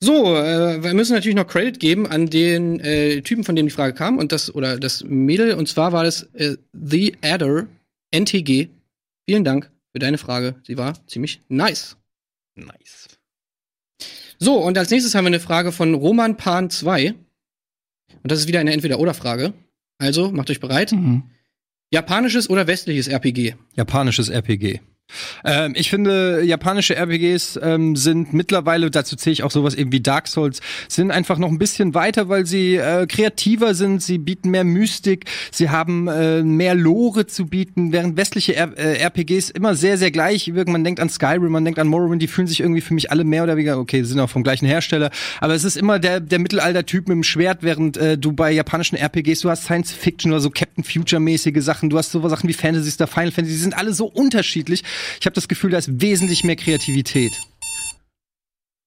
So, 0.05 0.35
äh, 0.35 0.83
wir 0.83 0.95
müssen 0.95 1.13
natürlich 1.13 1.37
noch 1.37 1.47
Credit 1.47 1.79
geben 1.79 2.09
an 2.09 2.27
den 2.27 2.81
äh, 2.81 3.23
Typen, 3.23 3.45
von 3.45 3.55
dem 3.55 3.67
die 3.67 3.73
Frage 3.73 3.95
kam 3.95 4.19
und 4.19 4.33
das 4.33 4.53
oder 4.53 4.81
das 4.81 5.05
Mädel 5.05 5.55
und 5.55 5.69
zwar 5.69 5.93
war 5.93 6.03
das 6.03 6.25
äh, 6.35 6.57
The 6.73 7.15
Adder 7.23 7.69
NTG. 8.11 8.69
Vielen 9.29 9.45
Dank 9.45 9.71
für 9.93 10.01
deine 10.01 10.19
Frage. 10.19 10.57
Sie 10.67 10.77
war 10.77 10.95
ziemlich 11.07 11.41
nice. 11.49 11.97
Nice. 12.57 13.11
So, 14.41 14.57
und 14.57 14.77
als 14.77 14.91
nächstes 14.91 15.15
haben 15.15 15.23
wir 15.23 15.29
eine 15.29 15.39
Frage 15.39 15.71
von 15.71 15.95
Roman 15.95 16.37
Pan 16.37 16.69
2. 16.69 17.11
Und 17.13 17.17
das 18.25 18.41
ist 18.41 18.49
wieder 18.49 18.59
eine 18.59 18.73
Entweder-Oder-Frage. 18.73 19.53
Also, 19.99 20.33
macht 20.33 20.51
euch 20.51 20.59
bereit. 20.59 20.91
Mhm. 20.91 21.31
Japanisches 21.93 22.51
oder 22.51 22.67
westliches 22.67 23.07
RPG? 23.07 23.55
Japanisches 23.77 24.31
RPG. 24.31 24.81
Ähm, 25.45 25.73
ich 25.77 25.91
finde, 25.91 26.43
japanische 26.43 26.97
RPGs 26.97 27.59
ähm, 27.63 27.97
sind 27.97 28.33
mittlerweile, 28.33 28.91
dazu 28.91 29.17
zähle 29.17 29.33
ich 29.33 29.43
auch 29.43 29.51
sowas 29.51 29.75
eben 29.75 29.93
wie 29.93 30.01
Dark 30.01 30.29
Souls, 30.29 30.61
sind 30.89 31.11
einfach 31.11 31.39
noch 31.39 31.49
ein 31.49 31.59
bisschen 31.59 31.95
weiter, 31.95 32.29
weil 32.29 32.47
sie 32.47 32.77
äh, 32.77 33.07
kreativer 33.07 33.75
sind, 33.75 34.03
sie 34.03 34.19
bieten 34.19 34.51
mehr 34.51 34.65
Mystik, 34.65 35.27
sie 35.51 35.71
haben 35.71 36.09
äh, 36.09 36.43
mehr 36.43 36.75
Lore 36.75 37.27
zu 37.27 37.47
bieten, 37.47 37.93
während 37.93 38.17
westliche 38.17 38.57
R 38.57 38.77
äh, 38.77 39.03
RPGs 39.03 39.51
immer 39.51 39.75
sehr, 39.75 39.99
sehr 39.99 40.11
gleich 40.11 40.55
wirken. 40.55 40.73
Man 40.73 40.85
denkt 40.85 41.01
an 41.01 41.09
Skyrim, 41.09 41.53
man 41.53 41.65
denkt 41.65 41.79
an 41.79 41.89
Morrowind, 41.89 42.23
die 42.23 42.29
fühlen 42.29 42.47
sich 42.47 42.61
irgendwie 42.61 42.81
für 42.81 42.95
mich 42.95 43.11
alle 43.11 43.25
mehr 43.25 43.43
oder 43.43 43.57
weniger, 43.57 43.79
okay, 43.79 44.03
sind 44.03 44.21
auch 44.21 44.31
vom 44.31 44.43
gleichen 44.43 44.67
Hersteller, 44.67 45.11
aber 45.41 45.55
es 45.55 45.65
ist 45.65 45.77
immer 45.77 45.99
der, 45.99 46.21
der 46.21 46.39
Mittelalter-Typ 46.39 47.09
mit 47.09 47.17
dem 47.17 47.23
Schwert, 47.23 47.59
während 47.63 47.97
äh, 47.97 48.19
du 48.19 48.33
bei 48.33 48.53
japanischen 48.53 48.97
RPGs, 48.97 49.41
du 49.41 49.51
hast 49.51 49.65
Science 49.65 49.93
Fiction 49.93 50.33
oder 50.33 50.41
so 50.41 50.51
Captain 50.51 50.85
Future-mäßige 50.85 51.63
Sachen, 51.63 51.91
du 51.91 51.99
hast 51.99 52.13
so 52.13 52.27
Sachen 52.29 52.49
wie 52.49 52.53
Fantasy 52.53 52.91
Star, 52.91 53.07
Final 53.07 53.31
Fantasy, 53.33 53.55
die 53.55 53.63
sind 53.63 53.77
alle 53.77 53.93
so 53.93 54.07
unterschiedlich. 54.07 54.83
Ich 55.21 55.27
habe 55.27 55.35
das 55.35 55.49
Gefühl, 55.49 55.71
da 55.71 55.79
ist 55.79 56.01
wesentlich 56.01 56.45
mehr 56.45 56.57
Kreativität. 56.57 57.33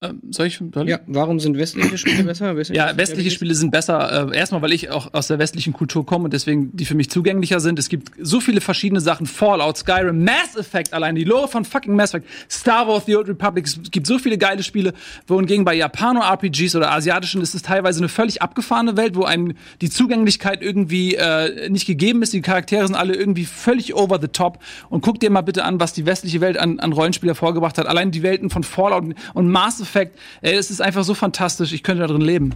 Ähm, 0.02 0.20
soll 0.28 0.48
ich? 0.48 0.60
Soll? 0.74 0.90
Ja, 0.90 1.00
warum 1.06 1.40
sind 1.40 1.56
westliche 1.56 1.96
Spiele 1.96 2.22
besser? 2.24 2.54
Ja, 2.74 2.94
westliche 2.98 3.30
Spiele 3.30 3.54
sind 3.54 3.70
besser. 3.70 4.30
Äh, 4.30 4.36
erstmal, 4.36 4.60
weil 4.60 4.72
ich 4.72 4.90
auch 4.90 5.14
aus 5.14 5.28
der 5.28 5.38
westlichen 5.38 5.72
Kultur 5.72 6.04
komme 6.04 6.24
und 6.24 6.34
deswegen 6.34 6.76
die 6.76 6.84
für 6.84 6.94
mich 6.94 7.08
zugänglicher 7.08 7.60
sind. 7.60 7.78
Es 7.78 7.88
gibt 7.88 8.12
so 8.20 8.40
viele 8.40 8.60
verschiedene 8.60 9.00
Sachen. 9.00 9.24
Fallout, 9.24 9.78
Skyrim, 9.78 10.22
Mass 10.22 10.54
Effect 10.54 10.92
allein, 10.92 11.14
die 11.14 11.24
Lore 11.24 11.48
von 11.48 11.64
fucking 11.64 11.96
Mass 11.96 12.10
Effect, 12.10 12.28
Star 12.50 12.86
Wars, 12.86 13.06
The 13.06 13.16
Old 13.16 13.28
Republic. 13.28 13.64
Es 13.64 13.90
gibt 13.90 14.06
so 14.06 14.18
viele 14.18 14.36
geile 14.36 14.62
Spiele, 14.62 14.92
wohingegen 15.28 15.64
bei 15.64 15.74
Japano-RPGs 15.74 16.76
oder 16.76 16.92
asiatischen 16.92 17.40
ist 17.40 17.54
es 17.54 17.62
teilweise 17.62 18.00
eine 18.00 18.10
völlig 18.10 18.42
abgefahrene 18.42 18.98
Welt, 18.98 19.16
wo 19.16 19.24
einem 19.24 19.54
die 19.80 19.88
Zugänglichkeit 19.88 20.60
irgendwie 20.60 21.14
äh, 21.14 21.70
nicht 21.70 21.86
gegeben 21.86 22.22
ist. 22.22 22.34
Die 22.34 22.42
Charaktere 22.42 22.86
sind 22.86 22.96
alle 22.96 23.14
irgendwie 23.14 23.46
völlig 23.46 23.94
over 23.94 24.20
the 24.20 24.28
top. 24.28 24.58
Und 24.90 25.00
guck 25.00 25.20
dir 25.20 25.30
mal 25.30 25.40
bitte 25.40 25.64
an, 25.64 25.80
was 25.80 25.94
die 25.94 26.04
westliche 26.04 26.42
Welt 26.42 26.58
an, 26.58 26.80
an 26.80 26.92
Rollenspiel 26.92 27.30
hervorgebracht 27.30 27.78
hat. 27.78 27.86
Allein 27.86 28.10
die 28.10 28.22
Welten 28.22 28.50
von 28.50 28.62
Fallout 28.62 29.14
und 29.32 29.48
Mass 29.48 29.85
Effect, 29.86 30.18
ey, 30.42 30.54
es 30.54 30.70
ist 30.70 30.80
einfach 30.80 31.04
so 31.04 31.14
fantastisch. 31.14 31.72
Ich 31.72 31.82
könnte 31.82 32.02
da 32.02 32.08
drin 32.08 32.20
leben. 32.20 32.54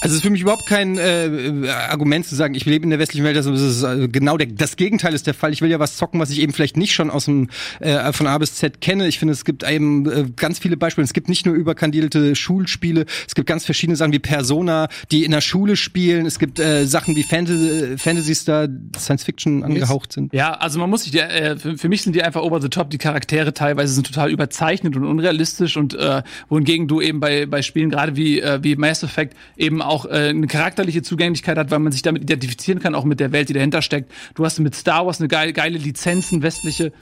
Also 0.00 0.12
es 0.12 0.16
ist 0.16 0.22
für 0.22 0.30
mich 0.30 0.42
überhaupt 0.42 0.66
kein 0.66 0.98
äh, 0.98 1.68
Argument 1.88 2.26
zu 2.26 2.34
sagen, 2.34 2.54
ich 2.54 2.64
lebe 2.66 2.84
in 2.84 2.90
der 2.90 2.98
westlichen 2.98 3.24
Welt, 3.24 3.36
das 3.36 3.46
ist 3.46 3.82
äh, 3.84 4.08
genau 4.08 4.36
der, 4.36 4.48
das 4.48 4.76
Gegenteil 4.76 5.14
ist 5.14 5.26
der 5.26 5.34
Fall. 5.34 5.52
Ich 5.52 5.62
will 5.62 5.70
ja 5.70 5.78
was 5.78 5.96
zocken, 5.96 6.20
was 6.20 6.30
ich 6.30 6.40
eben 6.40 6.52
vielleicht 6.52 6.76
nicht 6.76 6.92
schon 6.92 7.10
aus 7.10 7.26
dem 7.26 7.48
äh, 7.78 8.12
von 8.12 8.26
A 8.26 8.36
bis 8.38 8.56
Z 8.56 8.80
kenne. 8.80 9.06
Ich 9.06 9.20
finde, 9.20 9.32
es 9.32 9.44
gibt 9.44 9.62
eben 9.62 10.10
äh, 10.10 10.24
ganz 10.34 10.58
viele 10.58 10.76
Beispiele. 10.76 11.04
Es 11.04 11.12
gibt 11.12 11.28
nicht 11.28 11.46
nur 11.46 11.54
überkandidelte 11.54 12.34
Schulspiele, 12.34 13.06
es 13.26 13.34
gibt 13.34 13.46
ganz 13.46 13.64
verschiedene 13.64 13.96
Sachen 13.96 14.12
wie 14.12 14.18
Persona, 14.18 14.88
die 15.12 15.24
in 15.24 15.30
der 15.30 15.40
Schule 15.40 15.76
spielen. 15.76 16.26
Es 16.26 16.40
gibt 16.40 16.58
äh, 16.58 16.86
Sachen 16.86 17.14
wie 17.14 17.22
Fantasy, 17.22 17.96
Fantasy 17.96 18.34
Star, 18.34 18.68
Science 18.98 19.22
Fiction 19.22 19.62
angehaucht 19.62 20.12
sind. 20.12 20.34
Ja, 20.34 20.54
also 20.54 20.80
man 20.80 20.90
muss 20.90 21.04
sich, 21.04 21.14
äh, 21.14 21.56
für, 21.56 21.78
für 21.78 21.88
mich 21.88 22.02
sind 22.02 22.16
die 22.16 22.22
einfach 22.22 22.42
over 22.42 22.60
the 22.60 22.68
top. 22.68 22.90
Die 22.90 22.98
Charaktere 22.98 23.54
teilweise 23.54 23.94
sind 23.94 24.08
total 24.08 24.30
überzeichnet 24.30 24.96
und 24.96 25.04
unrealistisch 25.04 25.76
und 25.76 25.94
äh, 25.94 26.22
wohingegen 26.48 26.88
du 26.88 27.00
eben 27.00 27.20
bei, 27.20 27.46
bei 27.46 27.62
Spielen 27.62 27.90
gerade 27.90 28.16
wie, 28.16 28.40
äh, 28.40 28.58
wie 28.62 28.74
Mass 28.74 29.02
Effect 29.04 29.36
eben 29.56 29.83
auch 29.86 30.06
äh, 30.06 30.30
eine 30.30 30.46
charakterliche 30.46 31.02
Zugänglichkeit 31.02 31.58
hat, 31.58 31.70
weil 31.70 31.78
man 31.78 31.92
sich 31.92 32.02
damit 32.02 32.22
identifizieren 32.22 32.80
kann, 32.80 32.94
auch 32.94 33.04
mit 33.04 33.20
der 33.20 33.32
Welt, 33.32 33.48
die 33.48 33.52
dahinter 33.52 33.82
steckt. 33.82 34.10
Du 34.34 34.44
hast 34.44 34.58
mit 34.58 34.74
Star 34.74 35.06
Wars 35.06 35.20
eine 35.20 35.28
geile, 35.28 35.52
geile 35.52 35.78
Lizenzen, 35.78 36.42
westliche. 36.42 36.92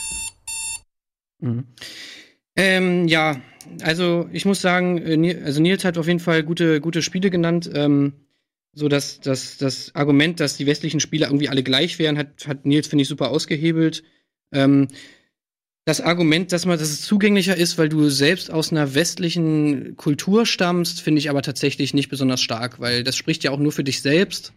Ähm, 2.57 3.09
ja, 3.09 3.41
also 3.83 4.29
ich 4.33 4.45
muss 4.45 4.61
sagen, 4.61 4.99
äh, 4.99 5.43
also 5.45 5.61
Nils 5.61 5.85
hat 5.85 5.99
auf 5.99 6.07
jeden 6.07 6.21
Fall 6.21 6.43
gute, 6.43 6.81
gute 6.81 7.03
Spiele 7.03 7.31
genannt. 7.31 7.71
Ähm, 7.75 8.13
so 8.75 8.89
dass 8.89 9.21
das, 9.21 9.59
das 9.59 9.95
Argument, 9.95 10.41
dass 10.41 10.57
die 10.57 10.67
westlichen 10.67 11.01
Spiele 11.01 11.27
irgendwie 11.27 11.49
alle 11.49 11.63
gleich 11.63 11.99
wären, 11.99 12.17
hat, 12.17 12.47
hat 12.47 12.65
Nils, 12.65 12.89
finde 12.89 13.03
ich, 13.03 13.09
super 13.09 13.31
ausgehebelt. 13.31 14.03
Ähm, 14.53 14.89
das 15.85 16.01
Argument, 16.01 16.53
dass 16.53 16.65
man, 16.65 16.79
dass 16.79 16.91
es 16.91 17.03
zugänglicher 17.03 17.57
ist, 17.57 17.77
weil 17.77 17.89
du 17.89 18.09
selbst 18.09 18.51
aus 18.51 18.71
einer 18.71 18.95
westlichen 18.95 19.97
Kultur 19.97 20.47
stammst, 20.47 21.01
finde 21.01 21.19
ich 21.19 21.29
aber 21.29 21.43
tatsächlich 21.43 21.93
nicht 21.93 22.09
besonders 22.09 22.41
stark, 22.41 22.79
weil 22.79 23.03
das 23.03 23.17
spricht 23.17 23.43
ja 23.43 23.51
auch 23.51 23.59
nur 23.59 23.73
für 23.73 23.83
dich 23.83 24.01
selbst 24.01 24.53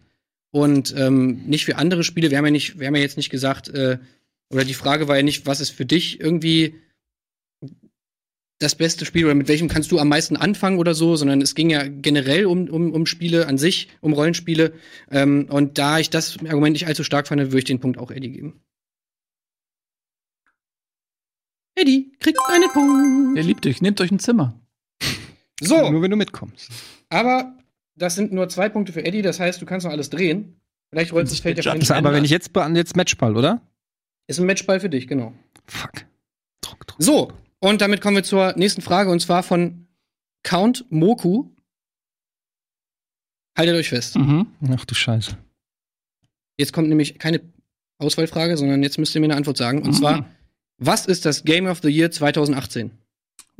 und 0.52 0.94
ähm, 0.96 1.42
nicht 1.46 1.64
für 1.64 1.76
andere 1.76 2.04
Spiele. 2.04 2.30
Wir 2.30 2.38
haben 2.38 2.44
ja 2.44 2.52
nicht, 2.52 2.78
wir 2.78 2.86
haben 2.86 2.94
ja 2.94 3.02
jetzt 3.02 3.16
nicht 3.16 3.30
gesagt, 3.30 3.68
äh, 3.68 3.98
oder 4.50 4.64
die 4.64 4.74
Frage 4.74 5.08
war 5.08 5.16
ja 5.16 5.22
nicht, 5.22 5.46
was 5.46 5.60
ist 5.60 5.70
für 5.70 5.84
dich 5.84 6.20
irgendwie 6.20 6.76
das 8.58 8.76
beste 8.76 9.04
Spiel 9.04 9.24
oder 9.24 9.34
mit 9.34 9.48
welchem 9.48 9.68
kannst 9.68 9.90
du 9.92 9.98
am 9.98 10.08
meisten 10.08 10.36
anfangen 10.36 10.78
oder 10.78 10.94
so, 10.94 11.16
sondern 11.16 11.42
es 11.42 11.54
ging 11.54 11.68
ja 11.68 11.86
generell 11.88 12.46
um, 12.46 12.68
um, 12.68 12.92
um 12.92 13.04
Spiele 13.04 13.48
an 13.48 13.58
sich, 13.58 13.88
um 14.00 14.12
Rollenspiele. 14.12 14.72
Ähm, 15.10 15.46
und 15.50 15.76
da 15.78 15.98
ich 15.98 16.08
das 16.08 16.38
Argument 16.38 16.72
nicht 16.72 16.86
allzu 16.86 17.04
stark 17.04 17.26
fand, 17.28 17.40
würde 17.40 17.58
ich 17.58 17.64
den 17.64 17.80
Punkt 17.80 17.98
auch 17.98 18.10
Eddie 18.10 18.30
geben. 18.30 18.60
Eddie 21.76 22.12
kriegt 22.20 22.38
einen 22.48 22.70
Punkt. 22.70 23.36
Der 23.36 23.44
liebt 23.44 23.64
dich, 23.64 23.80
nehmt 23.82 24.00
euch 24.00 24.10
ein 24.10 24.18
Zimmer. 24.18 24.58
So, 25.60 25.90
Nur 25.90 26.02
wenn 26.02 26.10
du 26.10 26.16
mitkommst. 26.16 26.70
aber 27.08 27.56
das 27.94 28.14
sind 28.14 28.30
nur 28.32 28.48
zwei 28.50 28.68
Punkte 28.68 28.92
für 28.92 29.04
Eddie, 29.04 29.22
das 29.22 29.40
heißt, 29.40 29.60
du 29.62 29.64
kannst 29.66 29.84
noch 29.86 29.92
alles 29.92 30.10
drehen. 30.10 30.60
Vielleicht 30.90 31.12
rollt 31.12 31.30
das 31.30 31.40
Feld 31.40 31.56
ja 31.58 31.62
vorhin 31.72 31.90
aber 31.92 32.12
wenn 32.12 32.24
ich 32.24 32.30
jetzt 32.30 32.50
jetzt 32.74 32.96
Matchball, 32.96 33.36
oder? 33.36 33.60
Ist 34.26 34.38
ein 34.38 34.46
Matchball 34.46 34.80
für 34.80 34.90
dich, 34.90 35.06
genau. 35.08 35.32
Fuck. 35.66 35.92
Druck, 36.60 36.86
Druck. 36.86 36.96
So, 37.02 37.32
und 37.60 37.80
damit 37.80 38.00
kommen 38.02 38.16
wir 38.16 38.22
zur 38.22 38.52
nächsten 38.56 38.82
Frage 38.82 39.10
und 39.10 39.20
zwar 39.20 39.42
von 39.42 39.86
Count 40.42 40.84
Moku. 40.90 41.48
Haltet 43.56 43.74
euch 43.76 43.88
fest. 43.88 44.16
Mhm. 44.16 44.46
Ach 44.76 44.84
du 44.84 44.94
Scheiße. 44.94 45.36
Jetzt 46.58 46.72
kommt 46.72 46.88
nämlich 46.88 47.18
keine 47.18 47.40
Auswahlfrage, 47.98 48.56
sondern 48.56 48.82
jetzt 48.82 48.98
müsst 48.98 49.14
ihr 49.14 49.20
mir 49.20 49.26
eine 49.28 49.36
Antwort 49.36 49.56
sagen. 49.56 49.78
Und 49.82 49.88
Mhm. 49.88 49.94
zwar, 49.94 50.26
was 50.78 51.06
ist 51.06 51.24
das 51.24 51.44
Game 51.44 51.66
of 51.66 51.80
the 51.82 51.88
Year 51.88 52.10
2018? 52.10 52.90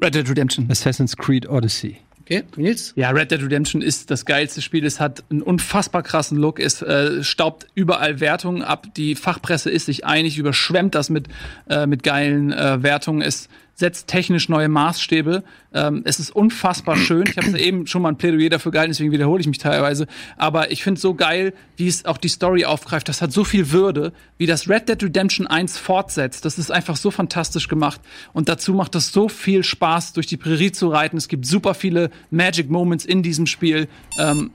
Red 0.03 0.15
Dead 0.15 0.29
Redemption. 0.29 0.71
Assassin's 0.71 1.17
Creed 1.17 1.49
Odyssey. 1.49 1.99
Okay, 2.21 2.43
Nils? 2.57 2.93
Ja, 2.97 3.11
Red 3.11 3.31
Dead 3.31 3.41
Redemption 3.41 3.83
ist 3.83 4.11
das 4.11 4.25
geilste 4.25 4.61
Spiel. 4.61 4.85
Es 4.85 4.99
hat 4.99 5.23
einen 5.31 5.43
unfassbar 5.43 6.03
krassen 6.03 6.37
Look. 6.37 6.59
Es 6.59 6.83
äh, 6.83 7.23
staubt 7.23 7.69
überall 7.75 8.19
Wertungen 8.19 8.63
ab. 8.63 8.89
Die 8.97 9.15
Fachpresse 9.15 9.71
ist 9.71 9.87
sich 9.87 10.05
einig, 10.05 10.37
überschwemmt 10.37 10.97
das 10.97 11.09
mit, 11.09 11.29
äh, 11.71 11.87
mit 11.87 12.03
geilen 12.03 12.53
äh, 12.53 12.83
Wertungen. 12.83 13.23
Es 13.23 13.49
setzt 13.77 14.09
technisch 14.09 14.49
neue 14.49 14.69
Maßstäbe. 14.69 15.45
Ähm, 15.75 16.01
es 16.07 16.19
ist 16.19 16.31
unfassbar 16.31 16.97
schön. 16.97 17.25
Ich 17.29 17.37
habe 17.37 17.59
eben 17.61 17.87
schon 17.87 18.01
mal 18.01 18.09
ein 18.09 18.17
Plädoyer 18.17 18.49
dafür 18.49 18.73
gehalten, 18.73 18.91
deswegen 18.91 19.13
wiederhole 19.13 19.41
ich 19.41 19.47
mich 19.47 19.59
teilweise. 19.59 20.07
Aber 20.39 20.73
ich 20.73 20.83
finde 20.83 20.99
so 20.99 21.15
geil, 21.15 21.53
wie 21.77 21.87
es 21.87 22.07
auch 22.07 22.17
die 22.17 22.29
Story 22.29 22.65
aufgreift. 22.65 23.09
Das 23.09 23.21
hat 23.21 23.33
so 23.33 23.45
viel 23.45 23.71
Würde, 23.73 24.15
wie 24.39 24.47
das 24.47 24.69
Red 24.69 24.89
Dead 24.89 25.03
Redemption 25.03 25.47
1 25.47 25.77
fortsetzt. 25.77 26.47
Das 26.47 26.59
ist 26.59 26.71
einfach 26.71 26.97
so 26.97 27.11
fantastisch 27.11 27.69
gemacht. 27.69 28.01
Und 28.33 28.49
dazu 28.49 28.73
macht 28.73 28.95
es 28.95 29.13
so 29.13 29.29
viel 29.29 29.63
Spaß, 29.63 30.15
durch 30.15 30.27
die 30.27 30.39
Prärie 30.39 30.73
zu 30.73 30.89
reiten. 30.89 31.19
Es 31.19 31.29
gibt 31.29 31.45
super 31.45 31.75
viele 31.75 32.11
Magic 32.31 32.71
Moments 32.71 33.05
in 33.05 33.23
diesem 33.23 33.47
Spiel. 33.47 33.89
Ähm, 34.19 34.53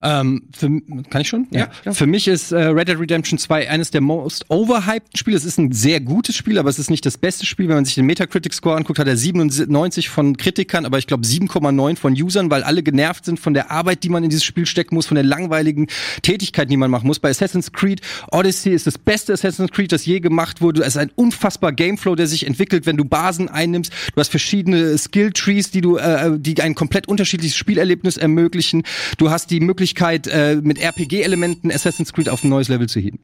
Ähm, 0.00 0.44
für, 0.56 0.80
kann 1.10 1.22
ich 1.22 1.28
schon? 1.28 1.48
Ja, 1.50 1.66
klar. 1.66 1.92
Für 1.92 2.06
mich 2.06 2.28
ist 2.28 2.52
äh, 2.52 2.66
Red 2.66 2.86
Dead 2.86 3.00
Redemption 3.00 3.36
2 3.36 3.68
eines 3.68 3.90
der 3.90 4.00
most 4.00 4.48
overhyped 4.48 5.18
Spiele. 5.18 5.36
Es 5.36 5.44
ist 5.44 5.58
ein 5.58 5.72
sehr 5.72 6.00
gutes 6.00 6.36
Spiel, 6.36 6.58
aber 6.58 6.70
es 6.70 6.78
ist 6.78 6.88
nicht 6.88 7.04
das 7.04 7.18
beste 7.18 7.46
Spiel. 7.46 7.66
Wenn 7.66 7.74
man 7.74 7.84
sich 7.84 7.96
den 7.96 8.06
Metacritic 8.06 8.54
Score 8.54 8.76
anguckt, 8.76 9.00
hat 9.00 9.08
er 9.08 9.16
97 9.16 10.08
von 10.08 10.36
Kritikern, 10.36 10.86
aber 10.86 10.98
ich 10.98 11.08
glaube 11.08 11.26
7,9 11.26 11.96
von 11.96 12.12
Usern, 12.12 12.48
weil 12.48 12.62
alle 12.62 12.84
genervt 12.84 13.24
sind 13.24 13.40
von 13.40 13.54
der 13.54 13.72
Arbeit, 13.72 14.04
die 14.04 14.08
man 14.08 14.22
in 14.22 14.30
dieses 14.30 14.44
Spiel 14.44 14.66
stecken 14.66 14.94
muss, 14.94 15.06
von 15.06 15.16
der 15.16 15.24
langweiligen 15.24 15.88
Tätigkeit, 16.22 16.70
die 16.70 16.76
man 16.76 16.92
machen 16.92 17.08
muss. 17.08 17.18
Bei 17.18 17.30
Assassin's 17.30 17.72
Creed 17.72 18.00
Odyssey 18.30 18.72
ist 18.72 18.86
das 18.86 18.98
beste 18.98 19.32
Assassin's 19.32 19.72
Creed, 19.72 19.90
das 19.90 20.06
je 20.06 20.20
gemacht 20.20 20.60
wurde. 20.60 20.82
Es 20.82 20.88
ist 20.88 20.98
ein 20.98 21.10
unfassbar 21.16 21.72
Gameflow, 21.72 22.14
der 22.14 22.28
sich 22.28 22.46
entwickelt, 22.46 22.86
wenn 22.86 22.96
du 22.96 23.04
Basen 23.04 23.48
einnimmst. 23.48 23.92
Du 24.14 24.20
hast 24.20 24.28
verschiedene 24.28 24.96
Skill 24.96 25.32
Trees, 25.32 25.72
die 25.72 25.80
du, 25.80 25.96
äh, 25.96 26.38
die 26.38 26.62
ein 26.62 26.76
komplett 26.76 27.08
unterschiedliches 27.08 27.56
Spielerlebnis 27.56 28.16
ermöglichen. 28.16 28.84
Du 29.16 29.30
hast 29.30 29.50
die 29.50 29.58
Möglichkeit, 29.58 29.87
äh, 30.26 30.56
mit 30.56 30.78
RPG-Elementen 30.78 31.70
Assassin's 31.70 32.12
Creed 32.12 32.28
auf 32.28 32.44
ein 32.44 32.50
neues 32.50 32.68
Level 32.68 32.88
zu 32.88 33.00
heben. 33.00 33.20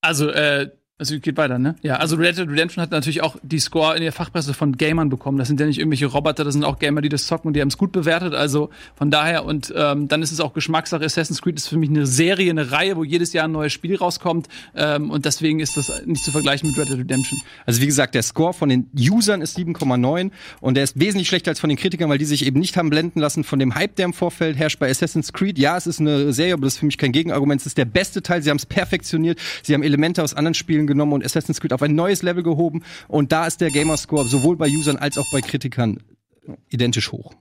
Also, 0.00 0.28
äh, 0.30 0.70
also 1.00 1.16
geht 1.20 1.36
weiter, 1.36 1.60
ne? 1.60 1.76
Ja, 1.82 1.96
also 1.96 2.16
Red 2.16 2.38
Dead 2.38 2.48
Redemption 2.48 2.82
hat 2.82 2.90
natürlich 2.90 3.22
auch 3.22 3.36
die 3.42 3.60
Score 3.60 3.94
in 3.94 4.02
der 4.02 4.10
Fachpresse 4.10 4.52
von 4.52 4.76
Gamern 4.76 5.10
bekommen. 5.10 5.38
Das 5.38 5.46
sind 5.46 5.60
ja 5.60 5.66
nicht 5.66 5.78
irgendwelche 5.78 6.06
Roboter, 6.06 6.42
das 6.42 6.54
sind 6.54 6.64
auch 6.64 6.80
Gamer, 6.80 7.02
die 7.02 7.08
das 7.08 7.28
zocken 7.28 7.46
und 7.46 7.54
die 7.54 7.60
haben 7.60 7.68
es 7.68 7.78
gut 7.78 7.92
bewertet. 7.92 8.34
Also 8.34 8.70
von 8.96 9.08
daher 9.08 9.44
und 9.44 9.72
ähm, 9.76 10.08
dann 10.08 10.22
ist 10.22 10.32
es 10.32 10.40
auch 10.40 10.54
Geschmackssache. 10.54 11.04
Assassin's 11.04 11.40
Creed 11.40 11.56
ist 11.56 11.68
für 11.68 11.76
mich 11.76 11.88
eine 11.88 12.04
Serie, 12.04 12.50
eine 12.50 12.72
Reihe, 12.72 12.96
wo 12.96 13.04
jedes 13.04 13.32
Jahr 13.32 13.44
ein 13.44 13.52
neues 13.52 13.72
Spiel 13.72 13.94
rauskommt 13.94 14.48
ähm, 14.74 15.10
und 15.10 15.24
deswegen 15.24 15.60
ist 15.60 15.76
das 15.76 16.04
nicht 16.04 16.24
zu 16.24 16.32
vergleichen 16.32 16.68
mit 16.68 16.76
Red 16.76 16.88
Dead 16.88 16.98
Redemption. 16.98 17.40
Also 17.64 17.80
wie 17.80 17.86
gesagt, 17.86 18.16
der 18.16 18.24
Score 18.24 18.52
von 18.52 18.68
den 18.68 18.90
Usern 18.98 19.40
ist 19.40 19.56
7,9 19.56 20.32
und 20.60 20.74
der 20.74 20.82
ist 20.82 20.98
wesentlich 20.98 21.28
schlechter 21.28 21.52
als 21.52 21.60
von 21.60 21.68
den 21.68 21.78
Kritikern, 21.78 22.10
weil 22.10 22.18
die 22.18 22.24
sich 22.24 22.44
eben 22.44 22.58
nicht 22.58 22.76
haben 22.76 22.90
blenden 22.90 23.20
lassen 23.20 23.44
von 23.44 23.60
dem 23.60 23.76
Hype, 23.76 23.94
der 23.94 24.06
im 24.06 24.14
Vorfeld 24.14 24.56
herrscht 24.56 24.80
bei 24.80 24.90
Assassin's 24.90 25.32
Creed. 25.32 25.60
Ja, 25.60 25.76
es 25.76 25.86
ist 25.86 26.00
eine 26.00 26.32
Serie, 26.32 26.54
aber 26.54 26.64
das 26.64 26.74
ist 26.74 26.80
für 26.80 26.86
mich 26.86 26.98
kein 26.98 27.12
Gegenargument. 27.12 27.60
Es 27.60 27.68
ist 27.68 27.78
der 27.78 27.84
beste 27.84 28.20
Teil. 28.20 28.42
Sie 28.42 28.50
haben 28.50 28.56
es 28.56 28.66
perfektioniert. 28.66 29.38
Sie 29.62 29.74
haben 29.74 29.84
Elemente 29.84 30.24
aus 30.24 30.34
anderen 30.34 30.54
Spielen 30.54 30.87
genommen 30.88 31.12
und 31.12 31.24
Assassin's 31.24 31.60
Creed 31.60 31.72
auf 31.72 31.82
ein 31.82 31.94
neues 31.94 32.22
Level 32.22 32.42
gehoben. 32.42 32.82
Und 33.06 33.30
da 33.30 33.46
ist 33.46 33.60
der 33.60 33.70
Gamerscore 33.70 34.26
sowohl 34.26 34.56
bei 34.56 34.68
Usern 34.68 34.96
als 34.96 35.16
auch 35.18 35.30
bei 35.30 35.40
Kritikern 35.40 36.02
identisch 36.70 37.12
hoch. 37.12 37.32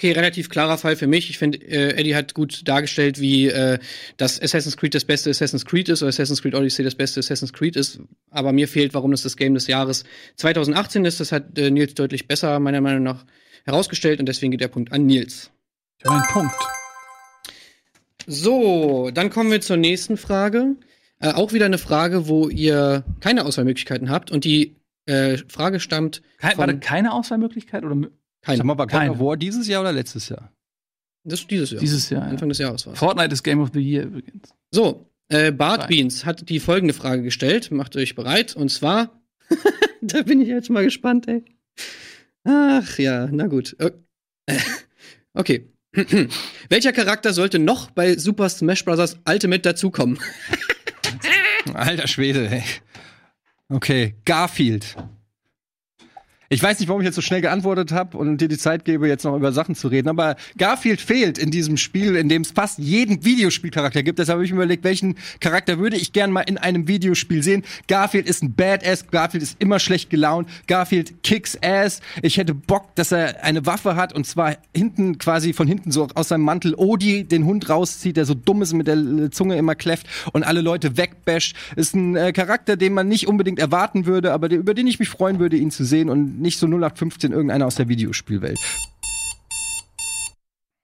Okay, 0.00 0.12
relativ 0.12 0.48
klarer 0.48 0.78
Fall 0.78 0.96
für 0.96 1.06
mich. 1.06 1.28
Ich 1.28 1.36
finde, 1.36 1.58
äh, 1.58 1.94
Eddie 1.94 2.14
hat 2.14 2.32
gut 2.32 2.66
dargestellt, 2.66 3.20
wie 3.20 3.48
äh, 3.48 3.78
das 4.16 4.40
Assassin's 4.40 4.78
Creed 4.78 4.94
das 4.94 5.04
beste 5.04 5.28
Assassin's 5.28 5.66
Creed 5.66 5.90
ist 5.90 6.00
oder 6.02 6.08
Assassin's 6.08 6.40
Creed 6.40 6.54
Odyssey 6.54 6.82
das 6.82 6.94
beste 6.94 7.20
Assassin's 7.20 7.52
Creed 7.52 7.76
ist. 7.76 8.00
Aber 8.30 8.52
mir 8.52 8.66
fehlt, 8.66 8.94
warum 8.94 9.10
das 9.10 9.20
das 9.20 9.36
Game 9.36 9.52
des 9.52 9.66
Jahres 9.66 10.04
2018 10.36 11.04
ist. 11.04 11.20
Das 11.20 11.32
hat 11.32 11.58
äh, 11.58 11.70
Nils 11.70 11.92
deutlich 11.92 12.26
besser, 12.26 12.58
meiner 12.60 12.80
Meinung 12.80 13.02
nach, 13.02 13.26
herausgestellt 13.66 14.20
und 14.20 14.26
deswegen 14.26 14.52
geht 14.52 14.62
der 14.62 14.68
Punkt 14.68 14.90
an 14.90 15.04
Nils. 15.04 15.50
Ich 15.98 16.06
habe 16.06 16.14
einen 16.14 16.32
Punkt. 16.32 16.54
So, 18.26 19.10
dann 19.12 19.28
kommen 19.28 19.50
wir 19.50 19.60
zur 19.60 19.76
nächsten 19.76 20.16
Frage. 20.16 20.76
Äh, 21.20 21.32
auch 21.32 21.52
wieder 21.52 21.66
eine 21.66 21.78
Frage, 21.78 22.28
wo 22.28 22.48
ihr 22.48 23.04
keine 23.20 23.44
Auswahlmöglichkeiten 23.44 24.10
habt 24.10 24.30
und 24.30 24.44
die 24.44 24.76
äh, 25.06 25.38
Frage 25.48 25.80
stammt 25.80 26.22
Kein, 26.38 26.58
war 26.58 26.66
da 26.66 26.72
von 26.72 26.80
keine 26.80 27.12
Auswahlmöglichkeit 27.12 27.84
oder 27.84 28.08
keine. 28.42 28.56
Sag 28.58 28.64
mal, 28.64 28.78
war 28.78 28.86
Keine. 28.86 29.18
War 29.20 29.36
dieses 29.36 29.68
Jahr 29.68 29.82
oder 29.82 29.92
letztes 29.92 30.28
Jahr? 30.28 30.52
Das 31.24 31.40
ist 31.40 31.50
dieses 31.50 31.70
Jahr. 31.70 31.80
dieses 31.80 32.08
Jahr? 32.08 32.24
Ja. 32.24 32.30
Anfang 32.30 32.48
des 32.48 32.58
Jahres 32.58 32.86
war 32.86 32.96
Fortnite 32.96 33.32
ist 33.32 33.42
Game 33.42 33.60
of 33.60 33.70
the 33.74 33.80
Year 33.80 34.04
übrigens. 34.04 34.54
So, 34.70 35.10
äh, 35.28 35.52
Bart. 35.52 35.88
Beans 35.88 36.24
hat 36.24 36.48
die 36.48 36.58
folgende 36.58 36.94
Frage 36.94 37.22
gestellt. 37.22 37.70
Macht 37.70 37.96
euch 37.96 38.14
bereit. 38.14 38.56
Und 38.56 38.70
zwar, 38.70 39.20
da 40.00 40.22
bin 40.22 40.40
ich 40.40 40.48
jetzt 40.48 40.70
mal 40.70 40.84
gespannt, 40.84 41.28
ey. 41.28 41.44
Ach 42.44 42.98
ja, 42.98 43.28
na 43.30 43.46
gut. 43.46 43.76
Okay. 45.32 45.68
Welcher 46.68 46.92
Charakter 46.92 47.32
sollte 47.32 47.60
noch 47.60 47.90
bei 47.92 48.16
Super 48.16 48.48
Smash 48.48 48.84
Bros. 48.84 49.16
Ultimate 49.28 49.62
dazukommen? 49.62 50.18
Alter 51.76 52.08
Schwede, 52.08 52.48
ey. 52.50 52.64
Okay, 53.68 54.14
Garfield. 54.24 54.96
Ich 56.52 56.60
weiß 56.60 56.80
nicht, 56.80 56.88
warum 56.88 57.00
ich 57.00 57.04
jetzt 57.04 57.14
so 57.14 57.20
schnell 57.20 57.42
geantwortet 57.42 57.92
habe 57.92 58.18
und 58.18 58.38
dir 58.38 58.48
die 58.48 58.58
Zeit 58.58 58.84
gebe, 58.84 59.06
jetzt 59.06 59.22
noch 59.22 59.36
über 59.36 59.52
Sachen 59.52 59.76
zu 59.76 59.86
reden, 59.86 60.08
aber 60.08 60.34
Garfield 60.58 61.00
fehlt 61.00 61.38
in 61.38 61.52
diesem 61.52 61.76
Spiel, 61.76 62.16
in 62.16 62.28
dem 62.28 62.42
es 62.42 62.50
fast 62.50 62.80
jeden 62.80 63.24
Videospielcharakter 63.24 64.02
gibt. 64.02 64.18
Deshalb 64.18 64.38
habe 64.38 64.44
ich 64.44 64.50
mir 64.50 64.56
überlegt, 64.56 64.82
welchen 64.82 65.14
Charakter 65.38 65.78
würde 65.78 65.94
ich 65.94 66.12
gern 66.12 66.32
mal 66.32 66.40
in 66.40 66.58
einem 66.58 66.88
Videospiel 66.88 67.44
sehen. 67.44 67.62
Garfield 67.86 68.28
ist 68.28 68.42
ein 68.42 68.52
Badass, 68.54 69.06
Garfield 69.12 69.44
ist 69.44 69.62
immer 69.62 69.78
schlecht 69.78 70.10
gelaunt, 70.10 70.48
Garfield 70.66 71.22
kicks 71.22 71.56
ass. 71.62 72.00
Ich 72.20 72.36
hätte 72.36 72.52
Bock, 72.52 72.96
dass 72.96 73.12
er 73.12 73.44
eine 73.44 73.64
Waffe 73.64 73.94
hat 73.94 74.12
und 74.12 74.26
zwar 74.26 74.56
hinten 74.74 75.18
quasi 75.18 75.52
von 75.52 75.68
hinten 75.68 75.92
so 75.92 76.08
aus 76.16 76.30
seinem 76.30 76.42
Mantel 76.42 76.74
Odi 76.74 77.22
den 77.22 77.44
Hund 77.44 77.68
rauszieht, 77.68 78.16
der 78.16 78.24
so 78.24 78.34
dumm 78.34 78.60
ist 78.62 78.72
mit 78.72 78.88
der 78.88 79.30
Zunge 79.30 79.56
immer 79.56 79.76
kläfft 79.76 80.08
und 80.32 80.42
alle 80.42 80.62
Leute 80.62 80.96
wegbasht. 80.96 81.54
Ist 81.76 81.94
ein 81.94 82.16
äh, 82.16 82.32
Charakter, 82.32 82.76
den 82.76 82.92
man 82.92 83.06
nicht 83.06 83.28
unbedingt 83.28 83.60
erwarten 83.60 84.04
würde, 84.04 84.32
aber 84.32 84.50
über 84.50 84.74
den 84.74 84.88
ich 84.88 84.98
mich 84.98 85.08
freuen 85.08 85.38
würde, 85.38 85.56
ihn 85.56 85.70
zu 85.70 85.84
sehen 85.84 86.08
und 86.08 86.39
nicht 86.40 86.58
so 86.58 86.66
0815 86.66 87.32
irgendeiner 87.32 87.66
aus 87.66 87.76
der 87.76 87.88
Videospielwelt. 87.88 88.58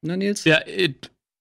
Na, 0.02 0.16
Nils? 0.16 0.44
Ja, 0.44 0.58
äh, 0.66 0.94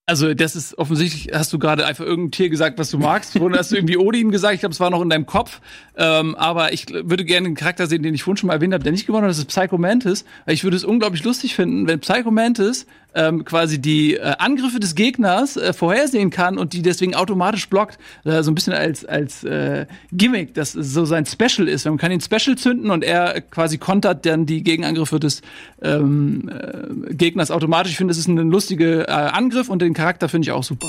also 0.08 0.36
das 0.36 0.56
ist 0.56 0.78
offensichtlich, 0.78 1.34
hast 1.34 1.52
du 1.52 1.58
gerade 1.58 1.84
einfach 1.86 2.06
irgendein 2.06 2.32
Tier 2.32 2.50
gesagt, 2.50 2.78
was 2.78 2.92
du 2.92 3.00
magst. 3.00 3.36
Oder 3.38 3.58
hast 3.58 3.72
du 3.72 3.76
irgendwie 3.76 3.98
Odin 3.98 4.30
gesagt? 4.30 4.54
Ich 4.54 4.60
glaube, 4.60 4.74
es 4.74 4.80
war 4.80 4.92
noch 4.92 5.02
in 5.02 5.10
deinem 5.10 5.26
Kopf. 5.26 5.62
Ähm, 5.98 6.36
aber 6.36 6.74
ich 6.74 6.86
würde 6.92 7.26
gerne 7.26 7.48
einen 7.48 7.56
Charakter 7.56 7.88
sehen, 7.88 8.04
den 8.04 8.14
ich 8.14 8.22
vorhin 8.22 8.38
schon 8.38 8.48
mal 8.48 8.54
erwähnt 8.54 8.74
habe, 8.74 8.84
der 8.84 8.92
nicht 8.92 9.08
gewonnen 9.08 9.24
hat, 9.24 9.32
das 9.32 9.40
ist 9.40 9.48
Psycho 9.48 9.80
Mantis. 9.80 10.26
Weil 10.46 10.54
Ich 10.54 10.64
würde 10.64 10.78
es 10.78 10.86
unglaublich 10.86 11.24
lustig 11.24 11.56
finden, 11.56 11.88
wenn 11.88 12.02
Psycho 12.02 12.30
Mantis 12.30 12.86
ähm, 13.16 13.46
quasi 13.46 13.80
die 13.80 14.16
äh, 14.16 14.36
Angriffe 14.38 14.80
des 14.80 14.96
Gegners 14.96 15.58
äh, 15.58 15.74
vorhersehen 15.74 16.30
kann 16.30 16.58
und 16.58 16.74
die 16.74 16.82
deswegen 16.82 17.16
automatisch 17.16 17.70
blockt. 17.70 17.98
Äh, 18.24 18.44
so 18.44 18.52
ein 18.52 18.56
bisschen 18.56 18.74
als, 18.74 19.06
als 19.06 19.44
äh, 19.44 19.86
Gimmick, 20.12 20.54
dass 20.54 20.74
so 20.74 21.06
sein 21.06 21.26
Special 21.26 21.68
ist. 21.68 21.86
Man 21.86 21.98
kann 21.98 22.12
ihn 22.12 22.22
Special 22.22 22.58
zünden 22.58 22.92
und 22.92 23.04
er 23.04 23.42
quasi 23.42 23.78
kontert 23.78 24.26
dann 24.26 24.46
die 24.46 24.64
Gegenangriffe 24.64 25.20
des 25.20 25.42
ähm, 25.82 26.50
äh, 26.50 27.14
Gegners 27.14 27.52
automatisch. 27.52 27.94
Ich 27.94 27.98
finde, 27.98 28.12
das 28.12 28.18
ist 28.18 28.28
ein 28.28 28.38
lustiger 28.38 29.08
äh, 29.08 29.12
Angriff 29.12 29.70
und 29.70 29.82
den 29.82 29.94
Charakter 29.94 30.30
finde 30.30 30.46
ich 30.46 30.52
auch 30.52 30.64
super. 30.64 30.88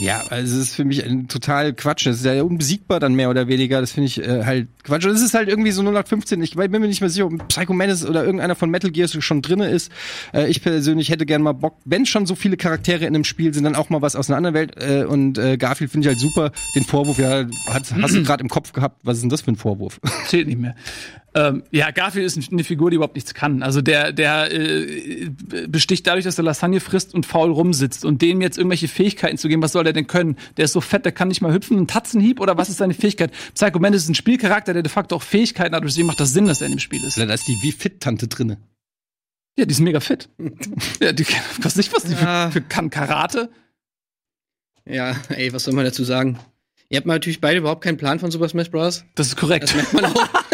Ja, 0.00 0.24
also 0.30 0.56
es 0.56 0.68
ist 0.68 0.74
für 0.74 0.84
mich 0.84 1.04
ein 1.04 1.28
total 1.28 1.74
Quatsch. 1.74 2.06
Das 2.06 2.16
ist 2.16 2.24
ja 2.24 2.42
unbesiegbar 2.42 3.00
dann 3.00 3.14
mehr 3.14 3.28
oder 3.28 3.48
weniger. 3.48 3.80
Das 3.80 3.92
finde 3.92 4.06
ich 4.06 4.18
äh, 4.18 4.44
halt 4.44 4.68
Quatsch. 4.82 5.04
Und 5.04 5.12
es 5.12 5.22
ist 5.22 5.34
halt 5.34 5.48
irgendwie 5.48 5.70
so 5.72 5.82
0815. 5.82 6.42
Ich 6.42 6.56
bin 6.56 6.70
mir 6.70 6.80
nicht 6.80 7.00
mehr 7.00 7.10
sicher, 7.10 7.26
ob 7.26 7.48
Psycho 7.48 7.74
Menace 7.74 8.06
oder 8.06 8.24
irgendeiner 8.24 8.54
von 8.54 8.70
Metal 8.70 8.90
Gear 8.90 9.08
schon 9.08 9.42
drinne 9.42 9.68
ist. 9.68 9.92
Äh, 10.32 10.48
ich 10.48 10.62
persönlich 10.62 11.10
hätte 11.10 11.26
gern 11.26 11.42
mal 11.42 11.52
Bock, 11.52 11.76
wenn 11.84 12.06
schon 12.06 12.24
so 12.24 12.34
viele 12.34 12.56
Charaktere 12.56 13.04
in 13.04 13.14
einem 13.14 13.24
Spiel 13.24 13.52
sind, 13.52 13.64
dann 13.64 13.76
auch 13.76 13.90
mal 13.90 14.00
was 14.00 14.16
aus 14.16 14.30
einer 14.30 14.38
anderen 14.38 14.54
Welt. 14.54 14.72
Äh, 14.76 15.04
und 15.04 15.36
äh, 15.36 15.58
Garfield 15.58 15.90
finde 15.90 16.06
ich 16.06 16.14
halt 16.14 16.20
super. 16.20 16.50
Den 16.74 16.84
Vorwurf, 16.84 17.18
ja, 17.18 17.44
hast, 17.66 17.94
hast 17.94 18.14
du 18.14 18.22
gerade 18.24 18.42
im 18.42 18.48
Kopf 18.48 18.72
gehabt. 18.72 19.00
Was 19.02 19.16
ist 19.16 19.22
denn 19.22 19.30
das 19.30 19.42
für 19.42 19.52
ein 19.52 19.56
Vorwurf? 19.56 20.00
Zählt 20.26 20.48
nicht 20.48 20.60
mehr. 20.60 20.74
Ähm, 21.32 21.62
ja, 21.70 21.90
Garfield 21.92 22.26
ist 22.26 22.50
eine 22.52 22.64
Figur, 22.64 22.90
die 22.90 22.96
überhaupt 22.96 23.14
nichts 23.14 23.34
kann. 23.34 23.62
Also 23.62 23.80
der, 23.82 24.12
der 24.12 24.52
äh, 24.52 25.30
besticht 25.68 26.06
dadurch, 26.06 26.24
dass 26.24 26.38
er 26.38 26.44
Lasagne 26.44 26.80
frisst 26.80 27.14
und 27.14 27.24
faul 27.24 27.52
rumsitzt. 27.52 28.04
Und 28.04 28.20
dem 28.20 28.40
jetzt 28.40 28.58
irgendwelche 28.58 28.88
Fähigkeiten 28.88 29.38
zu 29.38 29.46
geben, 29.48 29.62
was 29.62 29.72
soll 29.72 29.84
der 29.84 29.92
denn 29.92 30.08
können? 30.08 30.36
Der 30.56 30.64
ist 30.64 30.72
so 30.72 30.80
fett, 30.80 31.04
der 31.04 31.12
kann 31.12 31.28
nicht 31.28 31.40
mal 31.40 31.52
hüpfen, 31.52 31.78
ein 31.78 31.86
Tatzenhieb 31.86 32.40
oder 32.40 32.56
was 32.56 32.68
ist 32.68 32.78
seine 32.78 32.94
Fähigkeit? 32.94 33.32
Psycho 33.54 33.78
Mantis 33.78 34.02
ist 34.02 34.08
ein 34.08 34.14
Spielcharakter, 34.16 34.72
der 34.72 34.82
de 34.82 34.90
facto 34.90 35.14
auch 35.16 35.22
Fähigkeiten 35.22 35.74
hat. 35.74 35.82
Und 35.82 35.88
deswegen 35.88 36.08
macht 36.08 36.18
das 36.18 36.32
Sinn, 36.32 36.46
dass 36.46 36.60
er 36.62 36.66
in 36.66 36.72
dem 36.74 36.80
Spiel 36.80 37.04
ist. 37.04 37.16
da 37.16 37.22
ist 37.32 37.46
die 37.46 37.56
wie 37.62 37.70
fit 37.72 38.00
Tante 38.00 38.26
drinne. 38.26 38.58
Ja, 39.56 39.66
die 39.66 39.72
ist 39.72 39.80
mega 39.80 40.00
fit. 40.00 40.28
ja, 41.00 41.12
die 41.12 41.24
weiß 41.60 41.76
nicht, 41.76 41.94
was 41.94 42.04
die 42.04 42.12
Ja. 42.14 42.46
für, 42.50 42.60
für 42.60 42.60
kann. 42.62 42.90
Karate? 42.90 43.50
Ja, 44.84 45.14
ey, 45.28 45.52
was 45.52 45.64
soll 45.64 45.74
man 45.74 45.84
dazu 45.84 46.02
sagen? 46.02 46.38
Ihr 46.88 46.96
habt 46.96 47.06
mal 47.06 47.14
natürlich 47.14 47.40
beide 47.40 47.58
überhaupt 47.58 47.84
keinen 47.84 47.98
Plan 47.98 48.18
von 48.18 48.32
Super 48.32 48.48
Smash 48.48 48.70
Bros. 48.70 49.04
Das 49.14 49.28
ist 49.28 49.36
korrekt. 49.36 49.62
Das 49.64 49.74
merkt 49.74 49.92
man 49.92 50.06
auch. 50.06 50.28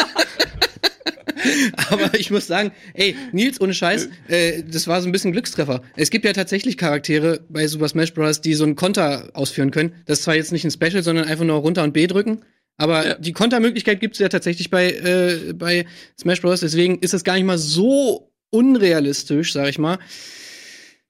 Aber 1.90 2.18
ich 2.18 2.30
muss 2.30 2.46
sagen, 2.46 2.72
ey, 2.94 3.16
Nils, 3.32 3.60
ohne 3.60 3.74
Scheiß, 3.74 4.08
äh, 4.28 4.62
das 4.70 4.86
war 4.88 5.00
so 5.00 5.08
ein 5.08 5.12
bisschen 5.12 5.32
Glückstreffer. 5.32 5.82
Es 5.96 6.10
gibt 6.10 6.24
ja 6.24 6.32
tatsächlich 6.32 6.76
Charaktere 6.76 7.40
bei 7.48 7.66
Super 7.66 7.88
Smash 7.88 8.12
Bros., 8.14 8.40
die 8.40 8.54
so 8.54 8.64
einen 8.64 8.76
Konter 8.76 9.30
ausführen 9.34 9.70
können. 9.70 9.92
Das 10.06 10.18
ist 10.18 10.24
zwar 10.24 10.34
jetzt 10.36 10.52
nicht 10.52 10.64
ein 10.64 10.70
Special, 10.70 11.02
sondern 11.02 11.26
einfach 11.26 11.44
nur 11.44 11.56
runter 11.56 11.82
und 11.82 11.92
B 11.92 12.06
drücken. 12.06 12.40
Aber 12.78 13.06
Ja. 13.06 13.14
die 13.14 13.32
Kontermöglichkeit 13.32 14.00
gibt 14.00 14.14
es 14.16 14.18
ja 14.20 14.28
tatsächlich 14.28 14.70
bei, 14.70 14.90
äh, 14.90 15.52
bei 15.54 15.86
Smash 16.20 16.42
Bros. 16.42 16.60
Deswegen 16.60 16.98
ist 16.98 17.14
das 17.14 17.24
gar 17.24 17.34
nicht 17.34 17.44
mal 17.44 17.58
so 17.58 18.30
unrealistisch, 18.50 19.52
sag 19.52 19.68
ich 19.68 19.78
mal. 19.78 19.98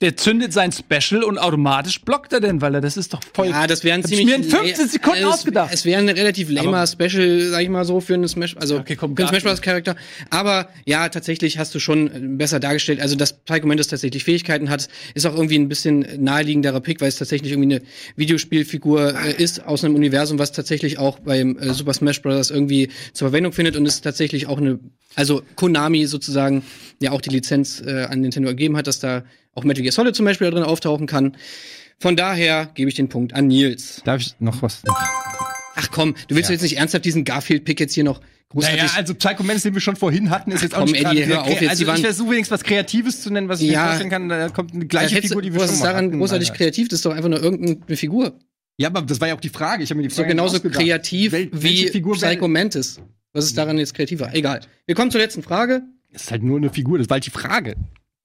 Der 0.02 0.14
zündet 0.14 0.52
sein 0.52 0.72
Special 0.72 1.22
und 1.22 1.38
automatisch 1.38 2.02
blockt 2.02 2.30
er 2.34 2.40
denn, 2.40 2.60
weil 2.60 2.74
er 2.74 2.82
das 2.82 2.98
ist 2.98 3.14
doch 3.14 3.20
voll. 3.32 3.48
Ja, 3.48 3.66
das 3.66 3.82
wären 3.82 4.02
Hab 4.02 4.10
ich 4.10 4.18
ziemlich. 4.18 4.26
mir 4.38 4.44
in 4.44 4.50
15 4.50 4.88
Sekunden 4.88 5.20
es, 5.20 5.26
ausgedacht. 5.26 5.70
Es 5.72 5.86
wäre 5.86 5.98
ein 5.98 6.08
relativ 6.10 6.50
lamer 6.50 6.86
Special, 6.86 7.40
sag 7.48 7.62
ich 7.62 7.70
mal 7.70 7.86
so, 7.86 8.00
für 8.00 8.12
einen 8.12 8.28
Smash, 8.28 8.58
also 8.58 8.78
Okay, 8.78 8.94
komm, 8.94 9.16
für 9.16 9.22
einen 9.22 9.30
Smash. 9.30 9.42
Bros. 9.44 9.62
Charakter. 9.62 9.96
Aber 10.28 10.68
ja, 10.84 11.08
tatsächlich 11.08 11.56
hast 11.56 11.74
du 11.74 11.78
schon 11.78 12.08
äh, 12.08 12.20
besser 12.36 12.60
dargestellt. 12.60 13.00
Also, 13.00 13.16
dass 13.16 13.32
Psycho 13.32 13.66
Mantis 13.66 13.88
tatsächlich 13.88 14.22
Fähigkeiten 14.22 14.68
hat, 14.68 14.88
ist 15.14 15.24
auch 15.24 15.34
irgendwie 15.34 15.58
ein 15.58 15.70
bisschen 15.70 16.06
naheliegenderer 16.22 16.80
Pick, 16.82 17.00
weil 17.00 17.08
es 17.08 17.16
tatsächlich 17.16 17.52
irgendwie 17.52 17.76
eine 17.76 17.82
Videospielfigur 18.16 19.14
äh, 19.18 19.42
ist 19.42 19.64
aus 19.64 19.82
einem 19.82 19.94
Universum, 19.94 20.38
was 20.38 20.52
tatsächlich 20.52 20.98
auch 20.98 21.20
beim 21.20 21.56
äh, 21.56 21.72
Super 21.72 21.94
Smash 21.94 22.20
Bros. 22.20 22.50
irgendwie 22.50 22.90
zur 23.14 23.28
Verwendung 23.28 23.54
findet 23.54 23.76
und 23.76 23.86
es 23.86 24.02
tatsächlich 24.02 24.46
auch 24.46 24.58
eine, 24.58 24.78
also 25.14 25.40
Konami 25.54 26.04
sozusagen 26.04 26.64
ja 27.00 27.12
auch 27.12 27.22
die 27.22 27.30
Lizenz 27.30 27.80
äh, 27.80 28.04
an 28.10 28.20
Nintendo 28.20 28.50
gegeben 28.50 28.76
hat, 28.76 28.88
dass 28.88 29.00
da 29.00 29.24
auch 29.56 29.64
Metal 29.64 29.82
Gear 29.82 29.92
Solid 29.92 30.14
zum 30.14 30.24
Beispiel 30.24 30.46
da 30.46 30.52
drin 30.52 30.62
auftauchen 30.64 31.06
kann. 31.06 31.36
Von 31.98 32.14
daher 32.16 32.70
gebe 32.74 32.88
ich 32.88 32.94
den 32.94 33.08
Punkt 33.08 33.32
an 33.34 33.46
Nils. 33.48 34.02
Darf 34.04 34.20
ich 34.20 34.34
noch 34.38 34.62
was? 34.62 34.82
Ach 35.74 35.88
komm, 35.90 36.14
du 36.28 36.34
willst 36.36 36.48
doch 36.48 36.52
jetzt 36.52 36.62
nicht 36.62 36.76
ernsthaft 36.78 37.04
diesen 37.04 37.24
Garfield-Pick 37.24 37.80
jetzt 37.80 37.94
hier 37.94 38.04
noch 38.04 38.20
großartig. 38.50 38.80
Naja, 38.82 38.92
also 38.96 39.14
Psycho 39.14 39.42
Mantis, 39.42 39.62
den 39.64 39.74
wir 39.74 39.80
schon 39.80 39.96
vorhin 39.96 40.30
hatten, 40.30 40.52
ist 40.52 40.62
jetzt 40.62 40.74
Komm, 40.74 40.84
auch 40.84 40.86
nicht 40.86 41.04
Eddie, 41.04 41.26
hör 41.26 41.42
auf 41.42 41.48
jetzt, 41.60 41.68
Also 41.70 41.92
ich 41.92 42.00
versuche 42.00 42.30
wenigstens 42.32 42.50
was 42.60 42.64
Kreatives 42.64 43.20
zu 43.22 43.30
nennen, 43.30 43.48
was 43.48 43.60
ich 43.60 43.70
Ja. 43.70 43.80
mir 43.82 43.86
vorstellen 43.88 44.10
kann. 44.10 44.28
Da 44.28 44.48
kommt 44.50 44.72
eine 44.72 44.82
Ja, 44.84 44.88
gleiche 44.88 45.20
Figur, 45.22 45.42
die 45.42 45.52
wir 45.52 45.60
was 45.60 45.66
schon 45.66 45.74
ist 45.74 45.80
mal 45.80 45.86
daran 45.92 46.06
hatten, 46.06 46.18
großartig 46.18 46.50
Alter. 46.50 46.64
kreativ? 46.64 46.88
Das 46.88 46.98
ist 46.98 47.06
doch 47.06 47.12
einfach 47.14 47.28
nur 47.28 47.42
irgendeine 47.42 47.96
Figur. 47.96 48.38
Ja, 48.78 48.88
aber 48.88 49.02
das 49.02 49.20
war 49.20 49.28
ja 49.28 49.34
auch 49.34 49.40
die 49.40 49.48
Frage. 49.48 49.82
Ich 49.82 49.90
habe 49.90 49.96
mir 49.96 50.02
die 50.02 50.08
Ist 50.08 50.16
Frage 50.16 50.28
genauso 50.28 50.56
ausgedacht. 50.56 50.80
kreativ 50.82 51.32
Wel- 51.32 51.48
wie 51.52 51.88
Figur 51.88 52.14
Psycho 52.16 52.46
Mantis. 52.48 53.00
Was 53.32 53.46
ist 53.46 53.56
daran 53.58 53.78
jetzt 53.78 53.94
kreativer? 53.94 54.30
Egal. 54.34 54.60
Wir 54.86 54.94
kommen 54.94 55.10
zur 55.10 55.20
letzten 55.20 55.42
Frage. 55.42 55.82
Das 56.12 56.22
ist 56.24 56.30
halt 56.30 56.42
nur 56.42 56.56
eine 56.58 56.70
Figur, 56.70 56.98
das 56.98 57.08
war 57.10 57.16
halt 57.16 57.26
die 57.26 57.30
Frage. 57.30 57.74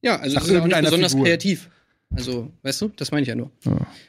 Ja, 0.01 0.17
also 0.17 0.35
das 0.35 0.47
ist 0.47 0.53
ja 0.53 0.61
auch 0.61 0.67
nicht 0.67 0.81
besonders 0.81 1.11
Figur. 1.11 1.25
kreativ. 1.27 1.69
Also, 2.15 2.51
weißt 2.63 2.81
du, 2.81 2.91
das 2.95 3.11
meine 3.11 3.21
ich 3.21 3.29
ja 3.29 3.35
nur. 3.35 3.51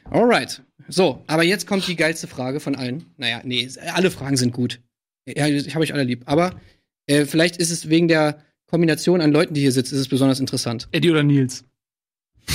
Alright. 0.09 0.61
So, 0.89 1.23
aber 1.27 1.43
jetzt 1.43 1.67
kommt 1.67 1.87
die 1.87 1.95
geilste 1.95 2.27
Frage 2.27 2.59
von 2.59 2.75
allen. 2.75 3.05
Naja, 3.17 3.41
nee, 3.45 3.69
alle 3.93 4.11
Fragen 4.11 4.35
sind 4.35 4.51
gut. 4.51 4.81
Ja, 5.25 5.47
ich 5.47 5.73
habe 5.73 5.83
euch 5.83 5.93
alle 5.93 6.03
lieb. 6.03 6.23
Aber 6.25 6.59
äh, 7.07 7.25
vielleicht 7.25 7.57
ist 7.57 7.71
es 7.71 7.89
wegen 7.89 8.07
der 8.09 8.41
Kombination 8.67 9.21
an 9.21 9.31
Leuten, 9.31 9.53
die 9.53 9.61
hier 9.61 9.71
sitzen, 9.71 9.95
ist 9.95 10.01
es 10.01 10.07
besonders 10.09 10.39
interessant. 10.39 10.89
Eddie 10.91 11.11
oder 11.11 11.23
Nils? 11.23 11.63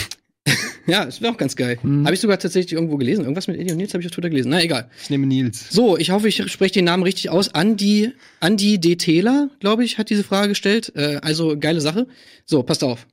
Ja, 0.87 1.05
das 1.05 1.21
wäre 1.21 1.35
auch 1.35 1.37
ganz 1.37 1.55
geil. 1.55 1.79
Mhm. 1.83 2.07
Habe 2.07 2.15
ich 2.15 2.21
sogar 2.21 2.39
tatsächlich 2.39 2.73
irgendwo 2.73 2.97
gelesen. 2.97 3.21
Irgendwas 3.21 3.47
mit 3.47 3.59
Eddie 3.61 3.73
und 3.73 3.77
Nils 3.77 3.93
habe 3.93 4.01
ich 4.01 4.07
auf 4.07 4.13
Twitter 4.13 4.31
gelesen. 4.31 4.49
Na, 4.49 4.63
egal. 4.63 4.89
Ich 5.03 5.11
nehme 5.11 5.27
Nils. 5.27 5.69
So, 5.69 5.99
ich 5.99 6.11
hoffe, 6.13 6.29
ich 6.29 6.51
spreche 6.51 6.73
den 6.73 6.87
Namen 6.87 7.03
richtig 7.03 7.29
aus. 7.29 7.55
Andi, 7.55 8.13
Andi 8.41 8.79
D. 8.79 8.97
Taylor, 8.97 9.51
glaube 9.61 9.85
ich, 9.85 9.99
hat 9.99 10.09
diese 10.09 10.25
Frage 10.25 10.49
gestellt. 10.49 10.91
Äh, 10.97 11.19
also 11.21 11.59
geile 11.59 11.83
Sache. 11.83 12.07
So, 12.47 12.63
passt 12.63 12.83
auf. 12.83 13.07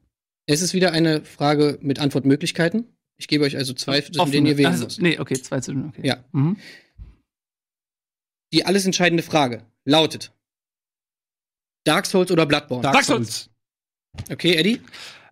Es 0.47 0.61
ist 0.61 0.73
wieder 0.73 0.91
eine 0.91 1.23
Frage 1.23 1.80
mit 1.81 1.99
Antwortmöglichkeiten. 1.99 2.88
Ich 3.17 3.27
gebe 3.27 3.45
euch 3.45 3.57
also 3.57 3.73
zwei, 3.73 4.01
zwischen 4.01 4.31
denen 4.31 4.45
ihr 4.45 4.57
wählen 4.57 4.72
also, 4.72 4.85
müsst. 4.85 5.01
Nee, 5.01 5.19
okay, 5.19 5.35
zwei 5.35 5.59
zwischen. 5.59 5.89
Okay. 5.89 6.01
Ja. 6.05 6.23
Mhm. 6.31 6.57
Die 8.53 8.65
alles 8.65 8.85
entscheidende 8.85 9.23
Frage 9.23 9.63
lautet: 9.85 10.34
Dark 11.85 12.05
Souls 12.05 12.31
oder 12.31 12.45
Bloodborne? 12.45 12.84
Dark 12.84 13.03
Souls. 13.03 13.49
Okay, 14.30 14.55
Eddie? 14.55 14.81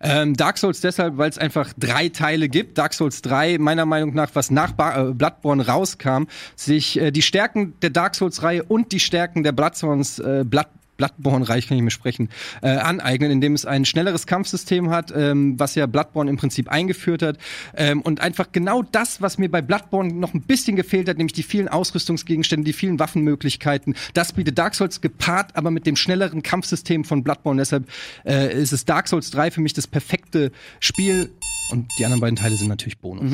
Ähm, 0.02 0.36
Dark 0.36 0.58
Souls 0.58 0.82
deshalb, 0.82 1.18
weil 1.18 1.30
es 1.30 1.38
einfach 1.38 1.72
drei 1.78 2.10
Teile 2.10 2.50
gibt. 2.50 2.78
Dark 2.78 2.94
Souls 2.94 3.22
3, 3.22 3.58
meiner 3.58 3.86
Meinung 3.86 4.14
nach, 4.14 4.32
was 4.34 4.52
nach 4.52 4.74
ba 4.74 5.10
äh, 5.10 5.14
Bloodborne 5.14 5.66
rauskam, 5.66 6.26
sich 6.58 7.00
äh, 7.00 7.12
die 7.12 7.22
Stärken 7.22 7.80
der 7.82 7.90
Dark 7.90 8.16
Souls-Reihe 8.16 8.64
und 8.64 8.92
die 8.92 9.00
Stärken 9.00 9.44
der 9.44 9.54
Bloodborns, 9.54 10.20
äh, 10.20 10.44
Blood 10.46 10.68
Bloodborne-Reich, 10.98 11.68
kann 11.68 11.78
ich 11.78 11.84
mir 11.84 11.92
sprechen, 11.92 12.30
äh, 12.62 12.70
aneignen, 12.70 13.32
indem 13.32 13.54
es 13.54 13.66
ein 13.66 13.86
schnelleres 13.86 14.28
Kampfsystem 14.28 14.90
hat, 14.90 15.14
ähm, 15.16 15.60
was 15.60 15.76
ja 15.76 15.86
Bloodborne 15.86 16.30
im 16.30 16.38
Prinzip 16.38 16.70
eingeführt 16.70 17.22
hat. 17.22 17.38
Ähm, 17.76 18.02
und 18.02 18.22
einfach 18.22 18.52
genau 18.52 18.84
das, 18.84 19.22
was 19.22 19.38
mir 19.38 19.50
bei 19.50 19.62
Bloodborne 19.62 20.14
noch 20.14 20.34
ein 20.34 20.42
bisschen 20.42 20.76
gefehlt 20.76 21.10
hat, 21.10 21.18
nämlich 21.18 21.34
die 21.34 21.44
vielen 21.44 21.68
Ausrüstungsgegenstände, 21.68 22.66
die 22.66 22.74
vielen 22.74 23.00
Waffenmöglichkeiten, 23.00 23.96
das 24.14 24.34
bietet 24.34 24.58
Dark 24.58 24.76
Souls 24.76 25.02
gepaart, 25.02 25.56
aber 25.56 25.72
mit 25.72 25.86
dem 25.86 25.96
schnelleren 25.96 26.44
Kampfsystem 26.44 27.04
von 27.04 27.24
Bloodborne. 27.24 27.62
Deshalb 27.62 27.90
äh, 28.26 28.62
ist 28.62 28.74
es 28.74 28.86
Dark 28.86 29.08
Souls 29.08 29.32
3 29.32 29.52
für 29.52 29.62
mich 29.62 29.74
das 29.74 29.88
perfekte 29.88 30.52
Spiel. 30.80 31.32
Und 31.72 31.88
die 31.98 32.06
anderen 32.06 32.22
beiden 32.22 32.36
Teile 32.36 32.56
sind 32.56 32.68
natürlich 32.68 33.00
Bonus. 33.00 33.32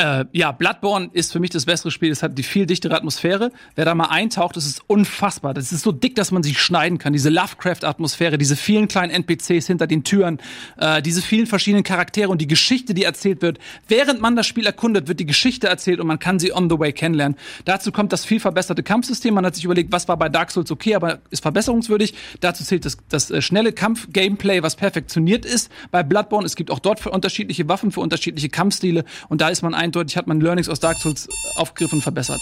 Äh, 0.00 0.26
ja, 0.30 0.52
Bloodborne 0.52 1.10
ist 1.12 1.32
für 1.32 1.40
mich 1.40 1.50
das 1.50 1.66
bessere 1.66 1.90
Spiel. 1.90 2.12
Es 2.12 2.22
hat 2.22 2.38
die 2.38 2.44
viel 2.44 2.66
dichtere 2.66 2.94
Atmosphäre. 2.94 3.50
Wer 3.74 3.84
da 3.84 3.96
mal 3.96 4.06
eintaucht, 4.06 4.56
das 4.56 4.64
ist 4.64 4.80
unfassbar. 4.86 5.54
Das 5.54 5.72
ist 5.72 5.82
so 5.82 5.90
dick, 5.90 6.14
dass 6.14 6.30
man 6.30 6.44
sich 6.44 6.60
schneiden 6.60 6.98
kann. 6.98 7.12
Diese 7.12 7.30
Lovecraft-Atmosphäre, 7.30 8.38
diese 8.38 8.54
vielen 8.54 8.86
kleinen 8.86 9.10
NPCs 9.10 9.66
hinter 9.66 9.88
den 9.88 10.04
Türen, 10.04 10.38
äh, 10.76 11.02
diese 11.02 11.20
vielen 11.20 11.48
verschiedenen 11.48 11.82
Charaktere 11.82 12.28
und 12.28 12.40
die 12.40 12.46
Geschichte, 12.46 12.94
die 12.94 13.02
erzählt 13.02 13.42
wird. 13.42 13.58
Während 13.88 14.20
man 14.20 14.36
das 14.36 14.46
Spiel 14.46 14.66
erkundet, 14.66 15.08
wird 15.08 15.18
die 15.18 15.26
Geschichte 15.26 15.66
erzählt 15.66 15.98
und 15.98 16.06
man 16.06 16.20
kann 16.20 16.38
sie 16.38 16.54
on 16.54 16.70
the 16.70 16.78
way 16.78 16.92
kennenlernen. 16.92 17.36
Dazu 17.64 17.90
kommt 17.90 18.12
das 18.12 18.24
viel 18.24 18.38
verbesserte 18.38 18.84
Kampfsystem. 18.84 19.34
Man 19.34 19.44
hat 19.44 19.56
sich 19.56 19.64
überlegt, 19.64 19.90
was 19.90 20.06
war 20.06 20.16
bei 20.16 20.28
Dark 20.28 20.52
Souls 20.52 20.70
okay, 20.70 20.94
aber 20.94 21.18
ist 21.30 21.42
verbesserungswürdig. 21.42 22.14
Dazu 22.38 22.62
zählt 22.62 22.84
das, 22.84 22.98
das 23.08 23.32
äh, 23.32 23.42
schnelle 23.42 23.72
Kampf-Gameplay, 23.72 24.62
was 24.62 24.76
perfektioniert 24.76 25.44
ist. 25.44 25.72
Bei 25.90 26.04
Bloodborne, 26.04 26.46
es 26.46 26.54
gibt 26.54 26.70
auch 26.70 26.78
dort 26.78 27.00
für 27.00 27.10
unterschiedliche 27.10 27.68
Waffen, 27.68 27.90
für 27.90 28.00
unterschiedliche 28.00 28.48
Kampfstile 28.48 29.04
und 29.28 29.40
da 29.40 29.48
ist 29.48 29.62
man 29.62 29.74
eindeutig, 29.88 30.16
hat 30.16 30.26
man 30.26 30.40
Learnings 30.40 30.68
aus 30.68 30.80
Dark 30.80 30.98
Souls 30.98 31.28
aufgegriffen 31.56 31.96
und 31.96 32.02
verbessert. 32.02 32.40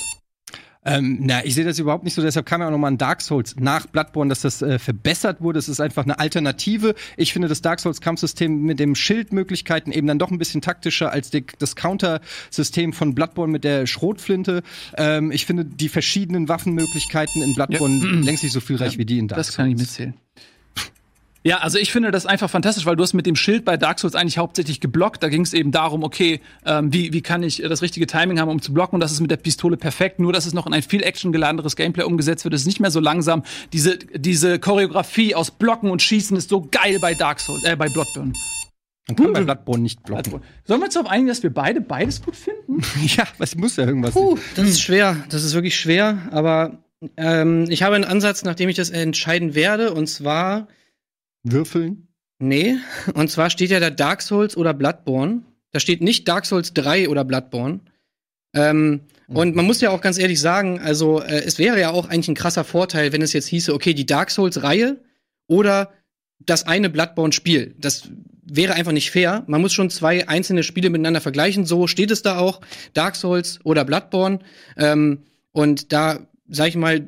Ähm, 0.89 1.18
na, 1.23 1.44
ich 1.44 1.56
sehe 1.56 1.64
das 1.64 1.81
überhaupt 1.81 2.05
nicht 2.05 2.14
so. 2.14 2.23
Deshalb 2.23 2.47
kam 2.47 2.60
ja 2.60 2.68
auch 2.68 2.70
nochmal 2.70 2.93
ein 2.93 2.98
Dark 2.98 3.20
Souls 3.20 3.56
nach 3.59 3.86
Bloodborne, 3.86 4.28
dass 4.28 4.43
das 4.43 4.62
äh, 4.62 4.78
verbessert 4.78 5.40
wurde. 5.40 5.59
Es 5.59 5.68
ist 5.68 5.81
einfach 5.81 6.05
eine 6.05 6.20
Alternative. 6.20 6.94
Ich 7.16 7.32
finde 7.32 7.48
das 7.48 7.60
Dark 7.60 7.81
Souls 7.81 8.01
Kampfsystem 8.01 8.62
mit 8.62 8.78
dem 8.78 8.94
Schildmöglichkeiten 8.94 9.93
eben 9.93 10.06
dann 10.06 10.20
doch 10.20 10.31
ein 10.31 10.39
bisschen 10.39 10.60
taktischer 10.60 11.10
als 11.10 11.31
die, 11.31 11.44
das 11.59 11.74
Counter-System 11.74 12.93
von 12.93 13.16
Bloodborne 13.16 13.51
mit 13.52 13.64
der 13.64 13.86
Schrotflinte. 13.86 14.62
Ähm, 14.97 15.32
ich 15.32 15.44
finde 15.44 15.64
die 15.64 15.89
verschiedenen 15.89 16.48
Waffenmöglichkeiten 16.48 17.43
in 17.43 17.55
Bloodborne 17.55 18.20
längst 18.20 18.44
nicht 18.44 18.52
so 18.52 18.60
vielreich 18.60 18.97
wie 18.97 19.05
die 19.05 19.18
in 19.18 19.27
Dark 19.27 19.39
Das 19.39 19.48
Souls. 19.48 19.56
kann 19.56 19.70
ich 19.70 19.77
mitzählen. 19.77 20.14
Ja, 21.47 21.59
also 21.59 21.78
ich 21.78 21.93
finde 21.93 22.10
das 22.10 22.27
einfach 22.27 22.51
fantastisch, 22.51 22.86
weil 22.86 22.97
du 22.97 23.05
hast 23.05 23.12
mit 23.12 23.24
dem 23.24 23.36
Schild 23.36 23.64
bei 23.64 23.77
Dark 23.77 24.01
Souls 24.01 24.16
eigentlich 24.16 24.36
hauptsächlich 24.36 24.81
geblockt. 24.81 25.23
Da 25.23 25.28
ging 25.28 25.43
es 25.43 25.55
eben 25.55 25.70
darum, 25.70 26.02
okay, 26.02 26.40
ähm, 26.64 26.93
wie, 26.93 27.12
wie 27.12 27.23
kann 27.23 27.44
ich 27.44 27.62
das 27.62 27.82
richtige 27.82 28.09
Timing 28.09 28.40
haben, 28.40 28.48
um 28.48 28.60
zu 28.60 28.74
blocken? 28.74 28.97
Und 28.97 29.01
das 29.01 29.12
ist 29.12 29.20
mit 29.20 29.31
der 29.31 29.36
Pistole 29.36 29.77
perfekt. 29.77 30.18
Nur, 30.18 30.32
dass 30.32 30.44
es 30.47 30.55
noch 30.55 30.66
in 30.66 30.73
ein 30.73 30.82
viel 30.82 31.05
actiongeladeneres 31.05 31.77
Gameplay 31.77 32.02
umgesetzt 32.02 32.43
wird. 32.43 32.52
Es 32.52 32.62
ist 32.62 32.66
nicht 32.66 32.81
mehr 32.81 32.90
so 32.90 32.98
langsam. 32.98 33.44
Diese, 33.73 33.97
diese 33.97 34.59
Choreografie 34.59 35.36
aus 35.36 35.52
Blocken 35.52 35.93
und 35.93 36.02
Schießen 36.02 36.36
ist 36.36 36.48
so 36.48 36.66
geil 36.68 36.98
bei 37.01 37.14
Dark 37.14 37.39
Souls, 37.39 37.62
äh, 37.62 37.77
bei 37.77 37.90
Bloodborne. 37.90 38.32
Man 39.06 39.14
kann 39.14 39.32
bei 39.32 39.44
Bloodborne 39.44 39.85
nicht 39.85 40.02
blocken. 40.02 40.43
Sollen 40.64 40.81
wir 40.81 40.86
uns 40.86 40.94
darauf 40.94 41.09
einigen, 41.09 41.28
dass 41.28 41.44
wir 41.44 41.55
beide 41.55 41.81
beides 41.81 42.23
gut 42.23 42.35
finden? 42.35 42.82
ja, 43.16 43.23
es 43.39 43.55
muss 43.55 43.77
ja 43.77 43.86
irgendwas 43.86 44.14
Puh, 44.14 44.36
das 44.56 44.68
ist 44.68 44.81
schwer. 44.81 45.16
Das 45.28 45.44
ist 45.44 45.55
wirklich 45.55 45.77
schwer. 45.77 46.23
Aber 46.32 46.82
ähm, 47.16 47.66
ich 47.68 47.85
habe 47.85 47.94
einen 47.94 48.05
Ansatz, 48.05 48.43
nachdem 48.43 48.68
ich 48.68 48.74
das 48.74 48.90
entscheiden 48.90 49.55
werde. 49.55 49.94
Und 49.94 50.09
zwar, 50.09 50.66
würfeln. 51.52 52.09
nee, 52.39 52.77
und 53.14 53.31
zwar 53.31 53.51
steht 53.51 53.70
ja 53.70 53.81
da 53.81 53.90
Dark 53.90 54.23
Souls 54.23 54.56
oder 54.56 54.74
Bloodborne. 54.74 55.43
Da 55.73 55.81
steht 55.81 56.01
nicht 56.01 56.27
Dark 56.28 56.47
Souls 56.47 56.73
3 56.74 57.09
oder 57.09 57.24
Bloodborne. 57.24 57.81
Ähm, 58.55 59.01
Und 59.28 59.55
man 59.56 59.66
muss 59.66 59.81
ja 59.81 59.90
auch 59.90 60.01
ganz 60.01 60.18
ehrlich 60.18 60.40
sagen, 60.40 60.81
also 60.81 61.20
äh, 61.20 61.43
es 61.44 61.59
wäre 61.59 61.78
ja 61.81 61.90
auch 61.90 62.09
eigentlich 62.09 62.28
ein 62.28 62.35
krasser 62.35 62.64
Vorteil, 62.64 63.12
wenn 63.12 63.20
es 63.23 63.32
jetzt 63.32 63.48
hieße, 63.48 63.74
okay, 63.74 63.93
die 63.93 64.06
Dark 64.06 64.31
Souls-Reihe 64.31 65.01
oder 65.48 65.93
das 66.39 66.66
eine 66.66 66.89
Bloodborne-Spiel. 66.89 67.74
Das 67.78 68.09
wäre 68.44 68.74
einfach 68.74 68.93
nicht 68.93 69.10
fair. 69.10 69.43
Man 69.48 69.60
muss 69.60 69.73
schon 69.73 69.90
zwei 69.90 70.28
einzelne 70.28 70.62
Spiele 70.62 70.90
miteinander 70.90 71.20
vergleichen. 71.20 71.66
So 71.66 71.86
steht 71.89 72.10
es 72.10 72.23
da 72.23 72.39
auch. 72.39 72.60
Dark 72.94 73.16
Souls 73.16 73.59
oder 73.64 73.85
Bloodborne. 73.85 74.39
Ähm, 74.77 75.24
und 75.52 75.93
da, 75.93 76.20
sag 76.48 76.68
ich 76.68 76.77
mal, 76.77 77.05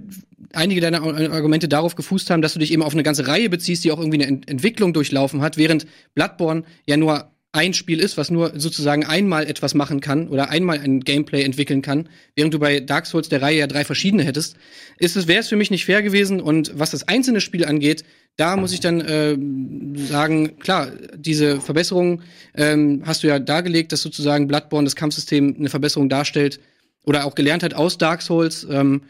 einige 0.52 0.80
deiner 0.80 1.02
Argumente 1.02 1.68
darauf 1.68 1.96
gefußt 1.96 2.30
haben, 2.30 2.42
dass 2.42 2.52
du 2.52 2.58
dich 2.58 2.72
eben 2.72 2.82
auf 2.82 2.92
eine 2.92 3.02
ganze 3.02 3.26
Reihe 3.26 3.50
beziehst, 3.50 3.84
die 3.84 3.92
auch 3.92 3.98
irgendwie 3.98 4.18
eine 4.18 4.26
Ent 4.26 4.48
Entwicklung 4.48 4.92
durchlaufen 4.92 5.40
hat, 5.40 5.56
während 5.56 5.86
Bloodborne 6.14 6.64
ja 6.86 6.96
nur 6.96 7.30
ein 7.52 7.72
Spiel 7.72 7.98
ist, 7.98 8.18
was 8.18 8.30
nur 8.30 8.52
sozusagen 8.60 9.06
einmal 9.06 9.46
etwas 9.46 9.74
machen 9.74 10.00
kann 10.00 10.28
oder 10.28 10.50
einmal 10.50 10.78
ein 10.78 11.00
Gameplay 11.00 11.42
entwickeln 11.42 11.80
kann, 11.80 12.08
während 12.36 12.52
du 12.52 12.58
bei 12.58 12.80
Dark 12.80 13.06
Souls 13.06 13.28
der 13.30 13.40
Reihe 13.40 13.58
ja 13.58 13.66
drei 13.66 13.84
verschiedene 13.84 14.22
hättest, 14.22 14.56
ist 14.98 15.16
es 15.16 15.26
wäre 15.28 15.40
es 15.40 15.48
für 15.48 15.56
mich 15.56 15.70
nicht 15.70 15.86
fair 15.86 16.02
gewesen 16.02 16.40
und 16.40 16.78
was 16.78 16.90
das 16.90 17.08
einzelne 17.08 17.40
Spiel 17.40 17.64
angeht, 17.64 18.04
da 18.36 18.56
muss 18.56 18.72
ich 18.72 18.80
dann 18.80 19.00
äh, 19.00 19.36
sagen, 20.06 20.58
klar, 20.58 20.92
diese 21.16 21.60
Verbesserung 21.60 22.22
ähm, 22.54 23.02
hast 23.04 23.24
du 23.24 23.26
ja 23.26 23.40
dargelegt, 23.40 23.90
dass 23.90 24.02
sozusagen 24.02 24.46
Bloodborne 24.46 24.84
das 24.84 24.94
Kampfsystem 24.94 25.56
eine 25.58 25.70
Verbesserung 25.70 26.08
darstellt 26.08 26.60
oder 27.04 27.24
auch 27.24 27.34
gelernt 27.34 27.64
hat 27.64 27.74
aus 27.74 27.98
Dark 27.98 28.22
Souls. 28.22 28.66
Ähm, 28.70 29.02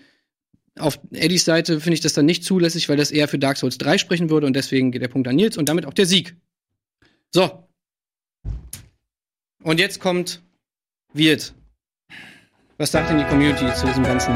auf 0.78 0.98
Eddies 1.12 1.44
Seite 1.44 1.80
finde 1.80 1.94
ich 1.94 2.00
das 2.00 2.12
dann 2.12 2.26
nicht 2.26 2.44
zulässig, 2.44 2.88
weil 2.88 2.96
das 2.96 3.10
eher 3.10 3.28
für 3.28 3.38
Dark 3.38 3.56
Souls 3.56 3.78
3 3.78 3.98
sprechen 3.98 4.30
würde 4.30 4.46
und 4.46 4.54
deswegen 4.54 4.92
geht 4.92 5.02
der 5.02 5.08
Punkt 5.08 5.28
an 5.28 5.36
Nils 5.36 5.56
und 5.56 5.68
damit 5.68 5.86
auch 5.86 5.94
der 5.94 6.06
Sieg. 6.06 6.36
So. 7.32 7.68
Und 9.62 9.80
jetzt 9.80 10.00
kommt 10.00 10.42
Wirt. 11.12 11.54
Was 12.76 12.92
sagt 12.92 13.10
denn 13.10 13.18
die 13.18 13.24
Community 13.24 13.66
zu 13.74 13.86
diesem 13.86 14.04
ganzen 14.04 14.34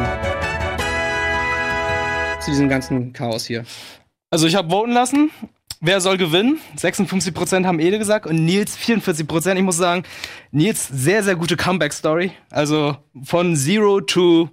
zu 2.41 2.51
diesem 2.51 2.69
ganzen 2.69 3.13
Chaos 3.13 3.47
hier? 3.47 3.65
Also 4.31 4.47
ich 4.47 4.57
habe 4.57 4.71
voten 4.71 4.93
lassen. 4.93 5.31
Wer 5.81 6.01
soll 6.01 6.17
gewinnen? 6.17 6.61
56% 6.77 7.65
haben 7.67 7.81
Ede 7.81 7.99
gesagt 7.99 8.27
und 8.27 8.45
Nils 8.45 8.79
44%. 8.79 9.57
Ich 9.57 9.63
muss 9.63 9.77
sagen, 9.77 10.05
Nils 10.53 10.87
sehr, 10.89 11.25
sehr 11.25 11.35
gute 11.35 11.57
Comeback-Story. 11.57 12.31
Also 12.51 12.97
von 13.25 13.57
Zero 13.57 14.01
to 14.01 14.49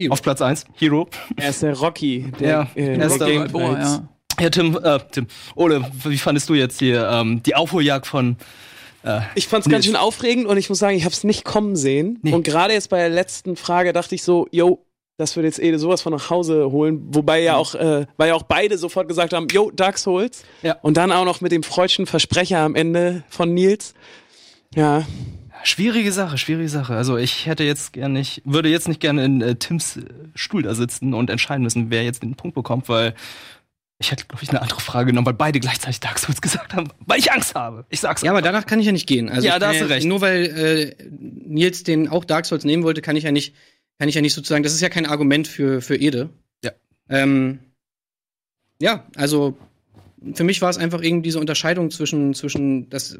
Hero. 0.00 0.12
auf 0.14 0.22
Platz 0.22 0.40
1, 0.40 0.64
Hero. 0.76 1.08
Er 1.36 1.50
ist 1.50 1.62
der 1.62 1.76
Rocky. 1.78 2.32
Der, 2.40 2.48
Ja, 2.48 2.68
äh, 2.74 2.96
er 2.96 3.06
ist 3.06 3.20
der 3.20 3.28
Gameplays. 3.28 3.52
Boah, 3.52 3.78
ja. 3.78 4.08
Ja, 4.40 4.48
Tim, 4.50 4.78
äh, 4.82 4.98
Tim, 5.10 5.26
Ole, 5.54 5.84
wie 6.04 6.16
fandest 6.16 6.48
du 6.48 6.54
jetzt 6.54 6.78
hier 6.78 7.06
ähm, 7.10 7.42
die 7.42 7.54
Aufholjagd 7.54 8.06
von 8.06 8.36
äh, 9.02 9.20
Ich 9.34 9.46
fand's 9.48 9.68
ganz 9.68 9.84
schön 9.84 9.96
aufregend 9.96 10.46
und 10.46 10.56
ich 10.56 10.70
muss 10.70 10.78
sagen, 10.78 10.96
ich 10.96 11.04
hab's 11.04 11.24
nicht 11.24 11.44
kommen 11.44 11.76
sehen. 11.76 12.18
Nee. 12.22 12.32
Und 12.32 12.42
gerade 12.44 12.72
jetzt 12.72 12.88
bei 12.88 12.96
der 12.98 13.10
letzten 13.10 13.56
Frage 13.56 13.92
dachte 13.92 14.14
ich 14.14 14.22
so, 14.22 14.48
yo, 14.50 14.86
Das 15.18 15.36
würde 15.36 15.48
jetzt 15.48 15.58
Ede 15.58 15.78
sowas 15.78 16.00
von 16.00 16.14
nach 16.14 16.30
Hause 16.30 16.70
holen, 16.72 17.02
wobei 17.14 17.42
ja 17.42 17.56
auch, 17.56 17.74
äh, 17.74 18.06
weil 18.16 18.28
ja 18.28 18.34
auch 18.34 18.44
beide 18.44 18.78
sofort 18.78 19.06
gesagt 19.08 19.34
haben, 19.34 19.48
yo, 19.52 19.70
Dark 19.70 19.98
Souls. 19.98 20.44
Ja. 20.62 20.78
Und 20.80 20.96
dann 20.96 21.12
auch 21.12 21.26
noch 21.26 21.42
mit 21.42 21.52
dem 21.52 21.62
freudschen 21.62 22.06
Versprecher 22.06 22.60
am 22.60 22.74
Ende 22.74 23.22
von 23.28 23.52
Nils. 23.52 23.92
Ja, 24.74 25.04
Schwierige 25.62 26.12
Sache, 26.12 26.38
schwierige 26.38 26.68
Sache. 26.68 26.94
Also 26.94 27.16
ich 27.16 27.46
hätte 27.46 27.64
jetzt 27.64 27.92
gerne 27.92 28.14
nicht, 28.14 28.42
würde 28.44 28.68
jetzt 28.68 28.88
nicht 28.88 29.00
gerne 29.00 29.24
in 29.24 29.40
äh, 29.42 29.56
Tims 29.56 29.96
äh, 29.96 30.02
Stuhl 30.34 30.62
da 30.62 30.74
sitzen 30.74 31.14
und 31.14 31.30
entscheiden 31.30 31.62
müssen, 31.62 31.90
wer 31.90 32.02
jetzt 32.02 32.22
den 32.22 32.34
Punkt 32.34 32.54
bekommt, 32.54 32.88
weil 32.88 33.14
ich 33.98 34.10
hätte, 34.10 34.24
glaube 34.26 34.42
ich, 34.42 34.48
eine 34.48 34.62
andere 34.62 34.80
Frage 34.80 35.06
genommen, 35.06 35.26
weil 35.26 35.34
beide 35.34 35.60
gleichzeitig 35.60 36.00
Dark 36.00 36.18
Souls 36.18 36.40
gesagt 36.42 36.74
haben, 36.74 36.88
weil 37.06 37.18
ich 37.18 37.30
Angst 37.32 37.54
habe. 37.54 37.84
Ich 37.90 38.00
sag's. 38.00 38.22
Ja, 38.22 38.30
aber 38.30 38.40
danach 38.42 38.64
kann 38.64 38.80
ich 38.80 38.86
ja 38.86 38.92
nicht 38.92 39.06
gehen. 39.06 39.28
Also 39.28 39.46
Ja, 39.46 39.58
da 39.58 39.68
hast 39.68 39.80
du 39.80 39.88
recht. 39.88 40.06
Nur 40.06 40.22
weil 40.22 40.44
äh, 40.46 41.04
Nils 41.10 41.82
den 41.82 42.08
auch 42.08 42.24
Dark 42.24 42.46
Souls 42.46 42.64
nehmen 42.64 42.82
wollte, 42.82 43.02
kann 43.02 43.16
ich 43.16 43.24
ja 43.24 43.32
nicht, 43.32 43.54
kann 43.98 44.08
ich 44.08 44.14
ja 44.14 44.22
nicht 44.22 44.32
sozusagen. 44.32 44.62
Das 44.62 44.72
ist 44.72 44.80
ja 44.80 44.88
kein 44.88 45.06
Argument 45.06 45.46
für 45.46 45.82
für 45.82 45.96
Ede. 45.96 46.30
Ja. 46.64 46.72
Ähm, 47.10 47.58
ja, 48.80 49.06
also 49.16 49.58
für 50.32 50.44
mich 50.44 50.62
war 50.62 50.70
es 50.70 50.78
einfach 50.78 51.02
irgendwie 51.02 51.28
diese 51.28 51.40
Unterscheidung 51.40 51.90
zwischen 51.90 52.32
zwischen, 52.32 52.88
dass 52.88 53.18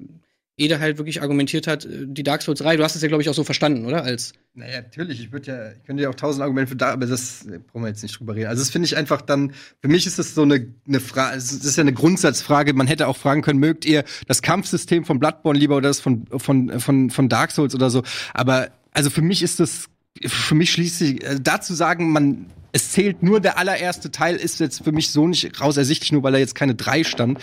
Ede 0.57 0.79
halt 0.79 0.99
wirklich 0.99 1.23
argumentiert 1.23 1.67
hat, 1.67 1.85
äh, 1.85 2.07
die 2.07 2.23
Dark 2.23 2.43
Souls 2.43 2.59
3. 2.61 2.77
Du 2.77 2.85
hast 2.85 2.95
es 2.95 3.03
ja 3.03 3.09
glaube 3.09 3.23
ich 3.23 3.29
auch 3.29 3.35
so 3.35 3.45
verstanden, 3.45 3.87
oder? 3.87 4.05
Als 4.05 4.33
Naja, 4.55 4.83
natürlich. 4.83 5.21
Ich 5.21 5.33
würde 5.33 5.47
ja, 5.47 5.73
ich 5.73 5.83
könnte 5.85 6.03
ja 6.03 6.11
auch 6.11 6.15
tausend 6.15 6.43
Argumente 6.43 6.71
für 6.71 6.77
da, 6.77 6.93
aber 6.93 7.07
das 7.07 7.47
äh, 7.47 7.59
brauchen 7.59 7.83
wir 7.83 7.89
jetzt 7.89 8.03
nicht 8.03 8.19
drüber 8.19 8.35
reden. 8.35 8.49
Also, 8.49 8.63
das 8.63 8.71
finde 8.71 8.87
ich 8.87 8.97
einfach 8.97 9.23
dann, 9.23 9.53
für 9.81 9.89
mich 9.89 10.07
ist 10.07 10.19
das 10.19 10.35
so 10.35 10.43
eine, 10.43 10.67
eine 10.87 11.01
Frage, 11.01 11.37
es 11.37 11.53
ist 11.53 11.77
ja 11.77 11.83
eine 11.83 11.93
Grundsatzfrage. 11.93 12.75
Man 12.75 12.87
hätte 12.87 13.09
auch 13.09 13.17
fragen 13.17 13.43
können, 13.43 13.59
mögt 13.59 13.85
ihr 13.85 14.05
das 14.27 14.43
Kampfsystem 14.43 15.05
von 15.05 15.19
Bloodborne 15.19 15.59
lieber 15.59 15.77
oder 15.77 15.89
das 15.89 16.01
von, 16.01 16.27
von, 16.37 16.79
von, 16.81 17.11
von 17.11 17.29
Dark 17.29 17.53
Souls 17.53 17.75
oder 17.75 17.91
so? 17.91 18.03
Aber, 18.35 18.69
also 18.93 19.09
für 19.09 19.23
mich 19.23 19.43
ist 19.43 19.61
das, 19.61 19.87
für 20.27 20.55
mich 20.55 20.71
schließlich, 20.73 21.25
äh, 21.25 21.39
dazu 21.41 21.73
sagen, 21.75 22.13
man, 22.13 22.47
es 22.73 22.91
zählt 22.93 23.23
nur 23.23 23.41
der 23.41 23.59
allererste 23.59 24.11
Teil, 24.11 24.37
ist 24.37 24.61
jetzt 24.61 24.85
für 24.85 24.93
mich 24.93 25.11
so 25.11 25.27
nicht 25.27 25.61
raus 25.61 25.77
ersichtlich, 25.77 26.13
nur 26.13 26.23
weil 26.23 26.33
da 26.33 26.39
jetzt 26.39 26.55
keine 26.55 26.75
drei 26.75 27.05
stand, 27.05 27.39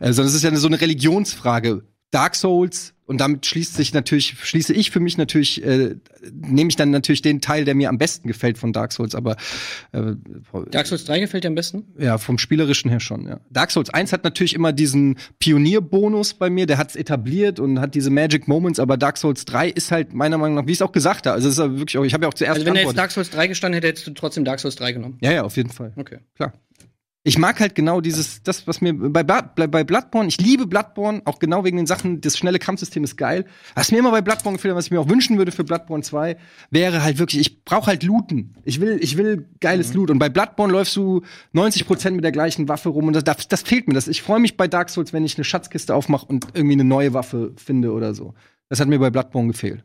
äh, 0.00 0.12
sondern 0.12 0.26
es 0.26 0.34
ist 0.34 0.44
ja 0.44 0.54
so 0.56 0.68
eine 0.68 0.80
Religionsfrage. 0.80 1.82
Dark 2.10 2.34
Souls 2.34 2.94
und 3.04 3.22
damit 3.22 3.46
schließt 3.46 3.74
sich 3.74 3.94
natürlich 3.94 4.36
schließe 4.42 4.74
ich 4.74 4.90
für 4.90 5.00
mich 5.00 5.16
natürlich 5.16 5.64
äh, 5.64 5.96
nehme 6.30 6.68
ich 6.68 6.76
dann 6.76 6.90
natürlich 6.90 7.22
den 7.22 7.40
Teil, 7.40 7.64
der 7.64 7.74
mir 7.74 7.88
am 7.88 7.96
besten 7.96 8.28
gefällt 8.28 8.58
von 8.58 8.72
Dark 8.72 8.92
Souls, 8.92 9.14
aber 9.14 9.36
äh, 9.92 10.12
Dark 10.70 10.86
Souls 10.86 11.04
3 11.06 11.20
gefällt 11.20 11.44
dir 11.44 11.48
am 11.48 11.54
besten? 11.54 11.84
ja, 11.98 12.18
vom 12.18 12.38
spielerischen 12.38 12.90
her 12.90 13.00
schon, 13.00 13.26
ja. 13.26 13.40
Dark 13.50 13.70
Souls 13.70 13.90
1 13.90 14.12
hat 14.12 14.24
natürlich 14.24 14.54
immer 14.54 14.72
diesen 14.72 15.16
Pionierbonus 15.38 16.34
bei 16.34 16.50
mir, 16.50 16.66
der 16.66 16.78
hat's 16.78 16.96
etabliert 16.96 17.60
und 17.60 17.80
hat 17.80 17.94
diese 17.94 18.10
Magic 18.10 18.46
Moments, 18.46 18.78
aber 18.78 18.96
Dark 18.96 19.16
Souls 19.16 19.44
3 19.46 19.68
ist 19.70 19.90
halt 19.90 20.12
meiner 20.12 20.36
Meinung 20.36 20.56
nach, 20.56 20.66
wie 20.66 20.72
ich 20.72 20.78
es 20.78 20.82
auch 20.82 20.92
gesagt 20.92 21.26
habe, 21.26 21.34
also 21.34 21.48
es 21.48 21.54
ist 21.54 21.58
ja 21.58 21.70
wirklich 21.70 21.98
auch, 21.98 22.04
ich 22.04 22.14
habe 22.14 22.24
ja 22.24 22.28
auch 22.28 22.34
zuerst 22.34 22.56
Also 22.56 22.66
wenn 22.66 22.74
da 22.74 22.80
jetzt. 22.80 22.96
Dark 22.96 23.10
Souls 23.10 23.30
3 23.30 23.48
gestanden 23.48 23.76
hätte, 23.76 23.88
hättest 23.88 24.06
du 24.06 24.10
trotzdem 24.12 24.44
Dark 24.44 24.60
Souls 24.60 24.76
3 24.76 24.92
genommen. 24.92 25.18
Ja, 25.20 25.32
ja, 25.32 25.42
auf 25.44 25.56
jeden 25.56 25.70
Fall. 25.70 25.92
Okay. 25.96 26.18
Klar. 26.36 26.52
Ich 27.28 27.36
mag 27.36 27.60
halt 27.60 27.74
genau 27.74 28.00
dieses, 28.00 28.42
das, 28.42 28.66
was 28.66 28.80
mir 28.80 28.94
bei, 28.94 29.22
bei 29.22 29.42
bei 29.42 29.84
Bloodborne, 29.84 30.30
ich 30.30 30.40
liebe 30.40 30.66
Bloodborne, 30.66 31.20
auch 31.26 31.38
genau 31.38 31.62
wegen 31.62 31.76
den 31.76 31.86
Sachen, 31.86 32.22
das 32.22 32.38
schnelle 32.38 32.58
Kampfsystem 32.58 33.04
ist 33.04 33.18
geil. 33.18 33.44
Was 33.74 33.92
mir 33.92 33.98
immer 33.98 34.12
bei 34.12 34.22
Bloodborne 34.22 34.56
gefällt, 34.56 34.74
was 34.74 34.86
ich 34.86 34.90
mir 34.92 34.98
auch 34.98 35.10
wünschen 35.10 35.36
würde 35.36 35.52
für 35.52 35.62
Bloodborne 35.62 36.02
2, 36.02 36.38
wäre 36.70 37.02
halt 37.02 37.18
wirklich, 37.18 37.42
ich 37.42 37.64
brauche 37.64 37.88
halt 37.88 38.02
Looten. 38.02 38.54
Ich 38.64 38.80
will, 38.80 38.98
ich 39.02 39.18
will 39.18 39.46
geiles 39.60 39.92
Loot. 39.92 40.08
Und 40.10 40.18
bei 40.18 40.30
Bloodborne 40.30 40.72
läufst 40.72 40.96
du 40.96 41.20
90% 41.54 42.12
mit 42.12 42.24
der 42.24 42.32
gleichen 42.32 42.66
Waffe 42.66 42.88
rum 42.88 43.08
und 43.08 43.12
das, 43.12 43.24
das, 43.24 43.46
das 43.46 43.60
fehlt 43.60 43.88
mir. 43.88 43.94
Das, 43.94 44.08
ich 44.08 44.22
freue 44.22 44.40
mich 44.40 44.56
bei 44.56 44.66
Dark 44.66 44.88
Souls, 44.88 45.12
wenn 45.12 45.26
ich 45.26 45.36
eine 45.36 45.44
Schatzkiste 45.44 45.94
aufmache 45.94 46.24
und 46.24 46.46
irgendwie 46.54 46.76
eine 46.76 46.84
neue 46.84 47.12
Waffe 47.12 47.52
finde 47.56 47.92
oder 47.92 48.14
so. 48.14 48.32
Das 48.70 48.80
hat 48.80 48.88
mir 48.88 48.98
bei 48.98 49.10
Bloodborne 49.10 49.48
gefehlt. 49.48 49.84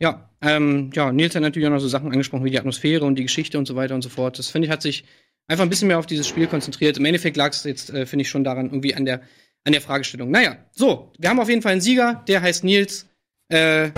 Ja, 0.00 0.30
ähm, 0.40 0.90
ja, 0.94 1.12
Nils 1.12 1.36
hat 1.36 1.42
natürlich 1.42 1.68
auch 1.68 1.72
noch 1.72 1.78
so 1.78 1.88
Sachen 1.88 2.10
angesprochen 2.10 2.44
wie 2.44 2.50
die 2.50 2.58
Atmosphäre 2.58 3.04
und 3.04 3.16
die 3.16 3.22
Geschichte 3.22 3.56
und 3.56 3.66
so 3.66 3.76
weiter 3.76 3.94
und 3.94 4.02
so 4.02 4.08
fort. 4.08 4.38
Das 4.38 4.48
finde 4.48 4.66
ich 4.66 4.72
hat 4.72 4.82
sich 4.82 5.04
einfach 5.48 5.64
ein 5.64 5.70
bisschen 5.70 5.88
mehr 5.88 5.98
auf 5.98 6.06
dieses 6.06 6.26
Spiel 6.26 6.46
konzentriert. 6.46 6.98
Im 6.98 7.04
Endeffekt 7.04 7.36
lag 7.36 7.52
es 7.52 7.64
jetzt, 7.64 7.90
äh, 7.90 8.06
finde 8.06 8.22
ich, 8.22 8.28
schon 8.28 8.44
daran 8.44 8.66
irgendwie 8.66 8.94
an 8.94 9.04
der 9.04 9.20
an 9.64 9.72
der 9.72 9.80
Fragestellung. 9.80 10.30
Naja, 10.30 10.56
so, 10.70 11.12
wir 11.18 11.28
haben 11.28 11.40
auf 11.40 11.48
jeden 11.48 11.60
Fall 11.60 11.72
einen 11.72 11.80
Sieger, 11.80 12.22
der 12.28 12.40
heißt 12.40 12.62
Nils. 12.62 13.06
Äh, 13.48 13.86
und 13.86 13.94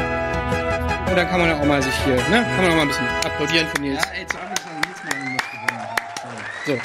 da 1.17 1.25
kann 1.25 1.41
man 1.41 1.49
ja 1.49 1.61
auch 1.61 1.67
mal 1.67 1.83
sich 1.83 1.95
hier, 2.05 2.15
ne, 2.15 2.23
kann 2.57 2.63
man 2.63 2.71
auch 2.71 2.77
mal 2.77 2.83
ein 2.83 2.89
bisschen 2.89 3.07
applaudieren 3.07 3.67
für 3.75 3.83
Nils. 3.83 4.03
So, 6.67 6.79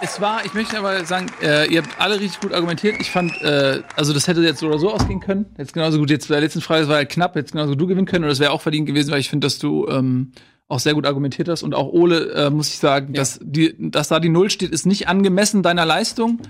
Es 0.00 0.20
war, 0.20 0.44
ich 0.44 0.54
möchte 0.54 0.78
aber 0.78 1.04
sagen, 1.04 1.26
äh, 1.42 1.66
ihr 1.72 1.82
habt 1.82 2.00
alle 2.00 2.20
richtig 2.20 2.40
gut 2.40 2.52
argumentiert. 2.52 2.96
Ich 3.00 3.10
fand, 3.10 3.32
äh, 3.42 3.82
also 3.96 4.12
das 4.12 4.26
hätte 4.28 4.42
jetzt 4.42 4.60
so 4.60 4.66
oder 4.68 4.78
so 4.78 4.92
ausgehen 4.92 5.20
können. 5.20 5.46
Jetzt 5.56 5.72
genauso 5.72 5.98
gut, 5.98 6.10
jetzt 6.10 6.28
bei 6.28 6.34
der 6.34 6.42
letzten 6.42 6.60
Frage, 6.60 6.82
das 6.82 6.88
war 6.88 6.98
ja 6.98 7.04
knapp, 7.04 7.36
jetzt 7.36 7.52
genauso 7.52 7.74
du 7.74 7.86
gewinnen 7.86 8.06
können. 8.06 8.24
Und 8.24 8.30
das 8.30 8.38
wäre 8.40 8.52
auch 8.52 8.62
verdient 8.62 8.86
gewesen, 8.86 9.10
weil 9.10 9.20
ich 9.20 9.28
finde, 9.30 9.46
dass 9.46 9.58
du 9.58 9.88
ähm, 9.88 10.32
auch 10.68 10.78
sehr 10.80 10.94
gut 10.94 11.06
argumentiert 11.06 11.48
hast. 11.48 11.62
Und 11.62 11.74
auch 11.74 11.88
Ole, 11.92 12.30
äh, 12.32 12.50
muss 12.50 12.68
ich 12.68 12.78
sagen, 12.78 13.14
dass, 13.14 13.40
die, 13.42 13.74
dass 13.78 14.08
da 14.08 14.20
die 14.20 14.28
Null 14.28 14.50
steht, 14.50 14.70
ist 14.70 14.86
nicht 14.86 15.08
angemessen 15.08 15.62
deiner 15.62 15.86
Leistung. 15.86 16.40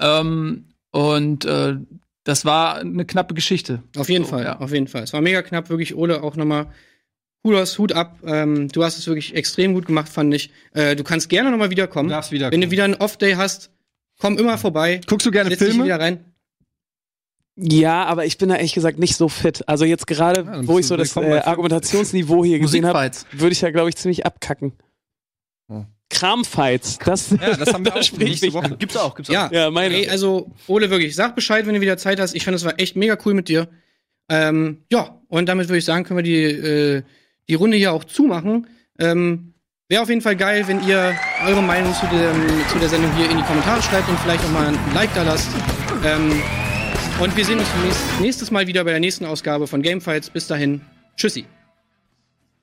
Ähm, 0.00 0.64
und 0.92 1.44
äh, 1.44 1.76
das 2.22 2.44
war 2.44 2.76
eine 2.76 3.04
knappe 3.04 3.34
Geschichte. 3.34 3.82
auf 3.96 4.08
jeden 4.08 4.24
So, 4.24 4.30
Fall, 4.30 4.44
ja. 4.44 4.58
auf 4.60 4.72
jeden 4.72 4.86
Fall. 4.86 5.02
Es 5.02 5.12
war 5.12 5.20
mega 5.20 5.42
knapp, 5.42 5.68
wirklich. 5.70 5.94
Ole 5.96 6.22
auch 6.22 6.36
nochmal 6.36 6.68
Kudos, 7.42 7.76
Hut 7.78 7.92
ab. 7.92 8.18
Ähm, 8.24 8.68
du 8.68 8.82
hast 8.84 8.96
es 8.98 9.06
wirklich 9.06 9.34
extrem 9.34 9.74
gut 9.74 9.86
gemacht, 9.86 10.08
fand 10.08 10.32
ich. 10.32 10.50
Äh, 10.72 10.96
du 10.96 11.04
kannst 11.04 11.28
gerne 11.28 11.50
nochmal 11.50 11.70
wiederkommen. 11.70 12.08
Du 12.08 12.14
darfst 12.14 12.32
wiederkommen. 12.32 12.62
Wenn 12.62 12.68
du 12.68 12.70
wieder 12.72 12.84
einen 12.84 12.94
Off-Day 12.94 13.34
hast, 13.34 13.70
komm 14.18 14.38
immer 14.38 14.56
vorbei. 14.56 15.00
Guckst 15.06 15.26
du 15.26 15.30
gerne 15.30 15.50
Setz 15.50 15.58
dich 15.58 15.68
Filme? 15.70 15.84
wieder 15.84 16.00
rein. 16.00 16.24
Ja, 17.56 18.04
aber 18.04 18.26
ich 18.26 18.36
bin 18.38 18.48
da 18.48 18.56
ehrlich 18.56 18.74
gesagt 18.74 18.98
nicht 18.98 19.16
so 19.16 19.28
fit. 19.28 19.62
Also 19.68 19.84
jetzt 19.84 20.06
gerade, 20.06 20.44
dann 20.44 20.66
wo 20.66 20.78
ich 20.78 20.86
so 20.86 20.96
das 20.96 21.16
äh. 21.16 21.38
Argumentationsniveau 21.38 22.44
hier 22.44 22.58
gesehen 22.60 22.84
habe, 22.86 23.10
würde 23.32 23.52
ich 23.52 23.60
ja, 23.60 23.70
glaube 23.70 23.88
ich, 23.90 23.96
ziemlich 23.96 24.26
abkacken. 24.26 24.72
Ja. 25.68 25.86
Kramfights, 26.10 26.98
das, 26.98 27.30
Ja, 27.30 27.56
das 27.56 27.72
haben 27.72 27.84
wir 27.84 27.94
auch 27.96 28.02
spricht 28.02 28.42
nächste 28.42 28.52
Woche. 28.52 28.66
an. 28.66 28.78
Gibt's 28.78 28.96
auch, 28.96 29.14
gibt's 29.14 29.30
auch. 29.30 29.34
Ja, 29.34 29.50
Ja, 29.52 29.70
meine. 29.70 29.94
Ey, 29.94 30.08
also, 30.08 30.50
Ole, 30.66 30.90
wirklich, 30.90 31.14
sag 31.14 31.34
Bescheid, 31.36 31.66
wenn 31.66 31.74
du 31.74 31.80
wieder 31.80 31.96
Zeit 31.96 32.18
hast. 32.18 32.34
Ich 32.34 32.44
fand, 32.44 32.56
es 32.56 32.64
war 32.64 32.78
echt 32.78 32.96
mega 32.96 33.16
cool 33.24 33.34
mit 33.34 33.48
dir. 33.48 33.68
Ähm, 34.28 34.84
ja, 34.90 35.20
und 35.28 35.48
damit 35.48 35.68
würde 35.68 35.78
ich 35.78 35.84
sagen, 35.84 36.04
können 36.04 36.18
wir 36.18 36.22
die, 36.22 36.42
äh, 36.44 37.02
die 37.48 37.54
Runde 37.54 37.76
hier 37.76 37.92
auch 37.92 38.04
zumachen. 38.04 38.66
Ähm, 38.98 39.54
Wäre 39.88 40.02
auf 40.02 40.08
jeden 40.08 40.22
Fall 40.22 40.34
geil, 40.34 40.66
wenn 40.66 40.86
ihr 40.88 41.14
eure 41.46 41.62
Meinung 41.62 41.92
zu, 41.94 42.06
dem, 42.06 42.66
zu 42.68 42.78
der 42.78 42.88
Sendung 42.88 43.14
hier 43.16 43.30
in 43.30 43.36
die 43.36 43.42
Kommentare 43.42 43.82
schreibt 43.82 44.08
und 44.08 44.18
vielleicht 44.20 44.42
auch 44.44 44.50
mal 44.50 44.68
ein 44.68 44.78
Like 44.94 45.12
da 45.14 45.22
lasst. 45.22 45.50
Ähm, 46.04 46.42
und 47.20 47.36
wir 47.36 47.44
sehen 47.44 47.58
uns 47.58 47.68
nächstes, 48.20 48.50
Mal 48.50 48.66
wieder 48.66 48.84
bei 48.84 48.90
der 48.90 49.00
nächsten 49.00 49.24
Ausgabe 49.24 49.66
von 49.66 49.82
Gamefights. 49.82 50.30
Bis 50.30 50.46
dahin, 50.46 50.80
tschüssi. 51.16 51.46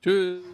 Tschüss. 0.04 0.51